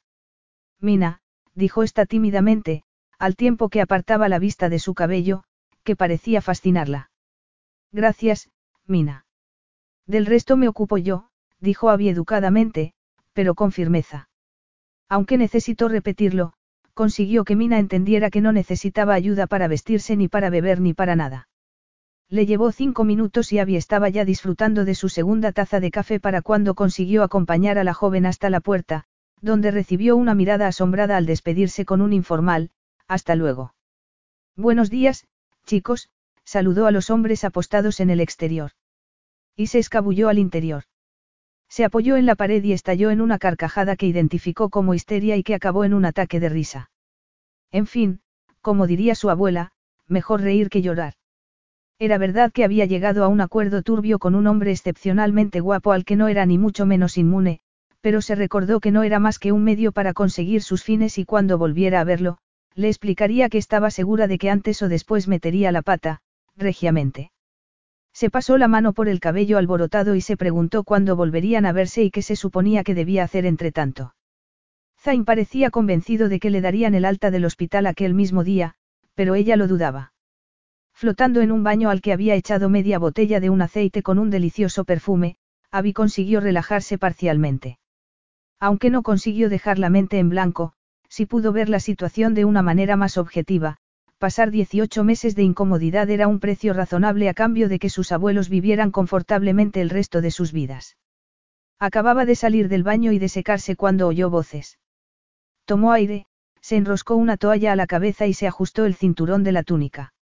Mina, 0.79 1.21
dijo 1.55 1.81
esta 1.81 2.05
tímidamente, 2.05 2.83
al 3.17 3.35
tiempo 3.35 3.69
que 3.69 3.81
apartaba 3.81 4.29
la 4.29 4.37
vista 4.37 4.69
de 4.69 4.77
su 4.77 4.93
cabello, 4.93 5.45
que 5.83 5.95
parecía 5.95 6.43
fascinarla. 6.43 7.09
Gracias, 7.91 8.51
Mina. 8.85 9.26
Del 10.07 10.25
resto 10.25 10.55
me 10.55 10.69
ocupo 10.69 10.97
yo, 10.97 11.27
dijo 11.59 11.89
Abby 11.89 12.09
educadamente, 12.09 12.93
pero 13.33 13.55
con 13.55 13.71
firmeza. 13.71 14.29
Aunque 15.09 15.37
necesitó 15.37 15.89
repetirlo, 15.89 16.53
consiguió 16.93 17.43
que 17.43 17.55
Mina 17.55 17.77
entendiera 17.77 18.29
que 18.29 18.41
no 18.41 18.53
necesitaba 18.53 19.13
ayuda 19.13 19.47
para 19.47 19.67
vestirse 19.67 20.15
ni 20.15 20.29
para 20.29 20.49
beber 20.49 20.79
ni 20.79 20.93
para 20.93 21.15
nada. 21.15 21.49
Le 22.29 22.45
llevó 22.45 22.71
cinco 22.71 23.03
minutos 23.03 23.53
y 23.53 23.59
Abby 23.59 23.75
estaba 23.75 24.09
ya 24.09 24.25
disfrutando 24.25 24.85
de 24.85 24.95
su 24.95 25.07
segunda 25.07 25.51
taza 25.51 25.79
de 25.79 25.91
café 25.91 26.19
para 26.19 26.41
cuando 26.41 26.73
consiguió 26.73 27.23
acompañar 27.23 27.77
a 27.77 27.83
la 27.83 27.93
joven 27.93 28.25
hasta 28.25 28.49
la 28.49 28.59
puerta, 28.59 29.05
donde 29.41 29.71
recibió 29.71 30.15
una 30.17 30.35
mirada 30.35 30.67
asombrada 30.67 31.17
al 31.17 31.25
despedirse 31.25 31.85
con 31.85 32.01
un 32.01 32.13
informal, 32.13 32.71
hasta 33.07 33.35
luego. 33.35 33.73
Buenos 34.55 34.89
días, 34.89 35.27
chicos, 35.65 36.09
saludó 36.43 36.87
a 36.87 36.91
los 36.91 37.09
hombres 37.09 37.43
apostados 37.43 37.99
en 37.99 38.09
el 38.09 38.19
exterior. 38.19 38.71
Y 39.57 39.67
se 39.67 39.79
escabulló 39.79 40.29
al 40.29 40.37
interior. 40.37 40.83
Se 41.67 41.83
apoyó 41.83 42.15
en 42.15 42.25
la 42.25 42.35
pared 42.35 42.63
y 42.63 42.71
estalló 42.71 43.09
en 43.09 43.19
una 43.19 43.39
carcajada 43.39 43.95
que 43.95 44.05
identificó 44.05 44.69
como 44.69 44.93
histeria 44.93 45.35
y 45.35 45.43
que 45.43 45.55
acabó 45.55 45.83
en 45.83 45.93
un 45.93 46.05
ataque 46.05 46.39
de 46.39 46.47
risa. 46.47 46.91
En 47.71 47.87
fin, 47.87 48.21
como 48.61 48.87
diría 48.87 49.15
su 49.15 49.29
abuela, 49.29 49.71
mejor 50.07 50.41
reír 50.41 50.69
que 50.69 50.81
llorar. 50.81 51.15
Era 51.99 52.19
verdad 52.19 52.51
que 52.51 52.63
había 52.63 52.85
llegado 52.85 53.23
a 53.23 53.27
un 53.27 53.41
acuerdo 53.41 53.81
turbio 53.81 54.19
con 54.19 54.35
un 54.35 54.45
hombre 54.45 54.71
excepcionalmente 54.71 55.59
guapo 55.59 55.91
al 55.91 56.05
que 56.05 56.15
no 56.15 56.27
era 56.27 56.45
ni 56.45 56.59
mucho 56.59 56.85
menos 56.85 57.17
inmune, 57.17 57.59
pero 58.01 58.21
se 58.21 58.35
recordó 58.35 58.79
que 58.79 58.91
no 58.91 59.01
era 59.01 59.19
más 59.19 59.39
que 59.39 59.51
un 59.51 59.63
medio 59.63 59.91
para 59.91 60.13
conseguir 60.13 60.61
sus 60.61 60.83
fines 60.83 61.17
y 61.17 61.25
cuando 61.25 61.57
volviera 61.57 61.99
a 61.99 62.03
verlo, 62.03 62.37
le 62.75 62.89
explicaría 62.89 63.49
que 63.49 63.57
estaba 63.57 63.89
segura 63.89 64.27
de 64.27 64.37
que 64.37 64.51
antes 64.51 64.81
o 64.83 64.87
después 64.87 65.27
metería 65.27 65.71
la 65.71 65.81
pata, 65.81 66.21
regiamente. 66.55 67.31
Se 68.17 68.31
pasó 68.31 68.57
la 68.57 68.67
mano 68.67 68.93
por 68.93 69.09
el 69.09 69.19
cabello 69.19 69.59
alborotado 69.59 70.15
y 70.15 70.21
se 70.21 70.37
preguntó 70.37 70.83
cuándo 70.83 71.15
volverían 71.15 71.67
a 71.67 71.71
verse 71.71 72.01
y 72.01 72.09
qué 72.09 72.23
se 72.23 72.35
suponía 72.35 72.83
que 72.83 72.95
debía 72.95 73.23
hacer 73.23 73.45
entre 73.45 73.71
tanto. 73.71 74.15
Zain 74.99 75.23
parecía 75.23 75.69
convencido 75.69 76.27
de 76.27 76.39
que 76.39 76.49
le 76.49 76.61
darían 76.61 76.95
el 76.95 77.05
alta 77.05 77.29
del 77.29 77.45
hospital 77.45 77.85
aquel 77.85 78.15
mismo 78.15 78.43
día, 78.43 78.73
pero 79.13 79.35
ella 79.35 79.55
lo 79.55 79.67
dudaba. 79.67 80.13
Flotando 80.93 81.41
en 81.41 81.51
un 81.51 81.61
baño 81.61 81.91
al 81.91 82.01
que 82.01 82.11
había 82.11 82.33
echado 82.33 82.69
media 82.69 82.97
botella 82.97 83.39
de 83.39 83.51
un 83.51 83.61
aceite 83.61 84.01
con 84.01 84.17
un 84.17 84.31
delicioso 84.31 84.83
perfume, 84.83 85.35
Abby 85.69 85.93
consiguió 85.93 86.39
relajarse 86.39 86.97
parcialmente. 86.97 87.77
Aunque 88.59 88.89
no 88.89 89.03
consiguió 89.03 89.47
dejar 89.47 89.77
la 89.77 89.91
mente 89.91 90.17
en 90.17 90.29
blanco, 90.29 90.73
sí 91.07 91.27
pudo 91.27 91.51
ver 91.53 91.69
la 91.69 91.79
situación 91.79 92.33
de 92.33 92.45
una 92.45 92.63
manera 92.63 92.95
más 92.95 93.19
objetiva, 93.19 93.77
pasar 94.17 94.51
18 94.51 95.03
meses 95.03 95.35
de 95.35 95.43
incomodidad 95.43 96.09
era 96.09 96.27
un 96.27 96.39
precio 96.39 96.73
razonable 96.73 97.29
a 97.29 97.33
cambio 97.33 97.69
de 97.69 97.79
que 97.79 97.89
sus 97.89 98.11
abuelos 98.11 98.49
vivieran 98.49 98.91
confortablemente 98.91 99.81
el 99.81 99.89
resto 99.89 100.21
de 100.21 100.31
sus 100.31 100.51
vidas. 100.51 100.97
Acababa 101.79 102.25
de 102.25 102.35
salir 102.35 102.69
del 102.69 102.83
baño 102.83 103.11
y 103.11 103.19
de 103.19 103.29
secarse 103.29 103.75
cuando 103.75 104.07
oyó 104.07 104.29
voces. 104.29 104.79
Tomó 105.65 105.91
aire, 105.91 106.25
se 106.61 106.77
enroscó 106.77 107.15
una 107.15 107.37
toalla 107.37 107.73
a 107.73 107.75
la 107.75 107.85
cabeza 107.85 108.25
y 108.25 108.33
se 108.33 108.47
ajustó 108.47 108.85
el 108.85 108.95
cinturón 108.95 109.43
de 109.43 109.51
la 109.51 109.63
túnica. 109.63 110.13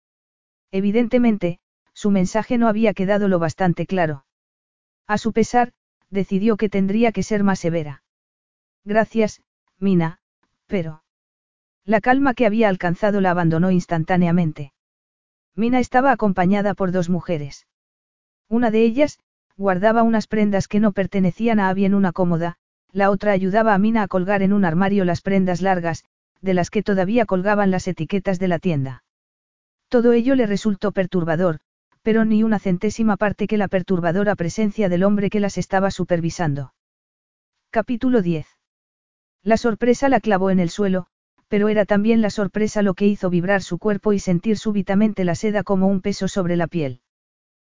Evidentemente, 0.73 1.61
su 1.93 2.11
mensaje 2.11 2.59
no 2.59 2.67
había 2.67 2.93
quedado 2.95 3.29
lo 3.29 3.39
bastante 3.39 3.87
claro. 3.87 4.27
A 5.07 5.19
su 5.19 5.33
pesar, 5.33 5.73
decidió 6.11 6.57
que 6.57 6.69
tendría 6.69 7.13
que 7.13 7.23
ser 7.23 7.45
más 7.45 7.61
severa. 7.61 8.03
Gracias, 8.85 9.41
Mina, 9.79 10.19
pero... 10.67 11.04
La 11.87 12.01
calma 12.01 12.35
que 12.35 12.47
había 12.47 12.69
alcanzado 12.69 13.21
la 13.21 13.31
abandonó 13.31 13.71
instantáneamente. 13.71 14.73
Mina 15.55 15.81
estaba 15.81 16.13
acompañada 16.13 16.75
por 16.75 16.93
dos 16.93 17.11
mujeres. 17.11 17.67
Una 18.49 18.71
de 18.71 18.83
ellas, 18.83 19.19
guardaba 19.57 20.03
unas 20.03 20.27
prendas 20.27 20.67
que 20.67 20.81
no 20.81 20.93
pertenecían 20.93 21.61
a 21.61 21.69
Abby 21.69 21.85
en 21.85 21.95
una 21.95 22.13
cómoda, 22.13 22.57
la 22.91 23.11
otra 23.11 23.33
ayudaba 23.33 23.75
a 23.75 23.79
Mina 23.79 24.03
a 24.03 24.09
colgar 24.09 24.43
en 24.43 24.53
un 24.53 24.65
armario 24.65 25.05
las 25.05 25.21
prendas 25.21 25.61
largas, 25.61 26.05
de 26.41 26.55
las 26.55 26.71
que 26.71 26.83
todavía 26.83 27.27
colgaban 27.27 27.71
las 27.71 27.87
etiquetas 27.87 28.39
de 28.39 28.49
la 28.49 28.59
tienda. 28.59 29.05
Todo 29.89 30.13
ello 30.13 30.35
le 30.35 30.47
resultó 30.47 30.93
perturbador, 30.93 31.61
pero 32.03 32.25
ni 32.25 32.43
una 32.43 32.59
centésima 32.59 33.17
parte 33.17 33.47
que 33.47 33.59
la 33.59 33.69
perturbadora 33.69 34.37
presencia 34.37 34.89
del 34.89 35.05
hombre 35.05 35.31
que 35.31 35.41
las 35.41 35.59
estaba 35.59 35.91
supervisando. 35.91 36.75
Capítulo 37.71 38.23
10. 38.23 38.47
La 39.43 39.57
sorpresa 39.57 40.09
la 40.09 40.21
clavó 40.21 40.51
en 40.51 40.61
el 40.61 40.71
suelo, 40.71 41.09
pero 41.49 41.69
era 41.69 41.85
también 41.85 42.21
la 42.21 42.31
sorpresa 42.31 42.83
lo 42.83 42.95
que 42.95 43.07
hizo 43.07 43.31
vibrar 43.31 43.63
su 43.63 43.79
cuerpo 43.79 44.13
y 44.13 44.19
sentir 44.19 44.59
súbitamente 44.59 45.25
la 45.25 45.35
seda 45.35 45.63
como 45.63 45.87
un 45.89 46.01
peso 46.01 46.29
sobre 46.29 46.57
la 46.57 46.67
piel. 46.67 47.01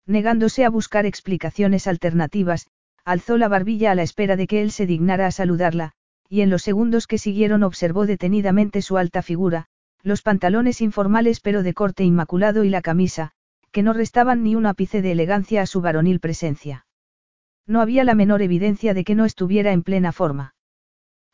Negándose 0.06 0.64
a 0.64 0.70
buscar 0.70 1.06
explicaciones 1.06 1.86
alternativas, 1.86 2.68
alzó 3.04 3.36
la 3.36 3.48
barbilla 3.48 3.92
a 3.92 3.94
la 3.94 4.02
espera 4.02 4.36
de 4.36 4.46
que 4.46 4.62
él 4.62 4.72
se 4.72 4.86
dignara 4.86 5.26
a 5.26 5.30
saludarla, 5.30 5.92
y 6.28 6.40
en 6.40 6.50
los 6.50 6.62
segundos 6.62 7.06
que 7.06 7.18
siguieron 7.18 7.62
observó 7.62 8.06
detenidamente 8.06 8.82
su 8.82 8.96
alta 8.96 9.22
figura, 9.22 9.66
los 10.02 10.22
pantalones 10.22 10.80
informales 10.80 11.40
pero 11.40 11.62
de 11.62 11.74
corte 11.74 12.02
inmaculado 12.02 12.64
y 12.64 12.68
la 12.68 12.82
camisa, 12.82 13.30
que 13.70 13.82
no 13.82 13.92
restaban 13.92 14.42
ni 14.42 14.54
un 14.56 14.66
ápice 14.66 15.02
de 15.02 15.12
elegancia 15.12 15.62
a 15.62 15.66
su 15.66 15.80
varonil 15.80 16.18
presencia. 16.18 16.86
No 17.66 17.80
había 17.80 18.04
la 18.04 18.14
menor 18.14 18.42
evidencia 18.42 18.94
de 18.94 19.04
que 19.04 19.14
no 19.14 19.24
estuviera 19.24 19.72
en 19.72 19.82
plena 19.82 20.12
forma. 20.12 20.55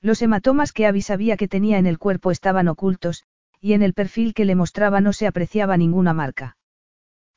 Los 0.03 0.20
hematomas 0.20 0.73
que 0.73 0.87
Abby 0.87 1.01
sabía 1.01 1.37
que 1.37 1.47
tenía 1.47 1.79
en 1.79 1.87
el 1.87 1.99
cuerpo 1.99 2.33
estaban 2.33 2.66
ocultos, 2.66 3.23
y 3.61 3.74
en 3.74 3.83
el 3.83 3.95
perfil 3.95 4.35
que 4.35 4.45
le 4.45 4.57
mostraba 4.57 5.01
no 5.01 5.12
se 5.12 5.29
apreciaba 5.29 5.77
ninguna 5.77 6.12
marca. 6.12 6.57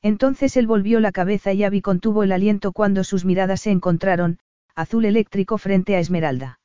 Entonces 0.02 0.56
él 0.56 0.66
volvió 0.66 0.98
la 0.98 1.12
cabeza 1.12 1.52
y 1.52 1.62
Abby 1.62 1.80
contuvo 1.80 2.24
el 2.24 2.32
aliento 2.32 2.72
cuando 2.72 3.04
sus 3.04 3.24
miradas 3.24 3.60
se 3.60 3.70
encontraron, 3.70 4.40
azul 4.74 5.04
eléctrico 5.04 5.58
frente 5.58 5.94
a 5.94 6.00
Esmeralda. 6.00 6.58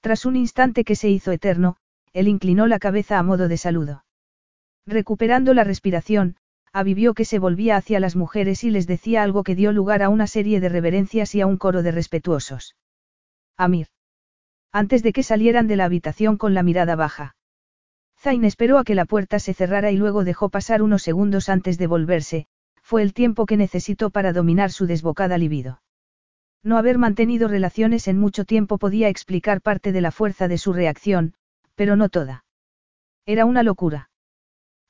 Tras 0.00 0.26
un 0.26 0.34
instante 0.34 0.84
que 0.84 0.96
se 0.96 1.08
hizo 1.08 1.30
eterno, 1.30 1.76
él 2.12 2.26
inclinó 2.26 2.66
la 2.66 2.80
cabeza 2.80 3.18
a 3.18 3.22
modo 3.22 3.46
de 3.46 3.56
saludo. 3.56 4.04
Recuperando 4.86 5.54
la 5.54 5.62
respiración, 5.62 6.36
avivió 6.72 7.14
que 7.14 7.24
se 7.24 7.38
volvía 7.38 7.76
hacia 7.76 8.00
las 8.00 8.16
mujeres 8.16 8.64
y 8.64 8.70
les 8.70 8.88
decía 8.88 9.22
algo 9.22 9.44
que 9.44 9.54
dio 9.54 9.70
lugar 9.70 10.02
a 10.02 10.08
una 10.08 10.26
serie 10.26 10.58
de 10.58 10.68
reverencias 10.68 11.34
y 11.36 11.40
a 11.40 11.46
un 11.46 11.58
coro 11.58 11.84
de 11.84 11.92
respetuosos. 11.92 12.74
Amir. 13.56 13.86
Antes 14.72 15.02
de 15.02 15.12
que 15.12 15.22
salieran 15.22 15.66
de 15.66 15.76
la 15.76 15.84
habitación 15.84 16.38
con 16.38 16.54
la 16.54 16.62
mirada 16.62 16.96
baja. 16.96 17.36
Zain 18.18 18.44
esperó 18.44 18.78
a 18.78 18.84
que 18.84 18.94
la 18.94 19.04
puerta 19.04 19.38
se 19.38 19.52
cerrara 19.52 19.90
y 19.90 19.96
luego 19.96 20.24
dejó 20.24 20.48
pasar 20.48 20.80
unos 20.82 21.02
segundos 21.02 21.48
antes 21.48 21.76
de 21.76 21.86
volverse, 21.86 22.46
fue 22.80 23.02
el 23.02 23.12
tiempo 23.12 23.46
que 23.46 23.56
necesitó 23.56 24.10
para 24.10 24.32
dominar 24.32 24.70
su 24.70 24.86
desbocada 24.86 25.36
libido. 25.38 25.82
No 26.62 26.78
haber 26.78 26.96
mantenido 26.96 27.48
relaciones 27.48 28.08
en 28.08 28.18
mucho 28.18 28.44
tiempo 28.44 28.78
podía 28.78 29.08
explicar 29.08 29.60
parte 29.60 29.92
de 29.92 30.00
la 30.00 30.10
fuerza 30.10 30.48
de 30.48 30.58
su 30.58 30.72
reacción, 30.72 31.34
pero 31.74 31.96
no 31.96 32.08
toda. 32.08 32.44
Era 33.26 33.44
una 33.44 33.62
locura. 33.62 34.10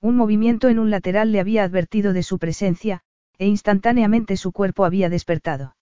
Un 0.00 0.16
movimiento 0.16 0.68
en 0.68 0.78
un 0.78 0.90
lateral 0.90 1.32
le 1.32 1.40
había 1.40 1.64
advertido 1.64 2.12
de 2.12 2.22
su 2.22 2.38
presencia, 2.38 3.02
e 3.38 3.46
instantáneamente 3.46 4.36
su 4.36 4.52
cuerpo 4.52 4.84
había 4.84 5.08
despertado. 5.08 5.74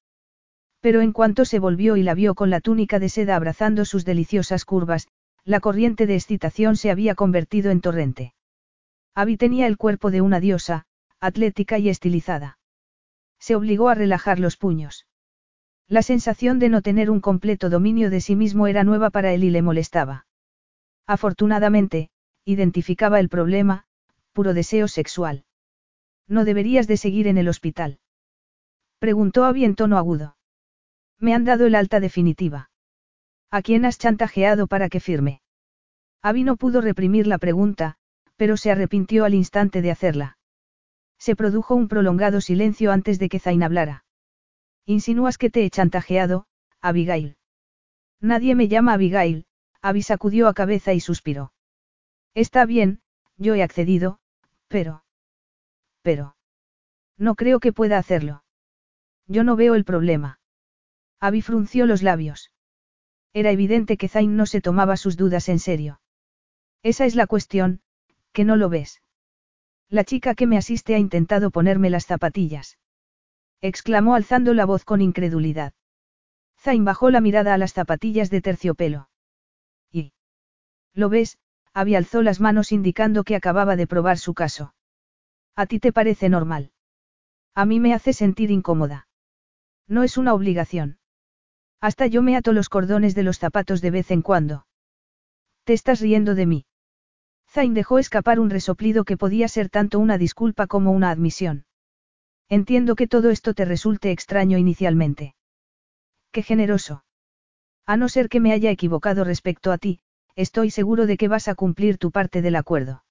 Pero 0.81 1.03
en 1.03 1.13
cuanto 1.13 1.45
se 1.45 1.59
volvió 1.59 1.97
y 1.97 2.03
la 2.03 2.15
vio 2.15 2.35
con 2.35 2.51
la 2.51 2.61
túnica 2.61 2.99
de 2.99 3.09
seda 3.09 3.37
abrazando 3.37 3.85
sus 3.85 4.05
deliciosas 4.05 4.65
curvas, 4.65 5.09
la 5.45 5.61
corriente 5.61 6.07
de 6.07 6.15
excitación 6.15 6.77
se 6.77 6.91
había 6.91 7.15
convertido 7.15 7.71
en 7.71 7.81
torrente. 7.81 8.35
Abby 9.15 9.37
tenía 9.37 9.67
el 9.67 9.77
cuerpo 9.77 10.11
de 10.11 10.21
una 10.21 10.41
diosa, 10.41 10.87
atlética 11.21 11.79
y 11.79 11.89
estilizada. 11.89 12.59
Se 13.39 13.55
obligó 13.55 13.89
a 13.89 13.95
relajar 13.95 14.39
los 14.39 14.57
puños. 14.57 15.07
La 15.89 16.03
sensación 16.03 16.59
de 16.59 16.69
no 16.69 16.83
tener 16.83 17.11
un 17.11 17.21
completo 17.21 17.69
dominio 17.69 18.11
de 18.11 18.21
sí 18.21 18.37
mismo 18.37 18.67
era 18.67 18.85
nueva 18.85 19.11
para 19.11 19.33
él 19.33 19.45
y 19.45 19.51
le 19.51 19.61
molestaba. 19.61 20.27
Afortunadamente, 21.07 22.11
identificaba 22.45 23.19
el 23.19 23.29
problema, 23.29 23.85
puro 24.33 24.55
deseo 24.55 24.89
sexual. 24.89 25.45
¿No 26.29 26.45
deberías 26.45 26.87
de 26.87 26.97
seguir 26.97 27.27
en 27.27 27.39
el 27.39 27.49
hospital? 27.49 27.99
Preguntó 29.01 29.45
Abby 29.45 29.65
en 29.65 29.75
tono 29.75 29.99
agudo. 29.99 30.37
Me 31.21 31.35
han 31.35 31.45
dado 31.45 31.67
el 31.67 31.75
alta 31.75 32.01
definitiva. 32.01 32.71
¿A 33.51 33.63
quién 33.63 33.85
has 33.85 33.99
chantajeado 33.99 34.67
para 34.67 34.89
que 34.89 35.01
firme? 35.01 35.43
Abby 36.23 36.45
no 36.45 36.57
pudo 36.57 36.81
reprimir 36.81 37.27
la 37.27 37.39
pregunta, 37.39 37.97
pero 38.37 38.57
se 38.57 38.71
arrepintió 38.71 39.25
al 39.25 39.35
instante 39.35 39.83
de 39.83 39.91
hacerla. 39.91 40.39
Se 41.19 41.37
produjo 41.37 41.75
un 41.75 41.89
prolongado 41.89 42.41
silencio 42.41 42.91
antes 42.91 43.19
de 43.19 43.29
que 43.29 43.39
Zain 43.39 43.63
hablara. 43.63 44.05
Insinúas 44.87 45.37
que 45.37 45.51
te 45.51 45.65
he 45.65 45.71
chantajeado, 45.71 46.47
Abigail. 46.81 47.37
Nadie 48.21 48.55
me 48.55 48.69
llama 48.69 48.95
Abigail, 48.95 49.45
Abby 49.83 50.03
sacudió 50.03 50.49
a 50.49 50.55
cabeza 50.55 50.95
y 50.95 51.01
suspiró. 51.01 51.53
Está 52.35 52.65
bien, 52.65 53.03
yo 53.37 53.55
he 53.55 53.63
accedido, 53.63 54.21
pero... 54.69 55.05
Pero... 56.03 56.37
No 57.19 57.35
creo 57.35 57.61
que 57.61 57.75
pueda 57.75 57.99
hacerlo. 57.99 58.43
Yo 59.27 59.45
no 59.45 59.57
veo 59.57 59.75
el 59.75 59.85
problema. 59.85 60.40
Abby 61.21 61.43
frunció 61.43 61.87
los 61.87 62.03
labios. 62.03 62.51
Era 63.33 63.51
evidente 63.51 63.97
que 63.97 64.09
Zain 64.09 64.37
no 64.37 64.47
se 64.47 64.61
tomaba 64.61 64.97
sus 64.97 65.17
dudas 65.17 65.49
en 65.49 65.59
serio. 65.59 66.01
Esa 66.83 67.05
es 67.05 67.15
la 67.15 67.27
cuestión, 67.27 67.83
que 68.33 68.45
no 68.45 68.57
lo 68.57 68.71
ves. 68.71 69.03
La 69.89 70.05
chica 70.05 70.35
que 70.35 70.47
me 70.47 70.57
asiste 70.57 70.95
ha 70.95 70.99
intentado 70.99 71.51
ponerme 71.51 71.91
las 71.91 72.07
zapatillas. 72.07 72.79
Exclamó 73.61 74.15
alzando 74.15 74.55
la 74.55 74.65
voz 74.65 74.85
con 74.85 75.03
incredulidad. 75.03 75.75
Zain 76.59 76.85
bajó 76.85 77.11
la 77.11 77.21
mirada 77.21 77.55
a 77.55 77.59
las 77.59 77.73
zapatillas 77.73 78.31
de 78.31 78.41
terciopelo. 78.41 79.11
¿Y? 79.91 80.13
¿Lo 80.95 81.09
ves? 81.09 81.39
Abby 81.73 81.95
alzó 81.97 82.23
las 82.23 82.41
manos 82.41 82.73
indicando 82.73 83.25
que 83.25 83.37
acababa 83.37 83.77
de 83.77 83.87
probar 83.87 84.19
su 84.19 84.35
caso. 84.35 84.75
¿A 85.55 85.67
ti 85.67 85.81
te 85.81 85.93
parece 85.93 86.29
normal? 86.29 86.73
A 87.55 87.67
mí 87.67 87.79
me 87.81 87.93
hace 87.95 88.13
sentir 88.13 88.51
incómoda. 88.51 89.09
No 89.87 90.03
es 90.03 90.17
una 90.17 90.35
obligación. 90.35 91.00
Hasta 91.81 92.07
yo 92.07 92.23
me 92.23 92.37
ato 92.37 92.53
los 92.53 92.69
cordones 92.69 93.15
de 93.15 93.23
los 93.23 93.39
zapatos 93.39 93.81
de 93.81 93.91
vez 93.91 94.11
en 94.11 94.23
cuando. 94.23 94.67
¿Te 95.65 95.73
estás 95.73 96.01
riendo 96.01 96.35
de 96.35 96.47
mí? 96.47 96.67
Zain 97.49 97.75
dejó 97.75 97.99
escapar 97.99 98.39
un 98.39 98.51
resoplido 98.51 99.05
que 99.05 99.17
podía 99.17 99.49
ser 99.49 99.71
tanto 99.71 99.99
una 99.99 100.19
disculpa 100.19 100.67
como 100.67 100.93
una 100.93 101.11
admisión. 101.11 101.65
Entiendo 102.49 102.97
que 102.97 103.07
todo 103.07 103.31
esto 103.31 103.55
te 103.55 103.65
resulte 103.65 104.11
extraño 104.11 104.59
inicialmente. 104.59 105.35
Qué 106.33 106.43
generoso. 106.43 107.05
A 107.87 107.97
no 107.97 108.09
ser 108.09 108.29
que 108.29 108.41
me 108.41 108.53
haya 108.53 108.71
equivocado 108.71 109.25
respecto 109.25 109.73
a 109.73 109.79
ti, 109.79 110.01
estoy 110.37 110.71
seguro 110.71 111.07
de 111.07 111.17
que 111.17 111.29
vas 111.29 111.49
a 111.49 111.55
cumplir 111.55 111.99
tu 111.99 112.11
parte 112.11 112.43
del 112.43 112.57
acuerdo. 112.57 113.05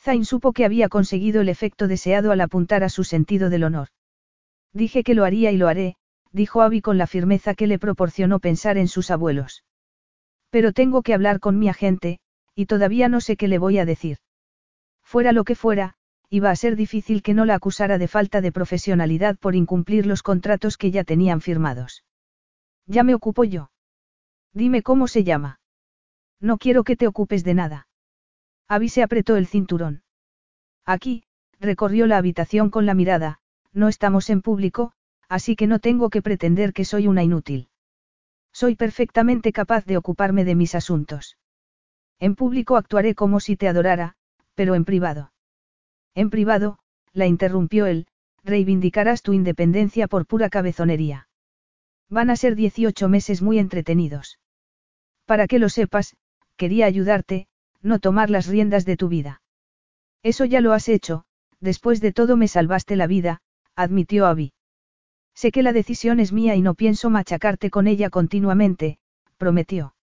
Zain 0.00 0.24
supo 0.24 0.52
que 0.52 0.64
había 0.64 0.88
conseguido 0.88 1.40
el 1.40 1.48
efecto 1.48 1.86
deseado 1.86 2.32
al 2.32 2.40
apuntar 2.40 2.82
a 2.82 2.88
su 2.88 3.04
sentido 3.04 3.50
del 3.50 3.64
honor. 3.64 3.88
Dije 4.72 5.04
que 5.04 5.14
lo 5.14 5.24
haría 5.24 5.52
y 5.52 5.56
lo 5.56 5.68
haré, 5.68 5.96
dijo 6.32 6.62
Abby 6.62 6.80
con 6.80 6.98
la 6.98 7.06
firmeza 7.06 7.54
que 7.54 7.66
le 7.66 7.78
proporcionó 7.78 8.40
pensar 8.40 8.78
en 8.78 8.88
sus 8.88 9.10
abuelos. 9.10 9.64
Pero 10.50 10.72
tengo 10.72 11.02
que 11.02 11.14
hablar 11.14 11.40
con 11.40 11.58
mi 11.58 11.68
agente, 11.68 12.18
y 12.54 12.66
todavía 12.66 13.08
no 13.08 13.20
sé 13.20 13.36
qué 13.36 13.48
le 13.48 13.58
voy 13.58 13.78
a 13.78 13.84
decir. 13.84 14.18
Fuera 15.02 15.32
lo 15.32 15.44
que 15.44 15.54
fuera, 15.54 15.94
iba 16.28 16.50
a 16.50 16.56
ser 16.56 16.76
difícil 16.76 17.22
que 17.22 17.34
no 17.34 17.44
la 17.44 17.54
acusara 17.54 17.98
de 17.98 18.08
falta 18.08 18.40
de 18.40 18.52
profesionalidad 18.52 19.38
por 19.38 19.54
incumplir 19.54 20.06
los 20.06 20.22
contratos 20.22 20.78
que 20.78 20.90
ya 20.90 21.04
tenían 21.04 21.40
firmados. 21.40 22.04
Ya 22.86 23.04
me 23.04 23.14
ocupo 23.14 23.44
yo. 23.44 23.70
Dime 24.54 24.82
cómo 24.82 25.08
se 25.08 25.24
llama. 25.24 25.60
No 26.40 26.58
quiero 26.58 26.84
que 26.84 26.96
te 26.96 27.06
ocupes 27.06 27.44
de 27.44 27.54
nada. 27.54 27.88
Abby 28.68 28.88
se 28.88 29.02
apretó 29.02 29.36
el 29.36 29.46
cinturón. 29.46 30.02
Aquí, 30.84 31.24
recorrió 31.60 32.06
la 32.06 32.16
habitación 32.16 32.70
con 32.70 32.86
la 32.86 32.94
mirada, 32.94 33.40
no 33.72 33.88
estamos 33.88 34.30
en 34.30 34.42
público, 34.42 34.92
así 35.32 35.56
que 35.56 35.66
no 35.66 35.78
tengo 35.78 36.10
que 36.10 36.20
pretender 36.20 36.74
que 36.74 36.84
soy 36.84 37.06
una 37.06 37.22
inútil. 37.22 37.70
Soy 38.52 38.76
perfectamente 38.76 39.50
capaz 39.50 39.86
de 39.86 39.96
ocuparme 39.96 40.44
de 40.44 40.54
mis 40.54 40.74
asuntos. 40.74 41.38
En 42.20 42.34
público 42.34 42.76
actuaré 42.76 43.14
como 43.14 43.40
si 43.40 43.56
te 43.56 43.66
adorara, 43.66 44.14
pero 44.54 44.74
en 44.74 44.84
privado. 44.84 45.32
En 46.14 46.28
privado, 46.28 46.78
la 47.14 47.26
interrumpió 47.26 47.86
él, 47.86 48.08
reivindicarás 48.44 49.22
tu 49.22 49.32
independencia 49.32 50.06
por 50.06 50.26
pura 50.26 50.50
cabezonería. 50.50 51.28
Van 52.10 52.28
a 52.28 52.36
ser 52.36 52.54
18 52.54 53.08
meses 53.08 53.40
muy 53.40 53.58
entretenidos. 53.58 54.38
Para 55.24 55.46
que 55.46 55.58
lo 55.58 55.70
sepas, 55.70 56.14
quería 56.56 56.84
ayudarte, 56.84 57.46
no 57.80 58.00
tomar 58.00 58.28
las 58.28 58.48
riendas 58.48 58.84
de 58.84 58.98
tu 58.98 59.08
vida. 59.08 59.40
Eso 60.22 60.44
ya 60.44 60.60
lo 60.60 60.74
has 60.74 60.90
hecho, 60.90 61.24
después 61.58 62.02
de 62.02 62.12
todo 62.12 62.36
me 62.36 62.48
salvaste 62.48 62.96
la 62.96 63.06
vida, 63.06 63.40
admitió 63.74 64.26
Abby. 64.26 64.52
Sé 65.34 65.50
que 65.50 65.62
la 65.62 65.72
decisión 65.72 66.20
es 66.20 66.32
mía 66.32 66.54
y 66.54 66.62
no 66.62 66.74
pienso 66.74 67.10
machacarte 67.10 67.70
con 67.70 67.86
ella 67.86 68.10
continuamente, 68.10 68.98
prometió. 69.36 69.94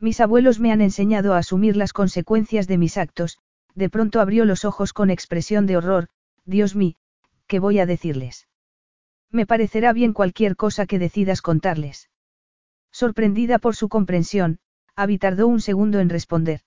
Mis 0.00 0.20
abuelos 0.20 0.60
me 0.60 0.72
han 0.72 0.80
enseñado 0.80 1.34
a 1.34 1.38
asumir 1.38 1.76
las 1.76 1.92
consecuencias 1.92 2.66
de 2.66 2.78
mis 2.78 2.96
actos, 2.96 3.38
de 3.74 3.90
pronto 3.90 4.20
abrió 4.20 4.44
los 4.44 4.64
ojos 4.64 4.92
con 4.92 5.10
expresión 5.10 5.66
de 5.66 5.76
horror, 5.76 6.08
Dios 6.44 6.76
mío, 6.76 6.94
¿qué 7.46 7.58
voy 7.58 7.78
a 7.78 7.86
decirles? 7.86 8.48
Me 9.30 9.46
parecerá 9.46 9.92
bien 9.92 10.12
cualquier 10.12 10.56
cosa 10.56 10.86
que 10.86 10.98
decidas 10.98 11.42
contarles. 11.42 12.08
Sorprendida 12.92 13.58
por 13.58 13.74
su 13.74 13.88
comprensión, 13.88 14.58
Abby 14.94 15.18
tardó 15.18 15.48
un 15.48 15.60
segundo 15.60 15.98
en 15.98 16.08
responder. 16.08 16.60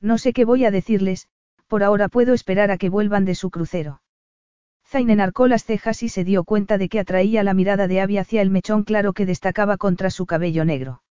No 0.00 0.16
sé 0.18 0.32
qué 0.32 0.44
voy 0.44 0.64
a 0.64 0.70
decirles, 0.70 1.28
por 1.66 1.82
ahora 1.82 2.08
puedo 2.08 2.32
esperar 2.32 2.70
a 2.70 2.78
que 2.78 2.88
vuelvan 2.88 3.24
de 3.24 3.34
su 3.34 3.50
crucero. 3.50 4.02
Zain 4.90 5.08
enarcó 5.08 5.46
las 5.46 5.64
cejas 5.64 6.02
y 6.02 6.08
se 6.08 6.24
dio 6.24 6.42
cuenta 6.42 6.76
de 6.76 6.88
que 6.88 6.98
atraía 6.98 7.44
la 7.44 7.54
mirada 7.54 7.86
de 7.86 8.00
Abby 8.00 8.18
hacia 8.18 8.42
el 8.42 8.50
mechón 8.50 8.82
claro 8.82 9.12
que 9.12 9.24
destacaba 9.24 9.76
contra 9.76 10.10
su 10.10 10.26
cabello 10.26 10.64
negro. 10.64 11.04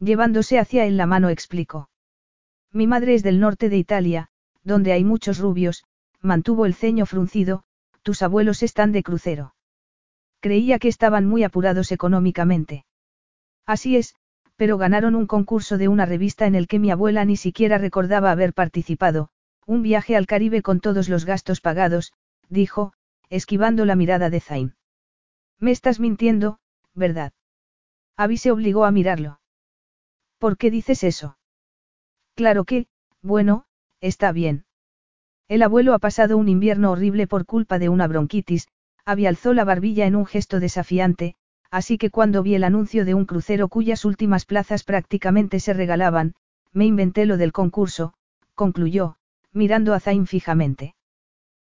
Llevándose 0.00 0.58
hacia 0.58 0.86
él 0.86 0.96
la 0.96 1.04
mano 1.04 1.28
explicó. 1.28 1.90
Mi 2.72 2.86
madre 2.86 3.14
es 3.14 3.22
del 3.22 3.40
norte 3.40 3.68
de 3.68 3.76
Italia, 3.76 4.28
donde 4.62 4.92
hay 4.92 5.04
muchos 5.04 5.38
rubios, 5.38 5.84
mantuvo 6.22 6.64
el 6.64 6.72
ceño 6.72 7.04
fruncido, 7.04 7.64
tus 8.02 8.22
abuelos 8.22 8.62
están 8.62 8.90
de 8.90 9.02
crucero. 9.02 9.54
Creía 10.40 10.78
que 10.78 10.88
estaban 10.88 11.26
muy 11.26 11.44
apurados 11.44 11.92
económicamente. 11.92 12.86
Así 13.66 13.98
es, 13.98 14.14
pero 14.56 14.78
ganaron 14.78 15.14
un 15.14 15.26
concurso 15.26 15.76
de 15.76 15.88
una 15.88 16.06
revista 16.06 16.46
en 16.46 16.54
el 16.54 16.66
que 16.66 16.78
mi 16.78 16.90
abuela 16.90 17.26
ni 17.26 17.36
siquiera 17.36 17.76
recordaba 17.76 18.30
haber 18.30 18.54
participado, 18.54 19.28
un 19.66 19.82
viaje 19.82 20.16
al 20.16 20.26
Caribe 20.26 20.62
con 20.62 20.80
todos 20.80 21.10
los 21.10 21.26
gastos 21.26 21.60
pagados, 21.60 22.14
dijo, 22.48 22.92
esquivando 23.30 23.84
la 23.84 23.96
mirada 23.96 24.30
de 24.30 24.40
Zain. 24.40 24.74
Me 25.58 25.70
estás 25.70 26.00
mintiendo, 26.00 26.58
¿verdad? 26.94 27.32
Abby 28.16 28.36
se 28.36 28.50
obligó 28.50 28.84
a 28.84 28.90
mirarlo. 28.90 29.40
¿Por 30.38 30.56
qué 30.56 30.70
dices 30.70 31.04
eso? 31.04 31.38
Claro 32.34 32.64
que, 32.64 32.86
bueno, 33.22 33.64
está 34.00 34.32
bien. 34.32 34.66
El 35.48 35.62
abuelo 35.62 35.94
ha 35.94 35.98
pasado 35.98 36.36
un 36.36 36.48
invierno 36.48 36.90
horrible 36.90 37.26
por 37.26 37.46
culpa 37.46 37.78
de 37.78 37.88
una 37.88 38.06
bronquitis, 38.06 38.68
Abby 39.04 39.26
alzó 39.26 39.52
la 39.52 39.64
barbilla 39.64 40.06
en 40.06 40.16
un 40.16 40.26
gesto 40.26 40.60
desafiante, 40.60 41.34
así 41.70 41.98
que 41.98 42.10
cuando 42.10 42.42
vi 42.42 42.54
el 42.54 42.64
anuncio 42.64 43.04
de 43.04 43.14
un 43.14 43.26
crucero 43.26 43.68
cuyas 43.68 44.04
últimas 44.04 44.46
plazas 44.46 44.84
prácticamente 44.84 45.60
se 45.60 45.74
regalaban, 45.74 46.34
me 46.72 46.86
inventé 46.86 47.26
lo 47.26 47.36
del 47.36 47.52
concurso, 47.52 48.14
concluyó, 48.54 49.16
mirando 49.52 49.92
a 49.94 50.00
Zain 50.00 50.26
fijamente. 50.26 50.94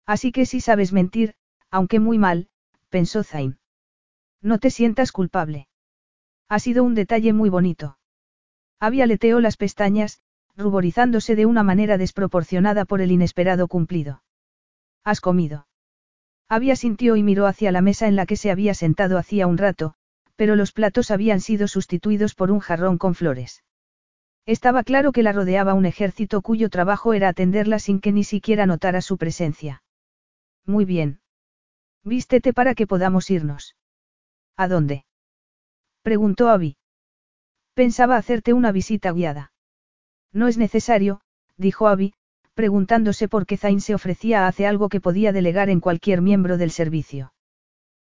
Así 0.07 0.33
que 0.33 0.47
si 0.47 0.61
sabes 0.61 0.93
mentir, 0.93 1.35
aunque 1.71 2.01
muy 2.01 2.19
mal, 2.19 2.49
pensó 2.89 3.25
Zain. 3.25 3.59
No 4.43 4.59
te 4.59 4.71
sientas 4.71 5.13
culpable. 5.13 5.69
Ha 6.49 6.59
sido 6.59 6.85
un 6.85 6.95
detalle 6.95 7.33
muy 7.33 7.49
bonito. 7.49 7.99
Abby 8.81 9.01
aleteó 9.01 9.41
las 9.41 9.57
pestañas, 9.57 10.21
ruborizándose 10.57 11.37
de 11.37 11.47
una 11.47 11.63
manera 11.63 11.99
desproporcionada 11.99 12.85
por 12.85 13.01
el 13.01 13.11
inesperado 13.11 13.67
cumplido. 13.67 14.23
¿Has 15.03 15.21
comido? 15.21 15.67
Había 16.49 16.77
sintió 16.77 17.17
y 17.17 17.23
miró 17.23 17.47
hacia 17.47 17.73
la 17.73 17.81
mesa 17.81 18.07
en 18.07 18.17
la 18.17 18.27
que 18.27 18.37
se 18.37 18.51
había 18.51 18.75
sentado 18.75 19.19
hacía 19.19 19.47
un 19.47 19.59
rato, 19.59 19.95
pero 20.37 20.57
los 20.57 20.73
platos 20.73 21.11
habían 21.11 21.41
sido 21.41 21.69
sustituidos 21.69 22.35
por 22.35 22.51
un 22.51 22.61
jarrón 22.61 22.99
con 22.99 23.15
flores. 23.15 23.65
Estaba 24.47 24.83
claro 24.83 25.13
que 25.13 25.23
la 25.23 25.33
rodeaba 25.33 25.73
un 25.73 25.87
ejército 25.87 26.43
cuyo 26.43 26.69
trabajo 26.69 27.15
era 27.15 27.29
atenderla 27.29 27.79
sin 27.79 28.01
que 28.01 28.13
ni 28.13 28.25
siquiera 28.25 28.67
notara 28.67 29.01
su 29.01 29.17
presencia. 29.17 29.83
Muy 30.67 30.85
bien. 30.85 31.21
Vístete 32.03 32.53
para 32.53 32.75
que 32.75 32.87
podamos 32.87 33.31
irnos. 33.31 33.77
¿A 34.57 34.69
dónde? 34.69 35.05
preguntó 36.03 36.49
Abby. 36.49 36.77
Pensaba 37.75 38.17
hacerte 38.17 38.53
una 38.53 38.73
visita 38.73 39.13
guiada. 39.13 39.53
No 40.33 40.49
es 40.49 40.59
necesario, 40.59 41.21
dijo 41.57 41.89
Abby, 41.89 42.15
preguntándose 42.55 43.29
por 43.29 43.47
qué 43.47 43.57
Zain 43.57 43.81
se 43.81 43.95
ofrecía 43.95 44.45
a 44.45 44.49
hacer 44.49 44.67
algo 44.67 44.89
que 44.89 45.01
podía 45.01 45.33
delegar 45.33 45.71
en 45.71 45.81
cualquier 45.81 46.23
miembro 46.23 46.57
del 46.57 46.71
servicio. 46.71 47.35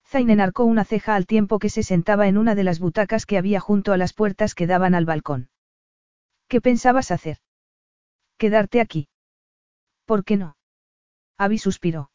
Zain 0.05 0.29
enarcó 0.29 0.65
una 0.65 0.85
ceja 0.85 1.15
al 1.15 1.25
tiempo 1.25 1.59
que 1.59 1.69
se 1.69 1.81
sentaba 1.81 2.27
en 2.27 2.37
una 2.37 2.55
de 2.55 2.63
las 2.63 2.79
butacas 2.79 3.25
que 3.25 3.37
había 3.37 3.59
junto 3.59 3.93
a 3.93 3.97
las 3.97 4.13
puertas 4.13 4.53
que 4.53 4.67
daban 4.67 4.95
al 4.95 5.05
balcón. 5.05 5.49
¿Qué 6.47 6.61
pensabas 6.61 7.09
hacer? 7.09 7.37
Quedarte 8.37 8.81
aquí. 8.81 9.07
¿Por 10.05 10.23
qué 10.23 10.37
no? 10.37 10.55
Abby 11.37 11.57
suspiró. 11.57 12.11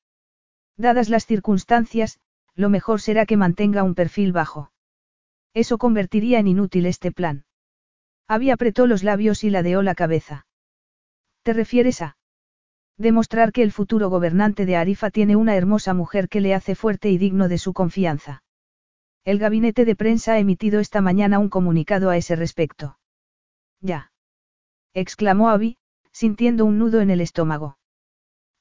Dadas 0.79 1.09
las 1.09 1.27
circunstancias, 1.27 2.21
lo 2.55 2.71
mejor 2.71 3.01
será 3.01 3.27
que 3.27 3.37
mantenga 3.37 3.83
un 3.83 3.97
perfil 3.97 4.33
bajo. 4.33 4.71
Eso 5.53 5.77
convertiría 5.77 6.39
en 6.39 6.47
inútil 6.47 6.87
este 6.87 7.11
plan. 7.11 7.45
Abby 8.29 8.51
apretó 8.51 8.87
los 8.87 9.03
labios 9.03 9.43
y 9.43 9.51
ladeó 9.51 9.83
la 9.83 9.97
cabeza. 9.97 10.47
¿Te 11.43 11.52
refieres 11.52 12.01
a? 12.01 12.17
Demostrar 12.97 13.52
que 13.52 13.62
el 13.62 13.73
futuro 13.73 14.09
gobernante 14.09 14.67
de 14.67 14.77
Arifa 14.77 15.11
tiene 15.11 15.35
una 15.35 15.57
hermosa 15.57 15.94
mujer 15.94 16.28
que 16.28 16.41
le 16.41 16.55
hace 16.55 16.75
fuerte 16.75 17.11
y 17.11 17.19
digno 17.19 17.49
de 17.49 17.59
su 17.59 17.73
confianza. 17.73 18.43
El 19.25 19.39
gabinete 19.39 19.85
de 19.85 19.97
prensa 19.97 20.35
ha 20.35 20.39
emitido 20.39 20.78
esta 20.78 21.01
mañana 21.01 21.39
un 21.39 21.49
comunicado 21.49 22.11
a 22.11 22.17
ese 22.17 22.36
respecto. 22.36 22.99
Ya. 23.81 24.12
exclamó 24.94 25.49
Abby, 25.49 25.77
sintiendo 26.12 26.65
un 26.65 26.78
nudo 26.78 27.01
en 27.01 27.11
el 27.11 27.20
estómago. 27.20 27.78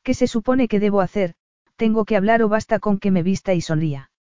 ¿Qué 0.03 0.13
se 0.13 0.27
supone 0.27 0.67
que 0.67 0.79
debo 0.79 1.01
hacer? 1.01 1.35
¿Tengo 1.77 2.05
que 2.05 2.17
hablar 2.17 2.41
o 2.43 2.49
basta 2.49 2.79
con 2.79 2.99
que 2.99 3.11
me 3.11 3.23
vista 3.23 3.53
y 3.53 3.61
sonría? 3.61 4.11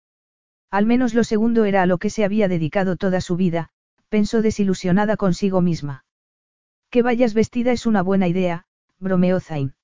Al 0.71 0.87
menos 0.87 1.15
lo 1.15 1.25
segundo 1.25 1.65
era 1.65 1.83
a 1.83 1.87
lo 1.87 1.99
que 1.99 2.11
se 2.11 2.25
había 2.25 2.49
dedicado 2.49 2.97
toda 2.97 3.21
su 3.21 3.37
vida, 3.37 3.71
pensó 4.09 4.43
desilusionada 4.43 5.17
consigo 5.17 5.63
misma. 5.63 6.05
Que 6.91 7.03
vayas 7.03 7.35
vestida 7.35 7.73
es 7.73 7.87
una 7.87 8.03
buena 8.03 8.29
idea, 8.29 8.67
bromeó 9.01 9.41
Zain. 9.41 9.75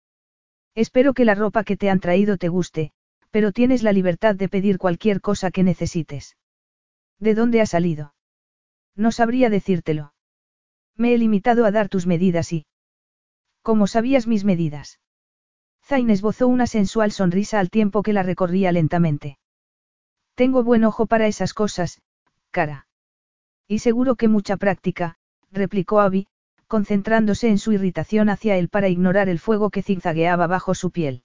Espero 0.74 1.14
que 1.14 1.24
la 1.24 1.34
ropa 1.34 1.64
que 1.64 1.76
te 1.76 1.90
han 1.90 2.00
traído 2.00 2.36
te 2.36 2.48
guste, 2.48 2.92
pero 3.30 3.52
tienes 3.52 3.82
la 3.82 3.92
libertad 3.92 4.34
de 4.34 4.48
pedir 4.48 4.78
cualquier 4.78 5.20
cosa 5.20 5.50
que 5.50 5.62
necesites. 5.62 6.36
¿De 7.18 7.34
dónde 7.34 7.62
ha 7.62 7.66
salido? 7.66 8.14
No 8.94 9.12
sabría 9.12 9.48
decírtelo. 9.48 10.12
Me 10.96 11.14
he 11.14 11.18
limitado 11.18 11.64
a 11.64 11.70
dar 11.70 11.88
tus 11.88 12.06
medidas 12.06 12.52
y... 12.52 12.66
¿Cómo 13.62 13.86
sabías 13.86 14.26
mis 14.26 14.44
medidas? 14.44 15.00
Zain 15.92 16.08
esbozó 16.08 16.48
una 16.48 16.66
sensual 16.66 17.12
sonrisa 17.12 17.60
al 17.60 17.68
tiempo 17.68 18.02
que 18.02 18.14
la 18.14 18.22
recorría 18.22 18.72
lentamente. 18.72 19.36
Tengo 20.34 20.64
buen 20.64 20.84
ojo 20.84 21.04
para 21.04 21.26
esas 21.26 21.52
cosas, 21.52 22.00
cara. 22.50 22.86
Y 23.68 23.80
seguro 23.80 24.14
que 24.14 24.26
mucha 24.26 24.56
práctica, 24.56 25.16
replicó 25.50 26.00
Abby, 26.00 26.28
concentrándose 26.66 27.50
en 27.50 27.58
su 27.58 27.72
irritación 27.72 28.30
hacia 28.30 28.56
él 28.56 28.70
para 28.70 28.88
ignorar 28.88 29.28
el 29.28 29.38
fuego 29.38 29.68
que 29.68 29.82
zigzagueaba 29.82 30.46
bajo 30.46 30.74
su 30.74 30.92
piel. 30.92 31.24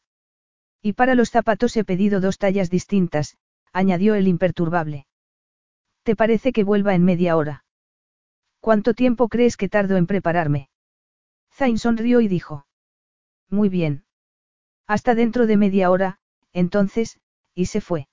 Y 0.81 0.91
para 0.91 1.15
los 1.15 1.29
zapatos 1.29 1.77
he 1.77 1.85
pedido 1.85 2.19
dos 2.19 2.37
tallas 2.37 2.69
distintas, 2.69 3.37
añadió 3.71 4.15
el 4.15 4.27
imperturbable. 4.27 5.07
¿Te 6.03 6.17
parece 6.17 6.51
que 6.51 6.65
vuelva 6.65 6.93
en 6.93 7.05
media 7.05 7.37
hora? 7.37 7.63
¿Cuánto 8.59 8.93
tiempo 8.93 9.29
crees 9.29 9.55
que 9.55 9.69
tardo 9.69 9.95
en 9.95 10.07
prepararme? 10.07 10.67
Zain 11.53 11.79
sonrió 11.79 12.19
y 12.19 12.27
dijo. 12.27 12.67
Muy 13.49 13.69
bien. 13.69 14.03
Hasta 14.87 15.15
dentro 15.15 15.47
de 15.47 15.57
media 15.57 15.91
hora, 15.91 16.17
entonces, 16.53 17.19
y 17.53 17.65
se 17.65 17.81
fue. 17.81 18.07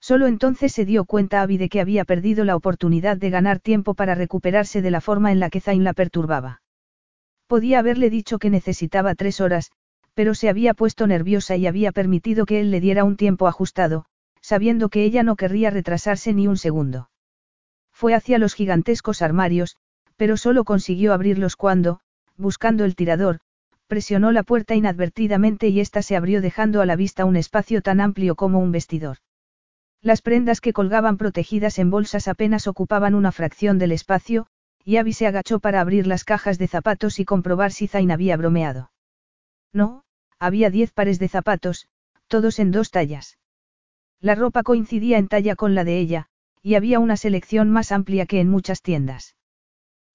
Solo 0.00 0.28
entonces 0.28 0.72
se 0.72 0.84
dio 0.84 1.04
cuenta 1.04 1.42
Abby 1.42 1.58
de 1.58 1.68
que 1.68 1.80
había 1.80 2.04
perdido 2.04 2.44
la 2.44 2.54
oportunidad 2.54 3.16
de 3.16 3.30
ganar 3.30 3.58
tiempo 3.58 3.94
para 3.94 4.14
recuperarse 4.14 4.80
de 4.80 4.92
la 4.92 5.00
forma 5.00 5.32
en 5.32 5.40
la 5.40 5.50
que 5.50 5.60
Zain 5.60 5.82
la 5.82 5.92
perturbaba. 5.92 6.62
Podía 7.48 7.80
haberle 7.80 8.10
dicho 8.10 8.38
que 8.38 8.50
necesitaba 8.50 9.16
tres 9.16 9.40
horas, 9.40 9.72
pero 10.14 10.34
se 10.34 10.48
había 10.48 10.74
puesto 10.74 11.06
nerviosa 11.06 11.56
y 11.56 11.66
había 11.66 11.92
permitido 11.92 12.46
que 12.46 12.60
él 12.60 12.70
le 12.70 12.80
diera 12.80 13.04
un 13.04 13.16
tiempo 13.16 13.48
ajustado, 13.48 14.04
sabiendo 14.40 14.88
que 14.88 15.04
ella 15.04 15.22
no 15.22 15.34
querría 15.34 15.70
retrasarse 15.70 16.32
ni 16.32 16.46
un 16.46 16.56
segundo. 16.56 17.10
Fue 17.92 18.14
hacia 18.14 18.38
los 18.38 18.54
gigantescos 18.54 19.22
armarios, 19.22 19.76
pero 20.16 20.36
solo 20.36 20.64
consiguió 20.64 21.12
abrirlos 21.12 21.56
cuando, 21.56 22.00
buscando 22.36 22.84
el 22.84 22.94
tirador, 22.94 23.40
presionó 23.88 24.30
la 24.30 24.44
puerta 24.44 24.76
inadvertidamente 24.76 25.68
y 25.68 25.80
ésta 25.80 26.02
se 26.02 26.14
abrió 26.14 26.40
dejando 26.40 26.80
a 26.80 26.86
la 26.86 26.94
vista 26.94 27.24
un 27.24 27.36
espacio 27.36 27.82
tan 27.82 28.00
amplio 28.00 28.36
como 28.36 28.60
un 28.60 28.70
vestidor. 28.70 29.16
Las 30.00 30.22
prendas 30.22 30.60
que 30.60 30.72
colgaban 30.72 31.16
protegidas 31.16 31.78
en 31.80 31.90
bolsas 31.90 32.28
apenas 32.28 32.68
ocupaban 32.68 33.16
una 33.16 33.32
fracción 33.32 33.78
del 33.78 33.90
espacio, 33.90 34.46
y 34.84 34.98
Abby 34.98 35.12
se 35.12 35.26
agachó 35.26 35.58
para 35.58 35.80
abrir 35.80 36.06
las 36.06 36.24
cajas 36.24 36.58
de 36.58 36.68
zapatos 36.68 37.18
y 37.18 37.24
comprobar 37.24 37.72
si 37.72 37.88
Zain 37.88 38.12
había 38.12 38.36
bromeado. 38.36 38.92
No, 39.72 40.04
había 40.38 40.70
diez 40.70 40.92
pares 40.92 41.18
de 41.18 41.28
zapatos, 41.28 41.88
todos 42.28 42.58
en 42.58 42.70
dos 42.70 42.90
tallas. 42.90 43.38
La 44.20 44.34
ropa 44.34 44.62
coincidía 44.62 45.18
en 45.18 45.28
talla 45.28 45.56
con 45.56 45.74
la 45.74 45.84
de 45.84 45.98
ella, 45.98 46.28
y 46.62 46.74
había 46.74 47.00
una 47.00 47.16
selección 47.16 47.70
más 47.70 47.90
amplia 47.90 48.26
que 48.26 48.40
en 48.40 48.48
muchas 48.48 48.82
tiendas. 48.82 49.34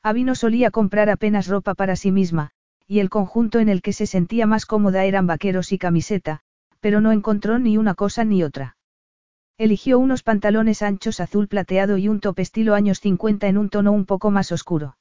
Abby 0.02 0.24
no 0.24 0.35
solía 0.35 0.72
comprar 0.72 1.10
apenas 1.10 1.48
ropa 1.48 1.76
para 1.76 1.95
sí 1.95 2.11
misma, 2.11 2.52
y 2.93 2.99
el 2.99 3.09
conjunto 3.09 3.57
en 3.59 3.69
el 3.69 3.81
que 3.81 3.91
se 3.91 4.05
sentía 4.05 4.45
más 4.45 4.67
cómoda 4.67 5.03
eran 5.05 5.25
vaqueros 5.25 5.72
y 5.72 5.80
camiseta, 5.80 6.41
pero 6.80 7.01
no 7.01 7.11
encontró 7.11 7.57
ni 7.57 7.75
una 7.80 7.95
cosa 7.95 8.23
ni 8.23 8.43
otra. 8.43 8.77
Eligió 9.57 9.97
unos 9.97 10.22
pantalones 10.22 10.83
anchos 10.83 11.19
azul 11.19 11.47
plateado 11.47 11.97
y 11.97 12.07
un 12.07 12.19
top 12.19 12.38
estilo 12.38 12.75
años 12.75 12.99
50 12.99 13.47
en 13.47 13.57
un 13.57 13.69
tono 13.69 13.91
un 13.93 14.05
poco 14.05 14.30
más 14.30 14.51
oscuro. 14.51 14.95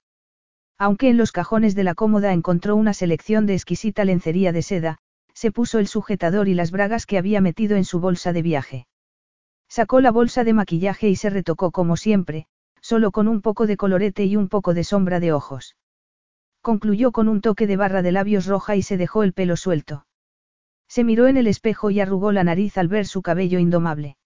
Aunque 0.79 1.11
en 1.11 1.19
los 1.19 1.33
cajones 1.33 1.75
de 1.75 1.85
la 1.85 1.95
cómoda 1.95 2.33
encontró 2.33 2.77
una 2.77 2.95
selección 2.95 3.45
de 3.45 3.53
exquisita 3.53 4.07
lencería 4.07 4.53
de 4.53 4.63
seda, 4.63 4.99
se 5.35 5.53
puso 5.53 5.79
el 5.79 5.87
sujetador 5.87 6.49
y 6.49 6.55
las 6.55 6.71
bragas 6.71 7.05
que 7.05 7.19
había 7.19 7.43
metido 7.43 7.77
en 7.77 7.85
su 7.85 8.01
bolsa 8.01 8.33
de 8.33 8.41
viaje. 8.41 8.87
Sacó 9.69 10.01
la 10.01 10.13
bolsa 10.13 10.45
de 10.45 10.55
maquillaje 10.55 11.11
y 11.11 11.17
se 11.17 11.29
retocó 11.29 11.71
como 11.73 11.99
siempre, 11.99 12.47
solo 12.81 13.11
con 13.11 13.29
un 13.29 13.43
poco 13.43 13.67
de 13.67 13.77
colorete 13.77 14.25
y 14.25 14.37
un 14.37 14.49
poco 14.49 14.73
de 14.73 14.83
sombra 14.83 15.21
de 15.21 15.35
ojos. 15.35 15.77
Concluyó 16.63 17.11
con 17.11 17.29
un 17.29 17.41
toque 17.41 17.67
de 17.67 17.77
barra 17.77 18.03
de 18.03 18.13
labios 18.13 18.47
roja 18.47 18.77
y 18.77 18.83
se 18.83 18.97
dejó 18.97 19.25
el 19.25 19.33
pelo 19.33 19.57
suelto. 19.57 20.07
Se 20.89 21.03
miró 21.03 21.27
en 21.27 21.37
el 21.37 21.49
espejo 21.49 21.91
y 21.91 21.99
arrugó 21.99 22.31
la 22.31 22.45
nariz 22.45 22.79
al 22.79 22.87
ver 22.87 23.07
su 23.07 23.21
cabello 23.21 23.59
indomable. 23.59 24.17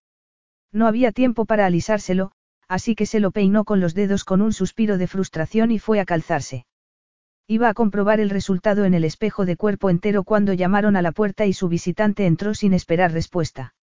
No 0.70 0.86
había 0.86 1.12
tiempo 1.12 1.46
para 1.46 1.64
alisárselo, 1.64 2.32
así 2.68 2.94
que 2.94 3.06
se 3.06 3.20
lo 3.20 3.30
peinó 3.30 3.64
con 3.64 3.80
los 3.80 3.94
dedos 3.94 4.24
con 4.24 4.42
un 4.42 4.52
suspiro 4.52 4.98
de 4.98 5.06
frustración 5.06 5.70
y 5.70 5.78
fue 5.78 5.98
a 5.98 6.04
calzarse. 6.04 6.66
Iba 7.46 7.70
a 7.70 7.74
comprobar 7.74 8.20
el 8.20 8.28
resultado 8.28 8.84
en 8.84 8.92
el 8.92 9.04
espejo 9.04 9.46
de 9.46 9.56
cuerpo 9.56 9.88
entero 9.88 10.24
cuando 10.24 10.52
llamaron 10.52 10.96
a 10.96 11.02
la 11.02 11.12
puerta 11.12 11.46
y 11.46 11.54
su 11.54 11.68
visitante 11.68 12.26
entró 12.26 12.52
sin 12.52 12.74
esperar 12.74 13.12
respuesta. 13.12 13.74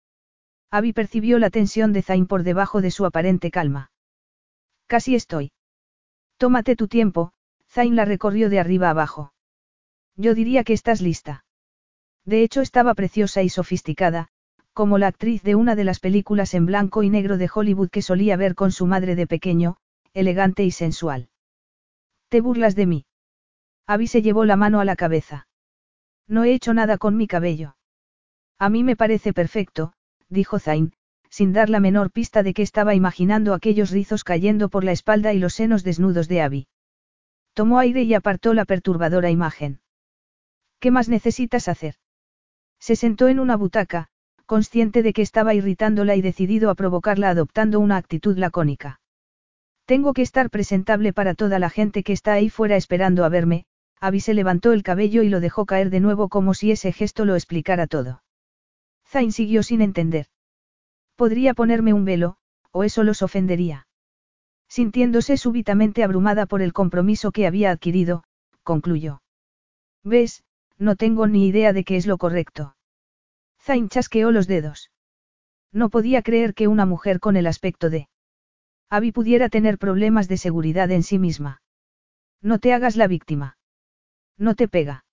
Abby 0.70 0.92
percibió 0.92 1.38
la 1.38 1.48
tensión 1.48 1.92
de 1.92 2.02
Zain 2.02 2.26
por 2.26 2.42
debajo 2.42 2.82
de 2.82 2.90
su 2.90 3.06
aparente 3.06 3.50
calma. 3.50 3.92
Casi 4.88 5.14
estoy. 5.14 5.52
Tómate 6.38 6.76
tu 6.76 6.88
tiempo, 6.88 7.32
Zain 7.72 7.96
la 7.96 8.04
recorrió 8.04 8.50
de 8.50 8.60
arriba 8.60 8.90
abajo. 8.90 9.32
Yo 10.14 10.34
diría 10.34 10.62
que 10.62 10.74
estás 10.74 11.00
lista. 11.00 11.46
De 12.26 12.42
hecho 12.42 12.60
estaba 12.60 12.92
preciosa 12.94 13.42
y 13.42 13.48
sofisticada, 13.48 14.28
como 14.74 14.98
la 14.98 15.06
actriz 15.06 15.42
de 15.42 15.54
una 15.54 15.74
de 15.74 15.84
las 15.84 15.98
películas 15.98 16.52
en 16.52 16.66
blanco 16.66 17.02
y 17.02 17.08
negro 17.08 17.38
de 17.38 17.48
Hollywood 17.52 17.88
que 17.88 18.02
solía 18.02 18.36
ver 18.36 18.54
con 18.54 18.72
su 18.72 18.86
madre 18.86 19.16
de 19.16 19.26
pequeño, 19.26 19.78
elegante 20.12 20.64
y 20.64 20.70
sensual. 20.70 21.30
¿Te 22.28 22.42
burlas 22.42 22.74
de 22.74 22.86
mí? 22.86 23.06
Abby 23.86 24.06
se 24.06 24.20
llevó 24.20 24.44
la 24.44 24.56
mano 24.56 24.78
a 24.80 24.84
la 24.84 24.94
cabeza. 24.94 25.48
No 26.28 26.44
he 26.44 26.52
hecho 26.52 26.74
nada 26.74 26.98
con 26.98 27.16
mi 27.16 27.26
cabello. 27.26 27.76
A 28.58 28.68
mí 28.68 28.84
me 28.84 28.96
parece 28.96 29.32
perfecto, 29.32 29.94
dijo 30.28 30.58
Zain, 30.58 30.92
sin 31.30 31.54
dar 31.54 31.70
la 31.70 31.80
menor 31.80 32.10
pista 32.10 32.42
de 32.42 32.52
que 32.52 32.62
estaba 32.62 32.94
imaginando 32.94 33.54
aquellos 33.54 33.90
rizos 33.90 34.24
cayendo 34.24 34.68
por 34.68 34.84
la 34.84 34.92
espalda 34.92 35.32
y 35.32 35.38
los 35.38 35.54
senos 35.54 35.84
desnudos 35.84 36.28
de 36.28 36.42
Abby. 36.42 36.68
Tomó 37.54 37.78
aire 37.78 38.02
y 38.02 38.14
apartó 38.14 38.54
la 38.54 38.64
perturbadora 38.64 39.30
imagen. 39.30 39.80
¿Qué 40.80 40.90
más 40.90 41.08
necesitas 41.08 41.68
hacer? 41.68 41.94
Se 42.80 42.96
sentó 42.96 43.28
en 43.28 43.38
una 43.38 43.56
butaca, 43.56 44.08
consciente 44.46 45.02
de 45.02 45.12
que 45.12 45.22
estaba 45.22 45.54
irritándola 45.54 46.16
y 46.16 46.22
decidido 46.22 46.70
a 46.70 46.74
provocarla 46.74 47.30
adoptando 47.30 47.78
una 47.78 47.96
actitud 47.96 48.36
lacónica. 48.36 49.00
Tengo 49.84 50.12
que 50.12 50.22
estar 50.22 50.50
presentable 50.50 51.12
para 51.12 51.34
toda 51.34 51.58
la 51.58 51.70
gente 51.70 52.02
que 52.02 52.12
está 52.12 52.32
ahí 52.32 52.50
fuera 52.50 52.76
esperando 52.76 53.24
a 53.24 53.28
verme, 53.28 53.66
Abby 54.00 54.20
se 54.20 54.34
levantó 54.34 54.72
el 54.72 54.82
cabello 54.82 55.22
y 55.22 55.28
lo 55.28 55.40
dejó 55.40 55.64
caer 55.64 55.90
de 55.90 56.00
nuevo 56.00 56.28
como 56.28 56.54
si 56.54 56.72
ese 56.72 56.92
gesto 56.92 57.24
lo 57.24 57.34
explicara 57.34 57.86
todo. 57.86 58.22
Zain 59.06 59.30
siguió 59.30 59.62
sin 59.62 59.80
entender. 59.80 60.26
Podría 61.14 61.54
ponerme 61.54 61.92
un 61.92 62.04
velo, 62.04 62.36
o 62.72 62.82
eso 62.82 63.04
los 63.04 63.22
ofendería. 63.22 63.86
Sintiéndose 64.72 65.36
súbitamente 65.36 66.02
abrumada 66.02 66.46
por 66.46 66.62
el 66.62 66.72
compromiso 66.72 67.30
que 67.30 67.46
había 67.46 67.70
adquirido, 67.72 68.24
concluyó. 68.62 69.20
¿Ves? 70.02 70.44
No 70.78 70.96
tengo 70.96 71.26
ni 71.26 71.46
idea 71.46 71.74
de 71.74 71.84
qué 71.84 71.98
es 71.98 72.06
lo 72.06 72.16
correcto. 72.16 72.74
Zain 73.60 73.90
chasqueó 73.90 74.30
los 74.30 74.46
dedos. 74.46 74.90
No 75.72 75.90
podía 75.90 76.22
creer 76.22 76.54
que 76.54 76.68
una 76.68 76.86
mujer 76.86 77.20
con 77.20 77.36
el 77.36 77.46
aspecto 77.48 77.90
de 77.90 78.08
Abby 78.88 79.12
pudiera 79.12 79.50
tener 79.50 79.76
problemas 79.76 80.26
de 80.26 80.38
seguridad 80.38 80.90
en 80.90 81.02
sí 81.02 81.18
misma. 81.18 81.60
No 82.40 82.58
te 82.58 82.72
hagas 82.72 82.96
la 82.96 83.08
víctima. 83.08 83.58
No 84.38 84.54
te 84.54 84.68
pega. 84.68 85.04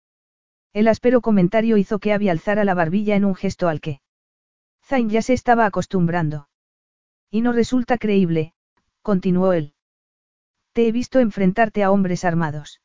El 0.71 0.87
áspero 0.87 1.19
comentario 1.19 1.75
hizo 1.75 1.99
que 1.99 2.13
Abby 2.13 2.29
alzara 2.29 2.63
la 2.63 2.75
barbilla 2.75 3.17
en 3.17 3.25
un 3.25 3.35
gesto 3.35 3.67
al 3.67 3.81
que 3.81 3.99
Zain 4.85 5.09
ya 5.09 5.21
se 5.21 5.33
estaba 5.33 5.65
acostumbrando. 5.65 6.47
Y 7.29 7.41
no 7.41 7.51
resulta 7.51 7.97
creíble, 7.97 8.53
continuó 9.01 9.53
él. 9.53 9.73
Te 10.73 10.87
he 10.87 10.91
visto 10.91 11.19
enfrentarte 11.19 11.83
a 11.83 11.91
hombres 11.91 12.25
armados. 12.25 12.81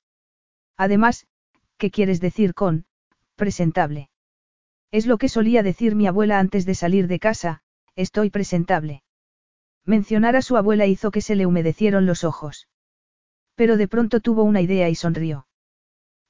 Además, 0.77 1.27
¿qué 1.77 1.91
quieres 1.91 2.21
decir 2.21 2.55
con, 2.55 2.87
presentable? 3.37 4.11
Es 4.91 5.07
lo 5.07 5.19
que 5.19 5.29
solía 5.29 5.63
decir 5.63 5.95
mi 5.95 6.07
abuela 6.07 6.39
antes 6.39 6.67
de 6.67 6.75
salir 6.75 7.09
de 7.09 7.19
casa, 7.19 7.63
estoy 7.97 8.31
presentable. 8.31 9.03
Mencionar 9.85 10.37
a 10.37 10.43
su 10.43 10.57
abuela 10.57 10.87
hizo 10.87 11.11
que 11.11 11.21
se 11.21 11.35
le 11.35 11.47
humedecieron 11.47 12.07
los 12.07 12.25
ojos. 12.25 12.69
Pero 13.55 13.77
de 13.77 13.89
pronto 13.89 14.21
tuvo 14.21 14.43
una 14.43 14.61
idea 14.61 14.89
y 14.89 14.95
sonrió. 14.95 15.47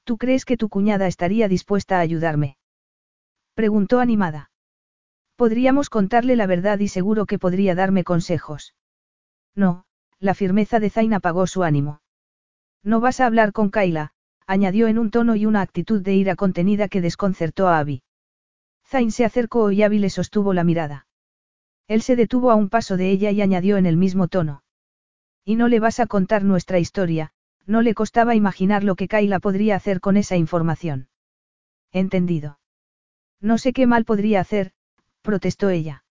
¿Tú 0.03 0.17
crees 0.17 0.45
que 0.45 0.57
tu 0.57 0.69
cuñada 0.69 1.07
estaría 1.07 1.47
dispuesta 1.47 1.97
a 1.97 2.01
ayudarme? 2.01 2.57
Preguntó 3.55 3.99
animada. 3.99 4.51
Podríamos 5.35 5.89
contarle 5.89 6.35
la 6.35 6.45
verdad 6.45 6.79
y 6.79 6.87
seguro 6.87 7.25
que 7.25 7.39
podría 7.39 7.75
darme 7.75 8.03
consejos. 8.03 8.75
No, 9.55 9.85
la 10.19 10.33
firmeza 10.33 10.79
de 10.79 10.89
Zain 10.89 11.13
apagó 11.13 11.47
su 11.47 11.63
ánimo. 11.63 12.01
No 12.83 12.99
vas 12.99 13.19
a 13.19 13.25
hablar 13.25 13.51
con 13.51 13.69
Kaila, 13.69 14.11
añadió 14.45 14.87
en 14.87 14.99
un 14.99 15.11
tono 15.11 15.35
y 15.35 15.45
una 15.45 15.61
actitud 15.61 16.01
de 16.01 16.13
ira 16.13 16.35
contenida 16.35 16.87
que 16.87 17.01
desconcertó 17.01 17.67
a 17.67 17.79
Abby. 17.79 18.03
Zain 18.85 19.11
se 19.11 19.25
acercó 19.25 19.71
y 19.71 19.81
Abby 19.81 19.99
le 19.99 20.09
sostuvo 20.09 20.53
la 20.53 20.63
mirada. 20.63 21.07
Él 21.87 22.01
se 22.01 22.15
detuvo 22.15 22.51
a 22.51 22.55
un 22.55 22.69
paso 22.69 22.97
de 22.97 23.09
ella 23.11 23.31
y 23.31 23.41
añadió 23.41 23.77
en 23.77 23.85
el 23.85 23.97
mismo 23.97 24.27
tono. 24.27 24.63
Y 25.43 25.55
no 25.55 25.67
le 25.67 25.79
vas 25.79 25.99
a 25.99 26.07
contar 26.07 26.43
nuestra 26.43 26.79
historia, 26.79 27.31
no 27.65 27.81
le 27.81 27.93
costaba 27.93 28.35
imaginar 28.35 28.83
lo 28.83 28.95
que 28.95 29.07
Kaila 29.07 29.39
podría 29.39 29.75
hacer 29.75 29.99
con 29.99 30.17
esa 30.17 30.35
información. 30.35 31.07
Entendido. 31.91 32.59
No 33.39 33.57
sé 33.57 33.73
qué 33.73 33.87
mal 33.87 34.05
podría 34.05 34.41
hacer, 34.41 34.73
protestó 35.21 35.69
ella. 35.69 36.03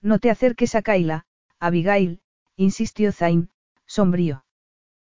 No 0.00 0.18
te 0.18 0.30
acerques 0.30 0.74
a 0.74 0.82
Kaila, 0.82 1.26
Abigail, 1.58 2.21
insistió 2.62 3.12
Zain, 3.12 3.50
sombrío. 3.86 4.44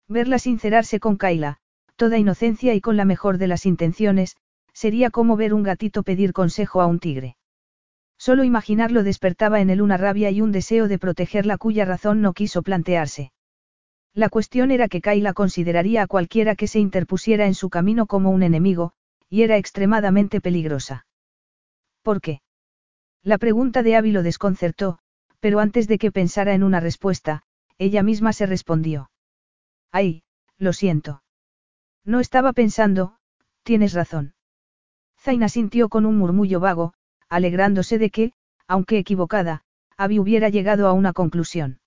Verla 0.08 0.40
sincerarse 0.40 1.00
con 1.00 1.18
Kaila, 1.18 1.58
toda 1.96 2.18
inocencia 2.18 2.74
y 2.74 2.82
con 2.82 2.98
la 2.98 3.06
mejor 3.06 3.38
de 3.38 3.48
las 3.48 3.66
intenciones, 3.66 4.36
sería 4.74 5.10
como 5.12 5.38
ver 5.38 5.54
un 5.54 5.64
gatito 5.64 6.04
pedir 6.04 6.34
consejo 6.34 6.82
a 6.82 6.88
un 6.88 7.00
tigre. 7.00 7.38
Solo 8.18 8.44
imaginarlo 8.44 9.04
despertaba 9.04 9.62
en 9.62 9.70
él 9.70 9.82
una 9.82 9.98
rabia 9.98 10.32
y 10.32 10.42
un 10.42 10.52
deseo 10.52 10.88
de 10.88 10.98
protegerla 10.98 11.58
cuya 11.58 11.86
razón 11.86 12.22
no 12.22 12.34
quiso 12.34 12.62
plantearse. 12.62 13.32
La 14.14 14.30
cuestión 14.30 14.72
era 14.72 14.88
que 14.88 15.02
Kaila 15.02 15.34
consideraría 15.34 16.04
a 16.04 16.08
cualquiera 16.08 16.56
que 16.56 16.68
se 16.68 16.80
interpusiera 16.80 17.48
en 17.48 17.56
su 17.56 17.70
camino 17.70 18.06
como 18.06 18.30
un 18.30 18.44
enemigo, 18.44 18.94
y 19.30 19.42
era 19.42 19.58
extremadamente 19.58 20.40
peligrosa. 20.40 21.06
¿Por 22.04 22.22
qué? 22.22 22.42
La 23.24 23.38
pregunta 23.38 23.84
de 23.84 23.96
Abby 23.96 24.12
lo 24.12 24.22
desconcertó, 24.22 25.00
pero 25.44 25.60
antes 25.60 25.90
de 25.90 25.98
que 25.98 26.10
pensara 26.10 26.54
en 26.54 26.64
una 26.64 26.80
respuesta, 26.80 27.44
ella 27.78 28.02
misma 28.02 28.32
se 28.32 28.46
respondió. 28.46 29.12
Ay, 29.92 30.24
lo 30.58 30.72
siento. 30.72 31.22
No 32.06 32.22
estaba 32.22 32.54
pensando, 32.54 33.18
tienes 33.64 33.92
razón. 33.92 34.36
Zaina 35.20 35.50
sintió 35.50 35.90
con 35.90 36.06
un 36.06 36.18
murmullo 36.18 36.62
vago, 36.62 36.94
alegrándose 37.28 37.98
de 37.98 38.10
que, 38.10 38.32
aunque 38.70 38.98
equivocada, 38.98 39.66
Abby 39.98 40.18
hubiera 40.18 40.48
llegado 40.48 40.88
a 40.88 40.94
una 40.94 41.12
conclusión. 41.12 41.82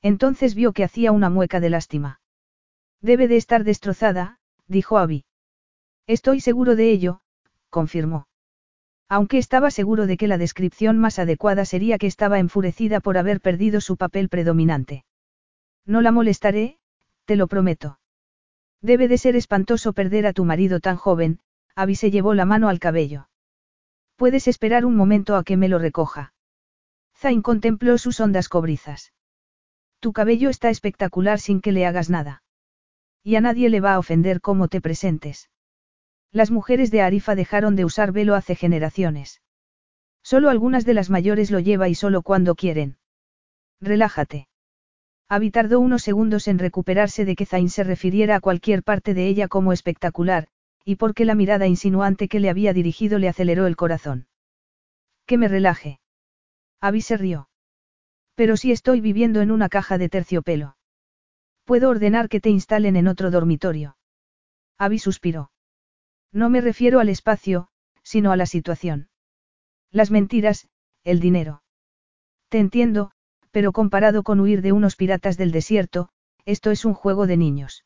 Entonces 0.00 0.56
vio 0.56 0.72
que 0.72 0.82
hacía 0.82 1.12
una 1.12 1.30
mueca 1.30 1.60
de 1.60 1.70
lástima. 1.70 2.20
Debe 3.00 3.28
de 3.28 3.36
estar 3.36 3.62
destrozada, 3.62 4.40
dijo 4.66 4.98
Abby. 4.98 5.24
Estoy 6.08 6.40
seguro 6.40 6.74
de 6.74 6.90
ello, 6.90 7.20
confirmó. 7.70 8.26
Aunque 9.14 9.36
estaba 9.36 9.70
seguro 9.70 10.06
de 10.06 10.16
que 10.16 10.26
la 10.26 10.38
descripción 10.38 10.96
más 10.96 11.18
adecuada 11.18 11.66
sería 11.66 11.98
que 11.98 12.06
estaba 12.06 12.38
enfurecida 12.38 12.98
por 13.00 13.18
haber 13.18 13.42
perdido 13.42 13.82
su 13.82 13.98
papel 13.98 14.30
predominante. 14.30 15.04
No 15.84 16.00
la 16.00 16.12
molestaré, 16.12 16.78
te 17.26 17.36
lo 17.36 17.46
prometo. 17.46 17.98
Debe 18.80 19.08
de 19.08 19.18
ser 19.18 19.36
espantoso 19.36 19.92
perder 19.92 20.26
a 20.26 20.32
tu 20.32 20.46
marido 20.46 20.80
tan 20.80 20.96
joven, 20.96 21.40
Abby 21.76 21.94
se 21.94 22.10
llevó 22.10 22.32
la 22.32 22.46
mano 22.46 22.70
al 22.70 22.78
cabello. 22.78 23.28
Puedes 24.16 24.48
esperar 24.48 24.86
un 24.86 24.96
momento 24.96 25.36
a 25.36 25.44
que 25.44 25.58
me 25.58 25.68
lo 25.68 25.78
recoja. 25.78 26.32
Zain 27.14 27.42
contempló 27.42 27.98
sus 27.98 28.18
ondas 28.18 28.48
cobrizas. 28.48 29.12
Tu 30.00 30.14
cabello 30.14 30.48
está 30.48 30.70
espectacular 30.70 31.38
sin 31.38 31.60
que 31.60 31.72
le 31.72 31.84
hagas 31.84 32.08
nada. 32.08 32.44
Y 33.22 33.36
a 33.36 33.42
nadie 33.42 33.68
le 33.68 33.82
va 33.82 33.92
a 33.92 33.98
ofender 33.98 34.40
cómo 34.40 34.68
te 34.68 34.80
presentes. 34.80 35.50
Las 36.32 36.50
mujeres 36.50 36.90
de 36.90 37.02
Arifa 37.02 37.34
dejaron 37.34 37.76
de 37.76 37.84
usar 37.84 38.10
velo 38.10 38.34
hace 38.34 38.54
generaciones. 38.54 39.42
Solo 40.22 40.48
algunas 40.48 40.86
de 40.86 40.94
las 40.94 41.10
mayores 41.10 41.50
lo 41.50 41.60
lleva 41.60 41.90
y 41.90 41.94
solo 41.94 42.22
cuando 42.22 42.54
quieren. 42.54 42.96
Relájate. 43.80 44.48
Abby 45.28 45.50
tardó 45.50 45.80
unos 45.80 46.02
segundos 46.02 46.48
en 46.48 46.58
recuperarse 46.58 47.24
de 47.24 47.36
que 47.36 47.46
Zain 47.46 47.68
se 47.68 47.84
refiriera 47.84 48.36
a 48.36 48.40
cualquier 48.40 48.82
parte 48.82 49.12
de 49.12 49.26
ella 49.26 49.48
como 49.48 49.72
espectacular, 49.72 50.48
y 50.84 50.96
porque 50.96 51.24
la 51.24 51.34
mirada 51.34 51.66
insinuante 51.66 52.28
que 52.28 52.40
le 52.40 52.48
había 52.48 52.72
dirigido 52.72 53.18
le 53.18 53.28
aceleró 53.28 53.66
el 53.66 53.76
corazón. 53.76 54.26
Que 55.26 55.36
me 55.36 55.48
relaje. 55.48 56.00
Abby 56.80 57.02
se 57.02 57.16
rió. 57.16 57.48
Pero 58.34 58.56
si 58.56 58.72
estoy 58.72 59.00
viviendo 59.00 59.42
en 59.42 59.50
una 59.50 59.68
caja 59.68 59.98
de 59.98 60.08
terciopelo. 60.08 60.76
Puedo 61.64 61.90
ordenar 61.90 62.28
que 62.28 62.40
te 62.40 62.50
instalen 62.50 62.96
en 62.96 63.06
otro 63.06 63.30
dormitorio. 63.30 63.96
Abby 64.78 64.98
suspiró. 64.98 65.51
No 66.32 66.48
me 66.50 66.60
refiero 66.60 67.00
al 67.00 67.08
espacio, 67.08 67.68
sino 68.02 68.32
a 68.32 68.36
la 68.36 68.46
situación. 68.46 69.08
Las 69.90 70.10
mentiras, 70.10 70.68
el 71.04 71.20
dinero. 71.20 71.62
Te 72.48 72.58
entiendo, 72.58 73.12
pero 73.50 73.72
comparado 73.72 74.22
con 74.22 74.40
huir 74.40 74.62
de 74.62 74.72
unos 74.72 74.96
piratas 74.96 75.36
del 75.36 75.52
desierto, 75.52 76.08
esto 76.44 76.70
es 76.70 76.84
un 76.84 76.94
juego 76.94 77.26
de 77.26 77.36
niños. 77.36 77.84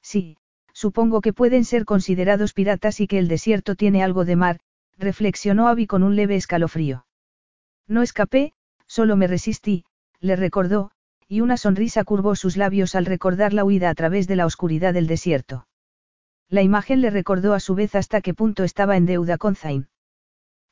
Sí, 0.00 0.38
Supongo 0.84 1.20
que 1.22 1.32
pueden 1.32 1.64
ser 1.64 1.84
considerados 1.84 2.52
piratas 2.52 3.00
y 3.00 3.08
que 3.08 3.18
el 3.18 3.26
desierto 3.26 3.74
tiene 3.74 4.04
algo 4.04 4.24
de 4.24 4.36
mar, 4.36 4.60
reflexionó 4.96 5.66
Abby 5.66 5.88
con 5.88 6.04
un 6.04 6.14
leve 6.14 6.36
escalofrío. 6.36 7.04
No 7.88 8.00
escapé, 8.00 8.52
solo 8.86 9.16
me 9.16 9.26
resistí, 9.26 9.84
le 10.20 10.36
recordó, 10.36 10.92
y 11.26 11.40
una 11.40 11.56
sonrisa 11.56 12.04
curvó 12.04 12.36
sus 12.36 12.56
labios 12.56 12.94
al 12.94 13.06
recordar 13.06 13.54
la 13.54 13.64
huida 13.64 13.90
a 13.90 13.94
través 13.96 14.28
de 14.28 14.36
la 14.36 14.46
oscuridad 14.46 14.94
del 14.94 15.08
desierto. 15.08 15.66
La 16.50 16.62
imagen 16.62 17.02
le 17.02 17.10
recordó 17.10 17.52
a 17.52 17.60
su 17.60 17.74
vez 17.74 17.94
hasta 17.94 18.20
qué 18.20 18.32
punto 18.32 18.64
estaba 18.64 18.96
en 18.96 19.04
deuda 19.04 19.36
con 19.36 19.54
Zain. 19.54 19.88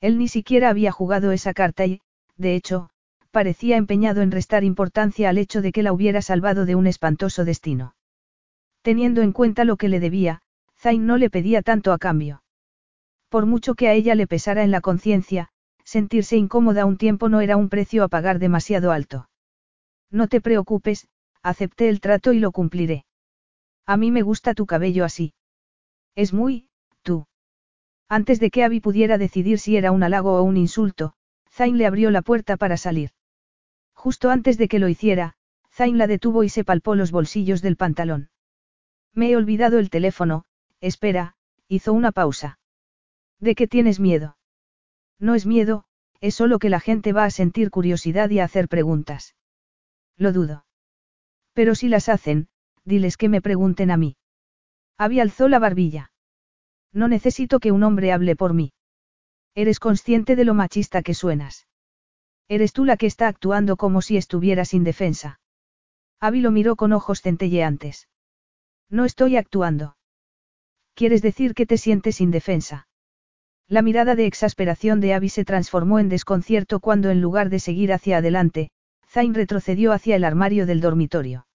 Él 0.00 0.18
ni 0.18 0.28
siquiera 0.28 0.70
había 0.70 0.90
jugado 0.90 1.32
esa 1.32 1.52
carta 1.52 1.84
y, 1.84 2.00
de 2.36 2.54
hecho, 2.54 2.90
parecía 3.30 3.76
empeñado 3.76 4.22
en 4.22 4.30
restar 4.30 4.64
importancia 4.64 5.28
al 5.28 5.36
hecho 5.36 5.60
de 5.60 5.72
que 5.72 5.82
la 5.82 5.92
hubiera 5.92 6.22
salvado 6.22 6.64
de 6.64 6.74
un 6.74 6.86
espantoso 6.86 7.44
destino. 7.44 7.94
Teniendo 8.80 9.20
en 9.20 9.32
cuenta 9.32 9.64
lo 9.64 9.76
que 9.76 9.88
le 9.88 10.00
debía, 10.00 10.40
Zain 10.78 11.06
no 11.06 11.18
le 11.18 11.28
pedía 11.28 11.60
tanto 11.60 11.92
a 11.92 11.98
cambio. 11.98 12.42
Por 13.28 13.44
mucho 13.44 13.74
que 13.74 13.88
a 13.88 13.92
ella 13.92 14.14
le 14.14 14.26
pesara 14.26 14.62
en 14.62 14.70
la 14.70 14.80
conciencia, 14.80 15.50
sentirse 15.84 16.36
incómoda 16.36 16.86
un 16.86 16.96
tiempo 16.96 17.28
no 17.28 17.40
era 17.40 17.56
un 17.56 17.68
precio 17.68 18.04
a 18.04 18.08
pagar 18.08 18.38
demasiado 18.38 18.92
alto. 18.92 19.28
No 20.10 20.28
te 20.28 20.40
preocupes, 20.40 21.08
acepté 21.42 21.88
el 21.88 22.00
trato 22.00 22.32
y 22.32 22.38
lo 22.38 22.52
cumpliré. 22.52 23.04
A 23.84 23.96
mí 23.96 24.10
me 24.10 24.22
gusta 24.22 24.54
tu 24.54 24.66
cabello 24.66 25.04
así. 25.04 25.34
Es 26.16 26.32
muy, 26.32 26.68
tú. 27.02 27.26
Antes 28.08 28.40
de 28.40 28.50
que 28.50 28.64
Abby 28.64 28.80
pudiera 28.80 29.18
decidir 29.18 29.58
si 29.58 29.76
era 29.76 29.92
un 29.92 30.02
halago 30.02 30.36
o 30.36 30.42
un 30.42 30.56
insulto, 30.56 31.12
Zain 31.50 31.78
le 31.78 31.86
abrió 31.86 32.10
la 32.10 32.22
puerta 32.22 32.56
para 32.56 32.76
salir. 32.76 33.10
Justo 33.94 34.30
antes 34.30 34.58
de 34.58 34.66
que 34.66 34.78
lo 34.78 34.88
hiciera, 34.88 35.34
Zain 35.70 35.98
la 35.98 36.06
detuvo 36.06 36.42
y 36.42 36.48
se 36.48 36.64
palpó 36.64 36.94
los 36.94 37.12
bolsillos 37.12 37.62
del 37.62 37.76
pantalón. 37.76 38.30
Me 39.12 39.30
he 39.30 39.36
olvidado 39.36 39.78
el 39.78 39.90
teléfono, 39.90 40.44
espera, 40.80 41.34
hizo 41.68 41.92
una 41.92 42.12
pausa. 42.12 42.58
¿De 43.38 43.54
qué 43.54 43.66
tienes 43.66 44.00
miedo? 44.00 44.36
No 45.18 45.34
es 45.34 45.46
miedo, 45.46 45.84
es 46.20 46.34
solo 46.34 46.58
que 46.58 46.70
la 46.70 46.80
gente 46.80 47.12
va 47.12 47.24
a 47.24 47.30
sentir 47.30 47.70
curiosidad 47.70 48.30
y 48.30 48.38
a 48.38 48.44
hacer 48.44 48.68
preguntas. 48.68 49.34
Lo 50.16 50.32
dudo. 50.32 50.64
Pero 51.52 51.74
si 51.74 51.88
las 51.88 52.08
hacen, 52.08 52.48
diles 52.84 53.16
que 53.16 53.28
me 53.28 53.42
pregunten 53.42 53.90
a 53.90 53.96
mí. 53.96 54.16
Abby 54.98 55.20
alzó 55.20 55.48
la 55.48 55.58
barbilla. 55.58 56.12
No 56.92 57.08
necesito 57.08 57.60
que 57.60 57.72
un 57.72 57.82
hombre 57.82 58.12
hable 58.12 58.36
por 58.36 58.54
mí. 58.54 58.72
Eres 59.54 59.78
consciente 59.78 60.36
de 60.36 60.44
lo 60.44 60.54
machista 60.54 61.02
que 61.02 61.14
suenas. 61.14 61.66
Eres 62.48 62.72
tú 62.72 62.84
la 62.84 62.96
que 62.96 63.06
está 63.06 63.28
actuando 63.28 63.76
como 63.76 64.02
si 64.02 64.16
estuvieras 64.16 64.72
indefensa. 64.72 65.40
Abby 66.20 66.40
lo 66.40 66.50
miró 66.50 66.76
con 66.76 66.92
ojos 66.92 67.20
centelleantes. 67.20 68.08
No 68.88 69.04
estoy 69.04 69.36
actuando. 69.36 69.96
¿Quieres 70.94 71.20
decir 71.20 71.54
que 71.54 71.66
te 71.66 71.76
sientes 71.76 72.20
indefensa? 72.20 72.88
La 73.68 73.82
mirada 73.82 74.14
de 74.14 74.26
exasperación 74.26 75.00
de 75.00 75.12
Abby 75.12 75.28
se 75.28 75.44
transformó 75.44 75.98
en 75.98 76.08
desconcierto 76.08 76.80
cuando 76.80 77.10
en 77.10 77.20
lugar 77.20 77.50
de 77.50 77.58
seguir 77.58 77.92
hacia 77.92 78.18
adelante, 78.18 78.70
Zain 79.08 79.34
retrocedió 79.34 79.92
hacia 79.92 80.16
el 80.16 80.24
armario 80.24 80.66
del 80.66 80.80
dormitorio. 80.80 81.46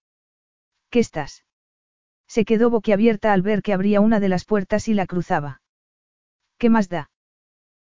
¿Qué 0.90 0.98
estás? 0.98 1.44
Se 2.32 2.46
quedó 2.46 2.70
boquiabierta 2.70 3.34
al 3.34 3.42
ver 3.42 3.60
que 3.60 3.74
abría 3.74 4.00
una 4.00 4.18
de 4.18 4.30
las 4.30 4.46
puertas 4.46 4.88
y 4.88 4.94
la 4.94 5.04
cruzaba. 5.04 5.60
¿Qué 6.56 6.70
más 6.70 6.88
da? 6.88 7.10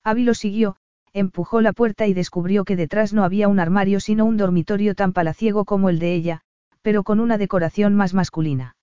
Abby 0.03 0.23
lo 0.23 0.35
siguió, 0.35 0.75
empujó 1.13 1.61
la 1.61 1.73
puerta 1.73 2.05
y 2.05 2.13
descubrió 2.13 2.63
que 2.63 2.75
detrás 2.75 3.11
no 3.11 3.23
había 3.23 3.47
un 3.47 3.59
armario 3.59 3.99
sino 3.99 4.23
un 4.23 4.37
dormitorio 4.37 4.93
tan 4.93 5.13
palaciego 5.13 5.65
como 5.65 5.89
el 5.89 5.97
de 5.97 6.13
ella, 6.13 6.41
pero 6.83 7.01
con 7.03 7.19
una 7.19 7.39
decoración 7.39 7.95
más 7.95 8.13
masculina. 8.13 8.75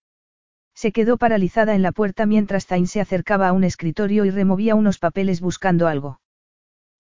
Se 0.75 0.91
quedó 0.91 1.17
paralizada 1.17 1.77
en 1.77 1.83
la 1.83 1.93
puerta 1.93 2.27
mientras 2.27 2.67
Zain 2.67 2.89
se 2.89 3.01
acercaba 3.01 3.47
a 3.47 3.53
un 3.53 3.63
escritorio 3.63 4.25
y 4.25 4.31
removía 4.31 4.75
unos 4.75 4.99
papeles 4.99 5.41
buscando 5.41 5.87
algo. 5.87 6.19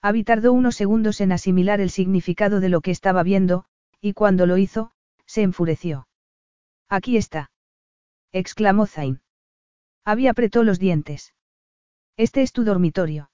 Abby 0.03 0.23
tardó 0.23 0.53
unos 0.53 0.77
segundos 0.77 1.21
en 1.21 1.33
asimilar 1.33 1.81
el 1.81 1.91
significado 1.91 2.61
de 2.61 2.69
lo 2.69 2.81
que 2.81 2.93
estaba 2.93 3.25
viendo, 3.25 3.65
y 4.01 4.13
cuando 4.13 4.47
lo 4.47 4.57
hizo, 4.57 4.93
se 5.27 5.43
enfureció. 5.43 6.07
Aquí 6.89 7.17
está 7.17 7.52
exclamó 8.33 8.87
Zain. 8.87 9.21
Abby 10.05 10.29
apretó 10.29 10.65
los 10.65 10.79
dientes. 10.79 11.35
¿Este 12.17 12.43
es 12.43 12.53
tu 12.53 12.65
dormitorio? 12.65 13.31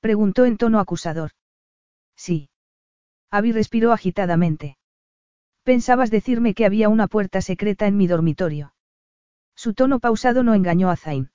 Preguntó 0.00 0.44
en 0.44 0.56
tono 0.56 0.78
acusador. 0.78 1.32
Sí. 2.16 2.50
Abby 3.30 3.52
respiró 3.52 3.92
agitadamente. 3.92 4.76
Pensabas 5.62 6.10
decirme 6.10 6.54
que 6.54 6.66
había 6.66 6.88
una 6.88 7.08
puerta 7.08 7.40
secreta 7.40 7.86
en 7.86 7.96
mi 7.96 8.06
dormitorio. 8.06 8.74
Su 9.56 9.72
tono 9.72 9.98
pausado 9.98 10.42
no 10.42 10.54
engañó 10.54 10.90
a 10.90 10.96
Zain. 10.96 11.30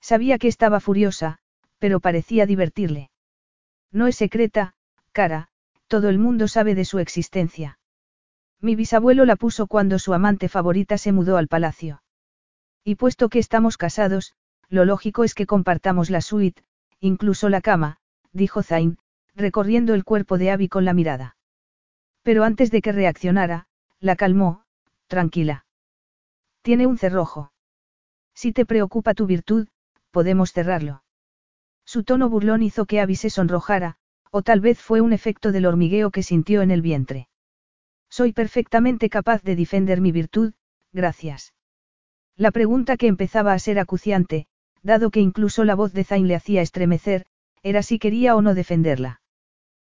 Sabía 0.00 0.38
que 0.38 0.48
estaba 0.48 0.78
furiosa, 0.78 1.40
pero 1.78 1.98
parecía 1.98 2.46
divertirle. 2.46 3.10
No 3.90 4.06
es 4.06 4.16
secreta, 4.16 4.74
cara, 5.10 5.48
todo 5.88 6.08
el 6.08 6.20
mundo 6.20 6.46
sabe 6.46 6.76
de 6.76 6.84
su 6.84 7.00
existencia. 7.00 7.79
Mi 8.60 8.76
bisabuelo 8.76 9.24
la 9.24 9.36
puso 9.36 9.66
cuando 9.66 9.98
su 9.98 10.12
amante 10.12 10.48
favorita 10.48 10.98
se 10.98 11.12
mudó 11.12 11.36
al 11.36 11.48
palacio. 11.48 12.02
Y 12.84 12.96
puesto 12.96 13.28
que 13.28 13.38
estamos 13.38 13.76
casados, 13.76 14.34
lo 14.68 14.84
lógico 14.84 15.24
es 15.24 15.34
que 15.34 15.46
compartamos 15.46 16.10
la 16.10 16.20
suite, 16.20 16.62
incluso 17.00 17.48
la 17.48 17.60
cama, 17.60 17.98
dijo 18.32 18.62
Zain, 18.62 18.98
recorriendo 19.34 19.94
el 19.94 20.04
cuerpo 20.04 20.38
de 20.38 20.50
Abby 20.50 20.68
con 20.68 20.84
la 20.84 20.92
mirada. 20.92 21.36
Pero 22.22 22.44
antes 22.44 22.70
de 22.70 22.82
que 22.82 22.92
reaccionara, 22.92 23.66
la 23.98 24.16
calmó, 24.16 24.64
tranquila. 25.06 25.64
Tiene 26.62 26.86
un 26.86 26.98
cerrojo. 26.98 27.52
Si 28.34 28.52
te 28.52 28.66
preocupa 28.66 29.14
tu 29.14 29.26
virtud, 29.26 29.68
podemos 30.10 30.52
cerrarlo. 30.52 31.02
Su 31.84 32.04
tono 32.04 32.28
burlón 32.28 32.62
hizo 32.62 32.84
que 32.84 33.00
Abby 33.00 33.16
se 33.16 33.30
sonrojara, 33.30 33.96
o 34.30 34.42
tal 34.42 34.60
vez 34.60 34.80
fue 34.80 35.00
un 35.00 35.12
efecto 35.12 35.50
del 35.50 35.66
hormigueo 35.66 36.10
que 36.10 36.22
sintió 36.22 36.62
en 36.62 36.70
el 36.70 36.82
vientre. 36.82 37.28
Soy 38.10 38.32
perfectamente 38.32 39.08
capaz 39.08 39.42
de 39.42 39.54
defender 39.56 40.00
mi 40.00 40.10
virtud, 40.10 40.52
gracias. 40.92 41.54
La 42.36 42.50
pregunta 42.50 42.96
que 42.96 43.06
empezaba 43.06 43.52
a 43.52 43.58
ser 43.58 43.78
acuciante, 43.78 44.46
dado 44.82 45.10
que 45.10 45.20
incluso 45.20 45.64
la 45.64 45.76
voz 45.76 45.92
de 45.92 46.04
Zain 46.04 46.26
le 46.26 46.34
hacía 46.34 46.60
estremecer, 46.60 47.26
era 47.62 47.82
si 47.82 47.98
quería 47.98 48.34
o 48.34 48.42
no 48.42 48.54
defenderla. 48.54 49.20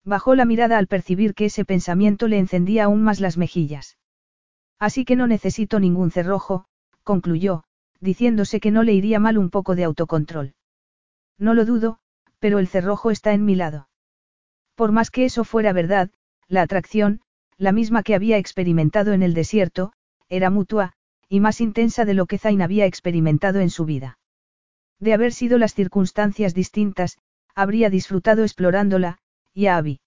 Bajó 0.04 0.34
la 0.34 0.44
mirada 0.44 0.78
al 0.78 0.88
percibir 0.88 1.34
que 1.34 1.46
ese 1.46 1.64
pensamiento 1.64 2.28
le 2.28 2.38
encendía 2.38 2.84
aún 2.84 3.02
más 3.02 3.20
las 3.20 3.38
mejillas. 3.38 3.96
Así 4.78 5.04
que 5.04 5.16
no 5.16 5.26
necesito 5.26 5.80
ningún 5.80 6.10
cerrojo, 6.10 6.66
concluyó, 7.04 7.64
diciéndose 8.00 8.60
que 8.60 8.72
no 8.72 8.82
le 8.82 8.92
iría 8.92 9.20
mal 9.20 9.38
un 9.38 9.48
poco 9.48 9.76
de 9.76 9.84
autocontrol. 9.84 10.54
No 11.38 11.54
lo 11.54 11.64
dudo, 11.64 11.98
pero 12.40 12.58
el 12.58 12.66
cerrojo 12.66 13.10
está 13.10 13.32
en 13.32 13.44
mi 13.44 13.54
lado. 13.54 13.88
Por 14.74 14.90
más 14.90 15.10
que 15.10 15.24
eso 15.24 15.44
fuera 15.44 15.72
verdad, 15.72 16.10
la 16.48 16.62
atracción, 16.62 17.20
la 17.62 17.70
misma 17.70 18.02
que 18.02 18.16
había 18.16 18.38
experimentado 18.38 19.12
en 19.12 19.22
el 19.22 19.34
desierto, 19.34 19.92
era 20.28 20.50
mutua, 20.50 20.94
y 21.28 21.38
más 21.38 21.60
intensa 21.60 22.04
de 22.04 22.12
lo 22.12 22.26
que 22.26 22.36
Zain 22.36 22.60
había 22.60 22.86
experimentado 22.86 23.60
en 23.60 23.70
su 23.70 23.84
vida. 23.84 24.18
De 24.98 25.14
haber 25.14 25.32
sido 25.32 25.58
las 25.58 25.72
circunstancias 25.72 26.54
distintas, 26.54 27.18
habría 27.54 27.88
disfrutado 27.88 28.42
explorándola, 28.42 29.18
y 29.54 29.66
a 29.66 29.76
Abby. 29.76 30.00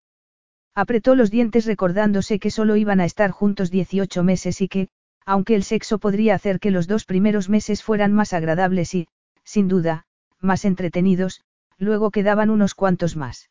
Apretó 0.74 1.16
los 1.16 1.32
dientes 1.32 1.66
recordándose 1.66 2.40
que 2.40 2.52
solo 2.52 2.76
iban 2.76 3.00
a 3.00 3.06
estar 3.06 3.32
juntos 3.32 3.72
18 3.72 4.22
meses 4.22 4.60
y 4.60 4.68
que, 4.68 4.90
aunque 5.26 5.56
el 5.56 5.64
sexo 5.64 5.98
podría 5.98 6.36
hacer 6.36 6.60
que 6.60 6.72
los 6.72 6.88
dos 6.88 7.06
primeros 7.06 7.48
meses 7.48 7.84
fueran 7.84 8.12
más 8.12 8.34
agradables 8.34 8.94
y, 8.96 9.08
sin 9.46 9.70
duda, 9.70 10.08
más 10.42 10.66
entretenidos, 10.66 11.46
luego 11.78 12.12
quedaban 12.12 12.50
unos 12.50 12.76
cuantos 12.76 13.16
más. 13.16 13.50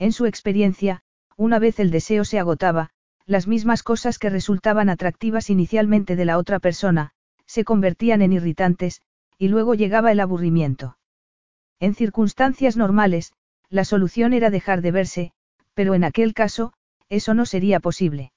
En 0.00 0.10
su 0.10 0.26
experiencia, 0.26 1.04
una 1.36 1.60
vez 1.60 1.78
el 1.78 1.92
deseo 1.92 2.24
se 2.24 2.40
agotaba, 2.40 2.90
las 3.26 3.46
mismas 3.46 3.82
cosas 3.82 4.18
que 4.18 4.30
resultaban 4.30 4.88
atractivas 4.88 5.50
inicialmente 5.50 6.16
de 6.16 6.24
la 6.24 6.38
otra 6.38 6.58
persona, 6.58 7.10
se 7.46 7.64
convertían 7.64 8.22
en 8.22 8.32
irritantes, 8.32 9.02
y 9.38 9.48
luego 9.48 9.74
llegaba 9.74 10.12
el 10.12 10.20
aburrimiento. 10.20 10.96
En 11.80 11.94
circunstancias 11.94 12.76
normales, 12.76 13.32
la 13.68 13.84
solución 13.84 14.32
era 14.32 14.50
dejar 14.50 14.82
de 14.82 14.90
verse, 14.92 15.32
pero 15.74 15.94
en 15.94 16.04
aquel 16.04 16.34
caso, 16.34 16.72
eso 17.08 17.34
no 17.34 17.46
sería 17.46 17.80
posible. 17.80 18.32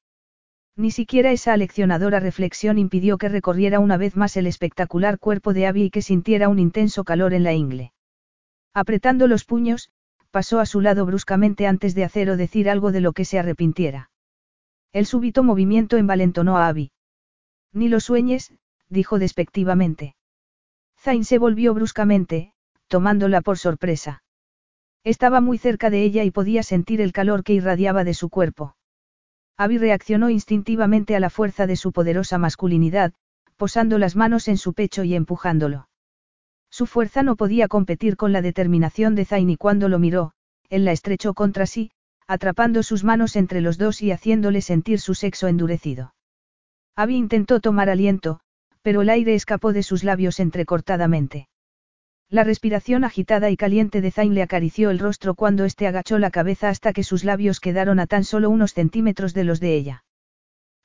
Ni 0.78 0.92
siquiera 0.92 1.32
esa 1.32 1.54
aleccionadora 1.54 2.20
reflexión 2.20 2.78
impidió 2.78 3.18
que 3.18 3.30
recorriera 3.30 3.80
una 3.80 3.98
vez 3.98 4.16
más 4.16 4.36
el 4.36 4.48
espectacular 4.48 5.20
cuerpo 5.20 5.54
de 5.54 5.68
Abby 5.68 5.84
y 5.84 5.90
que 5.90 6.02
sintiera 6.02 6.50
un 6.50 6.60
intenso 6.60 7.04
calor 7.04 7.34
en 7.34 7.44
la 7.44 7.54
ingle. 7.54 7.94
Apretando 8.74 9.28
los 9.28 9.46
puños, 9.46 9.90
pasó 10.32 10.60
a 10.60 10.66
su 10.66 10.82
lado 10.82 11.06
bruscamente 11.06 11.66
antes 11.66 11.96
de 11.96 12.04
hacer 12.04 12.30
o 12.30 12.36
decir 12.36 12.70
algo 12.70 12.92
de 12.92 13.00
lo 13.00 13.14
que 13.14 13.24
se 13.24 13.40
arrepintiera. 13.40 14.10
El 14.96 15.06
súbito 15.06 15.44
movimiento 15.44 15.98
envalentonó 15.98 16.58
a 16.58 16.70
Abby. 16.70 16.94
Ni 17.74 17.90
lo 17.90 18.00
sueñes, 18.00 18.54
dijo 18.88 19.20
despectivamente. 19.20 20.16
Zain 20.98 21.26
se 21.26 21.38
volvió 21.38 21.74
bruscamente, 21.74 22.54
tomándola 22.88 23.42
por 23.42 23.58
sorpresa. 23.58 24.24
Estaba 25.04 25.42
muy 25.42 25.58
cerca 25.58 25.90
de 25.90 26.02
ella 26.04 26.24
y 26.24 26.32
podía 26.32 26.64
sentir 26.64 27.02
el 27.02 27.12
calor 27.12 27.44
que 27.44 27.52
irradiaba 27.52 28.06
de 28.06 28.14
su 28.14 28.30
cuerpo. 28.30 28.78
Abby 29.58 29.80
reaccionó 29.80 30.30
instintivamente 30.30 31.18
a 31.18 31.20
la 31.20 31.30
fuerza 31.30 31.68
de 31.68 31.76
su 31.76 31.92
poderosa 31.92 32.38
masculinidad, 32.38 33.12
posando 33.58 33.98
las 33.98 34.16
manos 34.16 34.48
en 34.48 34.58
su 34.58 34.74
pecho 34.74 35.04
y 35.04 35.14
empujándolo. 35.14 35.90
Su 36.70 36.86
fuerza 36.86 37.22
no 37.22 37.36
podía 37.36 37.68
competir 37.68 38.16
con 38.16 38.32
la 38.32 38.42
determinación 38.42 39.14
de 39.16 39.26
Zayn 39.26 39.50
y 39.50 39.58
cuando 39.58 39.90
lo 39.90 40.00
miró, 40.00 40.32
él 40.70 40.86
la 40.86 40.94
estrechó 40.94 41.34
contra 41.34 41.66
sí, 41.66 41.92
atrapando 42.28 42.84
sus 42.84 43.04
manos 43.04 43.36
entre 43.36 43.62
los 43.62 43.78
dos 43.78 44.02
y 44.02 44.12
haciéndole 44.12 44.62
sentir 44.62 45.00
su 45.00 45.14
sexo 45.14 45.48
endurecido. 45.48 46.14
Abby 46.96 47.16
intentó 47.16 47.60
tomar 47.60 47.90
aliento, 47.90 48.40
pero 48.82 49.02
el 49.02 49.10
aire 49.10 49.36
escapó 49.36 49.74
de 49.74 49.84
sus 49.84 50.04
labios 50.04 50.40
entrecortadamente. 50.40 51.48
La 52.30 52.44
respiración 52.44 53.04
agitada 53.04 53.50
y 53.52 53.58
caliente 53.58 54.02
de 54.02 54.12
Zayn 54.12 54.34
le 54.34 54.42
acarició 54.42 54.90
el 54.90 55.00
rostro 55.00 55.36
cuando 55.36 55.64
éste 55.64 55.88
agachó 55.88 56.18
la 56.18 56.32
cabeza 56.32 56.70
hasta 56.70 56.92
que 56.92 57.04
sus 57.04 57.24
labios 57.24 57.60
quedaron 57.60 58.00
a 58.00 58.08
tan 58.08 58.24
solo 58.24 58.50
unos 58.50 58.74
centímetros 58.74 59.34
de 59.34 59.44
los 59.44 59.60
de 59.60 59.76
ella. 59.76 60.04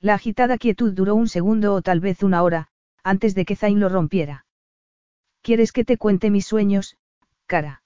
La 0.00 0.14
agitada 0.14 0.58
quietud 0.58 0.92
duró 0.92 1.14
un 1.14 1.28
segundo 1.28 1.74
o 1.74 1.82
tal 1.82 2.00
vez 2.00 2.22
una 2.22 2.42
hora, 2.42 2.68
antes 3.02 3.34
de 3.34 3.44
que 3.44 3.56
Zayn 3.56 3.80
lo 3.80 3.88
rompiera. 3.88 4.44
¿Quieres 5.42 5.72
que 5.72 5.84
te 5.84 5.96
cuente 5.96 6.30
mis 6.30 6.46
sueños, 6.46 6.96
cara? 7.46 7.82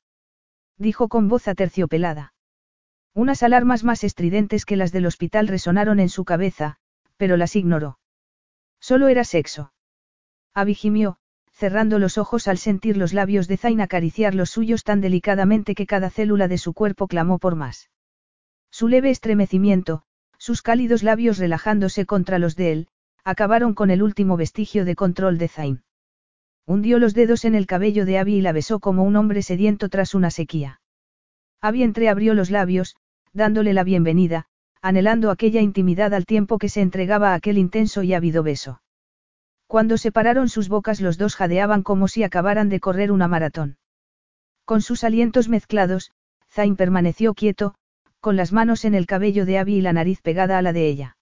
Dijo 0.77 1.09
con 1.09 1.29
voz 1.29 1.47
aterciopelada. 1.47 2.34
Unas 3.15 3.45
alarmas 3.45 3.85
más 3.85 4.03
estridentes 4.03 4.67
que 4.67 4.77
las 4.77 4.91
del 4.91 5.07
hospital 5.07 5.47
resonaron 5.47 6.01
en 6.01 6.09
su 6.09 6.25
cabeza, 6.25 6.77
pero 7.17 7.37
las 7.37 7.55
ignoró. 7.55 7.99
Solo 8.81 9.07
era 9.09 9.23
sexo. 9.23 9.73
Abby 10.53 10.77
cerrando 11.53 12.01
los 12.01 12.19
ojos 12.19 12.49
al 12.49 12.59
sentir 12.59 12.97
los 12.97 13.13
labios 13.13 13.47
de 13.47 13.57
Zain 13.57 13.81
acariciar 13.81 14.35
los 14.35 14.51
suyos 14.51 14.83
tan 14.83 15.01
delicadamente 15.01 15.77
que 15.77 15.87
cada 15.87 16.11
célula 16.11 16.49
de 16.49 16.59
su 16.59 16.75
cuerpo 16.75 17.07
clamó 17.07 17.39
por 17.39 17.55
más. 17.55 17.91
Su 18.71 18.89
leve 18.89 19.11
estremecimiento, 19.11 20.03
sus 20.37 20.63
cálidos 20.63 21.05
labios 21.05 21.39
relajándose 21.39 22.07
contra 22.07 22.41
los 22.41 22.57
de 22.57 22.73
él, 22.73 22.89
acabaron 23.23 23.75
con 23.75 23.91
el 23.91 24.03
último 24.03 24.37
vestigio 24.37 24.85
de 24.85 24.97
control 24.97 25.39
de 25.39 25.47
Zain. 25.47 25.85
Hundió 26.67 26.99
los 26.99 27.15
dedos 27.15 27.45
en 27.45 27.55
el 27.55 27.67
cabello 27.67 28.05
de 28.05 28.19
Abby 28.19 28.35
y 28.37 28.41
la 28.41 28.51
besó 28.51 28.81
como 28.81 29.05
un 29.05 29.15
hombre 29.15 29.43
sediento 29.43 29.89
tras 29.89 30.15
una 30.15 30.33
sequía. 30.33 30.81
Abby 31.61 31.85
entreabrió 31.85 32.35
los 32.35 32.51
labios, 32.51 32.97
dándole 33.35 33.75
la 33.75 33.83
bienvenida, 33.83 34.47
anhelando 34.81 35.33
aquella 35.33 35.61
intimidad 35.61 36.15
al 36.15 36.25
tiempo 36.25 36.59
que 36.59 36.69
se 36.69 36.81
entregaba 36.81 37.33
a 37.33 37.35
aquel 37.35 37.59
intenso 37.59 38.05
y 38.05 38.15
ávido 38.15 38.45
beso. 38.45 38.81
Cuando 39.67 39.99
separaron 39.99 40.49
sus 40.49 40.69
bocas 40.69 41.01
los 41.01 41.19
dos 41.19 41.35
jadeaban 41.35 41.83
como 41.83 42.07
si 42.07 42.23
acabaran 42.23 42.69
de 42.69 42.79
correr 42.79 43.11
una 43.11 43.27
maratón. 43.27 43.77
Con 44.65 44.83
sus 44.83 45.03
alientos 45.03 45.49
mezclados, 45.49 46.13
Zain 46.49 46.77
permaneció 46.77 47.35
quieto, 47.35 47.75
con 48.21 48.37
las 48.37 48.53
manos 48.53 48.85
en 48.85 48.95
el 48.95 49.07
cabello 49.07 49.47
de 49.47 49.59
Abby 49.59 49.79
y 49.79 49.81
la 49.81 49.93
nariz 49.93 50.21
pegada 50.23 50.57
a 50.57 50.63
la 50.63 50.73
de 50.73 50.87
ella. 50.87 51.17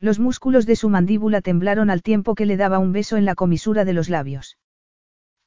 Los 0.00 0.18
músculos 0.18 0.64
de 0.64 0.76
su 0.76 0.88
mandíbula 0.88 1.42
temblaron 1.42 1.90
al 1.90 2.02
tiempo 2.02 2.34
que 2.34 2.46
le 2.46 2.56
daba 2.56 2.78
un 2.78 2.92
beso 2.92 3.18
en 3.18 3.26
la 3.26 3.34
comisura 3.34 3.84
de 3.84 3.92
los 3.92 4.08
labios. 4.08 4.56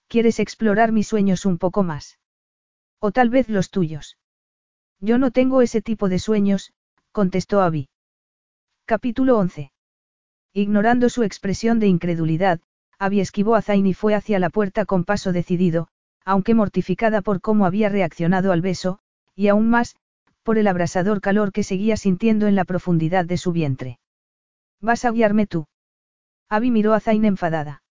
¿Quieres 0.07 0.39
explorar 0.39 0.91
mis 0.91 1.07
sueños 1.07 1.47
un 1.47 1.57
poco 1.57 1.81
más? 1.81 2.19
O 2.99 3.11
tal 3.11 3.31
vez 3.31 3.49
los 3.49 3.71
tuyos. 3.71 4.18
Yo 5.01 5.17
no 5.17 5.31
tengo 5.31 5.61
ese 5.61 5.81
tipo 5.81 6.09
de 6.09 6.19
sueños, 6.19 6.73
contestó 7.13 7.61
Abby. 7.61 7.87
Capítulo 8.85 9.37
11. 9.37 9.71
Ignorando 10.53 11.07
su 11.09 11.23
expresión 11.23 11.79
de 11.79 11.87
incredulidad, 11.87 12.59
Abby 12.97 13.21
esquivó 13.21 13.55
a 13.55 13.61
Zayn 13.61 13.87
y 13.87 13.93
fue 13.93 14.13
hacia 14.13 14.39
la 14.39 14.49
puerta 14.49 14.85
con 14.85 15.05
paso 15.05 15.31
decidido, 15.31 15.87
aunque 16.25 16.53
mortificada 16.53 17.21
por 17.21 17.39
cómo 17.39 17.65
había 17.65 17.87
reaccionado 17.87 18.51
al 18.51 18.61
beso, 18.61 18.99
y 19.35 19.47
aún 19.47 19.69
más, 19.69 19.95
por 20.43 20.57
el 20.57 20.67
abrasador 20.67 21.21
calor 21.21 21.53
que 21.53 21.63
seguía 21.63 21.95
sintiendo 21.95 22.47
en 22.47 22.55
la 22.55 22.65
profundidad 22.65 23.23
de 23.23 23.37
su 23.37 23.53
vientre. 23.53 23.99
¿Vas 24.81 25.05
a 25.05 25.11
guiarme 25.11 25.47
tú? 25.47 25.67
Abby 26.49 26.71
miró 26.71 26.93
a 26.93 26.99
Zayn 26.99 27.23
enfadada. 27.23 27.83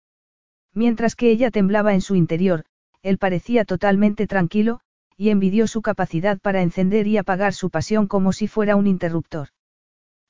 Mientras 0.74 1.16
que 1.16 1.30
ella 1.30 1.50
temblaba 1.50 1.94
en 1.94 2.02
su 2.02 2.16
interior, 2.16 2.66
él 3.02 3.16
parecía 3.16 3.64
totalmente 3.64 4.26
tranquilo, 4.26 4.80
y 5.18 5.30
envidió 5.30 5.66
su 5.66 5.82
capacidad 5.82 6.38
para 6.38 6.62
encender 6.62 7.08
y 7.08 7.18
apagar 7.18 7.52
su 7.52 7.70
pasión 7.70 8.06
como 8.06 8.32
si 8.32 8.46
fuera 8.46 8.76
un 8.76 8.86
interruptor. 8.86 9.48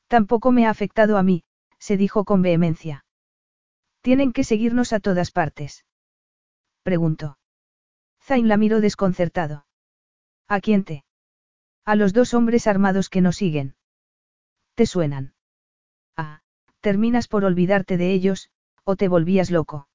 Tampoco 0.09 0.51
me 0.51 0.67
ha 0.67 0.71
afectado 0.71 1.19
a 1.19 1.23
mí, 1.23 1.45
se 1.79 1.99
dijo 1.99 2.25
con 2.25 2.41
vehemencia. 2.41 3.05
Tienen 4.01 4.33
que 4.33 4.45
seguirnos 4.45 4.95
a 4.95 5.01
todas 5.01 5.31
partes. 5.31 5.85
Preguntó. 6.83 7.39
Zain 8.23 8.49
la 8.49 8.57
miró 8.57 8.81
desconcertado. 8.81 9.67
¿A 10.49 10.61
quién 10.61 10.85
te? 10.85 11.05
A 11.85 11.95
los 11.95 12.15
dos 12.15 12.33
hombres 12.33 12.67
armados 12.67 13.11
que 13.11 13.21
nos 13.21 13.37
siguen. 13.37 13.77
¿Te 14.75 14.87
suenan? 14.87 15.35
Ah, 16.17 16.41
terminas 16.81 17.29
por 17.29 17.45
olvidarte 17.45 17.99
de 17.99 18.13
ellos, 18.13 18.51
o 18.85 18.97
te 18.97 19.09
volvías 19.09 19.51
loco. 19.51 19.87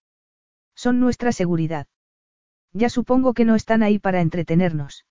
Son 0.75 0.99
nuestra 0.99 1.31
seguridad. 1.31 1.88
Ya 2.73 2.89
supongo 2.89 3.33
que 3.33 3.45
no 3.45 3.55
están 3.55 3.83
ahí 3.83 3.99
para 3.99 4.21
entretenernos. 4.21 5.05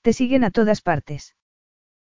Te 0.00 0.12
siguen 0.12 0.42
a 0.42 0.50
todas 0.50 0.80
partes. 0.80 1.36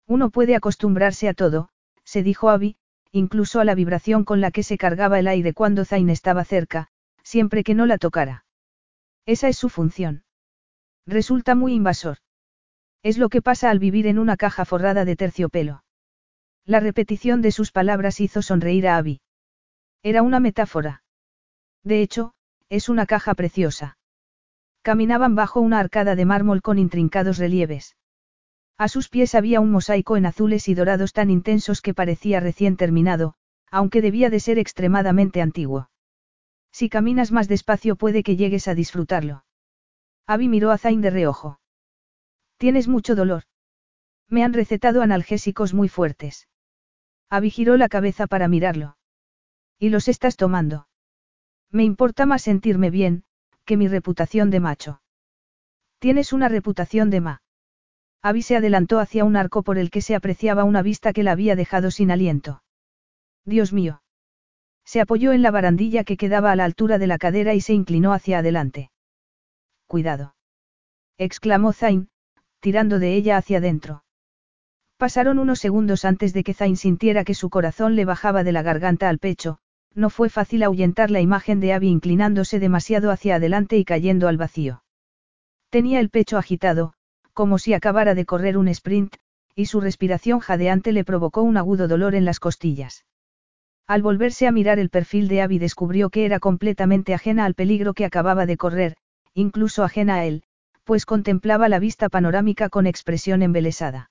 Uno 0.07 0.29
puede 0.29 0.55
acostumbrarse 0.55 1.27
a 1.27 1.33
todo, 1.33 1.69
se 2.03 2.23
dijo 2.23 2.49
Abby, 2.49 2.77
incluso 3.11 3.59
a 3.59 3.65
la 3.65 3.75
vibración 3.75 4.23
con 4.23 4.39
la 4.39 4.51
que 4.51 4.63
se 4.63 4.77
cargaba 4.77 5.19
el 5.19 5.27
aire 5.27 5.53
cuando 5.53 5.83
Zain 5.83 6.09
estaba 6.09 6.45
cerca, 6.45 6.87
siempre 7.23 7.63
que 7.63 7.75
no 7.75 7.85
la 7.85 7.97
tocara. 7.97 8.45
Esa 9.25 9.47
es 9.49 9.57
su 9.57 9.69
función. 9.69 10.23
Resulta 11.05 11.55
muy 11.55 11.73
invasor. 11.73 12.17
Es 13.03 13.17
lo 13.17 13.29
que 13.29 13.41
pasa 13.41 13.69
al 13.69 13.79
vivir 13.79 14.07
en 14.07 14.19
una 14.19 14.37
caja 14.37 14.63
forrada 14.65 15.05
de 15.05 15.15
terciopelo. 15.15 15.83
La 16.65 16.79
repetición 16.79 17.41
de 17.41 17.51
sus 17.51 17.71
palabras 17.71 18.19
hizo 18.19 18.41
sonreír 18.41 18.87
a 18.87 18.97
Abby. 18.97 19.21
Era 20.03 20.21
una 20.21 20.39
metáfora. 20.39 21.03
De 21.83 22.01
hecho, 22.01 22.33
es 22.69 22.89
una 22.89 23.05
caja 23.05 23.33
preciosa. 23.33 23.97
Caminaban 24.81 25.35
bajo 25.35 25.61
una 25.61 25.79
arcada 25.79 26.15
de 26.15 26.25
mármol 26.25 26.61
con 26.61 26.79
intrincados 26.79 27.37
relieves. 27.37 27.95
A 28.77 28.87
sus 28.87 29.09
pies 29.09 29.35
había 29.35 29.59
un 29.59 29.71
mosaico 29.71 30.17
en 30.17 30.25
azules 30.25 30.67
y 30.67 30.73
dorados 30.73 31.13
tan 31.13 31.29
intensos 31.29 31.81
que 31.81 31.93
parecía 31.93 32.39
recién 32.39 32.77
terminado, 32.77 33.35
aunque 33.69 34.01
debía 34.01 34.31
de 34.31 34.39
ser 34.39 34.57
extremadamente 34.57 35.41
antiguo. 35.41 35.89
Si 36.71 36.89
caminas 36.89 37.31
más 37.31 37.47
despacio 37.47 37.95
puede 37.95 38.23
que 38.23 38.37
llegues 38.37 38.67
a 38.67 38.73
disfrutarlo. 38.73 39.45
Abby 40.25 40.47
miró 40.47 40.71
a 40.71 40.77
Zain 40.77 41.01
de 41.01 41.11
reojo. 41.11 41.59
Tienes 42.57 42.87
mucho 42.87 43.15
dolor. 43.15 43.43
Me 44.29 44.43
han 44.43 44.53
recetado 44.53 45.01
analgésicos 45.01 45.73
muy 45.73 45.89
fuertes. 45.89 46.47
Abby 47.29 47.49
giró 47.49 47.77
la 47.77 47.89
cabeza 47.89 48.27
para 48.27 48.47
mirarlo. 48.47 48.97
¿Y 49.77 49.89
los 49.89 50.07
estás 50.07 50.37
tomando? 50.37 50.87
Me 51.69 51.83
importa 51.83 52.25
más 52.25 52.41
sentirme 52.41 52.89
bien, 52.89 53.25
que 53.71 53.77
mi 53.77 53.87
reputación 53.87 54.49
de 54.49 54.59
macho. 54.59 55.01
Tienes 55.97 56.33
una 56.33 56.49
reputación 56.49 57.09
de 57.09 57.21
ma. 57.21 57.41
Abby 58.21 58.41
se 58.41 58.57
adelantó 58.57 58.99
hacia 58.99 59.23
un 59.23 59.37
arco 59.37 59.63
por 59.63 59.77
el 59.77 59.91
que 59.91 60.01
se 60.01 60.13
apreciaba 60.13 60.65
una 60.65 60.81
vista 60.81 61.13
que 61.13 61.23
la 61.23 61.31
había 61.31 61.55
dejado 61.55 61.89
sin 61.89 62.11
aliento. 62.11 62.63
Dios 63.45 63.71
mío. 63.71 64.03
Se 64.83 64.99
apoyó 64.99 65.31
en 65.31 65.41
la 65.41 65.51
barandilla 65.51 66.03
que 66.03 66.17
quedaba 66.17 66.51
a 66.51 66.57
la 66.57 66.65
altura 66.65 66.97
de 66.97 67.07
la 67.07 67.17
cadera 67.17 67.53
y 67.53 67.61
se 67.61 67.71
inclinó 67.71 68.11
hacia 68.11 68.39
adelante. 68.39 68.91
Cuidado. 69.87 70.35
exclamó 71.17 71.71
Zain, 71.71 72.09
tirando 72.59 72.99
de 72.99 73.15
ella 73.15 73.37
hacia 73.37 73.59
adentro. 73.59 74.03
Pasaron 74.97 75.39
unos 75.39 75.59
segundos 75.59 76.03
antes 76.03 76.33
de 76.33 76.43
que 76.43 76.53
Zain 76.53 76.75
sintiera 76.75 77.23
que 77.23 77.35
su 77.35 77.49
corazón 77.49 77.95
le 77.95 78.03
bajaba 78.03 78.43
de 78.43 78.51
la 78.51 78.63
garganta 78.63 79.07
al 79.07 79.19
pecho, 79.19 79.59
no 79.93 80.09
fue 80.09 80.29
fácil 80.29 80.63
ahuyentar 80.63 81.11
la 81.11 81.21
imagen 81.21 81.59
de 81.59 81.73
Abby 81.73 81.89
inclinándose 81.89 82.59
demasiado 82.59 83.11
hacia 83.11 83.35
adelante 83.35 83.77
y 83.77 83.85
cayendo 83.85 84.27
al 84.27 84.37
vacío. 84.37 84.83
Tenía 85.69 85.99
el 85.99 86.09
pecho 86.09 86.37
agitado, 86.37 86.93
como 87.33 87.57
si 87.57 87.73
acabara 87.73 88.13
de 88.15 88.25
correr 88.25 88.57
un 88.57 88.67
sprint, 88.67 89.15
y 89.55 89.65
su 89.65 89.81
respiración 89.81 90.39
jadeante 90.39 90.91
le 90.91 91.03
provocó 91.03 91.41
un 91.41 91.57
agudo 91.57 91.87
dolor 91.87 92.15
en 92.15 92.25
las 92.25 92.39
costillas. 92.39 93.05
Al 93.87 94.01
volverse 94.01 94.47
a 94.47 94.51
mirar 94.51 94.79
el 94.79 94.89
perfil 94.89 95.27
de 95.27 95.41
Abby 95.41 95.59
descubrió 95.59 96.09
que 96.09 96.25
era 96.25 96.39
completamente 96.39 97.13
ajena 97.13 97.45
al 97.45 97.55
peligro 97.55 97.93
que 97.93 98.05
acababa 98.05 98.45
de 98.45 98.57
correr, 98.57 98.95
incluso 99.33 99.83
ajena 99.83 100.15
a 100.15 100.25
él, 100.25 100.43
pues 100.83 101.05
contemplaba 101.05 101.69
la 101.69 101.79
vista 101.79 102.09
panorámica 102.09 102.69
con 102.69 102.87
expresión 102.87 103.41
embelesada. 103.41 104.09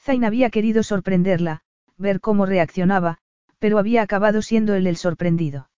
Zain 0.00 0.24
había 0.24 0.50
querido 0.50 0.82
sorprenderla, 0.82 1.62
ver 1.96 2.20
cómo 2.20 2.46
reaccionaba, 2.46 3.18
pero 3.58 3.78
había 3.78 4.02
acabado 4.02 4.42
siendo 4.42 4.74
él 4.74 4.86
el 4.86 4.96
sorprendido. 4.96 5.70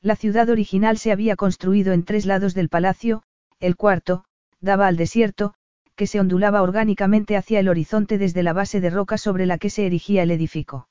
La 0.00 0.16
ciudad 0.16 0.48
original 0.48 0.98
se 0.98 1.12
había 1.12 1.36
construido 1.36 1.92
en 1.92 2.04
tres 2.04 2.26
lados 2.26 2.54
del 2.54 2.68
palacio, 2.68 3.22
el 3.58 3.76
cuarto, 3.76 4.24
daba 4.60 4.86
al 4.86 4.96
desierto, 4.96 5.54
que 5.96 6.06
se 6.06 6.20
ondulaba 6.20 6.62
orgánicamente 6.62 7.36
hacia 7.36 7.58
el 7.58 7.68
horizonte 7.68 8.18
desde 8.18 8.44
la 8.44 8.52
base 8.52 8.80
de 8.80 8.90
roca 8.90 9.18
sobre 9.18 9.46
la 9.46 9.58
que 9.58 9.70
se 9.70 9.86
erigía 9.86 10.22
el 10.22 10.30
edificio. 10.30 10.88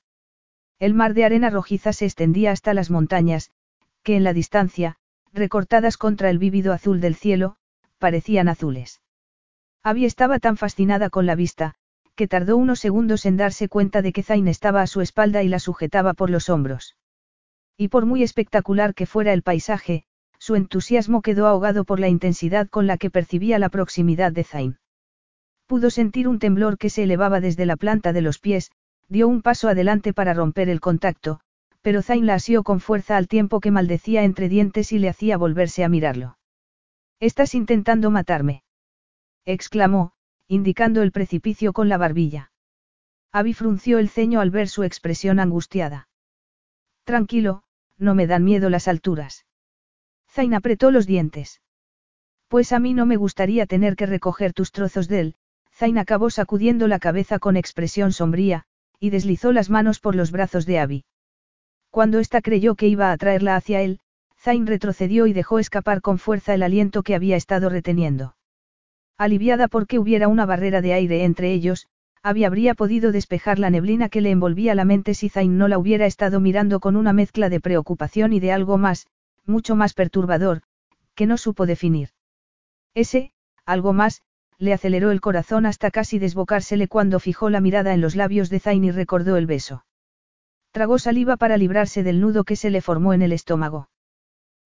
El 0.80 0.94
mar 0.94 1.14
de 1.14 1.24
arena 1.24 1.50
rojiza 1.50 1.94
se 1.94 2.06
extendía 2.06 2.52
hasta 2.52 2.74
las 2.74 2.92
montañas, 2.92 3.52
que 4.04 4.16
en 4.16 4.24
la 4.24 4.34
distancia, 4.34 4.98
recortadas 5.34 5.98
contra 5.98 6.30
el 6.30 6.38
vívido 6.38 6.74
azul 6.74 7.00
del 7.00 7.16
cielo, 7.16 7.56
parecían 7.98 8.50
azules. 8.50 9.02
Abby 9.84 10.06
estaba 10.06 10.40
tan 10.40 10.58
fascinada 10.58 11.10
con 11.10 11.26
la 11.26 11.36
vista, 11.36 11.76
que 12.18 12.28
tardó 12.28 12.58
unos 12.58 12.80
segundos 12.80 13.26
en 13.28 13.38
darse 13.38 13.70
cuenta 13.70 14.02
de 14.02 14.12
que 14.12 14.24
Zain 14.24 14.48
estaba 14.48 14.82
a 14.82 14.88
su 14.88 15.02
espalda 15.02 15.44
y 15.44 15.48
la 15.48 15.60
sujetaba 15.60 16.14
por 16.14 16.32
los 16.32 16.50
hombros. 16.50 16.98
Y 17.78 17.90
por 17.90 18.08
muy 18.08 18.24
espectacular 18.24 18.96
que 18.96 19.06
fuera 19.06 19.34
el 19.34 19.44
paisaje, 19.44 20.04
su 20.40 20.56
entusiasmo 20.56 21.22
quedó 21.22 21.46
ahogado 21.46 21.86
por 21.86 22.00
la 22.00 22.10
intensidad 22.10 22.68
con 22.70 22.88
la 22.88 22.98
que 22.98 23.12
percibía 23.12 23.60
la 23.60 23.70
proximidad 23.70 24.32
de 24.32 24.44
Zain. 24.44 24.80
Pudo 25.68 25.92
sentir 25.92 26.28
un 26.28 26.40
temblor 26.40 26.80
que 26.80 26.90
se 26.90 27.04
elevaba 27.04 27.40
desde 27.40 27.68
la 27.68 27.78
planta 27.78 28.14
de 28.14 28.22
los 28.22 28.40
pies, 28.40 28.72
dio 29.08 29.28
un 29.28 29.44
paso 29.44 29.70
adelante 29.70 30.12
para 30.12 30.34
romper 30.34 30.70
el 30.70 30.80
contacto, 30.80 31.40
pero 31.82 32.02
Zain 32.02 32.26
la 32.26 32.34
asió 32.34 32.64
con 32.64 32.80
fuerza 32.80 33.16
al 33.16 33.28
tiempo 33.28 33.60
que 33.60 33.70
maldecía 33.70 34.24
entre 34.24 34.50
dientes 34.50 34.92
y 34.92 34.98
le 34.98 35.10
hacía 35.10 35.38
volverse 35.38 35.84
a 35.84 35.90
mirarlo. 35.90 36.38
Estás 37.20 37.54
intentando 37.54 38.10
matarme. 38.10 38.64
exclamó, 39.46 40.14
indicando 40.48 41.02
el 41.02 41.12
precipicio 41.12 41.74
con 41.74 41.90
la 41.90 41.98
barbilla. 41.98 42.52
Abby 43.32 43.54
frunció 43.54 44.00
el 44.00 44.10
ceño 44.10 44.40
al 44.40 44.50
ver 44.50 44.70
su 44.70 44.84
expresión 44.84 45.40
angustiada. 45.40 46.08
Tranquilo, 47.04 47.64
no 47.98 48.16
me 48.16 48.28
dan 48.28 48.44
miedo 48.44 48.70
las 48.70 48.88
alturas. 48.88 49.46
Zain 50.30 50.54
apretó 50.54 50.92
los 50.92 51.06
dientes. 51.06 51.62
Pues 52.48 52.72
a 52.72 52.80
mí 52.80 52.94
no 52.94 53.06
me 53.06 53.18
gustaría 53.18 53.66
tener 53.66 53.96
que 53.96 54.06
recoger 54.06 54.54
tus 54.54 54.72
trozos 54.72 55.08
de 55.08 55.20
él, 55.20 55.36
Zain 55.74 55.98
acabó 55.98 56.30
sacudiendo 56.30 56.88
la 56.88 57.00
cabeza 57.00 57.40
con 57.40 57.58
expresión 57.58 58.14
sombría, 58.14 58.64
y 59.00 59.10
deslizó 59.10 59.52
las 59.52 59.70
manos 59.70 60.00
por 60.00 60.16
los 60.16 60.32
brazos 60.32 60.66
de 60.66 60.80
Abby. 60.80 61.06
Cuando 61.92 62.20
ésta 62.20 62.42
creyó 62.42 62.76
que 62.76 62.88
iba 62.88 63.12
a 63.12 63.18
traerla 63.18 63.56
hacia 63.56 63.82
él, 63.82 64.00
Zain 64.40 64.66
retrocedió 64.66 65.28
y 65.28 65.34
dejó 65.34 65.60
escapar 65.60 66.02
con 66.02 66.20
fuerza 66.20 66.54
el 66.54 66.64
aliento 66.64 67.04
que 67.04 67.16
había 67.16 67.36
estado 67.36 67.70
reteniendo. 67.70 68.37
Aliviada 69.18 69.68
porque 69.68 69.98
hubiera 69.98 70.28
una 70.28 70.46
barrera 70.46 70.82
de 70.82 70.94
aire 70.94 71.24
entre 71.24 71.52
ellos, 71.52 71.88
Abby 72.22 72.46
habría 72.46 72.76
podido 72.76 73.12
despejar 73.12 73.58
la 73.58 73.70
neblina 73.70 74.10
que 74.10 74.22
le 74.22 74.32
envolvía 74.32 74.76
la 74.76 74.86
mente 74.86 75.14
si 75.14 75.30
Zain 75.30 75.58
no 75.58 75.68
la 75.68 75.78
hubiera 75.78 76.06
estado 76.06 76.40
mirando 76.40 76.80
con 76.80 76.96
una 76.96 77.14
mezcla 77.14 77.50
de 77.50 77.60
preocupación 77.60 78.34
y 78.34 78.40
de 78.40 78.52
algo 78.52 78.78
más, 78.78 79.08
mucho 79.46 79.76
más 79.76 79.94
perturbador, 79.94 80.62
que 81.16 81.26
no 81.26 81.38
supo 81.38 81.66
definir. 81.66 82.10
Ese, 82.94 83.32
algo 83.66 83.94
más, 83.94 84.22
le 84.60 84.74
aceleró 84.74 85.12
el 85.12 85.22
corazón 85.22 85.66
hasta 85.66 85.92
casi 85.92 86.20
desbocársele 86.20 86.88
cuando 86.88 87.20
fijó 87.20 87.50
la 87.50 87.62
mirada 87.62 87.94
en 87.94 88.02
los 88.02 88.16
labios 88.16 88.50
de 88.50 88.60
Zain 88.60 88.84
y 88.84 88.92
recordó 88.92 89.38
el 89.38 89.46
beso. 89.46 89.86
Tragó 90.72 91.00
saliva 91.00 91.38
para 91.38 91.58
librarse 91.58 92.04
del 92.04 92.20
nudo 92.20 92.44
que 92.44 92.56
se 92.56 92.70
le 92.70 92.82
formó 92.82 93.14
en 93.14 93.22
el 93.22 93.32
estómago. 93.32 93.90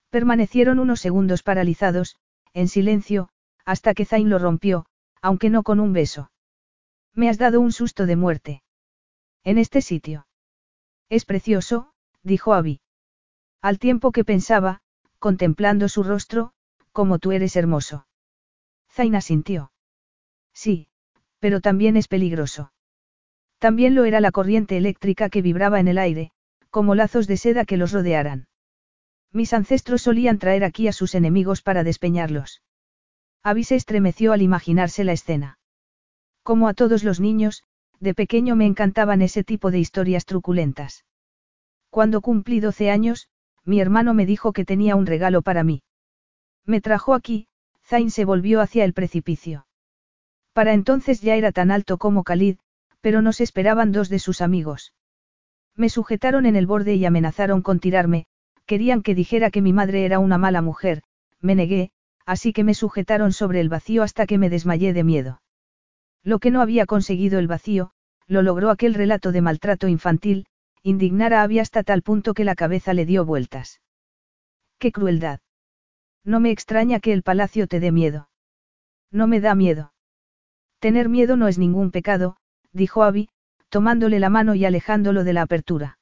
Permanecieron 0.10 0.80
unos 0.80 1.00
segundos 1.00 1.44
paralizados, 1.44 2.18
en 2.54 2.68
silencio, 2.68 3.30
hasta 3.66 3.94
que 3.94 4.06
Zain 4.06 4.30
lo 4.30 4.40
rompió, 4.40 4.86
aunque 5.22 5.50
no 5.50 5.64
con 5.64 5.80
un 5.80 5.94
beso. 5.94 6.32
Me 7.14 7.30
has 7.30 7.38
dado 7.38 7.60
un 7.60 7.72
susto 7.72 8.06
de 8.06 8.16
muerte. 8.16 8.64
En 9.44 9.58
este 9.58 9.82
sitio. 9.82 10.28
Es 11.10 11.26
precioso, 11.26 11.94
dijo 12.24 12.54
Abby. 12.54 12.82
Al 13.62 13.80
tiempo 13.80 14.12
que 14.12 14.24
pensaba, 14.24 14.82
contemplando 15.20 15.90
su 15.90 16.04
rostro, 16.04 16.54
como 16.92 17.20
tú 17.20 17.32
eres 17.32 17.56
hermoso. 17.56 18.08
Zaina 18.90 19.22
sintió. 19.22 19.72
Sí, 20.54 20.88
pero 21.40 21.62
también 21.62 21.98
es 21.98 22.08
peligroso. 22.08 22.72
También 23.60 23.94
lo 23.94 24.06
era 24.06 24.20
la 24.22 24.32
corriente 24.32 24.78
eléctrica 24.78 25.30
que 25.30 25.42
vibraba 25.42 25.80
en 25.80 25.88
el 25.88 25.98
aire, 25.98 26.32
como 26.70 26.96
lazos 26.96 27.28
de 27.28 27.38
seda 27.38 27.66
que 27.66 27.78
los 27.78 27.92
rodearan. 27.92 28.48
Mis 29.32 29.54
ancestros 29.54 30.02
solían 30.02 30.40
traer 30.40 30.64
aquí 30.64 30.88
a 30.88 30.94
sus 30.94 31.16
enemigos 31.16 31.62
para 31.62 31.84
despeñarlos. 31.84 32.62
Abby 33.44 33.64
se 33.64 33.76
estremeció 33.76 34.34
al 34.34 34.42
imaginarse 34.42 35.04
la 35.04 35.14
escena. 35.14 35.58
Como 36.44 36.68
a 36.68 36.74
todos 36.74 37.04
los 37.04 37.20
niños, 37.20 37.64
de 38.00 38.14
pequeño 38.14 38.56
me 38.56 38.66
encantaban 38.66 39.22
ese 39.22 39.44
tipo 39.44 39.72
de 39.72 39.80
historias 39.80 40.26
truculentas. 40.26 41.06
Cuando 41.90 42.22
cumplí 42.22 42.60
12 42.60 42.90
años, 42.90 43.30
mi 43.64 43.80
hermano 43.80 44.14
me 44.14 44.26
dijo 44.26 44.54
que 44.54 44.66
tenía 44.66 44.96
un 44.96 45.06
regalo 45.06 45.42
para 45.42 45.64
mí. 45.64 45.84
Me 46.66 46.82
trajo 46.82 47.14
aquí, 47.14 47.48
Zain 47.84 48.12
se 48.12 48.26
volvió 48.26 48.62
hacia 48.62 48.86
el 48.86 48.94
precipicio. 48.94 49.66
Para 50.54 50.74
entonces 50.74 51.22
ya 51.22 51.36
era 51.36 51.52
tan 51.52 51.72
alto 51.72 51.98
como 51.98 52.24
Khalid, 52.24 52.58
pero 53.02 53.22
nos 53.22 53.42
esperaban 53.42 53.92
dos 53.92 54.10
de 54.10 54.20
sus 54.20 54.42
amigos. 54.42 54.94
Me 55.76 55.90
sujetaron 55.90 56.46
en 56.46 56.56
el 56.56 56.68
borde 56.68 56.96
y 56.96 57.06
amenazaron 57.06 57.62
con 57.62 57.80
tirarme, 57.80 58.26
querían 58.66 59.02
que 59.02 59.16
dijera 59.16 59.52
que 59.52 59.62
mi 59.62 59.74
madre 59.74 60.06
era 60.06 60.20
una 60.20 60.38
mala 60.38 60.62
mujer, 60.62 61.04
me 61.40 61.56
negué, 61.56 61.92
así 62.26 62.54
que 62.54 62.64
me 62.64 62.74
sujetaron 62.74 63.34
sobre 63.34 63.60
el 63.60 63.70
vacío 63.70 64.04
hasta 64.04 64.26
que 64.26 64.38
me 64.38 64.50
desmayé 64.50 64.94
de 64.94 65.04
miedo. 65.04 65.42
Lo 66.24 66.40
que 66.40 66.52
no 66.52 66.62
había 66.62 66.86
conseguido 66.86 67.40
el 67.40 67.48
vacío, 67.48 67.92
lo 68.28 68.42
logró 68.42 68.70
aquel 68.70 68.94
relato 68.94 69.32
de 69.32 69.42
maltrato 69.42 69.88
infantil, 69.88 70.46
indignar 70.84 71.34
a 71.34 71.44
Abby 71.44 71.60
hasta 71.60 71.84
tal 71.84 72.02
punto 72.02 72.34
que 72.34 72.46
la 72.46 72.56
cabeza 72.56 72.94
le 72.94 73.06
dio 73.06 73.26
vueltas. 73.26 73.82
¡Qué 74.80 74.92
crueldad! 74.92 75.40
No 76.24 76.40
me 76.40 76.52
extraña 76.52 77.00
que 77.00 77.14
el 77.14 77.24
palacio 77.24 77.68
te 77.68 77.80
dé 77.80 77.92
miedo. 77.92 78.30
No 79.12 79.28
me 79.28 79.40
da 79.40 79.56
miedo. 79.56 79.94
Tener 80.80 81.10
miedo 81.10 81.38
no 81.38 81.48
es 81.48 81.58
ningún 81.58 81.92
pecado, 81.92 82.38
dijo 82.72 83.04
Abby, 83.04 83.30
tomándole 83.70 84.20
la 84.20 84.30
mano 84.30 84.56
y 84.56 84.66
alejándolo 84.66 85.24
de 85.24 85.34
la 85.34 85.44
apertura. 85.44 86.00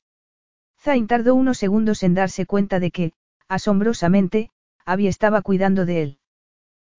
Zain 0.80 1.08
tardó 1.08 1.36
unos 1.36 1.58
segundos 1.58 2.04
en 2.04 2.14
darse 2.14 2.46
cuenta 2.46 2.80
de 2.80 2.92
que, 2.92 3.14
asombrosamente, 3.48 4.52
Abby 4.90 5.06
estaba 5.06 5.44
cuidando 5.44 5.86
de 5.86 6.02
él. 6.02 6.18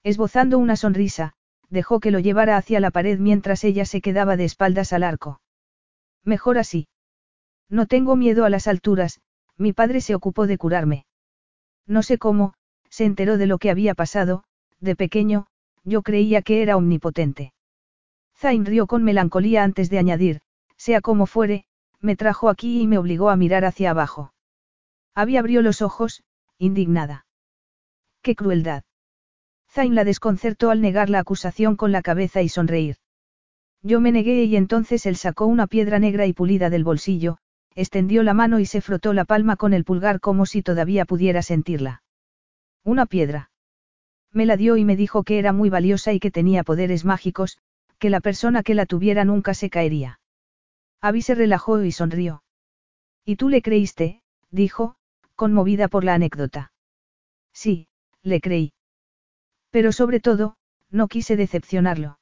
Esbozando 0.05 0.59
una 0.59 0.77
sonrisa, 0.77 1.33
dejó 1.71 1.99
que 1.99 2.13
lo 2.13 2.21
llevara 2.21 2.57
hacia 2.57 2.79
la 2.79 2.93
pared 2.93 3.19
mientras 3.19 3.65
ella 3.65 3.85
se 3.85 4.01
quedaba 4.01 4.37
de 4.37 4.45
espaldas 4.45 4.93
al 4.93 5.03
arco. 5.03 5.41
Mejor 6.23 6.57
así. 6.57 6.87
No 7.69 7.87
tengo 7.87 8.15
miedo 8.15 8.45
a 8.45 8.49
las 8.49 8.69
alturas, 8.69 9.21
mi 9.57 9.73
padre 9.73 10.01
se 10.01 10.15
ocupó 10.15 10.47
de 10.47 10.57
curarme. 10.57 11.05
No 11.85 12.05
sé 12.05 12.17
cómo, 12.17 12.55
se 12.91 13.07
enteró 13.07 13.39
de 13.39 13.49
lo 13.49 13.59
que 13.59 13.71
había 13.71 13.95
pasado, 13.97 14.45
de 14.79 14.95
pequeño, 14.95 15.49
yo 15.83 16.03
creía 16.03 16.43
que 16.43 16.63
era 16.63 16.77
omnipotente. 16.77 17.55
Zain 18.37 18.67
rió 18.67 18.87
con 18.87 19.03
melancolía 19.03 19.65
antes 19.65 19.91
de 19.91 19.99
añadir, 19.99 20.43
sea 20.77 21.01
como 21.01 21.27
fuere, 21.27 21.65
me 21.99 22.15
trajo 22.15 22.51
aquí 22.51 22.83
y 22.83 22.87
me 22.87 22.99
obligó 22.99 23.31
a 23.31 23.37
mirar 23.37 23.65
hacia 23.65 23.91
abajo. 23.91 24.33
Abby 25.17 25.39
abrió 25.39 25.61
los 25.61 25.83
ojos, 25.83 26.23
indignada. 26.57 27.27
¡Qué 28.23 28.35
crueldad! 28.35 28.83
Zain 29.71 29.95
la 29.95 30.05
desconcertó 30.05 30.71
al 30.71 30.81
negar 30.81 31.11
la 31.11 31.21
acusación 31.21 31.77
con 31.77 31.93
la 31.93 32.03
cabeza 32.03 32.43
y 32.43 32.49
sonreír. 32.49 32.97
Yo 33.83 34.01
me 34.01 34.13
negué 34.13 34.45
y 34.45 34.57
entonces 34.57 35.07
él 35.07 35.17
sacó 35.17 35.47
una 35.47 35.67
piedra 35.67 35.99
negra 35.99 36.27
y 36.27 36.33
pulida 36.33 36.69
del 36.71 36.85
bolsillo, 36.85 37.39
extendió 37.75 38.23
la 38.23 38.35
mano 38.35 38.59
y 38.59 38.67
se 38.67 38.81
frotó 38.81 39.13
la 39.13 39.25
palma 39.25 39.57
con 39.57 39.73
el 39.73 39.85
pulgar 39.85 40.21
como 40.21 40.45
si 40.45 40.63
todavía 40.63 41.05
pudiera 41.07 41.41
sentirla. 41.43 42.03
Una 42.85 43.07
piedra. 43.07 43.51
Me 44.33 44.45
la 44.45 44.57
dio 44.57 44.77
y 44.77 44.85
me 44.85 44.97
dijo 44.97 45.23
que 45.23 45.39
era 45.39 45.53
muy 45.53 45.71
valiosa 45.71 46.13
y 46.13 46.21
que 46.21 46.31
tenía 46.31 46.63
poderes 46.63 47.05
mágicos, 47.05 47.59
que 47.99 48.11
la 48.11 48.21
persona 48.21 48.63
que 48.63 48.75
la 48.75 48.87
tuviera 48.87 49.25
nunca 49.25 49.55
se 49.55 49.71
caería. 49.71 50.21
Abby 51.01 51.23
se 51.23 51.35
relajó 51.35 51.83
y 51.83 51.93
sonrió. 51.93 52.43
¿Y 53.25 53.37
tú 53.37 53.49
le 53.49 53.63
creíste? 53.63 54.23
dijo, 54.51 54.97
conmovida 55.37 55.89
por 55.89 56.05
la 56.05 56.15
anécdota. 56.15 56.73
Sí, 57.53 57.89
le 58.23 58.41
creí. 58.41 58.73
Pero 59.71 59.93
sobre 59.93 60.21
todo, 60.21 60.57
no 60.91 61.09
quise 61.09 61.37
decepcionarlo. 61.37 62.19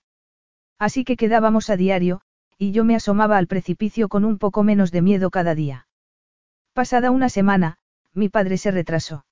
Así 0.78 1.04
que 1.04 1.16
quedábamos 1.16 1.70
a 1.70 1.76
diario, 1.76 2.20
y 2.56 2.72
yo 2.72 2.84
me 2.84 2.94
asomaba 2.94 3.38
al 3.38 3.46
precipicio 3.46 4.08
con 4.08 4.24
un 4.24 4.38
poco 4.38 4.62
menos 4.62 4.92
de 4.92 5.02
miedo 5.02 5.30
cada 5.30 5.54
día. 5.54 5.86
Pasada 6.72 7.10
una 7.10 7.28
semana, 7.28 7.78
mi 8.14 8.28
padre 8.28 8.58
se 8.58 8.70
retrasó. 8.70 9.24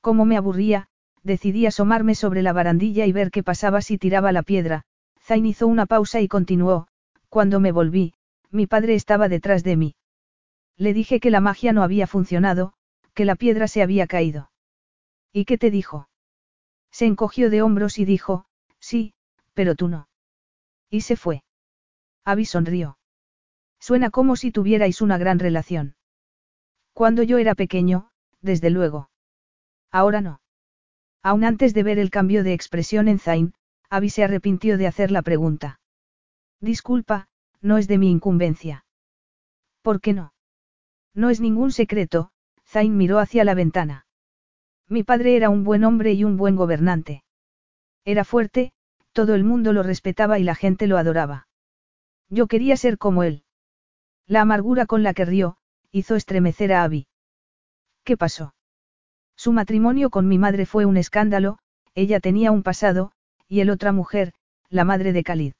Como 0.00 0.24
me 0.24 0.36
aburría, 0.36 0.88
decidí 1.22 1.66
asomarme 1.66 2.14
sobre 2.14 2.42
la 2.42 2.52
barandilla 2.52 3.06
y 3.06 3.12
ver 3.12 3.30
qué 3.30 3.42
pasaba 3.42 3.82
si 3.82 3.98
tiraba 3.98 4.32
la 4.32 4.42
piedra. 4.42 4.86
Zain 5.20 5.46
hizo 5.46 5.66
una 5.66 5.86
pausa 5.86 6.20
y 6.20 6.28
continuó, 6.28 6.86
cuando 7.28 7.58
me 7.60 7.72
volví, 7.72 8.14
mi 8.50 8.66
padre 8.66 8.94
estaba 8.94 9.28
detrás 9.28 9.64
de 9.64 9.76
mí. 9.76 9.94
Le 10.76 10.94
dije 10.94 11.20
que 11.20 11.30
la 11.30 11.40
magia 11.40 11.72
no 11.72 11.82
había 11.82 12.06
funcionado, 12.06 12.74
que 13.14 13.24
la 13.24 13.34
piedra 13.34 13.66
se 13.66 13.82
había 13.82 14.06
caído. 14.06 14.50
¿Y 15.36 15.44
qué 15.44 15.58
te 15.58 15.70
dijo? 15.70 16.08
Se 16.90 17.04
encogió 17.04 17.50
de 17.50 17.60
hombros 17.60 17.98
y 17.98 18.06
dijo, 18.06 18.46
sí, 18.80 19.12
pero 19.52 19.74
tú 19.74 19.86
no. 19.86 20.08
Y 20.88 21.02
se 21.02 21.14
fue. 21.14 21.44
Abby 22.24 22.46
sonrió. 22.46 22.96
Suena 23.78 24.08
como 24.08 24.36
si 24.36 24.50
tuvierais 24.50 25.02
una 25.02 25.18
gran 25.18 25.38
relación. 25.38 25.94
Cuando 26.94 27.22
yo 27.22 27.36
era 27.36 27.54
pequeño, 27.54 28.08
desde 28.40 28.70
luego. 28.70 29.10
Ahora 29.92 30.22
no. 30.22 30.40
Aún 31.22 31.44
antes 31.44 31.74
de 31.74 31.82
ver 31.82 31.98
el 31.98 32.08
cambio 32.08 32.42
de 32.42 32.54
expresión 32.54 33.06
en 33.06 33.18
Zain, 33.18 33.52
Abby 33.90 34.08
se 34.08 34.24
arrepintió 34.24 34.78
de 34.78 34.86
hacer 34.86 35.10
la 35.10 35.20
pregunta. 35.20 35.80
Disculpa, 36.62 37.28
no 37.60 37.76
es 37.76 37.88
de 37.88 37.98
mi 37.98 38.10
incumbencia. 38.10 38.86
¿Por 39.82 40.00
qué 40.00 40.14
no? 40.14 40.32
No 41.12 41.28
es 41.28 41.42
ningún 41.42 41.72
secreto, 41.72 42.30
Zain 42.64 42.96
miró 42.96 43.18
hacia 43.18 43.44
la 43.44 43.52
ventana. 43.52 44.05
Mi 44.88 45.02
padre 45.02 45.36
era 45.36 45.50
un 45.50 45.64
buen 45.64 45.82
hombre 45.84 46.12
y 46.12 46.22
un 46.22 46.36
buen 46.36 46.54
gobernante. 46.54 47.24
Era 48.04 48.24
fuerte, 48.24 48.72
todo 49.12 49.34
el 49.34 49.42
mundo 49.42 49.72
lo 49.72 49.82
respetaba 49.82 50.38
y 50.38 50.44
la 50.44 50.54
gente 50.54 50.86
lo 50.86 50.96
adoraba. 50.96 51.48
Yo 52.28 52.46
quería 52.46 52.76
ser 52.76 52.96
como 52.98 53.24
él. 53.24 53.42
La 54.26 54.42
amargura 54.42 54.86
con 54.86 55.02
la 55.02 55.14
que 55.14 55.24
rió, 55.24 55.56
hizo 55.90 56.14
estremecer 56.14 56.72
a 56.72 56.84
Abby. 56.84 57.08
¿Qué 58.04 58.16
pasó? 58.16 58.54
Su 59.36 59.52
matrimonio 59.52 60.10
con 60.10 60.28
mi 60.28 60.38
madre 60.38 60.66
fue 60.66 60.84
un 60.84 60.96
escándalo, 60.96 61.58
ella 61.94 62.20
tenía 62.20 62.52
un 62.52 62.62
pasado, 62.62 63.12
y 63.48 63.60
el 63.60 63.70
otra 63.70 63.90
mujer, 63.92 64.34
la 64.68 64.84
madre 64.84 65.12
de 65.12 65.24
Khalid. 65.24 65.54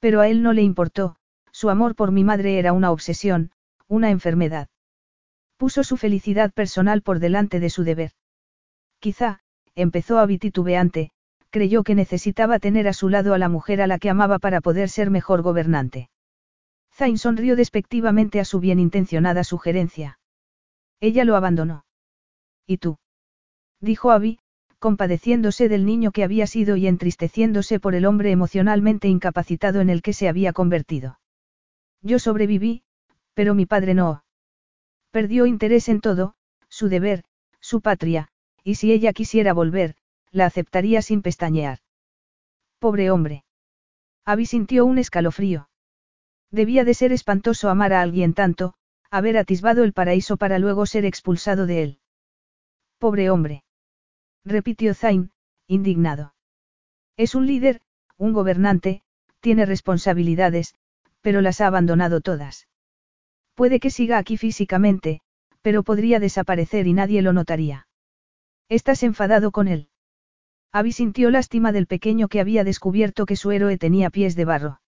Pero 0.00 0.20
a 0.20 0.28
él 0.28 0.42
no 0.42 0.52
le 0.52 0.62
importó, 0.62 1.16
su 1.52 1.70
amor 1.70 1.94
por 1.94 2.10
mi 2.10 2.24
madre 2.24 2.58
era 2.58 2.72
una 2.72 2.90
obsesión, 2.90 3.52
una 3.86 4.10
enfermedad. 4.10 4.68
Puso 5.58 5.84
su 5.84 5.96
felicidad 5.96 6.52
personal 6.52 7.02
por 7.02 7.20
delante 7.20 7.60
de 7.60 7.70
su 7.70 7.84
deber. 7.84 8.12
Quizá, 9.02 9.40
empezó 9.74 10.20
a 10.20 10.28
titubeante, 10.28 11.10
creyó 11.50 11.82
que 11.82 11.96
necesitaba 11.96 12.60
tener 12.60 12.86
a 12.86 12.92
su 12.92 13.08
lado 13.08 13.34
a 13.34 13.38
la 13.38 13.48
mujer 13.48 13.82
a 13.82 13.88
la 13.88 13.98
que 13.98 14.08
amaba 14.08 14.38
para 14.38 14.60
poder 14.60 14.88
ser 14.88 15.10
mejor 15.10 15.42
gobernante. 15.42 16.08
Zain 16.94 17.18
sonrió 17.18 17.56
despectivamente 17.56 18.38
a 18.38 18.44
su 18.44 18.60
bienintencionada 18.60 19.42
sugerencia. 19.42 20.20
Ella 21.00 21.24
lo 21.24 21.34
abandonó. 21.34 21.84
¿Y 22.64 22.76
tú? 22.78 22.96
Dijo 23.80 24.12
Abby, 24.12 24.38
compadeciéndose 24.78 25.68
del 25.68 25.84
niño 25.84 26.12
que 26.12 26.22
había 26.22 26.46
sido 26.46 26.76
y 26.76 26.86
entristeciéndose 26.86 27.80
por 27.80 27.96
el 27.96 28.06
hombre 28.06 28.30
emocionalmente 28.30 29.08
incapacitado 29.08 29.80
en 29.80 29.90
el 29.90 30.00
que 30.02 30.12
se 30.12 30.28
había 30.28 30.52
convertido. 30.52 31.18
Yo 32.02 32.20
sobreviví, 32.20 32.84
pero 33.34 33.56
mi 33.56 33.66
padre 33.66 33.94
no. 33.94 34.22
Perdió 35.10 35.46
interés 35.46 35.88
en 35.88 36.00
todo, 36.00 36.36
su 36.68 36.88
deber, 36.88 37.24
su 37.60 37.80
patria, 37.80 38.31
y 38.64 38.76
si 38.76 38.92
ella 38.92 39.12
quisiera 39.12 39.52
volver, 39.52 39.96
la 40.30 40.46
aceptaría 40.46 41.02
sin 41.02 41.22
pestañear. 41.22 41.78
Pobre 42.78 43.10
hombre. 43.10 43.44
Abby 44.24 44.46
sintió 44.46 44.84
un 44.86 44.98
escalofrío. 44.98 45.68
Debía 46.50 46.84
de 46.84 46.94
ser 46.94 47.12
espantoso 47.12 47.70
amar 47.70 47.92
a 47.92 48.02
alguien 48.02 48.34
tanto, 48.34 48.74
haber 49.10 49.36
atisbado 49.36 49.84
el 49.84 49.92
paraíso 49.92 50.36
para 50.36 50.58
luego 50.58 50.86
ser 50.86 51.04
expulsado 51.04 51.66
de 51.66 51.82
él. 51.82 51.98
Pobre 52.98 53.30
hombre. 53.30 53.64
Repitió 54.44 54.94
Zain, 54.94 55.32
indignado. 55.66 56.34
Es 57.16 57.34
un 57.34 57.46
líder, 57.46 57.80
un 58.16 58.32
gobernante, 58.32 59.02
tiene 59.40 59.66
responsabilidades, 59.66 60.74
pero 61.20 61.40
las 61.40 61.60
ha 61.60 61.66
abandonado 61.66 62.20
todas. 62.20 62.68
Puede 63.54 63.80
que 63.80 63.90
siga 63.90 64.18
aquí 64.18 64.36
físicamente, 64.36 65.20
pero 65.62 65.82
podría 65.82 66.20
desaparecer 66.20 66.86
y 66.86 66.92
nadie 66.92 67.22
lo 67.22 67.32
notaría. 67.32 67.86
¿Estás 68.72 69.02
enfadado 69.02 69.50
con 69.50 69.68
él? 69.68 69.90
Abby 70.72 70.92
sintió 70.92 71.28
lástima 71.28 71.72
del 71.72 71.86
pequeño 71.86 72.28
que 72.28 72.40
había 72.40 72.64
descubierto 72.64 73.26
que 73.26 73.36
su 73.36 73.50
héroe 73.50 73.76
tenía 73.76 74.08
pies 74.08 74.34
de 74.34 74.46
barro. 74.46 74.80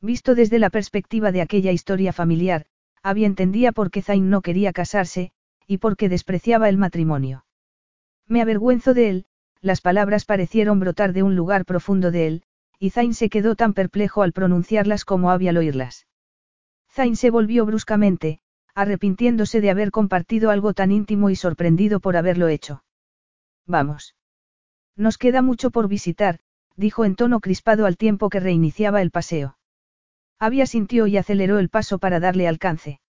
Visto 0.00 0.36
desde 0.36 0.60
la 0.60 0.70
perspectiva 0.70 1.32
de 1.32 1.40
aquella 1.42 1.72
historia 1.72 2.12
familiar, 2.12 2.66
Abby 3.02 3.24
entendía 3.24 3.72
por 3.72 3.90
qué 3.90 4.00
Zain 4.00 4.30
no 4.30 4.42
quería 4.42 4.72
casarse, 4.72 5.32
y 5.66 5.78
por 5.78 5.96
qué 5.96 6.08
despreciaba 6.08 6.68
el 6.68 6.78
matrimonio. 6.78 7.44
Me 8.28 8.42
avergüenzo 8.42 8.94
de 8.94 9.10
él, 9.10 9.26
las 9.60 9.80
palabras 9.80 10.24
parecieron 10.24 10.78
brotar 10.78 11.12
de 11.12 11.24
un 11.24 11.34
lugar 11.34 11.64
profundo 11.64 12.12
de 12.12 12.28
él, 12.28 12.42
y 12.78 12.90
Zain 12.90 13.12
se 13.14 13.28
quedó 13.28 13.56
tan 13.56 13.74
perplejo 13.74 14.22
al 14.22 14.32
pronunciarlas 14.32 15.04
como 15.04 15.32
había 15.32 15.50
al 15.50 15.56
oírlas. 15.56 16.06
Zain 16.88 17.16
se 17.16 17.30
volvió 17.30 17.66
bruscamente, 17.66 18.38
arrepintiéndose 18.72 19.60
de 19.60 19.70
haber 19.70 19.90
compartido 19.90 20.52
algo 20.52 20.74
tan 20.74 20.92
íntimo 20.92 21.28
y 21.28 21.34
sorprendido 21.34 21.98
por 21.98 22.16
haberlo 22.16 22.46
hecho. 22.46 22.84
Vamos. 23.70 24.16
Nos 24.96 25.16
queda 25.16 25.42
mucho 25.42 25.70
por 25.70 25.86
visitar, 25.86 26.40
dijo 26.76 27.04
en 27.04 27.14
tono 27.14 27.38
crispado 27.38 27.86
al 27.86 27.96
tiempo 27.96 28.28
que 28.28 28.40
reiniciaba 28.40 29.00
el 29.00 29.12
paseo. 29.12 29.58
Había 30.40 30.66
sintió 30.66 31.06
y 31.06 31.16
aceleró 31.16 31.60
el 31.60 31.68
paso 31.68 31.98
para 31.98 32.18
darle 32.18 32.48
alcance. 32.48 33.00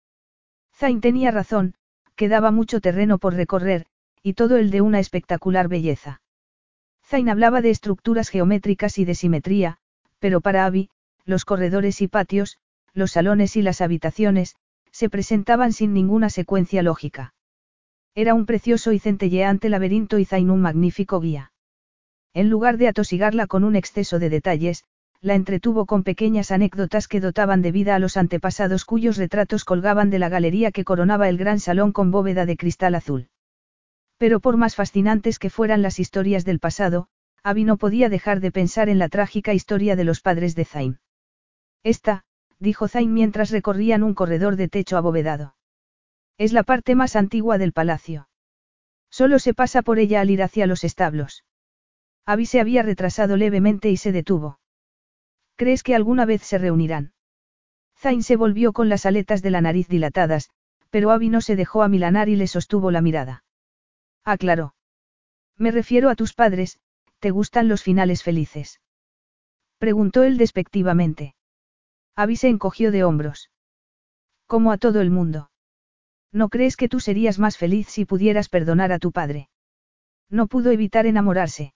Zain 0.76 1.02
tenía 1.02 1.32
razón, 1.32 1.74
quedaba 2.16 2.52
mucho 2.52 2.80
terreno 2.80 3.18
por 3.18 3.34
recorrer, 3.34 3.88
y 4.22 4.34
todo 4.34 4.58
el 4.58 4.70
de 4.70 4.82
una 4.82 5.00
espectacular 5.00 5.68
belleza. 5.68 6.22
Zain 7.04 7.30
hablaba 7.30 7.62
de 7.62 7.72
estructuras 7.72 8.30
geométricas 8.30 9.00
y 9.00 9.06
de 9.06 9.16
simetría, 9.16 9.78
pero 10.20 10.42
para 10.42 10.66
Abby, 10.66 10.92
los 11.26 11.44
corredores 11.44 12.02
y 12.02 12.08
patios, 12.08 12.60
los 12.94 13.14
salones 13.14 13.56
y 13.56 13.64
las 13.64 13.82
habitaciones, 13.82 14.56
se 14.92 15.10
presentaban 15.10 15.74
sin 15.74 15.94
ninguna 15.94 16.30
secuencia 16.30 16.84
lógica. 16.84 17.34
Era 18.14 18.34
un 18.34 18.46
precioso 18.46 18.92
y 18.92 19.00
centelleante 19.00 19.70
laberinto 19.70 20.20
y 20.20 20.26
Zain 20.26 20.50
un 20.50 20.62
magnífico 20.62 21.20
guía. 21.22 21.54
En 22.34 22.50
lugar 22.50 22.78
de 22.78 22.90
atosigarla 22.90 23.48
con 23.48 23.64
un 23.64 23.76
exceso 23.76 24.20
de 24.20 24.30
detalles, 24.30 24.84
la 25.22 25.36
entretuvo 25.36 25.86
con 25.86 26.04
pequeñas 26.04 26.52
anécdotas 26.52 27.08
que 27.08 27.22
dotaban 27.22 27.62
de 27.62 27.72
vida 27.72 27.96
a 27.96 28.00
los 28.00 28.18
antepasados 28.18 28.86
cuyos 28.86 29.18
retratos 29.18 29.64
colgaban 29.64 30.10
de 30.10 30.20
la 30.20 30.30
galería 30.30 30.72
que 30.72 30.84
coronaba 30.84 31.30
el 31.30 31.38
gran 31.38 31.60
salón 31.60 31.92
con 31.92 32.12
bóveda 32.12 32.46
de 32.46 32.58
cristal 32.58 32.96
azul. 32.96 33.30
Pero 34.18 34.40
por 34.40 34.58
más 34.58 34.76
fascinantes 34.76 35.40
que 35.40 35.50
fueran 35.50 35.82
las 35.82 36.00
historias 36.00 36.44
del 36.44 36.60
pasado, 36.60 37.08
Abby 37.44 37.64
no 37.64 37.78
podía 37.78 38.10
dejar 38.10 38.40
de 38.40 38.52
pensar 38.52 38.90
en 38.90 39.00
la 39.00 39.10
trágica 39.10 39.54
historia 39.54 39.96
de 39.96 40.04
los 40.04 40.22
padres 40.22 40.56
de 40.56 40.66
Zain. 40.66 41.00
Esta, 41.84 42.24
dijo 42.60 42.88
Zain 42.88 43.14
mientras 43.14 43.52
recorrían 43.52 44.04
un 44.04 44.14
corredor 44.14 44.56
de 44.58 44.68
techo 44.68 44.98
abovedado. 44.98 45.56
Es 46.38 46.54
la 46.54 46.64
parte 46.64 46.96
más 46.96 47.16
antigua 47.16 47.58
del 47.58 47.74
palacio. 47.74 48.28
Solo 49.10 49.40
se 49.40 49.54
pasa 49.54 49.82
por 49.82 50.00
ella 50.00 50.22
al 50.22 50.30
ir 50.30 50.42
hacia 50.42 50.68
los 50.68 50.84
establos. 50.84 51.44
Abby 52.26 52.46
se 52.46 52.60
había 52.60 52.82
retrasado 52.82 53.36
levemente 53.36 53.90
y 53.90 53.98
se 53.98 54.12
detuvo. 54.12 54.60
¿Crees 55.58 55.84
que 55.84 55.96
alguna 55.96 56.26
vez 56.26 56.42
se 56.42 56.58
reunirán? 56.58 57.14
Zain 57.98 58.24
se 58.24 58.36
volvió 58.36 58.74
con 58.74 58.90
las 58.90 59.06
aletas 59.06 59.42
de 59.42 59.52
la 59.52 59.62
nariz 59.62 59.88
dilatadas, 59.88 60.50
pero 60.90 61.12
Abby 61.12 61.30
no 61.30 61.42
se 61.42 61.56
dejó 61.56 61.84
amilanar 61.84 62.30
y 62.30 62.36
le 62.36 62.48
sostuvo 62.48 62.90
la 62.90 63.02
mirada. 63.02 63.44
Aclaró. 64.24 64.76
Me 65.58 65.72
refiero 65.72 66.10
a 66.10 66.16
tus 66.16 66.34
padres, 66.34 66.80
¿te 67.20 67.30
gustan 67.30 67.68
los 67.68 67.84
finales 67.84 68.24
felices? 68.24 68.82
Preguntó 69.78 70.24
él 70.24 70.38
despectivamente. 70.38 71.36
Abby 72.16 72.38
se 72.38 72.50
encogió 72.50 72.92
de 72.92 73.04
hombros. 73.04 73.52
Como 74.48 74.72
a 74.72 74.78
todo 74.78 75.02
el 75.02 75.12
mundo. 75.12 75.51
¿No 76.32 76.50
crees 76.50 76.78
que 76.78 76.88
tú 76.88 77.00
serías 77.00 77.40
más 77.40 77.58
feliz 77.58 77.88
si 77.88 78.06
pudieras 78.06 78.50
perdonar 78.50 78.92
a 78.92 79.00
tu 79.00 79.12
padre? 79.12 79.50
No 80.30 80.48
pudo 80.48 80.72
evitar 80.72 81.06
enamorarse. 81.06 81.74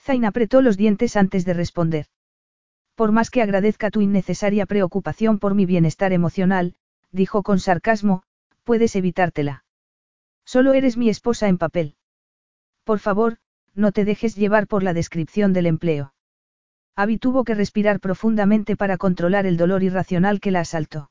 Zain 0.00 0.24
apretó 0.24 0.62
los 0.62 0.76
dientes 0.76 1.16
antes 1.16 1.44
de 1.44 1.54
responder. 1.54 2.06
Por 2.94 3.10
más 3.10 3.30
que 3.30 3.42
agradezca 3.42 3.90
tu 3.90 4.00
innecesaria 4.00 4.66
preocupación 4.66 5.38
por 5.38 5.54
mi 5.54 5.66
bienestar 5.66 6.12
emocional, 6.12 6.76
dijo 7.10 7.42
con 7.42 7.58
sarcasmo, 7.58 8.22
puedes 8.62 8.94
evitártela. 8.94 9.64
Solo 10.44 10.74
eres 10.74 10.96
mi 10.96 11.08
esposa 11.08 11.48
en 11.48 11.58
papel. 11.58 11.96
Por 12.84 12.98
favor, 13.00 13.38
no 13.74 13.90
te 13.90 14.04
dejes 14.04 14.36
llevar 14.36 14.68
por 14.68 14.82
la 14.82 14.92
descripción 14.92 15.52
del 15.52 15.66
empleo. 15.66 16.14
Abby 16.94 17.18
tuvo 17.18 17.42
que 17.42 17.54
respirar 17.54 17.98
profundamente 17.98 18.76
para 18.76 18.98
controlar 18.98 19.46
el 19.46 19.56
dolor 19.56 19.82
irracional 19.82 20.38
que 20.38 20.52
la 20.52 20.60
asaltó. 20.60 21.10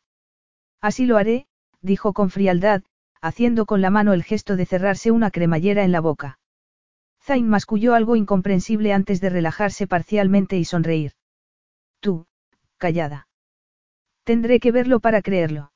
Así 0.79 1.05
lo 1.05 1.17
haré, 1.17 1.47
dijo 1.83 2.13
con 2.13 2.31
frialdad, 2.31 2.81
haciendo 3.21 3.65
con 3.65 3.81
la 3.81 3.91
mano 3.91 4.13
el 4.13 4.23
gesto 4.23 4.55
de 4.55 4.65
cerrarse 4.65 5.11
una 5.11 5.29
cremallera 5.29 5.83
en 5.83 5.91
la 5.91 6.01
boca. 6.01 6.39
Zain 7.21 7.47
masculló 7.47 7.93
algo 7.93 8.15
incomprensible 8.15 8.91
antes 8.91 9.21
de 9.21 9.29
relajarse 9.29 9.87
parcialmente 9.87 10.57
y 10.57 10.65
sonreír. 10.65 11.13
Tú, 11.99 12.25
callada. 12.77 13.27
Tendré 14.23 14.59
que 14.59 14.71
verlo 14.71 14.99
para 14.99 15.21
creerlo. 15.21 15.71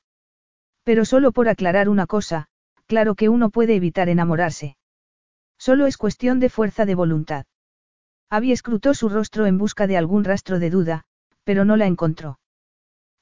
Pero 0.82 1.04
solo 1.04 1.32
por 1.32 1.48
aclarar 1.48 1.88
una 1.88 2.06
cosa, 2.06 2.48
claro 2.86 3.14
que 3.14 3.28
uno 3.28 3.50
puede 3.50 3.76
evitar 3.76 4.08
enamorarse. 4.08 4.76
Solo 5.58 5.86
es 5.86 5.96
cuestión 5.96 6.40
de 6.40 6.48
fuerza 6.48 6.84
de 6.86 6.94
voluntad. 6.94 7.46
Abby 8.30 8.52
escrutó 8.52 8.92
su 8.94 9.08
rostro 9.08 9.46
en 9.46 9.56
busca 9.56 9.86
de 9.86 9.96
algún 9.96 10.24
rastro 10.24 10.58
de 10.58 10.70
duda, 10.70 11.04
pero 11.44 11.64
no 11.64 11.76
la 11.76 11.86
encontró. 11.86 12.38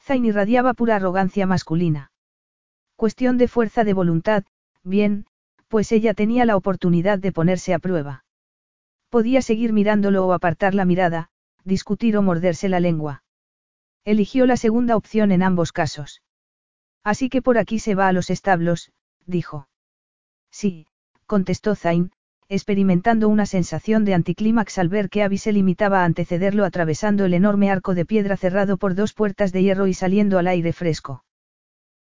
Zain 0.01 0.25
irradiaba 0.25 0.75
pura 0.75 0.97
arrogancia 0.97 1.47
masculina. 1.47 2.11
Cuestión 2.97 3.37
de 3.37 3.47
fuerza 3.47 3.85
de 3.85 3.93
voluntad, 3.93 4.45
bien, 4.83 5.27
pues 5.69 5.93
ella 5.93 6.15
tenía 6.15 6.47
la 6.47 6.57
oportunidad 6.57 7.19
de 7.19 7.31
ponerse 7.31 7.75
a 7.75 7.79
prueba. 7.79 8.25
Podía 9.11 9.43
seguir 9.43 9.75
mirándolo 9.75 10.27
o 10.27 10.33
apartar 10.33 10.75
la 10.75 10.87
mirada, 10.87 11.29
discutir 11.63 12.17
o 12.17 12.23
morderse 12.23 12.71
la 12.71 12.81
lengua. 12.81 13.23
Eligió 14.07 14.47
la 14.47 14.57
segunda 14.57 14.97
opción 14.97 15.31
en 15.31 15.43
ambos 15.43 15.73
casos. 15.73 16.23
Así 17.05 17.29
que 17.29 17.43
por 17.43 17.59
aquí 17.59 17.79
se 17.79 17.95
va 17.95 18.09
a 18.09 18.13
los 18.13 18.31
establos, 18.31 18.93
dijo. 19.27 19.69
Sí, 20.51 20.87
contestó 21.27 21.75
Zain, 21.75 22.13
experimentando 22.49 23.29
una 23.29 23.45
sensación 23.45 24.07
de 24.07 24.15
anticlímax 24.15 24.79
al 24.79 24.89
ver 24.89 25.11
que 25.11 25.23
Abby 25.23 25.37
se 25.37 25.53
limitaba 25.53 26.01
a 26.01 26.05
antecederlo 26.07 26.65
atravesando 26.65 27.27
el 27.27 27.35
enorme 27.35 27.71
arco 27.71 27.95
de 27.95 28.07
piedra 28.07 28.39
cerrado 28.39 28.79
por 28.79 28.95
dos 28.95 29.13
puertas 29.13 29.53
de 29.53 29.63
hierro 29.63 29.87
y 29.87 29.93
saliendo 29.93 30.39
al 30.39 30.47
aire 30.47 30.73
fresco. 30.73 31.26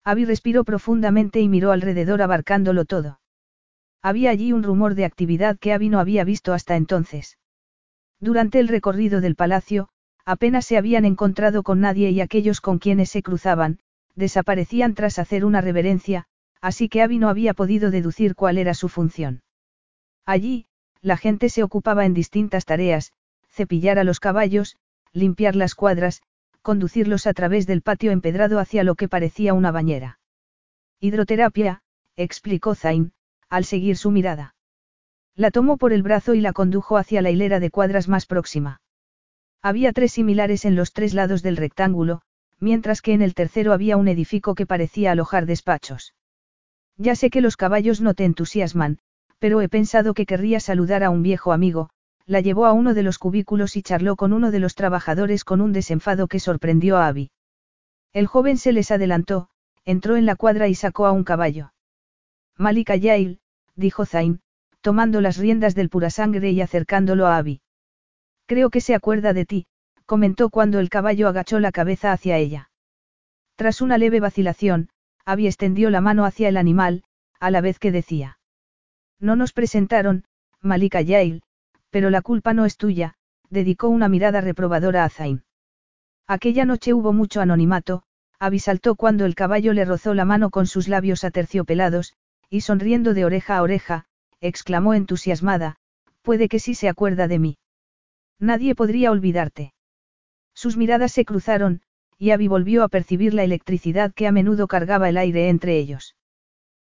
Abby 0.05 0.25
respiró 0.25 0.63
profundamente 0.63 1.41
y 1.41 1.49
miró 1.49 1.71
alrededor 1.71 2.21
abarcándolo 2.21 2.85
todo. 2.85 3.19
Había 4.03 4.29
allí 4.29 4.53
un 4.53 4.61
rumor 4.61 4.93
de 4.93 5.03
actividad 5.03 5.57
que 5.57 5.73
Abby 5.73 5.89
no 5.89 5.99
había 5.99 6.23
visto 6.23 6.53
hasta 6.53 6.75
entonces. 6.75 7.39
Durante 8.19 8.59
el 8.59 8.67
recorrido 8.67 9.19
del 9.19 9.35
palacio, 9.35 9.89
apenas 10.23 10.67
se 10.67 10.77
habían 10.77 11.05
encontrado 11.05 11.63
con 11.63 11.81
nadie 11.81 12.11
y 12.11 12.21
aquellos 12.21 12.61
con 12.61 12.77
quienes 12.77 13.09
se 13.09 13.23
cruzaban, 13.23 13.79
desaparecían 14.13 14.93
tras 14.93 15.17
hacer 15.17 15.43
una 15.43 15.59
reverencia, 15.59 16.25
así 16.61 16.87
que 16.87 17.01
Abby 17.01 17.17
no 17.17 17.27
había 17.27 17.55
podido 17.55 17.89
deducir 17.89 18.35
cuál 18.35 18.59
era 18.59 18.75
su 18.75 18.89
función. 18.89 19.41
Allí, 20.23 20.67
la 21.01 21.17
gente 21.17 21.49
se 21.49 21.63
ocupaba 21.63 22.05
en 22.05 22.13
distintas 22.13 22.65
tareas, 22.65 23.11
cepillar 23.49 23.97
a 23.97 24.03
los 24.03 24.19
caballos, 24.19 24.77
limpiar 25.13 25.55
las 25.55 25.73
cuadras, 25.73 26.21
conducirlos 26.65 27.27
a 27.27 27.33
través 27.33 27.67
del 27.67 27.83
patio 27.83 28.11
empedrado 28.11 28.57
hacia 28.57 28.83
lo 28.83 28.95
que 28.95 29.07
parecía 29.07 29.53
una 29.53 29.69
bañera. 29.69 30.19
Hidroterapia, 30.99 31.83
explicó 32.15 32.73
Zain, 32.73 33.13
al 33.49 33.65
seguir 33.65 33.97
su 33.97 34.09
mirada. 34.09 34.55
La 35.35 35.51
tomó 35.51 35.77
por 35.77 35.93
el 35.93 36.01
brazo 36.01 36.33
y 36.33 36.41
la 36.41 36.53
condujo 36.53 36.97
hacia 36.97 37.21
la 37.21 37.29
hilera 37.29 37.59
de 37.59 37.69
cuadras 37.69 38.07
más 38.07 38.25
próxima. 38.25 38.81
Había 39.61 39.93
tres 39.93 40.13
similares 40.13 40.65
en 40.65 40.75
los 40.75 40.91
tres 40.91 41.13
lados 41.13 41.43
del 41.43 41.55
rectángulo, 41.55 42.23
mientras 42.59 43.03
que 43.03 43.13
en 43.13 43.21
el 43.21 43.35
tercero 43.35 43.71
había 43.71 43.95
un 43.95 44.07
edificio 44.07 44.55
que 44.55 44.65
parecía 44.65 45.11
alojar 45.11 45.45
despachos. 45.45 46.15
Ya 46.97 47.15
sé 47.15 47.29
que 47.29 47.41
los 47.41 47.57
caballos 47.57 48.01
no 48.01 48.15
te 48.15 48.25
entusiasman, 48.25 48.97
pero 49.37 49.61
he 49.61 49.69
pensado 49.69 50.15
que 50.15 50.25
querría 50.25 50.59
saludar 50.59 51.03
a 51.03 51.11
un 51.11 51.21
viejo 51.21 51.53
amigo, 51.53 51.91
la 52.25 52.41
llevó 52.41 52.65
a 52.65 52.73
uno 52.73 52.93
de 52.93 53.03
los 53.03 53.19
cubículos 53.19 53.75
y 53.75 53.83
charló 53.83 54.15
con 54.15 54.33
uno 54.33 54.51
de 54.51 54.59
los 54.59 54.75
trabajadores 54.75 55.43
con 55.43 55.61
un 55.61 55.73
desenfado 55.73 56.27
que 56.27 56.39
sorprendió 56.39 56.97
a 56.97 57.07
Abby. 57.07 57.31
El 58.13 58.27
joven 58.27 58.57
se 58.57 58.71
les 58.71 58.91
adelantó, 58.91 59.49
entró 59.83 60.15
en 60.15 60.25
la 60.25 60.35
cuadra 60.35 60.67
y 60.67 60.75
sacó 60.75 61.05
a 61.05 61.11
un 61.11 61.23
caballo. 61.23 61.73
Malika 62.57 62.95
Yail, 62.95 63.39
dijo 63.75 64.05
Zain, 64.05 64.39
tomando 64.81 65.21
las 65.21 65.37
riendas 65.37 65.75
del 65.75 65.89
pura 65.89 66.09
sangre 66.09 66.51
y 66.51 66.61
acercándolo 66.61 67.27
a 67.27 67.37
Abby. 67.37 67.61
Creo 68.47 68.69
que 68.69 68.81
se 68.81 68.95
acuerda 68.95 69.33
de 69.33 69.45
ti, 69.45 69.67
comentó 70.05 70.49
cuando 70.49 70.79
el 70.79 70.89
caballo 70.89 71.27
agachó 71.27 71.59
la 71.59 71.71
cabeza 71.71 72.11
hacia 72.11 72.37
ella. 72.37 72.69
Tras 73.55 73.81
una 73.81 73.97
leve 73.97 74.19
vacilación, 74.19 74.89
Abby 75.25 75.47
extendió 75.47 75.89
la 75.89 76.01
mano 76.01 76.25
hacia 76.25 76.49
el 76.49 76.57
animal, 76.57 77.03
a 77.39 77.51
la 77.51 77.61
vez 77.61 77.79
que 77.79 77.91
decía. 77.91 78.39
No 79.19 79.35
nos 79.35 79.53
presentaron, 79.53 80.25
Malika 80.61 81.01
Yail, 81.01 81.41
pero 81.95 82.09
la 82.09 82.21
culpa 82.21 82.53
no 82.53 82.65
es 82.65 82.75
tuya, 82.75 83.15
dedicó 83.49 83.87
una 83.87 84.09
mirada 84.09 84.41
reprobadora 84.41 85.05
a 85.05 85.09
Zain. 85.09 85.45
Aquella 86.27 86.65
noche 86.65 86.93
hubo 86.93 87.13
mucho 87.13 87.39
anonimato, 87.39 88.03
Abby 88.37 88.59
saltó 88.59 88.95
cuando 88.95 89.23
el 89.23 89.33
caballo 89.33 89.71
le 89.71 89.85
rozó 89.85 90.13
la 90.13 90.25
mano 90.25 90.49
con 90.49 90.67
sus 90.67 90.89
labios 90.89 91.23
aterciopelados, 91.23 92.13
y 92.49 92.59
sonriendo 92.59 93.13
de 93.13 93.23
oreja 93.23 93.55
a 93.55 93.61
oreja, 93.61 94.07
exclamó 94.41 94.93
entusiasmada, 94.93 95.77
puede 96.21 96.49
que 96.49 96.59
sí 96.59 96.75
se 96.75 96.89
acuerda 96.89 97.29
de 97.29 97.39
mí. 97.39 97.57
Nadie 98.39 98.75
podría 98.75 99.09
olvidarte. 99.09 99.73
Sus 100.53 100.75
miradas 100.75 101.13
se 101.13 101.23
cruzaron, 101.23 101.81
y 102.17 102.31
Abby 102.31 102.49
volvió 102.49 102.83
a 102.83 102.89
percibir 102.89 103.33
la 103.33 103.45
electricidad 103.45 104.13
que 104.13 104.27
a 104.27 104.33
menudo 104.33 104.67
cargaba 104.67 105.07
el 105.07 105.15
aire 105.15 105.47
entre 105.47 105.77
ellos. 105.77 106.17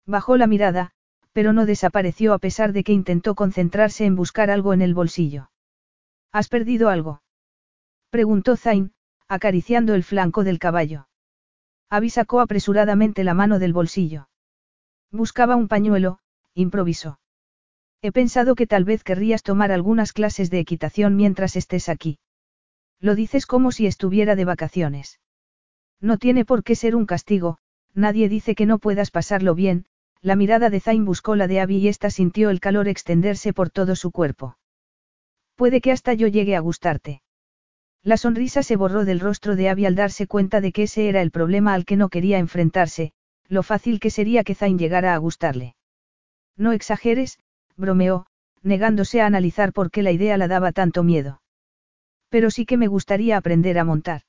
Bajó 0.07 0.39
la 0.39 0.47
mirada, 0.47 0.94
pero 1.35 1.53
no 1.53 1.67
desapareció 1.67 2.33
a 2.33 2.39
pesar 2.39 2.73
de 2.73 2.85
que 2.85 2.93
intentó 2.93 3.35
concentrarse 3.35 4.05
en 4.07 4.15
buscar 4.15 4.51
algo 4.51 4.73
en 4.73 4.81
el 4.81 4.95
bolsillo. 4.95 5.51
¿Has 6.33 6.49
perdido 6.49 6.89
algo? 6.89 7.23
preguntó 8.09 8.57
Zain, 8.57 8.93
acariciando 9.27 9.95
el 9.95 10.05
flanco 10.05 10.45
del 10.45 10.61
caballo. 10.61 11.09
Abby 11.91 12.09
sacó 12.09 12.41
apresuradamente 12.41 13.25
la 13.25 13.35
mano 13.35 13.59
del 13.59 13.73
bolsillo. 13.73 14.29
Buscaba 15.11 15.57
un 15.57 15.67
pañuelo, 15.67 16.21
improvisó. 16.55 17.19
He 18.01 18.13
pensado 18.13 18.55
que 18.55 18.69
tal 18.69 18.85
vez 18.85 19.03
querrías 19.03 19.43
tomar 19.43 19.73
algunas 19.73 20.13
clases 20.13 20.51
de 20.51 20.61
equitación 20.61 21.17
mientras 21.17 21.57
estés 21.57 21.89
aquí. 21.89 22.21
Lo 23.01 23.17
dices 23.17 23.45
como 23.45 23.73
si 23.73 23.87
estuviera 23.87 24.37
de 24.37 24.45
vacaciones. 24.45 25.21
No 26.01 26.17
tiene 26.17 26.45
por 26.45 26.63
qué 26.63 26.77
ser 26.77 26.95
un 26.95 27.07
castigo, 27.07 27.59
nadie 27.93 28.29
dice 28.29 28.55
que 28.55 28.67
no 28.67 28.79
puedas 28.79 29.11
pasarlo 29.11 29.57
bien, 29.57 29.87
la 30.25 30.36
mirada 30.36 30.70
de 30.70 30.81
Zain 30.81 31.05
buscó 31.05 31.36
la 31.36 31.47
de 31.47 31.61
Abby 31.61 31.77
y 31.77 31.89
ésta 31.89 32.09
sintió 32.09 32.49
el 32.49 32.59
calor 32.59 32.89
extenderse 32.89 33.53
por 33.53 33.69
todo 33.69 33.94
su 33.94 34.11
cuerpo. 34.11 34.57
Puede 35.55 35.83
que 35.83 35.93
hasta 35.93 36.15
yo 36.15 36.28
llegue 36.28 36.57
a 36.57 36.61
gustarte. 36.61 37.20
La 38.03 38.17
sonrisa 38.17 38.62
se 38.62 38.77
borró 38.77 39.05
del 39.05 39.20
rostro 39.20 39.55
de 39.55 39.69
Abby 39.69 39.85
al 39.85 39.94
darse 39.94 40.27
cuenta 40.27 40.62
de 40.62 40.73
que 40.73 40.85
ese 40.85 41.11
era 41.11 41.20
el 41.20 41.31
problema 41.31 41.75
al 41.75 41.85
que 41.85 41.97
no 41.97 42.09
quería 42.09 42.39
enfrentarse, 42.39 43.12
lo 43.49 43.62
fácil 43.62 44.01
que 44.01 44.09
sería 44.09 44.44
que 44.44 44.55
Zain 44.55 44.78
llegara 44.78 45.12
a 45.12 45.19
gustarle. 45.19 45.77
No 46.57 46.73
exageres, 46.73 47.39
bromeó, 47.77 48.25
negándose 48.62 49.20
a 49.20 49.27
analizar 49.27 49.75
por 49.75 49.91
qué 49.91 50.03
la 50.03 50.11
idea 50.11 50.39
la 50.39 50.49
daba 50.49 50.73
tanto 50.73 51.03
miedo. 51.03 51.43
Pero 52.31 52.51
sí 52.51 52.65
que 52.65 52.78
me 52.78 52.86
gustaría 52.86 53.36
aprender 53.36 53.78
a 53.78 53.85
montar. 53.85 54.23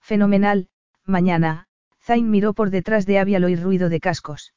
Fenomenal, 0.00 0.68
mañana, 1.04 1.66
Zain 2.00 2.30
miró 2.30 2.54
por 2.54 2.70
detrás 2.70 3.04
de 3.04 3.18
Abby 3.18 3.34
al 3.34 3.42
oír 3.42 3.60
ruido 3.60 3.88
de 3.88 3.98
cascos. 3.98 4.52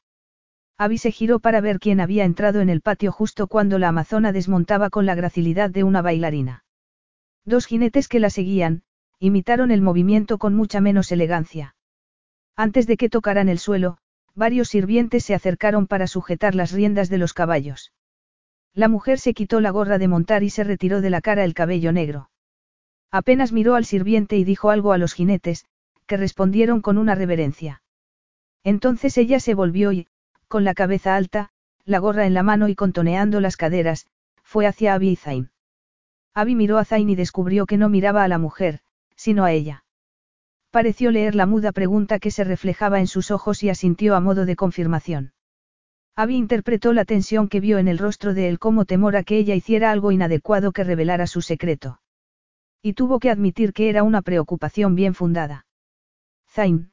Abby 0.82 0.98
se 0.98 1.11
giró 1.11 1.40
para 1.40 1.61
ver 1.61 1.80
quién 1.80 2.00
había 2.00 2.26
entrado 2.26 2.60
en 2.60 2.68
el 2.68 2.82
patio 2.82 3.11
justo 3.11 3.45
cuando 3.45 3.77
la 3.77 3.90
amazona 3.90 4.32
desmontaba 4.32 4.90
con 4.90 5.06
la 5.06 5.14
gracilidad 5.14 5.69
de 5.69 5.84
una 5.84 6.01
bailarina. 6.01 6.64
Dos 7.45 7.68
jinetes 7.68 8.08
que 8.08 8.19
la 8.19 8.32
seguían, 8.32 8.82
imitaron 9.19 9.69
el 9.69 9.84
movimiento 9.84 10.40
con 10.40 10.56
mucha 10.56 10.82
menos 10.82 11.11
elegancia. 11.11 11.76
Antes 12.56 12.88
de 12.88 12.98
que 12.98 13.10
tocaran 13.10 13.48
el 13.48 13.60
suelo, 13.60 14.00
varios 14.34 14.69
sirvientes 14.69 15.24
se 15.24 15.35
acercaron 15.35 15.85
para 15.85 16.08
sujetar 16.08 16.56
las 16.56 16.72
riendas 16.72 17.10
de 17.10 17.19
los 17.19 17.34
caballos. 17.34 17.93
La 18.74 18.88
mujer 18.88 19.19
se 19.19 19.35
quitó 19.35 19.61
la 19.61 19.69
gorra 19.69 20.00
de 20.00 20.08
montar 20.08 20.42
y 20.42 20.50
se 20.50 20.64
retiró 20.64 21.00
de 21.01 21.11
la 21.11 21.22
cara 21.22 21.43
el 21.43 21.53
cabello 21.53 21.92
negro. 21.92 22.32
Apenas 23.11 23.51
miró 23.51 23.76
al 23.76 23.85
sirviente 23.85 24.35
y 24.35 24.43
dijo 24.43 24.72
algo 24.72 24.93
a 24.93 24.98
los 24.98 25.14
jinetes, 25.14 25.64
que 26.08 26.18
respondieron 26.18 26.82
con 26.82 26.98
una 26.98 27.14
reverencia. 27.14 27.84
Entonces 28.64 29.16
ella 29.19 29.40
se 29.40 29.53
volvió 29.53 29.92
y, 29.92 30.08
con 30.51 30.65
la 30.65 30.73
cabeza 30.75 31.15
alta, 31.15 31.49
la 31.85 31.97
gorra 31.97 32.27
en 32.27 32.35
la 32.35 32.43
mano 32.43 32.67
y 32.67 32.75
contoneando 32.75 33.39
las 33.39 33.55
caderas, 33.55 34.05
fue 34.43 34.67
hacia 34.67 34.93
Abby 34.93 35.11
y 35.11 35.15
Zain. 35.15 35.49
Abby 36.35 36.55
miró 36.55 36.77
a 36.77 36.83
Zain 36.83 37.09
y 37.09 37.15
descubrió 37.15 37.65
que 37.65 37.77
no 37.77 37.88
miraba 37.88 38.23
a 38.23 38.27
la 38.27 38.38
mujer, 38.38 38.81
sino 39.15 39.45
a 39.45 39.53
ella. 39.53 39.85
Pareció 40.69 41.09
leer 41.11 41.35
la 41.35 41.45
muda 41.45 41.71
pregunta 41.71 42.19
que 42.19 42.31
se 42.31 42.43
reflejaba 42.43 42.99
en 42.99 43.07
sus 43.07 43.31
ojos 43.31 43.63
y 43.63 43.69
asintió 43.69 44.13
a 44.13 44.19
modo 44.19 44.45
de 44.45 44.57
confirmación. 44.57 45.33
Abby 46.17 46.35
interpretó 46.35 46.91
la 46.91 47.05
tensión 47.05 47.47
que 47.47 47.61
vio 47.61 47.77
en 47.77 47.88
el 47.88 47.97
rostro 47.97 48.33
de 48.33 48.49
él 48.49 48.59
como 48.59 48.83
temor 48.83 49.15
a 49.15 49.23
que 49.23 49.38
ella 49.38 49.55
hiciera 49.55 49.89
algo 49.89 50.11
inadecuado 50.11 50.73
que 50.73 50.83
revelara 50.83 51.27
su 51.27 51.41
secreto. 51.41 52.01
Y 52.81 52.93
tuvo 52.93 53.19
que 53.19 53.30
admitir 53.30 53.71
que 53.71 53.89
era 53.89 54.03
una 54.03 54.21
preocupación 54.21 54.95
bien 54.95 55.13
fundada. 55.13 55.65
Zain, 56.49 56.91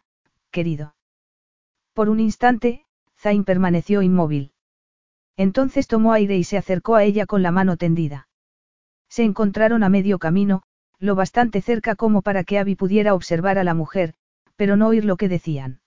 querido. 0.53 0.95
Por 1.93 2.09
un 2.09 2.21
instante, 2.21 2.85
Zain 3.19 3.45
permaneció 3.45 4.03
inmóvil. 4.03 4.53
Entonces 5.37 5.87
tomó 5.87 6.13
aire 6.13 6.37
y 6.37 6.45
se 6.45 6.57
acercó 6.57 6.95
a 6.95 7.05
ella 7.05 7.27
con 7.27 7.43
la 7.43 7.51
mano 7.51 7.77
tendida. 7.77 8.29
Se 9.09 9.25
encontraron 9.25 9.83
a 9.83 9.89
medio 9.89 10.19
camino, 10.19 10.63
lo 10.99 11.15
bastante 11.15 11.61
cerca 11.61 11.95
como 11.95 12.23
para 12.23 12.45
que 12.45 12.59
Abby 12.59 12.75
pudiera 12.75 13.15
observar 13.15 13.59
a 13.59 13.65
la 13.65 13.75
mujer, 13.75 14.15
pero 14.57 14.77
no 14.77 14.89
oír 14.89 15.05
lo 15.05 15.17
que 15.17 15.29
decían. 15.29 15.81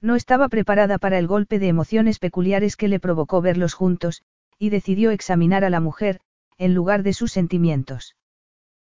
No 0.00 0.14
estaba 0.14 0.48
preparada 0.48 0.98
para 0.98 1.18
el 1.18 1.26
golpe 1.26 1.58
de 1.58 1.68
emociones 1.68 2.18
peculiares 2.18 2.76
que 2.76 2.88
le 2.88 3.00
provocó 3.00 3.40
verlos 3.40 3.74
juntos, 3.74 4.22
y 4.58 4.70
decidió 4.70 5.10
examinar 5.10 5.64
a 5.64 5.70
la 5.70 5.80
mujer, 5.80 6.20
en 6.58 6.74
lugar 6.74 7.02
de 7.02 7.12
sus 7.12 7.32
sentimientos. 7.32 8.16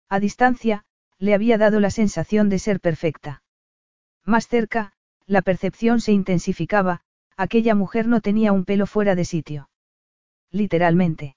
A 0.08 0.20
distancia, 0.20 0.84
le 1.18 1.34
había 1.34 1.58
dado 1.58 1.80
la 1.80 1.90
sensación 1.90 2.48
de 2.48 2.58
ser 2.58 2.80
perfecta. 2.80 3.42
Más 4.24 4.46
cerca, 4.48 4.92
la 5.26 5.42
percepción 5.42 6.00
se 6.00 6.12
intensificaba, 6.12 7.02
aquella 7.38 7.76
mujer 7.76 8.08
no 8.08 8.20
tenía 8.20 8.52
un 8.52 8.64
pelo 8.64 8.86
fuera 8.86 9.14
de 9.14 9.24
sitio. 9.24 9.70
Literalmente. 10.50 11.36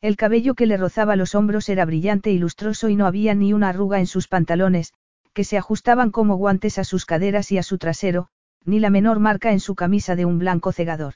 El 0.00 0.16
cabello 0.16 0.54
que 0.54 0.66
le 0.66 0.76
rozaba 0.76 1.14
los 1.14 1.36
hombros 1.36 1.68
era 1.68 1.84
brillante 1.84 2.32
y 2.32 2.38
lustroso 2.38 2.88
y 2.88 2.96
no 2.96 3.06
había 3.06 3.34
ni 3.34 3.52
una 3.52 3.68
arruga 3.68 4.00
en 4.00 4.08
sus 4.08 4.26
pantalones, 4.26 4.92
que 5.32 5.44
se 5.44 5.56
ajustaban 5.56 6.10
como 6.10 6.36
guantes 6.36 6.78
a 6.78 6.84
sus 6.84 7.06
caderas 7.06 7.52
y 7.52 7.58
a 7.58 7.62
su 7.62 7.78
trasero, 7.78 8.28
ni 8.64 8.80
la 8.80 8.90
menor 8.90 9.20
marca 9.20 9.52
en 9.52 9.60
su 9.60 9.76
camisa 9.76 10.16
de 10.16 10.24
un 10.24 10.40
blanco 10.40 10.72
cegador. 10.72 11.14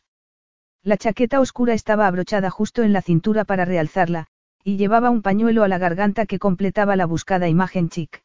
La 0.84 0.96
chaqueta 0.96 1.40
oscura 1.40 1.74
estaba 1.74 2.06
abrochada 2.06 2.48
justo 2.48 2.84
en 2.84 2.92
la 2.92 3.02
cintura 3.02 3.44
para 3.44 3.64
realzarla, 3.64 4.28
y 4.62 4.76
llevaba 4.76 5.10
un 5.10 5.20
pañuelo 5.20 5.64
a 5.64 5.68
la 5.68 5.78
garganta 5.78 6.26
que 6.26 6.38
completaba 6.38 6.94
la 6.94 7.06
buscada 7.06 7.48
imagen 7.48 7.88
chic. 7.88 8.22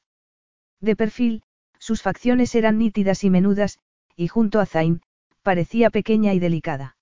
De 0.80 0.96
perfil, 0.96 1.42
sus 1.80 2.04
facciones 2.04 2.54
eran 2.54 2.78
nítidas 2.78 3.24
y 3.24 3.32
menudas, 3.32 3.80
y 4.16 4.28
junto 4.28 4.60
a 4.60 4.68
Zain, 4.68 5.02
parecía 5.42 5.90
pequeña 5.90 6.34
y 6.34 6.40
delicada. 6.40 6.98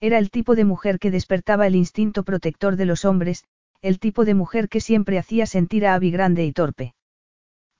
Era 0.00 0.18
el 0.18 0.30
tipo 0.30 0.54
de 0.54 0.64
mujer 0.64 0.98
que 0.98 1.10
despertaba 1.10 1.66
el 1.66 1.76
instinto 1.76 2.24
protector 2.24 2.76
de 2.76 2.86
los 2.86 3.04
hombres, 3.04 3.44
el 3.80 3.98
tipo 3.98 4.24
de 4.24 4.34
mujer 4.34 4.68
que 4.68 4.80
siempre 4.80 5.18
hacía 5.18 5.46
sentir 5.46 5.86
a 5.86 5.94
Abby 5.94 6.10
grande 6.10 6.44
y 6.44 6.52
torpe. 6.52 6.94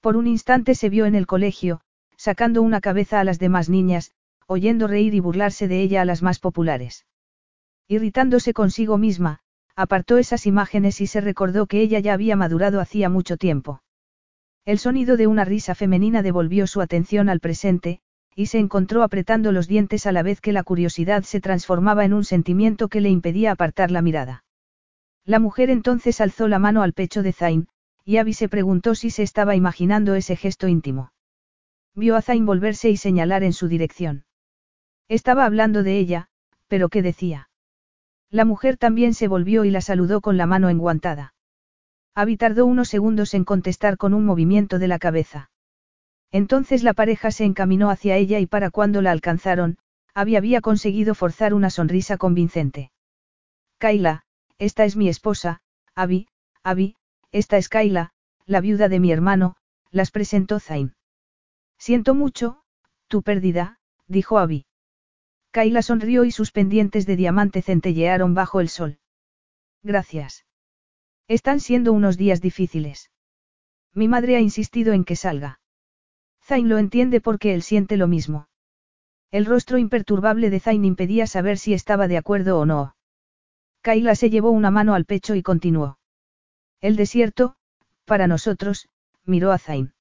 Por 0.00 0.16
un 0.16 0.26
instante 0.26 0.74
se 0.74 0.88
vio 0.88 1.06
en 1.06 1.14
el 1.14 1.26
colegio, 1.26 1.80
sacando 2.16 2.62
una 2.62 2.80
cabeza 2.80 3.20
a 3.20 3.24
las 3.24 3.38
demás 3.38 3.68
niñas, 3.68 4.12
oyendo 4.46 4.86
reír 4.86 5.14
y 5.14 5.20
burlarse 5.20 5.68
de 5.68 5.80
ella 5.80 6.02
a 6.02 6.04
las 6.04 6.22
más 6.22 6.38
populares. 6.38 7.06
Irritándose 7.88 8.52
consigo 8.52 8.98
misma, 8.98 9.40
apartó 9.76 10.18
esas 10.18 10.46
imágenes 10.46 11.00
y 11.00 11.06
se 11.06 11.20
recordó 11.20 11.66
que 11.66 11.80
ella 11.80 11.98
ya 11.98 12.12
había 12.12 12.36
madurado 12.36 12.80
hacía 12.80 13.08
mucho 13.08 13.36
tiempo. 13.36 13.82
El 14.64 14.78
sonido 14.78 15.16
de 15.16 15.26
una 15.26 15.44
risa 15.44 15.74
femenina 15.74 16.22
devolvió 16.22 16.66
su 16.66 16.80
atención 16.80 17.28
al 17.28 17.40
presente, 17.40 18.00
y 18.34 18.46
se 18.46 18.58
encontró 18.58 19.02
apretando 19.02 19.52
los 19.52 19.68
dientes 19.68 20.06
a 20.06 20.12
la 20.12 20.22
vez 20.22 20.40
que 20.40 20.52
la 20.52 20.64
curiosidad 20.64 21.22
se 21.22 21.40
transformaba 21.40 22.04
en 22.04 22.12
un 22.12 22.24
sentimiento 22.24 22.88
que 22.88 23.00
le 23.00 23.10
impedía 23.10 23.52
apartar 23.52 23.90
la 23.90 24.02
mirada. 24.02 24.44
La 25.24 25.38
mujer 25.38 25.70
entonces 25.70 26.20
alzó 26.20 26.48
la 26.48 26.58
mano 26.58 26.82
al 26.82 26.92
pecho 26.92 27.22
de 27.22 27.32
Zain, 27.32 27.68
y 28.04 28.18
Abby 28.18 28.34
se 28.34 28.48
preguntó 28.48 28.94
si 28.94 29.10
se 29.10 29.22
estaba 29.22 29.56
imaginando 29.56 30.14
ese 30.14 30.36
gesto 30.36 30.68
íntimo. 30.68 31.12
Vio 31.94 32.16
a 32.16 32.22
Zain 32.22 32.44
volverse 32.44 32.90
y 32.90 32.96
señalar 32.96 33.44
en 33.44 33.52
su 33.52 33.68
dirección. 33.68 34.24
Estaba 35.08 35.44
hablando 35.44 35.82
de 35.82 35.98
ella, 35.98 36.28
pero 36.68 36.88
¿qué 36.88 37.02
decía? 37.02 37.48
La 38.30 38.44
mujer 38.44 38.76
también 38.76 39.14
se 39.14 39.28
volvió 39.28 39.64
y 39.64 39.70
la 39.70 39.80
saludó 39.80 40.20
con 40.20 40.36
la 40.36 40.46
mano 40.46 40.68
enguantada. 40.68 41.34
Abby 42.14 42.36
tardó 42.36 42.66
unos 42.66 42.88
segundos 42.88 43.32
en 43.34 43.44
contestar 43.44 43.96
con 43.96 44.12
un 44.12 44.24
movimiento 44.24 44.78
de 44.78 44.88
la 44.88 44.98
cabeza. 44.98 45.50
Entonces 46.34 46.82
la 46.82 46.94
pareja 46.94 47.30
se 47.30 47.44
encaminó 47.44 47.90
hacia 47.90 48.16
ella 48.16 48.40
y 48.40 48.46
para 48.46 48.70
cuando 48.70 49.00
la 49.02 49.12
alcanzaron, 49.12 49.78
Abby 50.14 50.34
había 50.34 50.60
conseguido 50.60 51.14
forzar 51.14 51.54
una 51.54 51.70
sonrisa 51.70 52.16
convincente. 52.16 52.90
Kaila, 53.78 54.24
esta 54.58 54.84
es 54.84 54.96
mi 54.96 55.08
esposa, 55.08 55.62
Abby, 55.94 56.26
Abby, 56.64 56.96
esta 57.30 57.56
es 57.56 57.68
Kaila, 57.68 58.14
la 58.46 58.60
viuda 58.60 58.88
de 58.88 58.98
mi 58.98 59.12
hermano, 59.12 59.54
las 59.92 60.10
presentó 60.10 60.58
Zain. 60.58 60.96
Siento 61.78 62.16
mucho, 62.16 62.64
tu 63.06 63.22
pérdida, 63.22 63.78
dijo 64.08 64.38
Abby. 64.38 64.66
Kaila 65.52 65.82
sonrió 65.82 66.24
y 66.24 66.32
sus 66.32 66.50
pendientes 66.50 67.06
de 67.06 67.14
diamante 67.14 67.62
centellearon 67.62 68.34
bajo 68.34 68.60
el 68.60 68.68
sol. 68.68 68.98
Gracias. 69.84 70.44
Están 71.28 71.60
siendo 71.60 71.92
unos 71.92 72.16
días 72.16 72.40
difíciles. 72.40 73.12
Mi 73.92 74.08
madre 74.08 74.34
ha 74.34 74.40
insistido 74.40 74.94
en 74.94 75.04
que 75.04 75.14
salga. 75.14 75.60
Zain 76.44 76.68
lo 76.68 76.76
entiende 76.76 77.20
porque 77.22 77.54
él 77.54 77.62
siente 77.62 77.96
lo 77.96 78.06
mismo. 78.06 78.48
El 79.30 79.46
rostro 79.46 79.78
imperturbable 79.78 80.50
de 80.50 80.60
Zain 80.60 80.84
impedía 80.84 81.26
saber 81.26 81.58
si 81.58 81.72
estaba 81.72 82.06
de 82.06 82.18
acuerdo 82.18 82.58
o 82.58 82.66
no. 82.66 82.96
Kaila 83.80 84.14
se 84.14 84.28
llevó 84.28 84.50
una 84.50 84.70
mano 84.70 84.94
al 84.94 85.06
pecho 85.06 85.34
y 85.34 85.42
continuó. 85.42 85.98
El 86.80 86.96
desierto, 86.96 87.56
para 88.04 88.26
nosotros, 88.26 88.88
miró 89.24 89.52
a 89.52 89.58
Zain. 89.58 89.94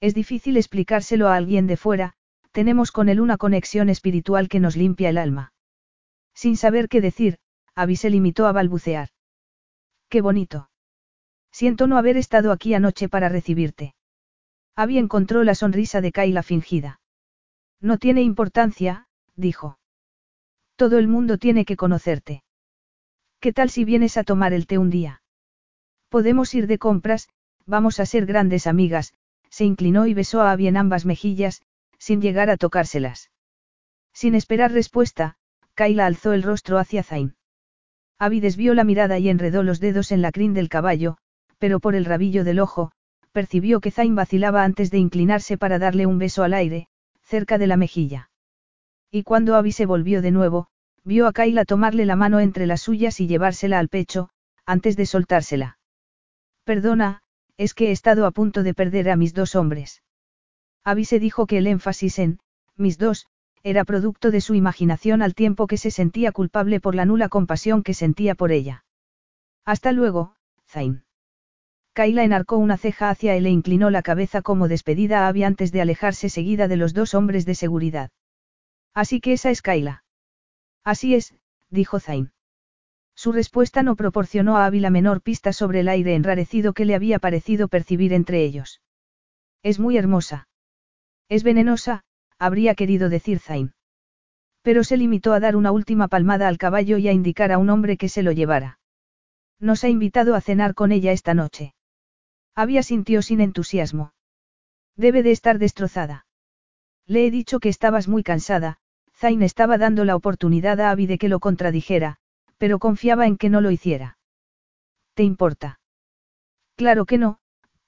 Es 0.00 0.14
difícil 0.14 0.56
explicárselo 0.56 1.28
a 1.28 1.36
alguien 1.36 1.66
de 1.66 1.76
fuera, 1.76 2.14
tenemos 2.52 2.90
con 2.90 3.08
él 3.10 3.20
una 3.20 3.36
conexión 3.36 3.90
espiritual 3.90 4.48
que 4.48 4.60
nos 4.60 4.74
limpia 4.74 5.10
el 5.10 5.18
alma. 5.18 5.52
Sin 6.34 6.56
saber 6.56 6.88
qué 6.88 7.00
decir, 7.00 7.38
Abby 7.74 7.96
se 7.96 8.10
limitó 8.10 8.46
a 8.46 8.52
balbucear. 8.52 9.10
Qué 10.08 10.22
bonito. 10.22 10.70
Siento 11.52 11.86
no 11.86 11.98
haber 11.98 12.16
estado 12.16 12.52
aquí 12.52 12.72
anoche 12.74 13.08
para 13.08 13.28
recibirte. 13.28 13.94
Abby 14.78 14.98
encontró 14.98 15.42
la 15.42 15.56
sonrisa 15.56 16.00
de 16.00 16.12
Kayla 16.12 16.44
fingida. 16.44 17.00
No 17.80 17.98
tiene 17.98 18.22
importancia, 18.22 19.08
dijo. 19.34 19.76
Todo 20.76 20.98
el 20.98 21.08
mundo 21.08 21.36
tiene 21.36 21.64
que 21.64 21.74
conocerte. 21.74 22.44
¿Qué 23.40 23.52
tal 23.52 23.70
si 23.70 23.84
vienes 23.84 24.16
a 24.16 24.22
tomar 24.22 24.52
el 24.52 24.68
té 24.68 24.78
un 24.78 24.88
día? 24.88 25.20
Podemos 26.08 26.54
ir 26.54 26.68
de 26.68 26.78
compras, 26.78 27.28
vamos 27.66 27.98
a 27.98 28.06
ser 28.06 28.24
grandes 28.24 28.68
amigas, 28.68 29.14
se 29.50 29.64
inclinó 29.64 30.06
y 30.06 30.14
besó 30.14 30.42
a 30.42 30.52
Abby 30.52 30.68
en 30.68 30.76
ambas 30.76 31.04
mejillas, 31.04 31.60
sin 31.98 32.20
llegar 32.20 32.48
a 32.48 32.56
tocárselas. 32.56 33.32
Sin 34.12 34.36
esperar 34.36 34.70
respuesta, 34.70 35.34
Kayla 35.74 36.06
alzó 36.06 36.34
el 36.34 36.44
rostro 36.44 36.78
hacia 36.78 37.02
Zain. 37.02 37.34
Abby 38.16 38.38
desvió 38.38 38.74
la 38.74 38.84
mirada 38.84 39.18
y 39.18 39.28
enredó 39.28 39.64
los 39.64 39.80
dedos 39.80 40.12
en 40.12 40.22
la 40.22 40.30
crin 40.30 40.54
del 40.54 40.68
caballo, 40.68 41.16
pero 41.58 41.80
por 41.80 41.96
el 41.96 42.04
rabillo 42.04 42.44
del 42.44 42.60
ojo, 42.60 42.92
percibió 43.32 43.80
que 43.80 43.90
Zain 43.90 44.14
vacilaba 44.14 44.64
antes 44.64 44.90
de 44.90 44.98
inclinarse 44.98 45.58
para 45.58 45.78
darle 45.78 46.06
un 46.06 46.18
beso 46.18 46.42
al 46.42 46.54
aire, 46.54 46.88
cerca 47.22 47.58
de 47.58 47.66
la 47.66 47.76
mejilla. 47.76 48.30
Y 49.10 49.22
cuando 49.22 49.54
Abby 49.54 49.72
se 49.72 49.86
volvió 49.86 50.22
de 50.22 50.30
nuevo, 50.30 50.68
vio 51.04 51.26
a 51.26 51.32
Kayla 51.32 51.64
tomarle 51.64 52.04
la 52.04 52.16
mano 52.16 52.40
entre 52.40 52.66
las 52.66 52.82
suyas 52.82 53.20
y 53.20 53.26
llevársela 53.26 53.78
al 53.78 53.88
pecho, 53.88 54.30
antes 54.66 54.96
de 54.96 55.06
soltársela. 55.06 55.78
Perdona, 56.64 57.22
es 57.56 57.74
que 57.74 57.88
he 57.88 57.90
estado 57.90 58.26
a 58.26 58.30
punto 58.30 58.62
de 58.62 58.74
perder 58.74 59.10
a 59.10 59.16
mis 59.16 59.34
dos 59.34 59.54
hombres. 59.54 60.02
Abby 60.84 61.04
se 61.04 61.18
dijo 61.18 61.46
que 61.46 61.58
el 61.58 61.66
énfasis 61.66 62.18
en, 62.18 62.40
mis 62.76 62.98
dos, 62.98 63.26
era 63.62 63.84
producto 63.84 64.30
de 64.30 64.40
su 64.40 64.54
imaginación 64.54 65.22
al 65.22 65.34
tiempo 65.34 65.66
que 65.66 65.76
se 65.76 65.90
sentía 65.90 66.32
culpable 66.32 66.80
por 66.80 66.94
la 66.94 67.04
nula 67.04 67.28
compasión 67.28 67.82
que 67.82 67.94
sentía 67.94 68.34
por 68.34 68.52
ella. 68.52 68.84
Hasta 69.64 69.92
luego, 69.92 70.34
Zain. 70.66 71.07
Kaila 71.98 72.22
enarcó 72.22 72.58
una 72.58 72.76
ceja 72.76 73.10
hacia 73.10 73.34
él 73.34 73.44
e 73.46 73.50
inclinó 73.50 73.90
la 73.90 74.02
cabeza 74.02 74.40
como 74.40 74.68
despedida 74.68 75.24
a 75.24 75.26
Abby 75.26 75.42
antes 75.42 75.72
de 75.72 75.80
alejarse 75.80 76.28
seguida 76.28 76.68
de 76.68 76.76
los 76.76 76.94
dos 76.94 77.12
hombres 77.12 77.44
de 77.44 77.56
seguridad. 77.56 78.12
Así 78.94 79.20
que 79.20 79.32
esa 79.32 79.50
es 79.50 79.62
Kaila. 79.62 80.04
Así 80.84 81.16
es, 81.16 81.34
dijo 81.70 81.98
Zain. 81.98 82.30
Su 83.16 83.32
respuesta 83.32 83.82
no 83.82 83.96
proporcionó 83.96 84.58
a 84.58 84.66
Abby 84.66 84.78
la 84.78 84.90
menor 84.90 85.22
pista 85.22 85.52
sobre 85.52 85.80
el 85.80 85.88
aire 85.88 86.14
enrarecido 86.14 86.72
que 86.72 86.84
le 86.84 86.94
había 86.94 87.18
parecido 87.18 87.66
percibir 87.66 88.12
entre 88.12 88.44
ellos. 88.44 88.80
Es 89.64 89.80
muy 89.80 89.96
hermosa. 89.96 90.46
Es 91.28 91.42
venenosa, 91.42 92.04
habría 92.38 92.76
querido 92.76 93.08
decir 93.08 93.40
Zain. 93.40 93.72
Pero 94.62 94.84
se 94.84 94.98
limitó 94.98 95.32
a 95.32 95.40
dar 95.40 95.56
una 95.56 95.72
última 95.72 96.06
palmada 96.06 96.46
al 96.46 96.58
caballo 96.58 96.96
y 96.98 97.08
a 97.08 97.12
indicar 97.12 97.50
a 97.50 97.58
un 97.58 97.70
hombre 97.70 97.96
que 97.96 98.08
se 98.08 98.22
lo 98.22 98.30
llevara. 98.30 98.78
Nos 99.58 99.82
ha 99.82 99.88
invitado 99.88 100.36
a 100.36 100.40
cenar 100.40 100.74
con 100.74 100.92
ella 100.92 101.10
esta 101.10 101.34
noche. 101.34 101.74
Había 102.54 102.82
sintió 102.82 103.22
sin 103.22 103.40
entusiasmo. 103.40 104.12
Debe 104.96 105.22
de 105.22 105.30
estar 105.30 105.58
destrozada. 105.58 106.26
Le 107.06 107.26
he 107.26 107.30
dicho 107.30 107.60
que 107.60 107.68
estabas 107.68 108.08
muy 108.08 108.22
cansada, 108.22 108.78
Zain 109.14 109.42
estaba 109.42 109.78
dando 109.78 110.04
la 110.04 110.16
oportunidad 110.16 110.80
a 110.80 110.90
Abby 110.90 111.06
de 111.06 111.18
que 111.18 111.28
lo 111.28 111.40
contradijera, 111.40 112.18
pero 112.58 112.78
confiaba 112.78 113.26
en 113.26 113.36
que 113.36 113.48
no 113.48 113.60
lo 113.60 113.70
hiciera. 113.70 114.18
¿Te 115.14 115.22
importa? 115.22 115.80
Claro 116.76 117.06
que 117.06 117.18
no, 117.18 117.38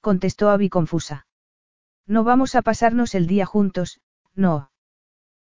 contestó 0.01 0.51
Abby 0.51 0.69
confusa. 0.69 1.27
No 2.07 2.25
vamos 2.25 2.55
a 2.55 2.63
pasarnos 2.63 3.15
el 3.15 3.27
día 3.27 3.47
juntos, 3.47 4.01
no. 4.35 4.71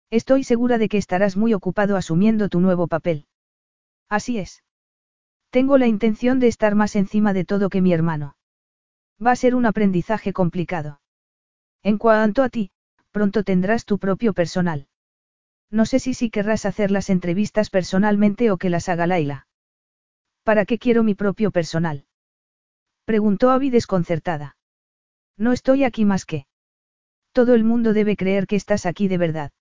Estoy 0.09 0.43
segura 0.43 0.77
de 0.77 0.89
que 0.89 0.97
estarás 0.97 1.35
muy 1.35 1.53
ocupado 1.53 1.97
asumiendo 1.97 2.49
tu 2.49 2.59
nuevo 2.61 2.87
papel. 2.87 3.25
Así 4.09 4.39
es. 4.39 4.63
Tengo 5.49 5.77
la 5.77 5.87
intención 5.87 6.39
de 6.39 6.47
estar 6.47 6.75
más 6.75 6.95
encima 6.95 7.33
de 7.33 7.45
todo 7.45 7.69
que 7.69 7.81
mi 7.81 7.93
hermano. 7.93 8.36
Va 9.23 9.31
a 9.31 9.35
ser 9.35 9.55
un 9.55 9.65
aprendizaje 9.65 10.31
complicado. 10.33 11.01
En 11.83 11.97
cuanto 11.97 12.43
a 12.43 12.49
ti, 12.49 12.71
pronto 13.11 13.43
tendrás 13.43 13.85
tu 13.85 13.97
propio 13.97 14.33
personal. 14.33 14.87
No 15.71 15.85
sé 15.85 15.99
si 15.99 16.13
sí 16.13 16.29
querrás 16.29 16.65
hacer 16.65 16.91
las 16.91 17.09
entrevistas 17.09 17.69
personalmente 17.69 18.51
o 18.51 18.57
que 18.57 18.69
las 18.69 18.89
haga 18.89 19.07
Laila. 19.07 19.47
¿Para 20.43 20.65
qué 20.65 20.77
quiero 20.77 21.03
mi 21.03 21.13
propio 21.13 21.51
personal? 21.51 22.05
Preguntó 23.05 23.51
Abby 23.51 23.69
desconcertada. 23.69 24.55
No 25.37 25.51
estoy 25.51 25.83
aquí 25.83 26.05
más 26.05 26.25
que. 26.25 26.45
Todo 27.31 27.53
el 27.53 27.63
mundo 27.63 27.93
debe 27.93 28.15
creer 28.15 28.47
que 28.47 28.55
estás 28.55 28.85
aquí 28.85 29.07
de 29.07 29.17
verdad. 29.17 29.51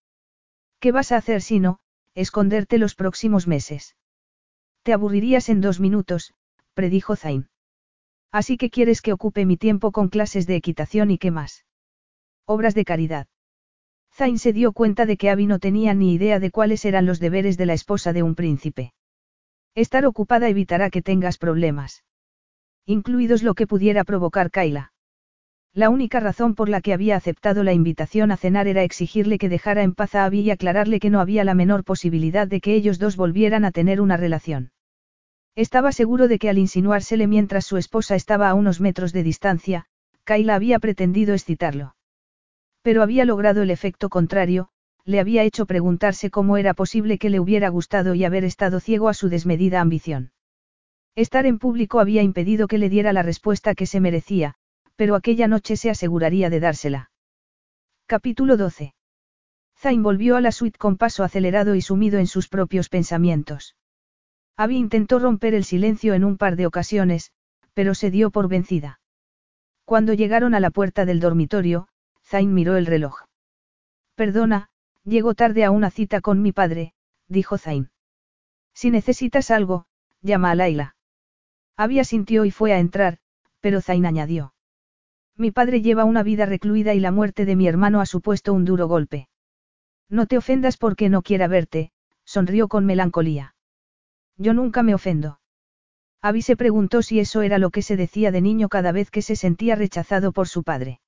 ¿Qué 0.80 0.92
vas 0.92 1.12
a 1.12 1.16
hacer 1.16 1.42
si 1.42 1.60
no, 1.60 1.80
esconderte 2.14 2.78
los 2.78 2.94
próximos 2.94 3.46
meses? 3.46 3.96
Te 4.82 4.92
aburrirías 4.92 5.48
en 5.48 5.60
dos 5.60 5.80
minutos, 5.80 6.34
predijo 6.74 7.16
Zain. 7.16 7.48
Así 8.32 8.56
que 8.56 8.70
quieres 8.70 9.00
que 9.02 9.12
ocupe 9.12 9.46
mi 9.46 9.56
tiempo 9.56 9.92
con 9.92 10.08
clases 10.08 10.46
de 10.46 10.56
equitación 10.56 11.10
y 11.10 11.18
qué 11.18 11.30
más. 11.30 11.64
Obras 12.46 12.74
de 12.74 12.84
caridad. 12.84 13.26
Zain 14.12 14.38
se 14.38 14.52
dio 14.52 14.72
cuenta 14.72 15.04
de 15.04 15.16
que 15.16 15.30
Abby 15.30 15.46
no 15.46 15.58
tenía 15.58 15.92
ni 15.94 16.14
idea 16.14 16.38
de 16.38 16.50
cuáles 16.50 16.84
eran 16.84 17.06
los 17.06 17.20
deberes 17.20 17.56
de 17.56 17.66
la 17.66 17.74
esposa 17.74 18.12
de 18.12 18.22
un 18.22 18.34
príncipe. 18.34 18.92
Estar 19.74 20.06
ocupada 20.06 20.48
evitará 20.48 20.88
que 20.90 21.02
tengas 21.02 21.36
problemas. 21.36 22.04
Incluidos 22.86 23.42
lo 23.42 23.54
que 23.54 23.66
pudiera 23.66 24.04
provocar 24.04 24.50
Kaila. 24.50 24.92
La 25.74 25.90
única 25.90 26.20
razón 26.20 26.54
por 26.54 26.70
la 26.70 26.80
que 26.80 26.94
había 26.94 27.16
aceptado 27.16 27.62
la 27.62 27.74
invitación 27.74 28.30
a 28.30 28.38
cenar 28.38 28.68
era 28.68 28.82
exigirle 28.82 29.36
que 29.36 29.50
dejara 29.50 29.82
en 29.82 29.94
paz 29.94 30.14
a 30.14 30.24
Abby 30.24 30.40
y 30.40 30.50
aclararle 30.50 30.98
que 30.98 31.10
no 31.10 31.20
había 31.20 31.44
la 31.44 31.52
menor 31.52 31.84
posibilidad 31.84 32.48
de 32.48 32.62
que 32.62 32.74
ellos 32.74 32.98
dos 32.98 33.16
volvieran 33.16 33.66
a 33.66 33.72
tener 33.72 34.00
una 34.00 34.16
relación. 34.16 34.70
Estaba 35.56 35.90
seguro 35.90 36.28
de 36.28 36.38
que 36.38 36.50
al 36.50 36.58
insinuársele 36.58 37.26
mientras 37.26 37.64
su 37.64 37.78
esposa 37.78 38.14
estaba 38.14 38.50
a 38.50 38.54
unos 38.54 38.78
metros 38.78 39.14
de 39.14 39.22
distancia, 39.22 39.86
Kayla 40.24 40.54
había 40.54 40.78
pretendido 40.78 41.32
excitarlo. 41.32 41.96
Pero 42.82 43.02
había 43.02 43.24
logrado 43.24 43.62
el 43.62 43.70
efecto 43.70 44.10
contrario, 44.10 44.68
le 45.06 45.18
había 45.18 45.44
hecho 45.44 45.64
preguntarse 45.64 46.30
cómo 46.30 46.58
era 46.58 46.74
posible 46.74 47.16
que 47.16 47.30
le 47.30 47.40
hubiera 47.40 47.70
gustado 47.70 48.14
y 48.14 48.24
haber 48.24 48.44
estado 48.44 48.80
ciego 48.80 49.08
a 49.08 49.14
su 49.14 49.30
desmedida 49.30 49.80
ambición. 49.80 50.30
Estar 51.14 51.46
en 51.46 51.58
público 51.58 52.00
había 52.00 52.22
impedido 52.22 52.68
que 52.68 52.76
le 52.76 52.90
diera 52.90 53.14
la 53.14 53.22
respuesta 53.22 53.74
que 53.74 53.86
se 53.86 54.00
merecía, 54.00 54.56
pero 54.94 55.14
aquella 55.14 55.48
noche 55.48 55.76
se 55.78 55.88
aseguraría 55.88 56.50
de 56.50 56.60
dársela. 56.60 57.10
Capítulo 58.06 58.58
12. 58.58 58.94
Zain 59.78 60.02
volvió 60.02 60.36
a 60.36 60.42
la 60.42 60.52
suite 60.52 60.78
con 60.78 60.98
paso 60.98 61.24
acelerado 61.24 61.74
y 61.74 61.80
sumido 61.80 62.18
en 62.18 62.26
sus 62.26 62.48
propios 62.48 62.90
pensamientos. 62.90 63.74
Abby 64.56 64.76
intentó 64.76 65.18
romper 65.18 65.54
el 65.54 65.64
silencio 65.64 66.14
en 66.14 66.24
un 66.24 66.38
par 66.38 66.56
de 66.56 66.66
ocasiones, 66.66 67.32
pero 67.74 67.94
se 67.94 68.10
dio 68.10 68.30
por 68.30 68.48
vencida. 68.48 69.00
Cuando 69.84 70.14
llegaron 70.14 70.54
a 70.54 70.60
la 70.60 70.70
puerta 70.70 71.04
del 71.04 71.20
dormitorio, 71.20 71.88
Zain 72.24 72.54
miró 72.54 72.76
el 72.76 72.86
reloj. 72.86 73.24
Perdona, 74.14 74.70
llego 75.04 75.34
tarde 75.34 75.64
a 75.64 75.70
una 75.70 75.90
cita 75.90 76.20
con 76.20 76.40
mi 76.40 76.52
padre, 76.52 76.94
dijo 77.28 77.58
Zain. 77.58 77.90
Si 78.72 78.90
necesitas 78.90 79.50
algo, 79.50 79.86
llama 80.22 80.50
a 80.50 80.54
Laila. 80.54 80.96
Había 81.76 82.04
sintió 82.04 82.44
y 82.44 82.50
fue 82.50 82.72
a 82.72 82.78
entrar, 82.78 83.18
pero 83.60 83.82
Zain 83.82 84.06
añadió. 84.06 84.54
Mi 85.36 85.50
padre 85.50 85.82
lleva 85.82 86.04
una 86.04 86.22
vida 86.22 86.46
recluida 86.46 86.94
y 86.94 87.00
la 87.00 87.10
muerte 87.10 87.44
de 87.44 87.56
mi 87.56 87.68
hermano 87.68 88.00
ha 88.00 88.06
supuesto 88.06 88.54
un 88.54 88.64
duro 88.64 88.88
golpe. 88.88 89.28
No 90.08 90.26
te 90.26 90.38
ofendas 90.38 90.78
porque 90.78 91.10
no 91.10 91.20
quiera 91.20 91.46
verte, 91.46 91.92
sonrió 92.24 92.68
con 92.68 92.86
melancolía. 92.86 93.55
Yo 94.38 94.54
nunca 94.54 94.82
me 94.82 94.94
ofendo. 94.94 95.40
Abby 96.22 96.42
se 96.42 96.56
preguntó 96.56 97.02
si 97.02 97.20
eso 97.20 97.42
era 97.42 97.58
lo 97.58 97.70
que 97.70 97.82
se 97.82 97.96
decía 97.96 98.30
de 98.30 98.40
niño 98.40 98.68
cada 98.68 98.92
vez 98.92 99.10
que 99.10 99.22
se 99.22 99.36
sentía 99.36 99.76
rechazado 99.76 100.32
por 100.32 100.48
su 100.48 100.62
padre. 100.62 101.00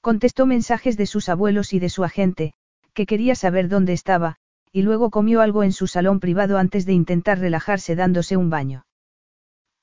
Contestó 0.00 0.46
mensajes 0.46 0.96
de 0.96 1.06
sus 1.06 1.28
abuelos 1.28 1.72
y 1.72 1.78
de 1.78 1.88
su 1.88 2.02
agente, 2.02 2.54
que 2.92 3.06
quería 3.06 3.34
saber 3.34 3.68
dónde 3.68 3.92
estaba, 3.92 4.36
y 4.72 4.82
luego 4.82 5.10
comió 5.10 5.40
algo 5.40 5.62
en 5.62 5.72
su 5.72 5.86
salón 5.86 6.18
privado 6.18 6.58
antes 6.58 6.86
de 6.86 6.92
intentar 6.92 7.38
relajarse 7.38 7.94
dándose 7.94 8.36
un 8.36 8.50
baño. 8.50 8.84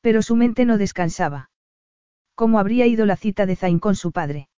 Pero 0.01 0.21
su 0.21 0.35
mente 0.35 0.65
no 0.65 0.77
descansaba. 0.77 1.51
¿Cómo 2.35 2.59
habría 2.59 2.85
ido 2.85 3.05
la 3.05 3.15
cita 3.15 3.45
de 3.45 3.55
Zain 3.55 3.79
con 3.79 3.95
su 3.95 4.11
padre? 4.11 4.49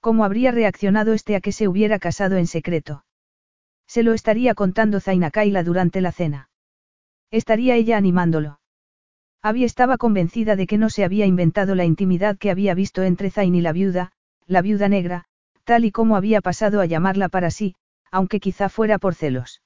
¿Cómo 0.00 0.24
habría 0.24 0.52
reaccionado 0.52 1.14
este 1.14 1.36
a 1.36 1.40
que 1.40 1.52
se 1.52 1.68
hubiera 1.68 1.98
casado 1.98 2.36
en 2.36 2.46
secreto? 2.46 3.04
Se 3.86 4.02
lo 4.02 4.12
estaría 4.12 4.54
contando 4.54 5.00
Zain 5.00 5.24
a 5.24 5.30
Kaila 5.30 5.62
durante 5.62 6.00
la 6.00 6.12
cena. 6.12 6.48
Estaría 7.30 7.74
ella 7.74 7.96
animándolo. 7.96 8.60
Abby 9.42 9.64
estaba 9.64 9.96
convencida 9.96 10.56
de 10.56 10.66
que 10.66 10.78
no 10.78 10.90
se 10.90 11.04
había 11.04 11.26
inventado 11.26 11.74
la 11.74 11.84
intimidad 11.84 12.36
que 12.38 12.50
había 12.50 12.74
visto 12.74 13.02
entre 13.02 13.30
Zain 13.30 13.54
y 13.54 13.60
la 13.60 13.72
viuda, 13.72 14.12
la 14.46 14.62
viuda 14.62 14.88
negra, 14.88 15.24
tal 15.64 15.84
y 15.84 15.92
como 15.92 16.16
había 16.16 16.40
pasado 16.40 16.80
a 16.80 16.86
llamarla 16.86 17.28
para 17.28 17.50
sí, 17.50 17.74
aunque 18.10 18.40
quizá 18.40 18.68
fuera 18.68 18.98
por 18.98 19.14
celos. 19.14 19.62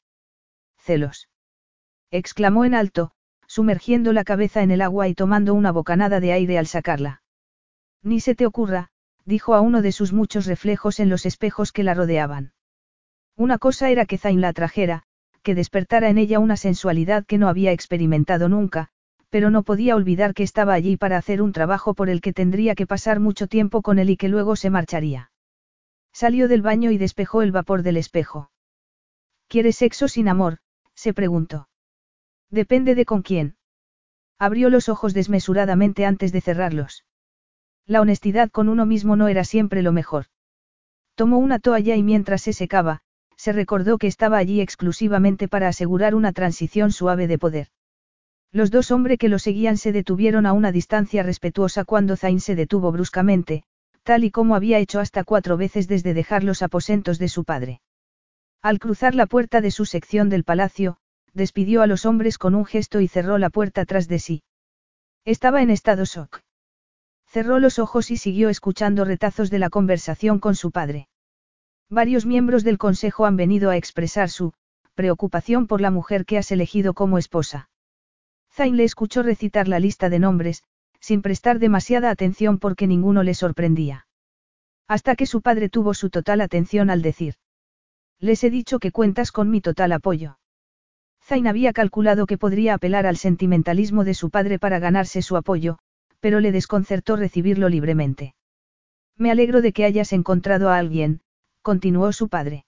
Celos. 0.78 1.28
exclamó 2.10 2.64
en 2.64 2.74
alto, 2.74 3.12
sumergiendo 3.46 4.12
la 4.12 4.24
cabeza 4.24 4.62
en 4.62 4.70
el 4.70 4.80
agua 4.80 5.08
y 5.08 5.14
tomando 5.14 5.54
una 5.54 5.72
bocanada 5.72 6.20
de 6.20 6.32
aire 6.32 6.58
al 6.58 6.66
sacarla. 6.66 7.22
Ni 8.02 8.20
se 8.20 8.34
te 8.34 8.46
ocurra, 8.46 8.88
dijo 9.24 9.54
a 9.54 9.60
uno 9.60 9.82
de 9.82 9.92
sus 9.92 10.12
muchos 10.12 10.46
reflejos 10.46 11.00
en 11.00 11.08
los 11.08 11.26
espejos 11.26 11.72
que 11.72 11.84
la 11.84 11.94
rodeaban. 11.94 12.52
Una 13.36 13.58
cosa 13.58 13.90
era 13.90 14.06
que 14.06 14.18
Zain 14.18 14.40
la 14.40 14.48
atrajera, 14.48 15.04
que 15.42 15.54
despertara 15.54 16.08
en 16.08 16.18
ella 16.18 16.38
una 16.38 16.56
sensualidad 16.56 17.24
que 17.26 17.38
no 17.38 17.48
había 17.48 17.72
experimentado 17.72 18.48
nunca, 18.48 18.88
pero 19.30 19.50
no 19.50 19.62
podía 19.62 19.96
olvidar 19.96 20.34
que 20.34 20.42
estaba 20.42 20.74
allí 20.74 20.96
para 20.96 21.16
hacer 21.16 21.40
un 21.40 21.52
trabajo 21.52 21.94
por 21.94 22.10
el 22.10 22.20
que 22.20 22.32
tendría 22.32 22.74
que 22.74 22.86
pasar 22.86 23.20
mucho 23.20 23.46
tiempo 23.46 23.80
con 23.80 23.98
él 23.98 24.10
y 24.10 24.16
que 24.16 24.28
luego 24.28 24.56
se 24.56 24.70
marcharía. 24.70 25.30
Salió 26.12 26.48
del 26.48 26.62
baño 26.62 26.90
y 26.90 26.98
despejó 26.98 27.42
el 27.42 27.52
vapor 27.52 27.82
del 27.82 27.96
espejo. 27.96 28.50
¿Quieres 29.48 29.76
sexo 29.76 30.08
sin 30.08 30.28
amor? 30.28 30.58
se 30.94 31.14
preguntó. 31.14 31.68
Depende 32.50 32.94
de 32.94 33.04
con 33.04 33.22
quién. 33.22 33.56
Abrió 34.38 34.70
los 34.70 34.88
ojos 34.88 35.14
desmesuradamente 35.14 36.04
antes 36.04 36.32
de 36.32 36.40
cerrarlos. 36.40 37.04
La 37.86 38.00
honestidad 38.00 38.50
con 38.50 38.68
uno 38.68 38.86
mismo 38.86 39.16
no 39.16 39.28
era 39.28 39.44
siempre 39.44 39.82
lo 39.82 39.92
mejor. 39.92 40.26
Tomó 41.14 41.38
una 41.38 41.58
toalla 41.58 41.96
y 41.96 42.02
mientras 42.02 42.42
se 42.42 42.52
secaba, 42.52 43.02
se 43.40 43.52
recordó 43.52 43.96
que 43.96 44.06
estaba 44.06 44.36
allí 44.36 44.60
exclusivamente 44.60 45.48
para 45.48 45.66
asegurar 45.66 46.14
una 46.14 46.30
transición 46.30 46.92
suave 46.92 47.26
de 47.26 47.38
poder. 47.38 47.68
Los 48.52 48.70
dos 48.70 48.90
hombres 48.90 49.16
que 49.16 49.30
lo 49.30 49.38
seguían 49.38 49.78
se 49.78 49.92
detuvieron 49.92 50.44
a 50.44 50.52
una 50.52 50.72
distancia 50.72 51.22
respetuosa 51.22 51.86
cuando 51.86 52.18
Zain 52.18 52.40
se 52.40 52.54
detuvo 52.54 52.92
bruscamente, 52.92 53.62
tal 54.02 54.24
y 54.24 54.30
como 54.30 54.56
había 54.56 54.78
hecho 54.78 55.00
hasta 55.00 55.24
cuatro 55.24 55.56
veces 55.56 55.88
desde 55.88 56.12
dejar 56.12 56.44
los 56.44 56.60
aposentos 56.60 57.18
de 57.18 57.28
su 57.28 57.44
padre. 57.44 57.80
Al 58.60 58.78
cruzar 58.78 59.14
la 59.14 59.24
puerta 59.24 59.62
de 59.62 59.70
su 59.70 59.86
sección 59.86 60.28
del 60.28 60.44
palacio, 60.44 60.98
despidió 61.32 61.80
a 61.80 61.86
los 61.86 62.04
hombres 62.04 62.36
con 62.36 62.54
un 62.54 62.66
gesto 62.66 63.00
y 63.00 63.08
cerró 63.08 63.38
la 63.38 63.48
puerta 63.48 63.86
tras 63.86 64.06
de 64.06 64.18
sí. 64.18 64.42
Estaba 65.24 65.62
en 65.62 65.70
estado 65.70 66.04
shock. 66.04 66.42
Cerró 67.26 67.58
los 67.58 67.78
ojos 67.78 68.10
y 68.10 68.18
siguió 68.18 68.50
escuchando 68.50 69.06
retazos 69.06 69.48
de 69.48 69.60
la 69.60 69.70
conversación 69.70 70.40
con 70.40 70.56
su 70.56 70.72
padre. 70.72 71.08
Varios 71.90 72.24
miembros 72.24 72.62
del 72.62 72.78
Consejo 72.78 73.26
han 73.26 73.36
venido 73.36 73.68
a 73.68 73.76
expresar 73.76 74.30
su 74.30 74.52
preocupación 74.94 75.66
por 75.66 75.80
la 75.80 75.90
mujer 75.90 76.24
que 76.24 76.38
has 76.38 76.52
elegido 76.52 76.94
como 76.94 77.18
esposa. 77.18 77.68
Zain 78.52 78.76
le 78.76 78.84
escuchó 78.84 79.24
recitar 79.24 79.66
la 79.66 79.80
lista 79.80 80.08
de 80.08 80.20
nombres, 80.20 80.62
sin 81.00 81.20
prestar 81.20 81.58
demasiada 81.58 82.10
atención 82.10 82.58
porque 82.58 82.86
ninguno 82.86 83.24
le 83.24 83.34
sorprendía. 83.34 84.06
Hasta 84.86 85.16
que 85.16 85.26
su 85.26 85.42
padre 85.42 85.68
tuvo 85.68 85.92
su 85.94 86.10
total 86.10 86.42
atención 86.42 86.90
al 86.90 87.02
decir. 87.02 87.34
Les 88.20 88.44
he 88.44 88.50
dicho 88.50 88.78
que 88.78 88.92
cuentas 88.92 89.32
con 89.32 89.50
mi 89.50 89.60
total 89.60 89.90
apoyo. 89.92 90.38
Zain 91.22 91.48
había 91.48 91.72
calculado 91.72 92.26
que 92.26 92.38
podría 92.38 92.74
apelar 92.74 93.06
al 93.06 93.16
sentimentalismo 93.16 94.04
de 94.04 94.14
su 94.14 94.30
padre 94.30 94.58
para 94.60 94.78
ganarse 94.78 95.22
su 95.22 95.36
apoyo, 95.36 95.78
pero 96.20 96.38
le 96.38 96.52
desconcertó 96.52 97.16
recibirlo 97.16 97.68
libremente. 97.68 98.34
Me 99.16 99.30
alegro 99.32 99.60
de 99.60 99.72
que 99.72 99.84
hayas 99.84 100.12
encontrado 100.12 100.70
a 100.70 100.76
alguien, 100.76 101.20
continuó 101.62 102.12
su 102.12 102.28
padre. 102.28 102.64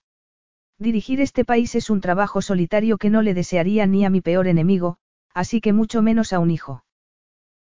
Dirigir 0.79 1.21
este 1.21 1.45
país 1.45 1.75
es 1.75 1.91
un 1.91 2.01
trabajo 2.01 2.43
solitario 2.43 2.99
que 2.99 3.11
no 3.11 3.23
le 3.23 3.35
desearía 3.35 3.87
ni 3.87 4.05
a 4.05 4.11
mi 4.11 4.21
peor 4.21 4.49
enemigo, 4.49 4.99
así 5.33 5.61
que 5.61 5.73
mucho 5.73 6.03
menos 6.03 6.33
a 6.33 6.39
un 6.39 6.51
hijo. 6.51 6.85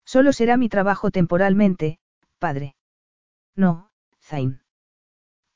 Solo 0.05 0.33
será 0.33 0.57
mi 0.57 0.69
trabajo 0.69 1.11
temporalmente, 1.11 1.99
padre. 2.39 2.75
No, 3.55 3.91
Zain. 4.21 4.61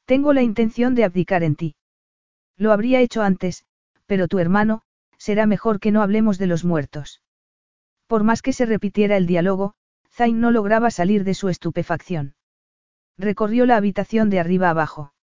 Tengo 0.06 0.34
la 0.34 0.44
intención 0.44 0.94
de 0.94 1.04
abdicar 1.04 1.44
en 1.44 1.56
ti. 1.56 1.76
Lo 2.58 2.72
habría 2.72 3.02
hecho 3.02 3.24
antes, 3.24 3.66
pero 4.06 4.28
tu 4.28 4.40
hermano, 4.40 4.84
será 5.18 5.48
mejor 5.48 5.80
que 5.80 5.92
no 5.92 6.04
hablemos 6.04 6.38
de 6.38 6.48
los 6.48 6.64
muertos. 6.64 7.22
Por 8.08 8.24
más 8.24 8.44
que 8.44 8.54
se 8.54 8.68
repitiera 8.68 9.18
el 9.18 9.26
diálogo, 9.26 9.74
Zain 10.12 10.40
no 10.40 10.52
lograba 10.52 10.92
salir 10.92 11.24
de 11.24 11.34
su 11.34 11.50
estupefacción. 11.50 12.36
Recorrió 13.18 13.66
la 13.66 13.78
habitación 13.78 14.30
de 14.30 14.40
arriba 14.40 14.70
abajo. 14.70 15.15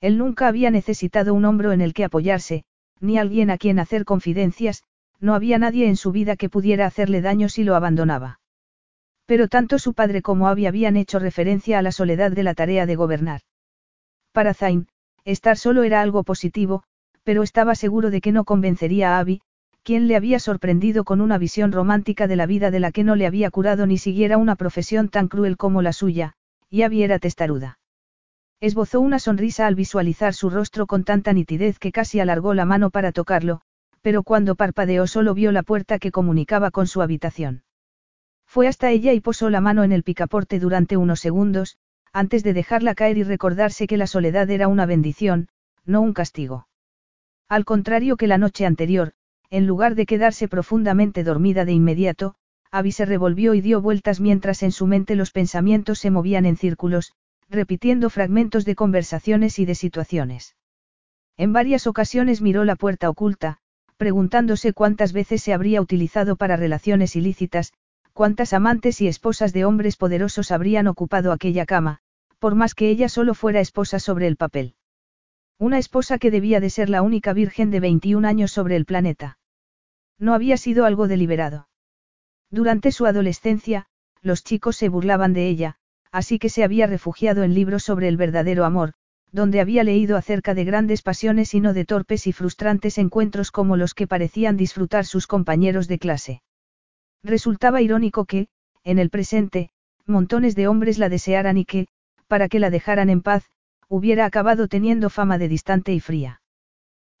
Él 0.00 0.16
nunca 0.18 0.48
había 0.48 0.70
necesitado 0.70 1.34
un 1.34 1.44
hombro 1.44 1.72
en 1.72 1.80
el 1.80 1.92
que 1.92 2.04
apoyarse, 2.04 2.64
ni 3.00 3.18
alguien 3.18 3.50
a 3.50 3.58
quien 3.58 3.78
hacer 3.78 4.04
confidencias, 4.04 4.82
no 5.20 5.34
había 5.34 5.58
nadie 5.58 5.88
en 5.88 5.96
su 5.96 6.12
vida 6.12 6.36
que 6.36 6.48
pudiera 6.48 6.86
hacerle 6.86 7.20
daño 7.20 7.48
si 7.48 7.64
lo 7.64 7.74
abandonaba. 7.74 8.40
Pero 9.26 9.48
tanto 9.48 9.78
su 9.78 9.94
padre 9.94 10.22
como 10.22 10.48
Abby 10.48 10.66
habían 10.66 10.96
hecho 10.96 11.18
referencia 11.18 11.78
a 11.78 11.82
la 11.82 11.92
soledad 11.92 12.32
de 12.32 12.42
la 12.42 12.54
tarea 12.54 12.86
de 12.86 12.96
gobernar. 12.96 13.42
Para 14.32 14.54
Zain, 14.54 14.88
estar 15.24 15.56
solo 15.56 15.82
era 15.82 16.00
algo 16.00 16.24
positivo, 16.24 16.82
pero 17.22 17.42
estaba 17.42 17.74
seguro 17.74 18.10
de 18.10 18.20
que 18.20 18.32
no 18.32 18.44
convencería 18.44 19.16
a 19.16 19.18
Abby, 19.18 19.42
quien 19.82 20.08
le 20.08 20.16
había 20.16 20.38
sorprendido 20.38 21.04
con 21.04 21.20
una 21.20 21.38
visión 21.38 21.72
romántica 21.72 22.26
de 22.26 22.36
la 22.36 22.46
vida 22.46 22.70
de 22.70 22.80
la 22.80 22.92
que 22.92 23.04
no 23.04 23.16
le 23.16 23.26
había 23.26 23.50
curado 23.50 23.86
ni 23.86 23.98
siquiera 23.98 24.38
una 24.38 24.56
profesión 24.56 25.08
tan 25.08 25.28
cruel 25.28 25.56
como 25.56 25.82
la 25.82 25.92
suya, 25.92 26.34
y 26.70 26.82
Abby 26.82 27.02
era 27.02 27.18
testaruda. 27.18 27.79
Esbozó 28.60 29.00
una 29.00 29.18
sonrisa 29.18 29.66
al 29.66 29.74
visualizar 29.74 30.34
su 30.34 30.50
rostro 30.50 30.86
con 30.86 31.04
tanta 31.04 31.32
nitidez 31.32 31.78
que 31.78 31.92
casi 31.92 32.20
alargó 32.20 32.52
la 32.52 32.66
mano 32.66 32.90
para 32.90 33.10
tocarlo, 33.10 33.62
pero 34.02 34.22
cuando 34.22 34.54
parpadeó 34.54 35.06
solo 35.06 35.32
vio 35.32 35.50
la 35.50 35.62
puerta 35.62 35.98
que 35.98 36.10
comunicaba 36.10 36.70
con 36.70 36.86
su 36.86 37.00
habitación. 37.00 37.62
Fue 38.46 38.68
hasta 38.68 38.90
ella 38.90 39.14
y 39.14 39.20
posó 39.20 39.48
la 39.48 39.62
mano 39.62 39.82
en 39.82 39.92
el 39.92 40.02
picaporte 40.02 40.58
durante 40.58 40.98
unos 40.98 41.20
segundos, 41.20 41.78
antes 42.12 42.42
de 42.42 42.52
dejarla 42.52 42.94
caer 42.94 43.16
y 43.16 43.22
recordarse 43.22 43.86
que 43.86 43.96
la 43.96 44.06
soledad 44.06 44.50
era 44.50 44.68
una 44.68 44.84
bendición, 44.84 45.48
no 45.86 46.02
un 46.02 46.12
castigo. 46.12 46.68
Al 47.48 47.64
contrario 47.64 48.16
que 48.16 48.26
la 48.26 48.38
noche 48.38 48.66
anterior, 48.66 49.12
en 49.48 49.66
lugar 49.66 49.94
de 49.94 50.04
quedarse 50.04 50.48
profundamente 50.48 51.24
dormida 51.24 51.64
de 51.64 51.72
inmediato, 51.72 52.34
Abby 52.70 52.92
se 52.92 53.04
revolvió 53.06 53.54
y 53.54 53.60
dio 53.60 53.80
vueltas 53.80 54.20
mientras 54.20 54.62
en 54.62 54.70
su 54.70 54.86
mente 54.86 55.16
los 55.16 55.30
pensamientos 55.30 55.98
se 55.98 56.10
movían 56.10 56.44
en 56.44 56.56
círculos, 56.56 57.12
repitiendo 57.50 58.10
fragmentos 58.10 58.64
de 58.64 58.76
conversaciones 58.76 59.58
y 59.58 59.64
de 59.64 59.74
situaciones. 59.74 60.56
En 61.36 61.52
varias 61.52 61.88
ocasiones 61.88 62.40
miró 62.40 62.64
la 62.64 62.76
puerta 62.76 63.10
oculta, 63.10 63.58
preguntándose 63.96 64.72
cuántas 64.72 65.12
veces 65.12 65.42
se 65.42 65.52
habría 65.52 65.80
utilizado 65.80 66.36
para 66.36 66.56
relaciones 66.56 67.16
ilícitas, 67.16 67.72
cuántas 68.12 68.52
amantes 68.52 69.00
y 69.00 69.08
esposas 69.08 69.52
de 69.52 69.64
hombres 69.64 69.96
poderosos 69.96 70.52
habrían 70.52 70.86
ocupado 70.86 71.32
aquella 71.32 71.66
cama, 71.66 71.98
por 72.38 72.54
más 72.54 72.74
que 72.74 72.88
ella 72.88 73.08
solo 73.08 73.34
fuera 73.34 73.60
esposa 73.60 73.98
sobre 73.98 74.28
el 74.28 74.36
papel. 74.36 74.74
Una 75.58 75.78
esposa 75.78 76.18
que 76.18 76.30
debía 76.30 76.60
de 76.60 76.70
ser 76.70 76.88
la 76.88 77.02
única 77.02 77.32
virgen 77.32 77.70
de 77.70 77.80
21 77.80 78.26
años 78.26 78.52
sobre 78.52 78.76
el 78.76 78.86
planeta. 78.86 79.38
No 80.18 80.34
había 80.34 80.56
sido 80.56 80.84
algo 80.84 81.08
deliberado. 81.08 81.68
Durante 82.48 82.92
su 82.92 83.06
adolescencia, 83.06 83.86
los 84.22 84.44
chicos 84.44 84.76
se 84.76 84.88
burlaban 84.88 85.32
de 85.32 85.48
ella, 85.48 85.79
así 86.12 86.38
que 86.38 86.48
se 86.48 86.64
había 86.64 86.86
refugiado 86.86 87.42
en 87.42 87.54
libros 87.54 87.84
sobre 87.84 88.08
el 88.08 88.16
verdadero 88.16 88.64
amor, 88.64 88.92
donde 89.32 89.60
había 89.60 89.84
leído 89.84 90.16
acerca 90.16 90.54
de 90.54 90.64
grandes 90.64 91.02
pasiones 91.02 91.54
y 91.54 91.60
no 91.60 91.72
de 91.72 91.84
torpes 91.84 92.26
y 92.26 92.32
frustrantes 92.32 92.98
encuentros 92.98 93.50
como 93.50 93.76
los 93.76 93.94
que 93.94 94.06
parecían 94.06 94.56
disfrutar 94.56 95.06
sus 95.06 95.26
compañeros 95.26 95.86
de 95.86 95.98
clase. 95.98 96.42
Resultaba 97.22 97.80
irónico 97.80 98.24
que, 98.24 98.48
en 98.82 98.98
el 98.98 99.10
presente, 99.10 99.70
montones 100.06 100.56
de 100.56 100.66
hombres 100.66 100.98
la 100.98 101.08
desearan 101.08 101.58
y 101.58 101.64
que, 101.64 101.86
para 102.26 102.48
que 102.48 102.58
la 102.58 102.70
dejaran 102.70 103.10
en 103.10 103.22
paz, 103.22 103.44
hubiera 103.88 104.24
acabado 104.24 104.68
teniendo 104.68 105.10
fama 105.10 105.38
de 105.38 105.48
distante 105.48 105.92
y 105.92 106.00
fría. 106.00 106.40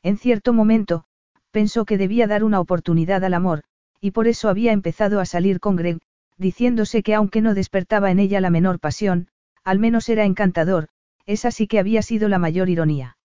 En 0.02 0.16
cierto 0.16 0.52
momento, 0.52 1.04
pensó 1.50 1.84
que 1.84 1.98
debía 1.98 2.26
dar 2.26 2.44
una 2.44 2.60
oportunidad 2.60 3.24
al 3.24 3.34
amor, 3.34 3.62
y 4.00 4.12
por 4.12 4.28
eso 4.28 4.48
había 4.48 4.72
empezado 4.72 5.20
a 5.20 5.26
salir 5.26 5.60
con 5.60 5.76
Greg, 5.76 5.98
diciéndose 6.40 7.02
que 7.02 7.14
aunque 7.14 7.42
no 7.42 7.54
despertaba 7.54 8.10
en 8.10 8.18
ella 8.18 8.40
la 8.40 8.48
menor 8.48 8.80
pasión, 8.80 9.28
al 9.62 9.78
menos 9.78 10.08
era 10.08 10.24
encantador, 10.24 10.88
esa 11.26 11.50
sí 11.50 11.66
que 11.66 11.78
había 11.78 12.00
sido 12.00 12.28
la 12.28 12.38
mayor 12.38 12.70
ironía. 12.70 13.18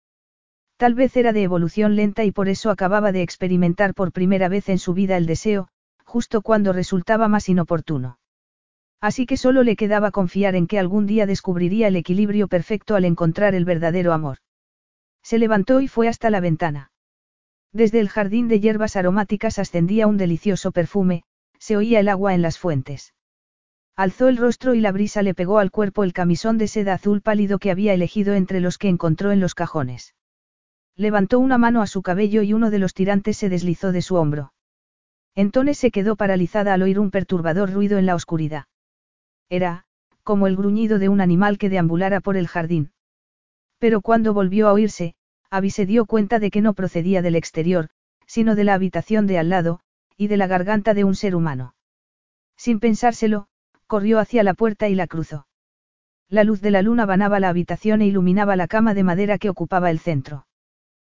Tal 0.76 0.94
vez 0.94 1.16
era 1.16 1.32
de 1.32 1.44
evolución 1.44 1.94
lenta 1.94 2.24
y 2.24 2.32
por 2.32 2.48
eso 2.48 2.70
acababa 2.70 3.12
de 3.12 3.22
experimentar 3.22 3.94
por 3.94 4.10
primera 4.10 4.48
vez 4.48 4.68
en 4.68 4.78
su 4.78 4.94
vida 4.94 5.16
el 5.16 5.26
deseo, 5.26 5.68
justo 6.04 6.42
cuando 6.42 6.72
resultaba 6.72 7.28
más 7.28 7.48
inoportuno. 7.48 8.18
Así 9.00 9.26
que 9.26 9.36
solo 9.36 9.62
le 9.62 9.76
quedaba 9.76 10.10
confiar 10.10 10.56
en 10.56 10.66
que 10.66 10.80
algún 10.80 11.06
día 11.06 11.26
descubriría 11.26 11.86
el 11.88 11.96
equilibrio 11.96 12.48
perfecto 12.48 12.96
al 12.96 13.04
encontrar 13.04 13.54
el 13.54 13.64
verdadero 13.64 14.12
amor. 14.12 14.38
Se 15.22 15.38
levantó 15.38 15.80
y 15.80 15.86
fue 15.86 16.08
hasta 16.08 16.30
la 16.30 16.40
ventana. 16.40 16.90
Desde 17.72 18.00
el 18.00 18.08
jardín 18.08 18.48
de 18.48 18.58
hierbas 18.60 18.96
aromáticas 18.96 19.58
ascendía 19.58 20.06
un 20.06 20.16
delicioso 20.16 20.72
perfume, 20.72 21.22
se 21.64 21.78
oía 21.78 21.98
el 21.98 22.10
agua 22.10 22.34
en 22.34 22.42
las 22.42 22.58
fuentes. 22.58 23.14
Alzó 23.96 24.28
el 24.28 24.36
rostro 24.36 24.74
y 24.74 24.82
la 24.82 24.92
brisa 24.92 25.22
le 25.22 25.32
pegó 25.32 25.58
al 25.60 25.70
cuerpo 25.70 26.04
el 26.04 26.12
camisón 26.12 26.58
de 26.58 26.68
seda 26.68 26.92
azul 26.92 27.22
pálido 27.22 27.58
que 27.58 27.70
había 27.70 27.94
elegido 27.94 28.34
entre 28.34 28.60
los 28.60 28.76
que 28.76 28.90
encontró 28.90 29.32
en 29.32 29.40
los 29.40 29.54
cajones. 29.54 30.14
Levantó 30.94 31.38
una 31.38 31.56
mano 31.56 31.80
a 31.80 31.86
su 31.86 32.02
cabello 32.02 32.42
y 32.42 32.52
uno 32.52 32.70
de 32.70 32.78
los 32.78 32.92
tirantes 32.92 33.38
se 33.38 33.48
deslizó 33.48 33.92
de 33.92 34.02
su 34.02 34.16
hombro. 34.16 34.52
Entonces 35.34 35.78
se 35.78 35.90
quedó 35.90 36.16
paralizada 36.16 36.74
al 36.74 36.82
oír 36.82 37.00
un 37.00 37.10
perturbador 37.10 37.72
ruido 37.72 37.96
en 37.96 38.04
la 38.04 38.14
oscuridad. 38.14 38.66
Era, 39.48 39.86
como 40.22 40.46
el 40.46 40.56
gruñido 40.56 40.98
de 40.98 41.08
un 41.08 41.22
animal 41.22 41.56
que 41.56 41.70
deambulara 41.70 42.20
por 42.20 42.36
el 42.36 42.46
jardín. 42.46 42.92
Pero 43.78 44.02
cuando 44.02 44.34
volvió 44.34 44.68
a 44.68 44.74
oírse, 44.74 45.14
Abby 45.48 45.70
se 45.70 45.86
dio 45.86 46.04
cuenta 46.04 46.40
de 46.40 46.50
que 46.50 46.60
no 46.60 46.74
procedía 46.74 47.22
del 47.22 47.36
exterior, 47.36 47.88
sino 48.26 48.54
de 48.54 48.64
la 48.64 48.74
habitación 48.74 49.26
de 49.26 49.38
al 49.38 49.48
lado, 49.48 49.80
y 50.16 50.28
de 50.28 50.36
la 50.36 50.46
garganta 50.46 50.94
de 50.94 51.04
un 51.04 51.14
ser 51.14 51.34
humano. 51.34 51.74
Sin 52.56 52.80
pensárselo, 52.80 53.48
corrió 53.86 54.18
hacia 54.18 54.42
la 54.42 54.54
puerta 54.54 54.88
y 54.88 54.94
la 54.94 55.06
cruzó. 55.06 55.46
La 56.28 56.44
luz 56.44 56.60
de 56.60 56.70
la 56.70 56.82
luna 56.82 57.06
banaba 57.06 57.40
la 57.40 57.48
habitación 57.48 58.00
e 58.02 58.06
iluminaba 58.06 58.56
la 58.56 58.66
cama 58.66 58.94
de 58.94 59.04
madera 59.04 59.38
que 59.38 59.50
ocupaba 59.50 59.90
el 59.90 59.98
centro. 59.98 60.46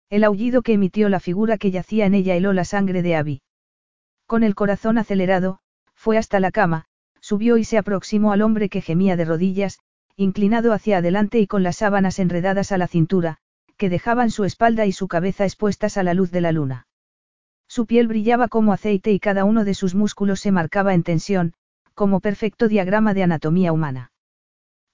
El 0.10 0.24
aullido 0.24 0.62
que 0.62 0.74
emitió 0.74 1.10
la 1.10 1.20
figura 1.20 1.58
que 1.58 1.72
yacía 1.72 2.06
en 2.06 2.14
ella 2.14 2.36
heló 2.36 2.54
la 2.54 2.66
sangre 2.66 3.02
de 3.02 3.16
Abby. 3.16 3.42
Con 4.26 4.44
el 4.44 4.56
corazón 4.56 4.98
acelerado, 4.98 5.60
fue 5.94 6.18
hasta 6.18 6.40
la 6.40 6.52
cama, 6.52 6.86
subió 7.20 7.58
y 7.58 7.64
se 7.64 7.78
aproximó 7.78 8.32
al 8.32 8.42
hombre 8.42 8.70
que 8.70 8.82
gemía 8.82 9.16
de 9.16 9.26
rodillas, 9.26 9.80
inclinado 10.16 10.74
hacia 10.74 10.98
adelante 10.98 11.40
y 11.40 11.48
con 11.48 11.64
las 11.64 11.78
sábanas 11.78 12.20
enredadas 12.20 12.72
a 12.72 12.78
la 12.78 12.88
cintura, 12.88 13.38
que 13.78 13.90
dejaban 13.90 14.32
su 14.32 14.44
espalda 14.46 14.86
y 14.86 14.92
su 14.92 15.08
cabeza 15.08 15.44
expuestas 15.44 15.98
a 15.98 16.04
la 16.04 16.14
luz 16.14 16.32
de 16.32 16.42
la 16.42 16.52
luna. 16.52 16.88
Su 17.68 17.86
piel 17.86 18.08
brillaba 18.08 18.48
como 18.48 18.74
aceite 18.74 19.12
y 19.12 19.20
cada 19.20 19.46
uno 19.46 19.66
de 19.66 19.74
sus 19.74 19.96
músculos 19.96 20.40
se 20.40 20.52
marcaba 20.52 20.94
en 20.94 21.04
tensión, 21.04 21.54
como 21.94 22.20
perfecto 22.20 22.68
diagrama 22.68 23.14
de 23.14 23.24
anatomía 23.24 23.72
humana. 23.72 24.12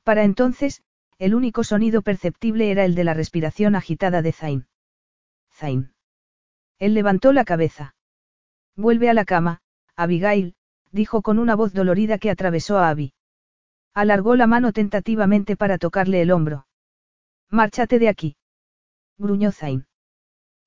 Para 0.04 0.24
entonces, 0.24 0.82
el 1.20 1.36
único 1.36 1.64
sonido 1.64 2.02
perceptible 2.02 2.72
era 2.72 2.86
el 2.86 2.96
de 2.96 3.04
la 3.04 3.14
respiración 3.14 3.76
agitada 3.76 4.22
de 4.22 4.32
Zain. 4.32 4.68
Él 6.80 6.94
levantó 6.96 7.34
la 7.34 7.46
cabeza. 7.46 7.96
Vuelve 8.76 9.10
a 9.10 9.14
la 9.14 9.26
cama, 9.26 9.62
Abigail, 9.96 10.56
dijo 10.92 11.22
con 11.22 11.38
una 11.38 11.56
voz 11.56 11.74
dolorida 11.74 12.18
que 12.18 12.32
atravesó 12.32 12.80
a 12.80 12.90
Abby. 12.90 13.14
Alargó 13.94 14.36
la 14.36 14.48
mano 14.48 14.72
tentativamente 14.72 15.56
para 15.56 15.78
tocarle 15.78 16.22
el 16.22 16.32
hombro. 16.32 16.66
Márchate 17.50 18.00
de 18.00 18.10
aquí. 18.10 18.38
Gruñó 19.18 19.52
Zain. 19.52 19.86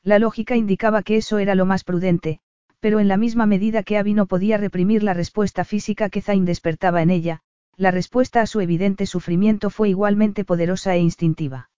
La 0.05 0.19
lógica 0.19 0.55
indicaba 0.55 1.03
que 1.03 1.17
eso 1.17 1.39
era 1.39 1.55
lo 1.55 1.65
más 1.65 1.83
prudente, 1.83 2.39
pero 2.79 3.01
en 3.01 3.09
la 3.09 3.17
misma 3.17 3.47
medida 3.47 3.83
que 3.83 3.97
Abby 3.97 4.13
no 4.13 4.27
podía 4.27 4.59
reprimir 4.59 5.03
la 5.03 5.15
respuesta 5.15 5.65
física 5.65 6.11
que 6.11 6.21
Zain 6.21 6.45
despertaba 6.45 7.01
en 7.01 7.09
ella, 7.09 7.41
la 7.77 7.91
respuesta 7.91 8.43
a 8.43 8.47
su 8.47 8.61
evidente 8.61 9.07
sufrimiento 9.07 9.71
fue 9.71 9.89
igualmente 9.89 10.45
poderosa 10.45 10.95
e 10.95 10.99
instintiva. 10.99 11.71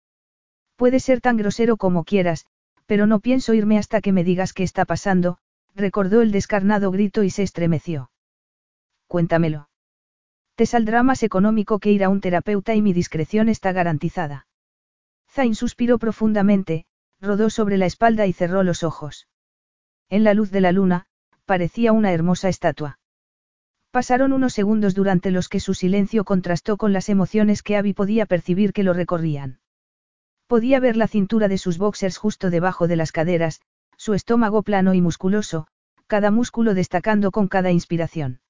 Puede 0.75 0.99
ser 0.99 1.21
tan 1.21 1.37
grosero 1.37 1.77
como 1.77 2.03
quieras, 2.03 2.47
pero 2.87 3.05
no 3.05 3.19
pienso 3.19 3.53
irme 3.53 3.77
hasta 3.77 4.01
que 4.01 4.11
me 4.11 4.23
digas 4.23 4.53
qué 4.53 4.63
está 4.63 4.85
pasando, 4.85 5.37
recordó 5.75 6.21
el 6.21 6.31
descarnado 6.31 6.89
grito 6.89 7.21
y 7.21 7.29
se 7.29 7.43
estremeció. 7.43 8.09
Cuéntamelo. 9.07 9.69
Te 10.55 10.65
saldrá 10.65 11.03
más 11.03 11.21
económico 11.21 11.77
que 11.77 11.91
ir 11.91 12.03
a 12.03 12.09
un 12.09 12.21
terapeuta 12.21 12.73
y 12.73 12.81
mi 12.81 12.91
discreción 12.91 13.49
está 13.49 13.71
garantizada. 13.71 14.47
Zain 15.29 15.53
suspiró 15.53 15.99
profundamente, 15.99 16.85
rodó 17.25 17.49
sobre 17.49 17.77
la 17.77 17.85
espalda 17.85 18.25
y 18.27 18.33
cerró 18.33 18.63
los 18.63 18.83
ojos. 18.83 19.27
En 20.09 20.23
la 20.23 20.33
luz 20.33 20.51
de 20.51 20.61
la 20.61 20.71
luna, 20.71 21.07
parecía 21.45 21.91
una 21.91 22.13
hermosa 22.13 22.47
estatua. 22.47 22.99
Pasaron 23.91 24.33
unos 24.33 24.53
segundos 24.53 24.93
durante 24.93 25.31
los 25.31 25.47
que 25.49 25.59
su 25.59 25.73
silencio 25.73 26.25
contrastó 26.25 26.77
con 26.77 26.93
las 26.93 27.09
emociones 27.09 27.63
que 27.63 27.77
Abby 27.77 27.93
podía 27.93 28.25
percibir 28.25 28.73
que 28.73 28.83
lo 28.83 28.93
recorrían. 28.93 29.59
Podía 30.47 30.79
ver 30.79 30.97
la 30.97 31.07
cintura 31.07 31.47
de 31.47 31.57
sus 31.57 31.77
boxers 31.77 32.17
justo 32.17 32.49
debajo 32.49 32.87
de 32.87 32.97
las 32.97 33.11
caderas, 33.11 33.61
su 33.97 34.13
estómago 34.13 34.63
plano 34.63 34.93
y 34.93 35.01
musculoso, 35.01 35.67
cada 36.07 36.29
músculo 36.29 36.73
destacando 36.73 37.31
con 37.31 37.47
cada 37.47 37.71
inspiración. 37.71 38.41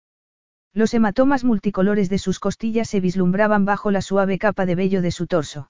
Los 0.74 0.94
hematomas 0.94 1.44
multicolores 1.44 2.10
de 2.10 2.18
sus 2.18 2.40
costillas 2.40 2.90
se 2.90 3.00
vislumbraban 3.00 3.64
bajo 3.64 3.92
la 3.92 4.02
suave 4.02 4.38
capa 4.38 4.66
de 4.66 4.76
vello 4.76 5.02
de 5.02 5.12
su 5.12 5.26
torso. 5.26 5.70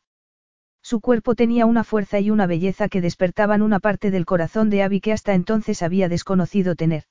Su 0.85 1.01
cuerpo 1.01 1.33
tenía 1.33 1.65
una 1.65 1.83
fuerza 1.83 2.19
y 2.19 2.29
una 2.29 2.45
belleza 2.45 2.89
que 2.89 3.01
despertaban 3.01 3.63
una 3.63 3.79
parte 3.79 4.11
del 4.11 4.23
corazón 4.23 4.69
de 4.69 4.83
Abby 4.83 5.01
que 5.01 5.13
hasta 5.13 5.33
entonces 5.33 5.81
había 5.81 6.09
desconocido 6.09 6.75
tener. 6.75 7.05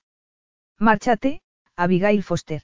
Márchate, 0.78 1.43
Abigail 1.75 2.23
Foster. 2.23 2.62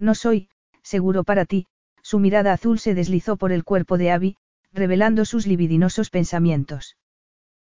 No 0.00 0.16
soy, 0.16 0.48
seguro 0.82 1.22
para 1.22 1.44
ti, 1.44 1.68
su 2.02 2.18
mirada 2.18 2.52
azul 2.52 2.80
se 2.80 2.92
deslizó 2.92 3.36
por 3.36 3.52
el 3.52 3.62
cuerpo 3.62 3.98
de 3.98 4.10
Abby, 4.10 4.36
revelando 4.72 5.24
sus 5.24 5.46
libidinosos 5.46 6.10
pensamientos. 6.10 6.96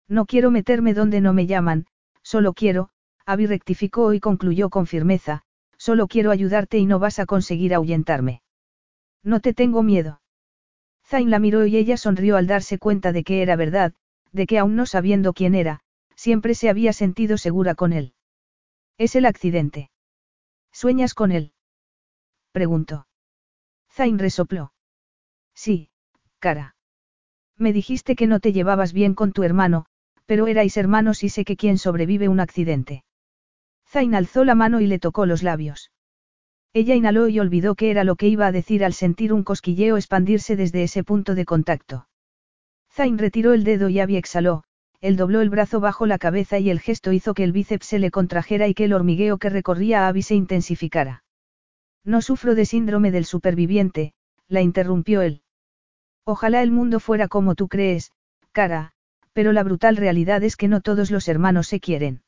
No 0.09 0.25
quiero 0.25 0.51
meterme 0.51 0.95
donde 0.95 1.21
no 1.21 1.35
me 1.35 1.47
llaman, 1.47 1.85
solo 2.23 2.55
quiero, 2.55 2.89
Abby 3.27 3.45
rectificó 3.45 4.15
y 4.15 4.21
concluyó 4.21 4.71
con 4.71 4.87
firmeza, 4.87 5.43
solo 5.77 6.07
quiero 6.07 6.31
ayudarte 6.31 6.79
y 6.79 6.87
no 6.87 7.01
vas 7.01 7.19
a 7.19 7.27
conseguir 7.27 7.75
ahuyentarme. 7.75 8.41
No 9.23 9.41
te 9.41 9.53
tengo 9.53 9.83
miedo. 9.83 10.23
Zain 11.07 11.31
la 11.31 11.39
miró 11.39 11.67
y 11.67 11.77
ella 11.77 11.97
sonrió 11.97 12.37
al 12.37 12.47
darse 12.47 12.79
cuenta 12.79 13.13
de 13.13 13.23
que 13.23 13.41
era 13.41 13.55
verdad, 13.55 13.95
de 14.33 14.47
que 14.47 14.59
aún 14.59 14.75
no 14.75 14.87
sabiendo 14.87 15.33
quién 15.33 15.55
era, 15.55 15.81
siempre 16.17 16.55
se 16.55 16.69
había 16.69 16.93
sentido 16.93 17.39
segura 17.39 17.75
con 17.75 17.93
él. 17.93 18.15
Es 18.99 19.15
el 19.15 19.25
accidente. 19.25 19.91
¿Sueñas 20.73 21.15
con 21.15 21.31
él? 21.31 21.53
Preguntó. 22.51 23.07
Zain 23.93 24.19
resopló. 24.19 24.73
Sí, 25.55 25.91
cara. 26.39 26.75
Me 27.57 27.73
dijiste 27.73 28.17
que 28.17 28.27
no 28.27 28.41
te 28.41 28.53
llevabas 28.53 28.93
bien 28.93 29.15
con 29.15 29.33
tu 29.33 29.43
hermano, 29.43 29.87
pero 30.27 30.49
erais 30.49 30.77
hermanos 30.77 31.23
y 31.23 31.29
sé 31.29 31.45
que 31.45 31.57
quien 31.57 31.79
sobrevive 31.79 32.29
un 32.29 32.41
accidente. 32.41 33.05
Zain 33.89 34.15
alzó 34.15 34.45
la 34.45 34.55
mano 34.55 34.81
y 34.81 34.87
le 34.87 34.99
tocó 34.99 35.25
los 35.25 35.43
labios. 35.43 35.93
Ella 36.79 36.95
inhaló 36.95 37.29
y 37.29 37.41
olvidó 37.41 37.75
qué 37.75 37.91
era 37.91 38.05
lo 38.05 38.17
que 38.17 38.29
iba 38.29 38.47
a 38.47 38.53
decir 38.53 38.85
al 38.85 38.93
sentir 38.93 39.33
un 39.33 39.45
cosquilleo 39.45 39.97
expandirse 39.97 40.57
desde 40.57 40.83
ese 40.83 41.03
punto 41.05 41.35
de 41.35 41.47
contacto. 41.47 42.07
Zain 42.93 43.17
retiró 43.17 43.55
el 43.55 43.65
dedo 43.65 43.89
y 43.89 43.99
Abby 43.99 44.19
exhaló, 44.19 44.63
él 45.01 45.17
dobló 45.17 45.41
el 45.41 45.49
brazo 45.49 45.81
bajo 45.81 46.05
la 46.05 46.19
cabeza 46.19 46.59
y 46.59 46.69
el 46.69 46.81
gesto 46.81 47.13
hizo 47.13 47.33
que 47.33 47.45
el 47.45 47.53
bíceps 47.53 47.87
se 47.87 47.99
le 47.99 48.11
contrajera 48.11 48.69
y 48.69 48.75
que 48.75 48.85
el 48.85 48.93
hormigueo 48.93 49.39
que 49.39 49.49
recorría 49.49 50.05
a 50.05 50.09
Abby 50.09 50.21
se 50.21 50.35
intensificara. 50.35 51.25
No 52.05 52.21
sufro 52.21 52.55
de 52.55 52.67
síndrome 52.67 53.11
del 53.11 53.25
superviviente, 53.25 54.13
la 54.47 54.61
interrumpió 54.61 55.23
él. 55.23 55.41
Ojalá 56.25 56.63
el 56.63 56.73
mundo 56.73 57.01
fuera 57.01 57.27
como 57.27 57.55
tú 57.55 57.69
crees, 57.69 58.13
cara, 58.53 58.93
pero 59.33 59.55
la 59.55 59.63
brutal 59.63 59.97
realidad 59.97 60.43
es 60.43 60.57
que 60.57 60.69
no 60.69 60.83
todos 60.83 61.11
los 61.11 61.27
hermanos 61.27 61.69
se 61.69 61.81
quieren. 61.81 62.21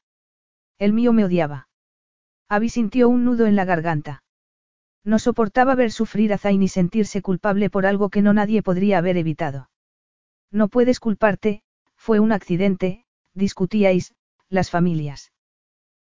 El 0.78 0.94
mío 0.94 1.12
me 1.12 1.26
odiaba. 1.26 1.68
Abby 2.48 2.70
sintió 2.70 3.10
un 3.10 3.26
nudo 3.26 3.44
en 3.44 3.54
la 3.54 3.66
garganta. 3.66 4.22
No 5.08 5.18
soportaba 5.18 5.74
ver 5.74 5.90
sufrir 5.90 6.32
a 6.34 6.38
Zayn 6.38 6.62
y 6.62 6.68
sentirse 6.68 7.22
culpable 7.22 7.70
por 7.70 7.86
algo 7.86 8.10
que 8.10 8.20
no 8.20 8.34
nadie 8.34 8.62
podría 8.62 8.98
haber 8.98 9.16
evitado. 9.16 9.70
No 10.50 10.68
puedes 10.68 11.00
culparte, 11.00 11.62
fue 11.96 12.20
un 12.20 12.32
accidente, 12.32 13.06
discutíais, 13.32 14.14
las 14.50 14.70
familias. 14.70 15.32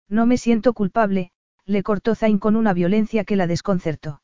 No 0.08 0.26
me 0.26 0.38
siento 0.38 0.72
culpable, 0.72 1.32
le 1.66 1.84
cortó 1.84 2.16
Zayn 2.16 2.40
con 2.40 2.56
una 2.56 2.74
violencia 2.74 3.26
que 3.26 3.36
la 3.36 3.48
desconcertó. 3.48 4.22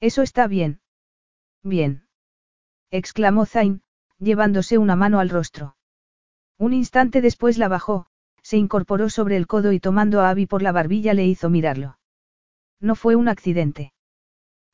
Eso 0.00 0.22
está 0.22 0.46
bien. 0.46 0.80
Bien 1.62 2.06
exclamó 2.90 3.46
Zain, 3.46 3.82
llevándose 4.18 4.78
una 4.78 4.96
mano 4.96 5.20
al 5.20 5.30
rostro. 5.30 5.76
Un 6.58 6.72
instante 6.72 7.20
después 7.20 7.56
la 7.56 7.68
bajó, 7.68 8.06
se 8.42 8.56
incorporó 8.56 9.10
sobre 9.10 9.36
el 9.36 9.46
codo 9.46 9.72
y 9.72 9.80
tomando 9.80 10.20
a 10.20 10.30
Abby 10.30 10.46
por 10.46 10.62
la 10.62 10.72
barbilla 10.72 11.14
le 11.14 11.26
hizo 11.26 11.50
mirarlo. 11.50 11.99
No 12.80 12.94
fue 12.94 13.14
un 13.14 13.28
accidente. 13.28 13.92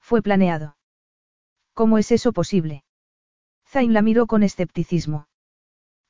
Fue 0.01 0.23
planeado. 0.23 0.77
¿Cómo 1.75 1.99
es 1.99 2.13
eso 2.13 2.33
posible? 2.33 2.85
Zain 3.67 3.93
la 3.93 4.03
miró 4.03 4.27
con 4.27 4.43
escepticismo. 4.43 5.27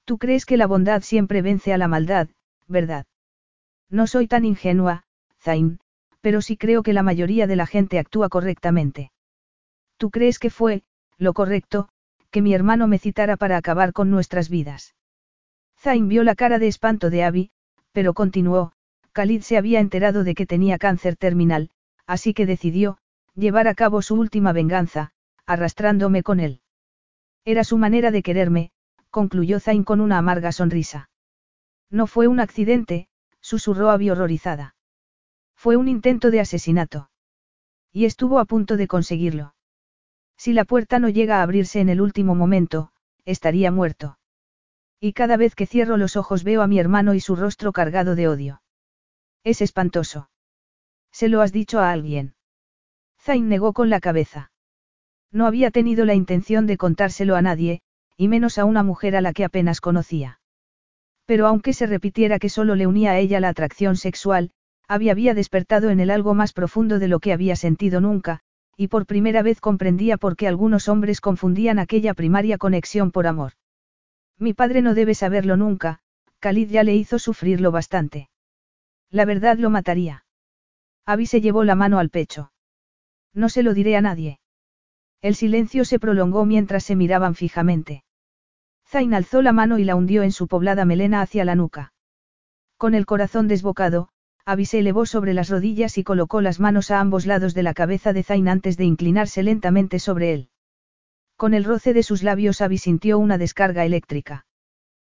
Tú 0.04 0.18
crees 0.18 0.44
que 0.46 0.56
la 0.56 0.66
bondad 0.66 1.02
siempre 1.02 1.42
vence 1.42 1.72
a 1.72 1.78
la 1.78 1.88
maldad, 1.88 2.28
¿verdad? 2.68 3.06
No 3.88 4.06
soy 4.06 4.28
tan 4.28 4.44
ingenua, 4.44 5.04
Zain, 5.40 5.80
pero 6.20 6.42
sí 6.42 6.56
creo 6.56 6.82
que 6.82 6.92
la 6.92 7.02
mayoría 7.02 7.46
de 7.46 7.56
la 7.56 7.66
gente 7.66 7.98
actúa 7.98 8.28
correctamente. 8.28 9.10
¿Tú 9.96 10.10
crees 10.10 10.38
que 10.38 10.50
fue, 10.50 10.82
lo 11.16 11.32
correcto, 11.32 11.88
que 12.30 12.42
mi 12.42 12.52
hermano 12.52 12.86
me 12.86 12.98
citara 12.98 13.36
para 13.36 13.56
acabar 13.56 13.92
con 13.92 14.10
nuestras 14.10 14.50
vidas? 14.50 14.94
Zain 15.78 16.08
vio 16.08 16.22
la 16.24 16.34
cara 16.34 16.58
de 16.58 16.68
espanto 16.68 17.10
de 17.10 17.24
Abby, 17.24 17.50
pero 17.92 18.12
continuó, 18.12 18.72
Khalid 19.12 19.40
se 19.42 19.56
había 19.56 19.80
enterado 19.80 20.24
de 20.24 20.34
que 20.34 20.46
tenía 20.46 20.78
cáncer 20.78 21.16
terminal, 21.16 21.70
así 22.06 22.34
que 22.34 22.46
decidió, 22.46 22.98
llevar 23.34 23.68
a 23.68 23.74
cabo 23.74 24.02
su 24.02 24.14
última 24.14 24.52
venganza, 24.52 25.12
arrastrándome 25.44 26.22
con 26.22 26.40
él. 26.40 26.60
Era 27.44 27.64
su 27.64 27.78
manera 27.78 28.10
de 28.10 28.22
quererme, 28.22 28.70
concluyó 29.10 29.60
Zain 29.60 29.84
con 29.84 30.00
una 30.00 30.18
amarga 30.18 30.52
sonrisa. 30.52 31.10
No 31.90 32.06
fue 32.06 32.26
un 32.26 32.40
accidente, 32.40 33.08
susurró 33.40 33.90
Abby 33.90 34.10
horrorizada. 34.10 34.74
Fue 35.54 35.76
un 35.76 35.88
intento 35.88 36.30
de 36.30 36.40
asesinato. 36.40 37.10
Y 37.92 38.04
estuvo 38.04 38.40
a 38.40 38.44
punto 38.44 38.76
de 38.76 38.88
conseguirlo. 38.88 39.54
Si 40.36 40.52
la 40.52 40.64
puerta 40.64 40.98
no 40.98 41.08
llega 41.08 41.38
a 41.38 41.42
abrirse 41.42 41.80
en 41.80 41.88
el 41.88 42.00
último 42.00 42.34
momento, 42.34 42.92
estaría 43.24 43.70
muerto. 43.70 44.18
Y 45.00 45.12
cada 45.12 45.36
vez 45.36 45.54
que 45.54 45.66
cierro 45.66 45.96
los 45.96 46.16
ojos 46.16 46.44
veo 46.44 46.62
a 46.62 46.66
mi 46.66 46.78
hermano 46.78 47.14
y 47.14 47.20
su 47.20 47.36
rostro 47.36 47.72
cargado 47.72 48.16
de 48.16 48.28
odio. 48.28 48.62
Es 49.44 49.62
espantoso. 49.62 50.28
¿Se 51.18 51.30
lo 51.30 51.40
has 51.40 51.50
dicho 51.50 51.78
a 51.78 51.92
alguien? 51.92 52.34
Zain 53.18 53.48
negó 53.48 53.72
con 53.72 53.88
la 53.88 54.00
cabeza. 54.00 54.50
No 55.32 55.46
había 55.46 55.70
tenido 55.70 56.04
la 56.04 56.12
intención 56.12 56.66
de 56.66 56.76
contárselo 56.76 57.36
a 57.36 57.40
nadie, 57.40 57.80
y 58.18 58.28
menos 58.28 58.58
a 58.58 58.66
una 58.66 58.82
mujer 58.82 59.16
a 59.16 59.22
la 59.22 59.32
que 59.32 59.42
apenas 59.42 59.80
conocía. 59.80 60.40
Pero 61.24 61.46
aunque 61.46 61.72
se 61.72 61.86
repitiera 61.86 62.38
que 62.38 62.50
solo 62.50 62.74
le 62.74 62.86
unía 62.86 63.12
a 63.12 63.18
ella 63.18 63.40
la 63.40 63.48
atracción 63.48 63.96
sexual, 63.96 64.50
había, 64.88 65.32
despertado 65.32 65.88
en 65.88 66.00
él 66.00 66.10
algo 66.10 66.34
más 66.34 66.52
profundo 66.52 66.98
de 66.98 67.08
lo 67.08 67.18
que 67.18 67.32
había 67.32 67.56
sentido 67.56 68.02
nunca, 68.02 68.40
y 68.76 68.88
por 68.88 69.06
primera 69.06 69.40
vez 69.40 69.58
comprendía 69.58 70.18
por 70.18 70.36
qué 70.36 70.46
algunos 70.48 70.86
hombres 70.86 71.22
confundían 71.22 71.78
aquella 71.78 72.12
primaria 72.12 72.58
conexión 72.58 73.10
por 73.10 73.26
amor. 73.26 73.52
Mi 74.38 74.52
padre 74.52 74.82
no 74.82 74.92
debe 74.92 75.14
saberlo 75.14 75.56
nunca, 75.56 76.00
Khalid 76.40 76.68
ya 76.68 76.82
le 76.82 76.94
hizo 76.94 77.18
sufrirlo 77.18 77.72
bastante. 77.72 78.28
La 79.10 79.24
verdad 79.24 79.56
lo 79.56 79.70
mataría. 79.70 80.25
Abby 81.06 81.26
se 81.26 81.40
llevó 81.40 81.62
la 81.62 81.76
mano 81.76 82.00
al 82.00 82.10
pecho. 82.10 82.52
No 83.32 83.48
se 83.48 83.62
lo 83.62 83.74
diré 83.74 83.96
a 83.96 84.00
nadie. 84.00 84.40
El 85.22 85.36
silencio 85.36 85.84
se 85.84 86.00
prolongó 86.00 86.44
mientras 86.44 86.82
se 86.82 86.96
miraban 86.96 87.34
fijamente. 87.36 88.04
Zain 88.88 89.14
alzó 89.14 89.40
la 89.40 89.52
mano 89.52 89.78
y 89.78 89.84
la 89.84 89.94
hundió 89.94 90.24
en 90.24 90.32
su 90.32 90.48
poblada 90.48 90.84
melena 90.84 91.22
hacia 91.22 91.44
la 91.44 91.54
nuca. 91.54 91.92
Con 92.76 92.94
el 92.94 93.06
corazón 93.06 93.46
desbocado, 93.48 94.08
Abby 94.44 94.66
se 94.66 94.80
elevó 94.80 95.06
sobre 95.06 95.32
las 95.32 95.48
rodillas 95.48 95.96
y 95.96 96.04
colocó 96.04 96.40
las 96.40 96.60
manos 96.60 96.90
a 96.90 97.00
ambos 97.00 97.24
lados 97.26 97.54
de 97.54 97.62
la 97.62 97.74
cabeza 97.74 98.12
de 98.12 98.22
Zain 98.22 98.48
antes 98.48 98.76
de 98.76 98.84
inclinarse 98.84 99.42
lentamente 99.42 99.98
sobre 99.98 100.32
él. 100.32 100.50
Con 101.36 101.54
el 101.54 101.64
roce 101.64 101.92
de 101.94 102.02
sus 102.02 102.22
labios 102.22 102.60
Abby 102.60 102.78
sintió 102.78 103.18
una 103.18 103.38
descarga 103.38 103.84
eléctrica. 103.84 104.46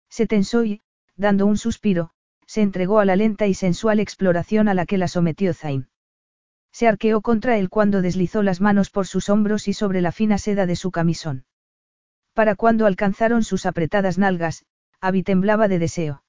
Se 0.09 0.27
tensó 0.27 0.63
y, 0.65 0.81
dando 1.15 1.45
un 1.45 1.57
suspiro, 1.57 2.11
se 2.49 2.63
entregó 2.63 2.97
a 2.97 3.05
la 3.05 3.15
lenta 3.15 3.45
y 3.45 3.53
sensual 3.53 3.99
exploración 3.99 4.69
a 4.69 4.73
la 4.73 4.87
que 4.87 4.97
la 4.97 5.07
sometió 5.07 5.53
Zain. 5.53 5.87
Se 6.71 6.87
arqueó 6.87 7.21
contra 7.21 7.59
él 7.59 7.69
cuando 7.69 8.01
deslizó 8.01 8.41
las 8.41 8.59
manos 8.59 8.89
por 8.89 9.05
sus 9.05 9.29
hombros 9.29 9.67
y 9.67 9.73
sobre 9.73 10.01
la 10.01 10.11
fina 10.11 10.39
seda 10.39 10.65
de 10.65 10.75
su 10.75 10.89
camisón. 10.89 11.45
Para 12.33 12.55
cuando 12.55 12.87
alcanzaron 12.87 13.43
sus 13.43 13.67
apretadas 13.67 14.17
nalgas, 14.17 14.65
Abby 14.99 15.21
temblaba 15.21 15.67
de 15.67 15.77
deseo. 15.77 16.23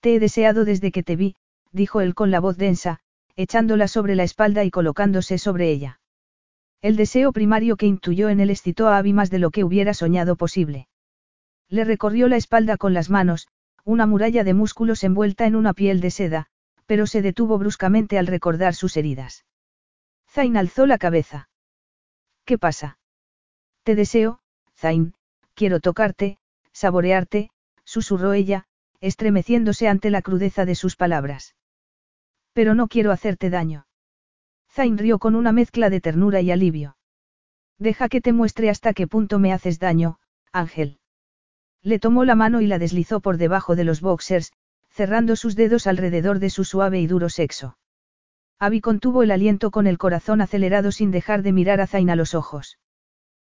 Te 0.00 0.14
he 0.14 0.20
deseado 0.20 0.66
desde 0.66 0.92
que 0.92 1.02
te 1.02 1.16
vi, 1.16 1.36
dijo 1.72 2.02
él 2.02 2.14
con 2.14 2.30
la 2.30 2.40
voz 2.40 2.58
densa, 2.58 3.00
echándola 3.34 3.88
sobre 3.88 4.16
la 4.16 4.24
espalda 4.24 4.64
y 4.64 4.70
colocándose 4.70 5.38
sobre 5.38 5.70
ella. 5.70 6.00
El 6.82 6.96
deseo 6.96 7.32
primario 7.32 7.78
que 7.78 7.86
intuyó 7.86 8.28
en 8.28 8.40
él 8.40 8.50
excitó 8.50 8.88
a 8.88 8.98
Abby 8.98 9.14
más 9.14 9.30
de 9.30 9.38
lo 9.38 9.50
que 9.50 9.64
hubiera 9.64 9.94
soñado 9.94 10.36
posible. 10.36 10.88
Le 11.70 11.84
recorrió 11.84 12.28
la 12.28 12.36
espalda 12.36 12.76
con 12.76 12.92
las 12.92 13.08
manos, 13.08 13.48
una 13.84 14.06
muralla 14.06 14.44
de 14.44 14.54
músculos 14.54 15.04
envuelta 15.04 15.46
en 15.46 15.56
una 15.56 15.74
piel 15.74 16.00
de 16.00 16.10
seda, 16.10 16.46
pero 16.86 17.06
se 17.06 17.22
detuvo 17.22 17.58
bruscamente 17.58 18.18
al 18.18 18.26
recordar 18.26 18.74
sus 18.74 18.96
heridas. 18.96 19.44
Zain 20.28 20.56
alzó 20.56 20.86
la 20.86 20.98
cabeza. 20.98 21.48
¿Qué 22.44 22.58
pasa? 22.58 22.98
Te 23.82 23.94
deseo, 23.94 24.40
Zain, 24.76 25.14
quiero 25.54 25.80
tocarte, 25.80 26.38
saborearte, 26.72 27.50
susurró 27.84 28.32
ella, 28.32 28.66
estremeciéndose 29.00 29.88
ante 29.88 30.10
la 30.10 30.22
crudeza 30.22 30.64
de 30.64 30.74
sus 30.74 30.96
palabras. 30.96 31.56
Pero 32.52 32.74
no 32.74 32.88
quiero 32.88 33.12
hacerte 33.12 33.50
daño. 33.50 33.86
Zain 34.70 34.98
rió 34.98 35.18
con 35.18 35.34
una 35.34 35.52
mezcla 35.52 35.90
de 35.90 36.00
ternura 36.00 36.40
y 36.40 36.50
alivio. 36.50 36.96
Deja 37.78 38.08
que 38.08 38.20
te 38.20 38.32
muestre 38.32 38.70
hasta 38.70 38.92
qué 38.92 39.06
punto 39.06 39.38
me 39.38 39.52
haces 39.52 39.78
daño, 39.78 40.18
Ángel. 40.52 40.99
Le 41.82 41.98
tomó 41.98 42.24
la 42.24 42.34
mano 42.34 42.60
y 42.60 42.66
la 42.66 42.78
deslizó 42.78 43.20
por 43.20 43.36
debajo 43.36 43.76
de 43.76 43.84
los 43.84 44.00
boxers, 44.00 44.52
cerrando 44.90 45.36
sus 45.36 45.56
dedos 45.56 45.86
alrededor 45.86 46.38
de 46.38 46.50
su 46.50 46.64
suave 46.64 47.00
y 47.00 47.06
duro 47.06 47.28
sexo. 47.28 47.78
Abby 48.58 48.80
contuvo 48.80 49.22
el 49.22 49.30
aliento 49.30 49.70
con 49.70 49.86
el 49.86 49.96
corazón 49.96 50.42
acelerado 50.42 50.92
sin 50.92 51.10
dejar 51.10 51.42
de 51.42 51.52
mirar 51.52 51.80
a 51.80 51.86
Zain 51.86 52.10
a 52.10 52.16
los 52.16 52.34
ojos. 52.34 52.78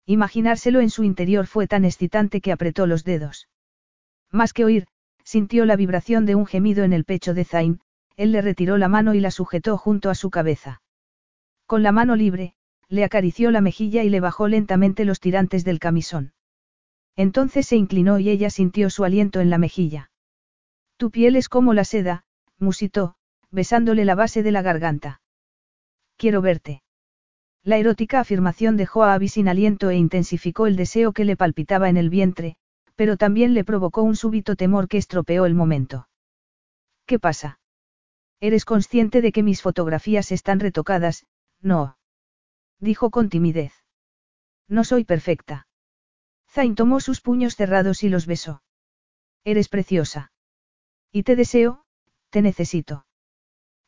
Imaginárselo 0.05 0.81
en 0.81 0.91
su 0.91 1.05
interior 1.05 1.47
fue 1.47 1.69
tan 1.69 1.85
excitante 1.85 2.41
que 2.41 2.53
apretó 2.53 2.87
los 2.87 3.05
dedos. 3.05 3.49
Más 4.33 4.53
que 4.53 4.65
oír, 4.65 4.87
sintió 5.25 5.65
la 5.65 5.77
vibración 5.77 6.27
de 6.27 6.35
un 6.35 6.47
gemido 6.47 6.85
en 6.85 6.93
el 6.93 7.05
pecho 7.05 7.35
de 7.35 7.45
Zain, 7.45 7.81
él 8.17 8.33
le 8.33 8.41
retiró 8.41 8.79
la 8.79 8.89
mano 8.89 9.15
y 9.15 9.21
la 9.21 9.31
sujetó 9.31 9.77
junto 9.77 10.11
a 10.11 10.15
su 10.15 10.31
cabeza. 10.31 10.83
Con 11.67 11.83
la 11.83 11.93
mano 11.93 12.17
libre, 12.17 12.55
le 12.89 13.05
acarició 13.05 13.51
la 13.51 13.61
mejilla 13.61 14.05
y 14.05 14.09
le 14.09 14.21
bajó 14.21 14.49
lentamente 14.49 15.05
los 15.05 15.21
tirantes 15.21 15.65
del 15.65 15.79
camisón. 15.79 16.33
Entonces 17.17 17.67
se 17.67 17.77
inclinó 17.77 18.19
y 18.19 18.29
ella 18.29 18.51
sintió 18.51 18.91
su 18.91 19.05
aliento 19.05 19.41
en 19.41 19.51
la 19.51 19.59
mejilla. 19.59 20.11
Tu 20.97 21.11
piel 21.11 21.37
es 21.37 21.49
como 21.49 21.75
la 21.75 21.85
seda, 21.85 22.25
musitó, 22.59 23.17
besándole 23.51 24.05
la 24.05 24.15
base 24.15 24.43
de 24.43 24.53
la 24.53 24.63
garganta. 24.63 25.21
Quiero 26.17 26.43
verte. 26.43 26.83
La 27.63 27.79
erótica 27.79 28.21
afirmación 28.21 28.77
dejó 28.77 29.03
a 29.03 29.15
Abby 29.15 29.29
sin 29.29 29.49
aliento 29.49 29.91
e 29.91 29.97
intensificó 29.97 30.67
el 30.67 30.77
deseo 30.77 31.13
que 31.13 31.25
le 31.25 31.37
palpitaba 31.37 31.89
en 31.89 31.97
el 31.97 32.11
vientre, 32.11 32.57
pero 32.95 33.17
también 33.17 33.55
le 33.55 33.65
provocó 33.65 34.03
un 34.03 34.17
súbito 34.17 34.57
temor 34.57 34.89
que 34.89 34.99
estropeó 34.99 35.47
el 35.47 35.55
momento. 35.55 36.09
¿Qué 37.07 37.19
pasa? 37.19 37.59
¿Eres 38.41 38.65
consciente 38.65 39.21
de 39.21 39.33
que 39.33 39.43
mis 39.43 39.63
fotografías 39.63 40.33
están 40.33 40.61
retocadas? 40.61 41.27
No. 41.61 41.99
Dijo 42.79 43.11
con 43.11 43.29
timidez. 43.29 43.73
No 44.69 44.85
soy 44.85 45.05
perfecta. 45.05 45.67
Zain 46.57 46.75
tomó 46.75 47.01
sus 47.01 47.21
puños 47.21 47.55
cerrados 47.55 48.03
y 48.03 48.09
los 48.09 48.25
besó. 48.25 48.63
Eres 49.45 49.69
preciosa. 49.69 50.33
Y 51.13 51.23
te 51.23 51.37
deseo, 51.37 51.85
te 52.31 52.41
necesito. 52.41 53.05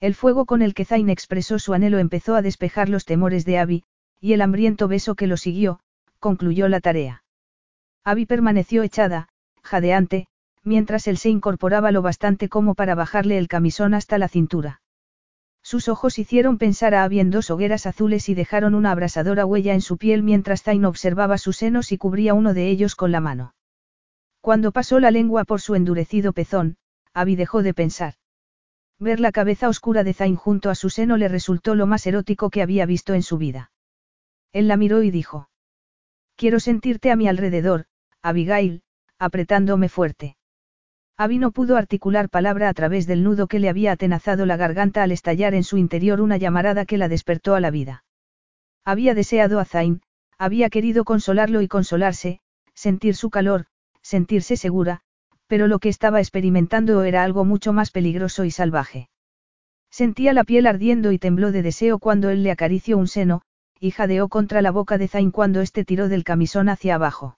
El 0.00 0.14
fuego 0.14 0.44
con 0.44 0.60
el 0.60 0.74
que 0.74 0.84
Zain 0.84 1.08
expresó 1.08 1.58
su 1.58 1.72
anhelo 1.72 1.98
empezó 1.98 2.34
a 2.34 2.42
despejar 2.42 2.90
los 2.90 3.06
temores 3.06 3.46
de 3.46 3.58
Abby, 3.58 3.84
y 4.20 4.34
el 4.34 4.42
hambriento 4.42 4.86
beso 4.86 5.14
que 5.14 5.26
lo 5.26 5.38
siguió, 5.38 5.80
concluyó 6.18 6.68
la 6.68 6.80
tarea. 6.80 7.24
Abby 8.04 8.26
permaneció 8.26 8.82
echada, 8.82 9.30
jadeante, 9.62 10.26
mientras 10.62 11.06
él 11.06 11.16
se 11.16 11.30
incorporaba 11.30 11.90
lo 11.90 12.02
bastante 12.02 12.50
como 12.50 12.74
para 12.74 12.94
bajarle 12.94 13.38
el 13.38 13.48
camisón 13.48 13.94
hasta 13.94 14.18
la 14.18 14.28
cintura. 14.28 14.82
Sus 15.70 15.90
ojos 15.90 16.18
hicieron 16.18 16.56
pensar 16.56 16.94
a 16.94 17.04
Abby 17.04 17.20
en 17.20 17.28
dos 17.28 17.50
hogueras 17.50 17.84
azules 17.84 18.30
y 18.30 18.34
dejaron 18.34 18.74
una 18.74 18.90
abrasadora 18.90 19.44
huella 19.44 19.74
en 19.74 19.82
su 19.82 19.98
piel 19.98 20.22
mientras 20.22 20.62
Zain 20.62 20.86
observaba 20.86 21.36
sus 21.36 21.58
senos 21.58 21.92
y 21.92 21.98
cubría 21.98 22.32
uno 22.32 22.54
de 22.54 22.70
ellos 22.70 22.96
con 22.96 23.12
la 23.12 23.20
mano. 23.20 23.54
Cuando 24.40 24.72
pasó 24.72 24.98
la 24.98 25.10
lengua 25.10 25.44
por 25.44 25.60
su 25.60 25.74
endurecido 25.74 26.32
pezón, 26.32 26.78
Abby 27.12 27.36
dejó 27.36 27.62
de 27.62 27.74
pensar. 27.74 28.14
Ver 28.98 29.20
la 29.20 29.30
cabeza 29.30 29.68
oscura 29.68 30.04
de 30.04 30.14
Zain 30.14 30.36
junto 30.36 30.70
a 30.70 30.74
su 30.74 30.88
seno 30.88 31.18
le 31.18 31.28
resultó 31.28 31.74
lo 31.74 31.86
más 31.86 32.06
erótico 32.06 32.48
que 32.48 32.62
había 32.62 32.86
visto 32.86 33.12
en 33.12 33.22
su 33.22 33.36
vida. 33.36 33.70
Él 34.54 34.68
la 34.68 34.78
miró 34.78 35.02
y 35.02 35.10
dijo. 35.10 35.50
Quiero 36.36 36.60
sentirte 36.60 37.10
a 37.10 37.16
mi 37.16 37.28
alrededor, 37.28 37.84
Abigail, 38.22 38.80
apretándome 39.18 39.90
fuerte. 39.90 40.37
Abby 41.20 41.38
no 41.38 41.50
pudo 41.50 41.76
articular 41.76 42.28
palabra 42.28 42.68
a 42.68 42.74
través 42.74 43.08
del 43.08 43.24
nudo 43.24 43.48
que 43.48 43.58
le 43.58 43.68
había 43.68 43.90
atenazado 43.90 44.46
la 44.46 44.56
garganta 44.56 45.02
al 45.02 45.10
estallar 45.10 45.52
en 45.52 45.64
su 45.64 45.76
interior 45.76 46.20
una 46.20 46.36
llamarada 46.36 46.86
que 46.86 46.96
la 46.96 47.08
despertó 47.08 47.56
a 47.56 47.60
la 47.60 47.72
vida. 47.72 48.04
Había 48.84 49.14
deseado 49.14 49.58
a 49.58 49.64
Zain, 49.64 50.00
había 50.38 50.70
querido 50.70 51.04
consolarlo 51.04 51.60
y 51.60 51.66
consolarse, 51.66 52.38
sentir 52.72 53.16
su 53.16 53.30
calor, 53.30 53.66
sentirse 54.00 54.56
segura, 54.56 55.00
pero 55.48 55.66
lo 55.66 55.80
que 55.80 55.88
estaba 55.88 56.20
experimentando 56.20 57.02
era 57.02 57.24
algo 57.24 57.44
mucho 57.44 57.72
más 57.72 57.90
peligroso 57.90 58.44
y 58.44 58.52
salvaje. 58.52 59.08
Sentía 59.90 60.32
la 60.32 60.44
piel 60.44 60.68
ardiendo 60.68 61.10
y 61.10 61.18
tembló 61.18 61.50
de 61.50 61.62
deseo 61.62 61.98
cuando 61.98 62.30
él 62.30 62.44
le 62.44 62.52
acarició 62.52 62.96
un 62.96 63.08
seno, 63.08 63.42
y 63.80 63.90
jadeó 63.90 64.28
contra 64.28 64.62
la 64.62 64.70
boca 64.70 64.98
de 64.98 65.08
Zain 65.08 65.32
cuando 65.32 65.62
éste 65.62 65.84
tiró 65.84 66.08
del 66.08 66.22
camisón 66.22 66.68
hacia 66.68 66.94
abajo. 66.94 67.37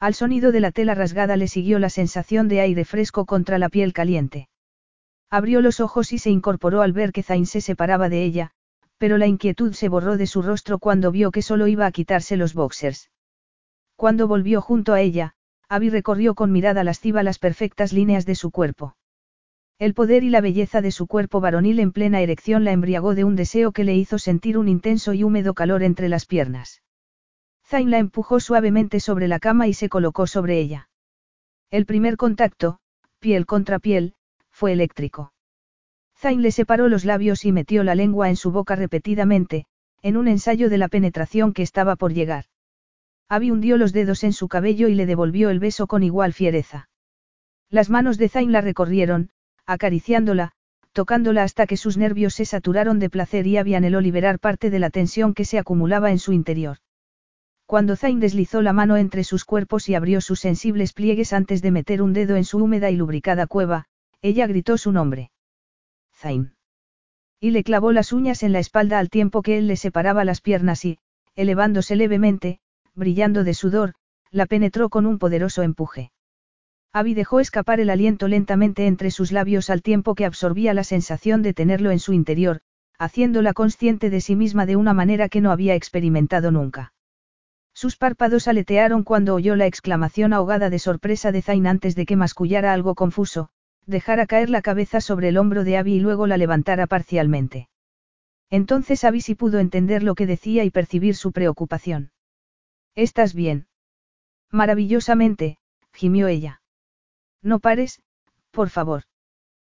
Al 0.00 0.14
sonido 0.14 0.52
de 0.52 0.60
la 0.60 0.70
tela 0.70 0.94
rasgada 0.94 1.36
le 1.36 1.48
siguió 1.48 1.80
la 1.80 1.90
sensación 1.90 2.46
de 2.46 2.60
aire 2.60 2.84
fresco 2.84 3.26
contra 3.26 3.58
la 3.58 3.68
piel 3.68 3.92
caliente. 3.92 4.48
Abrió 5.28 5.60
los 5.60 5.80
ojos 5.80 6.12
y 6.12 6.18
se 6.18 6.30
incorporó 6.30 6.82
al 6.82 6.92
ver 6.92 7.12
que 7.12 7.24
Zain 7.24 7.46
se 7.46 7.60
separaba 7.60 8.08
de 8.08 8.22
ella, 8.22 8.52
pero 8.96 9.18
la 9.18 9.26
inquietud 9.26 9.72
se 9.72 9.88
borró 9.88 10.16
de 10.16 10.26
su 10.26 10.42
rostro 10.42 10.78
cuando 10.78 11.10
vio 11.10 11.32
que 11.32 11.42
solo 11.42 11.66
iba 11.66 11.84
a 11.84 11.92
quitarse 11.92 12.36
los 12.36 12.54
boxers. 12.54 13.10
Cuando 13.96 14.28
volvió 14.28 14.60
junto 14.60 14.92
a 14.92 15.00
ella, 15.00 15.34
Abby 15.68 15.90
recorrió 15.90 16.34
con 16.34 16.52
mirada 16.52 16.84
lasciva 16.84 17.24
las 17.24 17.38
perfectas 17.40 17.92
líneas 17.92 18.24
de 18.24 18.36
su 18.36 18.52
cuerpo. 18.52 18.96
El 19.80 19.94
poder 19.94 20.22
y 20.22 20.30
la 20.30 20.40
belleza 20.40 20.80
de 20.80 20.92
su 20.92 21.06
cuerpo 21.06 21.40
varonil 21.40 21.80
en 21.80 21.92
plena 21.92 22.20
erección 22.20 22.64
la 22.64 22.72
embriagó 22.72 23.14
de 23.14 23.24
un 23.24 23.36
deseo 23.36 23.72
que 23.72 23.84
le 23.84 23.94
hizo 23.94 24.18
sentir 24.18 24.58
un 24.58 24.68
intenso 24.68 25.12
y 25.12 25.24
húmedo 25.24 25.54
calor 25.54 25.82
entre 25.82 26.08
las 26.08 26.24
piernas. 26.24 26.82
Zain 27.68 27.90
la 27.90 27.98
empujó 27.98 28.40
suavemente 28.40 28.98
sobre 28.98 29.28
la 29.28 29.38
cama 29.38 29.66
y 29.68 29.74
se 29.74 29.90
colocó 29.90 30.26
sobre 30.26 30.58
ella. 30.58 30.88
El 31.70 31.84
primer 31.84 32.16
contacto, 32.16 32.78
piel 33.18 33.44
contra 33.44 33.78
piel, 33.78 34.14
fue 34.50 34.72
eléctrico. 34.72 35.34
Zain 36.16 36.40
le 36.40 36.50
separó 36.50 36.88
los 36.88 37.04
labios 37.04 37.44
y 37.44 37.52
metió 37.52 37.84
la 37.84 37.94
lengua 37.94 38.30
en 38.30 38.36
su 38.36 38.52
boca 38.52 38.74
repetidamente, 38.74 39.66
en 40.00 40.16
un 40.16 40.28
ensayo 40.28 40.70
de 40.70 40.78
la 40.78 40.88
penetración 40.88 41.52
que 41.52 41.62
estaba 41.62 41.96
por 41.96 42.14
llegar. 42.14 42.46
Abby 43.28 43.50
hundió 43.50 43.76
los 43.76 43.92
dedos 43.92 44.24
en 44.24 44.32
su 44.32 44.48
cabello 44.48 44.88
y 44.88 44.94
le 44.94 45.04
devolvió 45.04 45.50
el 45.50 45.58
beso 45.58 45.86
con 45.86 46.02
igual 46.02 46.32
fiereza. 46.32 46.88
Las 47.68 47.90
manos 47.90 48.16
de 48.16 48.30
Zain 48.30 48.50
la 48.50 48.62
recorrieron, 48.62 49.28
acariciándola, 49.66 50.52
tocándola 50.92 51.42
hasta 51.42 51.66
que 51.66 51.76
sus 51.76 51.98
nervios 51.98 52.32
se 52.32 52.46
saturaron 52.46 52.98
de 52.98 53.10
placer 53.10 53.46
y 53.46 53.58
Abby 53.58 53.74
anheló 53.74 54.00
liberar 54.00 54.38
parte 54.38 54.70
de 54.70 54.78
la 54.78 54.88
tensión 54.88 55.34
que 55.34 55.44
se 55.44 55.58
acumulaba 55.58 56.10
en 56.10 56.18
su 56.18 56.32
interior. 56.32 56.78
Cuando 57.68 57.96
Zain 57.96 58.18
deslizó 58.18 58.62
la 58.62 58.72
mano 58.72 58.96
entre 58.96 59.24
sus 59.24 59.44
cuerpos 59.44 59.90
y 59.90 59.94
abrió 59.94 60.22
sus 60.22 60.40
sensibles 60.40 60.94
pliegues 60.94 61.34
antes 61.34 61.60
de 61.60 61.70
meter 61.70 62.00
un 62.00 62.14
dedo 62.14 62.36
en 62.36 62.44
su 62.44 62.56
húmeda 62.56 62.90
y 62.90 62.96
lubricada 62.96 63.46
cueva, 63.46 63.84
ella 64.22 64.46
gritó 64.46 64.78
su 64.78 64.90
nombre. 64.90 65.30
Zain. 66.16 66.54
Y 67.38 67.50
le 67.50 67.64
clavó 67.64 67.92
las 67.92 68.14
uñas 68.14 68.42
en 68.42 68.54
la 68.54 68.58
espalda 68.58 68.98
al 68.98 69.10
tiempo 69.10 69.42
que 69.42 69.58
él 69.58 69.66
le 69.66 69.76
separaba 69.76 70.24
las 70.24 70.40
piernas 70.40 70.82
y, 70.86 70.98
elevándose 71.36 71.94
levemente, 71.94 72.58
brillando 72.94 73.44
de 73.44 73.52
sudor, 73.52 73.92
la 74.30 74.46
penetró 74.46 74.88
con 74.88 75.04
un 75.04 75.18
poderoso 75.18 75.62
empuje. 75.62 76.10
Abby 76.94 77.12
dejó 77.12 77.38
escapar 77.38 77.80
el 77.80 77.90
aliento 77.90 78.28
lentamente 78.28 78.86
entre 78.86 79.10
sus 79.10 79.30
labios 79.30 79.68
al 79.68 79.82
tiempo 79.82 80.14
que 80.14 80.24
absorbía 80.24 80.72
la 80.72 80.84
sensación 80.84 81.42
de 81.42 81.52
tenerlo 81.52 81.90
en 81.90 81.98
su 81.98 82.14
interior, 82.14 82.62
haciéndola 82.98 83.52
consciente 83.52 84.08
de 84.08 84.22
sí 84.22 84.36
misma 84.36 84.64
de 84.64 84.76
una 84.76 84.94
manera 84.94 85.28
que 85.28 85.42
no 85.42 85.50
había 85.50 85.74
experimentado 85.74 86.50
nunca. 86.50 86.94
Sus 87.80 87.96
párpados 87.96 88.48
aletearon 88.48 89.04
cuando 89.04 89.36
oyó 89.36 89.54
la 89.54 89.66
exclamación 89.66 90.32
ahogada 90.32 90.68
de 90.68 90.80
sorpresa 90.80 91.30
de 91.30 91.42
Zain 91.42 91.64
antes 91.68 91.94
de 91.94 92.06
que 92.06 92.16
mascullara 92.16 92.72
algo 92.72 92.96
confuso, 92.96 93.50
dejara 93.86 94.26
caer 94.26 94.50
la 94.50 94.62
cabeza 94.62 95.00
sobre 95.00 95.28
el 95.28 95.36
hombro 95.36 95.62
de 95.62 95.76
Abby 95.76 95.94
y 95.94 96.00
luego 96.00 96.26
la 96.26 96.38
levantara 96.38 96.88
parcialmente. 96.88 97.68
Entonces 98.50 99.04
Abby 99.04 99.20
sí 99.20 99.36
pudo 99.36 99.60
entender 99.60 100.02
lo 100.02 100.16
que 100.16 100.26
decía 100.26 100.64
y 100.64 100.70
percibir 100.70 101.14
su 101.14 101.30
preocupación. 101.30 102.10
¿Estás 102.96 103.32
bien? 103.32 103.68
Maravillosamente, 104.50 105.58
gimió 105.92 106.26
ella. 106.26 106.60
No 107.42 107.60
pares, 107.60 108.02
por 108.50 108.70
favor. 108.70 109.04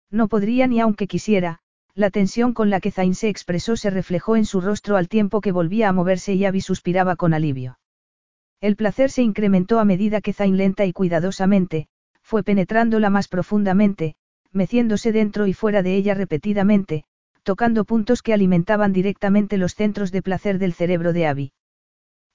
No 0.09 0.27
podría 0.27 0.65
ni 0.65 0.79
aunque 0.79 1.05
quisiera, 1.05 1.59
la 1.93 2.09
tensión 2.09 2.55
con 2.55 2.71
la 2.71 2.79
que 2.79 2.89
Zain 2.89 3.13
se 3.13 3.29
expresó 3.29 3.77
se 3.77 3.91
reflejó 3.91 4.37
en 4.37 4.45
su 4.45 4.59
rostro 4.59 4.97
al 4.97 5.07
tiempo 5.07 5.39
que 5.39 5.51
volvía 5.51 5.87
a 5.87 5.93
moverse 5.93 6.33
y 6.33 6.45
Abby 6.45 6.61
suspiraba 6.61 7.15
con 7.15 7.35
alivio. 7.35 7.77
El 8.61 8.75
placer 8.75 9.09
se 9.09 9.23
incrementó 9.23 9.79
a 9.79 9.85
medida 9.85 10.21
que 10.21 10.33
Zain 10.33 10.55
lenta 10.55 10.85
y 10.85 10.93
cuidadosamente, 10.93 11.87
fue 12.21 12.43
penetrándola 12.43 13.09
más 13.09 13.27
profundamente, 13.27 14.15
meciéndose 14.51 15.11
dentro 15.11 15.47
y 15.47 15.53
fuera 15.53 15.81
de 15.81 15.95
ella 15.95 16.13
repetidamente, 16.13 17.03
tocando 17.41 17.85
puntos 17.85 18.21
que 18.21 18.33
alimentaban 18.33 18.93
directamente 18.93 19.57
los 19.57 19.73
centros 19.73 20.11
de 20.11 20.21
placer 20.21 20.59
del 20.59 20.73
cerebro 20.73 21.11
de 21.11 21.25
Abby. 21.25 21.53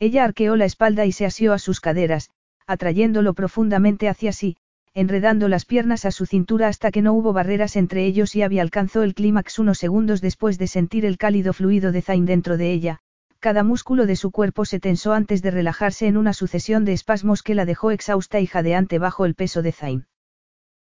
Ella 0.00 0.24
arqueó 0.24 0.56
la 0.56 0.64
espalda 0.64 1.06
y 1.06 1.12
se 1.12 1.26
asió 1.26 1.52
a 1.52 1.60
sus 1.60 1.80
caderas, 1.80 2.30
atrayéndolo 2.66 3.32
profundamente 3.32 4.08
hacia 4.08 4.32
sí, 4.32 4.56
enredando 4.94 5.48
las 5.48 5.64
piernas 5.64 6.04
a 6.04 6.10
su 6.10 6.26
cintura 6.26 6.66
hasta 6.66 6.90
que 6.90 7.02
no 7.02 7.12
hubo 7.12 7.32
barreras 7.32 7.76
entre 7.76 8.04
ellos 8.04 8.34
y 8.34 8.42
Abby 8.42 8.58
alcanzó 8.58 9.04
el 9.04 9.14
clímax 9.14 9.60
unos 9.60 9.78
segundos 9.78 10.20
después 10.20 10.58
de 10.58 10.66
sentir 10.66 11.04
el 11.06 11.18
cálido 11.18 11.52
fluido 11.52 11.92
de 11.92 12.02
Zain 12.02 12.26
dentro 12.26 12.56
de 12.56 12.72
ella, 12.72 13.00
cada 13.38 13.62
músculo 13.62 14.06
de 14.06 14.16
su 14.16 14.30
cuerpo 14.30 14.64
se 14.64 14.80
tensó 14.80 15.12
antes 15.12 15.42
de 15.42 15.50
relajarse 15.50 16.06
en 16.06 16.16
una 16.16 16.32
sucesión 16.32 16.84
de 16.84 16.92
espasmos 16.92 17.42
que 17.42 17.54
la 17.54 17.64
dejó 17.64 17.90
exhausta 17.90 18.40
y 18.40 18.46
jadeante 18.46 18.98
bajo 18.98 19.24
el 19.24 19.34
peso 19.34 19.62
de 19.62 19.72
Zain. 19.72 20.06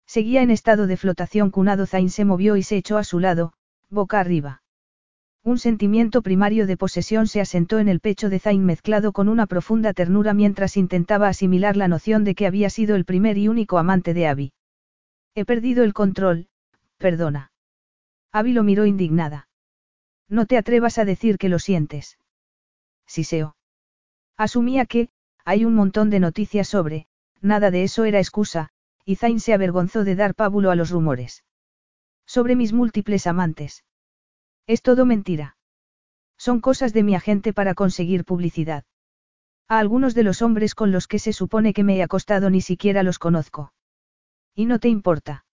Seguía 0.06 0.42
en 0.42 0.50
estado 0.50 0.86
de 0.86 0.96
flotación 0.96 1.50
cunado 1.50 1.86
Zain 1.86 2.10
se 2.10 2.24
movió 2.24 2.56
y 2.56 2.62
se 2.62 2.76
echó 2.76 2.98
a 2.98 3.04
su 3.04 3.18
lado, 3.18 3.54
boca 3.88 4.20
arriba. 4.20 4.62
Un 5.44 5.58
sentimiento 5.58 6.22
primario 6.22 6.66
de 6.66 6.76
posesión 6.76 7.26
se 7.26 7.40
asentó 7.40 7.80
en 7.80 7.88
el 7.88 7.98
pecho 7.98 8.28
de 8.28 8.38
Zain 8.38 8.64
mezclado 8.64 9.12
con 9.12 9.28
una 9.28 9.46
profunda 9.46 9.92
ternura 9.92 10.34
mientras 10.34 10.76
intentaba 10.76 11.28
asimilar 11.28 11.76
la 11.76 11.88
noción 11.88 12.22
de 12.22 12.34
que 12.36 12.46
había 12.46 12.70
sido 12.70 12.94
el 12.94 13.04
primer 13.04 13.38
y 13.38 13.48
único 13.48 13.78
amante 13.78 14.14
de 14.14 14.28
Abby. 14.28 14.52
He 15.34 15.44
perdido 15.44 15.82
el 15.82 15.94
control, 15.94 16.46
perdona. 16.98 17.50
Abby 18.30 18.52
lo 18.52 18.62
miró 18.62 18.86
indignada. 18.86 19.48
No 20.28 20.46
te 20.46 20.56
atrevas 20.56 20.98
a 20.98 21.04
decir 21.04 21.38
que 21.38 21.48
lo 21.48 21.58
sientes. 21.58 22.18
Siseo. 23.06 23.56
Asumía 24.36 24.86
que, 24.86 25.10
hay 25.44 25.64
un 25.64 25.74
montón 25.74 26.10
de 26.10 26.20
noticias 26.20 26.68
sobre, 26.68 27.06
nada 27.40 27.70
de 27.70 27.84
eso 27.84 28.04
era 28.04 28.18
excusa, 28.18 28.70
y 29.04 29.16
Zain 29.16 29.40
se 29.40 29.52
avergonzó 29.52 30.04
de 30.04 30.14
dar 30.14 30.34
pábulo 30.34 30.70
a 30.70 30.76
los 30.76 30.90
rumores. 30.90 31.44
Sobre 32.26 32.56
mis 32.56 32.72
múltiples 32.72 33.26
amantes. 33.26 33.84
Es 34.66 34.82
todo 34.82 35.04
mentira. 35.04 35.56
Son 36.38 36.60
cosas 36.60 36.92
de 36.92 37.02
mi 37.02 37.14
agente 37.14 37.52
para 37.52 37.74
conseguir 37.74 38.24
publicidad. 38.24 38.84
A 39.68 39.78
algunos 39.78 40.14
de 40.14 40.22
los 40.22 40.42
hombres 40.42 40.74
con 40.74 40.92
los 40.92 41.08
que 41.08 41.18
se 41.18 41.32
supone 41.32 41.72
que 41.72 41.84
me 41.84 41.96
he 41.96 42.02
acostado 42.02 42.50
ni 42.50 42.60
siquiera 42.60 43.02
los 43.02 43.18
conozco. 43.18 43.72
Y 44.54 44.66
no 44.66 44.78
te 44.78 44.88
importa. 44.88 45.44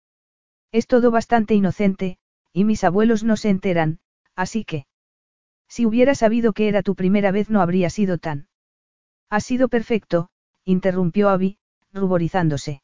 Es 0.73 0.87
todo 0.87 1.11
bastante 1.11 1.55
inocente, 1.55 2.19
y 2.53 2.65
mis 2.65 2.85
abuelos 2.85 3.23
no 3.23 3.37
se 3.37 3.49
enteran, 3.49 4.01
así 4.35 4.65
que... 4.65 4.88
Si 5.69 5.87
hubiera 5.87 6.15
sabido 6.15 6.53
que 6.53 6.69
era 6.69 6.83
tu 6.83 6.95
primera 6.95 7.31
vez 7.31 7.51
no 7.51 7.61
habría 7.61 7.91
sido 7.91 8.19
tan... 8.19 8.49
Ha 9.31 9.41
sido 9.41 9.69
perfecto, 9.69 10.31
interrumpió 10.65 11.29
Abby, 11.29 11.59
ruborizándose. 11.93 12.83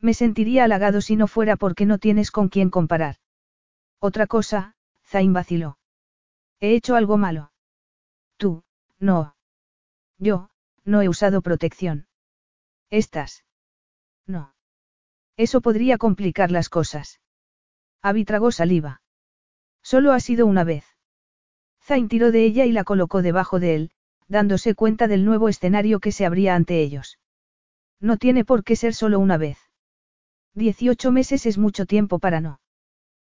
Me 0.00 0.12
sentiría 0.12 0.64
halagado 0.64 1.00
si 1.00 1.16
no 1.16 1.26
fuera 1.26 1.56
porque 1.56 1.86
no 1.86 1.98
tienes 1.98 2.30
con 2.30 2.48
quién 2.48 2.68
comparar. 2.68 3.16
Otra 4.00 4.26
cosa, 4.26 4.76
Zain 5.06 5.32
vaciló. 5.32 5.78
¿He 6.60 6.74
hecho 6.74 6.94
algo 6.94 7.16
malo? 7.16 7.52
Tú, 8.36 8.64
no. 8.98 9.34
Yo, 10.18 10.50
no 10.84 11.00
he 11.00 11.08
usado 11.08 11.40
protección. 11.40 12.06
Estás. 12.90 13.44
No. 14.26 14.54
Eso 15.36 15.60
podría 15.62 15.98
complicar 15.98 16.50
las 16.50 16.68
cosas. 16.68 17.20
Abby 18.02 18.24
tragó 18.24 18.52
saliva. 18.52 19.00
Solo 19.82 20.12
ha 20.12 20.20
sido 20.20 20.46
una 20.46 20.64
vez. 20.64 20.93
Zain 21.84 22.08
tiró 22.08 22.32
de 22.32 22.44
ella 22.44 22.64
y 22.64 22.72
la 22.72 22.84
colocó 22.84 23.20
debajo 23.20 23.60
de 23.60 23.74
él, 23.74 23.90
dándose 24.26 24.74
cuenta 24.74 25.06
del 25.06 25.24
nuevo 25.24 25.50
escenario 25.50 26.00
que 26.00 26.12
se 26.12 26.24
abría 26.24 26.54
ante 26.54 26.80
ellos. 26.80 27.18
No 28.00 28.16
tiene 28.16 28.44
por 28.44 28.64
qué 28.64 28.74
ser 28.74 28.94
solo 28.94 29.18
una 29.18 29.36
vez. 29.36 29.58
Dieciocho 30.54 31.12
meses 31.12 31.44
es 31.44 31.58
mucho 31.58 31.84
tiempo 31.84 32.18
para 32.18 32.40
no. 32.40 32.60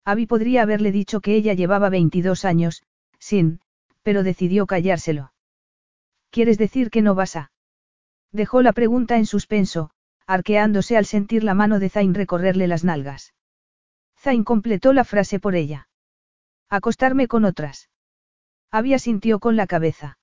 Abby 0.05 0.27
podría 0.27 0.61
haberle 0.61 0.93
dicho 0.93 1.19
que 1.19 1.35
ella 1.35 1.53
llevaba 1.53 1.89
22 1.89 2.45
años, 2.45 2.83
sin, 3.19 3.59
pero 4.01 4.23
decidió 4.23 4.65
callárselo. 4.65 5.33
¿Quieres 6.29 6.57
decir 6.57 6.89
que 6.89 7.01
no 7.01 7.15
vas 7.15 7.35
a? 7.35 7.51
Dejó 8.31 8.61
la 8.61 8.71
pregunta 8.71 9.17
en 9.17 9.25
suspenso, 9.25 9.89
arqueándose 10.25 10.95
al 10.95 11.05
sentir 11.05 11.43
la 11.43 11.53
mano 11.53 11.79
de 11.79 11.89
Zain 11.89 12.13
recorrerle 12.13 12.67
las 12.67 12.85
nalgas. 12.85 13.33
Zain 14.17 14.45
completó 14.45 14.93
la 14.93 15.03
frase 15.03 15.39
por 15.41 15.55
ella. 15.55 15.89
Acostarme 16.69 17.27
con 17.27 17.43
otras. 17.43 17.89
Abby 18.71 18.97
sintió 18.99 19.39
con 19.39 19.55
la 19.55 19.67
cabeza. 19.67 20.17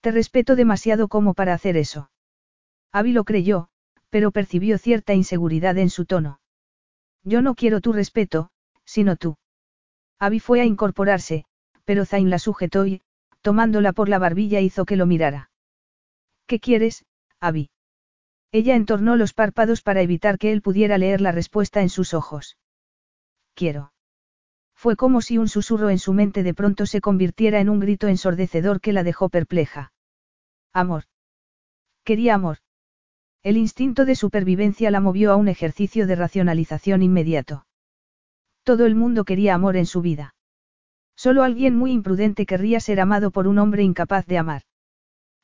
Te 0.00 0.10
respeto 0.10 0.54
demasiado 0.54 1.08
como 1.08 1.34
para 1.34 1.54
hacer 1.54 1.76
eso. 1.76 2.10
Abby 2.92 3.12
lo 3.12 3.24
creyó, 3.24 3.68
pero 4.10 4.30
percibió 4.30 4.78
cierta 4.78 5.14
inseguridad 5.14 5.78
en 5.78 5.90
su 5.90 6.04
tono. 6.04 6.40
Yo 7.22 7.40
no 7.40 7.54
quiero 7.54 7.80
tu 7.80 7.92
respeto, 7.92 8.50
sino 8.84 9.16
tú. 9.16 9.36
Abby 10.18 10.40
fue 10.40 10.60
a 10.60 10.64
incorporarse, 10.64 11.46
pero 11.84 12.04
Zain 12.04 12.28
la 12.30 12.38
sujetó 12.38 12.86
y, 12.86 13.00
tomándola 13.40 13.92
por 13.92 14.08
la 14.08 14.18
barbilla 14.18 14.60
hizo 14.60 14.84
que 14.84 14.96
lo 14.96 15.06
mirara. 15.06 15.50
¿Qué 16.46 16.60
quieres, 16.60 17.06
Abby? 17.40 17.70
Ella 18.52 18.76
entornó 18.76 19.16
los 19.16 19.32
párpados 19.32 19.82
para 19.82 20.02
evitar 20.02 20.38
que 20.38 20.52
él 20.52 20.62
pudiera 20.62 20.98
leer 20.98 21.20
la 21.20 21.32
respuesta 21.32 21.80
en 21.80 21.88
sus 21.88 22.14
ojos. 22.14 22.58
Quiero. 23.54 23.93
Fue 24.84 24.96
como 24.96 25.22
si 25.22 25.38
un 25.38 25.48
susurro 25.48 25.88
en 25.88 25.98
su 25.98 26.12
mente 26.12 26.42
de 26.42 26.52
pronto 26.52 26.84
se 26.84 27.00
convirtiera 27.00 27.58
en 27.58 27.70
un 27.70 27.80
grito 27.80 28.06
ensordecedor 28.06 28.82
que 28.82 28.92
la 28.92 29.02
dejó 29.02 29.30
perpleja. 29.30 29.94
Amor. 30.74 31.04
Quería 32.04 32.34
amor. 32.34 32.58
El 33.42 33.56
instinto 33.56 34.04
de 34.04 34.14
supervivencia 34.14 34.90
la 34.90 35.00
movió 35.00 35.32
a 35.32 35.36
un 35.36 35.48
ejercicio 35.48 36.06
de 36.06 36.16
racionalización 36.16 37.02
inmediato. 37.02 37.64
Todo 38.62 38.84
el 38.84 38.94
mundo 38.94 39.24
quería 39.24 39.54
amor 39.54 39.78
en 39.78 39.86
su 39.86 40.02
vida. 40.02 40.34
Solo 41.16 41.44
alguien 41.44 41.78
muy 41.78 41.90
imprudente 41.90 42.44
querría 42.44 42.78
ser 42.78 43.00
amado 43.00 43.30
por 43.30 43.48
un 43.48 43.58
hombre 43.60 43.84
incapaz 43.84 44.26
de 44.26 44.36
amar. 44.36 44.64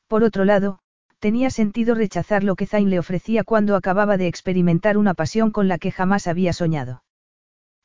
Por 0.07 0.23
otro 0.23 0.44
lado, 0.44 0.81
tenía 1.19 1.49
sentido 1.49 1.94
rechazar 1.94 2.44
lo 2.44 2.57
que 2.57 2.67
Zayn 2.67 2.91
le 2.91 2.99
ofrecía 2.99 3.43
cuando 3.43 3.75
acababa 3.75 4.19
de 4.19 4.27
experimentar 4.27 4.99
una 4.99 5.15
pasión 5.15 5.51
con 5.51 5.67
la 5.67 5.78
que 5.78 5.93
jamás 5.93 6.27
había 6.27 6.52
soñado. 6.52 7.05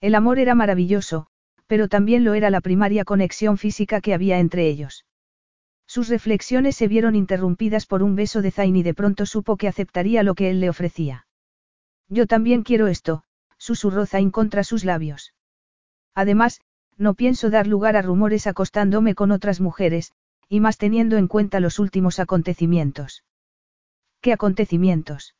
El 0.01 0.16
amor 0.16 0.38
era 0.38 0.53
maravilloso, 0.53 1.30
pero 1.68 1.88
también 1.88 2.24
lo 2.24 2.34
era 2.34 2.50
la 2.50 2.61
primaria 2.61 3.06
conexión 3.06 3.58
física 3.58 4.02
que 4.02 4.14
había 4.14 4.40
entre 4.40 4.68
ellos. 4.68 5.06
Sus 5.88 6.10
reflexiones 6.10 6.76
se 6.76 6.88
vieron 6.88 7.16
interrumpidas 7.16 7.85
por 7.85 8.03
un 8.03 8.16
beso 8.16 8.42
de 8.42 8.52
Zayn 8.52 8.76
y 8.76 8.84
de 8.84 8.94
pronto 8.94 9.26
supo 9.26 9.58
que 9.58 9.68
aceptaría 9.68 10.24
lo 10.24 10.35
que 10.35 10.50
él 10.50 10.60
le 10.60 10.69
ofrecía. 10.69 11.27
Yo 12.10 12.27
también 12.27 12.64
quiero 12.64 12.88
esto, 12.88 13.24
susurró 13.58 14.06
Zayn 14.06 14.32
contra 14.32 14.64
sus 14.64 14.84
labios. 14.84 15.34
Además, 16.14 16.61
no 16.98 17.14
pienso 17.14 17.50
dar 17.50 17.68
lugar 17.68 17.98
a 17.98 18.02
rumores 18.02 18.48
acostándome 18.48 19.16
con 19.16 19.32
otras 19.32 19.60
mujeres, 19.60 20.14
y 20.48 20.60
más 20.60 20.77
teniendo 20.77 21.18
en 21.18 21.27
cuenta 21.27 21.60
los 21.60 21.80
últimos 21.80 22.19
acontecimientos. 22.19 23.24
¿Qué 24.22 24.32
acontecimientos? 24.32 25.35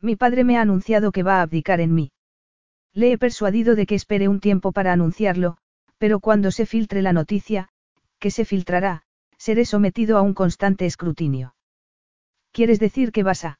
Mi 0.00 0.16
padre 0.16 0.44
me 0.44 0.56
ha 0.56 0.62
anunciado 0.62 1.10
que 1.10 1.22
va 1.22 1.38
a 1.38 1.42
abdicar 1.42 1.80
en 1.80 1.94
mí. 1.94 2.12
Le 2.94 3.12
he 3.12 3.18
persuadido 3.18 3.74
de 3.74 3.86
que 3.86 3.94
espere 3.94 4.28
un 4.28 4.40
tiempo 4.40 4.72
para 4.72 4.92
anunciarlo, 4.92 5.56
pero 5.98 6.20
cuando 6.20 6.50
se 6.50 6.66
filtre 6.66 7.02
la 7.02 7.12
noticia, 7.12 7.68
que 8.18 8.30
se 8.30 8.44
filtrará, 8.44 9.02
seré 9.36 9.64
sometido 9.64 10.18
a 10.18 10.22
un 10.22 10.34
constante 10.34 10.86
escrutinio. 10.86 11.54
¿Quieres 12.52 12.80
decir 12.80 13.12
que 13.12 13.22
vas 13.22 13.44
a? 13.44 13.58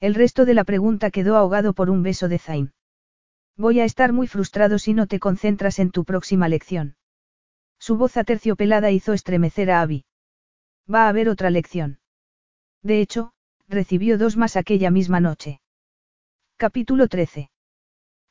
El 0.00 0.14
resto 0.14 0.44
de 0.44 0.54
la 0.54 0.64
pregunta 0.64 1.10
quedó 1.10 1.36
ahogado 1.36 1.72
por 1.72 1.90
un 1.90 2.02
beso 2.02 2.28
de 2.28 2.38
Zain. 2.38 2.72
Voy 3.56 3.80
a 3.80 3.84
estar 3.84 4.12
muy 4.12 4.28
frustrado 4.28 4.78
si 4.78 4.94
no 4.94 5.06
te 5.06 5.18
concentras 5.18 5.78
en 5.78 5.90
tu 5.90 6.04
próxima 6.04 6.48
lección. 6.48 6.96
Su 7.78 7.96
voz 7.96 8.16
aterciopelada 8.16 8.90
hizo 8.90 9.12
estremecer 9.12 9.70
a 9.70 9.80
Abby. 9.82 10.04
Va 10.92 11.06
a 11.06 11.08
haber 11.08 11.28
otra 11.28 11.50
lección. 11.50 11.98
De 12.82 13.00
hecho, 13.00 13.32
recibió 13.68 14.18
dos 14.18 14.36
más 14.36 14.56
aquella 14.56 14.90
misma 14.90 15.20
noche. 15.20 15.60
Capítulo 16.56 17.08
13. 17.08 17.50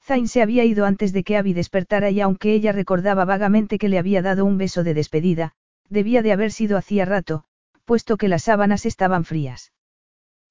Zain 0.08 0.30
se 0.30 0.42
había 0.42 0.64
ido 0.64 0.86
antes 0.86 1.11
de 1.11 1.26
que 1.26 1.36
Abby 1.36 1.52
despertara 1.52 2.10
y 2.10 2.22
aunque 2.22 2.53
ella 2.53 2.72
recordaba 2.72 3.26
vagamente 3.26 3.77
que 3.77 3.90
le 3.90 4.00
había 4.00 4.22
dado 4.22 4.45
un 4.45 4.58
beso 4.58 4.86
de 4.86 4.94
despedida, 4.94 5.52
debía 5.90 6.22
de 6.22 6.32
haber 6.32 6.53
sido 6.53 6.77
hacía 6.77 7.03
rato, 7.03 7.44
puesto 7.84 8.16
que 8.16 8.30
las 8.30 8.44
sábanas 8.44 8.86
estaban 8.86 9.26
frías. 9.26 9.74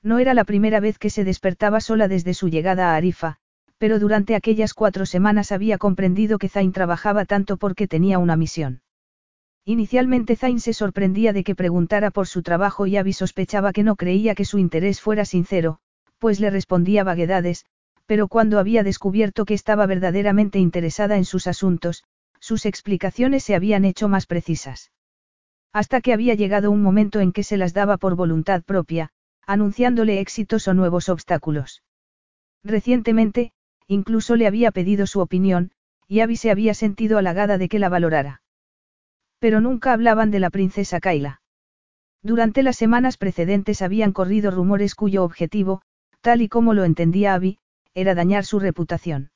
No 0.03 0.19
era 0.19 0.35
la 0.35 0.45
primera 0.45 0.79
vez 0.79 0.99
que 0.99 1.09
se 1.09 1.25
despertaba 1.25 1.81
sola 1.81 2.07
desde 2.07 2.35
su 2.35 2.51
llegada 2.51 2.93
a 2.93 2.97
Arifa, 2.97 3.39
pero 3.79 3.99
durante 3.99 4.35
aquellas 4.35 4.75
cuatro 4.75 5.07
semanas 5.07 5.53
había 5.53 5.79
comprendido 5.79 6.37
que 6.37 6.51
Zain 6.51 6.73
trabajaba 6.73 7.25
tanto 7.25 7.57
porque 7.57 7.89
tenía 7.89 8.19
una 8.19 8.37
misión. 8.37 8.83
Inicialmente 9.65 10.37
Zain 10.37 10.61
se 10.61 10.75
sorprendía 10.75 11.33
de 11.33 11.45
que 11.45 11.55
preguntara 11.55 12.11
por 12.11 12.27
su 12.27 12.43
trabajo 12.43 12.87
y 12.87 12.99
Abby 12.99 13.15
sospechaba 13.15 13.73
que 13.73 13.85
no 13.85 13.97
creía 13.97 14.35
que 14.35 14.45
su 14.45 14.59
interés 14.59 15.01
fuera 15.01 15.25
sincero, 15.25 15.79
pues 16.19 16.41
le 16.41 16.51
respondía 16.51 17.05
vaguedades, 17.05 17.65
pero 18.07 18.29
cuando 18.29 18.59
había 18.59 18.83
descubierto 18.83 19.45
que 19.45 19.55
estaba 19.55 19.87
verdaderamente 19.87 20.59
interesada 20.59 21.17
en 21.17 21.25
sus 21.25 21.47
asuntos, 21.47 22.05
sus 22.41 22.65
explicaciones 22.65 23.45
se 23.45 23.55
habían 23.55 23.85
hecho 23.85 24.09
más 24.09 24.27
precisas. 24.27 24.93
Hasta 25.73 26.01
que 26.01 26.13
había 26.13 26.35
llegado 26.35 26.71
un 26.71 26.83
momento 26.83 27.21
en 27.21 27.33
que 27.33 27.43
se 27.43 27.57
las 27.57 27.75
daba 27.75 27.97
por 27.99 28.15
voluntad 28.15 28.63
propia, 28.63 29.11
anunciándole 29.47 30.21
éxitos 30.21 30.69
o 30.69 30.75
nuevos 30.75 31.09
obstáculos. 31.09 31.83
Recientemente, 32.65 33.53
incluso 33.87 34.37
le 34.37 34.47
había 34.47 34.71
pedido 34.71 35.07
su 35.07 35.21
opinión, 35.21 35.73
y 36.09 36.21
Abby 36.21 36.37
se 36.37 36.51
había 36.51 36.75
sentido 36.75 37.19
halagada 37.19 37.59
de 37.59 37.69
que 37.69 37.79
la 37.79 37.89
valorara. 37.89 38.43
Pero 39.39 39.61
nunca 39.61 39.93
hablaban 39.93 40.31
de 40.31 40.41
la 40.41 40.51
princesa 40.51 41.01
Kaila. 41.01 41.43
Durante 42.23 42.63
las 42.63 42.77
semanas 42.77 43.19
precedentes 43.19 43.83
habían 43.83 44.13
corrido 44.13 44.51
rumores 44.51 44.95
cuyo 44.95 45.25
objetivo, 45.25 45.83
tal 46.21 46.43
y 46.43 46.49
como 46.49 46.75
lo 46.75 46.85
entendía 46.85 47.35
Abby, 47.35 47.59
era 47.97 48.15
dañar 48.15 48.45
su 48.45 48.61
reputación. 48.61 49.31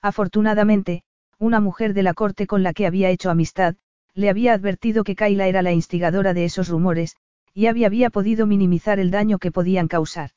Afortunadamente, 0.00 1.02
una 1.38 1.60
mujer 1.60 1.92
de 1.92 2.02
la 2.02 2.14
corte 2.14 2.46
con 2.46 2.62
la 2.62 2.72
que 2.72 2.86
había 2.86 3.10
hecho 3.10 3.30
amistad, 3.30 3.76
le 4.14 4.30
había 4.30 4.54
advertido 4.54 5.04
que 5.04 5.14
Kaila 5.14 5.48
era 5.48 5.60
la 5.60 5.72
instigadora 5.72 6.32
de 6.32 6.46
esos 6.46 6.68
rumores, 6.68 7.16
y 7.52 7.66
había 7.66 8.08
podido 8.08 8.46
minimizar 8.46 8.98
el 8.98 9.10
daño 9.10 9.38
que 9.38 9.52
podían 9.52 9.86
causar. 9.86 10.30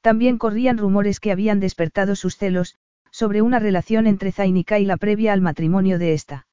También 0.00 0.38
corrían 0.38 0.76
rumores 0.76 1.20
que 1.20 1.30
habían 1.30 1.60
despertado 1.60 2.16
sus 2.16 2.36
celos, 2.36 2.74
sobre 3.12 3.42
una 3.42 3.60
relación 3.60 4.08
entre 4.08 4.32
Zain 4.32 4.56
y 4.56 4.64
Kaila 4.64 4.96
previa 4.96 5.32
al 5.32 5.42
matrimonio 5.42 6.00
de 6.00 6.14
esta. 6.14 6.48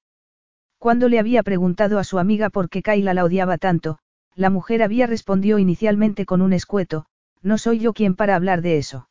Cuando 0.78 1.10
le 1.10 1.18
había 1.18 1.42
preguntado 1.42 1.98
a 1.98 2.04
su 2.04 2.20
amiga 2.20 2.52
por 2.52 2.70
qué 2.70 2.84
Kaila 2.84 3.16
la 3.16 3.26
odiaba 3.26 3.58
tanto, 3.58 3.98
la 4.36 4.52
mujer 4.52 4.84
había 4.84 5.08
respondido 5.08 5.58
inicialmente 5.58 6.28
con 6.28 6.44
un 6.44 6.54
escueto, 6.54 7.08
no 7.42 7.58
soy 7.58 7.80
yo 7.80 7.94
quien 7.94 8.16
para 8.16 8.36
hablar 8.36 8.62
de 8.62 8.78
eso. 8.78 9.08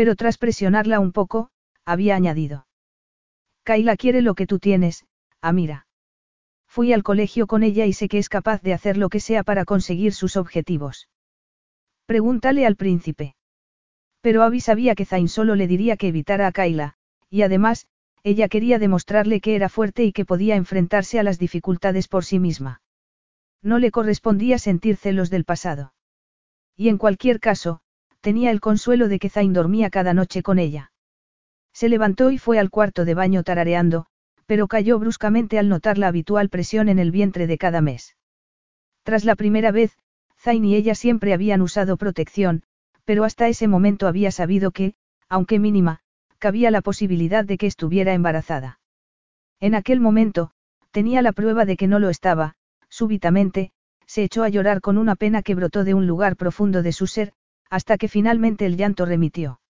Pero 0.00 0.16
tras 0.16 0.38
presionarla 0.38 0.98
un 0.98 1.12
poco, 1.12 1.50
había 1.84 2.16
añadido. 2.16 2.66
Kaila 3.64 3.98
quiere 3.98 4.22
lo 4.22 4.34
que 4.34 4.46
tú 4.46 4.58
tienes, 4.58 5.04
Amira. 5.42 5.86
Fui 6.66 6.94
al 6.94 7.02
colegio 7.02 7.46
con 7.46 7.62
ella 7.62 7.84
y 7.84 7.92
sé 7.92 8.08
que 8.08 8.16
es 8.16 8.30
capaz 8.30 8.62
de 8.62 8.72
hacer 8.72 8.96
lo 8.96 9.10
que 9.10 9.20
sea 9.20 9.42
para 9.42 9.66
conseguir 9.66 10.14
sus 10.14 10.38
objetivos. 10.38 11.10
Pregúntale 12.06 12.64
al 12.64 12.76
príncipe. 12.76 13.34
Pero 14.22 14.42
Abby 14.42 14.60
sabía 14.60 14.94
que 14.94 15.04
Zain 15.04 15.28
solo 15.28 15.54
le 15.54 15.66
diría 15.66 15.98
que 15.98 16.08
evitara 16.08 16.46
a 16.46 16.52
Kaila, 16.52 16.94
y 17.28 17.42
además, 17.42 17.86
ella 18.22 18.48
quería 18.48 18.78
demostrarle 18.78 19.42
que 19.42 19.54
era 19.54 19.68
fuerte 19.68 20.02
y 20.04 20.12
que 20.12 20.24
podía 20.24 20.56
enfrentarse 20.56 21.20
a 21.20 21.22
las 21.22 21.38
dificultades 21.38 22.08
por 22.08 22.24
sí 22.24 22.38
misma. 22.38 22.80
No 23.60 23.78
le 23.78 23.90
correspondía 23.90 24.58
sentir 24.58 24.96
celos 24.96 25.28
del 25.28 25.44
pasado. 25.44 25.92
Y 26.74 26.88
en 26.88 26.96
cualquier 26.96 27.38
caso, 27.38 27.82
tenía 28.20 28.50
el 28.50 28.60
consuelo 28.60 29.08
de 29.08 29.18
que 29.18 29.28
Zain 29.28 29.52
dormía 29.52 29.90
cada 29.90 30.14
noche 30.14 30.42
con 30.42 30.58
ella. 30.58 30.92
Se 31.72 31.88
levantó 31.88 32.30
y 32.30 32.38
fue 32.38 32.58
al 32.58 32.70
cuarto 32.70 33.04
de 33.04 33.14
baño 33.14 33.42
tarareando, 33.42 34.06
pero 34.46 34.68
cayó 34.68 34.98
bruscamente 34.98 35.58
al 35.58 35.68
notar 35.68 35.96
la 35.98 36.08
habitual 36.08 36.48
presión 36.48 36.88
en 36.88 36.98
el 36.98 37.10
vientre 37.10 37.46
de 37.46 37.58
cada 37.58 37.80
mes. 37.80 38.16
Tras 39.02 39.24
la 39.24 39.36
primera 39.36 39.70
vez, 39.70 39.96
Zain 40.38 40.64
y 40.64 40.74
ella 40.74 40.94
siempre 40.94 41.32
habían 41.32 41.62
usado 41.62 41.96
protección, 41.96 42.64
pero 43.04 43.24
hasta 43.24 43.48
ese 43.48 43.68
momento 43.68 44.06
había 44.06 44.30
sabido 44.30 44.70
que, 44.70 44.94
aunque 45.28 45.58
mínima, 45.58 46.00
cabía 46.38 46.70
la 46.70 46.80
posibilidad 46.80 47.44
de 47.44 47.58
que 47.58 47.66
estuviera 47.66 48.14
embarazada. 48.14 48.80
En 49.60 49.74
aquel 49.74 50.00
momento, 50.00 50.50
tenía 50.90 51.22
la 51.22 51.32
prueba 51.32 51.64
de 51.64 51.76
que 51.76 51.86
no 51.86 51.98
lo 51.98 52.08
estaba, 52.08 52.54
súbitamente, 52.88 53.72
se 54.06 54.24
echó 54.24 54.42
a 54.42 54.48
llorar 54.48 54.80
con 54.80 54.98
una 54.98 55.14
pena 55.14 55.42
que 55.42 55.54
brotó 55.54 55.84
de 55.84 55.94
un 55.94 56.06
lugar 56.06 56.36
profundo 56.36 56.82
de 56.82 56.92
su 56.92 57.06
ser, 57.06 57.32
hasta 57.70 57.96
que 57.96 58.08
finalmente 58.08 58.66
el 58.66 58.76
llanto 58.76 59.06
remitió. 59.06 59.60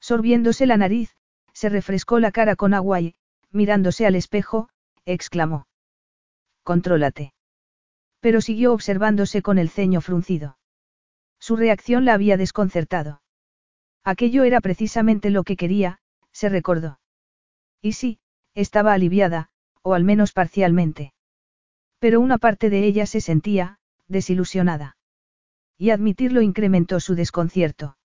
Sorbiéndose 0.00 0.66
la 0.66 0.76
nariz, 0.76 1.14
se 1.52 1.68
refrescó 1.68 2.18
la 2.18 2.32
cara 2.32 2.56
con 2.56 2.74
agua 2.74 3.00
y, 3.00 3.14
mirándose 3.50 4.06
al 4.06 4.16
espejo, 4.16 4.68
exclamó. 5.04 5.66
Contrólate. 6.62 7.32
Pero 8.20 8.40
siguió 8.40 8.72
observándose 8.72 9.42
con 9.42 9.58
el 9.58 9.68
ceño 9.68 10.00
fruncido. 10.00 10.58
Su 11.38 11.56
reacción 11.56 12.04
la 12.04 12.14
había 12.14 12.36
desconcertado. 12.36 13.22
Aquello 14.04 14.44
era 14.44 14.60
precisamente 14.60 15.30
lo 15.30 15.44
que 15.44 15.56
quería, 15.56 16.00
se 16.32 16.48
recordó. 16.48 16.98
Y 17.80 17.92
sí, 17.92 18.18
estaba 18.54 18.92
aliviada, 18.92 19.50
o 19.82 19.94
al 19.94 20.04
menos 20.04 20.32
parcialmente. 20.32 21.12
Pero 21.98 22.20
una 22.20 22.38
parte 22.38 22.70
de 22.70 22.84
ella 22.84 23.06
se 23.06 23.20
sentía, 23.20 23.78
desilusionada. 24.06 24.97
Y 25.78 25.90
admitirlo 25.90 26.42
incrementó 26.42 26.98
su 26.98 27.14
desconcierto. 27.14 27.96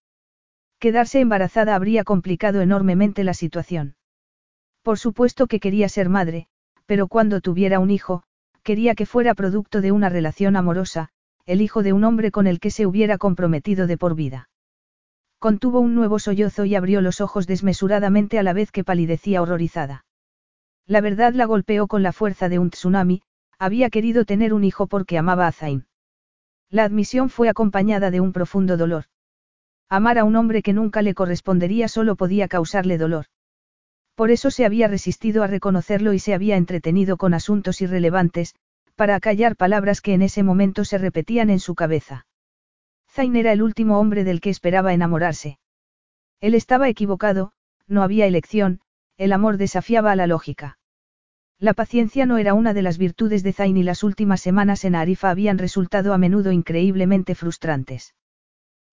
Quedarse 0.80 1.20
embarazada 1.20 1.76
habría 1.76 2.04
complicado 2.04 2.62
enormemente 2.62 3.24
la 3.24 3.34
situación. 3.34 3.96
Por 4.84 5.00
supuesto 5.00 5.48
que 5.48 5.60
quería 5.60 5.90
ser 5.90 6.10
madre, 6.10 6.48
pero 6.86 7.08
cuando 7.08 7.42
tuviera 7.42 7.80
un 7.80 7.90
hijo, 7.90 8.24
quería 8.62 8.94
que 8.94 9.06
fuera 9.06 9.34
producto 9.34 9.82
de 9.82 9.92
una 9.92 10.10
relación 10.10 10.56
amorosa, 10.56 11.10
el 11.46 11.62
hijo 11.62 11.84
de 11.84 11.94
un 11.94 12.04
hombre 12.04 12.32
con 12.32 12.48
el 12.48 12.60
que 12.60 12.70
se 12.70 12.86
hubiera 12.86 13.18
comprometido 13.18 13.88
de 13.88 13.98
por 13.98 14.16
vida. 14.16 14.50
Contuvo 15.40 15.80
un 15.80 15.96
nuevo 15.96 16.20
sollozo 16.20 16.66
y 16.66 16.76
abrió 16.76 17.02
los 17.02 17.22
ojos 17.22 17.48
desmesuradamente 17.48 18.40
a 18.40 18.44
la 18.44 18.54
vez 18.54 18.72
que 18.72 18.84
palidecía 18.84 19.42
horrorizada. 19.42 20.06
La 20.86 21.02
verdad 21.02 21.34
la 21.34 21.46
golpeó 21.46 21.88
con 21.88 22.04
la 22.04 22.14
fuerza 22.14 22.50
de 22.50 22.60
un 22.60 22.70
tsunami, 22.70 23.24
había 23.58 23.90
querido 23.90 24.26
tener 24.26 24.54
un 24.54 24.64
hijo 24.64 24.88
porque 24.88 25.18
amaba 25.18 25.48
a 25.48 25.52
Zain. 25.52 25.86
La 26.74 26.86
admisión 26.86 27.30
fue 27.30 27.50
acompañada 27.50 28.10
de 28.10 28.20
un 28.20 28.34
profundo 28.34 28.78
dolor. 28.78 29.04
Amar 29.90 30.18
a 30.18 30.24
un 30.24 30.36
hombre 30.36 30.64
que 30.64 30.74
nunca 30.74 31.04
le 31.04 31.14
correspondería 31.14 31.88
solo 31.88 32.16
podía 32.16 32.48
causarle 32.48 32.98
dolor. 32.98 33.26
Por 34.16 34.32
eso 34.32 34.50
se 34.50 34.66
había 34.66 34.88
resistido 34.88 35.44
a 35.44 35.48
reconocerlo 35.48 36.14
y 36.14 36.20
se 36.20 36.34
había 36.34 36.58
entretenido 36.58 37.16
con 37.16 37.36
asuntos 37.36 37.80
irrelevantes, 37.82 38.56
para 38.96 39.14
acallar 39.14 39.56
palabras 39.56 40.02
que 40.02 40.16
en 40.16 40.24
ese 40.24 40.42
momento 40.42 40.84
se 40.84 40.98
repetían 40.98 41.52
en 41.52 41.60
su 41.60 41.76
cabeza. 41.76 42.26
Zain 43.08 43.36
era 43.36 43.52
el 43.52 43.62
último 43.62 44.00
hombre 44.00 44.24
del 44.24 44.42
que 44.42 44.50
esperaba 44.50 44.96
enamorarse. 44.96 45.60
Él 46.42 46.56
estaba 46.56 46.90
equivocado, 46.90 47.52
no 47.86 48.02
había 48.02 48.26
elección, 48.26 48.82
el 49.18 49.32
amor 49.32 49.58
desafiaba 49.58 50.12
a 50.12 50.16
la 50.16 50.26
lógica. 50.26 50.80
La 51.64 51.74
paciencia 51.74 52.26
no 52.26 52.38
era 52.40 52.56
una 52.56 52.74
de 52.74 52.82
las 52.82 52.98
virtudes 52.98 53.42
de 53.42 53.54
Zain 53.54 53.78
y 53.78 53.84
las 53.84 54.04
últimas 54.04 54.42
semanas 54.42 54.84
en 54.84 54.96
Arifa 54.96 55.30
habían 55.30 55.58
resultado 55.58 56.14
a 56.14 56.18
menudo 56.18 56.52
increíblemente 56.52 57.36
frustrantes. 57.36 58.16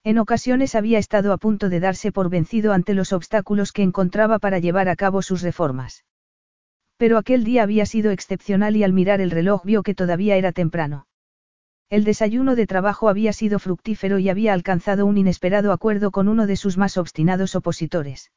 En 0.05 0.19
ocasiones 0.19 0.77
había 0.77 1.01
estado 1.01 1.33
a 1.33 1.37
punto 1.37 1.69
de 1.69 1.81
darse 1.81 2.13
por 2.13 2.31
vencido 2.31 2.73
ante 2.73 2.95
los 2.95 3.13
obstáculos 3.13 3.73
que 3.73 3.83
encontraba 3.83 4.39
para 4.39 4.61
llevar 4.61 4.89
a 4.89 4.95
cabo 4.95 5.21
sus 5.21 5.43
reformas. 5.43 6.05
Pero 6.97 7.19
aquel 7.19 7.43
día 7.43 7.65
había 7.65 7.87
sido 7.87 8.13
excepcional 8.13 8.77
y 8.77 8.85
al 8.85 8.93
mirar 8.93 9.21
el 9.21 9.33
reloj 9.33 9.65
vio 9.65 9.83
que 9.83 9.97
todavía 9.97 10.37
era 10.37 10.53
temprano. 10.53 11.09
El 11.89 12.05
desayuno 12.05 12.55
de 12.55 12.69
trabajo 12.69 13.09
había 13.09 13.33
sido 13.33 13.59
fructífero 13.59 14.21
y 14.21 14.29
había 14.29 14.53
alcanzado 14.53 15.07
un 15.07 15.19
inesperado 15.19 15.73
acuerdo 15.73 16.13
con 16.13 16.29
uno 16.29 16.47
de 16.47 16.55
sus 16.55 16.79
más 16.79 16.99
obstinados 16.99 17.57
opositores. 17.57 18.31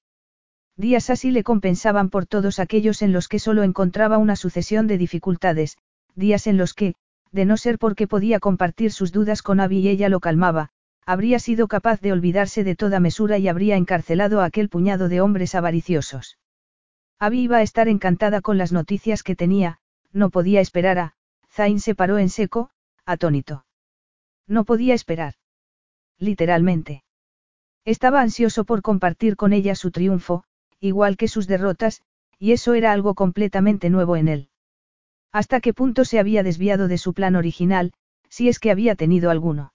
Días 0.75 1.09
así 1.09 1.31
le 1.31 1.43
compensaban 1.43 2.09
por 2.09 2.25
todos 2.25 2.59
aquellos 2.59 3.01
en 3.01 3.13
los 3.13 3.27
que 3.27 3.39
solo 3.39 3.63
encontraba 3.63 4.17
una 4.17 4.35
sucesión 4.35 4.87
de 4.87 4.97
dificultades, 4.97 5.77
días 6.15 6.47
en 6.47 6.57
los 6.57 6.73
que, 6.73 6.95
de 7.31 7.45
no 7.45 7.57
ser 7.57 7.77
porque 7.77 8.07
podía 8.07 8.39
compartir 8.39 8.91
sus 8.91 9.11
dudas 9.11 9.41
con 9.41 9.59
Abby 9.59 9.79
y 9.79 9.89
ella 9.89 10.09
lo 10.09 10.19
calmaba, 10.19 10.69
habría 11.05 11.39
sido 11.39 11.67
capaz 11.67 12.01
de 12.01 12.11
olvidarse 12.11 12.63
de 12.63 12.75
toda 12.75 12.99
mesura 12.99 13.37
y 13.37 13.47
habría 13.47 13.75
encarcelado 13.75 14.41
a 14.41 14.45
aquel 14.45 14.69
puñado 14.69 15.09
de 15.09 15.21
hombres 15.21 15.53
avariciosos. 15.53 16.37
Abby 17.19 17.41
iba 17.41 17.57
a 17.57 17.61
estar 17.61 17.87
encantada 17.87 18.41
con 18.41 18.57
las 18.57 18.71
noticias 18.71 19.23
que 19.23 19.35
tenía, 19.35 19.79
no 20.11 20.29
podía 20.29 20.61
esperar 20.61 20.97
a, 20.99 21.13
Zain 21.51 21.79
se 21.79 21.93
paró 21.93 22.17
en 22.17 22.29
seco, 22.29 22.71
atónito. 23.05 23.65
No 24.47 24.65
podía 24.65 24.93
esperar. 24.93 25.35
Literalmente. 26.17 27.03
Estaba 27.85 28.21
ansioso 28.21 28.63
por 28.63 28.81
compartir 28.81 29.35
con 29.35 29.53
ella 29.53 29.75
su 29.75 29.91
triunfo, 29.91 30.45
igual 30.83 31.15
que 31.15 31.29
sus 31.29 31.47
derrotas, 31.47 32.01
y 32.37 32.51
eso 32.51 32.73
era 32.73 32.91
algo 32.91 33.15
completamente 33.15 33.89
nuevo 33.89 34.17
en 34.17 34.27
él. 34.27 34.49
¿Hasta 35.31 35.61
qué 35.61 35.73
punto 35.73 36.03
se 36.03 36.19
había 36.19 36.43
desviado 36.43 36.87
de 36.87 36.97
su 36.97 37.13
plan 37.13 37.35
original, 37.35 37.93
si 38.29 38.49
es 38.49 38.59
que 38.59 38.69
había 38.69 38.95
tenido 38.95 39.31
alguno? 39.31 39.73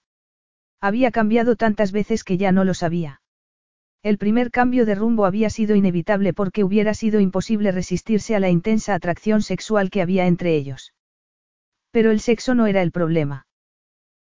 Había 0.79 1.11
cambiado 1.11 1.55
tantas 1.55 1.91
veces 1.91 2.23
que 2.23 2.37
ya 2.37 2.51
no 2.51 2.63
lo 2.63 2.73
sabía. 2.73 3.21
El 4.03 4.17
primer 4.17 4.51
cambio 4.51 4.85
de 4.85 4.95
rumbo 4.95 5.25
había 5.25 5.49
sido 5.49 5.75
inevitable 5.75 6.33
porque 6.33 6.63
hubiera 6.63 6.93
sido 6.93 7.19
imposible 7.19 7.71
resistirse 7.71 8.35
a 8.35 8.39
la 8.39 8.49
intensa 8.49 8.93
atracción 8.93 9.41
sexual 9.41 9.89
que 9.89 10.01
había 10.01 10.27
entre 10.27 10.55
ellos. 10.55 10.93
Pero 11.91 12.11
el 12.11 12.19
sexo 12.19 12.53
no 12.53 12.67
era 12.67 12.83
el 12.83 12.91
problema. 12.91 13.47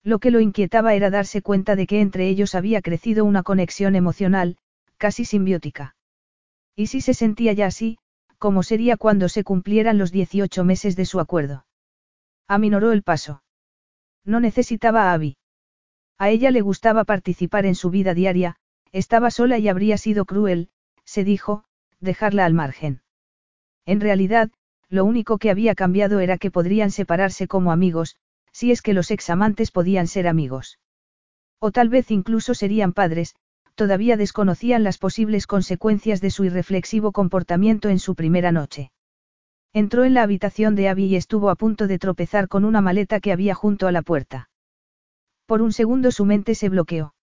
Lo 0.04 0.20
que 0.20 0.30
lo 0.30 0.40
inquietaba 0.40 0.94
era 0.94 1.10
darse 1.10 1.42
cuenta 1.42 1.76
de 1.76 1.88
que 1.88 2.00
entre 2.00 2.30
ellos 2.30 2.54
había 2.54 2.84
crecido 2.84 3.26
una 3.26 3.42
conexión 3.42 3.96
emocional, 3.96 4.58
casi 4.98 5.26
simbiótica. 5.26 5.95
Y 6.76 6.88
si 6.88 7.02
se 7.02 7.14
sentía 7.14 7.54
ya 7.54 7.68
así, 7.68 7.98
¿cómo 8.38 8.64
sería 8.64 8.98
cuando 8.98 9.30
se 9.30 9.44
cumplieran 9.44 9.98
los 9.98 10.12
18 10.12 10.64
meses 10.64 10.96
de 10.96 11.06
su 11.06 11.20
acuerdo? 11.20 11.66
Aminoró 12.48 12.92
el 12.92 13.04
paso. 13.04 13.44
No 14.24 14.40
necesitaba 14.40 15.10
a 15.10 15.14
Abby. 15.14 15.38
A 16.18 16.30
ella 16.30 16.52
le 16.52 16.62
gustaba 16.62 17.04
participar 17.04 17.66
en 17.66 17.76
su 17.76 17.90
vida 17.90 18.14
diaria, 18.14 18.58
estaba 18.92 19.32
sola 19.32 19.58
y 19.58 19.68
habría 19.68 19.98
sido 19.98 20.26
cruel, 20.26 20.70
se 21.04 21.24
dijo, 21.24 21.66
dejarla 22.00 22.46
al 22.46 22.54
margen. 22.54 23.02
En 23.86 24.00
realidad, 24.02 24.52
lo 24.90 25.06
único 25.06 25.38
que 25.38 25.50
había 25.50 25.76
cambiado 25.76 26.20
era 26.20 26.38
que 26.38 26.52
podrían 26.52 26.92
separarse 26.92 27.48
como 27.48 27.72
amigos, 27.72 28.18
si 28.52 28.72
es 28.72 28.82
que 28.82 28.94
los 28.94 29.12
examantes 29.12 29.72
podían 29.72 30.08
ser 30.08 30.28
amigos. 30.28 30.80
O 31.60 31.72
tal 31.72 31.90
vez 31.90 32.12
incluso 32.12 32.54
serían 32.54 32.94
padres, 32.94 33.36
todavía 33.76 34.18
desconocían 34.18 34.84
las 34.84 34.98
posibles 34.98 35.48
consecuencias 35.48 36.22
de 36.22 36.32
su 36.32 36.46
irreflexivo 36.46 37.12
comportamiento 37.12 37.90
en 37.90 38.00
su 38.00 38.16
primera 38.16 38.52
noche. 38.52 38.92
Entró 39.74 40.06
en 40.06 40.14
la 40.14 40.24
habitación 40.24 40.76
de 40.76 40.88
Abby 40.88 41.06
y 41.06 41.16
estuvo 41.18 41.50
a 41.50 41.56
punto 41.56 41.88
de 41.88 42.00
tropezar 42.00 42.48
con 42.48 42.64
una 42.64 42.82
maleta 42.82 43.20
que 43.20 43.34
había 43.34 43.54
junto 43.54 43.88
a 43.88 43.92
la 43.92 44.02
puerta. 44.02 44.50
Por 45.46 45.62
un 45.62 45.74
segundo 45.74 46.12
su 46.12 46.26
mente 46.26 46.56
se 46.56 46.70
bloqueó. 46.70 47.14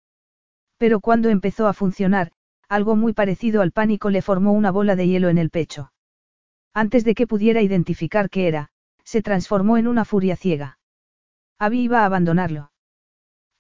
Pero 0.76 1.00
cuando 1.00 1.31
empezó 1.31 1.66
a 1.66 1.72
funcionar, 1.72 2.32
algo 2.68 2.94
muy 2.94 3.14
parecido 3.14 3.62
al 3.62 3.72
pánico 3.72 4.10
le 4.10 4.22
formó 4.22 4.52
una 4.52 4.70
bola 4.70 4.97
de 4.97 5.08
hielo 5.08 5.28
en 5.28 5.39
el 5.39 5.50
pecho. 5.50 5.92
Antes 6.74 7.05
de 7.05 7.14
que 7.14 7.26
pudiera 7.26 7.62
identificar 7.62 8.31
qué 8.31 8.48
era, 8.48 8.70
se 9.05 9.22
transformó 9.22 9.76
en 9.78 9.86
una 9.86 10.05
furia 10.05 10.36
ciega. 10.36 10.78
Abby 11.58 11.82
iba 11.82 12.00
a 12.00 12.06
abandonarlo. 12.06 12.72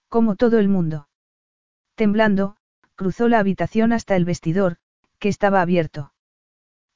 Como 0.08 0.36
todo 0.36 0.58
el 0.58 0.68
mundo. 0.68 1.08
Temblando, 1.94 2.56
cruzó 2.94 3.28
la 3.28 3.38
habitación 3.38 3.92
hasta 3.92 4.16
el 4.16 4.24
vestidor, 4.24 4.76
que 5.18 5.28
estaba 5.28 5.60
abierto. 5.60 6.12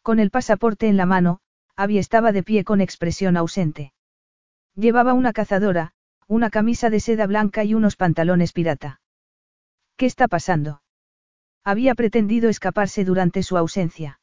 Con 0.03 0.21
el 0.21 0.31
pasaporte 0.31 0.89
en 0.89 0.97
la 0.97 1.07
mano, 1.07 1.41
Abby 1.77 1.99
estaba 1.99 2.33
de 2.33 2.43
pie 2.43 2.65
con 2.65 2.81
expresión 2.81 3.37
ausente. 3.37 3.93
Llevaba 4.75 5.15
una 5.15 5.33
cazadora, 5.33 5.93
una 6.27 6.51
camisa 6.51 6.91
de 6.91 7.01
seda 7.01 7.27
blanca 7.27 7.65
y 7.65 7.75
unos 7.75 7.97
pantalones 7.97 8.53
pirata. 8.53 9.01
¿Qué 9.97 10.07
está 10.07 10.29
pasando? 10.29 10.83
Había 11.65 11.95
pretendido 11.95 12.49
escaparse 12.49 13.05
durante 13.05 13.43
su 13.43 13.57
ausencia. 13.57 14.21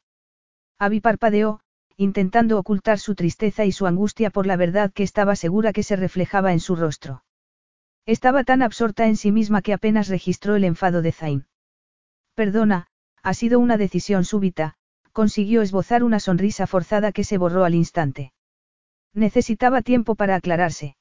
Abby 0.78 1.00
parpadeó, 1.00 1.60
intentando 1.96 2.58
ocultar 2.58 2.98
su 2.98 3.14
tristeza 3.14 3.64
y 3.64 3.72
su 3.72 3.86
angustia 3.86 4.30
por 4.30 4.46
la 4.46 4.56
verdad 4.56 4.92
que 4.92 5.02
estaba 5.02 5.36
segura 5.36 5.72
que 5.72 5.82
se 5.82 5.96
reflejaba 5.96 6.52
en 6.52 6.60
su 6.60 6.76
rostro. 6.76 7.24
Estaba 8.06 8.44
tan 8.44 8.62
absorta 8.62 9.06
en 9.06 9.16
sí 9.16 9.32
misma 9.32 9.62
que 9.62 9.72
apenas 9.72 10.08
registró 10.08 10.56
el 10.56 10.64
enfado 10.64 11.02
de 11.02 11.12
Zain. 11.12 11.46
Perdona, 12.34 12.86
ha 13.22 13.34
sido 13.34 13.58
una 13.58 13.76
decisión 13.76 14.24
súbita, 14.24 14.74
consiguió 15.12 15.62
esbozar 15.62 16.02
una 16.02 16.20
sonrisa 16.20 16.66
forzada 16.66 17.12
que 17.12 17.24
se 17.24 17.38
borró 17.38 17.64
al 17.64 17.74
instante. 17.74 18.32
Necesitaba 19.14 19.82
tiempo 19.82 20.16
para 20.16 20.34
aclararse. 20.34 20.96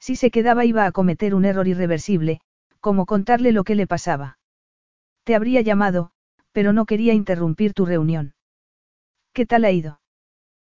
Si 0.00 0.16
se 0.16 0.30
quedaba 0.30 0.64
iba 0.64 0.86
a 0.86 0.92
cometer 0.92 1.34
un 1.34 1.44
error 1.44 1.68
irreversible, 1.68 2.40
como 2.80 3.04
contarle 3.04 3.52
lo 3.52 3.64
que 3.64 3.74
le 3.74 3.86
pasaba. 3.86 4.38
Te 5.24 5.34
habría 5.34 5.60
llamado, 5.60 6.12
pero 6.52 6.72
no 6.72 6.86
quería 6.86 7.12
interrumpir 7.12 7.74
tu 7.74 7.84
reunión. 7.84 8.34
¿Qué 9.32 9.44
tal 9.44 9.64
ha 9.64 9.70
ido? 9.70 10.00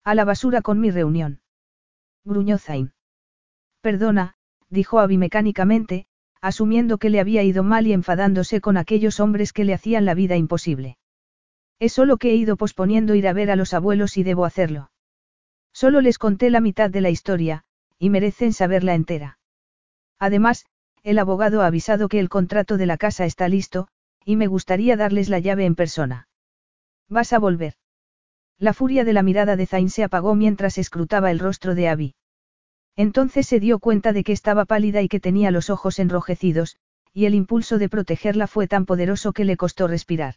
A 0.02 0.14
la 0.14 0.24
basura 0.24 0.62
con 0.62 0.80
mi 0.80 0.90
reunión. 0.90 1.40
Gruñó 2.24 2.58
Zain. 2.58 2.92
Perdona, 3.80 4.34
dijo 4.68 4.98
Abby 4.98 5.18
mecánicamente, 5.18 6.06
asumiendo 6.40 6.98
que 6.98 7.10
le 7.10 7.20
había 7.20 7.42
ido 7.42 7.62
mal 7.62 7.86
y 7.86 7.92
enfadándose 7.92 8.60
con 8.60 8.76
aquellos 8.76 9.20
hombres 9.20 9.52
que 9.52 9.64
le 9.64 9.74
hacían 9.74 10.04
la 10.04 10.14
vida 10.14 10.36
imposible. 10.36 10.98
Es 11.78 11.92
solo 11.92 12.16
que 12.16 12.30
he 12.30 12.34
ido 12.34 12.56
posponiendo 12.56 13.14
ir 13.14 13.28
a 13.28 13.32
ver 13.32 13.50
a 13.50 13.56
los 13.56 13.74
abuelos 13.74 14.16
y 14.16 14.22
debo 14.22 14.44
hacerlo. 14.44 14.90
Solo 15.72 16.00
les 16.00 16.18
conté 16.18 16.50
la 16.50 16.60
mitad 16.60 16.90
de 16.90 17.00
la 17.00 17.10
historia, 17.10 17.64
y 17.98 18.10
merecen 18.10 18.52
saberla 18.52 18.94
entera. 18.94 19.38
Además, 20.18 20.66
el 21.02 21.18
abogado 21.18 21.62
ha 21.62 21.66
avisado 21.66 22.08
que 22.08 22.18
el 22.18 22.28
contrato 22.28 22.76
de 22.76 22.86
la 22.86 22.96
casa 22.96 23.24
está 23.24 23.48
listo, 23.48 23.88
y 24.24 24.36
me 24.36 24.46
gustaría 24.46 24.96
darles 24.96 25.28
la 25.28 25.38
llave 25.38 25.64
en 25.64 25.74
persona. 25.74 26.28
¿Vas 27.08 27.32
a 27.32 27.38
volver? 27.38 27.74
La 28.58 28.74
furia 28.74 29.04
de 29.04 29.12
la 29.12 29.22
mirada 29.22 29.56
de 29.56 29.66
Zain 29.66 29.88
se 29.88 30.04
apagó 30.04 30.34
mientras 30.34 30.78
escrutaba 30.78 31.30
el 31.30 31.38
rostro 31.38 31.74
de 31.74 31.88
Abby. 31.88 32.14
Entonces 32.98 33.46
se 33.46 33.60
dio 33.60 33.78
cuenta 33.78 34.12
de 34.12 34.24
que 34.24 34.32
estaba 34.32 34.64
pálida 34.64 35.02
y 35.02 35.08
que 35.08 35.20
tenía 35.20 35.52
los 35.52 35.70
ojos 35.70 36.00
enrojecidos, 36.00 36.78
y 37.14 37.26
el 37.26 37.34
impulso 37.36 37.78
de 37.78 37.88
protegerla 37.88 38.48
fue 38.48 38.66
tan 38.66 38.86
poderoso 38.86 39.32
que 39.32 39.44
le 39.44 39.56
costó 39.56 39.86
respirar. 39.86 40.34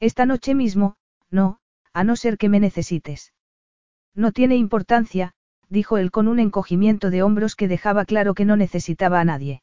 Esta 0.00 0.26
noche 0.26 0.56
mismo, 0.56 0.96
no, 1.30 1.60
a 1.92 2.02
no 2.02 2.16
ser 2.16 2.36
que 2.36 2.48
me 2.48 2.58
necesites. 2.58 3.32
No 4.12 4.32
tiene 4.32 4.56
importancia, 4.56 5.34
dijo 5.68 5.98
él 5.98 6.10
con 6.10 6.26
un 6.26 6.40
encogimiento 6.40 7.10
de 7.10 7.22
hombros 7.22 7.54
que 7.54 7.68
dejaba 7.68 8.04
claro 8.06 8.34
que 8.34 8.44
no 8.44 8.56
necesitaba 8.56 9.20
a 9.20 9.24
nadie. 9.24 9.62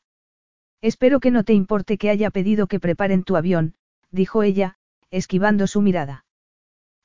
Espero 0.80 1.20
que 1.20 1.32
no 1.32 1.44
te 1.44 1.52
importe 1.52 1.98
que 1.98 2.10
haya 2.10 2.30
pedido 2.30 2.68
que 2.68 2.80
preparen 2.80 3.24
tu 3.24 3.36
avión, 3.36 3.76
dijo 4.10 4.42
ella, 4.42 4.78
esquivando 5.12 5.68
su 5.68 5.82
mirada. 5.82 6.24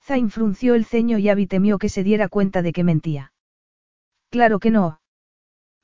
Zain 0.04 0.30
frunció 0.30 0.76
el 0.76 0.84
ceño 0.84 1.18
y 1.18 1.28
Abby 1.28 1.48
temió 1.48 1.78
que 1.78 1.88
se 1.88 2.04
diera 2.04 2.28
cuenta 2.28 2.62
de 2.62 2.72
que 2.72 2.84
mentía. 2.84 3.32
Claro 4.30 4.60
que 4.60 4.70
no, 4.70 4.99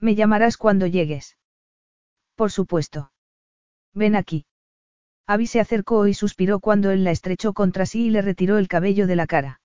me 0.00 0.14
llamarás 0.14 0.56
cuando 0.56 0.86
llegues. 0.86 1.36
Por 2.34 2.50
supuesto. 2.50 3.12
Ven 3.94 4.14
aquí. 4.14 4.46
Abby 5.26 5.46
se 5.46 5.60
acercó 5.60 6.06
y 6.06 6.14
suspiró 6.14 6.60
cuando 6.60 6.90
él 6.90 7.02
la 7.02 7.10
estrechó 7.10 7.52
contra 7.52 7.86
sí 7.86 8.06
y 8.06 8.10
le 8.10 8.22
retiró 8.22 8.58
el 8.58 8.68
cabello 8.68 9.06
de 9.06 9.16
la 9.16 9.26
cara. 9.26 9.60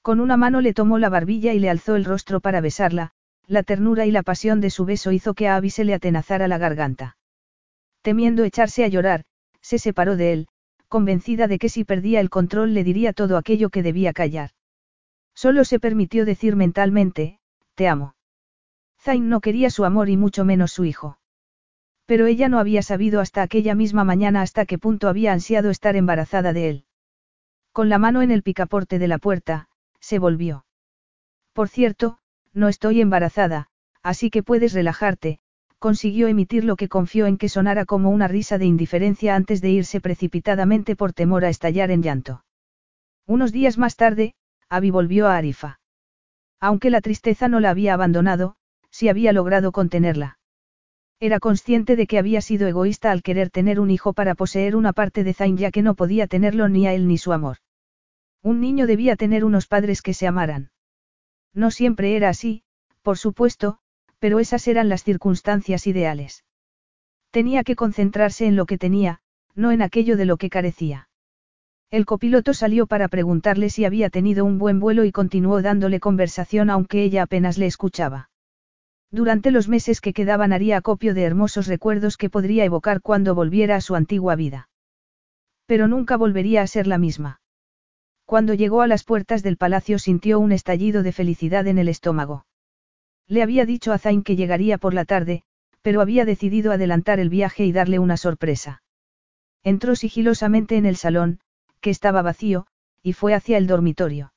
Con 0.00 0.18
una 0.18 0.36
mano 0.36 0.60
le 0.60 0.74
tomó 0.74 0.98
la 0.98 1.08
barbilla 1.08 1.52
y 1.52 1.60
le 1.60 1.70
alzó 1.70 1.94
el 1.94 2.04
rostro 2.04 2.40
para 2.40 2.60
besarla, 2.60 3.12
la 3.46 3.62
ternura 3.62 4.06
y 4.06 4.10
la 4.10 4.22
pasión 4.22 4.60
de 4.60 4.70
su 4.70 4.84
beso 4.84 5.12
hizo 5.12 5.34
que 5.34 5.46
a 5.46 5.56
Abby 5.56 5.70
se 5.70 5.84
le 5.84 5.94
atenazara 5.94 6.48
la 6.48 6.58
garganta. 6.58 7.16
Temiendo 8.02 8.42
echarse 8.42 8.84
a 8.84 8.88
llorar, 8.88 9.24
se 9.60 9.78
separó 9.78 10.16
de 10.16 10.32
él, 10.32 10.48
convencida 10.88 11.46
de 11.46 11.58
que 11.58 11.68
si 11.68 11.84
perdía 11.84 12.20
el 12.20 12.30
control 12.30 12.74
le 12.74 12.82
diría 12.82 13.12
todo 13.12 13.36
aquello 13.36 13.70
que 13.70 13.82
debía 13.82 14.12
callar. 14.12 14.50
Solo 15.34 15.64
se 15.64 15.78
permitió 15.78 16.24
decir 16.24 16.56
mentalmente, 16.56 17.38
te 17.74 17.86
amo. 17.86 18.14
Zain 19.02 19.28
no 19.28 19.40
quería 19.40 19.68
su 19.70 19.84
amor 19.84 20.08
y 20.08 20.16
mucho 20.16 20.44
menos 20.44 20.70
su 20.70 20.84
hijo. 20.84 21.18
Pero 22.06 22.26
ella 22.26 22.48
no 22.48 22.60
había 22.60 22.82
sabido 22.82 23.20
hasta 23.20 23.42
aquella 23.42 23.74
misma 23.74 24.04
mañana 24.04 24.42
hasta 24.42 24.64
qué 24.64 24.78
punto 24.78 25.08
había 25.08 25.32
ansiado 25.32 25.70
estar 25.70 25.96
embarazada 25.96 26.52
de 26.52 26.68
él. 26.68 26.84
Con 27.72 27.88
la 27.88 27.98
mano 27.98 28.22
en 28.22 28.30
el 28.30 28.44
picaporte 28.44 29.00
de 29.00 29.08
la 29.08 29.18
puerta, 29.18 29.68
se 29.98 30.20
volvió. 30.20 30.66
Por 31.52 31.68
cierto, 31.68 32.18
no 32.52 32.68
estoy 32.68 33.00
embarazada, 33.00 33.68
así 34.04 34.30
que 34.30 34.44
puedes 34.44 34.72
relajarte, 34.72 35.40
consiguió 35.80 36.28
emitir 36.28 36.62
lo 36.64 36.76
que 36.76 36.88
confió 36.88 37.26
en 37.26 37.38
que 37.38 37.48
sonara 37.48 37.86
como 37.86 38.10
una 38.10 38.28
risa 38.28 38.56
de 38.56 38.66
indiferencia 38.66 39.34
antes 39.34 39.60
de 39.60 39.70
irse 39.70 40.00
precipitadamente 40.00 40.94
por 40.94 41.12
temor 41.12 41.44
a 41.44 41.48
estallar 41.48 41.90
en 41.90 42.02
llanto. 42.02 42.44
Unos 43.26 43.50
días 43.50 43.78
más 43.78 43.96
tarde, 43.96 44.34
Abby 44.68 44.90
volvió 44.90 45.26
a 45.26 45.36
Arifa. 45.36 45.80
Aunque 46.60 46.88
la 46.90 47.00
tristeza 47.00 47.48
no 47.48 47.58
la 47.58 47.70
había 47.70 47.94
abandonado, 47.94 48.54
sí 48.92 49.08
había 49.08 49.32
logrado 49.32 49.72
contenerla. 49.72 50.38
Era 51.18 51.40
consciente 51.40 51.96
de 51.96 52.06
que 52.06 52.18
había 52.18 52.40
sido 52.40 52.68
egoísta 52.68 53.10
al 53.10 53.22
querer 53.22 53.50
tener 53.50 53.80
un 53.80 53.90
hijo 53.90 54.12
para 54.12 54.34
poseer 54.34 54.76
una 54.76 54.92
parte 54.92 55.24
de 55.24 55.34
Zain 55.34 55.56
ya 55.56 55.70
que 55.70 55.82
no 55.82 55.94
podía 55.94 56.26
tenerlo 56.26 56.68
ni 56.68 56.86
a 56.86 56.94
él 56.94 57.08
ni 57.08 57.18
su 57.18 57.32
amor. 57.32 57.56
Un 58.42 58.60
niño 58.60 58.86
debía 58.86 59.16
tener 59.16 59.44
unos 59.44 59.66
padres 59.66 60.02
que 60.02 60.14
se 60.14 60.26
amaran. 60.26 60.70
No 61.54 61.70
siempre 61.70 62.16
era 62.16 62.28
así, 62.28 62.64
por 63.02 63.18
supuesto, 63.18 63.78
pero 64.18 64.40
esas 64.40 64.66
eran 64.66 64.88
las 64.88 65.04
circunstancias 65.04 65.86
ideales. 65.86 66.44
Tenía 67.30 67.62
que 67.62 67.76
concentrarse 67.76 68.46
en 68.46 68.56
lo 68.56 68.66
que 68.66 68.78
tenía, 68.78 69.20
no 69.54 69.70
en 69.70 69.80
aquello 69.80 70.16
de 70.16 70.24
lo 70.24 70.36
que 70.36 70.50
carecía. 70.50 71.08
El 71.90 72.04
copiloto 72.04 72.52
salió 72.52 72.86
para 72.86 73.06
preguntarle 73.06 73.70
si 73.70 73.84
había 73.84 74.10
tenido 74.10 74.44
un 74.44 74.58
buen 74.58 74.80
vuelo 74.80 75.04
y 75.04 75.12
continuó 75.12 75.62
dándole 75.62 76.00
conversación 76.00 76.68
aunque 76.68 77.04
ella 77.04 77.22
apenas 77.22 77.58
le 77.58 77.66
escuchaba. 77.66 78.31
Durante 79.12 79.50
los 79.50 79.68
meses 79.68 80.00
que 80.00 80.14
quedaban 80.14 80.54
haría 80.54 80.78
acopio 80.78 81.12
de 81.12 81.24
hermosos 81.24 81.66
recuerdos 81.66 82.16
que 82.16 82.30
podría 82.30 82.64
evocar 82.64 83.02
cuando 83.02 83.34
volviera 83.34 83.76
a 83.76 83.82
su 83.82 83.94
antigua 83.94 84.36
vida. 84.36 84.70
Pero 85.66 85.86
nunca 85.86 86.16
volvería 86.16 86.62
a 86.62 86.66
ser 86.66 86.86
la 86.86 86.96
misma. 86.96 87.42
Cuando 88.24 88.54
llegó 88.54 88.80
a 88.80 88.86
las 88.86 89.04
puertas 89.04 89.42
del 89.42 89.58
palacio 89.58 89.98
sintió 89.98 90.40
un 90.40 90.50
estallido 90.50 91.02
de 91.02 91.12
felicidad 91.12 91.66
en 91.66 91.76
el 91.76 91.88
estómago. 91.88 92.46
Le 93.28 93.42
había 93.42 93.66
dicho 93.66 93.92
a 93.92 93.98
Zain 93.98 94.22
que 94.22 94.34
llegaría 94.34 94.78
por 94.78 94.94
la 94.94 95.04
tarde, 95.04 95.42
pero 95.82 96.00
había 96.00 96.24
decidido 96.24 96.72
adelantar 96.72 97.20
el 97.20 97.28
viaje 97.28 97.66
y 97.66 97.72
darle 97.72 97.98
una 97.98 98.16
sorpresa. 98.16 98.82
Entró 99.62 99.94
sigilosamente 99.94 100.76
en 100.76 100.86
el 100.86 100.96
salón, 100.96 101.40
que 101.82 101.90
estaba 101.90 102.22
vacío, 102.22 102.66
y 103.02 103.12
fue 103.12 103.34
hacia 103.34 103.58
el 103.58 103.66
dormitorio. 103.66 104.32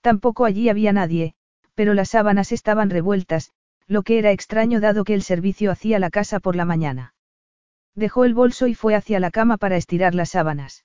Tampoco 0.00 0.44
allí 0.44 0.68
había 0.68 0.92
nadie, 0.92 1.34
pero 1.74 1.94
las 1.94 2.10
sábanas 2.10 2.50
estaban 2.50 2.90
revueltas, 2.90 3.52
lo 3.86 4.02
que 4.02 4.18
era 4.18 4.32
extraño 4.32 4.80
dado 4.80 5.04
que 5.04 5.14
el 5.14 5.22
servicio 5.22 5.70
hacía 5.70 5.98
la 5.98 6.10
casa 6.10 6.40
por 6.40 6.56
la 6.56 6.64
mañana. 6.64 7.14
Dejó 7.94 8.24
el 8.24 8.34
bolso 8.34 8.66
y 8.66 8.74
fue 8.74 8.94
hacia 8.94 9.20
la 9.20 9.30
cama 9.30 9.56
para 9.56 9.76
estirar 9.76 10.14
las 10.14 10.30
sábanas. 10.30 10.84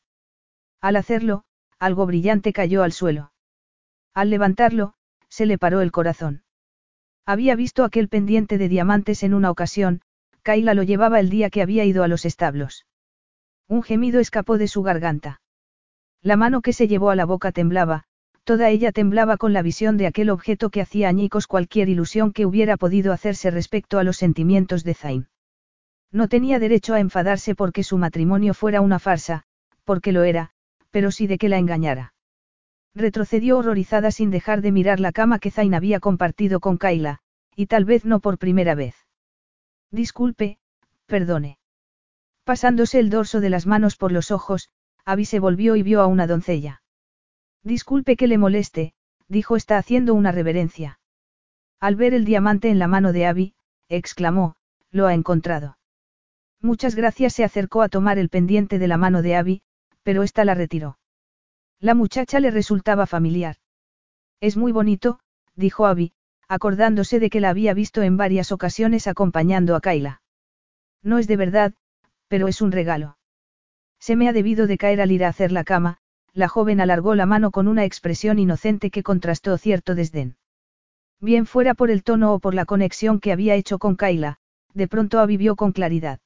Al 0.81 0.95
hacerlo, 0.95 1.43
algo 1.79 2.05
brillante 2.05 2.53
cayó 2.53 2.83
al 2.83 2.91
suelo. 2.91 3.31
Al 4.13 4.29
levantarlo, 4.29 4.93
se 5.29 5.45
le 5.45 5.57
paró 5.57 5.81
el 5.81 5.91
corazón. 5.91 6.43
Había 7.25 7.55
visto 7.55 7.83
aquel 7.83 8.09
pendiente 8.09 8.57
de 8.57 8.69
diamantes 8.69 9.23
en 9.23 9.33
una 9.33 9.51
ocasión, 9.51 10.01
Kaila 10.41 10.73
lo 10.73 10.83
llevaba 10.83 11.19
el 11.19 11.29
día 11.29 11.49
que 11.49 11.61
había 11.61 11.85
ido 11.85 12.03
a 12.03 12.07
los 12.07 12.25
establos. 12.25 12.85
Un 13.67 13.83
gemido 13.83 14.19
escapó 14.19 14.57
de 14.57 14.67
su 14.67 14.81
garganta. 14.81 15.41
La 16.21 16.35
mano 16.35 16.61
que 16.61 16.73
se 16.73 16.87
llevó 16.87 17.11
a 17.11 17.15
la 17.15 17.25
boca 17.25 17.51
temblaba, 17.51 18.05
toda 18.49 18.71
ella 18.71 18.91
temblaba 18.91 19.37
con 19.37 19.53
la 19.53 19.61
visión 19.61 19.95
de 19.95 20.07
aquel 20.07 20.31
objeto 20.31 20.71
que 20.71 20.81
hacía 20.81 21.07
añicos 21.07 21.45
cualquier 21.45 21.87
ilusión 21.87 22.33
que 22.33 22.47
hubiera 22.47 22.77
podido 22.77 23.13
hacerse 23.13 23.51
respecto 23.51 23.99
a 23.99 24.03
los 24.03 24.17
sentimientos 24.17 24.83
de 24.83 24.95
Zain. 24.95 25.27
No 26.11 26.27
tenía 26.27 26.57
derecho 26.57 26.95
a 26.95 26.99
enfadarse 26.99 27.53
porque 27.53 27.83
su 27.83 27.99
matrimonio 27.99 28.55
fuera 28.55 28.81
una 28.81 28.97
farsa, 28.97 29.43
porque 29.83 30.11
lo 30.11 30.23
era, 30.23 30.49
pero 30.89 31.11
sí 31.11 31.27
de 31.27 31.37
que 31.37 31.47
la 31.47 31.59
engañara. 31.59 32.15
Retrocedió 32.95 33.59
horrorizada 33.59 34.09
sin 34.09 34.31
dejar 34.31 34.63
de 34.63 34.71
mirar 34.71 34.99
la 34.99 35.11
cama 35.11 35.37
que 35.37 35.51
Zain 35.51 35.75
había 35.75 35.99
compartido 35.99 36.59
con 36.59 36.77
Kaila, 36.77 37.19
y 37.55 37.67
tal 37.67 37.85
vez 37.85 38.03
no 38.03 38.19
por 38.19 38.39
primera 38.39 38.73
vez. 38.73 38.95
Disculpe, 39.91 40.57
perdone. 41.05 41.59
Pasándose 42.45 42.97
el 42.97 43.11
dorso 43.11 43.41
de 43.41 43.51
las 43.51 43.67
manos 43.67 43.95
por 43.95 44.11
los 44.11 44.31
ojos, 44.31 44.69
Abby 45.05 45.25
se 45.25 45.39
volvió 45.39 45.75
y 45.75 45.83
vio 45.83 46.01
a 46.01 46.07
una 46.07 46.25
doncella. 46.25 46.81
Disculpe 47.63 48.15
que 48.15 48.27
le 48.27 48.37
moleste, 48.37 48.93
dijo 49.27 49.55
está 49.55 49.77
haciendo 49.77 50.13
una 50.13 50.31
reverencia. 50.31 50.99
Al 51.79 51.95
ver 51.95 52.13
el 52.13 52.25
diamante 52.25 52.69
en 52.69 52.79
la 52.79 52.87
mano 52.87 53.13
de 53.13 53.25
Abby, 53.25 53.53
exclamó, 53.87 54.55
lo 54.91 55.07
ha 55.07 55.13
encontrado. 55.13 55.77
Muchas 56.61 56.95
gracias 56.95 57.33
se 57.33 57.43
acercó 57.43 57.81
a 57.81 57.89
tomar 57.89 58.17
el 58.17 58.29
pendiente 58.29 58.79
de 58.79 58.87
la 58.87 58.97
mano 58.97 59.21
de 59.21 59.35
Abby, 59.35 59.61
pero 60.03 60.23
ésta 60.23 60.43
la 60.45 60.55
retiró. 60.55 60.97
La 61.79 61.93
muchacha 61.93 62.39
le 62.39 62.51
resultaba 62.51 63.05
familiar. 63.05 63.57
Es 64.41 64.57
muy 64.57 64.71
bonito, 64.71 65.19
dijo 65.55 65.85
Abby, 65.85 66.13
acordándose 66.47 67.19
de 67.19 67.29
que 67.29 67.39
la 67.39 67.49
había 67.49 67.73
visto 67.73 68.01
en 68.01 68.17
varias 68.17 68.51
ocasiones 68.51 69.07
acompañando 69.07 69.75
a 69.75 69.81
Kaila. 69.81 70.21
No 71.01 71.17
es 71.19 71.27
de 71.27 71.37
verdad, 71.37 71.73
pero 72.27 72.47
es 72.47 72.61
un 72.61 72.71
regalo. 72.71 73.17
Se 73.99 74.15
me 74.15 74.27
ha 74.27 74.33
debido 74.33 74.67
de 74.67 74.77
caer 74.77 74.99
al 74.99 75.11
ir 75.11 75.23
a 75.23 75.29
hacer 75.29 75.51
la 75.51 75.63
cama, 75.63 75.99
la 76.33 76.47
joven 76.47 76.81
alargó 76.81 77.15
la 77.15 77.25
mano 77.25 77.51
con 77.51 77.67
una 77.67 77.85
expresión 77.85 78.39
inocente 78.39 78.91
que 78.91 79.03
contrastó 79.03 79.57
cierto 79.57 79.95
desdén. 79.95 80.37
Bien 81.19 81.45
fuera 81.45 81.73
por 81.73 81.91
el 81.91 82.03
tono 82.03 82.33
o 82.33 82.39
por 82.39 82.53
la 82.53 82.65
conexión 82.65 83.19
que 83.19 83.31
había 83.31 83.55
hecho 83.55 83.77
con 83.77 83.95
Kaila, 83.95 84.37
de 84.73 84.87
pronto 84.87 85.19
avivió 85.19 85.55
con 85.55 85.71
claridad. 85.71 86.19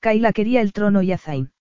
Kaila 0.00 0.32
quería 0.32 0.62
el 0.62 0.72
trono 0.72 1.02
y 1.02 1.12
a 1.12 1.18
Zain. 1.18 1.52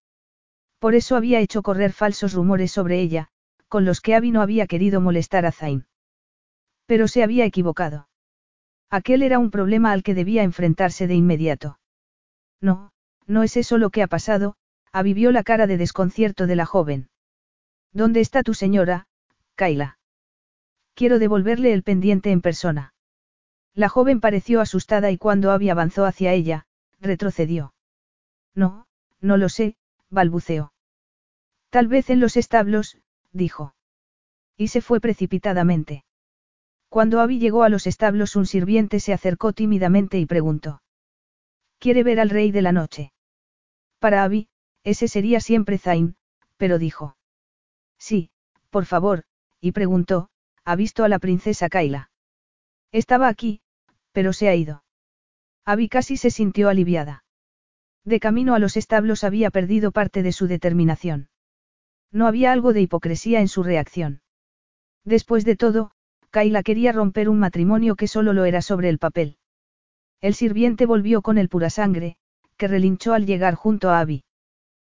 Por 0.80 0.96
eso 0.96 1.18
había 1.18 1.42
hecho 1.42 1.62
correr 1.62 1.92
falsos 1.92 2.34
rumores 2.34 2.72
sobre 2.72 3.02
ella, 3.02 3.28
con 3.68 3.84
los 3.84 4.00
que 4.00 4.16
Abby 4.16 4.32
no 4.32 4.42
había 4.42 4.66
querido 4.66 5.02
molestar 5.02 5.46
a 5.46 5.52
Zain. 5.52 5.86
Pero 6.86 7.08
se 7.08 7.22
había 7.22 7.46
equivocado. 7.46 8.08
Aquel 8.90 9.22
era 9.22 9.38
un 9.38 9.52
problema 9.52 9.92
al 9.92 10.02
que 10.04 10.16
debía 10.16 10.44
enfrentarse 10.44 11.06
de 11.06 11.16
inmediato. 11.16 11.80
No, 12.62 12.92
no 13.28 13.44
es 13.44 13.58
eso 13.58 13.78
lo 13.78 13.90
que 13.90 14.02
ha 14.02 14.08
pasado, 14.08 14.56
avivió 14.92 15.32
la 15.32 15.44
cara 15.44 15.68
de 15.68 15.78
desconcierto 15.78 16.48
de 16.48 16.56
la 16.56 16.66
joven. 16.66 17.10
¿Dónde 17.92 18.20
está 18.20 18.44
tu 18.44 18.54
señora, 18.54 19.08
Kaila? 19.56 19.98
Quiero 20.94 21.20
devolverle 21.20 21.74
el 21.74 21.84
pendiente 21.84 22.32
en 22.32 22.42
persona. 22.42 22.94
La 23.74 23.90
joven 23.90 24.20
pareció 24.20 24.62
asustada 24.62 25.12
y 25.12 25.18
cuando 25.18 25.52
Abby 25.52 25.70
avanzó 25.70 26.06
hacia 26.06 26.34
ella, 26.34 26.66
retrocedió. 27.00 27.74
No, 28.54 28.88
no 29.22 29.38
lo 29.38 29.50
sé, 29.50 29.78
balbuceó. 30.10 30.74
Tal 31.70 31.88
vez 31.88 32.10
en 32.10 32.20
los 32.20 32.36
establos, 32.36 32.98
dijo. 33.32 33.76
Y 34.58 34.70
se 34.70 34.82
fue 34.82 35.00
precipitadamente. 35.00 36.04
Cuando 36.90 37.22
Abby 37.22 37.40
llegó 37.40 37.64
a 37.64 37.70
los 37.70 37.88
establos 37.88 38.36
un 38.36 38.46
sirviente 38.46 39.00
se 39.00 39.14
acercó 39.14 39.54
tímidamente 39.54 40.18
y 40.20 40.26
preguntó. 40.26 40.82
¿Quiere 41.78 42.04
ver 42.04 42.20
al 42.20 42.30
rey 42.30 42.52
de 42.52 42.62
la 42.62 42.72
noche? 42.72 43.14
Para 44.00 44.24
Abby, 44.24 44.50
ese 44.84 45.08
sería 45.08 45.40
siempre 45.40 45.78
Zain, 45.78 46.16
pero 46.58 46.80
dijo. 46.80 47.16
Sí, 48.00 48.32
por 48.70 48.86
favor, 48.86 49.24
y 49.62 49.74
preguntó, 49.74 50.30
¿ha 50.64 50.76
visto 50.76 51.04
a 51.04 51.10
la 51.10 51.20
princesa 51.20 51.70
Kaila? 51.70 52.10
Estaba 52.92 53.28
aquí, 53.28 53.62
pero 54.12 54.34
se 54.34 54.50
ha 54.50 54.56
ido. 54.56 54.84
Abby 55.66 55.90
casi 55.90 56.18
se 56.18 56.32
sintió 56.32 56.70
aliviada. 56.70 57.24
De 58.06 58.20
camino 58.20 58.56
a 58.56 58.60
los 58.60 58.78
establos 58.78 59.24
había 59.24 59.52
perdido 59.52 59.92
parte 59.92 60.24
de 60.24 60.32
su 60.32 60.48
determinación. 60.48 61.30
No 62.12 62.26
había 62.26 62.52
algo 62.52 62.74
de 62.74 62.82
hipocresía 62.82 63.40
en 63.42 63.48
su 63.48 63.62
reacción. 63.62 64.22
Después 65.04 65.46
de 65.46 65.56
todo, 65.56 65.92
Kaila 66.32 66.64
quería 66.64 66.92
romper 66.92 67.30
un 67.30 67.40
matrimonio 67.40 67.96
que 67.96 68.08
solo 68.08 68.34
lo 68.34 68.46
era 68.46 68.62
sobre 68.62 68.90
el 68.90 68.98
papel. 68.98 69.38
El 70.22 70.34
sirviente 70.34 70.86
volvió 70.86 71.22
con 71.22 71.38
el 71.38 71.50
pura 71.50 71.70
sangre, 71.70 72.18
que 72.58 72.68
relinchó 72.68 73.14
al 73.14 73.26
llegar 73.26 73.56
junto 73.56 73.90
a 73.90 74.00
Abby. 74.00 74.24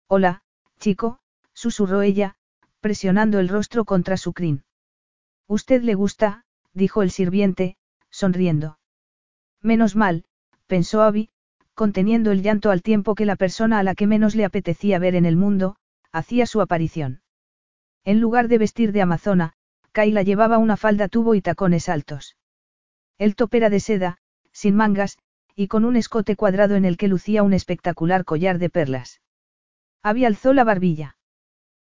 Hola, 0.08 0.42
chico, 0.78 1.20
susurró 1.52 2.02
ella, 2.02 2.36
presionando 2.82 3.38
el 3.38 3.48
rostro 3.48 3.86
contra 3.86 4.18
su 4.18 4.34
crin. 4.34 4.64
Usted 5.46 5.82
le 5.82 5.94
gusta, 5.94 6.44
dijo 6.74 7.02
el 7.02 7.10
sirviente, 7.10 7.76
sonriendo. 8.10 8.78
Menos 9.62 9.96
mal, 9.96 10.24
pensó 10.66 11.00
Abby, 11.02 11.30
conteniendo 11.74 12.32
el 12.32 12.42
llanto 12.42 12.70
al 12.70 12.82
tiempo 12.82 13.14
que 13.14 13.24
la 13.24 13.36
persona 13.36 13.78
a 13.78 13.82
la 13.82 13.94
que 13.94 14.06
menos 14.06 14.34
le 14.34 14.44
apetecía 14.44 14.98
ver 14.98 15.14
en 15.14 15.24
el 15.24 15.36
mundo, 15.36 15.76
hacía 16.10 16.44
su 16.44 16.60
aparición. 16.60 17.22
En 18.04 18.20
lugar 18.20 18.48
de 18.48 18.58
vestir 18.58 18.92
de 18.92 19.00
amazona, 19.00 19.54
Kaila 19.92 20.22
llevaba 20.22 20.58
una 20.58 20.76
falda 20.76 21.08
tubo 21.08 21.34
y 21.34 21.40
tacones 21.40 21.88
altos. 21.88 22.36
El 23.16 23.36
top 23.36 23.54
era 23.54 23.70
de 23.70 23.78
seda, 23.78 24.18
sin 24.50 24.74
mangas, 24.74 25.18
y 25.54 25.68
con 25.68 25.84
un 25.84 25.96
escote 25.96 26.34
cuadrado 26.34 26.74
en 26.74 26.84
el 26.84 26.96
que 26.96 27.08
lucía 27.08 27.44
un 27.44 27.52
espectacular 27.52 28.24
collar 28.24 28.58
de 28.58 28.70
perlas. 28.70 29.20
Había 30.02 30.26
alzó 30.26 30.52
la 30.52 30.64
barbilla. 30.64 31.16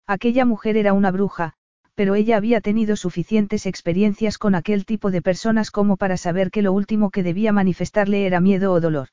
Aquella 0.08 0.46
mujer 0.46 0.78
era 0.78 0.94
una 0.94 1.12
bruja, 1.12 1.54
pero 1.96 2.16
ella 2.16 2.38
había 2.38 2.62
tenido 2.62 2.96
suficientes 2.96 3.66
experiencias 3.66 4.38
con 4.38 4.56
aquel 4.56 4.86
tipo 4.86 5.12
de 5.12 5.22
personas 5.22 5.72
como 5.72 5.98
para 5.98 6.18
saber 6.18 6.52
que 6.52 6.62
lo 6.62 6.74
último 6.74 7.12
que 7.12 7.24
debía 7.24 7.52
manifestarle 7.52 8.26
era 8.26 8.40
miedo 8.40 8.72
o 8.72 8.80
dolor. 8.80 9.10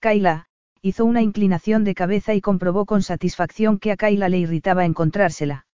Kaila, 0.00 0.46
hizo 0.82 1.04
una 1.06 1.22
inclinación 1.22 1.84
de 1.84 1.94
cabeza 1.94 2.34
y 2.34 2.40
comprobó 2.40 2.84
con 2.84 3.02
satisfacción 3.02 3.78
que 3.78 3.90
a 3.90 3.96
Kaila 3.96 4.28
le 4.28 4.38
irritaba 4.38 4.84
encontrársela. 4.84 5.66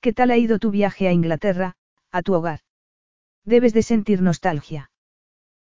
¿Qué 0.00 0.12
tal 0.12 0.30
ha 0.30 0.38
ido 0.38 0.58
tu 0.58 0.70
viaje 0.70 1.06
a 1.06 1.12
Inglaterra, 1.12 1.76
a 2.10 2.22
tu 2.22 2.32
hogar? 2.32 2.60
Debes 3.44 3.74
de 3.74 3.82
sentir 3.82 4.22
nostalgia. 4.22 4.90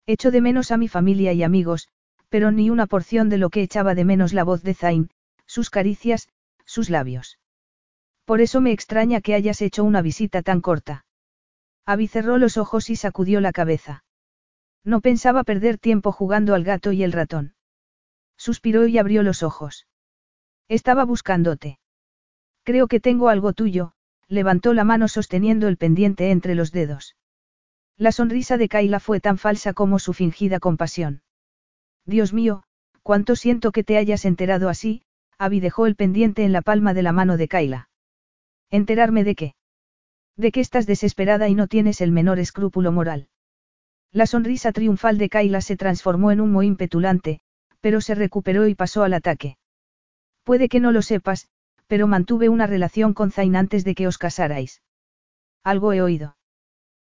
Echo 0.07 0.31
de 0.31 0.41
menos 0.41 0.73
a 0.73 0.77
mi 0.77 0.89
familia 0.89 1.33
y 1.33 1.43
amigos, 1.43 1.89
pero 2.29 2.51
ni 2.51 2.71
una 2.71 2.87
porción 2.87 3.29
de 3.29 3.39
lo 3.39 3.51
que 3.51 3.63
echaba 3.63 3.95
de 3.95 4.05
menos 4.05 4.33
la 4.33 4.45
voz 4.45 4.63
de 4.63 4.75
Zain, 4.75 5.11
sus 5.47 5.71
caricias, 5.71 6.29
sus 6.65 6.91
labios. 6.91 7.39
Por 8.27 8.41
eso 8.41 8.61
me 8.61 8.73
extraña 8.73 9.21
que 9.21 9.35
hayas 9.35 9.63
hecho 9.63 9.85
una 9.85 10.03
visita 10.03 10.43
tan 10.43 10.61
corta. 10.61 11.07
Abby 11.87 12.09
cerró 12.09 12.39
los 12.39 12.57
ojos 12.57 12.91
y 12.91 12.97
sacudió 12.97 13.41
la 13.41 13.53
cabeza. 13.53 14.05
No 14.85 15.01
pensaba 15.01 15.45
perder 15.45 15.79
tiempo 15.79 16.11
jugando 16.11 16.55
al 16.55 16.65
gato 16.65 16.91
y 16.91 17.05
el 17.05 17.13
ratón. 17.13 17.55
Suspiró 18.37 18.89
y 18.89 18.99
abrió 18.99 19.23
los 19.23 19.45
ojos. 19.45 19.87
Estaba 20.69 21.05
buscándote. 21.05 21.79
Creo 22.65 22.89
que 22.89 22.99
tengo 22.99 23.29
algo 23.29 23.53
tuyo, 23.53 23.93
levantó 24.27 24.75
la 24.75 24.83
mano 24.83 25.07
sosteniendo 25.07 25.69
el 25.69 25.77
pendiente 25.77 26.33
entre 26.33 26.57
los 26.57 26.73
dedos. 26.73 27.15
La 27.97 28.11
sonrisa 28.11 28.57
de 28.57 28.69
Kaila 28.69 28.99
fue 28.99 29.21
tan 29.21 29.39
falsa 29.39 29.73
como 29.73 30.01
su 30.01 30.13
fingida 30.13 30.59
compasión. 30.59 31.23
Dios 32.05 32.33
mío, 32.33 32.65
cuánto 33.05 33.37
siento 33.37 33.71
que 33.71 33.85
te 33.85 33.97
hayas 33.97 34.25
enterado 34.25 34.69
así, 34.69 35.03
Abby 35.39 35.61
dejó 35.61 35.87
el 35.87 35.95
pendiente 35.95 36.45
en 36.45 36.53
la 36.53 36.63
palma 36.63 36.93
de 36.93 37.05
la 37.05 37.13
mano 37.13 37.37
de 37.37 37.47
Kaila. 37.47 37.89
¿Enterarme 38.71 39.25
de 39.25 39.35
qué? 39.35 39.55
De 40.37 40.53
que 40.53 40.61
estás 40.61 40.87
desesperada 40.87 41.49
y 41.49 41.55
no 41.55 41.67
tienes 41.67 42.01
el 42.01 42.13
menor 42.13 42.39
escrúpulo 42.39 42.93
moral. 42.93 43.29
La 44.13 44.27
sonrisa 44.27 44.73
triunfal 44.73 45.19
de 45.19 45.29
Kaila 45.29 45.61
se 45.61 45.77
transformó 45.77 46.31
en 46.31 46.41
un 46.41 46.53
mohín 46.53 46.77
pero 47.81 48.01
se 48.01 48.15
recuperó 48.15 48.67
y 48.67 48.75
pasó 48.75 49.03
al 49.03 49.15
ataque. 49.15 49.57
Puede 50.43 50.69
que 50.69 50.81
no 50.81 50.93
lo 50.93 51.03
sepas, 51.03 51.49
pero 51.87 52.07
mantuve 52.07 52.49
una 52.49 52.67
relación 52.67 53.15
con 53.15 53.31
Zain 53.31 53.57
antes 53.57 53.85
de 53.85 53.95
que 53.95 54.07
os 54.07 54.19
casarais. 54.19 54.83
Algo 55.63 55.93
he 55.93 56.03
oído. 56.03 56.37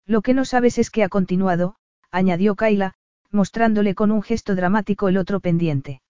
Lo 0.05 0.21
que 0.21 0.33
no 0.33 0.45
sabes 0.45 0.77
es 0.77 0.89
que 0.89 1.03
ha 1.03 1.09
continuado, 1.09 1.75
añadió 2.11 2.55
Kaila, 2.55 2.93
mostrándole 3.31 3.95
con 3.95 4.11
un 4.11 4.21
gesto 4.21 4.55
dramático 4.55 5.07
el 5.07 5.17
otro 5.17 5.39
pendiente. 5.39 6.01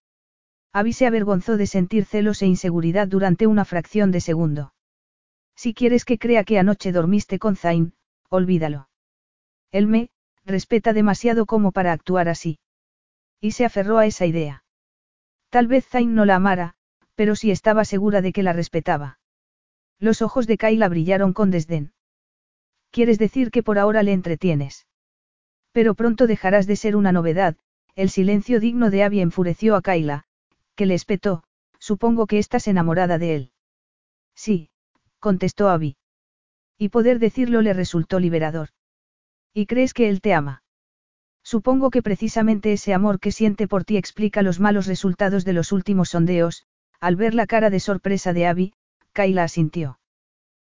Abby 0.73 0.93
se 0.93 1.05
avergonzó 1.05 1.55
de 1.57 1.67
sentir 1.67 2.05
celos 2.05 2.41
e 2.41 2.47
inseguridad 2.47 3.07
durante 3.07 3.47
una 3.47 3.63
fracción 3.63 4.11
de 4.11 4.19
segundo. 4.19 4.72
Si 5.55 5.73
quieres 5.73 6.05
que 6.05 6.17
crea 6.17 6.43
que 6.43 6.59
anoche 6.59 6.91
dormiste 6.91 7.39
con 7.39 7.55
Zain, 7.55 7.93
olvídalo. 8.29 8.89
Él 9.71 9.87
me, 9.87 10.09
respeta 10.45 10.93
demasiado 10.93 11.45
como 11.45 11.71
para 11.71 11.91
actuar 11.91 12.29
así. 12.29 12.59
Y 13.39 13.51
se 13.51 13.65
aferró 13.65 13.97
a 13.97 14.05
esa 14.05 14.25
idea. 14.25 14.63
Tal 15.49 15.67
vez 15.67 15.85
Zain 15.87 16.15
no 16.15 16.25
la 16.25 16.35
amara, 16.35 16.75
pero 17.15 17.35
sí 17.35 17.51
estaba 17.51 17.85
segura 17.85 18.21
de 18.21 18.33
que 18.33 18.43
la 18.43 18.53
respetaba. 18.53 19.19
Los 19.99 20.21
ojos 20.21 20.47
de 20.47 20.57
Kaila 20.57 20.89
brillaron 20.89 21.33
con 21.33 21.51
desdén. 21.51 21.93
Quieres 22.91 23.19
decir 23.19 23.51
que 23.51 23.63
por 23.63 23.79
ahora 23.79 24.03
le 24.03 24.13
entretienes. 24.13 24.87
Pero 25.71 25.95
pronto 25.95 26.27
dejarás 26.27 26.67
de 26.67 26.75
ser 26.75 26.95
una 26.95 27.11
novedad, 27.11 27.55
el 27.95 28.09
silencio 28.09 28.59
digno 28.59 28.89
de 28.89 29.03
Abby 29.03 29.21
enfureció 29.21 29.75
a 29.75 29.81
Kaila, 29.81 30.25
que 30.75 30.85
le 30.85 30.93
espetó, 30.93 31.43
supongo 31.79 32.27
que 32.27 32.39
estás 32.39 32.67
enamorada 32.67 33.17
de 33.17 33.35
él. 33.35 33.51
Sí, 34.35 34.69
contestó 35.23 35.69
Abby. 35.69 35.95
Y 36.77 36.89
poder 36.89 37.17
decirlo 37.17 37.61
le 37.61 37.71
resultó 37.71 38.19
liberador. 38.19 38.69
¿Y 39.53 39.67
crees 39.67 39.93
que 39.93 40.09
él 40.09 40.19
te 40.19 40.33
ama? 40.33 40.63
Supongo 41.43 41.91
que 41.91 42.01
precisamente 42.01 42.73
ese 42.73 42.93
amor 42.93 43.21
que 43.21 43.31
siente 43.31 43.69
por 43.69 43.85
ti 43.85 43.95
explica 43.95 44.41
los 44.41 44.59
malos 44.59 44.85
resultados 44.85 45.45
de 45.45 45.53
los 45.53 45.71
últimos 45.71 46.09
sondeos, 46.09 46.65
al 46.99 47.15
ver 47.15 47.35
la 47.35 47.47
cara 47.47 47.69
de 47.69 47.79
sorpresa 47.79 48.33
de 48.33 48.47
Abby, 48.47 48.73
Kaila 49.13 49.43
asintió. 49.43 49.97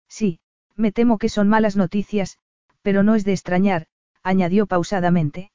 Sí, 0.10 0.42
me 0.76 0.92
temo 0.92 1.18
que 1.18 1.30
son 1.30 1.48
malas 1.48 1.78
noticias, 1.78 2.38
pero 2.82 3.04
no 3.04 3.16
es 3.16 3.24
de 3.24 3.32
extrañar, 3.32 3.88
añadió 4.22 4.68
pausadamente. 4.68 5.52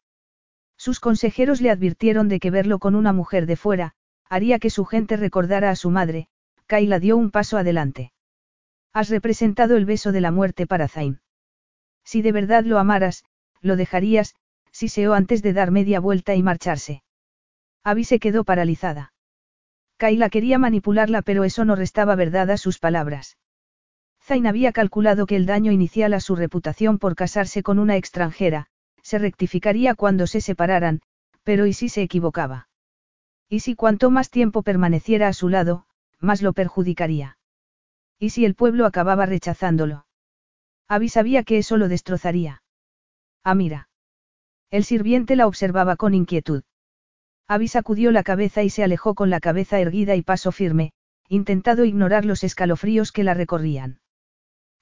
Sus 0.79 1.01
consejeros 1.01 1.61
le 1.61 1.71
advirtieron 1.71 2.29
de 2.29 2.41
que 2.41 2.51
verlo 2.51 2.79
con 2.79 2.95
una 2.95 3.13
mujer 3.13 3.45
de 3.45 3.57
fuera, 3.57 3.93
haría 4.31 4.59
que 4.59 4.71
su 4.71 4.87
gente 4.87 5.19
recordara 5.19 5.69
a 5.69 5.77
su 5.77 5.91
madre, 5.91 6.29
Kaila 6.67 6.99
dio 6.99 7.19
un 7.19 7.31
paso 7.31 7.59
adelante. 7.59 8.13
Has 8.97 9.11
representado 9.11 9.77
el 9.77 9.85
beso 9.85 10.11
de 10.11 10.23
la 10.23 10.31
muerte 10.31 10.67
para 10.67 10.89
Zain. 10.89 11.21
Si 12.03 12.23
de 12.23 12.33
verdad 12.33 12.65
lo 12.65 12.79
amaras, 12.79 13.27
lo 13.61 13.77
dejarías, 13.77 14.35
siseó 14.71 15.13
antes 15.13 15.43
de 15.43 15.53
dar 15.53 15.71
media 15.71 16.01
vuelta 16.01 16.35
y 16.35 16.43
marcharse. 16.43 17.03
Abby 17.85 18.05
se 18.05 18.19
quedó 18.19 18.43
paralizada. 18.45 19.13
Kaila 19.99 20.31
quería 20.31 20.59
manipularla 20.59 21.21
pero 21.21 21.45
eso 21.45 21.67
no 21.67 21.77
restaba 21.77 22.15
verdad 22.15 22.51
a 22.51 22.57
sus 22.57 22.79
palabras. 22.79 23.37
Zain 24.23 24.47
había 24.47 24.73
calculado 24.73 25.27
que 25.27 25.37
el 25.37 25.45
daño 25.45 25.73
inicial 25.73 26.15
a 26.15 26.21
su 26.21 26.35
reputación 26.35 26.99
por 26.99 27.17
casarse 27.17 27.63
con 27.63 27.79
una 27.79 27.97
extranjera, 27.97 28.69
se 29.03 29.19
rectificaría 29.19 29.95
cuando 29.95 30.27
se 30.27 30.41
separaran, 30.41 31.03
pero 31.45 31.67
¿y 31.67 31.75
si 31.75 31.91
se 31.91 32.01
equivocaba? 32.01 32.71
¿Y 33.47 33.61
si 33.61 33.75
cuanto 33.75 34.11
más 34.11 34.31
tiempo 34.31 34.63
permaneciera 34.63 35.29
a 35.29 35.35
su 35.35 35.51
lado, 35.51 35.85
más 36.19 36.41
lo 36.41 36.55
perjudicaría? 36.55 37.36
¿Y 38.19 38.31
si 38.31 38.45
el 38.45 38.55
pueblo 38.55 38.87
acababa 38.87 39.27
rechazándolo? 39.27 40.07
Abby 40.89 41.09
sabía 41.09 41.43
que 41.43 41.59
eso 41.59 41.77
lo 41.77 41.89
destrozaría. 41.89 42.63
Ah, 43.43 43.55
mira. 43.55 43.89
El 44.71 44.85
sirviente 44.85 45.37
la 45.37 45.47
observaba 45.47 45.97
con 45.97 46.15
inquietud. 46.15 46.63
Abby 47.49 47.69
sacudió 47.69 48.11
la 48.11 48.25
cabeza 48.25 48.63
y 48.63 48.71
se 48.71 48.83
alejó 48.83 49.15
con 49.15 49.31
la 49.31 49.41
cabeza 49.41 49.79
erguida 49.79 50.17
y 50.17 50.23
paso 50.23 50.51
firme, 50.51 50.93
intentado 51.29 51.85
ignorar 51.85 52.25
los 52.25 52.43
escalofríos 52.45 53.13
que 53.13 53.25
la 53.25 53.35
recorrían. 53.35 54.01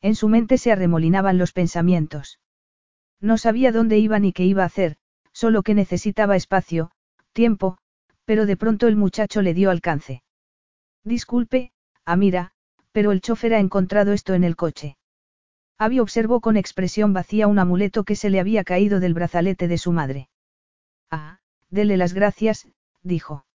En 0.01 0.15
su 0.15 0.29
mente 0.29 0.59
se 0.59 0.73
arremolinaban 0.73 1.39
los 1.39 1.53
pensamientos. 1.53 2.41
No 3.21 3.39
sabía 3.39 3.73
dónde 3.73 3.99
iba 3.99 4.19
ni 4.19 4.33
qué 4.33 4.45
iba 4.45 4.63
a 4.63 4.67
hacer, 4.67 4.97
solo 5.33 5.63
que 5.63 5.75
necesitaba 5.75 6.37
espacio, 6.37 6.91
tiempo, 7.33 7.79
pero 8.25 8.47
de 8.47 8.57
pronto 8.57 8.87
el 8.87 8.97
muchacho 8.97 9.43
le 9.43 9.55
dio 9.55 9.71
alcance. 9.71 10.23
Disculpe, 11.05 11.73
Amira, 12.05 12.54
pero 12.95 13.11
el 13.11 13.21
chofer 13.21 13.55
ha 13.55 13.59
encontrado 13.59 14.13
esto 14.13 14.35
en 14.35 14.45
el 14.45 14.55
coche. 14.55 14.97
Abby 15.79 15.99
observó 15.99 16.41
con 16.41 16.57
expresión 16.57 17.13
vacía 17.13 17.49
un 17.49 17.59
amuleto 17.59 18.05
que 18.05 18.15
se 18.15 18.31
le 18.31 18.39
había 18.39 18.63
caído 18.63 19.01
del 19.01 19.15
brazalete 19.15 19.67
de 19.67 19.79
su 19.79 19.91
madre. 19.91 20.29
Ah, 21.11 21.41
dele 21.71 21.97
las 21.97 22.15
gracias, 22.15 22.69
dijo. 23.03 23.47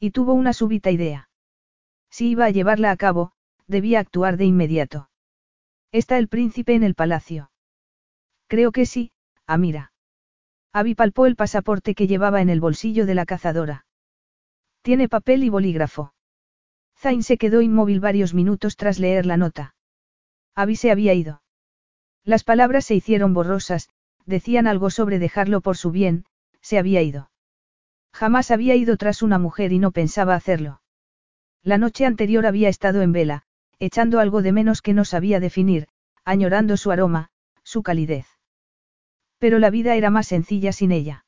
Y 0.00 0.10
tuvo 0.10 0.32
una 0.32 0.52
súbita 0.52 0.90
idea. 0.90 1.30
Si 2.10 2.30
iba 2.30 2.46
a 2.46 2.50
llevarla 2.50 2.90
a 2.90 2.96
cabo, 2.96 3.30
debía 3.68 4.00
actuar 4.00 4.36
de 4.36 4.46
inmediato. 4.46 5.10
¿Está 5.92 6.18
el 6.18 6.26
príncipe 6.26 6.74
en 6.74 6.82
el 6.82 6.96
palacio? 6.96 7.52
Creo 8.48 8.72
que 8.72 8.84
sí, 8.84 9.12
Amira. 9.46 9.92
Abby 10.72 10.96
palpó 10.96 11.26
el 11.26 11.36
pasaporte 11.36 11.94
que 11.94 12.08
llevaba 12.08 12.42
en 12.42 12.50
el 12.50 12.60
bolsillo 12.60 13.06
de 13.06 13.14
la 13.14 13.26
cazadora. 13.26 13.86
Tiene 14.82 15.08
papel 15.08 15.44
y 15.44 15.50
bolígrafo. 15.50 16.15
Zain 16.98 17.22
se 17.22 17.36
quedó 17.36 17.60
inmóvil 17.60 18.00
varios 18.00 18.34
minutos 18.34 18.76
tras 18.76 18.98
leer 18.98 19.26
la 19.26 19.36
nota. 19.36 19.74
Abby 20.54 20.76
se 20.76 20.90
había 20.90 21.14
ido. 21.14 21.42
Las 22.24 22.42
palabras 22.42 22.86
se 22.86 22.94
hicieron 22.94 23.34
borrosas, 23.34 23.88
decían 24.24 24.66
algo 24.66 24.90
sobre 24.90 25.18
dejarlo 25.18 25.60
por 25.60 25.76
su 25.76 25.90
bien, 25.90 26.24
se 26.60 26.78
había 26.78 27.02
ido. 27.02 27.30
Jamás 28.12 28.50
había 28.50 28.74
ido 28.74 28.96
tras 28.96 29.22
una 29.22 29.38
mujer 29.38 29.72
y 29.72 29.78
no 29.78 29.92
pensaba 29.92 30.34
hacerlo. 30.34 30.80
La 31.62 31.78
noche 31.78 32.06
anterior 32.06 32.46
había 32.46 32.68
estado 32.68 33.02
en 33.02 33.12
vela, 33.12 33.42
echando 33.78 34.18
algo 34.18 34.40
de 34.40 34.52
menos 34.52 34.80
que 34.82 34.94
no 34.94 35.04
sabía 35.04 35.38
definir, 35.38 35.88
añorando 36.24 36.76
su 36.76 36.90
aroma, 36.90 37.30
su 37.62 37.82
calidez. 37.82 38.26
Pero 39.38 39.58
la 39.58 39.70
vida 39.70 39.96
era 39.96 40.10
más 40.10 40.28
sencilla 40.28 40.72
sin 40.72 40.92
ella. 40.92 41.26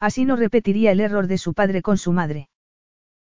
Así 0.00 0.24
no 0.24 0.34
repetiría 0.34 0.90
el 0.90 1.00
error 1.00 1.26
de 1.26 1.38
su 1.38 1.54
padre 1.54 1.80
con 1.80 1.96
su 1.96 2.12
madre. 2.12 2.48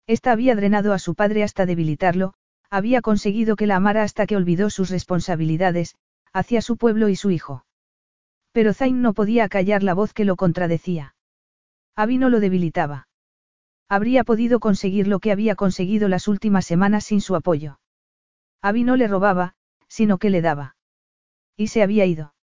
Esta 0.06 0.32
había 0.32 0.54
drenado 0.54 0.92
a 0.92 0.98
su 0.98 1.14
padre 1.14 1.42
hasta 1.42 1.66
debilitarlo, 1.66 2.34
había 2.70 3.02
conseguido 3.02 3.56
que 3.56 3.66
la 3.66 3.76
amara 3.76 4.02
hasta 4.02 4.26
que 4.26 4.36
olvidó 4.36 4.70
sus 4.70 4.90
responsabilidades, 4.90 5.96
hacia 6.32 6.62
su 6.62 6.76
pueblo 6.76 7.08
y 7.08 7.16
su 7.16 7.30
hijo. 7.30 7.64
Pero 8.52 8.72
Zain 8.72 9.02
no 9.02 9.14
podía 9.14 9.48
callar 9.48 9.82
la 9.82 9.94
voz 9.94 10.12
que 10.12 10.24
lo 10.24 10.36
contradecía. 10.36 11.14
Abby 11.96 12.18
no 12.18 12.28
lo 12.30 12.40
debilitaba. 12.40 13.08
Habría 13.88 14.24
podido 14.24 14.60
conseguir 14.60 15.08
lo 15.08 15.20
que 15.20 15.32
había 15.32 15.54
conseguido 15.54 16.08
las 16.08 16.28
últimas 16.28 16.66
semanas 16.66 17.04
sin 17.04 17.20
su 17.20 17.36
apoyo. 17.36 17.78
Abby 18.62 18.84
no 18.84 18.96
le 18.96 19.08
robaba, 19.08 19.54
sino 19.88 20.18
que 20.18 20.30
le 20.30 20.42
daba. 20.42 20.76
Y 21.56 21.68
se 21.68 21.82
había 21.82 22.04
ido. 22.04 22.34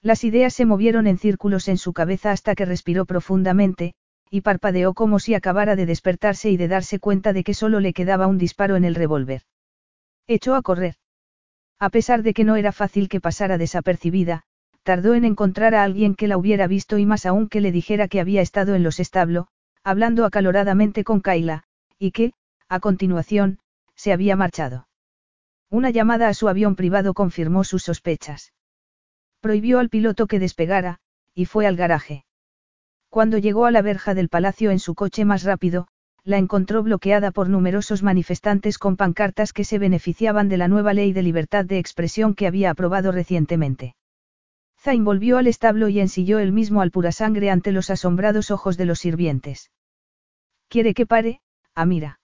Las 0.00 0.24
ideas 0.24 0.54
se 0.54 0.64
movieron 0.64 1.06
en 1.06 1.18
círculos 1.18 1.68
en 1.68 1.78
su 1.78 1.92
cabeza 1.92 2.32
hasta 2.32 2.54
que 2.54 2.64
respiró 2.64 3.04
profundamente, 3.04 3.94
y 4.34 4.40
parpadeó 4.40 4.94
como 4.94 5.18
si 5.18 5.34
acabara 5.34 5.76
de 5.76 5.84
despertarse 5.84 6.50
y 6.50 6.56
de 6.56 6.66
darse 6.66 6.98
cuenta 6.98 7.34
de 7.34 7.44
que 7.44 7.52
solo 7.52 7.80
le 7.80 7.92
quedaba 7.92 8.26
un 8.26 8.38
disparo 8.38 8.76
en 8.76 8.86
el 8.86 8.94
revólver. 8.94 9.42
Echó 10.26 10.54
a 10.54 10.62
correr. 10.62 10.94
A 11.78 11.90
pesar 11.90 12.22
de 12.22 12.32
que 12.32 12.42
no 12.42 12.56
era 12.56 12.72
fácil 12.72 13.10
que 13.10 13.20
pasara 13.20 13.58
desapercibida, 13.58 14.44
tardó 14.84 15.12
en 15.12 15.26
encontrar 15.26 15.74
a 15.74 15.82
alguien 15.82 16.14
que 16.14 16.28
la 16.28 16.38
hubiera 16.38 16.66
visto 16.66 16.96
y 16.96 17.04
más 17.04 17.26
aún 17.26 17.46
que 17.50 17.60
le 17.60 17.72
dijera 17.72 18.08
que 18.08 18.20
había 18.20 18.40
estado 18.40 18.74
en 18.74 18.82
los 18.82 19.00
establos, 19.00 19.48
hablando 19.84 20.24
acaloradamente 20.24 21.04
con 21.04 21.20
Kaila, 21.20 21.64
y 21.98 22.12
que, 22.12 22.32
a 22.70 22.80
continuación, 22.80 23.58
se 23.96 24.14
había 24.14 24.34
marchado. 24.34 24.88
Una 25.68 25.90
llamada 25.90 26.28
a 26.28 26.34
su 26.34 26.48
avión 26.48 26.74
privado 26.74 27.12
confirmó 27.12 27.64
sus 27.64 27.82
sospechas. 27.82 28.54
Prohibió 29.40 29.78
al 29.78 29.90
piloto 29.90 30.26
que 30.26 30.38
despegara, 30.38 31.00
y 31.34 31.44
fue 31.44 31.66
al 31.66 31.76
garaje. 31.76 32.24
Cuando 33.12 33.36
llegó 33.36 33.66
a 33.66 33.70
la 33.70 33.82
verja 33.82 34.14
del 34.14 34.30
palacio 34.30 34.70
en 34.70 34.78
su 34.78 34.94
coche 34.94 35.26
más 35.26 35.42
rápido, 35.42 35.86
la 36.24 36.38
encontró 36.38 36.82
bloqueada 36.82 37.30
por 37.30 37.50
numerosos 37.50 38.02
manifestantes 38.02 38.78
con 38.78 38.96
pancartas 38.96 39.52
que 39.52 39.64
se 39.64 39.78
beneficiaban 39.78 40.48
de 40.48 40.56
la 40.56 40.66
nueva 40.66 40.94
ley 40.94 41.12
de 41.12 41.22
libertad 41.22 41.66
de 41.66 41.78
expresión 41.78 42.34
que 42.34 42.46
había 42.46 42.70
aprobado 42.70 43.12
recientemente. 43.12 43.96
Zain 44.80 45.04
volvió 45.04 45.36
al 45.36 45.46
establo 45.46 45.90
y 45.90 46.00
ensilló 46.00 46.38
él 46.38 46.52
mismo 46.52 46.80
al 46.80 46.90
pura 46.90 47.12
sangre 47.12 47.50
ante 47.50 47.70
los 47.70 47.90
asombrados 47.90 48.50
ojos 48.50 48.78
de 48.78 48.86
los 48.86 49.00
sirvientes. 49.00 49.70
¿Quiere 50.68 50.94
que 50.94 51.04
pare, 51.04 51.42
Amira? 51.74 52.18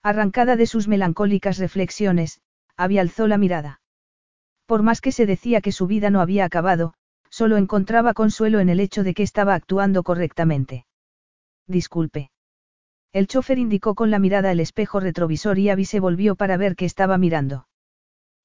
Arrancada 0.00 0.54
de 0.54 0.66
sus 0.66 0.86
melancólicas 0.86 1.58
reflexiones, 1.58 2.40
había 2.76 3.00
alzó 3.00 3.26
la 3.26 3.36
mirada. 3.36 3.80
Por 4.66 4.84
más 4.84 5.00
que 5.00 5.10
se 5.10 5.26
decía 5.26 5.60
que 5.60 5.72
su 5.72 5.88
vida 5.88 6.10
no 6.10 6.20
había 6.20 6.44
acabado, 6.44 6.94
solo 7.34 7.56
encontraba 7.56 8.14
consuelo 8.14 8.60
en 8.60 8.68
el 8.68 8.78
hecho 8.78 9.02
de 9.02 9.12
que 9.12 9.24
estaba 9.24 9.56
actuando 9.56 10.04
correctamente. 10.04 10.86
Disculpe. 11.66 12.30
El 13.12 13.26
chofer 13.26 13.58
indicó 13.58 13.96
con 13.96 14.12
la 14.12 14.20
mirada 14.20 14.52
el 14.52 14.60
espejo 14.60 15.00
retrovisor 15.00 15.58
y 15.58 15.68
Abby 15.68 15.84
se 15.84 15.98
volvió 15.98 16.36
para 16.36 16.56
ver 16.56 16.76
que 16.76 16.84
estaba 16.84 17.18
mirando. 17.18 17.66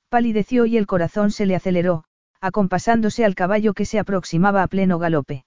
Palideció 0.09 0.65
y 0.65 0.75
el 0.75 0.87
corazón 0.87 1.29
se 1.29 1.45
le 1.45 1.55
aceleró, 1.55 2.05
acompasándose 2.41 3.25
al 3.25 3.35
caballo 3.35 3.75
que 3.75 3.85
se 3.85 3.99
aproximaba 3.99 4.63
a 4.63 4.67
pleno 4.67 4.97
galope. 4.97 5.45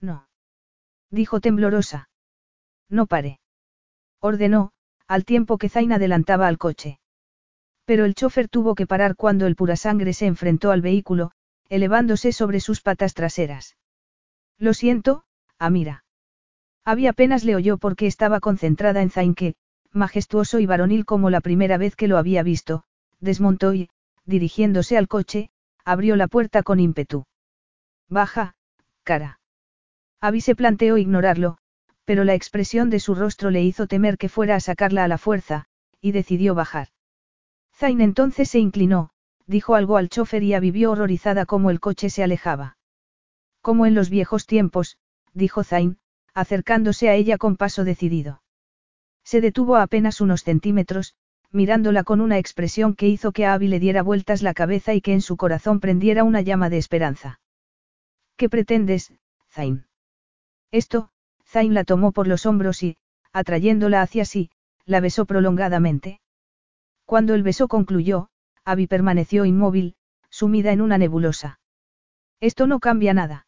No. 0.00 0.26
Dijo 1.10 1.40
temblorosa. 1.40 2.08
No 2.88 3.04
pare. 3.04 3.40
Ordenó, 4.20 4.70
al 5.06 5.26
tiempo 5.26 5.58
que 5.58 5.68
Zain 5.68 5.92
adelantaba 5.92 6.48
al 6.48 6.56
coche. 6.56 6.98
Pero 7.84 8.06
el 8.06 8.14
chofer 8.14 8.48
tuvo 8.48 8.74
que 8.74 8.86
parar 8.86 9.16
cuando 9.16 9.46
el 9.46 9.54
purasangre 9.54 10.14
se 10.14 10.24
enfrentó 10.24 10.70
al 10.70 10.80
vehículo, 10.80 11.32
elevándose 11.68 12.32
sobre 12.32 12.60
sus 12.60 12.80
patas 12.80 13.14
traseras. 13.14 13.76
Lo 14.58 14.74
siento, 14.74 15.24
Amira. 15.58 16.04
Había 16.84 17.10
apenas 17.10 17.44
le 17.44 17.56
oyó 17.56 17.78
porque 17.78 18.06
estaba 18.06 18.40
concentrada 18.40 19.02
en 19.02 19.10
Zain 19.10 19.34
que, 19.34 19.54
majestuoso 19.90 20.58
y 20.58 20.66
varonil 20.66 21.04
como 21.04 21.30
la 21.30 21.40
primera 21.40 21.78
vez 21.78 21.96
que 21.96 22.08
lo 22.08 22.18
había 22.18 22.42
visto, 22.42 22.84
desmontó 23.20 23.74
y, 23.74 23.88
dirigiéndose 24.24 24.98
al 24.98 25.08
coche, 25.08 25.50
abrió 25.84 26.16
la 26.16 26.28
puerta 26.28 26.62
con 26.62 26.80
ímpetu. 26.80 27.24
Baja, 28.08 28.54
cara. 29.02 29.40
Abby 30.20 30.40
se 30.40 30.54
planteó 30.54 30.98
ignorarlo, 30.98 31.58
pero 32.04 32.24
la 32.24 32.34
expresión 32.34 32.90
de 32.90 33.00
su 33.00 33.14
rostro 33.14 33.50
le 33.50 33.62
hizo 33.62 33.86
temer 33.86 34.18
que 34.18 34.28
fuera 34.28 34.56
a 34.56 34.60
sacarla 34.60 35.04
a 35.04 35.08
la 35.08 35.18
fuerza, 35.18 35.66
y 36.00 36.12
decidió 36.12 36.54
bajar. 36.54 36.88
Zain 37.74 38.00
entonces 38.00 38.50
se 38.50 38.58
inclinó, 38.58 39.10
dijo 39.46 39.74
algo 39.74 39.96
al 39.96 40.08
chofer 40.08 40.42
y 40.42 40.54
avivió 40.54 40.92
horrorizada 40.92 41.46
como 41.46 41.70
el 41.70 41.80
coche 41.80 42.10
se 42.10 42.22
alejaba. 42.22 42.76
Como 43.60 43.86
en 43.86 43.94
los 43.94 44.10
viejos 44.10 44.46
tiempos, 44.46 44.98
dijo 45.32 45.64
Zain, 45.64 45.98
acercándose 46.34 47.08
a 47.08 47.14
ella 47.14 47.38
con 47.38 47.56
paso 47.56 47.84
decidido. 47.84 48.42
Se 49.24 49.40
detuvo 49.40 49.76
apenas 49.76 50.20
unos 50.20 50.42
centímetros, 50.42 51.14
mirándola 51.50 52.04
con 52.04 52.20
una 52.20 52.38
expresión 52.38 52.94
que 52.94 53.08
hizo 53.08 53.32
que 53.32 53.46
a 53.46 53.54
Abby 53.54 53.68
le 53.68 53.80
diera 53.80 54.02
vueltas 54.02 54.42
la 54.42 54.54
cabeza 54.54 54.92
y 54.92 55.00
que 55.00 55.12
en 55.12 55.20
su 55.20 55.36
corazón 55.36 55.80
prendiera 55.80 56.24
una 56.24 56.40
llama 56.40 56.68
de 56.68 56.78
esperanza. 56.78 57.40
¿Qué 58.36 58.48
pretendes, 58.48 59.12
Zain? 59.50 59.86
Esto, 60.72 61.10
Zain 61.46 61.72
la 61.72 61.84
tomó 61.84 62.10
por 62.10 62.26
los 62.26 62.46
hombros 62.46 62.82
y, 62.82 62.96
atrayéndola 63.32 64.02
hacia 64.02 64.24
sí, 64.24 64.50
la 64.84 65.00
besó 65.00 65.24
prolongadamente. 65.24 66.20
Cuando 67.04 67.34
el 67.34 67.44
beso 67.44 67.68
concluyó, 67.68 68.28
Abby 68.64 68.86
permaneció 68.86 69.44
inmóvil, 69.44 69.94
sumida 70.30 70.72
en 70.72 70.80
una 70.80 70.98
nebulosa. 70.98 71.60
Esto 72.40 72.66
no 72.66 72.80
cambia 72.80 73.14
nada. 73.14 73.46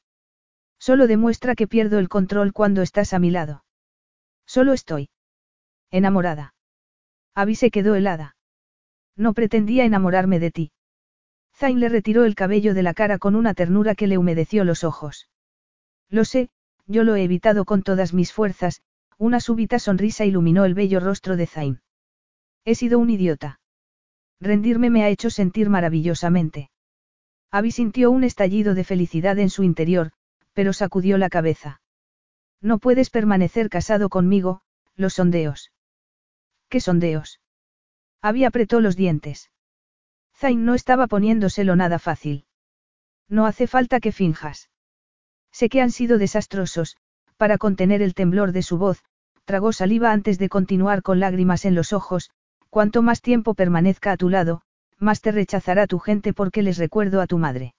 Solo 0.79 1.07
demuestra 1.07 1.55
que 1.55 1.67
pierdo 1.67 1.99
el 1.99 2.09
control 2.09 2.53
cuando 2.53 2.83
estás 2.83 3.13
a 3.13 3.19
mi 3.19 3.31
lado. 3.31 3.65
Solo 4.47 4.73
estoy. 4.73 5.09
Enamorada. 5.91 6.55
Abby 7.35 7.55
se 7.55 7.71
quedó 7.71 7.95
helada. 7.95 8.37
No 9.17 9.33
pretendía 9.33 9.85
enamorarme 9.85 10.39
de 10.39 10.51
ti. 10.51 10.73
Zain 11.55 11.81
le 11.81 11.89
retiró 11.89 12.25
el 12.25 12.35
cabello 12.35 12.75
de 12.75 12.83
la 12.83 12.93
cara 12.93 13.19
con 13.19 13.35
una 13.35 13.55
ternura 13.55 13.95
que 13.95 14.07
le 14.07 14.19
humedeció 14.19 14.65
los 14.65 14.85
ojos. 14.85 15.31
Lo 16.11 16.25
sé, 16.25 16.51
yo 16.87 17.03
lo 17.03 17.17
he 17.17 17.25
evitado 17.25 17.65
con 17.65 17.83
todas 17.83 18.13
mis 18.13 18.33
fuerzas, 18.33 18.83
una 19.19 19.41
súbita 19.41 19.79
sonrisa 19.79 20.27
iluminó 20.27 20.67
el 20.67 20.75
bello 20.75 21.01
rostro 21.01 21.37
de 21.37 21.47
Zain. 21.47 21.81
He 22.65 22.75
sido 22.75 22.99
un 22.99 23.09
idiota. 23.09 23.61
Rendirme 24.41 24.91
me 24.91 25.03
ha 25.03 25.09
hecho 25.09 25.31
sentir 25.31 25.71
maravillosamente. 25.71 26.71
Abby 27.51 27.71
sintió 27.71 28.11
un 28.11 28.25
estallido 28.25 28.75
de 28.75 28.85
felicidad 28.85 29.39
en 29.39 29.51
su 29.51 29.63
interior, 29.63 30.13
pero 30.53 30.73
sacudió 30.73 31.17
la 31.19 31.29
cabeza. 31.29 31.81
No 32.61 32.79
puedes 32.79 33.11
permanecer 33.11 33.69
casado 33.69 34.09
conmigo, 34.09 34.61
los 34.95 35.15
sondeos. 35.15 35.73
¿Qué 36.69 36.81
sondeos? 36.81 37.41
Abby 38.21 38.45
apretó 38.45 38.81
los 38.81 38.97
dientes. 38.97 39.51
Zain 40.35 40.65
no 40.65 40.75
estaba 40.75 41.07
poniéndoselo 41.07 41.77
nada 41.77 41.99
fácil. 41.99 42.45
No 43.29 43.47
hace 43.47 43.67
falta 43.67 44.01
que 44.01 44.13
finjas. 44.13 44.69
Sé 45.51 45.69
que 45.69 45.81
han 45.81 45.91
sido 45.91 46.19
desastrosos, 46.19 46.97
para 47.37 47.59
contener 47.59 48.03
el 48.03 48.15
temblor 48.15 48.53
de 48.53 48.63
su 48.63 48.79
voz, 48.79 49.03
tragó 49.45 49.73
saliva 49.73 50.13
antes 50.13 50.39
de 50.39 50.49
continuar 50.49 51.03
con 51.03 51.21
lágrimas 51.21 51.65
en 51.65 51.75
los 51.75 51.93
ojos, 51.93 52.31
cuanto 52.77 53.01
más 53.01 53.23
tiempo 53.23 53.55
permanezca 53.55 54.13
a 54.13 54.19
tu 54.19 54.29
lado, 54.29 54.61
más 54.99 55.23
te 55.23 55.33
rechazará 55.33 55.87
tu 55.87 55.99
gente 55.99 56.35
porque 56.35 56.61
les 56.61 56.77
recuerdo 56.77 57.23
a 57.23 57.27
tu 57.27 57.39
madre. 57.39 57.75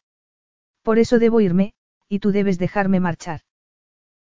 Por 0.81 0.97
eso 0.97 1.19
debo 1.19 1.39
irme, 1.39 1.75
y 2.09 2.17
tú 2.17 2.31
debes 2.31 2.57
dejarme 2.57 2.99
marchar. 2.99 3.41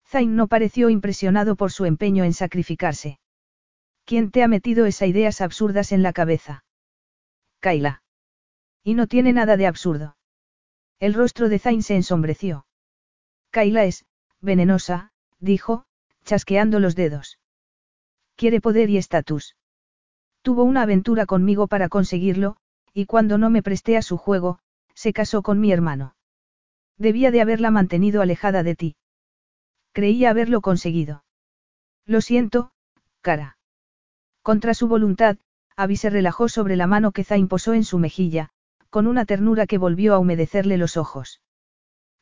Zain 0.06 0.36
no 0.36 0.48
pareció 0.48 0.90
impresionado 0.90 1.56
por 1.56 1.72
su 1.72 1.86
empeño 1.86 2.24
en 2.24 2.34
sacrificarse. 2.34 3.18
¿Quién 4.04 4.30
te 4.30 4.42
ha 4.42 4.48
metido 4.48 4.84
esas 4.84 5.08
ideas 5.08 5.40
absurdas 5.40 5.92
en 5.92 6.02
la 6.02 6.12
cabeza? 6.12 6.62
Kaila. 7.60 8.02
Y 8.84 8.92
no 8.92 9.06
tiene 9.06 9.32
nada 9.32 9.56
de 9.56 9.66
absurdo. 9.66 10.18
El 11.00 11.14
rostro 11.14 11.48
de 11.48 11.58
Zain 11.58 11.82
se 11.82 11.96
ensombreció. 11.96 12.66
Kaila 13.50 13.86
es, 13.86 14.04
venenosa, 14.42 15.10
dijo, 15.38 15.86
chasqueando 16.26 16.80
los 16.80 16.94
dedos. 16.94 17.38
Quiere 18.34 18.60
poder 18.60 18.90
y 18.90 18.98
estatus. 18.98 19.56
Tuvo 20.46 20.62
una 20.62 20.82
aventura 20.82 21.26
conmigo 21.26 21.66
para 21.66 21.88
conseguirlo, 21.88 22.56
y 22.94 23.06
cuando 23.06 23.36
no 23.36 23.50
me 23.50 23.64
presté 23.64 23.96
a 23.96 24.02
su 24.02 24.16
juego, 24.16 24.60
se 24.94 25.12
casó 25.12 25.42
con 25.42 25.58
mi 25.58 25.72
hermano. 25.72 26.14
Debía 26.96 27.32
de 27.32 27.40
haberla 27.40 27.72
mantenido 27.72 28.22
alejada 28.22 28.62
de 28.62 28.76
ti. 28.76 28.96
Creía 29.90 30.30
haberlo 30.30 30.60
conseguido. 30.60 31.24
Lo 32.04 32.20
siento, 32.20 32.70
cara. 33.22 33.58
Contra 34.42 34.72
su 34.74 34.86
voluntad, 34.86 35.36
Abby 35.74 35.96
se 35.96 36.10
relajó 36.10 36.48
sobre 36.48 36.76
la 36.76 36.86
mano 36.86 37.10
que 37.10 37.24
Zain 37.24 37.48
posó 37.48 37.74
en 37.74 37.82
su 37.82 37.98
mejilla, 37.98 38.50
con 38.88 39.08
una 39.08 39.24
ternura 39.24 39.66
que 39.66 39.78
volvió 39.78 40.14
a 40.14 40.20
humedecerle 40.20 40.78
los 40.78 40.96
ojos. 40.96 41.42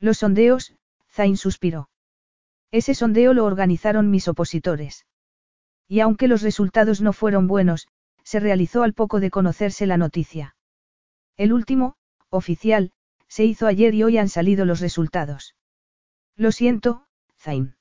Los 0.00 0.16
sondeos, 0.16 0.72
Zain 1.10 1.36
suspiró. 1.36 1.90
Ese 2.70 2.94
sondeo 2.94 3.34
lo 3.34 3.44
organizaron 3.44 4.10
mis 4.10 4.28
opositores. 4.28 5.04
Y 5.86 6.00
aunque 6.00 6.26
los 6.26 6.40
resultados 6.40 7.02
no 7.02 7.12
fueron 7.12 7.48
buenos, 7.48 7.86
se 8.24 8.40
realizó 8.40 8.82
al 8.82 8.94
poco 8.94 9.20
de 9.20 9.30
conocerse 9.30 9.86
la 9.86 9.96
noticia. 9.96 10.56
El 11.36 11.52
último, 11.52 11.94
oficial, 12.30 12.92
se 13.28 13.44
hizo 13.44 13.66
ayer 13.66 13.94
y 13.94 14.02
hoy 14.02 14.18
han 14.18 14.28
salido 14.28 14.64
los 14.64 14.80
resultados. 14.80 15.54
Lo 16.36 16.50
siento, 16.50 17.06
Zain. 17.38 17.76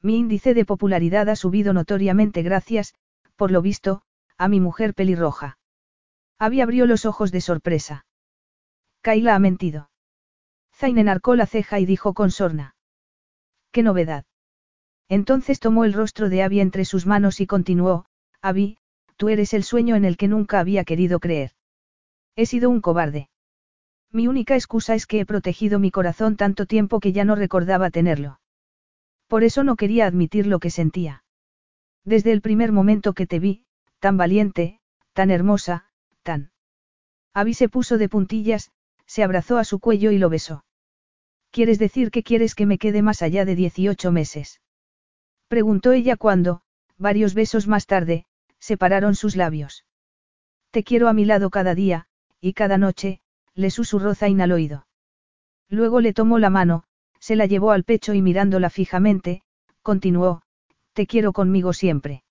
Mi 0.00 0.18
índice 0.18 0.54
de 0.54 0.64
popularidad 0.64 1.28
ha 1.28 1.36
subido 1.36 1.72
notoriamente 1.72 2.42
gracias, 2.42 2.94
por 3.36 3.50
lo 3.50 3.62
visto, 3.62 4.02
a 4.36 4.48
mi 4.48 4.60
mujer 4.60 4.94
pelirroja. 4.94 5.58
Abby 6.38 6.60
abrió 6.60 6.86
los 6.86 7.06
ojos 7.06 7.32
de 7.32 7.40
sorpresa. 7.40 8.06
Kaila 9.00 9.34
ha 9.34 9.38
mentido. 9.38 9.90
Zain 10.74 10.98
enarcó 10.98 11.36
la 11.36 11.46
ceja 11.46 11.80
y 11.80 11.86
dijo 11.86 12.14
con 12.14 12.30
sorna. 12.30 12.74
¿Qué 13.70 13.82
novedad? 13.82 14.24
Entonces 15.08 15.60
tomó 15.60 15.84
el 15.84 15.92
rostro 15.92 16.28
de 16.28 16.42
Abby 16.42 16.60
entre 16.60 16.84
sus 16.84 17.06
manos 17.06 17.40
y 17.40 17.46
continuó, 17.46 18.06
Abby, 18.42 18.78
tú 19.16 19.28
eres 19.28 19.54
el 19.54 19.64
sueño 19.64 19.96
en 19.96 20.04
el 20.04 20.16
que 20.16 20.28
nunca 20.28 20.60
había 20.60 20.84
querido 20.84 21.20
creer. 21.20 21.52
He 22.36 22.46
sido 22.46 22.70
un 22.70 22.80
cobarde. 22.80 23.28
Mi 24.10 24.28
única 24.28 24.54
excusa 24.54 24.94
es 24.94 25.06
que 25.06 25.20
he 25.20 25.26
protegido 25.26 25.78
mi 25.78 25.90
corazón 25.90 26.36
tanto 26.36 26.66
tiempo 26.66 27.00
que 27.00 27.12
ya 27.12 27.24
no 27.24 27.34
recordaba 27.34 27.90
tenerlo. 27.90 28.40
Por 29.26 29.42
eso 29.42 29.64
no 29.64 29.76
quería 29.76 30.06
admitir 30.06 30.46
lo 30.46 30.60
que 30.60 30.70
sentía. 30.70 31.24
Desde 32.04 32.32
el 32.32 32.40
primer 32.40 32.70
momento 32.70 33.12
que 33.12 33.26
te 33.26 33.38
vi, 33.38 33.64
tan 33.98 34.16
valiente, 34.16 34.80
tan 35.14 35.30
hermosa, 35.30 35.86
tan... 36.22 36.50
Abby 37.32 37.54
se 37.54 37.68
puso 37.68 37.98
de 37.98 38.08
puntillas, 38.08 38.70
se 39.06 39.22
abrazó 39.22 39.58
a 39.58 39.64
su 39.64 39.80
cuello 39.80 40.10
y 40.10 40.18
lo 40.18 40.28
besó. 40.28 40.64
¿Quieres 41.50 41.78
decir 41.78 42.10
que 42.10 42.22
quieres 42.22 42.54
que 42.54 42.66
me 42.66 42.78
quede 42.78 43.02
más 43.02 43.22
allá 43.22 43.44
de 43.44 43.54
18 43.54 44.12
meses? 44.12 44.60
Preguntó 45.48 45.92
ella 45.92 46.16
cuando, 46.16 46.62
varios 46.98 47.34
besos 47.34 47.66
más 47.66 47.86
tarde, 47.86 48.26
separaron 48.64 49.14
sus 49.14 49.36
labios. 49.36 49.84
Te 50.70 50.84
quiero 50.84 51.08
a 51.08 51.12
mi 51.12 51.26
lado 51.26 51.50
cada 51.50 51.74
día, 51.74 52.06
y 52.40 52.54
cada 52.54 52.78
noche, 52.78 53.20
le 53.54 53.68
susurró 53.70 54.14
Zain 54.14 54.40
al 54.40 54.52
oído. 54.52 54.86
Luego 55.68 56.00
le 56.00 56.14
tomó 56.14 56.38
la 56.38 56.48
mano, 56.48 56.84
se 57.18 57.36
la 57.36 57.44
llevó 57.44 57.72
al 57.72 57.84
pecho 57.84 58.14
y 58.14 58.22
mirándola 58.22 58.70
fijamente, 58.70 59.42
continuó, 59.82 60.40
te 60.94 61.06
quiero 61.06 61.34
conmigo 61.34 61.74
siempre. 61.74 62.24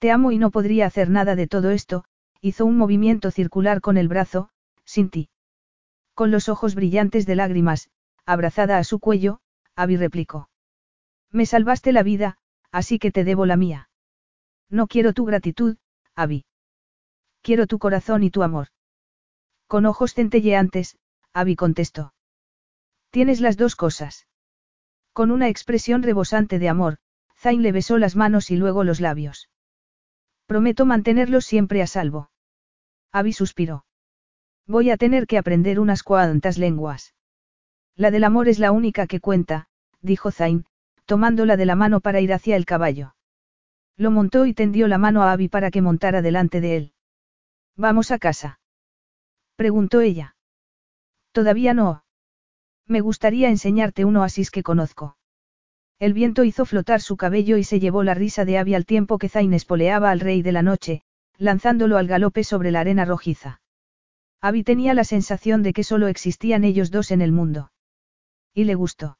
Te 0.00 0.10
amo 0.10 0.32
y 0.32 0.38
no 0.38 0.50
podría 0.50 0.86
hacer 0.86 1.08
nada 1.08 1.36
de 1.36 1.46
todo 1.46 1.70
esto, 1.70 2.04
hizo 2.40 2.66
un 2.66 2.76
movimiento 2.76 3.30
circular 3.30 3.80
con 3.80 3.96
el 3.96 4.08
brazo, 4.08 4.50
sin 4.84 5.08
ti. 5.08 5.30
Con 6.14 6.32
los 6.32 6.48
ojos 6.48 6.74
brillantes 6.74 7.26
de 7.26 7.36
lágrimas, 7.36 7.90
abrazada 8.26 8.78
a 8.78 8.84
su 8.84 8.98
cuello, 8.98 9.38
Abby 9.76 9.96
replicó. 9.98 10.50
Me 11.30 11.46
salvaste 11.46 11.92
la 11.92 12.02
vida, 12.02 12.38
así 12.72 12.98
que 12.98 13.12
te 13.12 13.22
debo 13.22 13.46
la 13.46 13.56
mía. 13.56 13.88
No 14.70 14.86
quiero 14.86 15.12
tu 15.12 15.24
gratitud, 15.24 15.76
Abby. 16.14 16.44
Quiero 17.42 17.66
tu 17.66 17.78
corazón 17.78 18.22
y 18.22 18.30
tu 18.30 18.42
amor. 18.42 18.68
Con 19.66 19.86
ojos 19.86 20.14
centelleantes, 20.14 20.96
Abby 21.32 21.56
contestó. 21.56 22.14
Tienes 23.10 23.40
las 23.40 23.56
dos 23.56 23.76
cosas. 23.76 24.26
Con 25.12 25.30
una 25.30 25.48
expresión 25.48 26.02
rebosante 26.02 26.58
de 26.58 26.68
amor, 26.68 26.98
Zain 27.36 27.62
le 27.62 27.72
besó 27.72 27.98
las 27.98 28.16
manos 28.16 28.50
y 28.50 28.56
luego 28.56 28.84
los 28.84 29.00
labios. 29.00 29.48
Prometo 30.46 30.86
mantenerlos 30.86 31.44
siempre 31.44 31.82
a 31.82 31.86
salvo. 31.86 32.30
Abby 33.12 33.32
suspiró. 33.32 33.84
Voy 34.66 34.90
a 34.90 34.96
tener 34.96 35.26
que 35.26 35.38
aprender 35.38 35.78
unas 35.78 36.02
cuantas 36.02 36.58
lenguas. 36.58 37.14
La 37.96 38.10
del 38.10 38.24
amor 38.24 38.48
es 38.48 38.58
la 38.58 38.72
única 38.72 39.06
que 39.06 39.20
cuenta, 39.20 39.68
dijo 40.00 40.30
Zain, 40.30 40.66
tomándola 41.04 41.56
de 41.56 41.66
la 41.66 41.76
mano 41.76 42.00
para 42.00 42.20
ir 42.20 42.32
hacia 42.32 42.56
el 42.56 42.64
caballo. 42.64 43.13
Lo 43.96 44.10
montó 44.10 44.46
y 44.46 44.54
tendió 44.54 44.88
la 44.88 44.98
mano 44.98 45.22
a 45.22 45.32
Abby 45.32 45.48
para 45.48 45.70
que 45.70 45.82
montara 45.82 46.22
delante 46.22 46.60
de 46.60 46.76
él. 46.76 46.92
¿Vamos 47.76 48.10
a 48.10 48.18
casa? 48.18 48.60
preguntó 49.56 50.00
ella. 50.00 50.36
Todavía 51.32 51.74
no. 51.74 52.04
Me 52.86 53.00
gustaría 53.00 53.48
enseñarte 53.48 54.04
un 54.04 54.16
oasis 54.16 54.50
que 54.50 54.62
conozco. 54.62 55.16
El 55.98 56.12
viento 56.12 56.44
hizo 56.44 56.64
flotar 56.64 57.00
su 57.00 57.16
cabello 57.16 57.56
y 57.56 57.64
se 57.64 57.80
llevó 57.80 58.02
la 58.02 58.14
risa 58.14 58.44
de 58.44 58.58
Abby 58.58 58.74
al 58.74 58.84
tiempo 58.84 59.18
que 59.18 59.28
Zain 59.28 59.54
espoleaba 59.54 60.10
al 60.10 60.20
rey 60.20 60.42
de 60.42 60.52
la 60.52 60.62
noche, 60.62 61.02
lanzándolo 61.38 61.96
al 61.96 62.08
galope 62.08 62.44
sobre 62.44 62.70
la 62.70 62.80
arena 62.80 63.04
rojiza. 63.04 63.60
Abby 64.40 64.64
tenía 64.64 64.92
la 64.92 65.04
sensación 65.04 65.62
de 65.62 65.72
que 65.72 65.84
solo 65.84 66.08
existían 66.08 66.64
ellos 66.64 66.90
dos 66.90 67.10
en 67.10 67.22
el 67.22 67.32
mundo. 67.32 67.72
Y 68.52 68.64
le 68.64 68.74
gustó. 68.74 69.18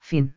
Fin. 0.00 0.36